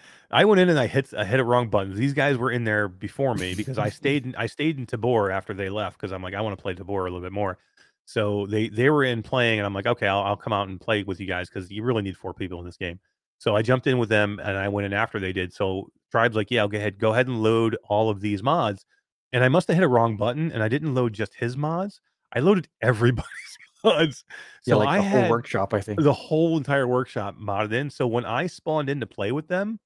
I 0.30 0.44
went 0.44 0.60
in 0.60 0.70
and 0.70 0.78
I 0.78 0.86
hit 0.86 1.12
I 1.12 1.26
hit 1.26 1.40
a 1.40 1.44
wrong 1.44 1.68
button. 1.68 1.94
These 1.94 2.14
guys 2.14 2.38
were 2.38 2.50
in 2.50 2.64
there 2.64 2.88
before 2.88 3.34
me 3.34 3.54
because 3.54 3.76
I 3.76 3.88
stayed 3.90 4.24
in, 4.24 4.34
I 4.36 4.46
stayed 4.46 4.78
in 4.78 4.86
Tabor 4.86 5.30
after 5.30 5.52
they 5.52 5.68
left 5.68 5.98
because 5.98 6.12
I'm 6.12 6.22
like 6.22 6.32
I 6.32 6.40
want 6.40 6.56
to 6.56 6.62
play 6.62 6.72
Tabor 6.72 7.00
a 7.00 7.10
little 7.10 7.20
bit 7.20 7.32
more. 7.32 7.58
So 8.06 8.46
they 8.46 8.68
they 8.68 8.88
were 8.88 9.04
in 9.04 9.22
playing 9.22 9.58
and 9.58 9.66
I'm 9.66 9.74
like 9.74 9.86
okay 9.86 10.06
I'll 10.06 10.22
I'll 10.22 10.36
come 10.36 10.54
out 10.54 10.68
and 10.68 10.80
play 10.80 11.02
with 11.02 11.20
you 11.20 11.26
guys 11.26 11.50
because 11.50 11.70
you 11.70 11.82
really 11.82 12.02
need 12.02 12.16
four 12.16 12.32
people 12.32 12.60
in 12.60 12.64
this 12.64 12.78
game. 12.78 12.98
So 13.42 13.56
I 13.56 13.62
jumped 13.62 13.88
in 13.88 13.98
with 13.98 14.08
them 14.08 14.38
and 14.40 14.56
I 14.56 14.68
went 14.68 14.86
in 14.86 14.92
after 14.92 15.18
they 15.18 15.32
did. 15.32 15.52
So 15.52 15.88
Tribe's 16.12 16.36
like 16.36 16.52
yeah 16.52 16.60
I'll 16.60 16.68
go 16.68 16.78
ahead 16.78 17.00
go 17.00 17.12
ahead 17.12 17.26
and 17.26 17.42
load 17.42 17.76
all 17.88 18.08
of 18.08 18.20
these 18.20 18.40
mods, 18.40 18.84
and 19.32 19.42
I 19.42 19.48
must 19.48 19.66
have 19.66 19.74
hit 19.74 19.82
a 19.82 19.88
wrong 19.88 20.16
button 20.16 20.52
and 20.52 20.62
I 20.62 20.68
didn't 20.68 20.94
load 20.94 21.12
just 21.12 21.34
his 21.34 21.56
mods. 21.56 22.00
I 22.32 22.38
loaded 22.38 22.68
everybody's 22.80 23.58
mods. 23.82 24.24
yeah, 24.64 24.74
So 24.74 24.78
like 24.78 24.90
I 24.90 24.96
the 24.98 25.02
whole 25.02 25.28
workshop, 25.28 25.74
I 25.74 25.80
think. 25.80 26.00
the 26.00 26.12
whole 26.12 26.56
entire 26.56 26.86
workshop 26.86 27.34
modded 27.36 27.72
in. 27.72 27.90
So 27.90 28.06
when 28.06 28.24
I 28.24 28.46
spawned 28.46 28.88
in 28.88 29.00
to 29.00 29.06
play 29.06 29.32
with 29.32 29.48
them, 29.48 29.80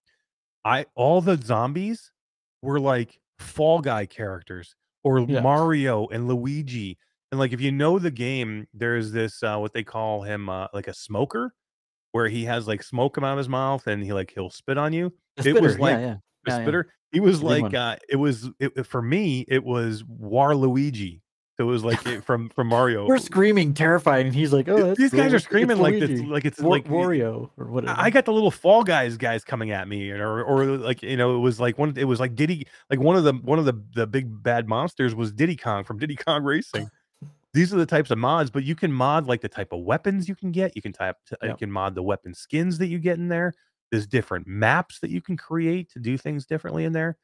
I 0.63 0.85
all 0.95 1.23
the 1.23 1.39
zombies 1.43 2.13
were 2.61 2.79
like 2.79 3.19
Fall 3.39 3.81
Guy 3.81 4.05
characters 4.05 4.77
or 5.03 5.21
Yeah. 5.21 5.41
Mario 5.41 6.09
and 6.09 6.29
Luigi. 6.29 6.99
And 7.33 7.39
like 7.39 7.55
if 7.55 7.63
you 7.63 7.73
know 7.73 7.99
the 7.99 8.11
game, 8.11 8.67
there's 8.75 9.13
this 9.13 9.43
uh 9.43 9.57
what 9.57 9.73
they 9.73 9.83
call 9.83 10.25
him 10.25 10.51
uh 10.51 10.67
like 10.75 10.89
a 10.89 10.95
smoker 10.95 11.55
where 12.17 12.29
he 12.29 12.45
has 12.47 12.67
like 12.67 12.83
smoke 12.83 13.15
come 13.15 13.25
out 13.25 13.33
of 13.33 13.39
his 13.39 13.49
mouth 13.49 13.87
and 13.87 14.03
he 14.03 14.13
like 14.13 14.33
he'll 14.35 14.51
spit 14.51 14.79
on 14.79 14.93
you. 14.93 15.13
The 15.37 15.51
it 15.51 15.61
was 15.63 15.79
like 15.79 15.93
yeah, 15.93 16.01
yeah. 16.01 16.15
The 16.45 16.51
Yeah, 16.51 16.57
yeah. 16.59 16.65
spitter. 16.65 16.93
He 17.13 17.21
was 17.21 17.43
like 17.43 17.73
uh 17.75 17.97
it 18.09 18.17
was 18.17 18.49
it, 18.59 18.87
for 18.87 19.01
me 19.03 19.45
it 19.49 19.63
was 19.63 20.03
Waluigi. 20.03 21.21
So 21.59 21.65
it 21.67 21.71
was 21.73 21.85
like 21.85 22.05
it- 22.07 22.23
from 22.23 22.51
from 22.51 22.67
Mario. 22.67 23.07
We're 23.07 23.17
screaming, 23.17 23.73
terrified, 23.73 24.27
and 24.27 24.35
he's 24.35 24.53
like, 24.53 24.69
"Oh, 24.69 24.95
these 24.95 25.11
guys 25.11 25.33
are 25.33 25.37
It's 25.37 25.47
screaming 25.47 25.79
like 25.79 25.99
this, 25.99 26.21
like 26.21 26.45
it's 26.45 26.61
Wa- 26.61 26.69
like 26.69 26.85
Wario 26.87 27.49
or 27.57 27.67
whatever." 27.71 27.99
I 27.99 28.05
I 28.07 28.11
got 28.11 28.27
the 28.27 28.33
little 28.35 28.51
Fall 28.51 28.85
Guys 28.85 29.17
guys 29.17 29.43
coming 29.43 29.71
at 29.71 29.89
me, 29.89 30.11
or 30.11 30.43
or 30.45 30.67
like 30.67 31.03
you 31.03 31.17
know, 31.17 31.35
it 31.35 31.39
was 31.39 31.59
like 31.59 31.79
one. 31.79 31.95
It 31.97 32.05
was 32.05 32.21
like 32.21 32.35
Diddy, 32.35 32.67
like 32.91 33.01
one 33.01 33.17
of 33.17 33.25
the 33.25 33.33
one 33.33 33.59
of 33.59 33.65
the 33.65 33.73
the 33.95 34.07
big 34.07 34.43
bad 34.43 34.69
monsters 34.69 35.15
was 35.15 35.33
Diddy 35.33 35.57
Kong 35.57 35.83
from 35.85 35.97
Diddy 35.99 36.17
Kong 36.17 36.43
Racing. 36.45 36.91
These 37.57 37.73
are 37.73 37.79
the 37.79 37.87
types 37.87 38.11
of 38.11 38.19
mods, 38.19 38.51
but 38.51 38.65
you 38.65 38.75
can 38.75 38.93
mod 38.93 39.27
like 39.27 39.41
the 39.41 39.49
type 39.49 39.73
of 39.73 39.81
weapons 39.81 40.29
you 40.29 40.35
can 40.35 40.53
get. 40.53 40.77
You 40.77 40.83
can 40.83 40.93
type, 40.93 41.17
t- 41.27 41.37
you 41.43 41.57
can 41.57 41.71
mod 41.73 41.95
the 41.95 42.03
weapon 42.03 42.35
skins 42.35 42.77
that 42.79 42.89
you 42.89 42.99
get 42.99 43.17
in 43.19 43.29
there. 43.29 43.55
There's 43.91 44.07
different 44.07 44.47
maps 44.47 45.01
that 45.01 45.11
you 45.11 45.23
can 45.23 45.39
create 45.39 45.91
to 45.93 45.99
do 45.99 46.19
things 46.19 46.45
differently 46.45 46.85
in 46.85 46.93
there. 46.93 47.17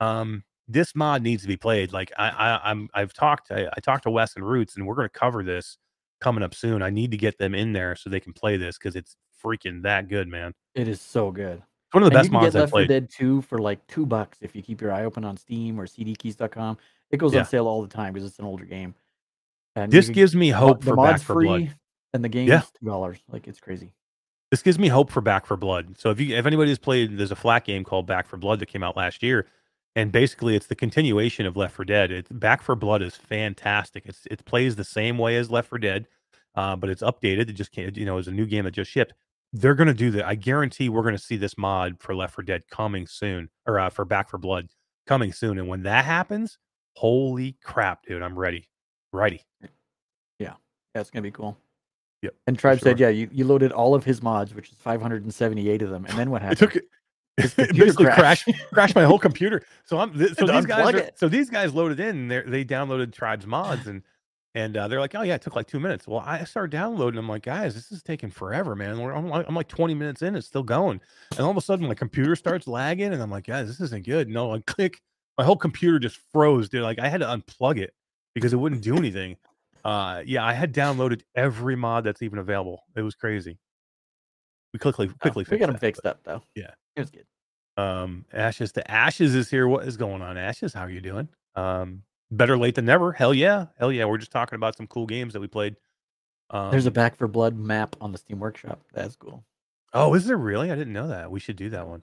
Um, 0.00 0.42
this 0.68 0.94
mod 0.94 1.22
needs 1.22 1.42
to 1.42 1.48
be 1.48 1.58
played. 1.58 1.92
Like 1.92 2.12
I, 2.16 2.30
I 2.30 2.70
I'm 2.70 2.88
I've 2.94 3.12
talked 3.12 3.50
I, 3.50 3.68
I 3.76 3.80
talked 3.80 4.04
to 4.04 4.10
Wes 4.10 4.36
and 4.36 4.48
Roots, 4.48 4.74
and 4.76 4.86
we're 4.86 4.94
going 4.94 5.08
to 5.08 5.18
cover 5.18 5.44
this 5.44 5.76
coming 6.20 6.42
up 6.42 6.54
soon. 6.54 6.80
I 6.80 6.88
need 6.88 7.10
to 7.10 7.18
get 7.18 7.36
them 7.36 7.54
in 7.54 7.74
there 7.74 7.94
so 7.94 8.08
they 8.08 8.20
can 8.20 8.32
play 8.32 8.56
this 8.56 8.78
because 8.78 8.96
it's 8.96 9.16
freaking 9.44 9.82
that 9.82 10.08
good, 10.08 10.28
man. 10.28 10.54
It 10.74 10.88
is 10.88 11.02
so 11.02 11.30
good. 11.30 11.58
It's 11.58 11.92
one 11.94 12.02
of 12.02 12.10
the 12.10 12.16
And 12.18 12.22
best 12.22 12.24
you 12.24 12.30
can 12.30 12.40
mods 12.40 12.54
get 12.54 12.60
Left 12.60 12.70
4 12.70 12.78
played. 12.78 12.88
Dead 12.88 13.10
2 13.10 13.42
for 13.42 13.58
like 13.58 13.86
two 13.86 14.06
bucks 14.06 14.38
if 14.40 14.56
you 14.56 14.62
keep 14.62 14.80
your 14.80 14.92
eye 14.92 15.04
open 15.04 15.24
on 15.24 15.36
Steam 15.36 15.78
or 15.78 15.86
CDKeys.com. 15.86 16.78
It 17.10 17.18
goes 17.18 17.34
Yeah. 17.34 17.40
on 17.40 17.44
sale 17.44 17.66
all 17.66 17.82
the 17.82 17.88
time 17.88 18.14
because 18.14 18.26
it's 18.26 18.38
an 18.38 18.46
older 18.46 18.64
game. 18.64 18.94
And 19.76 19.90
This 19.92 20.06
can- 20.06 20.14
gives 20.14 20.36
me 20.36 20.50
hope 20.50 20.80
the 20.80 20.90
for 20.90 20.96
mod's 20.96 21.20
Back 21.20 21.26
for 21.26 21.34
free 21.34 21.46
Blood. 21.46 21.74
and 22.12 22.24
the 22.24 22.28
game 22.28 22.48
Yeah. 22.48 22.60
two 22.80 22.86
dollars. 22.86 23.18
Like 23.28 23.48
it's 23.48 23.60
crazy. 23.60 23.92
This 24.50 24.62
gives 24.62 24.78
me 24.78 24.86
hope 24.88 25.10
for 25.10 25.20
Back 25.20 25.46
4 25.46 25.56
Blood. 25.56 25.98
So 25.98 26.10
if 26.10 26.20
you 26.20 26.36
if 26.36 26.46
anybody's 26.46 26.78
played, 26.78 27.18
there's 27.18 27.32
a 27.32 27.36
flat 27.36 27.64
game 27.64 27.82
called 27.82 28.06
Back 28.06 28.28
4 28.28 28.38
Blood 28.38 28.60
that 28.60 28.66
came 28.66 28.84
out 28.84 28.96
last 28.96 29.20
year, 29.22 29.46
and 29.96 30.12
basically 30.12 30.54
it's 30.54 30.66
the 30.68 30.76
continuation 30.76 31.44
of 31.44 31.56
Left 31.56 31.74
4 31.74 31.84
Dead. 31.84 32.12
It, 32.12 32.38
Back 32.38 32.62
4 32.62 32.76
Blood 32.76 33.02
is 33.02 33.16
fantastic. 33.16 34.04
It's 34.06 34.26
it 34.30 34.44
plays 34.44 34.76
the 34.76 34.84
same 34.84 35.18
way 35.18 35.36
as 35.36 35.50
Left 35.50 35.68
4 35.70 35.78
Dead, 35.78 36.06
uh, 36.54 36.76
but 36.76 36.88
it's 36.88 37.02
updated. 37.02 37.48
It 37.48 37.54
just 37.54 37.72
can't, 37.72 37.96
you 37.96 38.04
know, 38.04 38.16
it's 38.18 38.28
a 38.28 38.32
new 38.32 38.46
game 38.46 38.64
that 38.64 38.72
just 38.72 38.92
shipped. 38.92 39.14
They're 39.52 39.74
gonna 39.74 39.94
do 39.94 40.12
that. 40.12 40.24
I 40.26 40.36
guarantee 40.36 40.88
we're 40.88 41.02
gonna 41.02 41.18
see 41.18 41.36
this 41.36 41.58
mod 41.58 41.96
for 42.00 42.14
Left 42.14 42.34
4 42.34 42.44
Dead 42.44 42.62
coming 42.70 43.08
soon, 43.08 43.48
or 43.66 43.80
uh, 43.80 43.90
for 43.90 44.04
Back 44.04 44.30
4 44.30 44.38
Blood 44.38 44.68
coming 45.06 45.32
soon. 45.32 45.58
And 45.58 45.66
when 45.66 45.82
that 45.82 46.04
happens, 46.04 46.58
holy 46.94 47.56
crap, 47.64 48.04
dude, 48.06 48.22
I'm 48.22 48.38
ready, 48.38 48.68
ready. 49.14 49.42
Yeah, 50.38 50.54
it's 50.94 51.10
gonna 51.10 51.22
be 51.22 51.30
cool. 51.30 51.56
Yep, 52.22 52.34
And 52.46 52.58
Tribe 52.58 52.78
sure. 52.78 52.90
said, 52.90 53.00
yeah, 53.00 53.08
you, 53.10 53.28
you 53.32 53.44
loaded 53.44 53.70
all 53.70 53.94
of 53.94 54.02
his 54.04 54.22
mods, 54.22 54.54
which 54.54 54.70
is 54.70 54.76
578 54.78 55.82
of 55.82 55.90
them. 55.90 56.06
And 56.06 56.18
then 56.18 56.30
what 56.30 56.40
happened? 56.42 56.58
took 56.58 56.76
it. 56.76 56.84
It 57.36 57.76
basically 57.76 58.06
crashed 58.06 58.48
crashed. 58.72 58.94
my 58.94 59.02
whole 59.04 59.18
computer. 59.18 59.62
So 59.84 59.98
I'm 59.98 60.16
th- 60.16 60.34
so 60.38 60.46
these 60.46 60.66
guys 60.66 60.94
are, 60.94 61.10
so 61.16 61.28
these 61.28 61.50
guys 61.50 61.74
loaded 61.74 61.98
in. 62.00 62.28
They 62.28 62.42
they 62.42 62.64
downloaded 62.64 63.12
Tribes 63.12 63.46
mods 63.46 63.88
and 63.88 64.02
and 64.54 64.76
uh, 64.76 64.86
they're 64.86 65.00
like, 65.00 65.16
oh 65.16 65.22
yeah, 65.22 65.34
it 65.34 65.42
took 65.42 65.56
like 65.56 65.66
two 65.66 65.80
minutes. 65.80 66.06
Well, 66.06 66.22
I 66.24 66.44
started 66.44 66.70
downloading. 66.70 67.18
I'm 67.18 67.28
like, 67.28 67.42
guys, 67.42 67.74
this 67.74 67.90
is 67.90 68.04
taking 68.04 68.30
forever, 68.30 68.76
man. 68.76 69.00
We're, 69.00 69.12
I'm, 69.12 69.28
like, 69.28 69.46
I'm 69.48 69.54
like 69.56 69.66
20 69.66 69.94
minutes 69.94 70.22
in, 70.22 70.36
it's 70.36 70.46
still 70.46 70.62
going, 70.62 71.00
and 71.32 71.40
all 71.40 71.50
of 71.50 71.56
a 71.56 71.60
sudden 71.60 71.88
my 71.88 71.94
computer 71.94 72.36
starts 72.36 72.68
lagging, 72.68 73.12
and 73.12 73.20
I'm 73.20 73.32
like, 73.32 73.46
guys, 73.48 73.66
this 73.66 73.80
isn't 73.80 74.06
good. 74.06 74.28
No, 74.28 74.54
I 74.54 74.60
click, 74.60 75.00
my 75.36 75.42
whole 75.44 75.56
computer 75.56 75.98
just 75.98 76.20
froze, 76.32 76.68
dude. 76.68 76.82
Like 76.82 77.00
I 77.00 77.08
had 77.08 77.18
to 77.20 77.26
unplug 77.26 77.78
it 77.80 77.94
because 78.34 78.52
it 78.52 78.56
wouldn't 78.56 78.82
do 78.82 78.96
anything. 78.98 79.36
Uh, 79.84 80.22
yeah, 80.24 80.44
I 80.44 80.52
had 80.54 80.72
downloaded 80.72 81.22
every 81.34 81.76
mod 81.76 82.04
that's 82.04 82.22
even 82.22 82.38
available. 82.38 82.82
It 82.96 83.02
was 83.02 83.14
crazy. 83.14 83.58
We 84.72 84.78
quickly 84.78 85.08
Oh, 85.10 85.14
quickly 85.20 85.40
we 85.42 85.44
fixed 85.44 85.60
got 85.66 85.72
that, 85.72 85.80
fixed 85.80 86.06
up 86.06 86.20
though. 86.24 86.42
Yeah. 86.54 86.70
It 86.96 87.00
was 87.00 87.10
good. 87.10 87.26
um, 87.76 88.24
Ashes 88.32 88.72
to 88.72 88.90
Ashes 88.90 89.34
is 89.34 89.50
here. 89.50 89.68
What 89.68 89.86
is 89.86 89.96
going 89.96 90.22
on, 90.22 90.36
Ashes? 90.38 90.72
How 90.72 90.80
are 90.82 90.90
you 90.90 91.00
doing? 91.00 91.28
Um, 91.54 92.02
better 92.30 92.56
late 92.56 92.74
than 92.76 92.84
never. 92.86 93.12
Hell 93.12 93.34
yeah, 93.34 93.66
hell 93.78 93.92
yeah. 93.92 94.04
We're 94.06 94.18
just 94.18 94.32
talking 94.32 94.56
about 94.56 94.76
some 94.76 94.86
cool 94.86 95.06
games 95.06 95.32
that 95.34 95.40
we 95.40 95.46
played. 95.48 95.76
Um, 96.50 96.70
There's 96.70 96.86
a 96.86 96.90
Back 96.90 97.16
4 97.16 97.28
Blood 97.28 97.56
map 97.58 97.94
on 98.00 98.12
the 98.12 98.18
Steam 98.18 98.38
Workshop. 98.38 98.80
That's 98.92 99.16
cool. 99.16 99.44
oh, 99.92 100.14
is 100.14 100.26
there 100.26 100.36
really? 100.36 100.70
I 100.70 100.76
didn't 100.76 100.92
know 100.92 101.08
that. 101.08 101.30
We 101.30 101.40
should 101.40 101.56
do 101.56 101.70
that 101.70 101.86
one. 101.86 102.02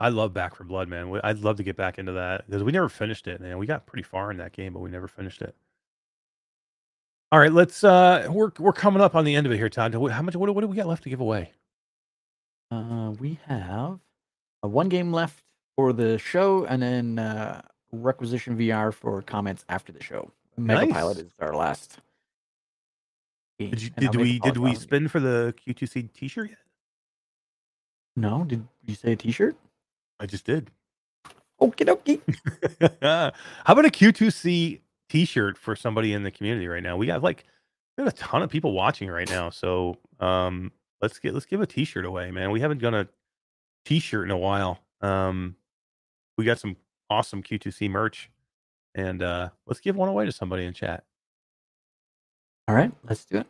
I 0.00 0.10
love 0.10 0.32
Back 0.32 0.54
4 0.54 0.64
Blood, 0.66 0.88
man. 0.88 1.10
We- 1.10 1.20
I'd 1.24 1.40
love 1.40 1.56
to 1.56 1.62
get 1.64 1.76
back 1.76 1.98
into 1.98 2.12
that 2.12 2.46
because 2.46 2.62
we 2.62 2.70
never 2.72 2.88
finished 2.88 3.26
it, 3.26 3.40
man. 3.40 3.58
We 3.58 3.66
got 3.66 3.86
pretty 3.86 4.04
far 4.04 4.30
in 4.30 4.36
that 4.38 4.52
game, 4.52 4.72
but 4.72 4.80
we 4.80 4.90
never 4.90 5.08
finished 5.08 5.42
it. 5.42 5.54
All 7.32 7.38
right, 7.40 7.52
let's. 7.52 7.82
uh 7.84 8.26
We're 8.30 8.52
we're 8.58 8.72
coming 8.72 9.02
up 9.02 9.14
on 9.14 9.24
the 9.24 9.34
end 9.34 9.46
of 9.46 9.52
it 9.52 9.56
here, 9.58 9.68
Todd. 9.68 9.92
How 9.94 10.22
much? 10.22 10.34
What, 10.36 10.46
do- 10.46 10.52
what 10.52 10.60
do 10.62 10.66
we 10.66 10.76
got 10.76 10.86
left 10.86 11.02
to 11.02 11.10
give 11.10 11.20
away? 11.20 11.52
Uh, 12.70 13.12
we 13.18 13.38
have 13.46 13.98
uh, 14.64 14.68
one 14.68 14.88
game 14.88 15.12
left 15.12 15.42
for 15.76 15.92
the 15.92 16.16
show, 16.18 16.64
and 16.66 16.80
then 16.82 17.18
uh, 17.18 17.60
Requisition 17.92 18.56
VR 18.56 18.92
for 18.94 19.20
comments 19.22 19.64
after 19.68 19.92
the 19.92 20.02
show. 20.02 20.30
Mega 20.56 20.92
Pilot 20.92 21.18
is 21.18 21.32
our 21.40 21.54
last. 21.54 21.98
game, 23.58 23.70
Did 23.70 23.82
you, 23.82 23.90
did 23.90 24.16
we 24.16 24.38
did 24.38 24.56
we 24.56 24.74
spin 24.74 25.08
for 25.08 25.20
the 25.20 25.54
Q2C 25.66 26.12
T-shirt 26.12 26.50
yet? 26.50 26.58
No, 28.16 28.44
did 28.44 28.66
you 28.86 28.94
say 28.94 29.12
a 29.12 29.16
T-shirt? 29.16 29.56
I 30.20 30.26
just 30.26 30.44
did. 30.44 30.70
Okie 31.60 31.86
dokie. 31.86 32.20
How 33.02 33.72
about 33.72 33.84
a 33.84 33.90
Q2C 33.90 34.80
T-shirt 35.08 35.58
for 35.58 35.74
somebody 35.74 36.12
in 36.12 36.22
the 36.22 36.30
community 36.30 36.68
right 36.68 36.82
now? 36.82 36.96
We 36.96 37.06
got 37.06 37.22
like 37.22 37.44
we 37.96 38.04
have 38.04 38.12
a 38.12 38.16
ton 38.16 38.42
of 38.42 38.50
people 38.50 38.72
watching 38.72 39.08
right 39.08 39.28
now, 39.28 39.50
so 39.50 39.96
um, 40.20 40.72
let's 41.02 41.18
get 41.18 41.34
let's 41.34 41.46
give 41.46 41.60
a 41.60 41.66
T-shirt 41.66 42.04
away, 42.04 42.30
man. 42.30 42.50
We 42.50 42.60
haven't 42.60 42.80
done 42.80 42.94
a 42.94 43.08
T-shirt 43.84 44.24
in 44.24 44.30
a 44.30 44.36
while. 44.36 44.78
Um, 45.00 45.56
we 46.36 46.44
got 46.44 46.60
some 46.60 46.76
awesome 47.10 47.42
Q2C 47.42 47.90
merch, 47.90 48.30
and 48.94 49.22
uh, 49.22 49.48
let's 49.66 49.80
give 49.80 49.96
one 49.96 50.08
away 50.08 50.26
to 50.26 50.32
somebody 50.32 50.64
in 50.64 50.72
chat. 50.72 51.04
All 52.68 52.74
right, 52.74 52.92
let's 53.08 53.24
do 53.24 53.38
it. 53.38 53.46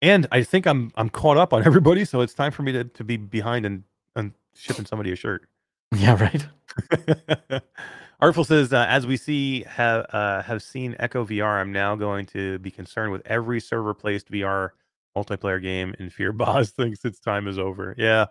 And 0.00 0.26
I 0.30 0.42
think 0.42 0.66
I'm 0.66 0.92
I'm 0.96 1.08
caught 1.08 1.36
up 1.36 1.52
on 1.52 1.64
everybody, 1.66 2.04
so 2.04 2.20
it's 2.20 2.34
time 2.34 2.52
for 2.52 2.62
me 2.62 2.70
to 2.72 2.84
to 2.84 3.02
be 3.02 3.16
behind 3.16 3.66
and 3.66 3.82
and 4.14 4.32
shipping 4.54 4.86
somebody 4.86 5.10
a 5.10 5.16
shirt. 5.16 5.48
Yeah, 5.96 6.14
right. 6.20 7.62
Artful 8.20 8.44
says, 8.44 8.72
uh, 8.72 8.86
as 8.88 9.06
we 9.06 9.16
see 9.16 9.62
have 9.64 10.06
uh, 10.10 10.42
have 10.42 10.62
seen 10.62 10.96
Echo 10.98 11.24
VR, 11.24 11.60
I'm 11.60 11.72
now 11.72 11.96
going 11.96 12.24
to 12.26 12.58
be 12.60 12.70
concerned 12.70 13.12
with 13.12 13.22
every 13.26 13.60
server 13.60 13.94
placed 13.94 14.30
VR 14.30 14.70
multiplayer 15.16 15.60
game 15.60 15.94
in 15.98 16.08
fear 16.08 16.32
Boz 16.32 16.70
thinks 16.70 17.04
its 17.04 17.20
time 17.20 17.48
is 17.48 17.58
over. 17.58 17.94
Yeah, 17.98 18.26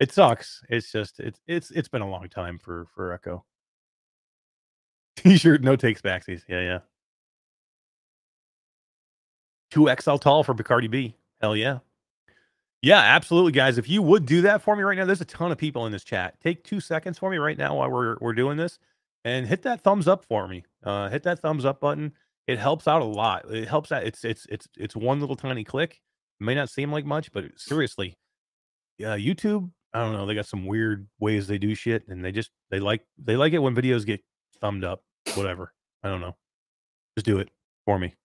it 0.00 0.12
sucks. 0.12 0.62
It's 0.70 0.92
just 0.92 1.20
it's 1.20 1.40
it's 1.48 1.70
it's 1.72 1.88
been 1.88 2.02
a 2.02 2.10
long 2.10 2.28
time 2.28 2.58
for 2.58 2.86
for 2.94 3.12
Echo. 3.12 3.44
T-shirt, 5.16 5.62
no 5.62 5.76
takes 5.76 6.00
backsies. 6.02 6.42
Yeah, 6.48 6.60
yeah. 6.60 6.78
Two 9.70 9.88
XL 10.00 10.16
tall 10.16 10.44
for 10.44 10.54
Bacardi 10.54 10.88
B. 10.90 11.16
Hell 11.40 11.56
yeah. 11.56 11.78
Yeah, 12.82 12.98
absolutely, 12.98 13.52
guys. 13.52 13.78
If 13.78 13.88
you 13.88 14.02
would 14.02 14.26
do 14.26 14.42
that 14.42 14.60
for 14.60 14.74
me 14.74 14.82
right 14.82 14.98
now, 14.98 15.04
there's 15.04 15.20
a 15.20 15.24
ton 15.24 15.52
of 15.52 15.58
people 15.58 15.86
in 15.86 15.92
this 15.92 16.02
chat. 16.02 16.40
Take 16.40 16.64
two 16.64 16.80
seconds 16.80 17.16
for 17.16 17.30
me 17.30 17.36
right 17.36 17.56
now 17.56 17.76
while 17.76 17.88
we're 17.88 18.16
we're 18.20 18.32
doing 18.32 18.56
this, 18.56 18.80
and 19.24 19.46
hit 19.46 19.62
that 19.62 19.82
thumbs 19.82 20.08
up 20.08 20.24
for 20.24 20.48
me. 20.48 20.64
Uh, 20.82 21.08
hit 21.08 21.22
that 21.22 21.38
thumbs 21.38 21.64
up 21.64 21.80
button. 21.80 22.12
It 22.48 22.58
helps 22.58 22.88
out 22.88 23.00
a 23.00 23.04
lot. 23.04 23.48
It 23.54 23.68
helps 23.68 23.92
out. 23.92 24.02
It's 24.02 24.24
it's 24.24 24.46
it's 24.50 24.66
it's 24.76 24.96
one 24.96 25.20
little 25.20 25.36
tiny 25.36 25.62
click. 25.62 26.00
It 26.40 26.44
may 26.44 26.56
not 26.56 26.70
seem 26.70 26.90
like 26.90 27.04
much, 27.06 27.30
but 27.30 27.44
seriously, 27.56 28.18
yeah, 28.98 29.16
YouTube. 29.16 29.70
I 29.94 30.00
don't 30.00 30.12
know. 30.14 30.26
They 30.26 30.34
got 30.34 30.46
some 30.46 30.66
weird 30.66 31.06
ways 31.20 31.46
they 31.46 31.58
do 31.58 31.76
shit, 31.76 32.08
and 32.08 32.24
they 32.24 32.32
just 32.32 32.50
they 32.70 32.80
like 32.80 33.02
they 33.16 33.36
like 33.36 33.52
it 33.52 33.60
when 33.60 33.76
videos 33.76 34.04
get 34.04 34.22
thumbed 34.60 34.82
up. 34.82 35.04
Whatever. 35.34 35.72
I 36.02 36.08
don't 36.08 36.20
know. 36.20 36.36
Just 37.16 37.26
do 37.26 37.38
it 37.38 37.48
for 37.84 37.96
me. 37.96 38.16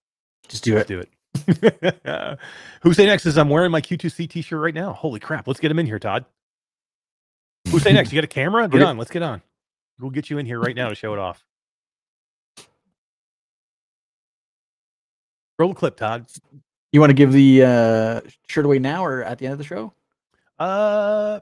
Just 0.47 0.63
do 0.63 0.73
Let's 0.75 0.89
it. 0.89 0.93
do 0.95 0.99
it. 0.99 1.09
Who 2.81 2.93
say 2.93 3.05
next 3.05 3.25
is 3.25 3.37
I'm 3.37 3.49
wearing 3.49 3.71
my 3.71 3.81
Q2C 3.81 4.29
t-shirt 4.29 4.59
right 4.59 4.73
now. 4.73 4.93
Holy 4.93 5.19
crap. 5.19 5.47
Let's 5.47 5.59
get 5.59 5.71
him 5.71 5.79
in 5.79 5.85
here, 5.85 5.99
Todd. 5.99 6.25
Who 7.69 7.79
say 7.79 7.93
next? 7.93 8.11
You 8.11 8.17
got 8.17 8.23
a 8.25 8.27
camera? 8.27 8.67
Get 8.67 8.81
on. 8.81 8.97
Let's 8.97 9.11
get 9.11 9.23
on. 9.23 9.41
We'll 9.99 10.11
get 10.11 10.29
you 10.29 10.37
in 10.37 10.45
here 10.45 10.59
right 10.59 10.75
now 10.75 10.89
to 10.89 10.95
show 10.95 11.13
it 11.13 11.19
off. 11.19 11.43
Roll 15.59 15.71
a 15.71 15.75
clip, 15.75 15.97
Todd. 15.97 16.27
You 16.91 16.99
want 16.99 17.09
to 17.09 17.15
give 17.15 17.31
the 17.31 17.63
uh, 17.63 18.21
shirt 18.47 18.65
away 18.65 18.79
now 18.79 19.03
or 19.05 19.23
at 19.23 19.39
the 19.39 19.45
end 19.45 19.53
of 19.53 19.57
the 19.57 19.63
show? 19.65 19.93
Uh, 20.59 21.39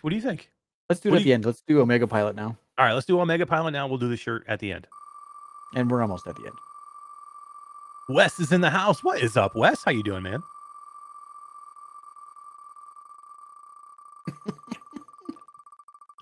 what 0.00 0.10
do 0.10 0.16
you 0.16 0.22
think? 0.22 0.50
Let's 0.88 1.00
do 1.00 1.08
it 1.08 1.12
What 1.12 1.16
at 1.18 1.20
do 1.20 1.24
the 1.24 1.32
end. 1.34 1.44
Let's 1.44 1.62
do 1.62 1.80
Omega 1.80 2.06
Pilot 2.06 2.36
now, 2.36 2.56
All 2.78 2.84
right, 2.86 2.92
let's 2.92 3.06
do 3.06 3.20
Omega 3.20 3.46
Pilot 3.46 3.72
now. 3.72 3.86
We'll 3.86 3.98
do 3.98 4.08
the 4.08 4.16
shirt 4.16 4.44
at 4.48 4.60
the 4.60 4.72
end. 4.72 4.86
and 5.74 5.90
we're 5.90 6.00
almost 6.02 6.26
at 6.26 6.36
the 6.36 6.42
end. 6.42 6.54
Wes 8.08 8.38
is 8.38 8.52
in 8.52 8.60
the 8.60 8.70
house. 8.70 9.02
What 9.02 9.20
is 9.20 9.36
up, 9.36 9.56
Wes? 9.56 9.82
How 9.84 9.90
you 9.90 10.02
doing, 10.02 10.22
man? 10.22 10.42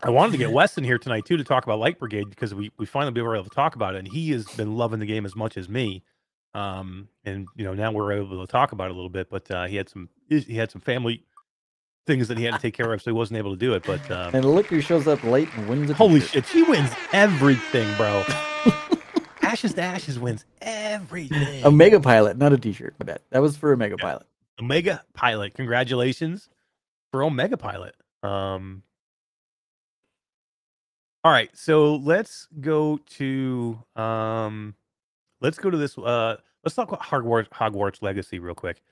I 0.02 0.10
wanted 0.10 0.32
to 0.32 0.38
get 0.38 0.52
Wes 0.52 0.78
in 0.78 0.84
here 0.84 0.98
tonight 0.98 1.24
too 1.26 1.36
to 1.36 1.44
talk 1.44 1.64
about 1.64 1.78
Light 1.78 1.98
Brigade 1.98 2.30
because 2.30 2.54
we 2.54 2.70
we 2.78 2.86
finally 2.86 3.20
were 3.20 3.36
able 3.36 3.44
to 3.44 3.50
talk 3.50 3.74
about 3.74 3.94
it, 3.94 3.98
and 3.98 4.08
he 4.08 4.30
has 4.32 4.46
been 4.46 4.76
loving 4.76 5.00
the 5.00 5.06
game 5.06 5.26
as 5.26 5.36
much 5.36 5.56
as 5.56 5.68
me. 5.68 6.02
Um, 6.54 7.08
and 7.24 7.48
you 7.56 7.64
know 7.64 7.74
now 7.74 7.92
we're 7.92 8.12
able 8.12 8.46
to 8.46 8.50
talk 8.50 8.72
about 8.72 8.86
it 8.86 8.92
a 8.92 8.94
little 8.94 9.10
bit, 9.10 9.28
but 9.28 9.50
uh, 9.50 9.66
he 9.66 9.76
had 9.76 9.88
some 9.88 10.08
he 10.28 10.54
had 10.54 10.70
some 10.70 10.80
family 10.80 11.24
things 12.06 12.28
that 12.28 12.38
he 12.38 12.44
had 12.44 12.54
to 12.54 12.60
take 12.60 12.74
care 12.74 12.92
of, 12.92 13.02
so 13.02 13.10
he 13.10 13.14
wasn't 13.14 13.38
able 13.38 13.50
to 13.50 13.58
do 13.58 13.74
it. 13.74 13.82
But 13.82 14.10
um, 14.10 14.34
And 14.34 14.44
look 14.44 14.66
who 14.66 14.80
shows 14.80 15.06
up 15.06 15.22
late 15.24 15.48
and 15.56 15.68
wins 15.68 15.90
holy 15.90 16.20
shit, 16.20 16.46
he 16.46 16.62
wins 16.62 16.90
everything, 17.12 17.94
bro. 17.96 18.24
Ashes 19.54 19.74
to 19.74 19.82
Ashes 19.82 20.18
wins 20.18 20.44
everything. 20.60 21.64
Omega 21.64 22.00
Pilot, 22.00 22.36
not 22.36 22.52
a 22.52 22.58
T-shirt. 22.58 22.96
My 22.98 23.04
bad. 23.04 23.20
That 23.30 23.40
was 23.40 23.56
for 23.56 23.72
Omega 23.72 23.94
Yeah. 23.96 24.04
Pilot. 24.04 24.26
Omega 24.60 25.04
Pilot. 25.14 25.54
Congratulations 25.54 26.48
for 27.12 27.22
Omega 27.22 27.56
Pilot. 27.56 27.94
Um 28.24 28.82
All 31.22 31.30
right, 31.30 31.50
so 31.56 31.94
let's 31.94 32.48
go 32.60 32.98
to 33.18 33.78
um 33.94 34.74
let's 35.40 35.58
go 35.58 35.70
to 35.70 35.76
this 35.76 35.96
uh 35.98 36.36
let's 36.64 36.74
talk 36.74 36.88
about 36.88 37.02
Hogwarts 37.02 37.48
Hogwarts 37.50 38.02
Legacy 38.02 38.40
real 38.40 38.56
quick 38.56 38.82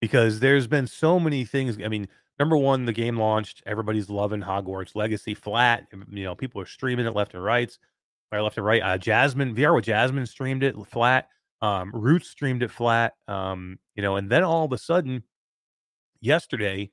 because 0.00 0.38
there's 0.38 0.68
been 0.68 0.86
so 0.86 1.18
many 1.18 1.44
things. 1.44 1.78
I 1.84 1.88
mean, 1.88 2.06
number 2.38 2.56
1, 2.56 2.84
the 2.84 2.92
game 2.92 3.16
launched, 3.16 3.60
everybody's 3.66 4.08
loving 4.08 4.42
Hogwarts 4.42 4.94
Legacy 4.94 5.34
flat, 5.34 5.88
you 6.10 6.22
know, 6.22 6.36
people 6.36 6.60
are 6.60 6.66
streaming 6.66 7.06
it 7.06 7.16
left 7.16 7.34
and 7.34 7.42
right. 7.42 7.76
Left 8.40 8.56
and 8.56 8.66
right. 8.66 8.82
Uh 8.82 8.98
Jasmine 8.98 9.54
VR 9.54 9.74
with 9.74 9.84
Jasmine 9.84 10.26
streamed 10.26 10.62
it 10.62 10.74
flat. 10.86 11.28
Um 11.60 11.90
Roots 11.92 12.28
streamed 12.28 12.62
it 12.62 12.70
flat. 12.70 13.14
Um, 13.28 13.78
you 13.94 14.02
know, 14.02 14.16
and 14.16 14.30
then 14.30 14.42
all 14.42 14.64
of 14.64 14.72
a 14.72 14.78
sudden 14.78 15.22
yesterday 16.20 16.90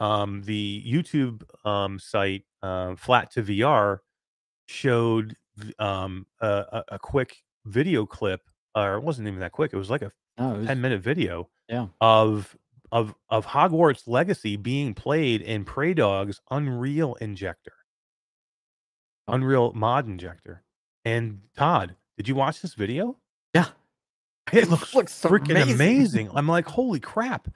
um, 0.00 0.42
the 0.42 0.84
YouTube 0.86 1.42
um, 1.66 1.98
site 1.98 2.44
uh, 2.62 2.90
Flat2VR 2.94 3.98
showed 4.66 5.34
um, 5.78 6.26
a, 6.40 6.82
a, 6.88 6.98
quick 6.98 7.36
video 7.66 8.06
clip, 8.06 8.40
or 8.74 8.94
it 8.94 9.02
wasn't 9.02 9.28
even 9.28 9.40
that 9.40 9.52
quick. 9.52 9.72
It 9.72 9.76
was 9.76 9.90
like 9.90 10.02
a 10.02 10.10
was, 10.38 10.66
10 10.66 10.80
minute 10.80 11.00
video 11.00 11.48
Yeah. 11.68 11.86
of 12.00 12.56
of 12.90 13.14
of 13.28 13.46
Hogwarts 13.46 14.06
Legacy 14.06 14.56
being 14.56 14.94
played 14.94 15.42
in 15.42 15.64
Praydog's 15.64 16.40
Unreal 16.50 17.14
Injector. 17.14 17.72
Oh. 19.28 19.34
Unreal 19.34 19.72
Mod 19.74 20.06
Injector. 20.06 20.62
And 21.04 21.40
Todd, 21.56 21.96
did 22.16 22.28
you 22.28 22.34
watch 22.34 22.62
this 22.62 22.74
video? 22.74 23.16
Yeah. 23.54 23.66
It 24.52 24.68
looks, 24.68 24.94
looks 24.94 25.20
freaking 25.20 25.50
amazing. 25.50 25.74
amazing. 25.74 26.30
I'm 26.34 26.48
like, 26.48 26.66
holy 26.66 27.00
crap. 27.00 27.48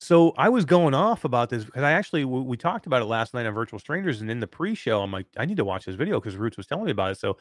So 0.00 0.34
I 0.36 0.48
was 0.50 0.64
going 0.64 0.94
off 0.94 1.24
about 1.24 1.48
this 1.48 1.64
because 1.64 1.82
I 1.82 1.92
actually 1.92 2.24
we, 2.24 2.40
we 2.42 2.56
talked 2.56 2.86
about 2.86 3.02
it 3.02 3.06
last 3.06 3.32
night 3.32 3.46
on 3.46 3.54
Virtual 3.54 3.78
Strangers, 3.78 4.20
and 4.20 4.30
in 4.30 4.40
the 4.40 4.46
pre-show, 4.46 5.02
I'm 5.02 5.10
like, 5.10 5.26
I 5.38 5.46
need 5.46 5.56
to 5.56 5.64
watch 5.64 5.86
this 5.86 5.96
video 5.96 6.20
because 6.20 6.36
Roots 6.36 6.56
was 6.56 6.66
telling 6.66 6.84
me 6.84 6.90
about 6.90 7.12
it. 7.12 7.18
So 7.18 7.38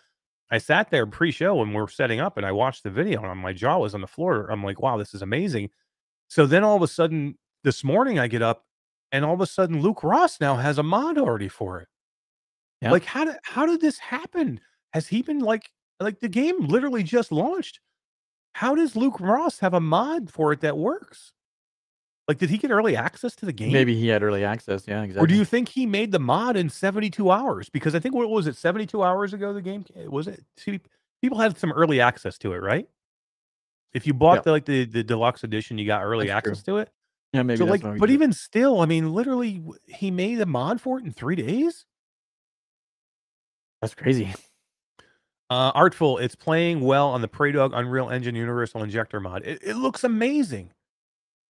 I 0.50 0.60
sat 0.60 0.90
there 0.90 1.06
pre-show 1.06 1.62
and 1.62 1.76
we're 1.76 1.88
setting 1.90 2.20
up, 2.20 2.38
and 2.38 2.46
I 2.46 2.52
watched 2.54 2.84
the 2.84 2.90
video, 2.90 3.24
and 3.24 3.42
my 3.42 3.52
jaw 3.52 3.80
was 3.80 3.94
on 3.94 4.02
the 4.02 4.08
floor. 4.08 4.48
I'm 4.50 4.64
like, 4.64 4.82
wow, 4.82 4.98
this 4.98 5.14
is 5.14 5.22
amazing. 5.22 5.70
So 6.30 6.46
then 6.46 6.64
all 6.64 6.76
of 6.76 6.82
a 6.82 6.88
sudden, 6.88 7.38
this 7.64 7.84
morning, 7.84 8.20
I 8.20 8.28
get 8.28 8.42
up, 8.42 8.64
and 9.12 9.26
all 9.26 9.34
of 9.34 9.42
a 9.42 9.48
sudden, 9.48 9.82
Luke 9.82 10.04
Ross 10.04 10.40
now 10.40 10.56
has 10.56 10.78
a 10.78 10.84
mod 10.84 11.18
already 11.18 11.50
for 11.50 11.80
it. 11.82 11.88
Yeah. 12.82 12.92
Like, 12.92 13.04
how 13.04 13.26
did 13.26 13.36
how 13.44 13.66
did 13.66 13.82
this 13.82 13.98
happen? 13.98 14.62
Has 14.94 15.08
he 15.08 15.22
been 15.22 15.40
like 15.40 15.70
like 16.00 16.20
the 16.20 16.30
game 16.30 16.66
literally 16.68 17.04
just 17.04 17.32
launched? 17.32 17.80
How 18.54 18.76
does 18.76 18.96
Luke 18.96 19.20
Ross 19.20 19.60
have 19.60 19.74
a 19.74 19.82
mod 19.82 20.32
for 20.32 20.54
it 20.54 20.62
that 20.62 20.78
works? 20.78 21.34
Like, 22.28 22.38
did 22.40 22.50
he 22.50 22.58
get 22.58 22.72
early 22.72 22.96
access 22.96 23.36
to 23.36 23.46
the 23.46 23.54
game? 23.54 23.72
Maybe 23.72 23.96
he 23.96 24.08
had 24.08 24.24
early 24.24 24.44
access. 24.44 24.88
Yeah, 24.88 25.04
exactly. 25.04 25.24
Or 25.24 25.28
do 25.28 25.36
you 25.36 25.46
think 25.46 25.70
he 25.70 25.86
made 25.86 26.12
the 26.12 26.20
mod 26.20 26.56
in 26.56 26.70
72 26.70 27.30
hours? 27.30 27.70
Because 27.70 27.94
I 27.94 28.00
think 28.00 28.16
what 28.16 28.30
was 28.30 28.48
it, 28.48 28.56
72 28.56 29.04
hours 29.04 29.34
ago 29.34 29.54
the 29.54 29.62
game 29.62 29.86
was 30.08 30.28
it? 30.28 30.44
People 31.22 31.38
had 31.38 31.58
some 31.58 31.72
early 31.72 32.02
access 32.02 32.38
to 32.40 32.54
it, 32.54 32.58
right? 32.64 32.88
If 33.94 34.08
you 34.08 34.14
bought 34.14 34.38
Yeah. 34.38 34.42
the 34.42 34.52
like 34.52 34.66
the, 34.66 34.86
the 34.86 35.04
deluxe 35.04 35.44
edition, 35.44 35.78
you 35.78 35.86
got 35.86 36.02
early 36.04 36.28
That's 36.28 36.42
true. 36.44 36.52
access 36.52 36.64
to 36.64 36.78
it. 36.78 36.90
Yeah, 37.34 37.44
maybe. 37.44 37.58
so 37.60 37.66
that's 37.66 37.84
like, 37.84 38.00
but 38.00 38.10
even 38.10 38.34
still, 38.34 38.82
I 38.82 38.86
mean, 38.86 39.14
literally, 39.14 39.62
he 39.88 40.12
made 40.12 40.40
a 40.42 40.46
mod 40.46 40.82
for 40.82 40.98
it 40.98 41.06
in 41.06 41.12
three 41.12 41.36
days. 41.36 41.86
that's 43.82 43.94
crazy. 43.94 44.34
Uh, 45.50 45.72
Artful, 45.76 46.18
it's 46.18 46.36
playing 46.36 46.82
well 46.82 47.10
on 47.10 47.22
the 47.22 47.28
Praydog 47.28 47.72
Unreal 47.74 48.10
Engine 48.10 48.36
Universal 48.36 48.84
Injector 48.84 49.20
mod. 49.20 49.44
It, 49.46 49.60
it 49.62 49.76
looks 49.76 50.04
amazing. 50.04 50.72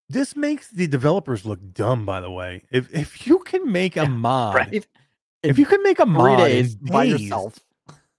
This 0.08 0.36
makes 0.36 0.70
the 0.70 0.86
developers 0.86 1.44
look 1.46 1.60
dumb, 1.72 2.04
by 2.06 2.20
the 2.20 2.30
way. 2.30 2.62
If 2.70 2.94
if 2.94 3.26
you 3.26 3.40
can 3.40 3.72
make 3.72 3.96
a 3.96 4.02
Yeah, 4.02 4.08
mod, 4.08 4.54
Right? 4.54 4.86
if 5.42 5.58
you 5.58 5.66
can 5.66 5.82
make 5.82 5.98
a 5.98 6.06
mod 6.06 6.38
days 6.38 6.76
by 6.76 7.04
yourself. 7.04 7.58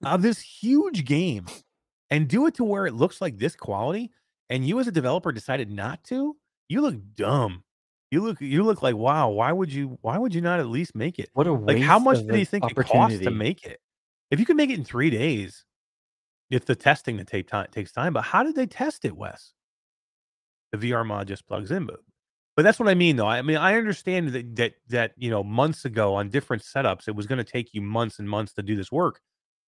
of 0.04 0.22
this 0.22 0.40
huge 0.40 1.04
game 1.04 1.46
and 2.10 2.28
do 2.28 2.46
it 2.46 2.54
to 2.54 2.64
where 2.64 2.86
it 2.86 2.94
looks 2.94 3.20
like 3.20 3.38
this 3.38 3.54
quality, 3.56 4.10
and 4.50 4.66
you 4.66 4.80
as 4.80 4.88
a 4.88 4.92
developer 4.92 5.32
decided 5.32 5.70
not 5.70 6.02
to, 6.04 6.36
you 6.68 6.80
look 6.82 6.96
dumb. 7.14 7.62
You 8.10 8.22
look 8.22 8.40
you 8.40 8.64
look 8.64 8.82
like 8.82 8.96
wow. 8.96 9.28
Why 9.30 9.52
would 9.52 9.72
you? 9.72 9.98
Why 10.02 10.18
would 10.18 10.34
you 10.34 10.40
not 10.40 10.60
at 10.60 10.66
least 10.68 10.94
make 10.94 11.18
it? 11.18 11.30
What 11.34 11.46
a 11.46 11.52
Like, 11.52 11.78
how 11.78 11.98
much 11.98 12.18
did 12.26 12.34
he 12.34 12.44
think 12.44 12.64
it 12.64 12.78
cost 12.78 12.92
opportunity. 12.92 13.24
to 13.24 13.30
make 13.30 13.64
it? 13.64 13.80
If 14.30 14.40
you 14.40 14.46
can 14.46 14.56
make 14.56 14.70
it 14.70 14.78
in 14.78 14.84
three 14.84 15.10
days, 15.10 15.64
it's 16.50 16.66
the 16.66 16.74
testing 16.74 17.16
that 17.18 17.26
take 17.26 17.48
time 17.48 17.66
takes 17.70 17.92
time. 17.92 18.12
But 18.12 18.22
how 18.22 18.42
did 18.42 18.54
they 18.54 18.66
test 18.66 19.04
it, 19.04 19.16
Wes? 19.16 19.52
The 20.72 20.78
VR 20.78 21.06
mod 21.06 21.28
just 21.28 21.46
plugs 21.46 21.70
in, 21.70 21.86
but 21.86 22.00
but 22.56 22.62
that's 22.62 22.80
what 22.80 22.88
I 22.88 22.94
mean, 22.94 23.14
though. 23.16 23.28
I 23.28 23.40
mean, 23.42 23.56
I 23.56 23.76
understand 23.76 24.30
that 24.30 24.56
that 24.56 24.74
that 24.88 25.12
you 25.16 25.30
know 25.30 25.44
months 25.44 25.84
ago 25.84 26.14
on 26.14 26.28
different 26.28 26.62
setups, 26.62 27.06
it 27.06 27.14
was 27.14 27.26
going 27.26 27.38
to 27.38 27.44
take 27.44 27.72
you 27.72 27.80
months 27.80 28.18
and 28.18 28.28
months 28.28 28.52
to 28.54 28.62
do 28.62 28.74
this 28.74 28.90
work. 28.90 29.20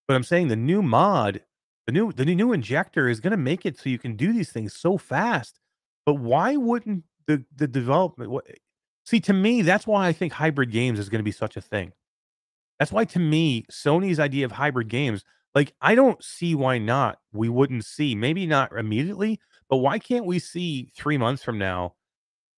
But 0.09 0.15
I'm 0.15 0.25
saying 0.25 0.49
the 0.49 0.57
new 0.57 0.83
mod, 0.83 1.43
the 1.87 1.93
new 1.93 2.13
the 2.13 2.25
new 2.25 2.53
injector 2.53 3.09
is 3.09 3.21
going 3.21 3.31
to 3.31 3.37
make 3.37 3.65
it 3.65 3.79
so 3.79 3.89
you 3.89 3.99
can 3.99 4.17
do 4.17 4.33
these 4.33 4.51
things 4.51 4.75
so 4.75 4.99
fast. 4.99 5.61
But 6.05 6.15
why 6.15 6.57
wouldn't 6.57 7.05
the 7.27 7.45
the 7.55 7.69
development? 7.69 8.31
What, 8.31 8.47
see, 9.05 9.21
to 9.21 9.33
me, 9.33 9.63
that's 9.63 9.87
why 9.87 10.09
I 10.09 10.13
think 10.13 10.33
hybrid 10.33 10.73
games 10.73 10.99
is 10.99 11.09
going 11.09 11.21
to 11.21 11.25
be 11.25 11.31
such 11.31 11.57
a 11.57 11.61
thing. 11.61 11.93
That's 12.81 12.91
why, 12.91 13.05
to 13.05 13.19
me, 13.19 13.67
Sony's 13.71 14.19
idea 14.19 14.47
of 14.47 14.53
hybrid 14.53 14.89
games, 14.89 15.23
like 15.55 15.75
I 15.81 15.95
don't 15.95 16.23
see 16.23 16.55
why 16.55 16.79
not. 16.79 17.19
We 17.33 17.49
wouldn't 17.49 17.85
see, 17.85 18.15
maybe 18.15 18.47
not 18.47 18.73
immediately, 18.77 19.41
but 19.69 19.79
why 19.79 19.99
can't 19.99 20.25
we 20.27 20.39
see 20.39 20.93
three 20.97 21.19
months 21.19 21.43
from 21.43 21.59
now 21.59 21.95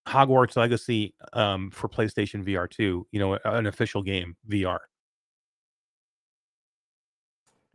Hogwarts 0.06 0.56
Legacy 0.56 1.14
um, 1.32 1.70
for 1.70 1.88
PlayStation 1.88 2.44
VR 2.46 2.68
two? 2.68 3.06
You 3.12 3.20
know, 3.20 3.38
an 3.44 3.66
official 3.66 4.02
game 4.02 4.36
VR. 4.48 4.78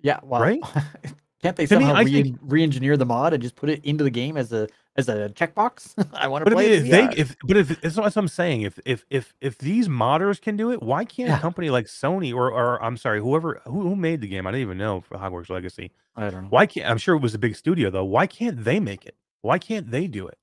Yeah, 0.02 0.20
well, 0.24 0.42
Right? 0.42 0.62
can't 1.42 1.56
they 1.56 1.66
To 1.66 1.78
me, 1.78 1.86
somehow 1.86 1.96
I 2.00 2.04
re- 2.04 2.24
think- 2.24 2.40
re-engineer 2.42 2.98
the 2.98 3.06
mod 3.06 3.34
and 3.34 3.42
just 3.42 3.56
put 3.56 3.70
it 3.70 3.84
into 3.84 4.04
the 4.04 4.10
game 4.12 4.38
as 4.38 4.54
a 4.54 4.68
as 4.98 5.10
a 5.10 5.30
checkbox? 5.30 5.94
I 6.14 6.28
want 6.28 6.44
to 6.44 6.46
But 6.46 6.54
play 6.54 6.74
if 6.78 6.90
they, 6.90 7.06
if 7.16 7.36
but 7.44 7.58
if 7.58 7.82
that's 7.82 7.98
what 7.98 8.16
I'm 8.18 8.28
saying, 8.28 8.62
if 8.64 8.80
if 8.86 9.06
if 9.10 9.34
if 9.42 9.58
these 9.58 9.88
modders 9.88 10.42
can 10.42 10.58
do 10.58 10.72
it, 10.72 10.82
why 10.82 11.06
can't 11.06 11.30
Yeah. 11.30 11.38
a 11.38 11.42
company 11.42 11.70
like 11.70 11.86
Sony 11.86 12.34
or 12.34 12.52
or 12.52 12.82
I'm 12.84 12.98
sorry, 12.98 13.20
whoever 13.20 13.62
who, 13.66 13.82
who 13.82 13.96
made 13.96 14.22
the 14.22 14.28
game? 14.28 14.48
I 14.48 14.52
don't 14.52 14.62
even 14.62 14.78
know 14.78 15.02
for 15.02 15.18
Hogwarts 15.18 15.50
Legacy. 15.50 15.92
I 16.16 16.30
don't 16.30 16.44
know. 16.44 16.48
Why 16.50 16.66
can't 16.66 16.90
I'm 16.90 16.98
sure 16.98 17.16
it 17.16 17.22
was 17.22 17.36
a 17.36 17.40
big 17.40 17.56
studio 17.56 17.90
though. 17.90 18.06
Why 18.06 18.28
can't 18.28 18.64
they 18.64 18.80
make 18.80 19.06
it? 19.06 19.16
Why 19.42 19.60
can't 19.60 19.92
they 19.92 20.08
do 20.08 20.28
it? 20.28 20.38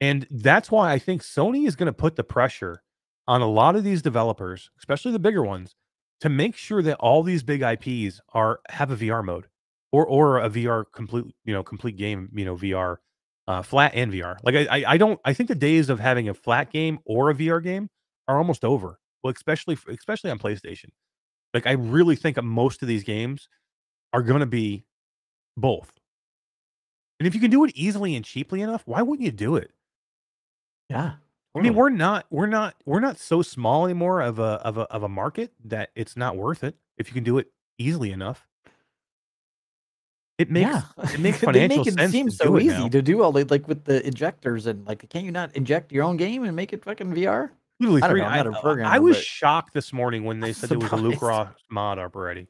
And 0.00 0.26
that's 0.30 0.70
why 0.70 0.92
I 0.92 0.98
think 0.98 1.22
Sony 1.22 1.66
is 1.66 1.76
going 1.76 1.86
to 1.86 1.92
put 1.92 2.16
the 2.16 2.24
pressure 2.24 2.82
on 3.26 3.42
a 3.42 3.48
lot 3.48 3.76
of 3.76 3.84
these 3.84 4.02
developers, 4.02 4.70
especially 4.78 5.12
the 5.12 5.18
bigger 5.18 5.42
ones, 5.42 5.74
to 6.20 6.28
make 6.28 6.56
sure 6.56 6.82
that 6.82 6.96
all 6.98 7.22
these 7.22 7.42
big 7.42 7.62
IPs 7.62 8.20
are 8.32 8.60
have 8.70 8.90
a 8.90 8.96
VR 8.96 9.24
mode 9.24 9.46
or 9.92 10.06
or 10.06 10.38
a 10.40 10.50
VR 10.50 10.84
complete, 10.92 11.24
you 11.44 11.52
know, 11.54 11.62
complete 11.62 11.96
game, 11.96 12.30
you 12.34 12.44
know, 12.44 12.56
VR 12.56 12.98
uh, 13.48 13.62
flat 13.62 13.92
and 13.94 14.12
VR. 14.12 14.36
Like 14.44 14.54
I, 14.54 14.84
I 14.86 14.96
don't 14.98 15.18
I 15.24 15.32
think 15.32 15.48
the 15.48 15.54
days 15.54 15.88
of 15.88 15.98
having 15.98 16.28
a 16.28 16.34
flat 16.34 16.70
game 16.70 17.00
or 17.06 17.30
a 17.30 17.34
VR 17.34 17.62
game 17.62 17.88
are 18.28 18.36
almost 18.36 18.64
over. 18.64 19.00
Well, 19.24 19.32
especially 19.34 19.76
especially 19.88 20.30
on 20.30 20.38
PlayStation. 20.38 20.90
Like 21.54 21.66
I 21.66 21.72
really 21.72 22.14
think 22.14 22.40
most 22.44 22.82
of 22.82 22.88
these 22.88 23.02
games 23.02 23.48
are 24.12 24.22
going 24.22 24.40
to 24.40 24.46
be 24.46 24.84
both. 25.56 25.90
And 27.18 27.26
if 27.26 27.34
you 27.34 27.40
can 27.40 27.50
do 27.50 27.64
it 27.64 27.72
easily 27.74 28.14
and 28.14 28.24
cheaply 28.24 28.60
enough, 28.60 28.82
why 28.84 29.02
wouldn't 29.02 29.24
you 29.24 29.32
do 29.32 29.56
it? 29.56 29.72
Yeah. 30.88 31.14
I 31.56 31.60
mean, 31.60 31.74
we're 31.74 31.88
not 31.88 32.26
we're 32.30 32.46
not 32.46 32.76
we're 32.84 33.00
not 33.00 33.18
so 33.18 33.42
small 33.42 33.86
anymore 33.86 34.20
of 34.20 34.38
a 34.38 34.60
of 34.62 34.76
a 34.76 34.82
of 34.82 35.02
a 35.02 35.08
market 35.08 35.52
that 35.64 35.90
it's 35.96 36.16
not 36.16 36.36
worth 36.36 36.62
it 36.62 36.76
if 36.98 37.08
you 37.08 37.14
can 37.14 37.24
do 37.24 37.38
it 37.38 37.48
easily 37.78 38.12
enough. 38.12 38.46
It 40.38 40.50
makes 40.50 40.70
yeah. 40.70 40.82
it 41.14 41.20
makes 41.20 41.40
they 41.40 41.66
make 41.68 41.86
it 41.86 42.10
seem 42.10 42.30
so 42.30 42.58
easy 42.58 42.68
now. 42.78 42.88
to 42.88 43.02
do 43.02 43.22
all 43.22 43.32
the 43.32 43.44
like 43.44 43.66
with 43.66 43.84
the 43.84 44.06
injectors 44.06 44.66
and 44.66 44.86
like 44.86 45.08
can't 45.10 45.24
you 45.24 45.32
not 45.32 45.54
inject 45.56 45.92
your 45.92 46.04
own 46.04 46.16
game 46.16 46.44
and 46.44 46.54
make 46.54 46.72
it 46.72 46.84
fucking 46.84 47.12
VR? 47.12 47.50
Literally 47.80 48.02
I 48.02 48.08
don't 48.42 48.52
know, 48.52 48.60
I'm 48.60 48.78
not 48.78 48.78
a 48.78 48.84
I- 48.88 48.96
I 48.96 48.98
was 49.00 49.16
but- 49.16 49.24
shocked 49.24 49.74
this 49.74 49.92
morning 49.92 50.24
when 50.24 50.40
they 50.40 50.48
I'm 50.48 50.54
said 50.54 50.70
there 50.70 50.78
was 50.78 50.92
a 50.92 50.96
Luke. 50.96 51.20
Ross 51.20 51.48
mod 51.70 51.98
up 51.98 52.14
already. 52.16 52.46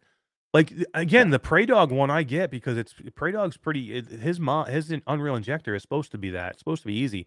Like 0.55 0.73
again, 0.95 1.31
the 1.31 1.39
Praydog 1.39 1.91
one 1.91 2.11
I 2.11 2.23
get 2.23 2.51
because 2.51 2.79
it's 2.79 2.95
Praydog's 2.95 3.59
pretty. 3.59 3.95
It, 3.95 4.07
his 4.09 4.41
mod, 4.41 4.69
his 4.69 4.93
Unreal 5.07 5.37
Injector 5.37 5.75
is 5.75 5.83
supposed 5.83 6.11
to 6.13 6.19
be 6.19 6.31
that. 6.31 6.53
It's 6.53 6.59
supposed 6.61 6.83
to 6.83 6.87
be 6.87 6.95
easy. 6.95 7.27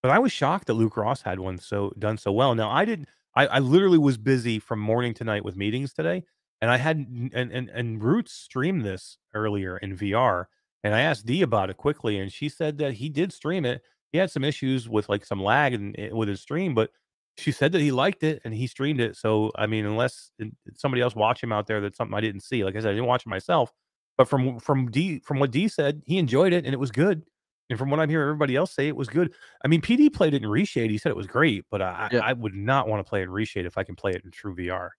But 0.00 0.10
I 0.12 0.20
was 0.20 0.30
shocked 0.30 0.66
that 0.68 0.74
Luke 0.74 0.96
Ross 0.96 1.22
had 1.22 1.40
one 1.40 1.58
so 1.58 1.92
done 1.98 2.18
so 2.18 2.30
well. 2.30 2.54
Now 2.54 2.70
I 2.70 2.84
didn't. 2.84 3.08
I, 3.34 3.46
I 3.46 3.58
literally 3.58 3.98
was 3.98 4.16
busy 4.18 4.58
from 4.60 4.78
morning 4.78 5.12
to 5.14 5.24
night 5.24 5.44
with 5.44 5.56
meetings 5.56 5.92
today, 5.92 6.22
and 6.62 6.70
I 6.72 6.78
had 6.78 6.98
and 6.98 7.34
and 7.34 7.70
and 7.70 8.02
Roots 8.02 8.32
streamed 8.32 8.86
this 8.86 9.18
earlier 9.34 9.78
in 9.78 9.96
VR, 9.96 10.46
and 10.84 10.94
I 10.94 11.02
asked 11.02 11.26
Dee 11.26 11.42
about 11.42 11.70
it 11.70 11.76
quickly, 11.78 12.18
and 12.18 12.32
she 12.32 12.48
said 12.48 12.78
that 12.78 12.94
he 12.94 13.10
did 13.10 13.32
stream 13.34 13.66
it. 13.66 13.82
He 14.12 14.18
had 14.18 14.30
some 14.32 14.44
issues 14.44 14.88
with 14.88 15.10
like 15.10 15.26
some 15.26 15.42
lag 15.42 15.74
and 15.74 15.96
eh, 15.98 16.10
with 16.12 16.28
his 16.30 16.40
stream, 16.42 16.74
but 16.74 16.92
she 17.38 17.52
said 17.52 17.72
that 17.72 17.80
he 17.80 17.92
liked 17.92 18.22
it 18.22 18.42
and 18.44 18.54
he 18.54 18.66
streamed 18.66 19.00
it. 19.00 19.16
So 19.16 19.52
I 19.56 19.66
mean, 19.66 19.86
unless 19.86 20.32
eh, 20.40 20.46
somebody 20.74 21.02
else 21.02 21.16
watch 21.16 21.42
him 21.42 21.52
out 21.52 21.66
there, 21.66 21.82
that's 21.82 21.98
something 21.98 22.14
I 22.16 22.22
didn't 22.22 22.42
see. 22.42 22.64
Like 22.64 22.76
I 22.76 22.80
said, 22.80 22.90
I 22.90 22.94
didn't 22.94 23.06
watch 23.08 23.26
it 23.26 23.30
myself, 23.30 23.72
but 24.16 24.28
from 24.28 24.60
from 24.60 24.90
D 24.90 25.20
from 25.20 25.40
what 25.40 25.50
D 25.50 25.68
said, 25.68 26.02
he 26.06 26.18
enjoyed 26.18 26.54
it 26.54 26.64
and 26.64 26.74
it 26.74 26.78
was 26.80 26.92
good. 26.92 27.24
And 27.70 27.78
from 27.78 27.90
what 27.90 28.00
I'm 28.00 28.10
hearing 28.10 28.28
everybody 28.28 28.54
else 28.56 28.74
say, 28.74 28.88
it 28.88 28.96
was 28.96 29.08
good. 29.08 29.32
I 29.64 29.68
mean, 29.68 29.80
PD 29.80 30.12
played 30.12 30.34
it 30.34 30.42
in 30.42 30.48
Reshade. 30.50 30.90
He 30.90 30.98
said 30.98 31.10
it 31.10 31.16
was 31.16 31.26
great, 31.26 31.64
but 31.70 31.80
I, 31.80 32.10
Yeah. 32.12 32.20
I 32.20 32.34
would 32.34 32.54
not 32.54 32.86
want 32.86 33.04
to 33.04 33.08
play 33.08 33.20
it 33.20 33.24
in 33.24 33.30
Reshade 33.30 33.64
if 33.66 33.78
I 33.78 33.84
can 33.84 33.96
play 33.96 34.12
it 34.12 34.22
in 34.24 34.30
true 34.30 34.54
VR. 34.54 34.90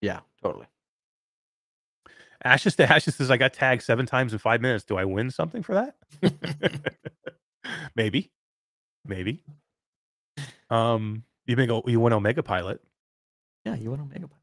Yeah, 0.00 0.20
totally. 0.42 0.66
Ashes 2.44 2.76
to 2.76 2.90
Ashes 2.90 3.14
says 3.14 3.30
I 3.30 3.36
got 3.36 3.54
tagged 3.54 3.82
seven 3.82 4.06
times 4.06 4.32
in 4.32 4.38
five 4.38 4.60
minutes. 4.60 4.84
Do 4.84 4.96
I 4.96 5.04
win 5.04 5.30
something 5.30 5.62
for 5.62 5.74
that? 5.74 5.96
Maybe, 7.96 8.30
maybe. 9.06 9.42
Um, 10.68 11.24
you 11.46 11.56
may 11.56 11.66
go. 11.66 11.82
You 11.86 11.98
win 12.00 12.12
Omega 12.12 12.42
Pilot. 12.42 12.80
Yeah, 13.64 13.74
you 13.74 13.88
want 13.90 14.02
Omega 14.02 14.28
Pilot. 14.28 14.40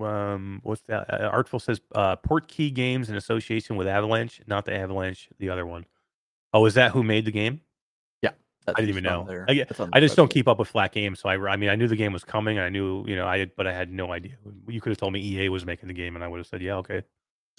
um 0.00 0.60
what's 0.64 0.82
that 0.82 1.08
uh, 1.12 1.28
artful 1.28 1.60
says 1.60 1.80
uh 1.94 2.16
Portkey 2.16 2.74
Games 2.74 3.08
in 3.08 3.14
association 3.14 3.76
with 3.76 3.86
avalanche 3.86 4.40
not 4.48 4.64
the 4.64 4.74
avalanche 4.74 5.28
the 5.38 5.48
other 5.48 5.64
one. 5.64 5.86
Oh, 6.52 6.66
is 6.66 6.74
that 6.74 6.90
who 6.90 7.02
made 7.04 7.24
the 7.24 7.30
game 7.30 7.60
I 8.66 8.72
didn't 8.74 8.88
even 8.90 9.04
know. 9.04 9.24
their- 9.24 9.44
I 9.48 9.54
get- 9.54 9.68
I 9.92 10.00
just 10.00 10.14
don't 10.16 10.30
keep 10.30 10.46
up 10.48 10.58
with 10.58 10.68
flat 10.68 10.92
games, 10.92 11.20
so 11.20 11.28
I, 11.28 11.36
I 11.52 11.56
mean, 11.56 11.68
I 11.70 11.74
knew 11.74 11.88
the 11.88 11.96
game 11.96 12.12
was 12.12 12.24
coming. 12.24 12.58
I 12.58 12.68
knew, 12.68 13.04
you 13.06 13.16
know, 13.16 13.26
I 13.26 13.46
but 13.56 13.66
I 13.66 13.72
had 13.72 13.90
no 13.92 14.12
idea. 14.12 14.32
You 14.68 14.80
could 14.80 14.90
have 14.90 14.98
told 14.98 15.12
me 15.12 15.20
EA 15.20 15.48
was 15.48 15.64
making 15.66 15.88
the 15.88 15.94
game, 15.94 16.14
and 16.14 16.24
I 16.24 16.28
would 16.28 16.38
have 16.38 16.46
said, 16.46 16.62
yeah, 16.62 16.76
okay. 16.76 17.02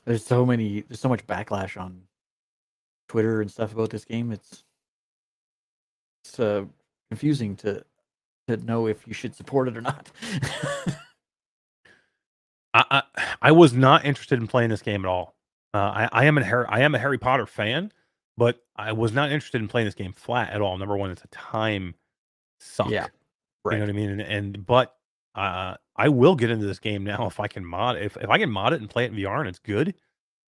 There's 0.05 0.25
so 0.25 0.45
many. 0.45 0.81
There's 0.81 0.99
so 0.99 1.09
much 1.09 1.25
backlash 1.27 1.79
on 1.79 2.01
Twitter 3.09 3.41
and 3.41 3.49
stuff 3.51 3.73
about 3.73 3.89
this 3.89 4.05
game. 4.05 4.31
It's 4.31 4.63
it's 6.23 6.39
uh, 6.39 6.65
confusing 7.09 7.55
to 7.57 7.83
to 8.47 8.57
know 8.57 8.87
if 8.87 9.07
you 9.07 9.13
should 9.13 9.35
support 9.35 9.67
it 9.67 9.77
or 9.77 9.81
not. 9.81 10.09
I, 12.73 12.83
I 12.91 13.03
I 13.41 13.51
was 13.51 13.73
not 13.73 14.05
interested 14.05 14.39
in 14.39 14.47
playing 14.47 14.69
this 14.69 14.81
game 14.81 15.05
at 15.05 15.09
all. 15.09 15.35
Uh, 15.73 15.77
I 15.77 16.09
I 16.11 16.25
am 16.25 16.37
a 16.37 16.43
Harry 16.43 16.65
I 16.67 16.81
am 16.81 16.95
a 16.95 16.99
Harry 16.99 17.17
Potter 17.17 17.45
fan, 17.45 17.91
but 18.37 18.59
I 18.75 18.91
was 18.93 19.13
not 19.13 19.31
interested 19.31 19.61
in 19.61 19.67
playing 19.67 19.85
this 19.87 19.95
game 19.95 20.13
flat 20.13 20.51
at 20.51 20.61
all. 20.61 20.77
Number 20.77 20.97
one, 20.97 21.11
it's 21.11 21.23
a 21.23 21.27
time 21.27 21.95
suck. 22.59 22.89
Yeah, 22.91 23.07
Right. 23.63 23.75
you 23.75 23.79
know 23.79 23.85
what 23.85 23.89
I 23.89 23.93
mean. 23.93 24.09
And, 24.11 24.21
and 24.21 24.65
but 24.65 24.95
uh, 25.35 25.75
I 25.95 26.09
will 26.09 26.35
get 26.35 26.49
into 26.51 26.65
this 26.65 26.79
game 26.79 27.03
now 27.03 27.27
if 27.27 27.39
I 27.39 27.47
can 27.47 27.65
mod 27.65 27.97
if 27.97 28.17
if 28.17 28.29
I 28.29 28.37
can 28.39 28.49
mod 28.51 28.73
it 28.73 28.81
and 28.81 28.89
play 28.89 29.05
it 29.05 29.11
in 29.13 29.17
VR 29.17 29.39
and 29.39 29.49
it's 29.49 29.59
good. 29.59 29.95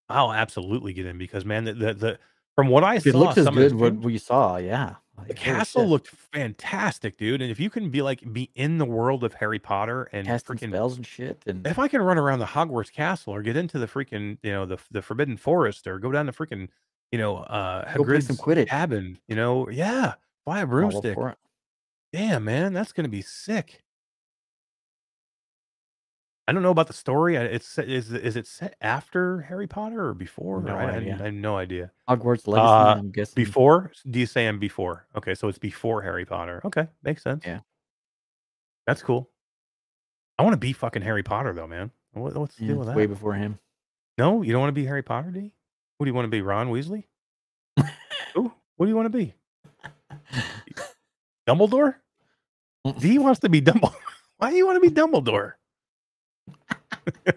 I'll 0.09 0.33
absolutely 0.33 0.93
get 0.93 1.05
in 1.07 1.17
because 1.17 1.45
man, 1.45 1.65
the 1.65 1.73
the, 1.73 1.93
the 1.93 2.19
from 2.55 2.67
what 2.69 2.83
I 2.83 2.99
it 3.03 3.15
saw, 3.15 3.17
looks 3.17 3.37
as 3.37 3.45
some 3.45 3.57
of 3.57 3.63
this 3.63 3.73
good 3.73 3.73
what 3.73 3.97
we 4.01 4.17
saw, 4.17 4.57
yeah. 4.57 4.95
the 5.27 5.33
Like, 5.33 5.35
castle 5.35 5.83
shit. 5.83 5.89
looked 5.89 6.07
fantastic, 6.07 7.17
dude. 7.17 7.41
And 7.41 7.51
if 7.51 7.59
you 7.59 7.69
can 7.69 7.89
be 7.91 8.01
like 8.01 8.31
be 8.33 8.51
in 8.55 8.77
the 8.77 8.85
world 8.85 9.23
of 9.23 9.33
Harry 9.35 9.59
Potter 9.59 10.03
and 10.11 10.27
casting 10.27 10.57
freaking 10.57 10.69
spells 10.69 10.97
and 10.97 11.05
shit, 11.05 11.43
and 11.47 11.65
if 11.65 11.79
I 11.79 11.87
can 11.87 12.01
run 12.01 12.17
around 12.17 12.39
the 12.39 12.45
Hogwarts 12.45 12.91
castle 12.91 13.33
or 13.33 13.41
get 13.41 13.57
into 13.57 13.79
the 13.79 13.87
freaking, 13.87 14.37
you 14.43 14.51
know, 14.51 14.65
the 14.65 14.77
the 14.91 15.01
Forbidden 15.01 15.37
Forest 15.37 15.87
or 15.87 15.99
go 15.99 16.11
down 16.11 16.25
the 16.27 16.33
freaking, 16.33 16.69
you 17.15 17.21
know, 17.21 17.37
uh 17.37 17.93
Go 17.93 18.03
play 18.03 18.19
some 18.19 18.35
Quidditch. 18.35 18.67
cabin, 18.67 19.17
you 19.29 19.37
know, 19.37 19.69
yeah, 19.69 20.15
buy 20.45 20.59
a 20.59 20.67
broomstick. 20.67 21.17
Damn, 22.11 22.43
man, 22.43 22.73
that's 22.73 22.91
gonna 22.91 23.07
be 23.07 23.21
sick. 23.21 23.83
I 26.45 26.51
don't 26.51 26.61
know 26.61 26.71
about 26.71 26.87
the 26.87 26.93
story. 26.93 27.37
It's 27.37 27.65
set- 27.65 27.87
is 27.89 28.11
it 28.11 28.45
set 28.45 28.75
after 28.81 29.41
Harry 29.43 29.65
Potter 29.65 30.07
or 30.07 30.13
before? 30.13 30.61
No 30.61 30.75
I, 30.75 30.83
I, 30.83 30.91
idea. 30.97 31.17
I 31.19 31.23
have 31.23 31.33
no 31.33 31.57
idea. 31.57 31.91
Hogwarts 32.09 32.47
Legacy. 32.47 32.67
Uh, 32.67 32.95
I'm 32.97 33.11
guessing 33.11 33.33
Before? 33.35 33.91
Do 34.11 34.19
you 34.19 34.25
say 34.25 34.45
I'm 34.45 34.59
before? 34.59 35.07
Okay, 35.15 35.35
so 35.35 35.47
it's 35.47 35.57
before 35.57 36.01
Harry 36.01 36.25
Potter. 36.25 36.61
Okay, 36.65 36.87
makes 37.01 37.23
sense. 37.23 37.45
Yeah. 37.45 37.61
that's 38.85 39.01
cool. 39.01 39.31
I 40.37 40.43
want 40.43 40.53
to 40.53 40.57
be 40.57 40.73
fucking 40.73 41.01
Harry 41.01 41.23
Potter 41.23 41.53
though, 41.53 41.65
man. 41.65 41.91
What, 42.11 42.35
what's 42.35 42.57
the 42.57 42.65
yeah, 42.65 42.67
deal 42.71 42.77
with 42.79 42.87
that? 42.89 42.95
way 42.97 43.05
before 43.05 43.33
him. 43.35 43.57
No, 44.17 44.41
you 44.41 44.51
don't 44.51 44.61
want 44.61 44.69
to 44.69 44.79
be 44.81 44.85
Harry 44.85 45.01
Potter, 45.01 45.31
D? 45.31 45.51
What 45.97 46.05
do 46.05 46.09
you 46.09 46.13
want 46.13 46.25
to 46.25 46.29
be, 46.29 46.41
Ron 46.41 46.69
Weasley? 46.69 47.05
Who? 48.33 48.51
what 48.75 48.85
do 48.85 48.89
you 48.89 48.95
want 48.95 49.11
to 49.11 49.17
be? 49.17 49.33
Dumbledore? 51.47 51.95
he 52.99 53.17
wants 53.17 53.39
to 53.41 53.49
be 53.49 53.61
Dumbledore. 53.61 53.95
Why 54.37 54.49
do 54.49 54.57
you 54.57 54.65
want 54.65 54.81
to 54.81 54.89
be 54.89 54.93
Dumbledore? 54.93 55.53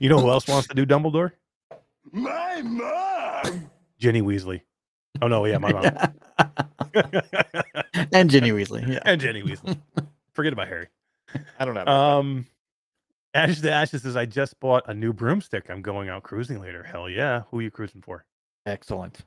you 0.00 0.08
know 0.08 0.18
who 0.18 0.30
else 0.30 0.48
wants 0.48 0.66
to 0.68 0.74
do 0.74 0.84
Dumbledore? 0.84 1.32
My 2.10 2.62
mom! 2.62 3.70
Jenny 3.98 4.22
Weasley. 4.22 4.62
Oh 5.22 5.28
no, 5.28 5.44
yeah, 5.44 5.58
my 5.58 5.72
mom. 5.72 5.84
and 8.12 8.28
Ginny 8.28 8.50
Weasley. 8.50 8.86
Yeah, 8.88 8.98
and 9.04 9.20
Jenny 9.20 9.42
Weasley. 9.42 9.78
Forget 10.32 10.52
about 10.52 10.66
Harry. 10.68 10.88
I 11.58 11.64
don't 11.64 11.74
know. 11.74 11.86
Um, 11.86 12.46
Ashes 13.34 13.60
to 13.62 13.72
Ashes 13.72 14.02
says, 14.02 14.16
I 14.16 14.26
just 14.26 14.58
bought 14.60 14.84
a 14.86 14.94
new 14.94 15.12
broomstick. 15.12 15.68
I'm 15.68 15.82
going 15.82 16.08
out 16.08 16.22
cruising 16.22 16.60
later. 16.60 16.84
Hell 16.84 17.10
yeah. 17.10 17.42
Who 17.50 17.58
are 17.58 17.62
you 17.62 17.70
cruising 17.70 18.00
for? 18.00 18.24
Excellent. 18.64 19.22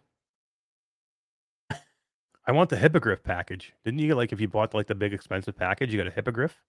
I 2.48 2.54
want 2.54 2.70
the 2.70 2.78
hippogriff 2.78 3.22
package. 3.24 3.74
Didn't 3.84 4.00
you 4.00 4.08
get 4.08 4.16
like 4.16 4.32
if 4.32 4.40
you 4.40 4.48
bought 4.48 4.74
like 4.74 4.88
the 4.88 4.96
big 4.96 5.14
expensive 5.14 5.58
package, 5.58 5.92
you 5.92 5.98
got 5.98 6.08
a 6.08 6.12
hippogriff? 6.12 6.62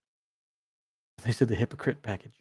They 1.22 1.30
said 1.30 1.46
the 1.48 1.54
hypocrite 1.54 2.02
package. 2.02 2.40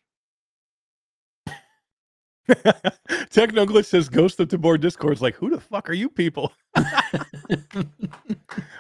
Techno 3.30 3.66
Glitch 3.66 3.86
says 3.86 4.10
Ghost 4.10 4.40
of 4.40 4.50
Tabor 4.50 4.78
Discord's 4.78 5.22
like, 5.22 5.36
who 5.36 5.50
the 5.50 5.60
fuck 5.60 5.90
are 5.90 5.94
you 5.94 6.10
people? 6.10 6.54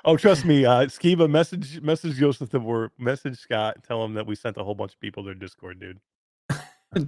oh, 0.05 0.15
trust 0.17 0.45
me, 0.45 0.65
uh 0.65 0.85
Skiva 0.85 1.29
message 1.29 1.81
message 1.81 2.19
Ghost 2.19 2.41
of 2.41 2.49
Tabor, 2.49 2.91
message 2.97 3.37
Scott, 3.39 3.83
tell 3.85 4.03
him 4.03 4.13
that 4.13 4.25
we 4.25 4.35
sent 4.35 4.57
a 4.57 4.63
whole 4.63 4.75
bunch 4.75 4.93
of 4.93 4.99
people 4.99 5.23
their 5.23 5.33
Discord, 5.33 5.79
dude. 5.79 5.99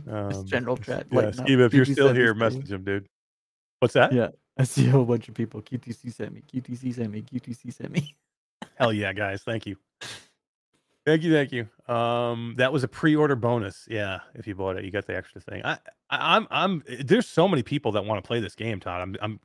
Um, 0.09 0.45
general 0.45 0.75
chat. 0.75 1.07
Yeah, 1.09 1.19
up. 1.19 1.33
Skiva, 1.35 1.65
if 1.65 1.73
you're 1.73 1.85
still 1.85 2.13
here, 2.13 2.33
to 2.33 2.39
message 2.39 2.69
him, 2.69 2.83
dude. 2.83 3.07
What's 3.79 3.93
that? 3.93 4.11
Yeah, 4.11 4.27
I 4.57 4.65
see 4.65 4.87
a 4.87 4.91
whole 4.91 5.05
bunch 5.05 5.29
of 5.29 5.35
people. 5.35 5.61
QTC 5.61 6.13
sent 6.13 6.33
me. 6.33 6.43
QTC 6.53 6.93
sent 6.93 7.09
me. 7.09 7.21
QTC 7.21 7.73
sent 7.73 7.89
me. 7.89 8.13
Hell 8.75 8.91
yeah, 8.91 9.13
guys. 9.13 9.41
Thank 9.41 9.65
you. 9.65 9.77
Thank 11.05 11.23
you, 11.23 11.31
thank 11.31 11.51
you. 11.51 11.67
Um, 11.93 12.55
that 12.57 12.73
was 12.73 12.83
a 12.83 12.87
pre-order 12.87 13.35
bonus. 13.35 13.87
Yeah, 13.89 14.19
if 14.35 14.47
you 14.47 14.53
bought 14.53 14.75
it, 14.75 14.83
you 14.83 14.91
got 14.91 15.07
the 15.07 15.15
extra 15.15 15.39
thing. 15.41 15.61
I, 15.65 15.77
I 16.09 16.35
I'm 16.35 16.47
I'm 16.49 16.83
there's 17.03 17.27
so 17.27 17.47
many 17.47 17.63
people 17.63 17.91
that 17.93 18.05
want 18.05 18.23
to 18.23 18.27
play 18.27 18.39
this 18.39 18.55
game, 18.55 18.79
Todd. 18.79 19.01
I'm 19.01 19.15
I'm 19.21 19.39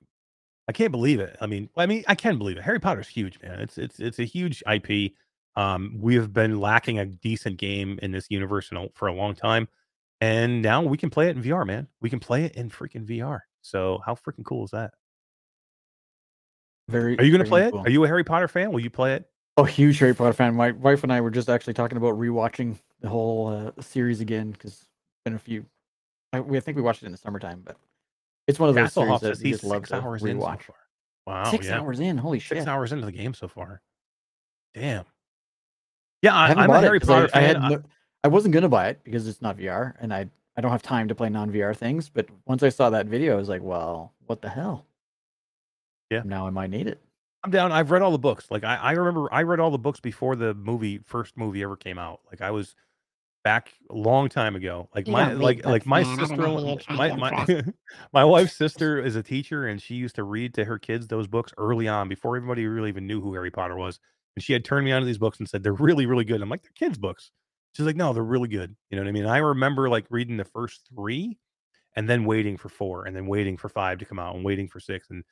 I 0.69 0.73
can't 0.73 0.93
believe 0.93 1.21
it. 1.21 1.37
I 1.41 1.47
mean, 1.47 1.69
I 1.77 1.87
mean, 1.87 2.05
I 2.09 2.15
can 2.15 2.39
believe 2.39 2.57
it. 2.57 2.63
Harry 2.63 2.81
Potter's 2.81 3.09
huge, 3.09 3.41
man. 3.43 3.61
It's 3.61 3.79
it's 3.79 4.01
it's 4.01 4.19
a 4.19 4.25
huge 4.25 4.63
IP. 4.71 5.13
Um, 5.57 5.99
we 6.01 6.15
have 6.17 6.33
been 6.33 6.59
lacking 6.59 6.99
a 6.99 7.05
decent 7.05 7.59
game 7.59 7.99
in 8.03 8.11
this 8.11 8.27
universe 8.29 8.71
in 8.73 8.77
a, 8.77 8.89
for 8.95 9.07
a 9.09 9.13
long 9.13 9.35
time, 9.35 9.69
and 10.21 10.63
now 10.63 10.83
we 10.83 10.97
can 10.97 11.11
play 11.11 11.29
it 11.29 11.37
in 11.37 11.43
VR, 11.43 11.67
man. 11.67 11.87
We 12.01 12.11
can 12.11 12.19
play 12.19 12.45
it 12.45 12.57
in 12.57 12.71
freaking 12.71 13.07
VR. 13.07 13.41
So 13.63 14.01
how 14.05 14.15
freaking 14.15 14.45
cool 14.45 14.65
is 14.65 14.71
that? 14.71 14.93
Very. 16.89 17.19
Are 17.19 17.25
you 17.25 17.31
gonna 17.31 17.45
very 17.45 17.71
play 17.71 17.81
it? 17.81 17.87
Are 17.87 17.91
you 17.91 18.05
a 18.05 18.07
Harry 18.09 18.25
Potter 18.25 18.49
fan? 18.49 18.73
Will 18.73 18.81
you 18.81 18.91
play 18.91 19.15
it? 19.15 19.31
Oh, 19.57 19.65
huge 19.65 19.99
Harry 19.99 20.15
Potter 20.15 20.33
fan. 20.33 20.55
My 20.55 20.73
wife 20.73 21.05
and 21.05 21.13
I 21.13 21.21
were 21.21 21.31
just 21.31 21.49
actually 21.49 21.75
talking 21.75 21.97
about 21.97 22.19
rewatching 22.19 22.77
the 23.01 23.09
whole 23.09 23.49
uh, 23.49 23.83
series 23.83 24.21
again 24.21 24.51
because 24.51 24.85
been 25.25 25.35
a 25.35 25.39
few. 25.39 25.67
I, 26.35 26.41
we 26.41 26.57
I 26.57 26.61
think 26.61 26.77
we 26.77 26.83
watched 26.83 27.03
it 27.03 27.07
in 27.07 27.13
the 27.13 27.19
summertime, 27.19 27.63
but 27.65 27.77
it's 28.47 28.59
one 28.59 28.69
of 28.69 28.75
those 28.75 28.93
series 28.93 29.11
Hasselhoff 29.11 29.21
that 29.21 29.41
you 29.41 29.53
just 29.53 29.65
love 29.65 29.83
six 29.83 29.91
to 29.91 29.97
hours 30.01 30.23
in 30.23 30.41
so 30.41 30.47
rewatch. 30.47 30.63
far. 30.63 30.77
Wow, 31.27 31.51
Six 31.51 31.67
yeah. 31.67 31.79
hours 31.79 32.01
in, 32.01 32.19
holy 32.19 32.39
shit! 32.39 32.59
six 32.59 32.67
hours 32.67 32.93
into 32.93 33.07
the 33.07 33.13
game 33.13 33.33
so 33.33 33.49
far. 33.49 33.81
Damn. 34.75 35.05
Yeah, 36.23 36.35
I, 36.35 36.53
I 36.53 36.65
I'm 36.65 36.71
a 36.71 36.81
Harry 36.81 37.01
Potter 37.01 37.29
I, 37.33 37.39
I 37.39 37.43
had 37.43 37.63
no, 37.63 37.83
I 38.23 38.29
wasn't 38.29 38.53
gonna 38.55 38.69
buy 38.69 38.89
it 38.89 39.01
because 39.05 39.27
it's 39.29 39.41
not 39.41 39.57
VR, 39.57 39.95
and 40.01 40.13
I 40.13 40.29
I 40.57 40.61
don't 40.61 40.71
have 40.71 40.83
time 40.83 41.09
to 41.09 41.15
play 41.15 41.29
non 41.29 41.51
VR 41.51 41.77
things. 41.77 42.09
But 42.09 42.29
once 42.47 42.63
I 42.63 42.69
saw 42.69 42.91
that 42.91 43.07
video, 43.07 43.35
I 43.35 43.37
was 43.37 43.49
like, 43.49 43.63
well, 43.63 44.13
what 44.27 44.43
the 44.43 44.49
hell? 44.49 44.87
Yeah. 46.11 46.23
Now 46.25 46.47
I 46.47 46.51
might 46.51 46.71
need 46.71 46.87
it. 46.87 47.01
I'm 47.43 47.51
down. 47.51 47.73
I've 47.73 47.91
read 47.91 48.03
all 48.03 48.11
the 48.13 48.19
books. 48.19 48.51
Like 48.51 48.65
I, 48.65 48.77
I 48.77 48.93
remember 48.93 49.33
I 49.33 49.43
read 49.43 49.61
all 49.61 49.71
the 49.71 49.79
books 49.79 50.01
before 50.01 50.37
the 50.37 50.55
movie 50.55 50.99
first 51.05 51.37
movie 51.37 51.63
ever 51.63 51.77
came 51.77 51.99
out. 51.99 52.21
Like 52.31 52.41
I 52.41 52.51
was 52.51 52.75
back 53.45 53.75
a 53.91 53.95
long 53.95 54.29
time 54.29 54.57
ago. 54.57 54.89
Like 54.95 55.07
You 55.07 55.13
my 55.13 55.33
like 55.35 55.65
like 55.65 55.87
my 55.87 56.03
man. 56.03 56.19
Sister 56.19 56.37
know 56.37 56.59
who 56.59 56.67
you're 56.69 56.79
trying 56.79 57.21
my 57.21 57.31
my, 57.31 57.63
my 58.13 58.25
wife's 58.25 58.57
sister 58.57 59.01
is 59.01 59.15
a 59.15 59.23
teacher 59.23 59.69
and 59.69 59.81
she 59.81 59.95
used 59.95 60.17
to 60.17 60.25
read 60.25 60.55
to 60.55 60.65
her 60.65 60.79
kids 60.79 61.07
those 61.07 61.29
books 61.29 61.53
early 61.59 61.87
on 61.87 62.09
before 62.09 62.37
everybody 62.37 62.67
really 62.67 62.89
even 62.89 63.07
knew 63.07 63.21
who 63.21 63.35
Harry 63.35 63.51
Potter 63.51 63.77
was. 63.77 64.01
And 64.35 64.43
she 64.43 64.53
had 64.53 64.65
turned 64.65 64.85
me 64.85 64.93
on 64.93 65.01
to 65.03 65.07
these 65.07 65.19
books 65.19 65.39
and 65.39 65.49
said 65.49 65.63
they're 65.63 65.75
really 65.75 66.07
really 66.07 66.25
good. 66.25 66.43
I'm 66.43 66.49
like 66.49 66.63
they're 66.63 66.73
kids 66.75 66.99
books. 66.99 67.31
She's 67.75 67.87
like 67.87 67.97
no, 67.97 68.13
they're 68.13 68.25
really 68.25 68.49
good. 68.49 68.75
You 68.91 68.97
know 68.97 69.03
what 69.03 69.09
I 69.09 69.13
mean? 69.13 69.27
I 69.27 69.39
remember 69.39 69.89
like 69.89 70.07
reading 70.11 70.39
the 70.39 70.45
first 70.45 70.89
3 70.95 71.39
and 71.97 72.09
then 72.09 72.25
waiting 72.25 72.57
for 72.57 72.69
4 72.69 73.07
and 73.07 73.15
then 73.15 73.27
waiting 73.27 73.57
for 73.57 73.69
5 73.69 73.99
to 73.99 74.05
come 74.05 74.19
out 74.19 74.35
and 74.35 74.45
waiting 74.45 74.69
for 74.69 74.81
6 74.81 75.11
and 75.11 75.23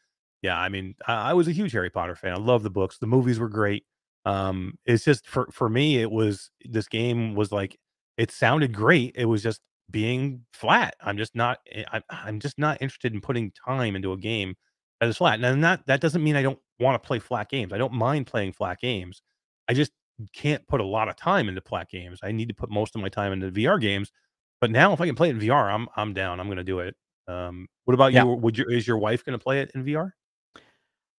yeah, 0.42 0.58
I 0.58 0.68
mean, 0.68 0.96
I, 1.06 1.30
I 1.30 1.32
was 1.34 1.46
a 1.48 1.52
huge 1.52 1.72
Harry 1.72 1.88
Potter 1.88 2.16
fan. 2.16 2.32
I 2.32 2.38
love 2.38 2.64
the 2.64 2.70
books. 2.70 2.98
The 2.98 3.06
movies 3.06 3.38
were 3.38 3.48
great. 3.48 3.84
Um, 4.24 4.78
it's 4.84 5.04
just 5.04 5.26
for 5.26 5.48
for 5.52 5.68
me, 5.68 6.00
it 6.00 6.10
was 6.10 6.50
this 6.64 6.88
game 6.88 7.34
was 7.34 7.50
like 7.50 7.78
it 8.16 8.30
sounded 8.30 8.72
great. 8.72 9.14
It 9.16 9.26
was 9.26 9.42
just 9.42 9.60
being 9.90 10.44
flat. 10.54 10.94
I'm 11.00 11.16
just 11.18 11.34
not. 11.34 11.58
eh, 11.70 11.84
I, 11.92 12.02
I'm 12.10 12.40
just 12.40 12.58
not 12.58 12.80
interested 12.82 13.12
in 13.14 13.20
putting 13.20 13.52
time 13.66 13.96
into 13.96 14.12
a 14.12 14.16
game 14.16 14.54
that 15.00 15.08
is 15.08 15.16
flat. 15.16 15.42
And 15.42 15.64
that 15.64 15.86
that 15.86 16.00
doesn't 16.00 16.22
mean 16.22 16.36
I 16.36 16.42
don't 16.42 16.58
want 16.80 17.02
to 17.02 17.06
play 17.06 17.18
flat 17.18 17.48
games. 17.50 17.72
I 17.72 17.78
don't 17.78 17.92
mind 17.92 18.26
playing 18.26 18.52
flat 18.52 18.80
games. 18.80 19.22
I 19.68 19.74
just 19.74 19.92
can't 20.34 20.66
put 20.68 20.80
a 20.80 20.84
lot 20.84 21.08
of 21.08 21.16
time 21.16 21.48
into 21.48 21.60
flat 21.62 21.88
games. 21.88 22.20
I 22.22 22.32
need 22.32 22.48
to 22.48 22.54
put 22.54 22.70
most 22.70 22.94
of 22.94 23.00
my 23.02 23.08
time 23.08 23.32
into 23.32 23.50
VR 23.50 23.80
games. 23.80 24.12
But 24.60 24.70
now, 24.70 24.92
if 24.92 25.00
I 25.00 25.06
can 25.06 25.14
play 25.16 25.28
it 25.28 25.36
in 25.36 25.40
VR, 25.40 25.72
I'm 25.72 25.88
I'm 25.96 26.12
down. 26.14 26.38
I'm 26.40 26.46
going 26.46 26.58
to 26.58 26.64
do 26.64 26.78
it. 26.80 26.94
Um, 27.28 27.66
what 27.84 27.94
about 27.94 28.12
Yeah. 28.12 28.24
you? 28.24 28.30
Would 28.32 28.58
you? 28.58 28.64
Is 28.68 28.86
your 28.86 28.98
wife 28.98 29.24
going 29.24 29.38
to 29.38 29.42
play 29.42 29.60
it 29.60 29.72
in 29.74 29.84
VR? 29.84 30.12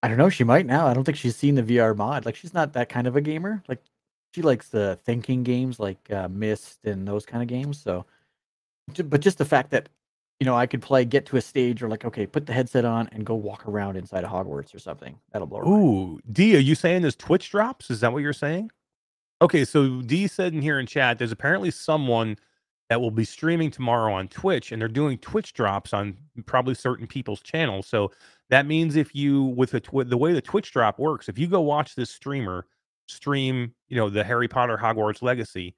I 0.01 0.07
don't 0.09 0.17
know. 0.17 0.29
She 0.29 0.43
might 0.43 0.65
now. 0.65 0.87
I 0.87 0.93
don't 0.93 1.03
think 1.03 1.17
she's 1.17 1.35
seen 1.35 1.55
the 1.55 1.63
VR 1.63 1.95
mod. 1.95 2.25
Like 2.25 2.35
she's 2.35 2.53
not 2.53 2.73
that 2.73 2.89
kind 2.89 3.07
of 3.07 3.15
a 3.15 3.21
gamer. 3.21 3.63
Like 3.67 3.81
she 4.33 4.41
likes 4.41 4.69
the 4.69 4.99
thinking 5.05 5.43
games 5.43 5.79
like 5.79 6.11
uh, 6.11 6.27
Myst 6.27 6.79
and 6.85 7.07
those 7.07 7.25
kind 7.25 7.41
of 7.43 7.47
games. 7.47 7.79
So, 7.79 8.05
but 9.05 9.21
just 9.21 9.37
the 9.37 9.45
fact 9.45 9.71
that 9.71 9.89
you 10.39 10.45
know 10.45 10.55
I 10.55 10.65
could 10.65 10.81
play, 10.81 11.05
get 11.05 11.25
to 11.27 11.37
a 11.37 11.41
stage, 11.41 11.83
or 11.83 11.89
like 11.89 12.05
okay, 12.05 12.25
put 12.25 12.45
the 12.45 12.53
headset 12.53 12.85
on 12.85 13.09
and 13.11 13.25
go 13.25 13.35
walk 13.35 13.67
around 13.67 13.95
inside 13.95 14.23
of 14.23 14.31
Hogwarts 14.31 14.73
or 14.73 14.79
something. 14.79 15.17
That'll 15.31 15.47
blow. 15.47 15.61
Ooh, 15.67 16.19
D, 16.31 16.55
are 16.55 16.59
you 16.59 16.75
saying 16.75 17.01
there's 17.03 17.15
Twitch 17.15 17.51
drops? 17.51 17.91
Is 17.91 17.99
that 18.01 18.11
what 18.11 18.23
you're 18.23 18.33
saying? 18.33 18.71
Okay, 19.41 19.65
so 19.65 20.01
D 20.01 20.27
said 20.27 20.53
in 20.53 20.61
here 20.61 20.79
in 20.79 20.87
chat, 20.87 21.17
there's 21.17 21.31
apparently 21.31 21.69
someone 21.71 22.37
that 22.89 23.01
will 23.01 23.11
be 23.11 23.25
streaming 23.25 23.71
tomorrow 23.71 24.13
on 24.13 24.27
Twitch, 24.27 24.71
and 24.71 24.81
they're 24.81 24.87
doing 24.87 25.17
Twitch 25.17 25.53
drops 25.53 25.93
on 25.93 26.17
probably 26.45 26.75
certain 26.75 27.07
people's 27.07 27.41
channels. 27.41 27.87
So 27.87 28.11
that 28.49 28.65
means 28.65 28.95
if 28.95 29.15
you 29.15 29.43
with 29.43 29.71
the 29.71 29.79
tw- 29.79 30.07
the 30.09 30.17
way 30.17 30.33
the 30.33 30.41
Twitch 30.41 30.71
drop 30.71 30.99
works, 30.99 31.29
if 31.29 31.37
you 31.37 31.47
go 31.47 31.61
watch 31.61 31.95
this 31.95 32.09
streamer 32.09 32.65
stream, 33.07 33.73
you 33.89 33.95
know, 33.97 34.09
the 34.09 34.23
Harry 34.23 34.47
Potter 34.47 34.77
Hogwarts 34.77 35.21
Legacy, 35.21 35.75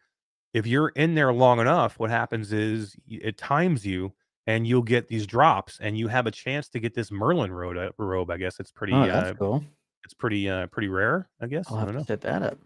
if 0.53 0.65
you're 0.67 0.89
in 0.89 1.15
there 1.15 1.33
long 1.33 1.59
enough, 1.59 1.99
what 1.99 2.09
happens 2.09 2.53
is 2.53 2.95
it 3.07 3.37
times 3.37 3.85
you 3.85 4.13
and 4.47 4.65
you'll 4.67 4.81
get 4.83 5.07
these 5.07 5.25
drops 5.27 5.79
and 5.81 5.97
you 5.97 6.07
have 6.07 6.27
a 6.27 6.31
chance 6.31 6.69
to 6.69 6.79
get 6.79 6.93
this 6.93 7.11
Merlin 7.11 7.51
robe. 7.51 7.77
uh, 7.77 7.89
robe 8.03 8.29
I 8.31 8.37
guess 8.37 8.59
it's 8.59 8.71
pretty 8.71 8.93
Oh, 8.93 9.01
uh, 9.01 9.05
that's 9.07 9.37
cool. 9.39 9.63
it's 10.03 10.13
pretty 10.13 10.49
uh 10.49 10.67
pretty 10.67 10.87
rare, 10.87 11.27
I 11.41 11.47
guess. 11.47 11.65
I'll 11.69 11.75
I 11.77 11.79
have 11.79 11.87
don't 11.87 11.93
to 11.95 11.99
know. 12.01 12.05
set 12.05 12.21
that 12.21 12.41
up. 12.43 12.57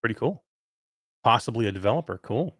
Pretty 0.00 0.14
cool. 0.14 0.42
Possibly 1.24 1.66
a 1.66 1.72
developer. 1.72 2.18
Cool. 2.18 2.54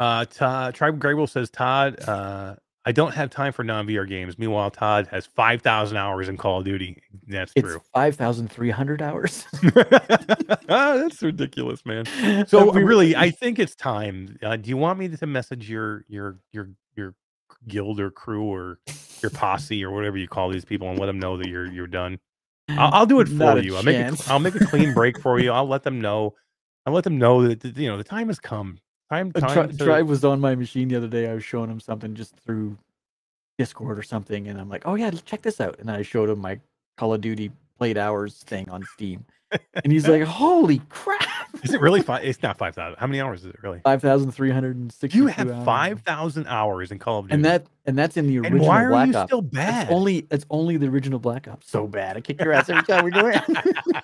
Uh, 0.00 0.24
Todd, 0.24 0.74
Tribe 0.74 0.98
Grey 0.98 1.14
Wolf 1.14 1.30
says, 1.30 1.50
Todd, 1.50 2.00
uh, 2.08 2.56
I 2.84 2.90
don't 2.92 3.14
have 3.14 3.30
time 3.30 3.52
for 3.52 3.62
non 3.62 3.86
VR 3.86 4.08
games. 4.08 4.38
Meanwhile, 4.38 4.70
Todd 4.72 5.06
has 5.12 5.24
5,000 5.26 5.96
hours 5.96 6.28
in 6.28 6.36
Call 6.36 6.58
of 6.58 6.64
Duty. 6.64 7.00
That's 7.28 7.52
It's 7.54 7.66
true. 7.68 7.80
five 7.94 8.16
thousand 8.16 8.50
three 8.50 8.70
hundred 8.70 9.00
hours. 9.00 9.46
That's 10.66 11.22
ridiculous, 11.22 11.84
man. 11.86 12.06
So 12.46 12.68
Every- 12.70 12.84
really, 12.84 13.16
I 13.16 13.30
think 13.30 13.58
it's 13.58 13.74
time. 13.74 14.36
Uh, 14.42 14.56
do 14.56 14.68
you 14.68 14.76
want 14.76 14.98
me 14.98 15.08
to 15.08 15.26
message 15.26 15.68
your 15.70 16.04
your 16.08 16.38
your 16.52 16.70
your 16.96 17.14
guild 17.68 18.00
or 18.00 18.10
crew 18.10 18.42
or 18.44 18.78
your 19.20 19.30
posse 19.30 19.84
or 19.84 19.90
whatever 19.92 20.16
you 20.18 20.26
call 20.28 20.50
these 20.50 20.64
people 20.64 20.88
and 20.90 20.98
let 20.98 21.06
them 21.06 21.18
know 21.18 21.36
that 21.36 21.48
you're 21.48 21.66
you're 21.70 21.86
done? 21.86 22.18
I'll, 22.70 22.92
I'll 22.94 23.06
do 23.06 23.20
it 23.20 23.28
for 23.28 23.58
you. 23.58 23.76
I'll 23.76 23.82
make 23.82 23.96
a. 23.96 24.16
I'll 24.28 24.38
make 24.40 24.54
a 24.54 24.64
clean 24.66 24.92
break 24.94 25.20
for 25.20 25.38
you. 25.38 25.52
I'll 25.52 25.68
let 25.68 25.82
them 25.84 26.00
know. 26.00 26.34
I'll 26.86 26.92
let 26.92 27.04
them 27.04 27.16
know 27.18 27.46
that, 27.54 27.76
you 27.76 27.88
know 27.88 27.96
the 27.96 28.04
time 28.04 28.26
has 28.28 28.40
come. 28.40 28.78
Time, 29.12 29.32
time. 29.32 29.52
tri- 29.52 29.66
to- 29.66 29.76
Tribe 29.84 30.06
was 30.08 30.24
on 30.24 30.40
my 30.40 30.54
machine 30.54 30.88
the 30.88 30.96
other 30.96 31.08
day. 31.08 31.28
I 31.30 31.34
was 31.34 31.44
showing 31.44 31.70
him 31.70 31.80
something 31.80 32.14
just 32.14 32.34
through 32.36 32.78
Discord 33.58 33.98
or 33.98 34.02
something, 34.02 34.48
and 34.48 34.58
I'm 34.60 34.68
like, 34.70 34.82
"Oh 34.86 34.94
yeah, 34.94 35.10
check 35.10 35.42
this 35.42 35.60
out." 35.60 35.78
And 35.78 35.90
I 35.90 36.02
showed 36.02 36.30
him 36.30 36.38
my 36.38 36.58
Call 36.96 37.12
of 37.12 37.20
Duty 37.20 37.50
played 37.78 37.98
hours 37.98 38.38
thing 38.44 38.68
on 38.70 38.82
Steam, 38.94 39.24
and 39.84 39.92
he's 39.92 40.08
like, 40.08 40.22
"Holy 40.42 40.78
crap! 40.88 41.20
Is 41.62 41.74
it 41.74 41.80
really 41.82 42.00
five? 42.00 42.24
It's 42.24 42.42
not 42.42 42.56
five 42.56 42.74
thousand. 42.74 42.98
How 42.98 43.06
many 43.06 43.20
hours 43.20 43.40
is 43.44 43.50
it 43.50 43.62
really? 43.62 43.80
Five 43.84 44.00
thousand 44.00 44.30
three 44.32 44.50
hundred 44.50 44.76
and 44.76 44.90
sixty." 44.90 45.18
You 45.18 45.26
have 45.26 45.64
five 45.64 46.00
thousand 46.00 46.46
hours 46.46 46.90
in 46.90 46.98
Call 46.98 47.18
of 47.18 47.26
Duty. 47.26 47.34
and 47.34 47.44
that 47.44 47.66
and 47.84 47.98
that's 47.98 48.16
in 48.16 48.26
the 48.26 48.36
And 48.38 48.46
original 48.46 48.66
why 48.66 48.84
are 48.84 48.88
Black 48.88 49.08
you 49.08 49.14
Ops. 49.16 49.28
still 49.28 49.40
It's 49.40 49.48
bad? 49.50 49.90
only 49.90 50.26
it's 50.30 50.46
only 50.48 50.78
the 50.78 50.86
original 50.86 51.18
Black 51.18 51.46
Ops. 51.48 51.70
So 51.70 51.86
bad, 51.86 52.16
I 52.16 52.20
kick 52.22 52.40
your 52.42 52.52
ass 52.54 52.70
every 52.70 52.82
time 52.84 53.04
we 53.04 53.10
go 53.10 53.28
in. 53.28 53.42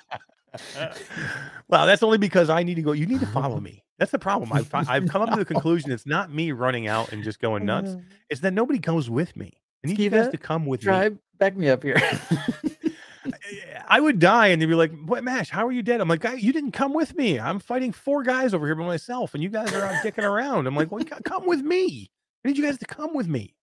well, 1.68 1.86
that's 1.86 2.02
only 2.02 2.18
because 2.18 2.50
I 2.50 2.62
need 2.62 2.74
to 2.74 2.82
go. 2.82 2.92
You 2.92 3.06
need 3.06 3.20
to 3.20 3.26
follow 3.26 3.60
me. 3.60 3.84
That's 3.98 4.12
the 4.12 4.18
problem. 4.18 4.52
I've 4.52 4.72
I've 4.72 5.08
come 5.08 5.22
up 5.22 5.30
to 5.30 5.36
the 5.36 5.44
conclusion 5.54 5.90
it's 5.90 6.06
not 6.06 6.32
me 6.32 6.52
running 6.52 6.86
out 6.86 7.12
and 7.12 7.24
just 7.24 7.40
going 7.40 7.64
nuts. 7.64 7.96
It's 8.30 8.40
that 8.42 8.52
nobody 8.52 8.78
comes 8.78 9.10
with 9.10 9.36
me. 9.36 9.52
I 9.84 9.88
need 9.88 9.98
you 9.98 10.10
guys 10.10 10.26
uh, 10.26 10.30
to 10.30 10.38
come 10.38 10.66
with 10.66 10.80
me. 10.80 10.84
Tribe, 10.84 11.18
back 11.38 11.56
me 11.56 11.68
up 11.68 11.82
here. 11.82 11.96
I 13.88 14.00
would 14.00 14.18
die, 14.18 14.48
and 14.48 14.60
they'd 14.60 14.66
be 14.66 14.74
like, 14.74 14.92
"What, 15.04 15.24
Mash? 15.24 15.50
How 15.50 15.66
are 15.66 15.72
you 15.72 15.82
dead?" 15.82 16.00
I'm 16.00 16.08
like, 16.08 16.24
you 16.38 16.52
didn't 16.52 16.72
come 16.72 16.92
with 16.92 17.16
me. 17.16 17.40
I'm 17.40 17.58
fighting 17.58 17.92
four 17.92 18.22
guys 18.22 18.54
over 18.54 18.66
here 18.66 18.74
by 18.74 18.86
myself, 18.86 19.34
and 19.34 19.42
you 19.42 19.48
guys 19.48 19.72
are 19.72 19.84
out 19.84 20.04
dicking 20.04 20.24
around." 20.24 20.66
I'm 20.66 20.76
like, 20.76 20.92
"Well, 20.92 21.04
come 21.24 21.46
with 21.46 21.62
me. 21.62 22.10
I 22.44 22.48
need 22.48 22.58
you 22.58 22.64
guys 22.64 22.78
to 22.78 22.86
come 22.86 23.14
with 23.14 23.28
me." 23.28 23.54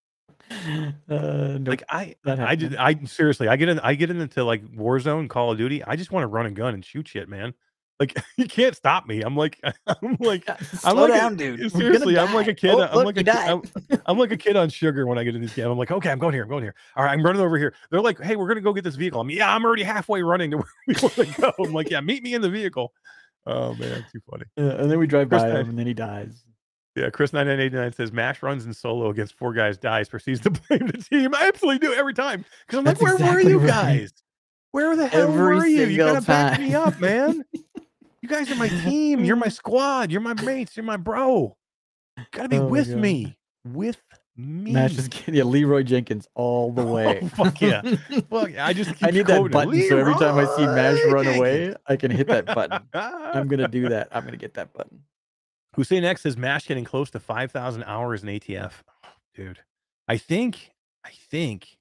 uh, 1.10 1.58
nope, 1.60 1.68
Like 1.68 1.84
I, 1.90 2.16
I 2.26 2.56
did. 2.56 2.76
I 2.76 2.96
seriously, 3.06 3.48
I 3.48 3.56
get 3.56 3.70
in, 3.70 3.80
I 3.80 3.96
get 3.96 4.10
into 4.10 4.44
like 4.44 4.64
Warzone, 4.74 5.30
Call 5.30 5.52
of 5.52 5.58
Duty. 5.58 5.84
I 5.84 5.96
just 5.96 6.12
want 6.12 6.24
to 6.24 6.28
run 6.28 6.46
a 6.46 6.52
gun 6.52 6.74
and 6.74 6.84
shoot 6.86 7.08
shit, 7.08 7.28
man. 7.30 7.54
Like 8.00 8.16
you 8.38 8.46
can't 8.48 8.76
stop 8.76 9.08
me. 9.08 9.22
I'm 9.22 9.36
like, 9.36 9.60
I'm 9.88 10.18
like, 10.20 10.50
I'm 10.50 10.58
Slow 10.66 10.94
like 10.94 11.12
a- 11.12 11.14
down, 11.18 11.36
dude. 11.36 11.72
Seriously, 11.72 12.18
I'm 12.18 12.34
like 12.34 12.48
a 12.48 12.54
kid. 12.54 12.72
Oh, 12.72 12.82
I'm 12.82 12.96
look, 12.96 13.06
like 13.06 13.18
a 13.18 13.24
kid. 13.24 13.36
I'm, 13.36 13.62
I'm 14.06 14.18
like 14.18 14.32
a 14.32 14.38
kid 14.38 14.56
on 14.56 14.70
sugar 14.70 15.08
when 15.08 15.18
I 15.18 15.24
get 15.24 15.36
in 15.36 15.42
this 15.42 15.54
game. 15.56 15.70
I'm 15.70 15.78
like, 15.78 15.92
okay, 15.92 16.10
I'm 16.12 16.20
going 16.20 16.34
here. 16.34 16.44
I'm 16.44 16.50
going 16.50 16.64
here. 16.64 16.76
All 16.96 17.04
right, 17.04 17.12
I'm 17.14 17.24
running 17.26 17.42
over 17.42 17.58
here. 17.58 17.74
They're 17.92 18.02
like, 18.02 18.20
hey, 18.22 18.36
we're 18.36 18.48
gonna 18.48 18.62
go 18.62 18.74
get 18.74 18.84
this 18.84 18.96
vehicle. 18.96 19.22
I'm 19.22 19.30
yeah, 19.30 19.54
I'm 19.54 19.64
already 19.66 19.84
halfway 19.84 20.22
running 20.22 20.52
to 20.52 20.58
where 20.58 20.66
we 20.88 20.96
want 21.02 21.14
to 21.16 21.26
go. 21.42 21.54
I'm 21.64 21.74
like, 21.74 21.90
yeah, 21.90 22.02
meet 22.02 22.22
me 22.24 22.34
in 22.34 22.42
the 22.42 22.50
vehicle. 22.50 22.94
Oh 23.48 23.74
man, 23.76 24.06
too 24.12 24.20
funny. 24.30 24.46
Yeah, 24.58 24.82
and 24.82 24.92
then 24.92 25.00
we 25.00 25.08
drive 25.08 25.30
First 25.30 25.46
by 25.46 25.52
time. 25.52 25.62
him, 25.62 25.70
and 25.70 25.80
then 25.80 25.88
he 25.88 25.94
dies. 25.94 26.44
Yeah, 26.96 27.10
Chris 27.10 27.34
nine 27.34 27.48
nine 27.48 27.60
eight 27.60 27.74
nine 27.74 27.92
says 27.92 28.14
Mash 28.14 28.42
runs 28.42 28.66
in 28.66 28.74
solo 28.74 29.10
against 29.10 29.34
four 29.34 29.54
guys, 29.54 29.78
dies, 29.78 30.08
proceeds 30.08 30.40
to 30.42 30.50
blame 30.70 30.88
the 30.88 30.98
team. 30.98 31.36
I 31.36 31.48
absolutely 31.48 31.86
do 31.86 31.94
every 31.94 32.14
time 32.14 32.46
because 32.66 32.80
I'm 32.80 32.86
like, 32.86 32.98
That's 32.98 33.04
where 33.04 33.14
were 33.14 33.40
exactly 33.40 33.52
you 33.52 33.60
right. 33.60 33.68
guys? 33.68 34.14
Where 34.72 34.96
the 34.96 35.08
hell 35.08 35.30
Every 35.30 35.56
were 35.56 35.66
you? 35.66 35.86
You 35.86 35.98
gotta 35.98 36.22
back 36.22 36.60
me 36.60 36.74
up, 36.74 37.00
man. 37.00 37.44
you 37.54 38.30
guys 38.30 38.50
are 38.50 38.56
my 38.56 38.70
team. 38.70 39.26
You're 39.26 39.36
my 39.36 39.50
squad. 39.50 40.12
You're 40.12 40.22
my 40.22 40.34
mates. 40.42 40.78
You're 40.78 40.86
my 40.86 40.98
bro. 40.98 41.56
You 42.18 42.24
gotta 42.32 42.50
be 42.50 42.60
Oh 42.60 42.68
with 42.68 42.90
me. 42.90 43.38
With 43.66 44.02
me. 44.38 44.72
Mash 44.72 44.98
is 44.98 45.10
getting 45.10 45.36
yeah, 45.36 45.44
Leroy 45.44 45.84
Jenkins 45.84 46.30
all 46.34 46.72
the 46.72 46.82
oh, 46.86 46.94
way. 46.94 47.20
Oh, 47.22 47.28
fuck 47.28 47.60
yeah. 47.60 47.82
Fuck 48.30 48.52
yeah. 48.52 48.66
I 48.66 48.72
just 48.72 48.92
I 49.04 49.12
need 49.12 49.28
that 49.28 49.52
button 49.52 49.82
so 49.90 49.98
every 49.98 50.14
time 50.16 50.38
I 50.38 50.46
see 50.56 50.66
Mash 50.66 51.00
run 51.12 51.28
away, 51.28 51.74
I 51.88 51.98
can 51.98 52.12
hit 52.12 52.28
that 52.28 52.46
button. 52.46 52.80
I'm 52.94 53.50
gonna 53.50 53.68
do 53.68 53.90
that. 53.90 54.08
I'm 54.14 54.24
gonna 54.24 54.38
get 54.38 54.54
that 54.54 54.72
button. 54.72 55.02
Hussein 55.76 56.04
X 56.04 56.22
says 56.22 56.38
Mash 56.38 56.68
getting 56.68 56.84
close 56.84 57.10
to 57.12 57.20
5,000 57.20 57.84
hours 57.84 58.24
in 58.24 58.30
ATF. 58.30 58.72
Oh, 59.04 59.10
dude, 59.34 59.60
I 60.08 60.18
think, 60.18 60.72
I 61.04 61.12
think, 61.30 61.78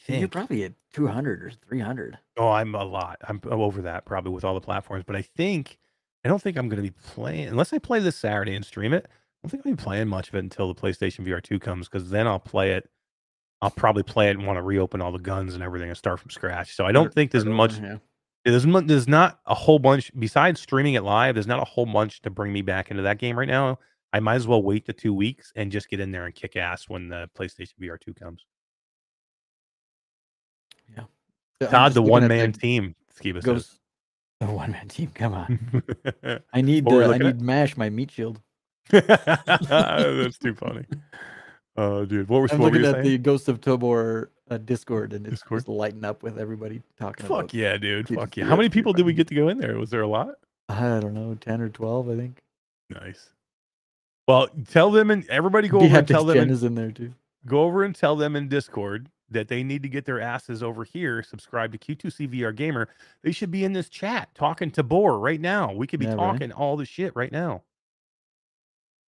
think 0.00 0.20
You're 0.20 0.28
probably 0.28 0.64
at 0.64 0.72
200 0.94 1.42
or 1.44 1.50
300. 1.68 2.18
Oh, 2.36 2.48
I'm 2.50 2.74
a 2.74 2.84
lot. 2.84 3.18
I'm, 3.28 3.40
I'm 3.44 3.60
over 3.60 3.82
that 3.82 4.04
probably 4.04 4.32
with 4.32 4.44
all 4.44 4.54
the 4.54 4.60
platforms, 4.60 5.04
but 5.06 5.16
I 5.16 5.22
think, 5.22 5.78
I 6.24 6.28
don't 6.28 6.42
think 6.42 6.56
I'm 6.56 6.68
going 6.68 6.82
to 6.82 6.90
be 6.90 6.96
playing, 7.04 7.48
unless 7.48 7.72
I 7.72 7.78
play 7.78 8.00
this 8.00 8.16
Saturday 8.16 8.54
and 8.54 8.64
stream 8.64 8.92
it. 8.92 9.06
I 9.08 9.48
don't 9.48 9.50
think 9.50 9.66
I'll 9.66 9.72
be 9.72 9.82
playing 9.82 10.08
much 10.08 10.28
of 10.28 10.34
it 10.36 10.38
until 10.40 10.72
the 10.72 10.80
PlayStation 10.80 11.26
VR 11.26 11.42
2 11.42 11.58
comes 11.58 11.88
because 11.88 12.10
then 12.10 12.26
I'll 12.26 12.38
play 12.38 12.72
it. 12.72 12.88
I'll 13.60 13.70
probably 13.70 14.02
play 14.02 14.28
it 14.28 14.36
and 14.36 14.46
want 14.46 14.56
to 14.56 14.62
reopen 14.62 15.00
all 15.00 15.12
the 15.12 15.18
guns 15.18 15.54
and 15.54 15.62
everything 15.62 15.88
and 15.88 15.96
start 15.96 16.20
from 16.20 16.30
scratch. 16.30 16.74
So 16.74 16.84
I 16.84 16.92
don't 16.92 17.12
think 17.12 17.30
there's 17.30 17.44
much 17.44 17.78
Yeah. 17.78 17.98
There's 18.44 18.64
there's 18.64 19.08
not 19.08 19.38
a 19.46 19.54
whole 19.54 19.78
bunch 19.78 20.10
besides 20.18 20.60
streaming 20.60 20.94
it 20.94 21.04
live. 21.04 21.34
There's 21.34 21.46
not 21.46 21.60
a 21.60 21.64
whole 21.64 21.86
bunch 21.86 22.22
to 22.22 22.30
bring 22.30 22.52
me 22.52 22.62
back 22.62 22.90
into 22.90 23.02
that 23.04 23.18
game 23.18 23.38
right 23.38 23.48
now. 23.48 23.78
I 24.12 24.20
might 24.20 24.34
as 24.34 24.46
well 24.46 24.62
wait 24.62 24.84
the 24.84 24.92
two 24.92 25.14
weeks 25.14 25.52
and 25.56 25.72
just 25.72 25.88
get 25.88 26.00
in 26.00 26.10
there 26.10 26.26
and 26.26 26.34
kick 26.34 26.56
ass 26.56 26.88
when 26.88 27.08
the 27.08 27.30
PlayStation 27.38 27.74
VR 27.80 27.98
two 28.00 28.12
comes. 28.14 28.44
So 30.96 31.68
I'm 31.68 31.72
Todd, 31.72 31.94
the 31.94 32.02
one 32.02 32.26
man 32.26 32.52
team. 32.52 32.96
Skiva 33.16 33.42
Goes 33.42 33.78
the 34.40 34.46
one 34.46 34.72
man 34.72 34.88
team. 34.88 35.10
Come 35.14 35.34
on. 35.34 35.82
I 36.52 36.60
need 36.60 36.84
What 36.84 36.94
uh, 36.94 36.98
I 36.98 37.06
looking 37.06 37.26
at? 37.28 37.36
need 37.36 37.42
Mash 37.42 37.76
my 37.76 37.88
meat 37.88 38.10
shield. 38.10 38.40
That's 38.90 40.38
too 40.38 40.54
funny. 40.54 40.84
Oh, 41.74 42.04
dude, 42.04 42.28
what, 42.28 42.42
was, 42.42 42.52
I'm 42.52 42.58
what 42.58 42.70
were 42.70 42.78
looking 42.78 42.82
you 42.82 42.88
at 42.90 42.94
saying? 42.96 43.04
the 43.06 43.16
Ghost 43.16 43.48
of 43.48 43.62
Tabor 43.62 44.30
uh, 44.52 44.58
Discord 44.58 45.12
and 45.12 45.26
it's 45.26 45.36
Discord? 45.40 45.60
just 45.60 45.68
lighting 45.68 46.04
up 46.04 46.22
with 46.22 46.38
everybody 46.38 46.82
talking. 46.98 47.26
Fuck 47.26 47.52
yeah, 47.54 47.76
dude. 47.76 48.08
Fuck 48.08 48.36
yeah. 48.36 48.44
How 48.44 48.56
many 48.56 48.68
people 48.68 48.92
did 48.92 49.06
we 49.06 49.12
get 49.12 49.26
to 49.28 49.34
go 49.34 49.48
in 49.48 49.58
there? 49.58 49.78
Was 49.78 49.90
there 49.90 50.02
a 50.02 50.08
lot? 50.08 50.34
I 50.68 51.00
don't 51.00 51.14
know, 51.14 51.34
10 51.34 51.60
or 51.60 51.68
12, 51.68 52.08
I 52.10 52.16
think. 52.16 52.40
Nice. 52.90 53.30
Well, 54.28 54.48
tell 54.70 54.90
them 54.90 55.10
and 55.10 55.28
everybody 55.28 55.68
go 55.68 55.80
over 55.80 55.98
and 55.98 56.06
tell 56.08 56.24
them. 56.24 56.36
Jen 56.36 56.44
in- 56.48 56.50
is 56.54 56.62
in 56.62 56.74
there 56.74 56.92
too. 56.92 57.12
go 57.46 57.62
over 57.64 57.82
and 57.84 57.94
tell 57.94 58.14
them 58.16 58.36
in 58.36 58.48
Discord 58.48 59.08
that 59.30 59.48
they 59.48 59.62
need 59.62 59.82
to 59.82 59.88
get 59.88 60.04
their 60.04 60.20
asses 60.20 60.62
over 60.62 60.84
here, 60.84 61.22
subscribe 61.22 61.72
to 61.72 61.78
Q2C 61.78 62.28
VR 62.28 62.54
Gamer. 62.54 62.88
They 63.22 63.32
should 63.32 63.50
be 63.50 63.64
in 63.64 63.72
this 63.72 63.88
chat 63.88 64.28
talking 64.34 64.70
to 64.72 64.82
Boar 64.82 65.18
right 65.18 65.40
now. 65.40 65.72
We 65.72 65.86
could 65.86 66.00
be 66.00 66.04
Yeah, 66.06 66.12
right. 66.12 66.18
talking 66.32 66.52
all 66.52 66.76
the 66.76 66.84
shit 66.84 67.16
right 67.16 67.32
now. 67.32 67.62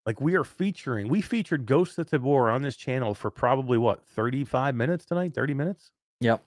Like 0.06 0.20
we 0.20 0.36
are 0.36 0.44
featuring, 0.44 1.08
we 1.08 1.22
featured 1.22 1.66
Ghost 1.66 1.98
of 1.98 2.10
Tabor 2.10 2.50
on 2.50 2.62
this 2.62 2.76
channel 2.76 3.14
for 3.14 3.30
probably 3.32 3.78
what 3.78 4.04
35 4.06 4.76
minutes 4.76 5.06
tonight, 5.06 5.34
30 5.34 5.54
minutes. 5.54 5.92
Yep. 6.20 6.44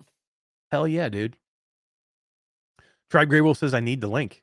Hell 0.70 0.86
yeah, 0.86 1.08
dude. 1.08 1.36
Tribe 3.10 3.28
Grey 3.30 3.40
Wolf 3.40 3.58
says 3.58 3.72
I 3.72 3.80
need 3.80 4.00
the 4.00 4.08
link. 4.08 4.42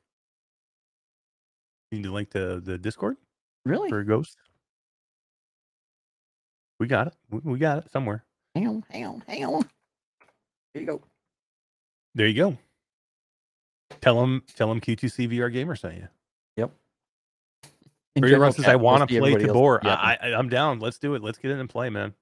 You 1.90 1.98
need 1.98 2.06
the 2.06 2.12
link 2.12 2.30
to 2.30 2.60
the 2.60 2.76
Discord 2.78 3.16
Really? 3.64 3.88
for 3.88 4.02
Ghost. 4.02 4.36
We 6.80 6.88
got 6.88 7.06
it. 7.08 7.14
We- 7.30 7.58
got 7.58 7.78
it 7.78 7.90
somewhere. 7.92 8.24
Hang 8.54 8.68
on, 8.68 8.84
hang 8.90 9.06
on, 9.06 9.22
hang 9.28 9.44
on. 9.44 9.62
Here 10.72 10.80
you 10.82 10.86
go. 10.86 11.02
There 12.14 12.26
you 12.26 12.34
go. 12.34 12.58
Tell 14.00 14.20
them, 14.20 14.42
tell 14.56 14.68
them 14.68 14.80
Q2C 14.80 15.28
VR 15.30 15.52
Gamer 15.52 15.76
sent 15.76 15.96
you. 15.96 16.08
In 18.16 18.24
Or 18.24 18.28
general 18.28 18.46
Russ 18.48 18.56
says, 18.56 18.66
I 18.66 18.76
want 18.76 19.00
to 19.00 19.06
play 19.06 19.32
everybody 19.32 19.46
Tabor. 19.46 19.80
yapping. 19.82 19.90
I, 19.90 20.18
I, 20.34 20.38
I'm 20.38 20.48
down. 20.48 20.78
Let's 20.78 20.98
do 20.98 21.14
it. 21.14 21.22
Let's 21.22 21.38
get 21.38 21.50
in 21.50 21.58
and 21.58 21.68
play, 21.68 21.90
man. 21.90 22.14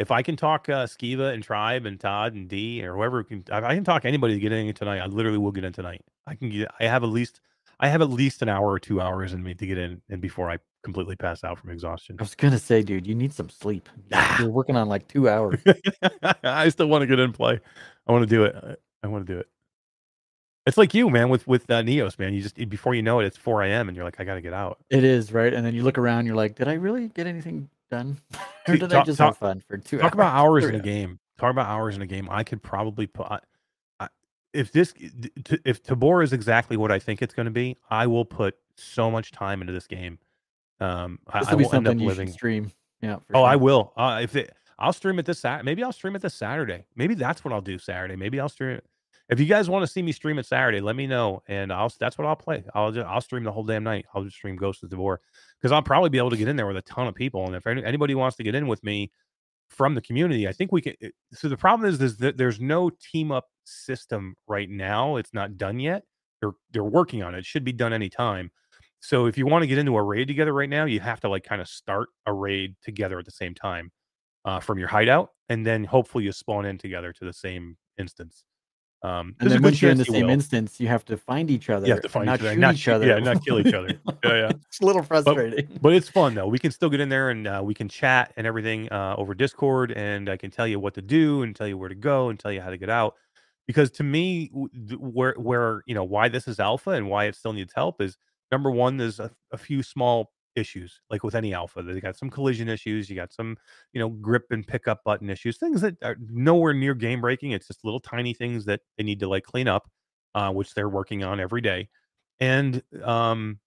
If 0.00 0.10
I 0.10 0.22
can 0.22 0.34
talk 0.36 0.68
uh, 0.68 0.86
Skiva 0.86 1.32
and 1.32 1.40
Tribe 1.42 1.86
and 1.86 2.00
Todd 2.00 2.34
and 2.34 2.48
D 2.48 2.84
or 2.84 2.96
whoever 2.96 3.22
can, 3.22 3.44
if 3.46 3.52
I 3.52 3.74
can 3.76 3.84
talk 3.84 4.04
anybody 4.04 4.34
to 4.34 4.40
get 4.40 4.50
in 4.50 4.74
tonight. 4.74 4.98
I 4.98 5.06
literally 5.06 5.38
will 5.38 5.52
get 5.52 5.62
in 5.62 5.72
tonight. 5.72 6.02
I 6.26 6.34
can 6.34 6.50
get. 6.50 6.68
I 6.80 6.84
have 6.86 7.04
at 7.04 7.10
least, 7.10 7.40
I 7.78 7.86
have 7.88 8.02
at 8.02 8.10
least 8.10 8.42
an 8.42 8.48
hour 8.48 8.66
or 8.66 8.80
two 8.80 9.00
hours 9.00 9.32
in 9.32 9.42
me 9.42 9.54
to 9.54 9.66
get 9.66 9.78
in, 9.78 10.02
and 10.10 10.20
before 10.20 10.50
I 10.50 10.58
completely 10.82 11.14
pass 11.14 11.44
out 11.44 11.60
from 11.60 11.70
exhaustion. 11.70 12.16
I 12.18 12.22
was 12.24 12.34
gonna 12.34 12.58
say, 12.58 12.82
dude, 12.82 13.06
you 13.06 13.14
need 13.14 13.32
some 13.32 13.48
sleep. 13.48 13.88
Ah. 14.12 14.40
You're 14.40 14.50
working 14.50 14.74
on 14.76 14.88
like 14.88 15.06
two 15.06 15.28
hours. 15.28 15.60
I 16.42 16.68
still 16.70 16.88
want 16.88 17.02
to 17.02 17.06
get 17.06 17.20
in 17.20 17.26
and 17.26 17.34
play. 17.34 17.60
I 18.08 18.12
want 18.12 18.22
to 18.22 18.26
do 18.26 18.44
it. 18.44 18.56
I- 18.56 18.74
I 19.02 19.06
want 19.06 19.26
to 19.26 19.32
do 19.34 19.38
it. 19.38 19.46
It's 20.66 20.78
like 20.78 20.94
you, 20.94 21.10
man, 21.10 21.28
with 21.28 21.46
with 21.46 21.70
uh, 21.70 21.82
Neos, 21.82 22.18
man. 22.18 22.32
You 22.32 22.42
just 22.42 22.56
before 22.70 22.94
you 22.94 23.02
know 23.02 23.20
it, 23.20 23.26
it's 23.26 23.36
4 23.36 23.62
a.m. 23.64 23.88
and 23.88 23.94
you're 23.96 24.04
like, 24.04 24.18
I 24.18 24.24
got 24.24 24.34
to 24.34 24.40
get 24.40 24.54
out. 24.54 24.78
It 24.90 25.04
is 25.04 25.32
right, 25.32 25.52
and 25.52 25.64
then 25.64 25.74
you 25.74 25.82
look 25.82 25.98
around, 25.98 26.24
you're 26.26 26.36
like, 26.36 26.54
did 26.56 26.68
I 26.68 26.74
really 26.74 27.08
get 27.08 27.26
anything 27.26 27.68
done, 27.90 28.18
or 28.68 28.76
did 28.76 28.84
I 28.84 28.88
talk- 28.96 29.06
just 29.06 29.18
talk- 29.18 29.34
have 29.34 29.38
fun 29.38 29.62
for 29.68 29.76
two 29.76 29.98
Talk 29.98 30.14
about 30.14 30.34
hours 30.34 30.64
in 30.68 30.74
a 30.74 30.80
game. 30.80 31.18
Talk 31.38 31.50
about 31.50 31.66
hours 31.66 31.96
in 31.96 32.02
a 32.02 32.06
game. 32.06 32.28
I 32.30 32.44
could 32.44 32.62
probably 32.62 33.06
put. 33.06 33.26
I, 33.26 33.38
I, 34.00 34.08
if 34.54 34.72
this, 34.72 34.94
if 35.64 35.82
Tabor 35.82 36.22
is 36.22 36.32
exactly 36.32 36.76
what 36.78 36.90
I 36.92 36.98
think 36.98 37.20
it's 37.20 37.34
going 37.34 37.46
to 37.46 37.50
be, 37.52 37.76
I 37.90 38.06
will 38.06 38.24
put 38.24 38.56
so 38.76 39.10
much 39.10 39.32
time 39.32 39.60
into 39.60 39.72
this 39.72 39.86
game. 39.86 40.18
Um, 40.80 41.18
I, 41.28 41.40
This 41.40 41.48
I 41.48 41.52
will 41.52 41.58
be 41.58 41.64
will 41.64 41.74
end 41.74 41.86
up 41.86 41.90
something 41.90 41.98
you 42.00 42.08
living. 42.08 42.26
should 42.28 42.34
stream. 42.34 42.72
Yeah. 43.02 43.16
For 43.26 43.36
Oh, 43.36 43.42
I 43.42 43.56
will. 43.56 43.92
Uh, 43.96 44.20
if 44.22 44.34
it, 44.36 44.54
I'll 44.78 44.92
stream 44.94 45.18
it 45.18 45.26
this 45.26 45.40
Sat. 45.40 45.64
Maybe 45.64 45.82
I'll 45.84 45.92
stream 45.92 46.16
it 46.16 46.22
this 46.22 46.34
Saturday. 46.34 46.84
Maybe 46.96 47.14
that's 47.14 47.44
what 47.44 47.52
I'll 47.52 47.60
do 47.60 47.78
Saturday. 47.78 48.16
Maybe 48.16 48.40
I'll 48.40 48.48
stream 48.48 48.76
it. 48.78 48.84
If 49.30 49.40
you 49.40 49.46
guys 49.46 49.70
want 49.70 49.82
to 49.82 49.86
see 49.86 50.02
me 50.02 50.12
stream 50.12 50.38
it 50.38 50.46
Saturday, 50.46 50.80
let 50.80 50.96
me 50.96 51.06
know, 51.06 51.42
and 51.48 51.72
I'll. 51.72 51.90
That's 51.98 52.18
what 52.18 52.26
I'll 52.26 52.36
play. 52.36 52.62
I'll 52.74 52.92
just 52.92 53.06
I'll 53.06 53.20
stream 53.22 53.42
the 53.44 53.52
whole 53.52 53.64
damn 53.64 53.82
night. 53.82 54.04
I'll 54.14 54.22
just 54.22 54.36
stream 54.36 54.54
Ghost 54.56 54.82
of 54.84 54.90
Tabor 54.90 55.20
because 55.58 55.72
I'll 55.72 55.82
probably 55.82 56.10
be 56.10 56.18
able 56.18 56.30
to 56.30 56.36
get 56.36 56.48
in 56.48 56.56
there 56.56 56.66
with 56.66 56.76
a 56.76 56.82
ton 56.82 57.06
of 57.08 57.14
people. 57.14 57.46
And 57.46 57.54
if 57.56 57.66
any, 57.66 57.82
anybody 57.84 58.14
wants 58.14 58.36
to 58.36 58.42
get 58.42 58.54
in 58.54 58.66
with 58.66 58.84
me 58.84 59.10
from 59.70 59.94
the 59.94 60.02
community, 60.02 60.46
I 60.46 60.52
think 60.52 60.72
we 60.72 60.82
can. 60.82 60.94
it- 61.00 61.14
So 61.32 61.48
the 61.48 61.56
problem 61.56 61.88
is, 61.88 62.00
is 62.02 62.18
that 62.18 62.36
there's 62.36 62.60
no 62.60 62.90
team 62.90 63.32
up 63.32 63.46
system 63.64 64.36
right 64.46 64.68
now. 64.68 65.16
It's 65.16 65.32
not 65.32 65.56
done 65.56 65.80
yet. 65.80 66.02
They're 66.40 66.52
they're 66.72 66.84
working 66.84 67.22
on 67.22 67.34
it. 67.34 67.38
It 67.38 67.46
should 67.46 67.64
be 67.64 67.72
done 67.72 67.92
anytime. 67.94 68.50
So 69.00 69.26
if 69.26 69.38
you 69.38 69.46
want 69.46 69.62
to 69.62 69.66
get 69.66 69.78
into 69.78 69.96
a 69.96 70.02
raid 70.02 70.28
together 70.28 70.52
right 70.52 70.68
now, 70.68 70.84
you 70.84 71.00
have 71.00 71.20
to 71.20 71.28
like 71.30 71.44
kind 71.44 71.62
of 71.62 71.68
start 71.68 72.08
a 72.26 72.32
raid 72.32 72.76
together 72.82 73.18
at 73.18 73.24
the 73.24 73.30
same 73.30 73.54
time 73.54 73.90
uh, 74.44 74.60
from 74.60 74.78
your 74.78 74.88
hideout, 74.88 75.30
and 75.48 75.66
then 75.66 75.84
hopefully 75.84 76.24
you 76.24 76.32
spawn 76.32 76.66
in 76.66 76.76
together 76.78 77.12
to 77.14 77.24
the 77.24 77.32
same 77.32 77.76
instance. 77.98 78.44
Um, 79.04 79.36
And 79.38 79.50
then 79.50 79.62
once 79.62 79.82
you're 79.82 79.90
in 79.90 79.98
the 79.98 80.04
same 80.06 80.26
will. 80.26 80.32
instance, 80.32 80.80
you 80.80 80.88
have 80.88 81.04
to 81.04 81.16
find 81.18 81.50
each 81.50 81.68
other. 81.68 81.86
you 81.86 81.92
have 81.92 82.02
to 82.02 82.08
find 82.08 82.24
not 82.24 82.40
each 82.40 82.46
other, 82.46 82.56
not 82.56 82.74
each 82.74 82.88
other. 82.88 83.06
yeah, 83.06 83.18
not 83.18 83.44
kill 83.44 83.58
each 83.60 83.74
other. 83.74 83.88
Yeah, 84.24 84.34
yeah. 84.34 84.52
it's 84.68 84.80
a 84.80 84.86
little 84.86 85.02
frustrating. 85.02 85.68
But 85.82 85.92
it's 85.92 86.08
fun 86.08 86.34
though. 86.34 86.48
We 86.48 86.58
can 86.58 86.70
still 86.70 86.88
get 86.88 87.00
in 87.00 87.10
there 87.10 87.28
and 87.28 87.46
uh, 87.46 87.60
we 87.62 87.74
can 87.74 87.88
chat 87.88 88.32
and 88.38 88.46
everything 88.46 88.88
uh, 88.90 89.14
over 89.18 89.34
Discord, 89.34 89.92
and 89.92 90.30
I 90.30 90.38
can 90.38 90.50
tell 90.50 90.66
you 90.66 90.80
what 90.80 90.94
to 90.94 91.02
do 91.02 91.42
and 91.42 91.54
tell 91.54 91.68
you 91.68 91.76
where 91.76 91.90
to 91.90 91.94
go 91.94 92.30
and 92.30 92.38
tell 92.40 92.50
you 92.50 92.62
how 92.62 92.70
to 92.70 92.78
get 92.78 92.88
out. 92.88 93.14
Because 93.66 93.90
to 93.92 94.02
me, 94.02 94.50
where 94.98 95.34
where 95.36 95.82
you 95.86 95.94
know 95.94 96.04
why 96.04 96.28
this 96.28 96.48
is 96.48 96.58
alpha 96.58 96.90
and 96.90 97.08
why 97.10 97.26
it 97.26 97.34
still 97.36 97.52
needs 97.52 97.72
help 97.74 98.00
is 98.00 98.16
number 98.50 98.70
one. 98.70 98.96
There's 98.96 99.20
a, 99.20 99.30
a 99.52 99.58
few 99.58 99.82
small 99.82 100.32
issues 100.56 101.00
like 101.10 101.22
with 101.22 101.34
any 101.34 101.54
alpha. 101.54 101.82
They 101.82 102.00
got 102.00 102.16
some 102.16 102.30
collision 102.30 102.68
issues. 102.68 103.08
You 103.08 103.16
got 103.16 103.32
some 103.32 103.56
you 103.92 104.00
know 104.00 104.08
grip 104.08 104.44
and 104.50 104.66
pickup 104.66 105.02
button 105.04 105.30
issues. 105.30 105.58
Things 105.58 105.80
that 105.80 105.96
are 106.02 106.16
nowhere 106.30 106.74
near 106.74 106.94
game 106.94 107.20
breaking. 107.20 107.52
It's 107.52 107.66
just 107.66 107.84
little 107.84 108.00
tiny 108.00 108.34
things 108.34 108.64
that 108.66 108.80
they 108.96 109.04
need 109.04 109.20
to 109.20 109.28
like 109.28 109.44
clean 109.44 109.68
up, 109.68 109.88
uh, 110.34 110.50
which 110.50 110.74
they're 110.74 110.88
working 110.88 111.24
on 111.24 111.40
every 111.40 111.60
day. 111.60 111.88
And 112.40 112.82
um, 113.02 113.58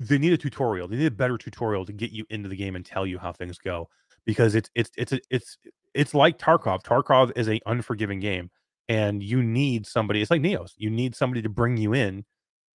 they 0.00 0.18
need 0.18 0.32
a 0.32 0.38
tutorial. 0.38 0.88
They 0.88 0.96
need 0.96 1.06
a 1.06 1.10
better 1.10 1.38
tutorial 1.38 1.84
to 1.86 1.92
get 1.92 2.10
you 2.10 2.24
into 2.30 2.48
the 2.48 2.56
game 2.56 2.76
and 2.76 2.84
tell 2.84 3.06
you 3.06 3.18
how 3.18 3.32
things 3.32 3.58
go 3.58 3.88
because 4.24 4.54
it's 4.54 4.70
it's 4.74 4.90
it's 4.96 5.12
a, 5.12 5.20
it's 5.30 5.58
it's 5.94 6.14
like 6.14 6.38
Tarkov. 6.38 6.82
Tarkov 6.82 7.32
is 7.36 7.48
a 7.48 7.60
unforgiving 7.66 8.20
game, 8.20 8.50
and 8.88 9.22
you 9.22 9.42
need 9.42 9.86
somebody. 9.86 10.22
It's 10.22 10.30
like 10.30 10.42
Neos. 10.42 10.72
You 10.76 10.90
need 10.90 11.14
somebody 11.14 11.42
to 11.42 11.48
bring 11.48 11.76
you 11.76 11.94
in 11.94 12.24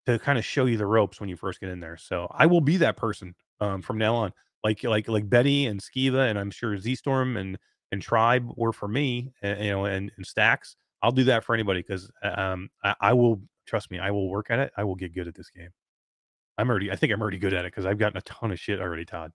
to 0.06 0.20
kind 0.20 0.38
of 0.38 0.46
show 0.46 0.66
you 0.66 0.78
the 0.78 0.86
ropes 0.86 1.20
when 1.20 1.30
you 1.30 1.36
first 1.36 1.60
get 1.60 1.70
in 1.70 1.80
there. 1.80 1.98
So 1.98 2.28
I 2.32 2.46
will 2.46 2.62
be 2.62 2.78
that 2.78 2.98
person 2.98 3.36
um, 3.60 3.82
from 3.82 3.98
now 3.98 4.16
on. 4.16 4.32
Like 4.64 4.84
like 4.84 5.08
like 5.08 5.30
Betty 5.30 5.68
and 5.68 5.80
Skiva, 5.80 6.28
and 6.28 6.40
I'm 6.40 6.50
sure 6.50 6.76
Z 6.78 6.96
Storm 6.96 7.38
and 7.38 7.58
and 7.92 8.02
Tribe 8.02 8.52
were 8.56 8.74
for 8.74 8.88
me. 8.88 9.32
And, 9.42 9.64
you 9.64 9.72
know, 9.72 9.86
and, 9.86 10.12
and 10.18 10.26
Stacks. 10.26 10.76
I'll 11.04 11.12
do 11.12 11.26
that 11.26 11.44
for 11.44 11.54
anybody 11.54 11.82
because 11.82 12.10
um, 12.24 12.70
I, 12.84 12.96
I 13.00 13.14
will 13.14 13.42
trust 13.68 13.92
me. 13.92 14.00
I 14.00 14.10
will 14.10 14.28
work 14.28 14.50
at 14.50 14.58
it. 14.58 14.72
I 14.76 14.84
will 14.84 14.96
get 14.96 15.14
good 15.14 15.28
at 15.28 15.36
this 15.36 15.52
game. 15.52 15.70
I'm 16.58 16.70
already. 16.70 16.92
I 16.92 16.96
think 16.96 17.14
I'm 17.14 17.22
already 17.22 17.38
good 17.38 17.54
at 17.54 17.66
it 17.66 17.74
because 17.74 17.86
I've 17.86 18.00
gotten 18.00 18.18
a 18.18 18.22
ton 18.22 18.52
of 18.52 18.60
shit 18.60 18.82
already, 18.82 19.06
Todd. 19.06 19.32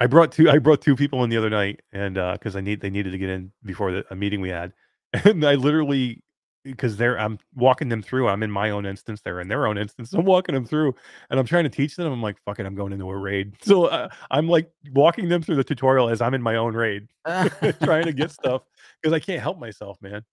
I 0.00 0.06
brought 0.06 0.32
two. 0.32 0.50
I 0.50 0.58
brought 0.58 0.80
two 0.80 0.96
people 0.96 1.22
in 1.22 1.30
the 1.30 1.36
other 1.36 1.50
night, 1.50 1.80
and 1.92 2.14
because 2.14 2.56
I 2.56 2.60
need 2.60 2.80
they 2.80 2.90
needed 2.90 3.12
to 3.12 3.18
get 3.18 3.28
in 3.28 3.52
before 3.64 3.92
the, 3.92 4.04
a 4.10 4.16
meeting 4.16 4.40
we 4.40 4.48
had, 4.48 4.72
and 5.24 5.44
I 5.44 5.54
literally 5.54 6.23
because 6.64 6.96
they're 6.96 7.18
I'm 7.18 7.38
walking 7.54 7.88
them 7.88 8.02
through. 8.02 8.28
I'm 8.28 8.42
in 8.42 8.50
my 8.50 8.70
own 8.70 8.86
instance. 8.86 9.20
They're 9.20 9.40
in 9.40 9.48
their 9.48 9.66
own 9.66 9.78
instance. 9.78 10.12
I'm 10.14 10.24
walking 10.24 10.54
them 10.54 10.64
through, 10.64 10.94
and 11.30 11.38
I'm 11.38 11.46
trying 11.46 11.64
to 11.64 11.70
teach 11.70 11.96
them. 11.96 12.10
I'm 12.12 12.22
like, 12.22 12.36
fuck 12.44 12.58
it, 12.58 12.66
I'm 12.66 12.74
going 12.74 12.92
into 12.92 13.08
a 13.10 13.16
raid. 13.16 13.54
So 13.64 13.86
uh, 13.86 14.08
I'm 14.30 14.48
like 14.48 14.70
walking 14.92 15.28
them 15.28 15.42
through 15.42 15.56
the 15.56 15.64
tutorial 15.64 16.08
as 16.08 16.20
I'm 16.20 16.34
in 16.34 16.42
my 16.42 16.56
own 16.56 16.74
raid, 16.74 17.08
trying 17.82 18.04
to 18.04 18.12
get 18.12 18.30
stuff 18.30 18.62
because 19.00 19.14
I 19.14 19.20
can't 19.20 19.40
help 19.42 19.58
myself, 19.58 20.00
man. 20.02 20.24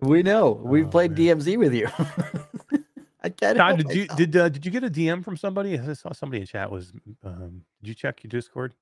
we 0.00 0.22
know. 0.22 0.50
We've 0.50 0.86
Oh, 0.86 0.88
played 0.88 1.12
man. 1.12 1.38
DMZ 1.40 1.58
with 1.58 1.74
you. 1.74 1.88
I 3.22 3.28
can't. 3.30 3.56
Todd, 3.56 3.78
did 3.78 3.94
you 3.94 4.06
did 4.08 4.36
uh, 4.36 4.48
did 4.48 4.66
you 4.66 4.70
get 4.72 4.84
a 4.84 4.90
DM 4.90 5.24
from 5.24 5.36
somebody? 5.36 5.78
I 5.78 5.92
saw 5.94 6.12
somebody 6.12 6.40
in 6.40 6.46
chat 6.46 6.70
was. 6.70 6.92
Um, 7.24 7.62
did 7.80 7.88
you 7.88 7.94
check 7.94 8.22
your 8.22 8.28
Discord? 8.28 8.74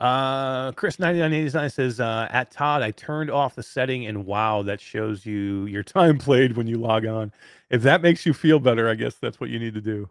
Uh, 0.00 0.70
Chris 0.72 0.98
ninety 0.98 1.18
nine 1.18 1.32
eighty 1.32 1.50
nine 1.56 1.70
says 1.70 1.98
uh, 1.98 2.28
at 2.30 2.50
Todd, 2.52 2.82
I 2.82 2.92
turned 2.92 3.30
off 3.30 3.56
the 3.56 3.62
setting 3.62 4.06
and 4.06 4.26
wow, 4.26 4.62
that 4.62 4.80
shows 4.80 5.26
you 5.26 5.66
your 5.66 5.82
time 5.82 6.18
played 6.18 6.56
when 6.56 6.68
you 6.68 6.76
log 6.78 7.04
on. 7.04 7.32
If 7.68 7.82
that 7.82 8.00
makes 8.00 8.24
you 8.24 8.32
feel 8.32 8.60
better, 8.60 8.88
I 8.88 8.94
guess 8.94 9.14
that's 9.14 9.40
what 9.40 9.50
you 9.50 9.58
need 9.58 9.74
to 9.74 9.80
do. 9.80 10.08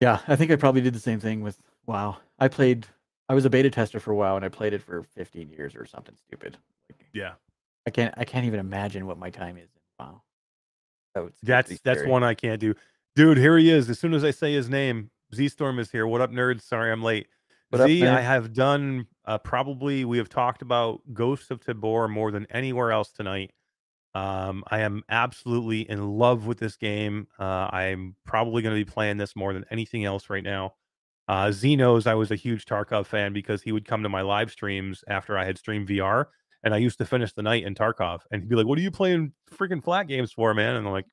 Yeah, 0.00 0.20
I 0.28 0.36
think 0.36 0.50
I 0.50 0.56
probably 0.56 0.82
did 0.82 0.94
the 0.94 1.00
same 1.00 1.20
thing 1.20 1.40
with 1.40 1.58
WoW. 1.86 2.18
I 2.38 2.48
played. 2.48 2.86
I 3.30 3.34
was 3.34 3.44
a 3.44 3.50
beta 3.50 3.70
tester 3.70 3.98
for 3.98 4.14
WoW, 4.14 4.36
and 4.36 4.44
I 4.44 4.48
played 4.48 4.72
it 4.72 4.82
for 4.82 5.02
15 5.16 5.50
years 5.50 5.74
or 5.74 5.84
something 5.86 6.14
stupid. 6.16 6.56
Like, 6.88 7.04
Yeah, 7.12 7.32
I 7.86 7.90
can't. 7.90 8.14
I 8.16 8.24
can't 8.24 8.44
even 8.46 8.60
imagine 8.60 9.06
what 9.06 9.18
my 9.18 9.30
time 9.30 9.56
is 9.56 9.70
in 9.74 10.04
WoW. 10.06 10.22
That 11.14 11.32
that's 11.42 11.80
that's 11.80 12.04
one 12.04 12.22
I 12.22 12.34
can't 12.34 12.60
do. 12.60 12.74
Dude, 13.16 13.38
here 13.38 13.56
he 13.56 13.70
is. 13.70 13.88
As 13.88 13.98
soon 13.98 14.12
as 14.12 14.22
I 14.22 14.30
say 14.30 14.52
his 14.52 14.68
name, 14.68 15.10
Z 15.34 15.48
Storm 15.48 15.78
is 15.78 15.90
here. 15.90 16.06
What 16.06 16.20
up, 16.20 16.30
nerds? 16.30 16.60
Sorry, 16.60 16.92
I'm 16.92 17.02
late. 17.02 17.26
What 17.70 17.82
up, 17.82 17.86
Z, 17.88 18.06
I 18.06 18.06
nerd? 18.06 18.22
have 18.22 18.52
done 18.52 19.06
uh, 19.26 19.38
probably 19.38 20.04
we 20.04 20.18
have 20.18 20.28
talked 20.28 20.62
about 20.62 21.00
Ghosts 21.12 21.50
of 21.50 21.60
Tabor 21.60 22.08
more 22.08 22.30
than 22.30 22.46
anywhere 22.50 22.92
else 22.92 23.12
tonight. 23.12 23.52
Um, 24.14 24.64
I 24.68 24.80
am 24.80 25.02
absolutely 25.10 25.82
in 25.88 26.08
love 26.08 26.46
with 26.46 26.58
this 26.58 26.76
game. 26.76 27.28
Uh, 27.38 27.68
I'm 27.70 28.16
probably 28.24 28.62
going 28.62 28.74
to 28.74 28.84
be 28.84 28.90
playing 28.90 29.18
this 29.18 29.36
more 29.36 29.52
than 29.52 29.64
anything 29.70 30.04
else 30.04 30.30
right 30.30 30.42
now. 30.42 30.74
Uh, 31.28 31.52
Z 31.52 31.76
knows 31.76 32.06
I 32.06 32.14
was 32.14 32.30
a 32.30 32.36
huge 32.36 32.64
Tarkov 32.64 33.04
fan 33.06 33.34
because 33.34 33.62
he 33.62 33.70
would 33.70 33.84
come 33.84 34.02
to 34.02 34.08
my 34.08 34.22
live 34.22 34.50
streams 34.50 35.04
after 35.06 35.36
I 35.36 35.44
had 35.44 35.58
streamed 35.58 35.88
VR, 35.88 36.24
and 36.64 36.72
I 36.72 36.78
used 36.78 36.96
to 36.98 37.04
finish 37.04 37.34
the 37.34 37.42
night 37.42 37.64
in 37.64 37.74
Tarkov, 37.74 38.20
and 38.30 38.40
he'd 38.42 38.48
be 38.48 38.56
like, 38.56 38.66
"What 38.66 38.78
are 38.78 38.82
you 38.82 38.90
playing 38.90 39.34
freaking 39.52 39.84
flat 39.84 40.08
games 40.08 40.32
for, 40.32 40.54
man?" 40.54 40.74
And 40.74 40.86
I'm 40.86 40.92
like, 40.92 41.04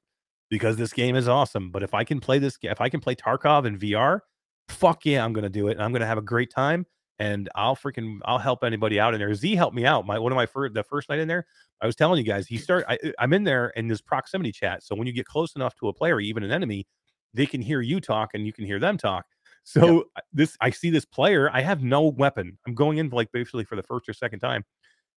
"Because 0.49 0.77
this 0.77 0.93
game 0.93 1.17
is 1.17 1.27
awesome. 1.27 1.69
But 1.69 1.83
if 1.83 1.93
I 1.93 2.05
can 2.05 2.21
play 2.21 2.39
this, 2.39 2.57
if 2.61 2.79
I 2.79 2.87
can 2.87 3.01
play 3.01 3.15
Tarkov 3.15 3.65
in 3.65 3.77
VR, 3.77 4.21
fuck 4.69 5.05
yeah, 5.05 5.23
I'm 5.23 5.33
gonna 5.33 5.49
do 5.49 5.67
it. 5.67 5.73
And 5.73 5.81
I'm 5.81 5.91
gonna 5.91 6.05
have 6.05 6.17
a 6.17 6.21
great 6.23 6.51
time, 6.51 6.85
and 7.19 7.49
I'll 7.55 7.75
freaking 7.75 8.19
I'll 8.25 8.39
help 8.39 8.63
anybody 8.63 8.99
out 8.99 9.13
in 9.13 9.19
there. 9.19 9.33
Z 9.33 9.55
helped 9.55 9.75
me 9.75 9.85
out. 9.85 10.05
My 10.05 10.19
one 10.19 10.31
of 10.31 10.35
my 10.35 10.45
first 10.45 10.73
the 10.73 10.83
first 10.83 11.09
night 11.09 11.19
in 11.19 11.27
there, 11.27 11.45
I 11.81 11.85
was 11.85 11.95
telling 11.95 12.17
you 12.17 12.29
guys, 12.29 12.47
he 12.47 12.57
started. 12.57 12.89
I, 12.89 12.97
uh, 13.07 13.11
I'm 13.19 13.33
in 13.33 13.43
there 13.43 13.69
in 13.69 13.87
this 13.87 14.01
proximity 14.01 14.51
chat. 14.51 14.83
So 14.83 14.95
when 14.95 15.07
you 15.07 15.13
get 15.13 15.25
close 15.25 15.55
enough 15.55 15.75
to 15.77 15.87
a 15.87 15.93
player, 15.93 16.19
even 16.19 16.43
an 16.43 16.51
enemy, 16.51 16.87
they 17.33 17.45
can 17.45 17.61
hear 17.61 17.81
you 17.81 17.99
talk 17.99 18.31
and 18.33 18.45
you 18.45 18.53
can 18.53 18.65
hear 18.65 18.79
them 18.79 18.97
talk. 18.97 19.25
So 19.63 20.05
I- 20.15 20.21
this, 20.31 20.55
I 20.61 20.69
see 20.69 20.91
this 20.91 21.05
player. 21.05 21.49
I 21.51 21.61
have 21.61 21.81
no 21.81 22.03
weapon. 22.03 22.57
I'm 22.67 22.75
going 22.75 22.99
in 22.99 23.09
like 23.09 23.31
basically 23.31 23.63
for 23.65 23.75
the 23.75 23.83
first 23.83 24.07
or 24.07 24.13
second 24.13 24.39
time, 24.39 24.63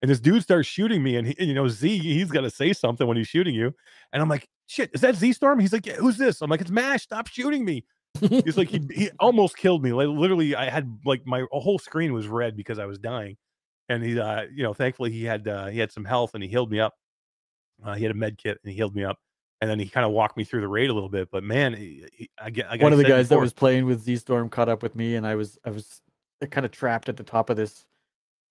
and 0.01 0.11
this 0.11 0.21
dude 0.21 0.43
starts 0.43 0.67
shooting 0.69 1.03
me. 1.03 1.17
And 1.17 1.27
he, 1.27 1.45
you 1.45 1.55
know, 1.55 1.69
Z, 1.69 1.99
he's 1.99 2.31
got 2.31 2.41
to 2.43 2.51
say 2.51 2.73
something 2.73 3.07
when 3.07 3.17
he's 3.17 3.29
shooting 3.29 3.55
you. 3.55 3.75
And 4.13 4.23
I'm 4.23 4.29
like, 4.29 4.49
shit, 4.67 4.91
is 4.95 5.01
that 5.03 5.17
Z 5.17 5.35
Storm? 5.35 5.59
He's 5.61 5.73
like, 5.73 5.85
yeah, 5.87 5.97
who's 5.97 6.17
this? 6.17 6.41
I'm 6.41 6.49
like, 6.51 6.61
it's 6.61 6.71
Mash. 6.71 7.03
Stop 7.03 7.27
shooting 7.27 7.65
me. 7.65 7.85
He's 8.21 8.57
like, 8.57 8.69
he, 8.69 8.81
he 8.95 9.11
almost 9.21 9.57
killed 9.57 9.83
me. 9.83 9.93
Like 9.93 10.09
literally, 10.09 10.55
I 10.57 10.71
had 10.71 10.99
like 11.05 11.27
my 11.27 11.45
whole 11.53 11.79
screen 11.79 12.13
was 12.13 12.27
red 12.27 12.57
because 12.57 12.79
I 12.79 12.87
was 12.87 12.99
dying. 12.99 13.37
And 13.89 14.03
he, 14.03 14.19
uh, 14.19 14.43
you 14.53 14.63
know, 14.63 14.75
thankfully 14.75 15.11
he 15.11 15.25
had 15.25 15.47
uh, 15.49 15.67
he 15.67 15.79
had 15.79 15.93
some 15.93 16.05
health 16.05 16.35
and 16.35 16.43
he 16.43 16.49
healed 16.49 16.71
me 16.71 16.81
up. 16.81 16.95
Uh, 17.85 17.95
he 17.95 18.03
had 18.05 18.11
a 18.11 18.15
med 18.19 18.37
kit 18.39 18.59
and 18.63 18.71
he 18.71 18.77
healed 18.77 18.95
me 18.95 19.05
up. 19.05 19.19
And 19.61 19.69
then 19.69 19.79
he 19.79 19.89
kind 19.89 20.07
of 20.07 20.13
walked 20.13 20.37
me 20.37 20.45
through 20.45 20.61
the 20.61 20.69
raid 20.69 20.91
a 20.91 20.95
little 20.95 21.09
bit. 21.09 21.31
But 21.31 21.43
man, 21.43 21.75
he, 21.75 22.05
he- 22.13 22.31
I 22.41 22.51
get 22.51 22.71
One 22.85 22.93
of 22.93 22.99
the 22.99 23.05
guys 23.17 23.29
that 23.29 23.37
was 23.41 23.53
playing 23.53 23.87
with 23.87 24.03
Z 24.03 24.17
Storm 24.17 24.49
caught 24.49 24.69
up 24.69 24.83
with 24.83 24.95
me, 24.95 25.17
and 25.17 25.27
I 25.27 25.35
was 25.35 25.59
I 25.65 25.71
was 25.71 26.01
kind 26.51 26.65
of 26.65 26.71
trapped 26.73 27.09
at 27.09 27.17
the 27.17 27.25
top 27.25 27.51
of 27.51 27.57
this 27.57 27.85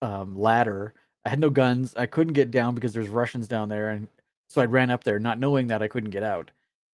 um, 0.02 0.38
ladder. 0.38 0.94
I 1.24 1.30
had 1.30 1.40
no 1.40 1.50
guns. 1.50 1.94
I 1.96 2.06
couldn't 2.06 2.32
get 2.34 2.50
down 2.50 2.74
because 2.74 2.92
there's 2.92 3.08
Russians 3.08 3.48
down 3.48 3.68
there, 3.68 3.90
and 3.90 4.08
so 4.48 4.60
I 4.60 4.66
ran 4.66 4.90
up 4.90 5.04
there, 5.04 5.18
not 5.18 5.38
knowing 5.38 5.66
that 5.68 5.82
I 5.82 5.88
couldn't 5.88 6.10
get 6.10 6.22
out. 6.22 6.50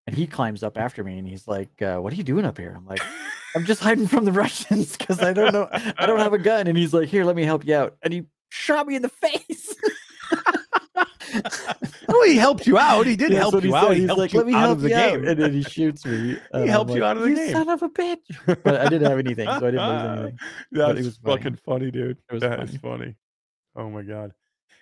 And 0.07 0.15
he 0.15 0.27
climbs 0.27 0.61
up 0.61 0.77
after 0.77 1.03
me, 1.03 1.17
and 1.17 1.27
he's 1.27 1.47
like, 1.47 1.81
uh, 1.81 1.97
"What 1.97 2.13
are 2.13 2.15
you 2.15 2.23
doing 2.23 2.45
up 2.45 2.57
here?" 2.59 2.73
I'm 2.77 2.85
like, 2.85 3.01
"I'm 3.55 3.65
just 3.65 3.81
hiding 3.87 4.07
from 4.07 4.25
the 4.25 4.31
Russians 4.31 4.95
because 4.95 5.19
I 5.21 5.33
don't 5.33 5.51
know, 5.53 5.67
I 5.97 6.05
don't 6.05 6.19
have 6.19 6.33
a 6.33 6.37
gun." 6.37 6.67
And 6.67 6.77
he's 6.77 6.93
like, 6.93 7.09
"Here, 7.09 7.25
let 7.25 7.35
me 7.35 7.43
help 7.43 7.65
you 7.65 7.75
out." 7.75 7.95
And 8.03 8.13
he 8.13 8.25
shot 8.49 8.85
me 8.87 8.95
in 8.95 9.01
the 9.01 9.09
face. 9.09 9.75
Oh, 12.07 12.23
he 12.25 12.37
helped 12.37 12.65
you 12.67 12.77
out. 12.77 13.05
He 13.07 13.15
did 13.15 13.31
That's 13.31 13.39
help 13.39 13.55
he 13.61 13.67
you 13.67 13.73
said. 13.73 13.83
out. 13.83 13.95
He 13.95 14.01
He's 14.01 14.09
like, 14.11 14.33
"Let 14.33 14.45
me 14.45 14.53
out 14.53 14.59
help 14.59 14.71
of 14.77 14.81
the 14.83 14.89
you 14.89 14.95
out," 14.95 15.11
game. 15.11 15.27
and 15.27 15.39
then 15.39 15.53
he 15.53 15.63
shoots 15.63 16.05
me. 16.05 16.37
I'm 16.53 16.67
helped 16.67 16.91
you 16.93 17.03
out 17.03 17.17
of 17.17 17.23
the 17.23 17.29
"You 17.29 17.35
game." 17.35 17.51
Son 17.51 17.67
of 17.69 17.81
a 17.83 17.89
bitch! 17.89 18.19
But 18.63 18.75
I 18.79 18.83
didn't 18.87 19.09
have 19.09 19.19
anything, 19.19 19.45
so 19.47 19.51
I 19.53 19.71
didn't 19.71 19.89
lose 19.89 20.01
anything. 20.19 20.37
That's 20.71 20.97
was 21.01 21.17
funny. 21.17 21.37
fucking 21.37 21.59
funny, 21.65 21.91
dude. 21.91 22.17
It 22.29 22.33
was 22.33 22.41
That 22.41 22.63
is 22.63 22.77
funny. 22.77 22.77
funny. 22.97 23.15
Oh 23.75 23.89
my 23.89 24.03
god. 24.03 24.31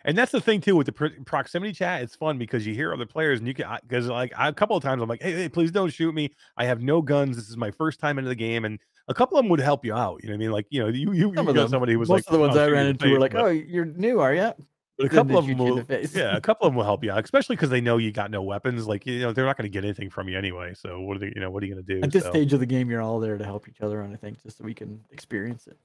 And 0.06 0.18
that's 0.18 0.32
the 0.34 0.42
thing 0.42 0.60
too 0.60 0.76
with 0.76 0.86
the 0.88 0.92
pro- 0.92 1.10
proximity 1.26 1.72
chat. 1.74 2.02
It's 2.02 2.16
fun 2.16 2.38
because 2.38 2.68
you 2.68 2.74
hear 2.74 2.94
other 2.94 3.06
players 3.06 3.40
and 3.40 3.48
you 3.48 3.54
can 3.54 3.66
because 3.84 4.08
like 4.08 4.34
I, 4.38 4.50
a 4.50 4.54
couple 4.54 4.76
of 4.76 4.84
times 4.84 5.02
I'm 5.02 5.08
like, 5.08 5.22
hey, 5.22 5.32
hey, 5.32 5.50
please 5.50 5.72
don't 5.72 5.92
shoot 5.94 6.14
me. 6.14 6.32
I 6.58 6.66
have 6.66 6.82
no 6.82 7.02
guns. 7.02 7.38
This 7.38 7.50
is 7.50 7.56
my 7.58 7.72
first 7.72 8.00
time 8.00 8.18
into 8.18 8.28
the 8.30 8.36
game, 8.36 8.66
and 8.66 8.80
a 9.08 9.14
couple 9.14 9.38
of 9.38 9.44
them 9.46 9.50
would 9.50 9.62
help 9.62 9.86
you 9.86 9.94
out. 9.94 10.20
You 10.22 10.30
know 10.30 10.34
what 10.34 10.38
I 10.38 10.40
mean? 10.40 10.52
Like 10.52 10.68
you 10.70 10.82
know, 10.82 10.90
you 10.90 11.14
you, 11.14 11.34
Some 11.36 11.48
you 11.48 11.54
got 11.54 11.70
somebody 11.70 11.94
who 11.94 12.00
was 12.00 12.10
Most 12.10 12.26
like, 12.28 12.28
of 12.28 12.34
the 12.34 12.40
ones 12.40 12.58
"I'll 12.58 12.66
I 12.66 12.70
ran 12.72 12.88
into 12.88 13.10
were 13.12 13.20
like, 13.20 13.32
but- 13.32 13.42
"Oh, 13.46 13.48
you're 13.50 13.86
new, 13.86 14.20
are 14.20 14.34
you?" 14.34 14.52
But 14.98 15.08
a 15.08 15.10
couple 15.10 15.40
of 15.40 15.48
them 15.48 15.58
will, 15.58 15.84
the 15.84 16.08
yeah, 16.14 16.36
a 16.38 16.42
couple 16.50 16.68
of 16.68 16.72
them 16.74 16.78
will 16.78 16.84
help 16.84 17.04
you 17.04 17.12
out, 17.12 17.24
especially 17.24 17.56
because 17.56 17.72
they 17.72 17.82
know 17.82 17.98
you 17.98 18.12
got 18.12 18.30
no 18.30 18.44
weapons. 18.44 18.86
Like 18.86 19.08
you 19.08 19.22
know, 19.22 19.34
they're 19.34 19.46
not 19.46 19.58
going 19.58 19.66
to 19.66 19.74
get 19.74 19.84
anything 19.84 20.10
from 20.12 20.28
you 20.30 20.38
anyway. 20.38 20.74
So 20.76 21.00
what 21.02 21.16
are 21.18 21.20
they? 21.20 21.32
You 21.34 21.42
know, 21.42 21.50
what 21.50 21.64
are 21.64 21.66
you 21.66 21.74
going 21.74 21.84
to 21.86 21.96
do? 21.96 22.04
At 22.04 22.12
this 22.12 22.24
So, 22.24 22.30
stage 22.30 22.54
of 22.54 22.60
the 22.60 22.66
game, 22.68 22.92
you're 22.92 23.02
all 23.02 23.20
there 23.20 23.38
to 23.38 23.44
help 23.44 23.68
each 23.68 23.82
other, 23.82 24.02
and 24.02 24.14
I 24.14 24.18
think 24.18 24.44
just 24.44 24.60
so 24.60 24.64
we 24.66 24.74
can 24.76 25.00
experience 25.12 25.66
it. 25.66 25.78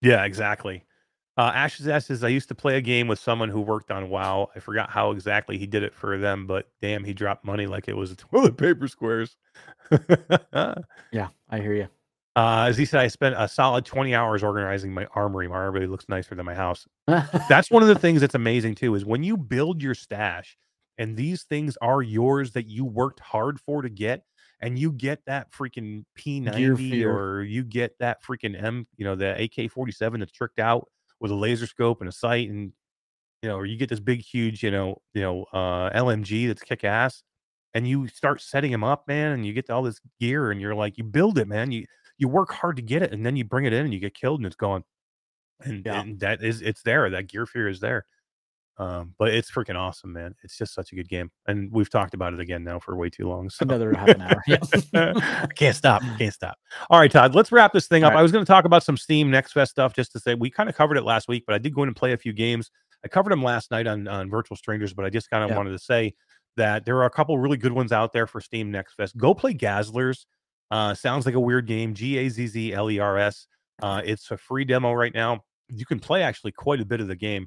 yeah, 0.00 0.24
exactly. 0.24 0.84
Uh, 1.38 1.52
Ashes 1.54 1.86
S 1.86 2.06
says 2.06 2.24
I 2.24 2.28
used 2.28 2.48
to 2.48 2.54
play 2.54 2.76
a 2.76 2.80
game 2.80 3.08
with 3.08 3.18
someone 3.18 3.50
who 3.50 3.60
worked 3.60 3.90
on 3.90 4.08
WoW. 4.08 4.50
I 4.56 4.60
forgot 4.60 4.88
how 4.88 5.10
exactly 5.10 5.58
he 5.58 5.66
did 5.66 5.82
it 5.82 5.94
for 5.94 6.16
them, 6.16 6.46
but 6.46 6.68
damn, 6.80 7.04
he 7.04 7.12
dropped 7.12 7.44
money 7.44 7.66
like 7.66 7.88
it 7.88 7.96
was 7.96 8.16
toilet 8.16 8.56
paper 8.56 8.88
squares. 8.88 9.36
Yeah, 11.12 11.28
I 11.50 11.58
hear 11.60 11.74
you. 11.74 11.88
Uh, 12.36 12.66
as 12.68 12.76
he 12.76 12.84
said, 12.84 13.00
I 13.00 13.08
spent 13.08 13.34
a 13.38 13.48
solid 13.48 13.86
20 13.86 14.14
hours 14.14 14.42
organizing 14.42 14.92
my 14.92 15.06
armory. 15.14 15.48
My 15.48 15.56
armory 15.56 15.86
looks 15.86 16.06
nicer 16.08 16.34
than 16.34 16.44
my 16.44 16.54
house. 16.54 16.86
That's 17.48 17.70
one 17.70 17.82
of 17.82 17.88
the 17.88 17.98
things 17.98 18.20
that's 18.20 18.34
amazing 18.34 18.74
too, 18.74 18.94
is 18.94 19.06
when 19.06 19.22
you 19.22 19.38
build 19.38 19.82
your 19.82 19.94
stash 19.94 20.58
and 20.98 21.16
these 21.16 21.44
things 21.44 21.78
are 21.80 22.02
yours 22.02 22.52
that 22.52 22.66
you 22.66 22.84
worked 22.84 23.20
hard 23.20 23.58
for 23.60 23.82
to 23.82 23.88
get, 23.88 24.22
and 24.60 24.78
you 24.78 24.92
get 24.92 25.20
that 25.26 25.52
freaking 25.52 26.04
P90 26.18 27.04
or 27.04 27.42
you 27.42 27.62
get 27.62 27.98
that 28.00 28.22
freaking 28.22 28.62
M, 28.62 28.86
you 28.96 29.04
know, 29.04 29.14
the 29.14 29.32
AK-47 29.42 30.18
that's 30.18 30.32
tricked 30.32 30.58
out 30.58 30.88
with 31.20 31.30
a 31.30 31.34
laser 31.34 31.66
scope 31.66 32.00
and 32.00 32.08
a 32.08 32.12
sight, 32.12 32.48
and 32.50 32.72
you 33.42 33.48
know, 33.48 33.56
or 33.56 33.66
you 33.66 33.76
get 33.76 33.88
this 33.90 34.00
big, 34.00 34.20
huge, 34.22 34.62
you 34.62 34.70
know, 34.70 35.02
you 35.14 35.22
know, 35.22 35.44
uh, 35.52 35.90
LMG 35.94 36.46
that's 36.46 36.62
kick 36.62 36.84
ass, 36.84 37.22
and 37.74 37.88
you 37.88 38.08
start 38.08 38.40
setting 38.40 38.72
them 38.72 38.84
up, 38.84 39.06
man, 39.08 39.32
and 39.32 39.46
you 39.46 39.52
get 39.52 39.70
all 39.70 39.82
this 39.82 40.00
gear, 40.20 40.50
and 40.50 40.60
you're 40.60 40.74
like, 40.74 40.98
you 40.98 41.04
build 41.04 41.38
it, 41.38 41.48
man. 41.48 41.70
You 41.72 41.86
you 42.18 42.28
work 42.28 42.50
hard 42.52 42.76
to 42.76 42.82
get 42.82 43.02
it, 43.02 43.12
and 43.12 43.26
then 43.26 43.36
you 43.36 43.44
bring 43.44 43.66
it 43.66 43.72
in, 43.74 43.84
and 43.86 43.94
you 43.94 44.00
get 44.00 44.14
killed, 44.14 44.40
and 44.40 44.46
it's 44.46 44.56
gone. 44.56 44.84
And, 45.64 45.86
Yeah. 45.86 46.04
and 46.04 46.20
that 46.20 46.42
is 46.44 46.62
it's 46.62 46.82
there. 46.82 47.10
That 47.10 47.28
gear 47.28 47.46
fear 47.46 47.68
is 47.68 47.80
there. 47.80 48.06
Um, 48.78 49.14
but 49.18 49.28
it's 49.32 49.50
freaking 49.50 49.76
awesome, 49.76 50.12
man. 50.12 50.34
It's 50.42 50.58
just 50.58 50.74
such 50.74 50.92
a 50.92 50.96
good 50.96 51.08
game, 51.08 51.30
and 51.46 51.72
we've 51.72 51.88
talked 51.88 52.12
about 52.12 52.34
it 52.34 52.40
again 52.40 52.62
now 52.62 52.78
for 52.78 52.94
way 52.96 53.08
too 53.08 53.26
long. 53.26 53.48
So 53.48 53.62
Another 53.62 53.94
half 53.94 54.08
an 54.08 54.20
hour. 54.20 54.42
I 54.94 55.46
can't 55.56 55.74
stop. 55.74 56.02
Can't 56.18 56.34
stop. 56.34 56.58
All 56.90 56.98
right, 57.00 57.10
Todd, 57.10 57.34
let's 57.34 57.50
wrap 57.50 57.72
this 57.72 57.88
thing 57.88 58.04
All 58.04 58.08
up. 58.08 58.14
right. 58.14 58.20
I 58.20 58.22
was 58.22 58.32
going 58.32 58.44
to 58.44 58.50
talk 58.50 58.66
about 58.66 58.82
some 58.82 58.96
Steam 58.98 59.30
Next 59.30 59.52
Fest 59.52 59.70
stuff 59.70 59.94
just 59.94 60.12
to 60.12 60.20
say 60.20 60.34
we 60.34 60.50
kind 60.50 60.68
of 60.68 60.76
covered 60.76 60.98
it 60.98 61.04
last 61.04 61.26
week, 61.26 61.44
but 61.46 61.54
I 61.54 61.58
did 61.58 61.74
go 61.74 61.82
in 61.84 61.88
and 61.88 61.96
play 61.96 62.12
a 62.12 62.18
few 62.18 62.32
games. 62.34 62.70
I 63.04 63.08
covered 63.08 63.30
them 63.32 63.42
last 63.42 63.70
night 63.70 63.86
on, 63.86 64.06
on 64.08 64.28
Virtual 64.28 64.56
Strangers, 64.56 64.92
but 64.92 65.04
I 65.06 65.10
just 65.10 65.30
kind 65.30 65.42
of 65.42 65.50
Yeah. 65.50 65.56
wanted 65.56 65.70
to 65.70 65.78
say 65.78 66.14
that 66.56 66.84
there 66.84 66.96
are 66.98 67.04
a 67.06 67.10
couple 67.10 67.38
really 67.38 67.56
good 67.56 67.72
ones 67.72 67.92
out 67.92 68.12
there 68.12 68.26
for 68.26 68.40
Steam 68.42 68.70
Next 68.70 68.94
Fest. 68.94 69.16
Go 69.16 69.32
play 69.34 69.54
Gazzlers. 69.54 70.26
Uh, 70.70 70.92
sounds 70.94 71.24
like 71.24 71.34
a 71.34 71.40
weird 71.40 71.66
game. 71.66 71.94
G 71.94 72.18
A 72.18 72.28
Z 72.28 72.46
Z 72.48 72.72
L 72.74 72.90
E 72.90 72.98
R 72.98 73.16
S. 73.18 73.46
Uh, 73.82 74.02
it's 74.04 74.30
a 74.30 74.36
free 74.36 74.64
demo 74.64 74.92
right 74.92 75.14
now. 75.14 75.44
You 75.68 75.86
can 75.86 75.98
play 76.00 76.22
actually 76.22 76.52
quite 76.52 76.80
a 76.80 76.84
bit 76.84 77.00
of 77.00 77.08
the 77.08 77.14
game, 77.16 77.46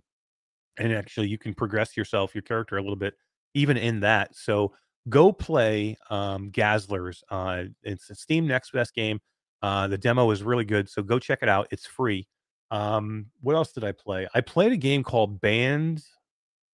and 0.79 0.93
actually 0.93 1.27
you 1.27 1.37
can 1.37 1.53
progress 1.53 1.95
yourself, 1.95 2.33
your 2.33 2.41
character 2.41 2.77
a 2.77 2.81
little 2.81 2.95
bit, 2.95 3.13
even 3.53 3.77
in 3.77 3.99
that. 4.01 4.35
So 4.35 4.73
go 5.07 5.31
play 5.31 5.97
um, 6.09 6.51
Gazzlers. 6.51 7.21
Uh, 7.29 7.65
it's 7.83 8.09
a 8.09 8.15
Steam 8.15 8.47
Next 8.47 8.69
Fest 8.69 8.95
game. 8.95 9.19
Uh, 9.61 9.87
the 9.87 9.97
demo 9.97 10.31
is 10.31 10.41
really 10.41 10.65
good, 10.65 10.89
so 10.89 11.03
go 11.03 11.19
check 11.19 11.39
it 11.41 11.49
out. 11.49 11.67
It's 11.71 11.85
free. 11.85 12.27
Um, 12.71 13.27
what 13.41 13.55
else 13.55 13.71
did 13.73 13.83
I 13.83 13.91
play? 13.91 14.27
I 14.33 14.41
played 14.41 14.71
a 14.71 14.77
game 14.77 15.03
called 15.03 15.41
Band 15.41 16.01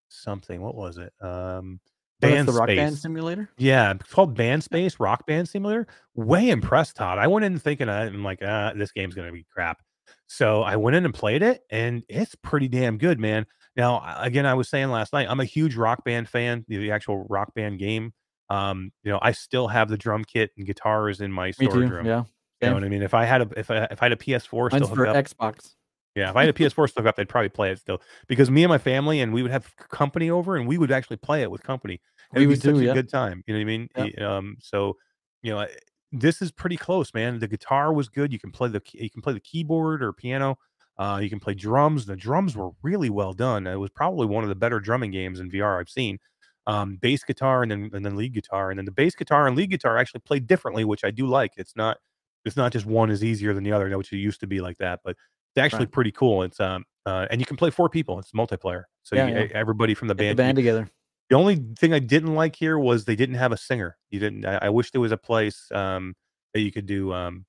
something. 0.09 0.61
What 0.61 0.75
was 0.75 0.98
it? 0.98 1.11
Um, 1.22 1.80
Oh, 2.24 2.30
Band 2.30 2.48
the 2.48 2.53
rock 2.53 2.67
band 2.67 2.98
simulator. 2.98 3.50
Yeah, 3.58 3.92
it's 3.92 4.11
called 4.11 4.35
Band 4.35 4.64
Space 4.64 5.00
Rock 5.00 5.27
Band 5.27 5.50
Simulator. 5.50 5.85
Way 6.16 6.50
impressed, 6.50 6.95
Todd. 6.95 7.17
I 7.17 7.27
went 7.27 7.45
in 7.45 7.59
thinking 7.59 7.90
I'm 7.90 8.24
like, 8.24 8.40
ah, 8.42 8.72
this 8.74 8.92
game's 8.92 9.16
gonna 9.16 9.34
be 9.34 9.45
crap. 9.53 9.82
So 10.27 10.61
I 10.64 10.77
went 10.77 10.95
in 10.95 11.06
and 11.06 11.14
played 11.14 11.43
it, 11.43 11.64
and 11.69 12.03
it's 12.08 12.34
pretty 12.35 12.67
damn 12.67 12.98
good, 12.98 13.19
man. 13.19 13.45
Now, 13.75 14.15
again, 14.19 14.45
I 14.45 14.53
was 14.53 14.69
saying 14.69 14.89
last 14.89 15.11
night, 15.13 15.27
I'm 15.29 15.39
a 15.39 15.45
huge 15.45 15.75
rock 15.75 16.03
band 16.05 16.29
fan. 16.29 16.65
The, 16.67 16.77
the 16.77 16.91
actual 16.91 17.25
rock 17.29 17.53
band 17.53 17.79
game. 17.79 18.13
Um, 18.49 18.91
you 19.03 19.11
know, 19.11 19.19
I 19.21 19.31
still 19.31 19.67
have 19.67 19.89
the 19.89 19.97
drum 19.97 20.23
kit 20.23 20.51
and 20.57 20.65
guitars 20.65 21.19
in 21.21 21.31
my 21.31 21.47
Me 21.47 21.51
storage 21.53 21.89
too. 21.89 21.95
room. 21.95 22.05
Yeah. 22.05 22.23
You 22.61 22.69
know 22.69 22.75
what 22.75 22.83
I 22.83 22.89
mean? 22.89 23.01
If 23.03 23.13
I 23.13 23.25
had 23.25 23.41
a 23.41 23.49
if 23.57 23.69
I 23.69 23.83
if 23.91 24.01
I 24.01 24.05
had 24.05 24.11
a 24.13 24.15
PS4 24.15 24.71
Mine's 24.71 24.85
still 24.85 24.95
for 24.95 25.05
up, 25.07 25.15
Xbox. 25.15 25.75
yeah, 26.15 26.29
if 26.29 26.35
I 26.35 26.45
had 26.45 26.49
a 26.49 26.53
PS4 26.57 26.89
stuck 26.89 27.05
up, 27.05 27.15
I'd 27.17 27.27
probably 27.29 27.49
play 27.49 27.71
it 27.71 27.79
still 27.79 28.01
because 28.27 28.49
me 28.49 28.63
and 28.63 28.69
my 28.69 28.77
family 28.77 29.19
and 29.19 29.33
we 29.33 29.41
would 29.41 29.51
have 29.51 29.75
company 29.89 30.29
over 30.29 30.55
and 30.55 30.67
we 30.67 30.77
would 30.77 30.91
actually 30.91 31.17
play 31.17 31.41
it 31.41 31.51
with 31.51 31.63
company. 31.63 31.95
It 32.33 32.39
We 32.39 32.47
would 32.47 32.53
be 32.55 32.59
such 32.59 32.75
a 32.75 32.83
yeah. 32.83 32.93
good 32.93 33.09
time. 33.09 33.43
You 33.45 33.53
know 33.53 33.59
what 33.59 33.61
I 33.61 33.65
mean? 33.65 33.89
Yeah. 34.17 34.37
Um, 34.37 34.57
so 34.61 34.95
you 35.43 35.53
know, 35.53 35.67
this 36.11 36.41
is 36.41 36.51
pretty 36.51 36.77
close, 36.77 37.13
man. 37.13 37.39
The 37.39 37.47
guitar 37.47 37.93
was 37.93 38.07
good. 38.09 38.31
You 38.31 38.39
can 38.39 38.51
play 38.51 38.69
the 38.69 38.81
you 38.93 39.09
can 39.09 39.21
play 39.21 39.33
the 39.33 39.39
keyboard 39.41 40.01
or 40.01 40.13
piano. 40.13 40.57
Uh, 40.98 41.19
you 41.22 41.30
can 41.30 41.40
play 41.40 41.53
drums. 41.53 42.06
The 42.06 42.15
drums 42.15 42.56
were 42.56 42.72
really 42.82 43.09
well 43.09 43.33
done. 43.33 43.67
It 43.67 43.75
was 43.75 43.90
probably 43.91 44.27
one 44.27 44.43
of 44.43 44.49
the 44.49 44.56
better 44.56 44.80
drumming 44.80 45.11
games 45.11 45.40
in 45.40 45.49
VR 45.51 45.80
I've 45.80 45.90
seen. 45.90 46.19
Um, 46.67 46.95
bass 46.95 47.24
guitar 47.24 47.61
and 47.61 47.72
then 47.72 47.91
and 47.93 48.03
then 48.03 48.15
lead 48.15 48.33
guitar 48.33 48.72
and 48.72 48.77
then 48.80 48.85
the 48.85 48.91
bass 48.91 49.14
guitar 49.14 49.45
and 49.48 49.56
lead 49.56 49.69
guitar 49.69 49.98
actually 49.98 50.22
play 50.22 50.40
differently, 50.40 50.83
which 50.83 51.03
I 51.03 51.11
do 51.11 51.27
like. 51.27 51.51
It's 51.57 51.75
not 51.75 51.98
it's 52.43 52.57
not 52.57 52.72
just 52.72 52.85
one 52.88 53.09
is 53.11 53.24
easier 53.24 53.53
than 53.53 53.64
the 53.64 53.72
other, 53.72 53.95
which 53.98 54.11
it 54.11 54.17
used 54.17 54.40
to 54.40 54.48
be 54.48 54.61
like 54.61 54.77
that, 54.80 54.99
but 55.03 55.11
it's 55.56 55.64
actually 55.64 55.85
Right. 55.85 55.91
pretty 55.91 56.11
cool. 56.11 56.41
It's 56.43 56.59
um 56.59 56.85
uh, 57.06 57.27
and 57.30 57.40
you 57.40 57.45
can 57.45 57.56
play 57.57 57.69
four 57.69 57.88
people. 57.88 58.17
It's 58.17 58.32
multiplayer, 58.32 58.83
so 59.03 59.15
Yeah, 59.15 59.27
you, 59.27 59.35
yeah. 59.35 59.48
everybody 59.53 59.93
from 59.93 60.07
the 60.07 60.15
Get 60.15 60.17
the 60.17 60.25
band. 60.30 60.38
band 60.38 60.56
together. 60.56 60.90
The 61.30 61.35
only 61.35 61.64
thing 61.77 61.93
I 61.93 61.99
didn't 61.99 62.33
like 62.33 62.56
here 62.56 62.80
was 62.80 63.06
they 63.06 63.15
didn't 63.15 63.35
have 63.35 63.51
a 63.51 63.57
singer. 63.57 63.98
You 64.09 64.19
didn't. 64.19 64.45
I, 64.45 64.57
I 64.64 64.69
wish 64.69 64.90
there 64.91 65.01
was 65.01 65.11
a 65.11 65.17
place 65.17 65.72
um 65.72 66.15
that 66.56 66.61
you 66.61 66.72
could 66.72 66.88
do 66.88 67.14
um 67.14 67.45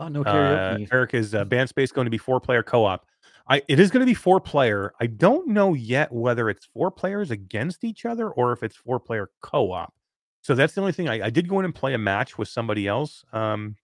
Oh 0.00 0.08
no 0.08 0.22
uh, 0.22 0.76
karaoke. 0.76 0.92
Erica's 0.92 1.34
uh, 1.34 1.44
band 1.44 1.68
space 1.68 1.92
going 1.92 2.06
to 2.06 2.10
be 2.10 2.18
four 2.18 2.40
player 2.40 2.62
co 2.62 2.84
op. 2.84 3.06
I 3.48 3.62
it 3.68 3.78
is 3.78 3.90
going 3.90 4.00
to 4.00 4.06
be 4.06 4.14
four 4.14 4.40
player. 4.40 4.92
I 5.00 5.06
don't 5.06 5.48
know 5.48 5.74
yet 5.74 6.10
whether 6.12 6.48
it's 6.48 6.66
four 6.66 6.90
players 6.90 7.30
against 7.30 7.84
each 7.84 8.04
other 8.04 8.30
or 8.30 8.52
if 8.52 8.62
it's 8.62 8.76
four 8.76 8.98
player 8.98 9.30
co 9.42 9.72
op. 9.72 9.94
So 10.42 10.54
that's 10.54 10.74
the 10.74 10.80
only 10.80 10.92
thing. 10.92 11.08
I, 11.08 11.26
I 11.26 11.30
did 11.30 11.48
go 11.48 11.58
in 11.58 11.64
and 11.64 11.74
play 11.74 11.94
a 11.94 11.98
match 11.98 12.36
with 12.36 12.48
somebody 12.48 12.86
else, 12.86 13.24
um, 13.32 13.76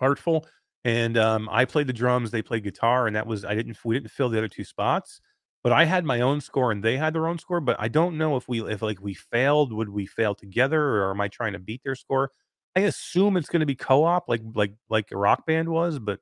Artful, 0.00 0.46
and 0.84 1.18
um, 1.18 1.48
I 1.50 1.64
played 1.64 1.86
the 1.86 1.92
drums. 1.92 2.30
They 2.30 2.40
played 2.42 2.64
guitar, 2.64 3.06
and 3.06 3.16
that 3.16 3.26
was 3.26 3.44
I 3.44 3.54
didn't 3.54 3.76
we 3.84 3.94
didn't 3.94 4.10
fill 4.10 4.28
the 4.28 4.38
other 4.38 4.48
two 4.48 4.64
spots. 4.64 5.20
But 5.62 5.72
I 5.72 5.84
had 5.84 6.04
my 6.04 6.20
own 6.20 6.40
score 6.40 6.70
and 6.70 6.80
they 6.80 6.96
had 6.96 7.12
their 7.12 7.26
own 7.26 7.38
score. 7.38 7.60
But 7.60 7.76
I 7.80 7.88
don't 7.88 8.16
know 8.16 8.36
if 8.36 8.48
we 8.48 8.62
if 8.70 8.82
like 8.82 9.00
we 9.00 9.14
failed, 9.14 9.72
would 9.72 9.88
we 9.88 10.06
fail 10.06 10.34
together, 10.34 10.80
or 10.80 11.10
am 11.10 11.20
I 11.20 11.28
trying 11.28 11.54
to 11.54 11.58
beat 11.58 11.82
their 11.82 11.96
score? 11.96 12.30
I 12.76 12.80
assume 12.80 13.38
it's 13.38 13.48
going 13.48 13.60
to 13.60 13.66
be 13.66 13.74
co-op, 13.74 14.28
like 14.28 14.42
like 14.54 14.74
like 14.90 15.10
a 15.10 15.16
rock 15.16 15.46
band 15.46 15.68
was, 15.68 15.98
but 15.98 16.20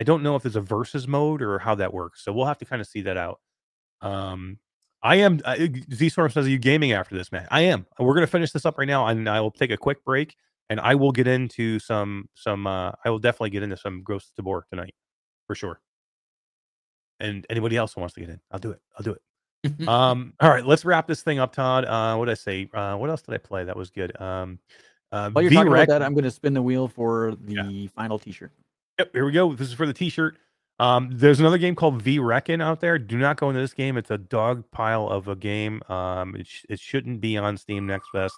I 0.00 0.04
don't 0.04 0.22
know 0.22 0.36
if 0.36 0.42
there's 0.42 0.56
a 0.56 0.60
versus 0.60 1.08
mode 1.08 1.40
or 1.40 1.58
how 1.58 1.74
that 1.76 1.94
works. 1.94 2.22
So 2.22 2.32
we'll 2.32 2.44
have 2.44 2.58
to 2.58 2.66
kind 2.66 2.82
of 2.82 2.86
see 2.86 3.00
that 3.02 3.16
out. 3.16 3.40
Um, 4.02 4.58
I 5.02 5.16
am 5.16 5.40
uh, 5.44 5.56
Z 5.92 6.10
Storm 6.10 6.30
says, 6.30 6.46
"Are 6.46 6.50
you 6.50 6.58
gaming 6.58 6.92
after 6.92 7.14
this, 7.16 7.32
man?" 7.32 7.48
I 7.50 7.62
am. 7.62 7.86
We're 7.98 8.14
going 8.14 8.26
to 8.26 8.30
finish 8.30 8.52
this 8.52 8.66
up 8.66 8.76
right 8.78 8.86
now, 8.86 9.06
and 9.06 9.28
I 9.28 9.40
will 9.40 9.50
take 9.50 9.70
a 9.70 9.78
quick 9.78 10.04
break, 10.04 10.36
and 10.68 10.78
I 10.78 10.94
will 10.94 11.12
get 11.12 11.26
into 11.26 11.78
some 11.78 12.28
some. 12.34 12.66
Uh, 12.66 12.92
I 13.04 13.10
will 13.10 13.18
definitely 13.18 13.50
get 13.50 13.62
into 13.62 13.78
some 13.78 14.02
Ghost 14.02 14.30
of 14.30 14.36
Tabor 14.36 14.66
tonight, 14.68 14.94
for 15.46 15.54
sure. 15.54 15.80
And 17.18 17.46
anybody 17.48 17.76
else 17.76 17.94
who 17.94 18.00
wants 18.00 18.14
to 18.14 18.20
get 18.20 18.28
in, 18.28 18.40
I'll 18.50 18.58
do 18.58 18.72
it. 18.72 18.80
I'll 18.98 19.04
do 19.04 19.14
it. 19.14 19.88
um, 19.88 20.34
all 20.40 20.50
right, 20.50 20.66
let's 20.66 20.84
wrap 20.84 21.06
this 21.06 21.22
thing 21.22 21.38
up, 21.38 21.54
Todd. 21.54 21.86
Uh, 21.86 22.16
what 22.16 22.26
did 22.26 22.32
I 22.32 22.34
say? 22.34 22.68
Uh, 22.74 22.96
what 22.96 23.08
else 23.08 23.22
did 23.22 23.34
I 23.34 23.38
play? 23.38 23.64
That 23.64 23.76
was 23.76 23.90
good. 23.90 24.20
Um, 24.20 24.58
uh, 25.14 25.30
While 25.30 25.42
you're 25.42 25.52
talking 25.52 25.72
about 25.72 25.88
that, 25.88 26.02
I'm 26.02 26.12
going 26.14 26.24
to 26.24 26.30
spin 26.30 26.54
the 26.54 26.62
wheel 26.62 26.88
for 26.88 27.34
the 27.40 27.54
Yeah. 27.54 27.88
final 27.94 28.18
T-shirt. 28.18 28.50
Yep, 28.98 29.10
here 29.12 29.24
we 29.24 29.32
go. 29.32 29.54
This 29.54 29.68
is 29.68 29.74
for 29.74 29.86
the 29.86 29.92
T-shirt. 29.92 30.36
Um, 30.80 31.08
there's 31.12 31.38
another 31.38 31.58
game 31.58 31.74
called 31.76 32.02
V 32.02 32.18
Reckon 32.18 32.60
out 32.60 32.80
there. 32.80 32.98
Do 32.98 33.16
not 33.16 33.36
go 33.36 33.48
into 33.48 33.60
this 33.60 33.72
game. 33.74 33.96
It's 33.96 34.10
a 34.10 34.18
dog 34.18 34.64
pile 34.72 35.08
of 35.08 35.28
a 35.28 35.36
game. 35.36 35.80
Um, 35.88 36.34
it, 36.34 36.46
sh- 36.48 36.64
it 36.68 36.80
shouldn't 36.80 37.20
be 37.20 37.36
on 37.36 37.56
Steam 37.56 37.86
Next 37.86 38.08
Fest. 38.10 38.34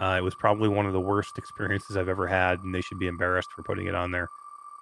Uh, 0.00 0.16
it 0.18 0.22
was 0.22 0.34
probably 0.34 0.68
one 0.68 0.86
of 0.86 0.92
the 0.92 1.00
worst 1.00 1.38
experiences 1.38 1.96
I've 1.96 2.08
ever 2.08 2.26
had, 2.26 2.58
and 2.60 2.74
they 2.74 2.80
should 2.80 2.98
be 2.98 3.06
embarrassed 3.06 3.48
for 3.54 3.62
putting 3.62 3.86
it 3.86 3.94
on 3.94 4.10
there. 4.10 4.28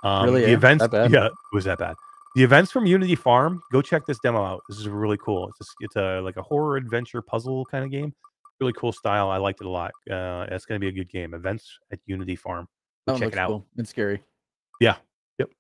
Um, 0.05 0.25
Really, 0.27 0.43
the 0.43 0.51
eh? 0.51 0.55
events, 0.55 0.87
yeah, 0.93 1.27
it 1.27 1.33
was 1.53 1.65
that 1.65 1.79
bad. 1.79 1.97
The 2.35 2.43
events 2.45 2.71
from 2.71 2.85
Unity 2.87 3.15
Farm. 3.15 3.63
Go 3.73 3.81
check 3.81 4.05
this 4.07 4.19
demo 4.19 4.43
out. 4.45 4.63
This 4.69 4.79
is 4.79 4.89
really 4.89 5.17
cool. 5.17 5.49
It's 5.49 5.61
a, 5.61 5.65
s- 5.65 5.75
it's 5.81 5.97
a 5.97 6.21
like 6.21 6.37
a 6.37 6.43
horror 6.43 6.77
adventure 6.77 7.23
puzzle 7.23 7.65
kind 7.67 7.83
of 7.85 7.91
game. 7.91 8.15
Really 8.61 8.73
cool 8.73 8.93
style. 8.93 9.29
I 9.29 9.37
liked 9.37 9.61
it 9.61 9.67
a 9.67 9.71
lot. 9.71 9.93
Uh, 10.11 10.47
it's 10.51 10.65
going 10.65 10.81
to 10.81 10.85
be 10.85 10.89
a 10.89 10.93
good 10.93 11.11
game. 11.11 11.35
Events 11.35 11.79
at 11.93 11.99
Unity 12.07 12.37
Farm. 12.37 12.67
Go 13.07 13.15
Oh, 13.15 13.19
check 13.19 13.33
it 13.33 13.39
out. 13.39 13.49
cool. 13.49 13.67
It's 13.77 13.91
scary. 13.91 14.23
Yeah. 14.81 14.97
Yep. 15.39 15.51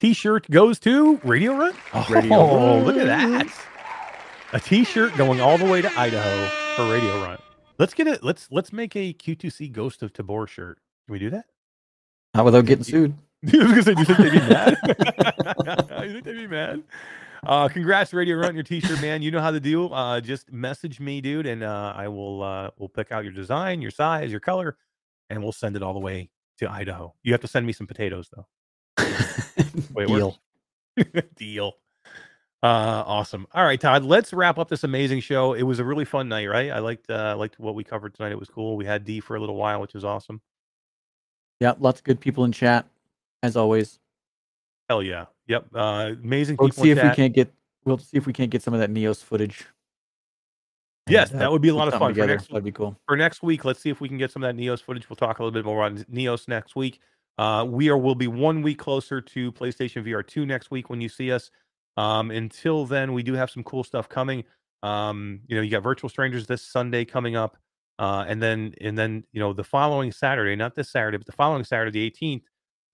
T-shirt 0.00 0.50
goes 0.50 0.78
to 0.80 1.16
Radio 1.24 1.54
Run. 1.54 1.74
Oh, 1.94 2.06
Radio 2.10 2.36
Oh, 2.36 2.78
look 2.80 2.96
at 2.96 3.06
that! 3.06 3.46
A 4.52 4.60
T-shirt 4.60 5.16
going 5.16 5.40
all 5.40 5.58
the 5.58 5.64
way 5.64 5.82
to 5.82 5.90
Idaho 5.98 6.46
for 6.76 6.90
Radio 6.92 7.22
Run. 7.24 7.38
Let's 7.78 7.92
get 7.94 8.06
it. 8.06 8.22
Let's 8.22 8.48
let's 8.50 8.72
make 8.72 8.94
a 8.96 9.12
Q2C 9.12 9.72
Ghost 9.72 10.02
of 10.02 10.12
Tabor 10.12 10.46
shirt. 10.46 10.78
Can 11.06 11.12
we 11.12 11.18
do 11.18 11.30
that? 11.30 11.46
Not 12.34 12.44
without 12.44 12.64
getting 12.66 12.84
sued. 12.84 13.14
I 13.52 13.56
was 13.56 13.66
gonna 13.66 13.82
say, 13.82 13.94
do 13.94 14.00
you 14.00 14.04
think 14.06 14.18
they'd 14.18 14.32
be 14.32 14.38
mad? 14.38 14.76
you 16.06 16.12
think 16.12 16.24
they'd 16.24 16.32
be 16.34 16.46
mad? 16.46 16.82
Uh, 17.46 17.68
congrats, 17.68 18.12
Radio 18.12 18.36
Run, 18.36 18.54
your 18.54 18.64
T-shirt, 18.64 19.00
man. 19.00 19.22
You 19.22 19.30
know 19.30 19.40
how 19.40 19.50
to 19.50 19.60
do. 19.60 19.88
Uh, 19.88 20.20
just 20.20 20.52
message 20.52 21.00
me, 21.00 21.20
dude, 21.20 21.46
and 21.46 21.62
uh, 21.62 21.92
I 21.96 22.08
will. 22.08 22.42
Uh, 22.42 22.70
we'll 22.76 22.88
pick 22.88 23.12
out 23.12 23.24
your 23.24 23.32
design, 23.32 23.80
your 23.80 23.90
size, 23.90 24.30
your 24.30 24.40
color, 24.40 24.76
and 25.30 25.42
we'll 25.42 25.52
send 25.52 25.76
it 25.76 25.82
all 25.82 25.94
the 25.94 26.00
way 26.00 26.30
to 26.58 26.70
Idaho. 26.70 27.14
You 27.22 27.32
have 27.32 27.40
to 27.42 27.48
send 27.48 27.66
me 27.66 27.72
some 27.72 27.86
potatoes, 27.86 28.30
though. 28.34 28.46
Wait, 29.94 30.08
Deal. 30.08 30.38
Deal. 31.36 31.74
Uh, 32.62 33.04
awesome. 33.06 33.46
All 33.52 33.64
right, 33.64 33.80
Todd. 33.80 34.04
Let's 34.04 34.32
wrap 34.32 34.58
up 34.58 34.68
this 34.68 34.82
amazing 34.82 35.20
show. 35.20 35.52
It 35.52 35.62
was 35.62 35.78
a 35.78 35.84
really 35.84 36.04
fun 36.04 36.28
night, 36.28 36.46
right? 36.46 36.70
I 36.70 36.80
liked 36.80 37.08
uh, 37.08 37.36
liked 37.36 37.60
what 37.60 37.74
we 37.74 37.84
covered 37.84 38.14
tonight. 38.14 38.32
It 38.32 38.38
was 38.38 38.48
cool. 38.48 38.76
We 38.76 38.84
had 38.84 39.04
D 39.04 39.20
for 39.20 39.36
a 39.36 39.40
little 39.40 39.56
while, 39.56 39.80
which 39.80 39.94
was 39.94 40.04
awesome. 40.04 40.40
Yeah, 41.60 41.74
lots 41.78 42.00
of 42.00 42.04
good 42.04 42.20
people 42.20 42.44
in 42.44 42.52
chat, 42.52 42.86
as 43.42 43.56
always. 43.56 43.98
Hell 44.88 45.02
yeah. 45.02 45.26
Yep. 45.48 45.66
Uh, 45.74 46.10
amazing 46.22 46.56
We'll 46.58 46.70
see 46.70 46.90
if 46.90 47.02
we 47.02 47.10
can't 47.10 47.34
get. 47.34 47.52
We'll 47.84 47.98
see 47.98 48.16
if 48.16 48.26
we 48.26 48.32
can't 48.32 48.50
get 48.50 48.62
some 48.62 48.74
of 48.74 48.80
that 48.80 48.90
Neos 48.90 49.22
footage. 49.22 49.66
Yes, 51.08 51.30
that 51.30 51.52
would 51.52 51.62
be 51.62 51.68
a 51.68 51.74
lot 51.74 51.86
of 51.86 51.94
fun 51.94 52.14
for 52.14 52.26
next 52.26 52.48
That'd 52.48 52.64
be 52.64 52.72
cool. 52.72 52.98
for 53.06 53.16
next 53.16 53.42
week. 53.42 53.64
Let's 53.64 53.80
see 53.80 53.90
if 53.90 54.00
we 54.00 54.08
can 54.08 54.18
get 54.18 54.32
some 54.32 54.42
of 54.42 54.48
that 54.54 54.60
Neos 54.60 54.82
footage. 54.82 55.08
We'll 55.08 55.16
talk 55.16 55.38
a 55.38 55.42
little 55.42 55.52
bit 55.52 55.64
more 55.64 55.86
about 55.86 55.98
Neos 56.10 56.48
next 56.48 56.74
week. 56.74 57.00
Uh, 57.38 57.64
we 57.68 57.88
are 57.88 57.98
will 57.98 58.14
be 58.16 58.26
one 58.26 58.60
week 58.62 58.78
closer 58.78 59.20
to 59.20 59.52
PlayStation 59.52 60.04
VR 60.04 60.26
two 60.26 60.46
next 60.46 60.70
week 60.70 60.90
when 60.90 61.00
you 61.00 61.08
see 61.08 61.30
us. 61.30 61.50
Um, 61.96 62.30
until 62.30 62.86
then, 62.86 63.12
we 63.12 63.22
do 63.22 63.34
have 63.34 63.50
some 63.50 63.62
cool 63.62 63.84
stuff 63.84 64.08
coming. 64.08 64.44
Um, 64.82 65.40
you 65.46 65.56
know, 65.56 65.62
you 65.62 65.70
got 65.70 65.82
Virtual 65.82 66.10
Strangers 66.10 66.46
this 66.46 66.62
Sunday 66.62 67.04
coming 67.04 67.36
up, 67.36 67.56
uh, 67.98 68.24
and 68.26 68.42
then 68.42 68.74
and 68.80 68.98
then 68.98 69.24
you 69.32 69.38
know 69.38 69.52
the 69.52 69.64
following 69.64 70.10
Saturday, 70.10 70.56
not 70.56 70.74
this 70.74 70.90
Saturday, 70.90 71.18
but 71.18 71.26
the 71.26 71.32
following 71.32 71.62
Saturday, 71.62 71.92
the 71.92 72.04
eighteenth, 72.04 72.42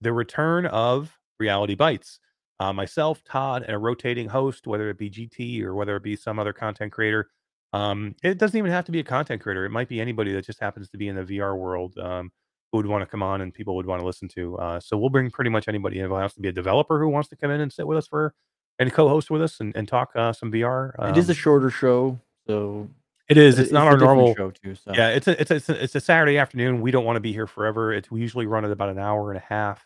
the 0.01 0.13
return 0.13 0.67
of 0.67 1.17
Reality 1.39 1.75
Bites. 1.75 2.19
Uh, 2.59 2.73
myself, 2.73 3.23
Todd, 3.23 3.63
and 3.63 3.75
a 3.75 3.79
rotating 3.79 4.29
host, 4.29 4.67
whether 4.67 4.89
it 4.89 4.97
be 4.97 5.09
GT 5.09 5.63
or 5.63 5.75
whether 5.75 5.95
it 5.97 6.03
be 6.03 6.15
some 6.15 6.39
other 6.39 6.53
content 6.53 6.91
creator. 6.93 7.29
Um, 7.73 8.15
it 8.23 8.37
doesn't 8.37 8.57
even 8.57 8.71
have 8.71 8.85
to 8.85 8.91
be 8.91 8.99
a 8.99 9.03
content 9.03 9.41
creator. 9.41 9.65
It 9.65 9.71
might 9.71 9.89
be 9.89 9.99
anybody 10.01 10.33
that 10.33 10.45
just 10.45 10.59
happens 10.61 10.89
to 10.91 10.97
be 10.97 11.07
in 11.09 11.15
the 11.15 11.23
VR 11.23 11.57
world 11.57 11.97
um, 11.99 12.31
who 12.71 12.77
would 12.77 12.85
want 12.87 13.01
to 13.01 13.05
come 13.07 13.23
on 13.23 13.41
and 13.41 13.53
people 13.53 13.75
would 13.75 13.85
want 13.87 13.99
to 14.01 14.05
listen 14.05 14.27
to. 14.29 14.57
Uh, 14.57 14.79
so 14.79 14.97
we'll 14.97 15.09
bring 15.09 15.31
pretty 15.31 15.49
much 15.49 15.67
anybody 15.67 15.99
in. 15.99 16.05
If 16.05 16.11
it 16.11 16.15
has 16.15 16.33
to 16.35 16.41
be 16.41 16.49
a 16.49 16.53
developer 16.53 16.99
who 16.99 17.09
wants 17.09 17.29
to 17.29 17.35
come 17.35 17.51
in 17.51 17.61
and 17.61 17.73
sit 17.73 17.87
with 17.87 17.97
us 17.97 18.07
for 18.07 18.33
and 18.79 18.93
co-host 18.93 19.31
with 19.31 19.41
us 19.41 19.59
and, 19.59 19.75
and 19.75 19.87
talk 19.87 20.11
uh, 20.15 20.33
some 20.33 20.51
VR. 20.51 20.91
it 21.09 21.17
is 21.17 21.29
a 21.29 21.33
um, 21.33 21.35
shorter 21.35 21.69
show, 21.71 22.19
so 22.47 22.89
it 23.29 23.37
is. 23.37 23.59
it- 23.59 23.63
It's 23.63 23.71
not 23.73 23.87
our 23.87 23.97
normal. 23.97 24.35
show 24.35 24.51
too. 24.51 24.75
So 24.75 24.93
Yeah, 24.93 25.09
it's 25.09 25.27
a 25.27 25.39
it's 25.41 25.51
a 25.51 25.55
it's 25.55 25.69
a, 25.69 25.83
it's 25.83 25.95
a 25.95 26.01
Saturday 26.01 26.37
afternoon. 26.37 26.81
We 26.81 26.91
don't 26.91 27.05
want 27.05 27.17
to 27.17 27.21
be 27.21 27.33
here 27.33 27.47
forever. 27.47 27.93
It's 27.93 28.11
we 28.11 28.21
usually 28.21 28.45
run 28.47 28.65
at 28.65 28.71
about 28.71 28.89
an 28.89 28.99
hour 28.99 29.31
and 29.31 29.37
a 29.39 29.43
half 29.47 29.83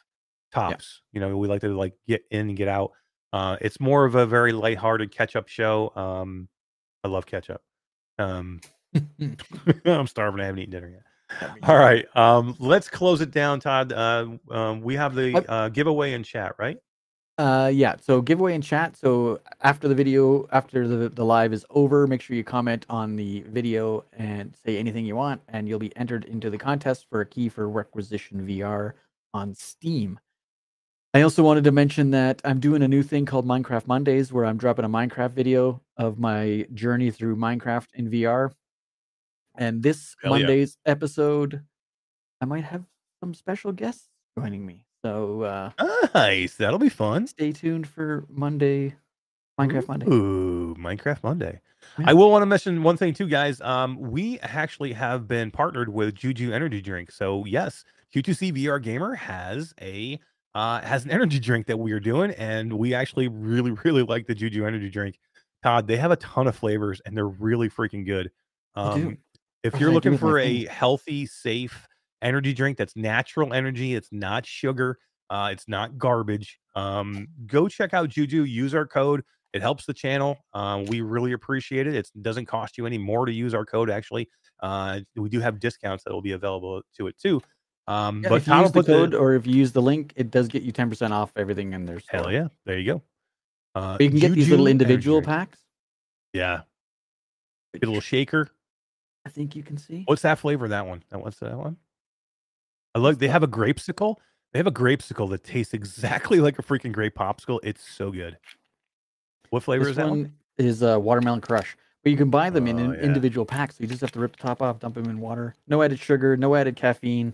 tops. 0.54 1.02
You 1.12 1.20
know, 1.20 1.38
we 1.38 1.48
like 1.48 1.62
to 1.62 1.70
like 1.70 1.94
get 2.08 2.24
in 2.32 2.50
and 2.50 2.58
get 2.58 2.68
out. 2.68 2.92
Uh, 3.34 3.58
it's 3.62 3.80
more 3.80 4.06
of 4.06 4.16
a 4.16 4.26
very 4.26 4.52
lighthearted 4.52 5.12
catch 5.12 5.36
up 5.36 5.48
show. 5.48 5.92
Um, 5.96 6.48
I 7.04 7.08
love 7.08 7.26
catch 7.26 7.50
up. 7.50 7.62
Um, 8.18 8.62
I'm 9.86 10.08
starving. 10.08 10.42
I 10.42 10.46
haven't 10.46 10.60
eaten 10.60 10.72
dinner 10.72 10.90
yet. 10.90 11.04
All 11.64 11.78
right. 11.78 12.06
Um, 12.16 12.56
let's 12.60 12.90
close 12.90 13.22
it 13.22 13.32
down, 13.32 13.60
Todd. 13.60 13.92
Uh, 13.92 14.38
um, 14.50 14.82
we 14.82 14.96
have 14.96 15.14
the 15.14 15.44
uh, 15.52 15.70
giveaway 15.70 16.14
in 16.14 16.24
chat, 16.24 16.56
right? 16.58 16.78
Uh, 17.38 17.70
yeah. 17.72 17.96
So 18.02 18.22
giveaway 18.22 18.56
in 18.56 18.62
chat. 18.62 18.98
So 18.98 19.40
after 19.62 19.88
the 19.88 19.94
video, 19.94 20.48
after 20.52 20.88
the 20.88 21.10
the 21.10 21.24
live 21.24 21.54
is 21.54 21.66
over, 21.70 22.08
make 22.08 22.22
sure 22.22 22.36
you 22.36 22.44
comment 22.44 22.86
on 22.90 23.16
the 23.16 23.42
video 23.42 24.06
and 24.14 24.56
say 24.66 24.78
anything 24.78 25.06
you 25.06 25.16
want, 25.16 25.42
and 25.50 25.68
you'll 25.68 25.80
be 25.80 25.96
entered 25.98 26.26
into 26.26 26.50
the 26.50 26.58
contest 26.58 27.06
for 27.10 27.22
a 27.22 27.26
key 27.26 27.50
for 27.50 27.70
Requisition 27.70 28.48
VR 28.48 28.94
on 29.34 29.54
Steam. 29.54 30.20
I 31.18 31.24
also 31.24 31.42
wanted 31.42 31.64
to 31.64 31.72
mention 31.72 32.12
that 32.12 32.44
I'm 32.46 32.60
doing 32.60 32.84
a 32.84 32.88
new 32.88 33.02
thing 33.02 33.26
called 33.26 33.44
Minecraft 33.44 33.88
Mondays, 33.88 34.32
where 34.32 34.46
I'm 34.46 34.56
dropping 34.56 34.86
a 34.86 34.90
Minecraft 34.90 35.32
video 35.32 35.82
of 35.98 36.20
my 36.20 36.68
journey 36.76 37.10
through 37.10 37.38
Minecraft 37.38 37.88
in 37.96 38.12
VR. 38.12 38.52
And 39.58 39.82
this 39.82 40.16
Hell 40.22 40.34
yeah. 40.38 40.46
Monday's 40.46 40.78
episode, 40.86 41.64
I 42.40 42.46
might 42.46 42.66
have 42.66 42.84
some 43.20 43.34
special 43.34 43.72
guests 43.72 44.08
joining 44.38 44.64
me. 44.64 44.86
So 45.04 45.42
uh, 45.42 45.72
Nice. 46.14 46.54
That'll 46.54 46.78
be 46.78 46.88
fun. 46.88 47.26
stay 47.26 47.52
tuned 47.52 47.88
for 47.88 48.28
Monday, 48.30 48.94
Minecraft 49.60 49.88
Monday. 49.88 50.06
Ooh, 50.06 50.76
Minecraft 50.76 51.24
Monday. 51.24 51.60
Yeah. 51.98 52.12
I 52.12 52.14
will 52.14 52.30
want 52.30 52.44
to 52.44 52.46
mention 52.46 52.84
one 52.84 52.96
thing 52.96 53.16
too, 53.16 53.28
guys. 53.28 53.60
Um, 53.62 54.00
we 54.00 54.38
actually 54.42 54.94
have 54.94 55.28
been 55.28 55.50
partnered 55.50 55.90
with 55.90 56.14
Juju 56.14 56.52
Energy 56.52 56.80
Drink. 56.80 57.10
So 57.10 57.44
yes, 57.46 57.84
Q2C 58.14 58.56
VR 58.56 58.80
Gamer 58.80 59.16
has 59.16 59.74
a 59.82 60.20
uh, 60.56 60.82
has 60.82 61.06
an 61.06 61.12
energy 61.12 61.40
drink 61.40 61.68
that 61.68 61.78
we 61.78 61.92
are 61.92 62.00
doing, 62.00 62.32
and 62.32 62.72
we 62.74 62.94
actually 62.94 63.28
really, 63.28 63.72
really 63.84 64.04
like 64.04 64.28
the 64.28 64.36
Juju 64.36 64.66
Energy 64.66 64.90
Drink. 64.90 65.20
Todd, 65.64 65.88
they 65.88 65.98
have 65.98 66.12
a 66.12 66.16
ton 66.18 66.48
of 66.48 66.56
flavors, 66.56 67.02
and 67.06 67.16
they're 67.16 67.28
really 67.28 67.70
freaking 67.70 68.06
good. 68.06 68.32
Um, 68.76 69.18
if 69.64 69.80
you're 69.80 69.90
I 69.90 69.94
looking 69.94 70.18
for 70.18 70.40
a 70.40 70.44
thing? 70.44 70.68
healthy, 70.68 71.26
safe 71.26 71.88
energy 72.22 72.54
drink 72.54 72.78
that's 72.78 72.96
natural 72.96 73.54
energy, 73.54 73.96
it's 73.96 74.10
not 74.12 74.46
sugar, 74.46 74.98
uh, 75.30 75.50
it's 75.52 75.68
not 75.68 75.98
garbage. 75.98 76.60
Um, 76.76 77.28
go 77.46 77.68
check 77.68 77.94
out 77.94 78.10
Juju. 78.10 78.44
Use 78.44 78.76
our 78.76 78.86
code. 78.86 79.24
It 79.54 79.62
helps 79.62 79.86
the 79.86 79.94
channel. 79.94 80.38
Uh, 80.54 80.84
we 80.88 81.02
really 81.02 81.32
appreciate 81.32 81.88
it. 81.88 81.96
It 81.96 82.10
doesn't 82.22 82.46
cost 82.46 82.78
you 82.78 82.86
any 82.86 82.98
more 82.98 83.26
to 83.26 83.32
use 83.32 83.54
our 83.54 83.66
code. 83.66 83.90
Actually, 83.90 84.30
uh, 84.62 85.00
we 85.16 85.30
do 85.30 85.40
have 85.40 85.60
discounts 85.60 86.04
that 86.04 86.14
will 86.14 86.22
be 86.22 86.34
available 86.34 86.82
to 86.98 87.08
it 87.08 87.18
too. 87.18 87.42
Um, 87.88 88.22
Yeah, 88.24 88.30
but 88.30 88.36
if 88.42 88.48
you 88.48 88.56
use 88.56 88.72
the 88.72 88.84
code 88.84 89.14
or 89.16 89.34
if 89.34 89.48
you 89.48 89.54
use 89.56 89.72
the 89.72 89.82
link, 89.82 90.14
it 90.16 90.30
does 90.32 90.48
get 90.48 90.64
you 90.64 90.74
10% 90.74 91.12
off 91.12 91.32
everything 91.36 91.74
in 91.74 91.86
there. 91.86 92.00
hell 92.10 92.32
yeah, 92.32 92.48
there 92.66 92.78
you 92.78 92.94
go. 92.94 93.02
Uh, 93.76 93.98
you 94.00 94.10
can 94.10 94.20
get 94.20 94.32
these 94.34 94.50
little 94.50 94.68
individual 94.68 95.20
drink. 95.22 95.28
packs. 95.28 95.60
Yeah, 96.34 96.62
get 97.74 97.84
a 97.84 97.88
little 97.88 98.02
shaker. 98.02 98.50
I 99.26 99.30
think 99.30 99.56
you 99.56 99.64
can 99.64 99.78
see. 99.78 100.04
What's 100.06 100.22
that 100.24 100.40
flavor? 100.40 100.68
That 100.68 100.88
one. 100.88 101.04
That 101.10 101.22
what's 101.22 101.40
that 101.40 101.58
one? 101.58 101.78
I 102.96 103.00
look. 103.00 103.20
They 103.20 103.28
have 103.28 103.44
a 103.44 103.48
grapesicle. 103.48 104.16
They 104.54 104.60
have 104.60 104.68
a 104.68 104.72
grapesicle 104.72 105.30
that 105.30 105.44
tastes 105.44 105.74
exactly 105.74 106.40
like 106.42 106.58
a 106.60 106.64
freaking 106.64 106.92
grape 106.92 107.16
popsicle. 107.16 107.60
It's 107.64 107.88
so 107.88 108.12
good. 108.12 108.38
What 109.50 109.64
flavor 109.64 109.84
This 109.86 109.92
is 109.92 109.98
that 109.98 110.10
one? 110.10 110.20
one 110.24 110.34
is 110.58 110.82
uh, 110.84 111.00
watermelon 111.00 111.42
crush. 111.42 111.78
But 112.04 112.12
you 112.12 112.18
can 112.18 112.30
buy 112.30 112.50
them 112.50 112.68
in, 112.68 112.80
Oh, 112.80 112.84
in 112.86 112.94
yeah. 112.94 113.02
individual 113.02 113.46
packs. 113.46 113.78
So 113.78 113.84
you 113.84 113.88
just 113.90 114.02
have 114.02 114.12
to 114.14 114.20
rip 114.20 114.36
the 114.36 114.42
top 114.42 114.62
off, 114.62 114.80
dump 114.80 114.96
them 114.96 115.10
in 115.10 115.20
water. 115.20 115.56
No 115.68 115.82
added 115.82 116.00
sugar, 116.00 116.36
no 116.38 116.56
added 116.56 116.76
caffeine. 116.76 117.34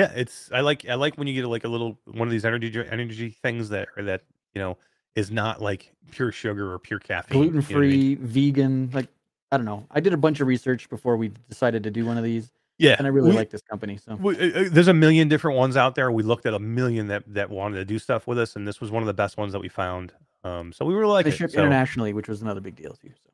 Yeah, 0.00 0.12
it's. 0.14 0.50
I 0.52 0.60
like. 0.60 0.88
I 0.88 0.94
like 0.94 1.16
when 1.16 1.26
you 1.28 1.34
get 1.34 1.46
like 1.48 1.64
a 1.64 1.68
little 1.68 1.98
one 2.06 2.26
of 2.28 2.32
these 2.32 2.44
energy 2.44 2.72
energy 2.90 3.30
things 3.42 3.68
that 3.70 3.88
or 3.96 4.02
that 4.04 4.22
you 4.54 4.60
know 4.60 4.76
is 5.14 5.30
not 5.30 5.60
like 5.60 5.92
pure 6.10 6.32
sugar 6.32 6.72
or 6.72 6.78
pure 6.78 6.98
caffeine. 6.98 7.38
you 7.38 7.44
know 7.46 7.50
Gluten 7.60 7.76
I 7.76 7.80
mean? 7.80 7.90
free, 7.90 8.14
vegan. 8.16 8.90
Like, 8.92 9.08
I 9.52 9.56
don't 9.56 9.66
know. 9.66 9.86
I 9.90 10.00
did 10.00 10.12
a 10.12 10.16
bunch 10.16 10.40
of 10.40 10.46
research 10.46 10.88
before 10.88 11.16
we 11.16 11.32
decided 11.48 11.82
to 11.84 11.90
do 11.90 12.06
one 12.06 12.16
of 12.18 12.24
these. 12.24 12.50
Yeah, 12.78 12.94
And 12.96 13.06
I 13.06 13.10
really 13.10 13.30
we- 13.30 13.36
like 13.36 13.50
this 13.50 13.60
company. 13.60 13.98
So 13.98 14.14
we- 14.14 14.38
uh, 14.38 14.60
uh, 14.60 14.68
there's 14.70 14.88
a 14.88 14.94
million 14.94 15.28
different 15.28 15.58
ones 15.58 15.76
out 15.76 15.94
there. 15.96 16.10
We 16.10 16.22
looked 16.22 16.46
at 16.46 16.54
a 16.54 16.58
million 16.58 17.08
that 17.08 17.24
that 17.34 17.50
wanted 17.50 17.76
to 17.76 17.84
do 17.84 17.98
stuff 17.98 18.26
with 18.26 18.38
us, 18.38 18.56
and 18.56 18.66
this 18.66 18.80
was 18.80 18.90
one 18.90 19.02
of 19.02 19.06
the 19.06 19.12
best 19.14 19.36
ones 19.36 19.52
that 19.52 19.60
we 19.60 19.68
found. 19.68 20.12
Um, 20.44 20.72
so 20.72 20.84
we 20.86 20.94
were 20.94 21.06
like 21.06 21.24
they 21.26 21.30
it. 21.32 21.36
ship 21.36 21.50
So- 21.50 21.58
internationally, 21.58 22.12
which 22.14 22.28
was 22.28 22.40
another 22.40 22.60
big 22.60 22.76
deal 22.76 22.92
too. 22.94 23.10
So 23.22 23.29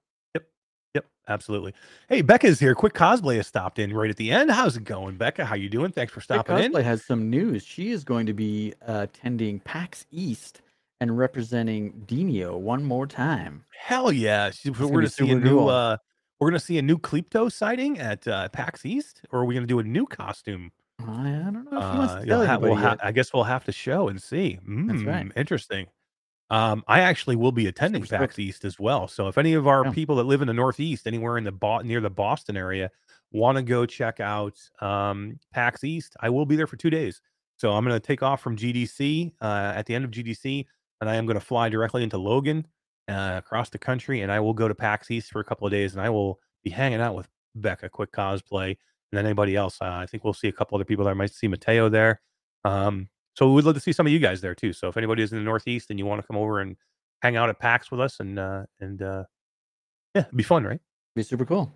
Yep, 0.96 1.04
absolutely. 1.28 1.74
Hey, 2.08 2.22
Becca's 2.22 2.58
here. 2.58 2.74
Quick 2.74 2.94
cosplay 2.94 3.36
has 3.36 3.46
stopped 3.46 3.78
in 3.78 3.92
right 3.92 4.08
at 4.08 4.16
the 4.16 4.30
end. 4.30 4.50
How's 4.50 4.76
it 4.78 4.84
going, 4.84 5.16
Becca? 5.16 5.44
How 5.44 5.54
you 5.54 5.68
doing? 5.68 5.92
Thanks 5.92 6.10
for 6.12 6.20
stopping 6.22 6.56
in. 6.58 6.72
Cosplay 6.72 6.84
has 6.84 7.04
some 7.04 7.28
news. 7.28 7.62
She 7.64 7.90
is 7.90 8.02
going 8.02 8.24
to 8.26 8.32
be 8.32 8.72
uh, 8.86 9.06
attending 9.08 9.60
PAX 9.60 10.06
East 10.10 10.62
and 11.00 11.18
representing 11.18 12.02
Dino 12.06 12.56
one 12.56 12.82
more 12.82 13.06
time. 13.06 13.64
Hell 13.78 14.10
yeah! 14.10 14.50
She- 14.50 14.70
we're 14.70 14.88
gonna 14.88 15.08
see 15.08 15.30
a 15.30 15.34
new. 15.34 15.58
cool. 15.58 15.68
uh 15.68 15.98
We're 16.40 16.48
gonna 16.50 16.60
see 16.60 16.78
a 16.78 16.82
new 16.82 16.96
Klepto 16.98 17.52
sighting 17.52 17.98
at 17.98 18.26
uh, 18.26 18.48
PAX 18.48 18.86
East, 18.86 19.20
or 19.30 19.40
are 19.40 19.44
we 19.44 19.54
gonna 19.54 19.66
do 19.66 19.78
a 19.78 19.84
new 19.84 20.06
costume? 20.06 20.72
I, 21.06 21.28
I 21.28 21.50
don't 21.52 21.70
know 21.70 21.76
if 21.78 21.84
Uh, 21.84 22.20
to 22.20 22.26
tell 22.26 22.46
ha- 22.46 22.56
we'll 22.58 22.74
ha- 22.76 22.96
I 23.02 23.12
guess 23.12 23.34
we'll 23.34 23.44
have 23.44 23.64
to 23.66 23.72
show 23.72 24.08
and 24.08 24.22
see. 24.22 24.58
That's 24.66 25.02
right. 25.02 25.26
Mm, 25.26 25.32
Interesting. 25.36 25.88
Um, 26.50 26.84
I 26.86 27.00
actually 27.00 27.36
will 27.36 27.52
be 27.52 27.66
attending 27.66 28.04
PAX. 28.04 28.38
East 28.38 28.64
as 28.64 28.78
well. 28.78 29.08
So 29.08 29.26
if 29.28 29.36
any 29.38 29.54
of 29.54 29.66
our 29.66 29.84
Yeah. 29.86 29.90
people 29.92 30.16
that 30.16 30.24
live 30.24 30.42
in 30.42 30.46
the 30.48 30.54
Northeast, 30.54 31.06
anywhere 31.06 31.38
in 31.38 31.44
the 31.44 31.52
Bo- 31.52 31.80
near 31.80 32.00
the 32.00 32.10
Boston 32.10 32.56
area, 32.56 32.90
want 33.32 33.56
to 33.56 33.62
go 33.62 33.84
check 33.86 34.20
out 34.20 34.56
um, 34.80 35.40
PAX 35.52 35.82
East, 35.82 36.16
I 36.20 36.30
will 36.30 36.46
be 36.46 36.54
there 36.56 36.66
for 36.68 36.76
two 36.76 36.90
days. 36.90 37.20
So 37.56 37.72
I'm 37.72 37.84
going 37.84 37.96
to 37.96 38.06
take 38.06 38.22
off 38.22 38.40
from 38.40 38.56
GDC 38.56 39.32
uh, 39.40 39.72
at 39.74 39.86
the 39.86 39.94
end 39.94 40.04
of 40.04 40.10
GDC, 40.12 40.66
and 41.00 41.10
I 41.10 41.16
am 41.16 41.26
going 41.26 41.38
to 41.38 41.44
fly 41.44 41.68
directly 41.68 42.02
into 42.04 42.18
Logan 42.18 42.66
uh, 43.08 43.34
across 43.38 43.70
the 43.70 43.78
country, 43.78 44.20
and 44.20 44.30
I 44.30 44.38
will 44.40 44.54
go 44.54 44.68
to 44.68 44.74
PAX 44.74 45.10
East 45.10 45.30
for 45.32 45.40
a 45.40 45.44
couple 45.44 45.66
of 45.66 45.70
days, 45.72 45.94
and 45.94 46.00
I 46.02 46.10
will 46.10 46.38
be 46.62 46.70
hanging 46.70 47.00
out 47.00 47.14
with 47.16 47.28
Becca, 47.56 47.88
quick 47.88 48.12
cosplay, 48.12 48.68
and 48.68 48.76
then 49.12 49.24
anybody 49.24 49.56
else. 49.56 49.78
Uh, 49.80 49.86
I 49.86 50.06
think 50.06 50.22
we'll 50.22 50.32
see 50.34 50.48
a 50.48 50.52
couple 50.52 50.76
other 50.76 50.84
people 50.84 51.04
there. 51.04 51.12
I 51.12 51.16
might 51.16 51.32
see 51.32 51.48
Mateo 51.48 51.88
there. 51.88 52.20
Um, 52.64 53.08
so 53.36 53.52
we'd 53.52 53.64
love 53.64 53.74
to 53.74 53.80
see 53.80 53.92
some 53.92 54.06
of 54.06 54.12
you 54.12 54.18
guys 54.18 54.40
there 54.40 54.54
too. 54.54 54.72
So 54.72 54.88
if 54.88 54.96
anybody 54.96 55.22
is 55.22 55.32
in 55.32 55.38
the 55.38 55.44
Northeast 55.44 55.90
and 55.90 55.98
you 55.98 56.06
want 56.06 56.20
to 56.20 56.26
come 56.26 56.36
over 56.36 56.60
and 56.60 56.76
hang 57.22 57.36
out 57.36 57.48
at 57.48 57.58
PAX 57.58 57.90
with 57.90 58.00
us, 58.00 58.20
and 58.20 58.38
uh, 58.38 58.64
and 58.80 59.02
uh, 59.02 59.24
yeah, 60.14 60.22
it'd 60.22 60.36
be 60.36 60.42
fun, 60.42 60.64
right? 60.64 60.80
Be 61.14 61.22
super 61.22 61.44
cool. 61.44 61.74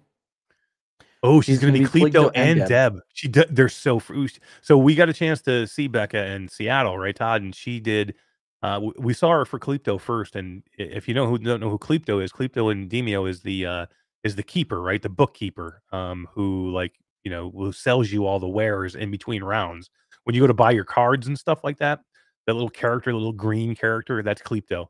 Oh, 1.22 1.40
she's 1.42 1.56
She's 1.56 1.60
going 1.60 1.74
to 1.74 1.80
be 1.80 1.84
gonna 1.84 2.06
be 2.06 2.10
Klepto 2.10 2.30
and 2.34 2.60
and 2.60 2.68
Deb. 2.68 3.00
She 3.12 3.28
d- 3.28 3.44
they're 3.50 3.68
so 3.68 3.98
fr- 3.98 4.24
so 4.62 4.78
we 4.78 4.94
got 4.94 5.10
a 5.10 5.12
chance 5.12 5.42
to 5.42 5.66
see 5.66 5.86
Becca 5.86 6.24
in 6.32 6.48
Seattle, 6.48 6.96
right, 6.98 7.14
Todd? 7.14 7.42
And 7.42 7.54
she 7.54 7.78
did 7.78 8.14
Uh, 8.62 8.80
we 8.98 9.14
saw 9.14 9.30
her 9.30 9.44
for 9.44 9.58
Klepto 9.58 9.98
first, 9.98 10.36
and 10.36 10.62
if 10.78 11.08
you 11.08 11.14
know 11.14 11.26
who 11.26 11.38
don't 11.38 11.60
know 11.60 11.70
who 11.70 11.78
Klepto 11.78 12.22
is, 12.22 12.32
Klepto 12.32 12.70
and 12.70 12.90
Demeo 12.90 13.28
is 13.28 13.40
the 13.42 13.66
uh, 13.66 13.86
is 14.22 14.36
the 14.36 14.42
keeper, 14.42 14.80
right? 14.82 15.00
The 15.00 15.08
bookkeeper, 15.08 15.82
um, 15.92 16.28
who 16.34 16.70
like 16.70 16.92
you 17.24 17.30
know 17.30 17.50
who 17.50 17.72
sells 17.72 18.10
you 18.10 18.26
all 18.26 18.38
the 18.38 18.48
wares 18.48 18.94
in 18.94 19.10
between 19.10 19.42
rounds. 19.42 19.90
When 20.24 20.34
you 20.34 20.42
go 20.42 20.46
to 20.46 20.54
buy 20.54 20.70
your 20.72 20.84
cards 20.84 21.26
and 21.26 21.38
stuff 21.38 21.64
like 21.64 21.78
that, 21.78 22.00
that 22.46 22.54
little 22.54 22.70
character, 22.70 23.10
the 23.10 23.16
little 23.16 23.32
green 23.32 23.74
character, 23.74 24.22
that's 24.22 24.42
Klepto. 24.42 24.86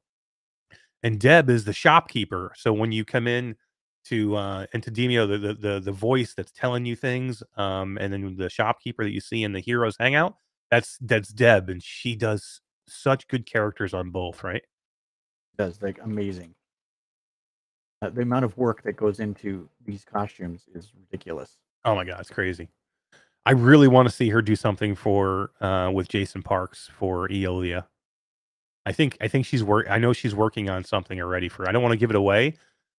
And 1.02 1.18
Deb 1.18 1.49
is 1.49 1.65
the 1.65 1.73
shopkeeper. 1.73 2.52
So 2.57 2.73
when 2.73 2.92
you 2.92 3.05
come 3.05 3.26
in 3.26 3.57
to 4.07 4.34
uh 4.34 4.67
into 4.73 4.91
Demeo, 4.91 5.28
the 5.28 5.39
the 5.39 5.55
the, 5.55 5.81
the 5.81 5.92
voice 5.92 6.34
that's 6.34 6.52
telling 6.52 6.84
you 6.86 6.97
things, 6.97 7.42
um, 7.57 7.99
and 7.99 8.12
then 8.12 8.36
the 8.36 8.50
shopkeeper 8.50 9.05
that 9.05 9.12
you 9.12 9.20
see 9.20 9.44
in 9.44 9.52
the 9.52 9.60
heroes 9.60 9.97
hangout, 9.99 10.34
that's 10.70 10.99
that's 11.00 11.28
Deb, 11.28 11.68
and 11.68 11.83
she 11.83 12.17
does 12.17 12.60
such 12.89 13.28
good 13.28 13.47
characters 13.47 13.94
on 13.94 14.10
both, 14.10 14.42
right? 14.42 14.62
does 15.60 15.83
like 15.83 16.00
amazing. 16.02 16.55
Uh, 18.00 18.09
the 18.09 18.23
amount 18.23 18.47
of 18.47 18.57
work 18.57 18.83
that 18.83 18.94
goes 18.94 19.20
into 19.20 19.68
these 19.84 20.07
costumes 20.10 20.65
is 20.75 20.92
ridiculous. 20.99 21.59
Oh 21.84 21.94
my 21.94 22.05
god, 22.05 22.20
it's 22.20 22.31
crazy. 22.31 22.70
I 23.46 23.52
really 23.52 23.88
want 23.88 24.08
to 24.08 24.14
see 24.14 24.28
her 24.30 24.42
do 24.42 24.54
something 24.56 24.94
for 24.94 25.50
uh 25.60 25.90
with 25.92 26.08
Jason 26.08 26.42
Parks 26.42 26.90
for 26.98 27.28
Eolia. 27.28 27.86
I 28.86 28.92
think 28.92 29.16
I 29.20 29.28
think 29.28 29.46
she's 29.46 29.62
work 29.64 29.86
I 29.90 29.98
know 29.98 30.12
she's 30.12 30.34
working 30.34 30.68
on 30.68 30.84
something 30.84 31.20
already 31.20 31.48
for 31.48 31.68
I 31.68 31.72
don't 31.72 31.82
want 31.82 31.92
to 31.92 31.98
give 31.98 32.10
it 32.10 32.16
away. 32.16 32.54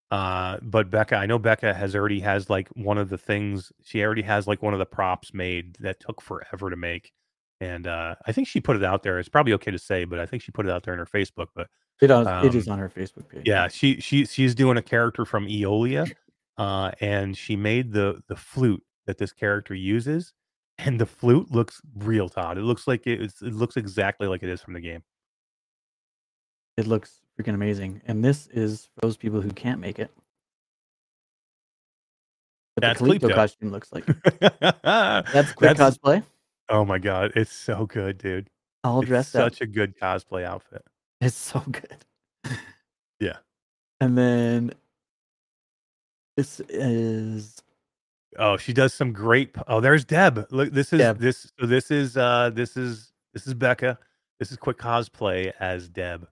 Uh 0.09 0.57
but 0.61 0.89
Becca, 0.89 1.15
I 1.15 1.25
know 1.25 1.39
Becca 1.39 1.73
has 1.73 1.95
already 1.95 2.19
has 2.21 2.49
like 2.49 2.67
one 2.69 2.97
of 2.97 3.09
the 3.09 3.17
things 3.17 3.71
she 3.83 4.03
already 4.03 4.23
has 4.23 4.47
like 4.47 4.61
one 4.61 4.73
of 4.73 4.79
the 4.79 4.85
props 4.85 5.33
made 5.33 5.75
that 5.79 5.99
took 5.99 6.21
forever 6.21 6.69
to 6.69 6.75
make. 6.75 7.11
And 7.59 7.87
uh 7.87 8.15
I 8.25 8.31
think 8.31 8.47
she 8.47 8.59
put 8.59 8.75
it 8.75 8.83
out 8.83 9.03
there. 9.03 9.19
It's 9.19 9.29
probably 9.29 9.53
okay 9.53 9.71
to 9.71 9.79
say, 9.79 10.05
but 10.05 10.19
I 10.19 10.25
think 10.25 10.41
she 10.43 10.51
put 10.51 10.65
it 10.65 10.71
out 10.71 10.83
there 10.83 10.93
in 10.93 10.99
her 10.99 11.05
Facebook, 11.05 11.47
but 11.55 11.67
It, 12.01 12.07
does, 12.07 12.27
it 12.45 12.55
is 12.55 12.67
Um, 12.67 12.73
on 12.73 12.79
her 12.79 12.89
Facebook 12.89 13.29
page. 13.29 13.43
yeah, 13.45 13.67
she 13.67 13.99
she 14.01 14.25
she's 14.25 14.55
doing 14.55 14.77
a 14.77 14.81
character 14.81 15.23
from 15.23 15.45
Eolia, 15.47 16.11
uh, 16.57 16.91
and 16.99 17.37
she 17.37 17.55
made 17.55 17.91
the 17.93 18.21
the 18.27 18.35
flute 18.35 18.83
that 19.11 19.17
this 19.17 19.33
character 19.33 19.75
uses, 19.75 20.31
and 20.77 20.97
the 20.99 21.05
flute 21.05 21.51
looks 21.51 21.81
real, 21.97 22.29
Todd. 22.29 22.57
It 22.57 22.61
looks 22.61 22.87
like 22.87 23.05
it, 23.05 23.21
it's, 23.21 23.41
it 23.41 23.53
looks 23.53 23.75
exactly 23.75 24.25
like 24.29 24.41
it 24.41 24.47
is 24.47 24.61
from 24.61 24.73
the 24.73 24.79
game. 24.79 25.03
it 26.77 26.87
looks 26.87 27.19
freaking 27.37 27.53
amazing. 27.53 28.01
And 28.07 28.23
this 28.23 28.47
is 28.47 28.85
for 28.95 29.01
those 29.01 29.17
people 29.17 29.41
who 29.41 29.49
can't 29.51 29.81
make 29.81 29.99
it. 29.99 30.09
What 32.75 32.81
That's 32.81 33.01
the 33.01 33.05
Klepto. 33.05 33.33
costume 33.35 33.69
looks 33.71 33.91
like. 33.91 34.05
That's 34.81 35.51
quick 35.51 35.75
That's- 35.77 35.97
cosplay. 35.97 36.23
oh 36.69 36.85
my 36.85 36.97
god, 36.99 37.33
it's 37.35 37.51
so 37.51 37.85
good, 37.85 38.17
dude. 38.17 38.49
All 38.85 39.01
It's 39.01 39.09
dressed 39.09 39.35
up. 39.35 39.51
such 39.51 39.61
a 39.61 39.67
good 39.67 39.97
cosplay 39.99 40.45
outfit. 40.45 40.83
It's 41.19 41.35
so 41.35 41.59
good. 41.59 42.05
Yeah. 43.19 43.37
And 43.99 44.17
then 44.17 44.71
this 46.37 46.59
is 46.61 47.61
Oh, 48.39 48.57
she 48.57 48.73
does 48.73 48.93
some 48.93 49.11
great. 49.11 49.55
Oh, 49.67 49.79
there's 49.81 50.05
Deb. 50.05 50.47
Look, 50.51 50.71
this 50.71 50.93
is 50.93 50.99
Deb. 50.99 51.19
this. 51.19 51.51
So 51.59 51.65
this 51.65 51.91
is 51.91 52.15
uh 52.17 52.51
this 52.53 52.77
is 52.77 53.11
this 53.33 53.47
is 53.47 53.53
Becca. 53.53 53.97
This 54.39 54.51
is 54.51 54.57
quick 54.57 54.77
cosplay 54.77 55.51
as 55.59 55.87
Deb. 55.89 56.27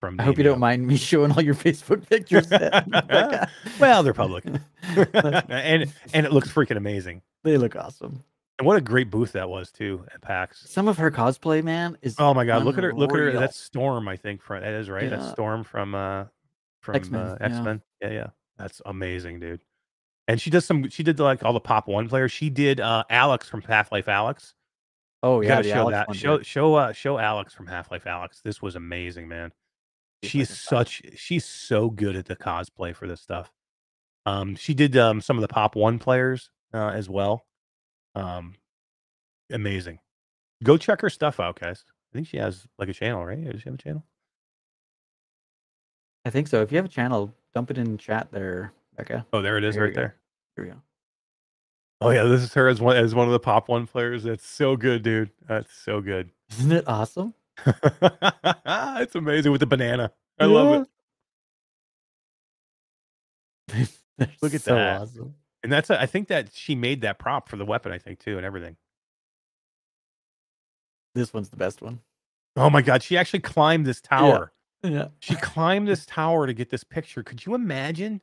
From 0.00 0.18
I 0.18 0.24
hope 0.24 0.38
you 0.38 0.44
don't 0.44 0.58
mind 0.60 0.86
me 0.86 0.96
showing 0.98 1.30
all 1.32 1.42
your 1.42 1.54
Facebook 1.54 2.08
pictures. 2.08 2.50
Well, 3.80 4.02
they're 4.02 4.12
public. 4.14 4.44
And 4.84 5.92
and 6.12 6.26
it 6.26 6.32
looks 6.32 6.50
freaking 6.50 6.76
amazing. 6.76 7.22
they 7.44 7.56
look 7.56 7.76
awesome. 7.76 8.24
And 8.58 8.66
what 8.66 8.76
a 8.76 8.82
great 8.82 9.10
booth 9.10 9.32
that 9.32 9.48
was 9.48 9.70
too 9.70 10.04
at 10.12 10.20
PAX. 10.20 10.68
Some 10.68 10.86
of 10.88 10.98
her 10.98 11.10
cosplay, 11.10 11.62
man, 11.62 11.96
is 12.02 12.16
Oh 12.18 12.34
my 12.34 12.44
god, 12.44 12.64
look 12.64 12.76
at 12.76 12.84
her! 12.84 12.92
Look 12.92 13.12
at 13.12 13.18
her! 13.18 13.32
That's 13.32 13.58
Storm, 13.58 14.06
I 14.08 14.16
think. 14.16 14.42
From 14.42 14.60
that 14.62 14.72
is 14.72 14.90
right. 14.90 15.08
That's 15.08 15.30
Storm 15.30 15.64
from 15.64 15.94
uh 15.94 16.24
from 16.80 16.96
X-Men, 16.96 17.20
uh, 17.20 17.36
yeah. 17.40 17.46
X 17.46 17.54
Men. 17.60 17.82
Yeah, 18.02 18.10
yeah. 18.10 18.26
That's 18.58 18.82
amazing, 18.84 19.40
dude. 19.40 19.60
And 20.30 20.40
she 20.40 20.48
does 20.48 20.64
some. 20.64 20.88
She 20.90 21.02
did 21.02 21.18
like 21.18 21.44
all 21.44 21.52
the 21.52 21.58
pop 21.58 21.88
one 21.88 22.08
players. 22.08 22.30
She 22.30 22.50
did 22.50 22.78
uh 22.78 23.02
Alyx 23.10 23.46
from 23.46 23.62
Half 23.62 23.90
Life 23.90 24.06
Alyx. 24.06 24.52
Oh 25.24 25.40
yeah, 25.40 25.60
show 25.60 25.86
Alyx 25.86 25.90
that. 25.90 26.06
one, 26.08 26.16
Show 26.16 26.36
dude. 26.36 26.46
show 26.46 26.74
uh 26.76 26.92
show 26.92 27.16
Alyx 27.16 27.50
from 27.52 27.66
Half 27.66 27.90
Life 27.90 28.04
Alyx. 28.04 28.40
This 28.40 28.62
was 28.62 28.76
amazing, 28.76 29.26
man. 29.26 29.50
She's 30.22 30.48
such 30.56 31.02
she's 31.16 31.44
so 31.44 31.90
good 31.90 32.14
at 32.14 32.26
the 32.26 32.36
cosplay 32.36 32.94
for 32.94 33.08
this 33.08 33.20
stuff. 33.20 33.50
Um, 34.24 34.54
she 34.54 34.72
did 34.72 34.96
um 34.96 35.20
some 35.20 35.36
of 35.36 35.42
the 35.42 35.48
pop 35.48 35.74
one 35.74 35.98
players 35.98 36.50
uh, 36.72 36.90
as 36.90 37.08
well. 37.10 37.44
Um, 38.14 38.54
amazing. 39.50 39.98
Go 40.62 40.76
check 40.76 41.00
her 41.00 41.10
stuff 41.10 41.40
out, 41.40 41.58
guys. 41.58 41.84
I 41.88 42.16
think 42.16 42.28
she 42.28 42.36
has 42.36 42.68
like 42.78 42.88
a 42.88 42.92
channel, 42.92 43.26
right? 43.26 43.42
Does 43.50 43.62
she 43.62 43.68
have 43.68 43.74
a 43.74 43.82
channel? 43.82 44.04
I 46.24 46.30
think 46.30 46.46
so. 46.46 46.62
If 46.62 46.70
you 46.70 46.76
have 46.76 46.84
a 46.84 46.88
channel, 46.88 47.34
dump 47.52 47.72
it 47.72 47.78
in 47.78 47.98
chat 47.98 48.28
there, 48.30 48.72
Becca. 48.96 49.26
Oh, 49.32 49.42
there 49.42 49.58
it 49.58 49.64
is, 49.64 49.74
Here 49.74 49.82
we 49.82 49.88
right 49.88 49.96
there. 49.96 50.16
Go. 50.66 50.82
Oh 52.00 52.10
yeah, 52.10 52.24
this 52.24 52.42
is 52.42 52.54
her 52.54 52.68
as 52.68 52.80
one 52.80 52.96
as 52.96 53.14
one 53.14 53.26
of 53.26 53.32
the 53.32 53.40
pop 53.40 53.68
one 53.68 53.86
players. 53.86 54.24
That's 54.24 54.46
so 54.46 54.76
good, 54.76 55.02
dude. 55.02 55.30
That's 55.46 55.72
so 55.72 56.00
good. 56.00 56.30
Isn't 56.52 56.72
it 56.72 56.88
awesome? 56.88 57.34
it's 57.66 59.14
amazing 59.14 59.52
with 59.52 59.60
the 59.60 59.66
banana. 59.66 60.12
I 60.38 60.46
love 60.46 60.86
it. 63.70 63.88
Look 64.42 64.54
at 64.54 64.62
so 64.62 64.74
that. 64.74 65.02
Awesome. 65.02 65.34
And 65.62 65.70
that's 65.70 65.90
a, 65.90 66.00
I 66.00 66.06
think 66.06 66.28
that 66.28 66.52
she 66.54 66.74
made 66.74 67.02
that 67.02 67.18
prop 67.18 67.48
for 67.48 67.56
the 67.56 67.66
weapon, 67.66 67.92
I 67.92 67.98
think 67.98 68.18
too, 68.18 68.38
and 68.38 68.46
everything. 68.46 68.76
This 71.14 71.34
one's 71.34 71.50
the 71.50 71.56
best 71.56 71.82
one. 71.82 72.00
Oh 72.56 72.70
my 72.70 72.82
god, 72.82 73.02
she 73.02 73.16
actually 73.16 73.40
climbed 73.40 73.86
this 73.86 74.00
tower. 74.00 74.52
Yeah. 74.82 75.08
She 75.18 75.36
climbed 75.36 75.88
this 75.88 76.06
tower 76.06 76.46
to 76.46 76.54
get 76.54 76.70
this 76.70 76.84
picture. 76.84 77.22
Could 77.22 77.44
you 77.44 77.54
imagine? 77.54 78.22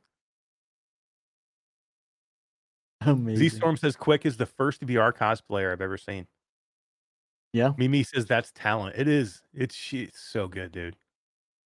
Z 3.36 3.48
Storm 3.50 3.76
says 3.76 3.96
Quick 3.96 4.24
is 4.26 4.36
the 4.36 4.46
first 4.46 4.80
VR 4.86 5.12
cosplayer 5.12 5.72
I've 5.72 5.80
ever 5.80 5.96
seen. 5.98 6.26
Yeah. 7.52 7.72
Mimi 7.76 8.02
says 8.02 8.26
that's 8.26 8.52
talent. 8.52 8.96
It 8.96 9.08
is. 9.08 9.42
It's 9.54 9.74
she's 9.74 10.10
so 10.14 10.48
good, 10.48 10.72
dude. 10.72 10.96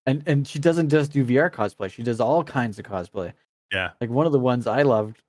And 0.07 0.23
and 0.27 0.47
she 0.47 0.59
doesn't 0.59 0.89
just 0.89 1.13
do 1.13 1.25
VR 1.25 1.51
cosplay. 1.53 1.91
She 1.91 2.03
does 2.03 2.21
all 2.21 2.43
kinds 2.45 2.79
of 2.79 2.85
cosplay. 2.85 3.33
Yeah. 3.73 3.91
Like 4.01 4.11
one 4.11 4.27
of 4.27 4.33
the 4.33 4.39
ones 4.39 4.67
I 4.67 4.83
loved, 4.83 5.23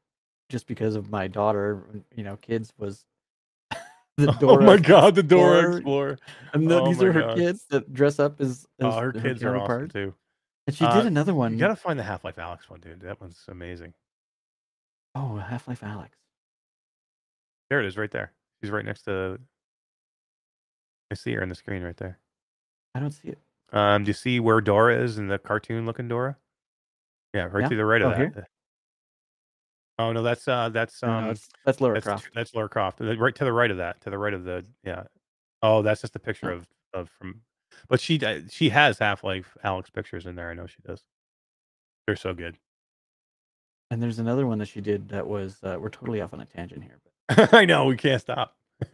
just 0.49 0.67
because 0.67 0.95
of 0.95 1.09
my 1.09 1.27
daughter, 1.27 1.83
you 2.15 2.23
know, 2.23 2.35
kids 2.37 2.73
was 2.77 3.05
the 4.17 4.31
Dora. 4.33 4.63
oh 4.63 4.65
my 4.65 4.77
god, 4.77 5.15
the 5.15 5.23
Dora 5.23 5.59
Explorer. 5.59 5.77
Explorer. 5.77 6.17
And 6.53 6.69
the, 6.69 6.81
Oh 6.81 6.87
these 6.87 7.01
are 7.01 7.11
her 7.13 7.21
God. 7.21 7.37
kids 7.37 7.65
that 7.69 7.91
dress 7.93 8.19
up 8.19 8.39
as, 8.41 8.65
as 8.79 8.85
Oh, 8.85 8.91
her 8.99 9.11
kids 9.11 9.43
are 9.43 9.57
awesome 9.57 9.89
too. 9.89 10.13
And 10.67 10.75
she 10.75 10.85
Uh, 10.85 10.95
did 10.97 11.05
another 11.07 11.33
one. 11.33 11.53
You 11.53 11.59
gotta 11.59 11.75
find 11.75 11.97
the 11.97 12.03
Half 12.03 12.23
Life 12.23 12.35
Alyx 12.35 12.69
one, 12.69 12.79
dude. 12.79 13.01
That 13.01 13.19
one's 13.19 13.43
amazing. 13.47 13.93
Oh, 15.15 15.35
Half 15.37 15.67
Life 15.67 15.81
Alyx. 15.81 16.09
There 17.69 17.79
it 17.79 17.85
is, 17.85 17.97
right 17.97 18.11
there. 18.11 18.31
She's 18.61 18.71
right 18.71 18.85
next 18.85 19.03
to. 19.03 19.39
I 21.11 21.15
see 21.15 21.33
her 21.33 21.41
on 21.43 21.49
the 21.49 21.55
screen 21.55 21.83
right 21.83 21.97
there. 21.97 22.19
I 22.95 22.99
don't 22.99 23.11
see 23.11 23.29
it. 23.29 23.39
Um, 23.71 24.03
do 24.03 24.09
you 24.09 24.13
see 24.13 24.39
where 24.39 24.61
Dora 24.61 25.01
is 25.01 25.17
in 25.17 25.27
the 25.27 25.37
cartoon 25.39 25.85
looking 25.85 26.07
Dora? 26.07 26.37
Yeah, 27.33 27.45
right 27.51 27.61
Yeah. 27.63 27.69
to 27.69 27.75
the 27.75 27.85
right 27.85 28.01
of 28.01 28.07
Oh, 28.07 28.09
that. 28.11 28.17
here? 28.33 28.47
Oh 29.99 30.11
no, 30.11 30.23
that's 30.23 30.47
uh, 30.47 30.69
that's 30.69 31.01
No, 31.03 31.09
um, 31.11 31.29
it's, 31.29 31.49
that's 31.65 31.79
Lara 31.81 31.95
that's 31.95 32.05
Croft. 32.05 32.29
that's 32.33 32.51
Croft. 32.51 32.99
Right 32.99 33.35
to 33.35 33.45
the 33.45 33.53
right 33.53 33.71
of 33.71 33.77
that, 33.77 34.01
to 34.01 34.09
the 34.09 34.17
right 34.17 34.33
of 34.33 34.43
the 34.43 34.65
yeah. 34.83 35.03
Oh, 35.61 35.81
that's 35.81 36.01
just 36.01 36.15
a 36.15 36.19
picture 36.19 36.51
Oh. 36.51 36.55
of 36.57 36.67
of 36.93 37.09
from, 37.09 37.41
but 37.87 37.99
she 37.99 38.23
uh, 38.23 38.41
she 38.49 38.69
has 38.69 38.99
Half 38.99 39.23
Life 39.23 39.55
Alyx 39.63 39.91
pictures 39.93 40.25
in 40.25 40.35
there. 40.35 40.49
I 40.49 40.53
know 40.55 40.65
she 40.67 40.81
does. 40.85 41.03
They're 42.07 42.15
so 42.15 42.33
good. 42.33 42.57
And 43.91 44.01
there's 44.01 44.19
another 44.19 44.47
one 44.47 44.57
that 44.59 44.67
she 44.67 44.81
did 44.81 45.09
that 45.09 45.27
was 45.27 45.57
uh, 45.63 45.77
we're 45.79 45.89
totally 45.89 46.19
off 46.21 46.33
on 46.33 46.41
a 46.41 46.45
tangent 46.45 46.83
here, 46.83 46.99
but 47.27 47.53
I 47.53 47.65
know 47.65 47.85
we 47.85 47.95
can't 47.97 48.21
stop. 48.21 48.55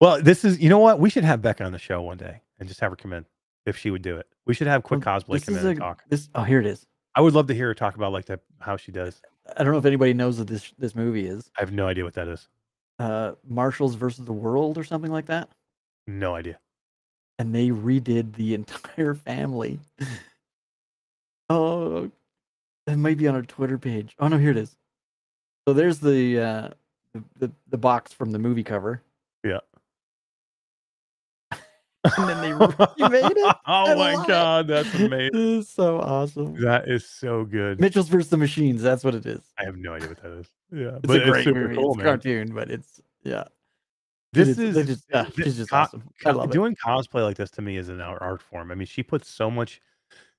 well, 0.00 0.22
this 0.22 0.44
is 0.44 0.58
you 0.60 0.68
know 0.68 0.78
what 0.78 1.00
we 1.00 1.10
should 1.10 1.24
have 1.24 1.42
Becca 1.42 1.64
on 1.64 1.72
the 1.72 1.78
show 1.78 2.00
one 2.02 2.16
day 2.18 2.42
and 2.58 2.68
just 2.68 2.80
have 2.80 2.92
her 2.92 2.96
come 2.96 3.12
in 3.12 3.24
if 3.64 3.76
she 3.76 3.90
would 3.90 4.02
do 4.02 4.16
it. 4.16 4.26
We 4.46 4.54
should 4.54 4.66
have 4.68 4.82
quick 4.82 5.04
Well, 5.04 5.20
cosplay 5.20 5.44
come 5.44 5.56
in 5.56 5.66
and 5.66 5.78
talk. 5.80 6.04
this 6.08 6.28
oh 6.34 6.42
here 6.44 6.60
it 6.60 6.66
is. 6.66 6.86
I 7.14 7.20
would 7.20 7.34
love 7.34 7.46
to 7.48 7.54
hear 7.54 7.66
her 7.68 7.74
talk 7.74 7.96
about 7.96 8.12
like 8.12 8.26
the 8.26 8.38
how 8.60 8.76
she 8.76 8.92
does. 8.92 9.20
I 9.56 9.64
don't 9.64 9.72
know 9.72 9.78
if 9.78 9.84
anybody 9.86 10.12
knows 10.14 10.38
what 10.38 10.46
this 10.48 10.72
this 10.78 10.94
movie 10.94 11.26
is. 11.26 11.50
I 11.58 11.62
have 11.62 11.72
no 11.72 11.86
idea 11.88 12.04
what 12.04 12.14
that 12.14 12.28
is. 12.28 12.48
Uh 12.98 13.32
Marshalls 13.46 13.94
versus 13.96 14.24
the 14.24 14.32
World 14.32 14.78
or 14.78 14.84
something 14.84 15.10
like 15.10 15.26
that. 15.26 15.48
No 16.06 16.34
idea. 16.34 16.58
And 17.38 17.54
they 17.54 17.68
redid 17.70 18.34
the 18.34 18.54
entire 18.60 19.14
family. 19.14 19.80
oh 21.50 22.10
it 22.86 22.96
might 22.96 23.18
be 23.18 23.26
on 23.28 23.34
our 23.34 23.42
Twitter 23.42 23.78
page. 23.78 24.14
Oh 24.18 24.28
no, 24.28 24.38
here 24.38 24.50
it 24.50 24.56
is. 24.56 24.76
So 25.66 25.74
there's 25.74 25.98
the 25.98 26.38
uh 26.40 26.68
the, 27.12 27.24
the, 27.46 27.52
the 27.70 27.78
box 27.78 28.12
from 28.12 28.30
the 28.32 28.38
movie 28.38 28.64
cover. 28.64 29.02
Yeah. 29.44 29.58
And 32.18 32.28
then 32.28 32.40
they 32.40 32.52
remade 32.52 33.32
it. 33.36 33.56
Oh 33.66 33.96
my 33.96 34.14
love 34.14 34.24
it. 34.24 34.28
god, 34.28 34.68
that's 34.68 34.94
amazing. 34.94 35.30
This 35.32 35.64
is 35.64 35.68
so 35.68 35.98
awesome. 36.00 36.54
That 36.62 36.88
is 36.88 37.04
so 37.04 37.44
good. 37.44 37.80
Mitchell's 37.80 38.08
versus 38.08 38.30
the 38.30 38.36
Machines. 38.36 38.80
That's 38.80 39.02
what 39.02 39.16
it 39.16 39.26
is. 39.26 39.40
I 39.58 39.64
have 39.64 39.76
no 39.76 39.94
idea 39.94 40.08
what 40.10 40.22
that 40.22 40.32
is. 40.38 40.46
Yeah, 40.72 40.98
It's 40.98 41.06
but 41.06 41.22
a 41.26 41.30
great 41.30 41.44
super 41.44 41.60
movie. 41.62 41.74
cool, 41.74 41.94
it's 41.94 42.02
cartoon, 42.04 42.54
but 42.54 42.70
it's 42.70 43.00
yeah. 43.24 43.44
This 44.32 44.50
is- 44.50 44.58
is 44.60 44.74
they 44.76 44.84
just- 44.84 45.04
yeah, 45.12 45.24
thi- 45.24 45.42
she's 45.42 45.56
just 45.56 45.70
co- 45.70 45.78
awesome. 45.78 46.04
I 46.24 46.30
love 46.30 46.50
it. 46.50 46.52
doing 46.52 46.76
cosplay 46.76 47.24
like 47.24 47.36
this 47.38 47.50
to 47.52 47.62
me 47.62 47.76
is 47.76 47.88
an 47.88 48.00
art, 48.00 48.40
form. 48.40 48.70
I 48.70 48.76
mean, 48.76 48.86
she 48.86 49.02
puts 49.02 49.28
so 49.28 49.50
much. 49.50 49.80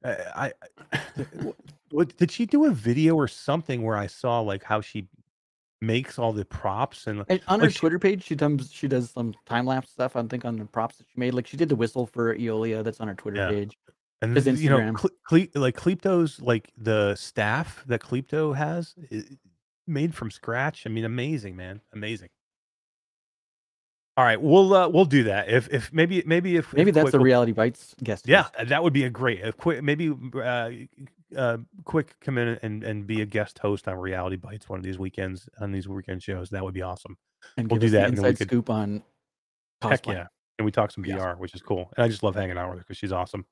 Uh, 0.06 0.16
I, 0.36 0.54
I 0.94 1.00
what 1.92 2.16
did 2.18 2.32
she 2.32 2.46
do 2.46 2.66
a 2.66 2.72
video 2.72 3.16
or 3.16 3.28
something 3.28 3.82
where 3.84 3.98
I 3.98 4.08
saw 4.08 4.40
like 4.42 4.64
how 4.64 4.82
she 4.82 5.08
makes 5.82 6.18
all 6.18 6.34
the 6.34 6.44
props 6.46 7.06
and 7.08 7.24
And 7.30 7.40
on 7.48 7.60
her 7.60 7.70
she- 7.70 7.80
Twitter 7.80 8.00
page, 8.00 8.24
she 8.24 8.36
does 8.36 8.72
she 8.72 8.88
does 8.88 9.12
some 9.12 9.34
time 9.46 9.66
lapse 9.66 9.92
stuff. 9.92 10.16
I 10.16 10.24
think 10.24 10.44
on 10.46 10.56
the 10.58 10.66
props 10.66 10.98
that 10.98 11.06
she 11.12 11.20
made. 11.20 11.34
Like 11.34 11.48
she 11.48 11.58
did 11.58 11.70
the 11.70 11.76
whistle 11.76 12.08
for 12.08 12.36
Eolia. 12.36 12.84
That's 12.84 13.00
on 13.00 13.08
her 13.08 13.16
Twitter 13.16 13.38
Yeah. 13.38 13.50
page. 13.50 13.78
and 14.22 14.36
his 14.36 14.64
you 14.64 14.70
know 14.72 14.94
Cle- 14.94 15.46
like 15.54 15.76
Klepto's 15.78 16.42
like 16.42 16.72
the 16.76 17.14
staff 17.16 17.84
that 17.86 18.02
Klepto 18.02 18.56
has 18.56 18.96
made 19.86 20.16
from 20.16 20.32
scratch. 20.32 20.88
I 20.88 20.90
mean, 20.90 21.06
amazing, 21.06 21.56
man, 21.56 21.82
amazing. 21.94 22.30
All 24.18 24.24
right, 24.26 24.42
we'll 24.42 24.74
uh, 24.74 24.88
we'll 24.90 25.06
do 25.06 25.26
that 25.26 25.48
if 25.48 25.72
if 25.72 25.94
maybe 25.94 26.24
maybe 26.26 26.56
if 26.56 26.74
Maybe 26.74 26.90
if 26.90 26.96
that's 26.96 27.04
Quick 27.04 27.12
the 27.12 27.20
reality 27.20 27.52
bites 27.52 27.94
guest. 28.04 28.28
Yeah, 28.28 28.48
uh, 28.58 28.64
that 28.66 28.82
would 28.82 28.94
be 28.94 29.04
a 29.04 29.12
great. 29.12 29.42
If 29.42 29.58
quick, 29.58 29.84
maybe 29.84 30.10
uh, 30.10 30.72
uh, 31.36 31.58
quick 31.84 32.16
come 32.22 32.38
in 32.38 32.60
and, 32.62 32.84
and 32.84 33.06
be 33.08 33.22
a 33.22 33.26
guest 33.26 33.60
host 33.60 33.88
on 33.88 33.98
Reality 33.98 34.36
Bites 34.38 34.70
one 34.70 34.80
of 34.80 34.84
these 34.86 34.98
weekends 34.98 35.50
on 35.60 35.72
these 35.72 35.88
weekend 35.88 36.24
shows. 36.24 36.50
That 36.52 36.64
would 36.64 36.74
be 36.74 36.82
awesome. 36.82 37.18
and 37.58 37.70
we'll 37.70 37.80
do 37.80 37.90
that, 37.90 38.00
the 38.00 38.06
and 38.08 38.18
then 38.18 38.24
we 38.24 38.30
inside 38.30 38.40
could- 38.40 38.48
scoop 38.50 38.70
on. 38.70 39.04
Heck 39.82 40.08
yeah, 40.08 40.28
and 40.58 40.66
we 40.66 40.72
talk 40.72 40.92
some. 40.92 41.04
VR, 41.04 41.38
which 41.38 41.54
is 41.54 41.62
cool. 41.62 41.92
And 41.96 42.04
I 42.04 42.08
just 42.08 42.24
love 42.24 42.34
hanging 42.36 42.58
out 42.58 42.70
with 42.70 42.80
her 42.80 42.84
because 42.84 42.98
she's 42.98 43.12
awesome. 43.12 43.46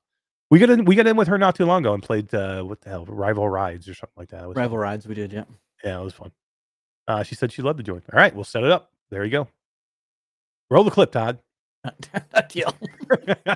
We 0.50 0.58
got 0.58 0.70
in 0.70 0.84
we 0.84 0.94
got 0.96 1.06
in 1.06 1.16
with 1.16 1.28
her 1.28 1.38
not 1.38 1.54
too 1.54 1.64
long 1.66 1.82
ago 1.84 1.94
and 1.94 2.02
played 2.02 2.32
uh, 2.34 2.62
what 2.62 2.80
the 2.80 2.90
hell 2.90 3.04
Rival 3.06 3.48
Rides 3.48 3.88
or 3.88 3.94
something 3.94 4.14
like 4.16 4.30
that. 4.30 4.46
Was 4.48 4.54
fun. 4.54 4.62
Rival 4.62 4.78
rides 4.78 5.06
we 5.06 5.14
did. 5.14 5.32
Yeah. 5.32 5.44
Yeah, 5.84 6.00
it 6.00 6.04
was 6.04 6.14
fun. 6.14 6.32
Uh, 7.06 7.22
she 7.22 7.34
said 7.36 7.52
she'd 7.52 7.62
love 7.62 7.76
to 7.76 7.82
join. 7.84 8.02
All 8.12 8.18
right, 8.18 8.34
we'll 8.34 8.42
set 8.44 8.64
it 8.64 8.70
up. 8.72 8.90
There 9.10 9.24
you 9.24 9.30
go. 9.30 9.48
Roll 10.68 10.82
the 10.82 10.90
clip, 10.90 11.12
Todd. 11.12 11.38
Deal. 12.48 12.74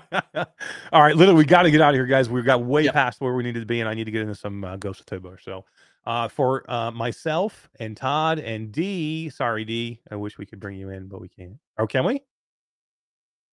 All 0.93 1.03
right, 1.03 1.17
literally, 1.17 1.39
we 1.39 1.45
got 1.45 1.63
to 1.63 1.71
get 1.71 1.81
out 1.81 1.91
of 1.91 1.95
here, 1.95 2.07
guys. 2.07 2.29
We've 2.29 2.45
got 2.45 2.63
way 2.65 2.85
Yep. 2.85 2.95
past 2.95 3.21
where 3.21 3.35
we 3.35 3.43
needed 3.43 3.61
to 3.61 3.67
be, 3.67 3.81
and 3.81 3.89
I 3.89 3.95
need 3.95 4.05
to 4.05 4.11
get 4.11 4.23
into 4.23 4.35
some 4.35 4.65
uh, 4.65 4.77
Ghost 4.77 5.01
of 5.01 5.07
Tabor. 5.07 5.39
So, 5.43 5.65
uh, 6.07 6.29
for 6.29 6.69
uh, 6.71 6.91
myself 6.91 7.69
and 7.79 7.97
Todd 7.97 8.39
and 8.39 8.73
D, 8.73 9.29
sorry, 9.31 9.65
D, 9.65 10.01
I 10.11 10.17
wish 10.17 10.39
we 10.39 10.47
could 10.47 10.61
bring 10.61 10.77
you 10.79 10.91
in, 10.91 11.09
but 11.09 11.21
we 11.21 11.29
can't. 11.29 11.59
Oh, 11.79 11.87
can 11.87 12.05
we? 12.05 12.23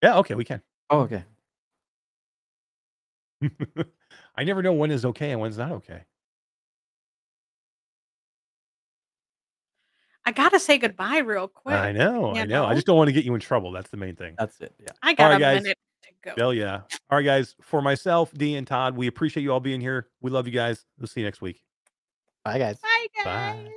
Yeah, 0.03 0.17
okay, 0.17 0.35
we 0.35 0.45
can. 0.45 0.61
Oh, 0.89 1.01
okay. 1.01 1.23
I 4.35 4.43
never 4.43 4.61
know 4.61 4.73
when 4.73 4.91
is 4.91 5.05
okay 5.05 5.31
and 5.31 5.41
when's 5.41 5.57
not 5.57 5.71
okay. 5.73 6.03
I 10.27 10.31
gotta 10.31 10.59
say 10.59 10.77
goodbye 10.77 11.19
real 11.19 11.47
quick. 11.47 11.73
I 11.73 11.93
know, 11.93 12.35
I 12.35 12.41
you 12.41 12.47
know. 12.47 12.65
I 12.65 12.73
just 12.73 12.85
don't 12.85 12.97
want 12.97 13.07
to 13.07 13.13
get 13.13 13.23
you 13.23 13.33
in 13.33 13.39
trouble. 13.39 13.71
That's 13.71 13.89
the 13.89 13.95
main 13.95 14.13
thing. 14.13 14.35
That's 14.37 14.59
it. 14.59 14.75
Yeah. 14.77 14.89
I 15.01 15.13
got 15.13 15.29
right, 15.29 15.35
a 15.37 15.39
guys. 15.39 15.63
minute 15.63 15.77
to 16.03 16.09
go. 16.21 16.33
Hell 16.37 16.53
yeah. 16.53 16.81
All 17.09 17.17
right, 17.17 17.23
guys. 17.23 17.55
For 17.61 17.81
myself, 17.81 18.33
D, 18.33 18.57
and 18.57 18.67
Todd, 18.67 18.97
we 18.97 19.07
appreciate 19.07 19.43
you 19.43 19.53
all 19.53 19.61
being 19.61 19.79
here. 19.79 20.09
We 20.19 20.29
love 20.29 20.45
you 20.45 20.51
guys. 20.51 20.83
We'll 20.99 21.07
see 21.07 21.21
you 21.21 21.27
next 21.27 21.41
week. 21.41 21.63
Bye, 22.43 22.59
guys. 22.59 22.77
Bye, 22.79 23.07
guys. 23.15 23.23
Bye. 23.23 23.63
guys. 23.63 23.71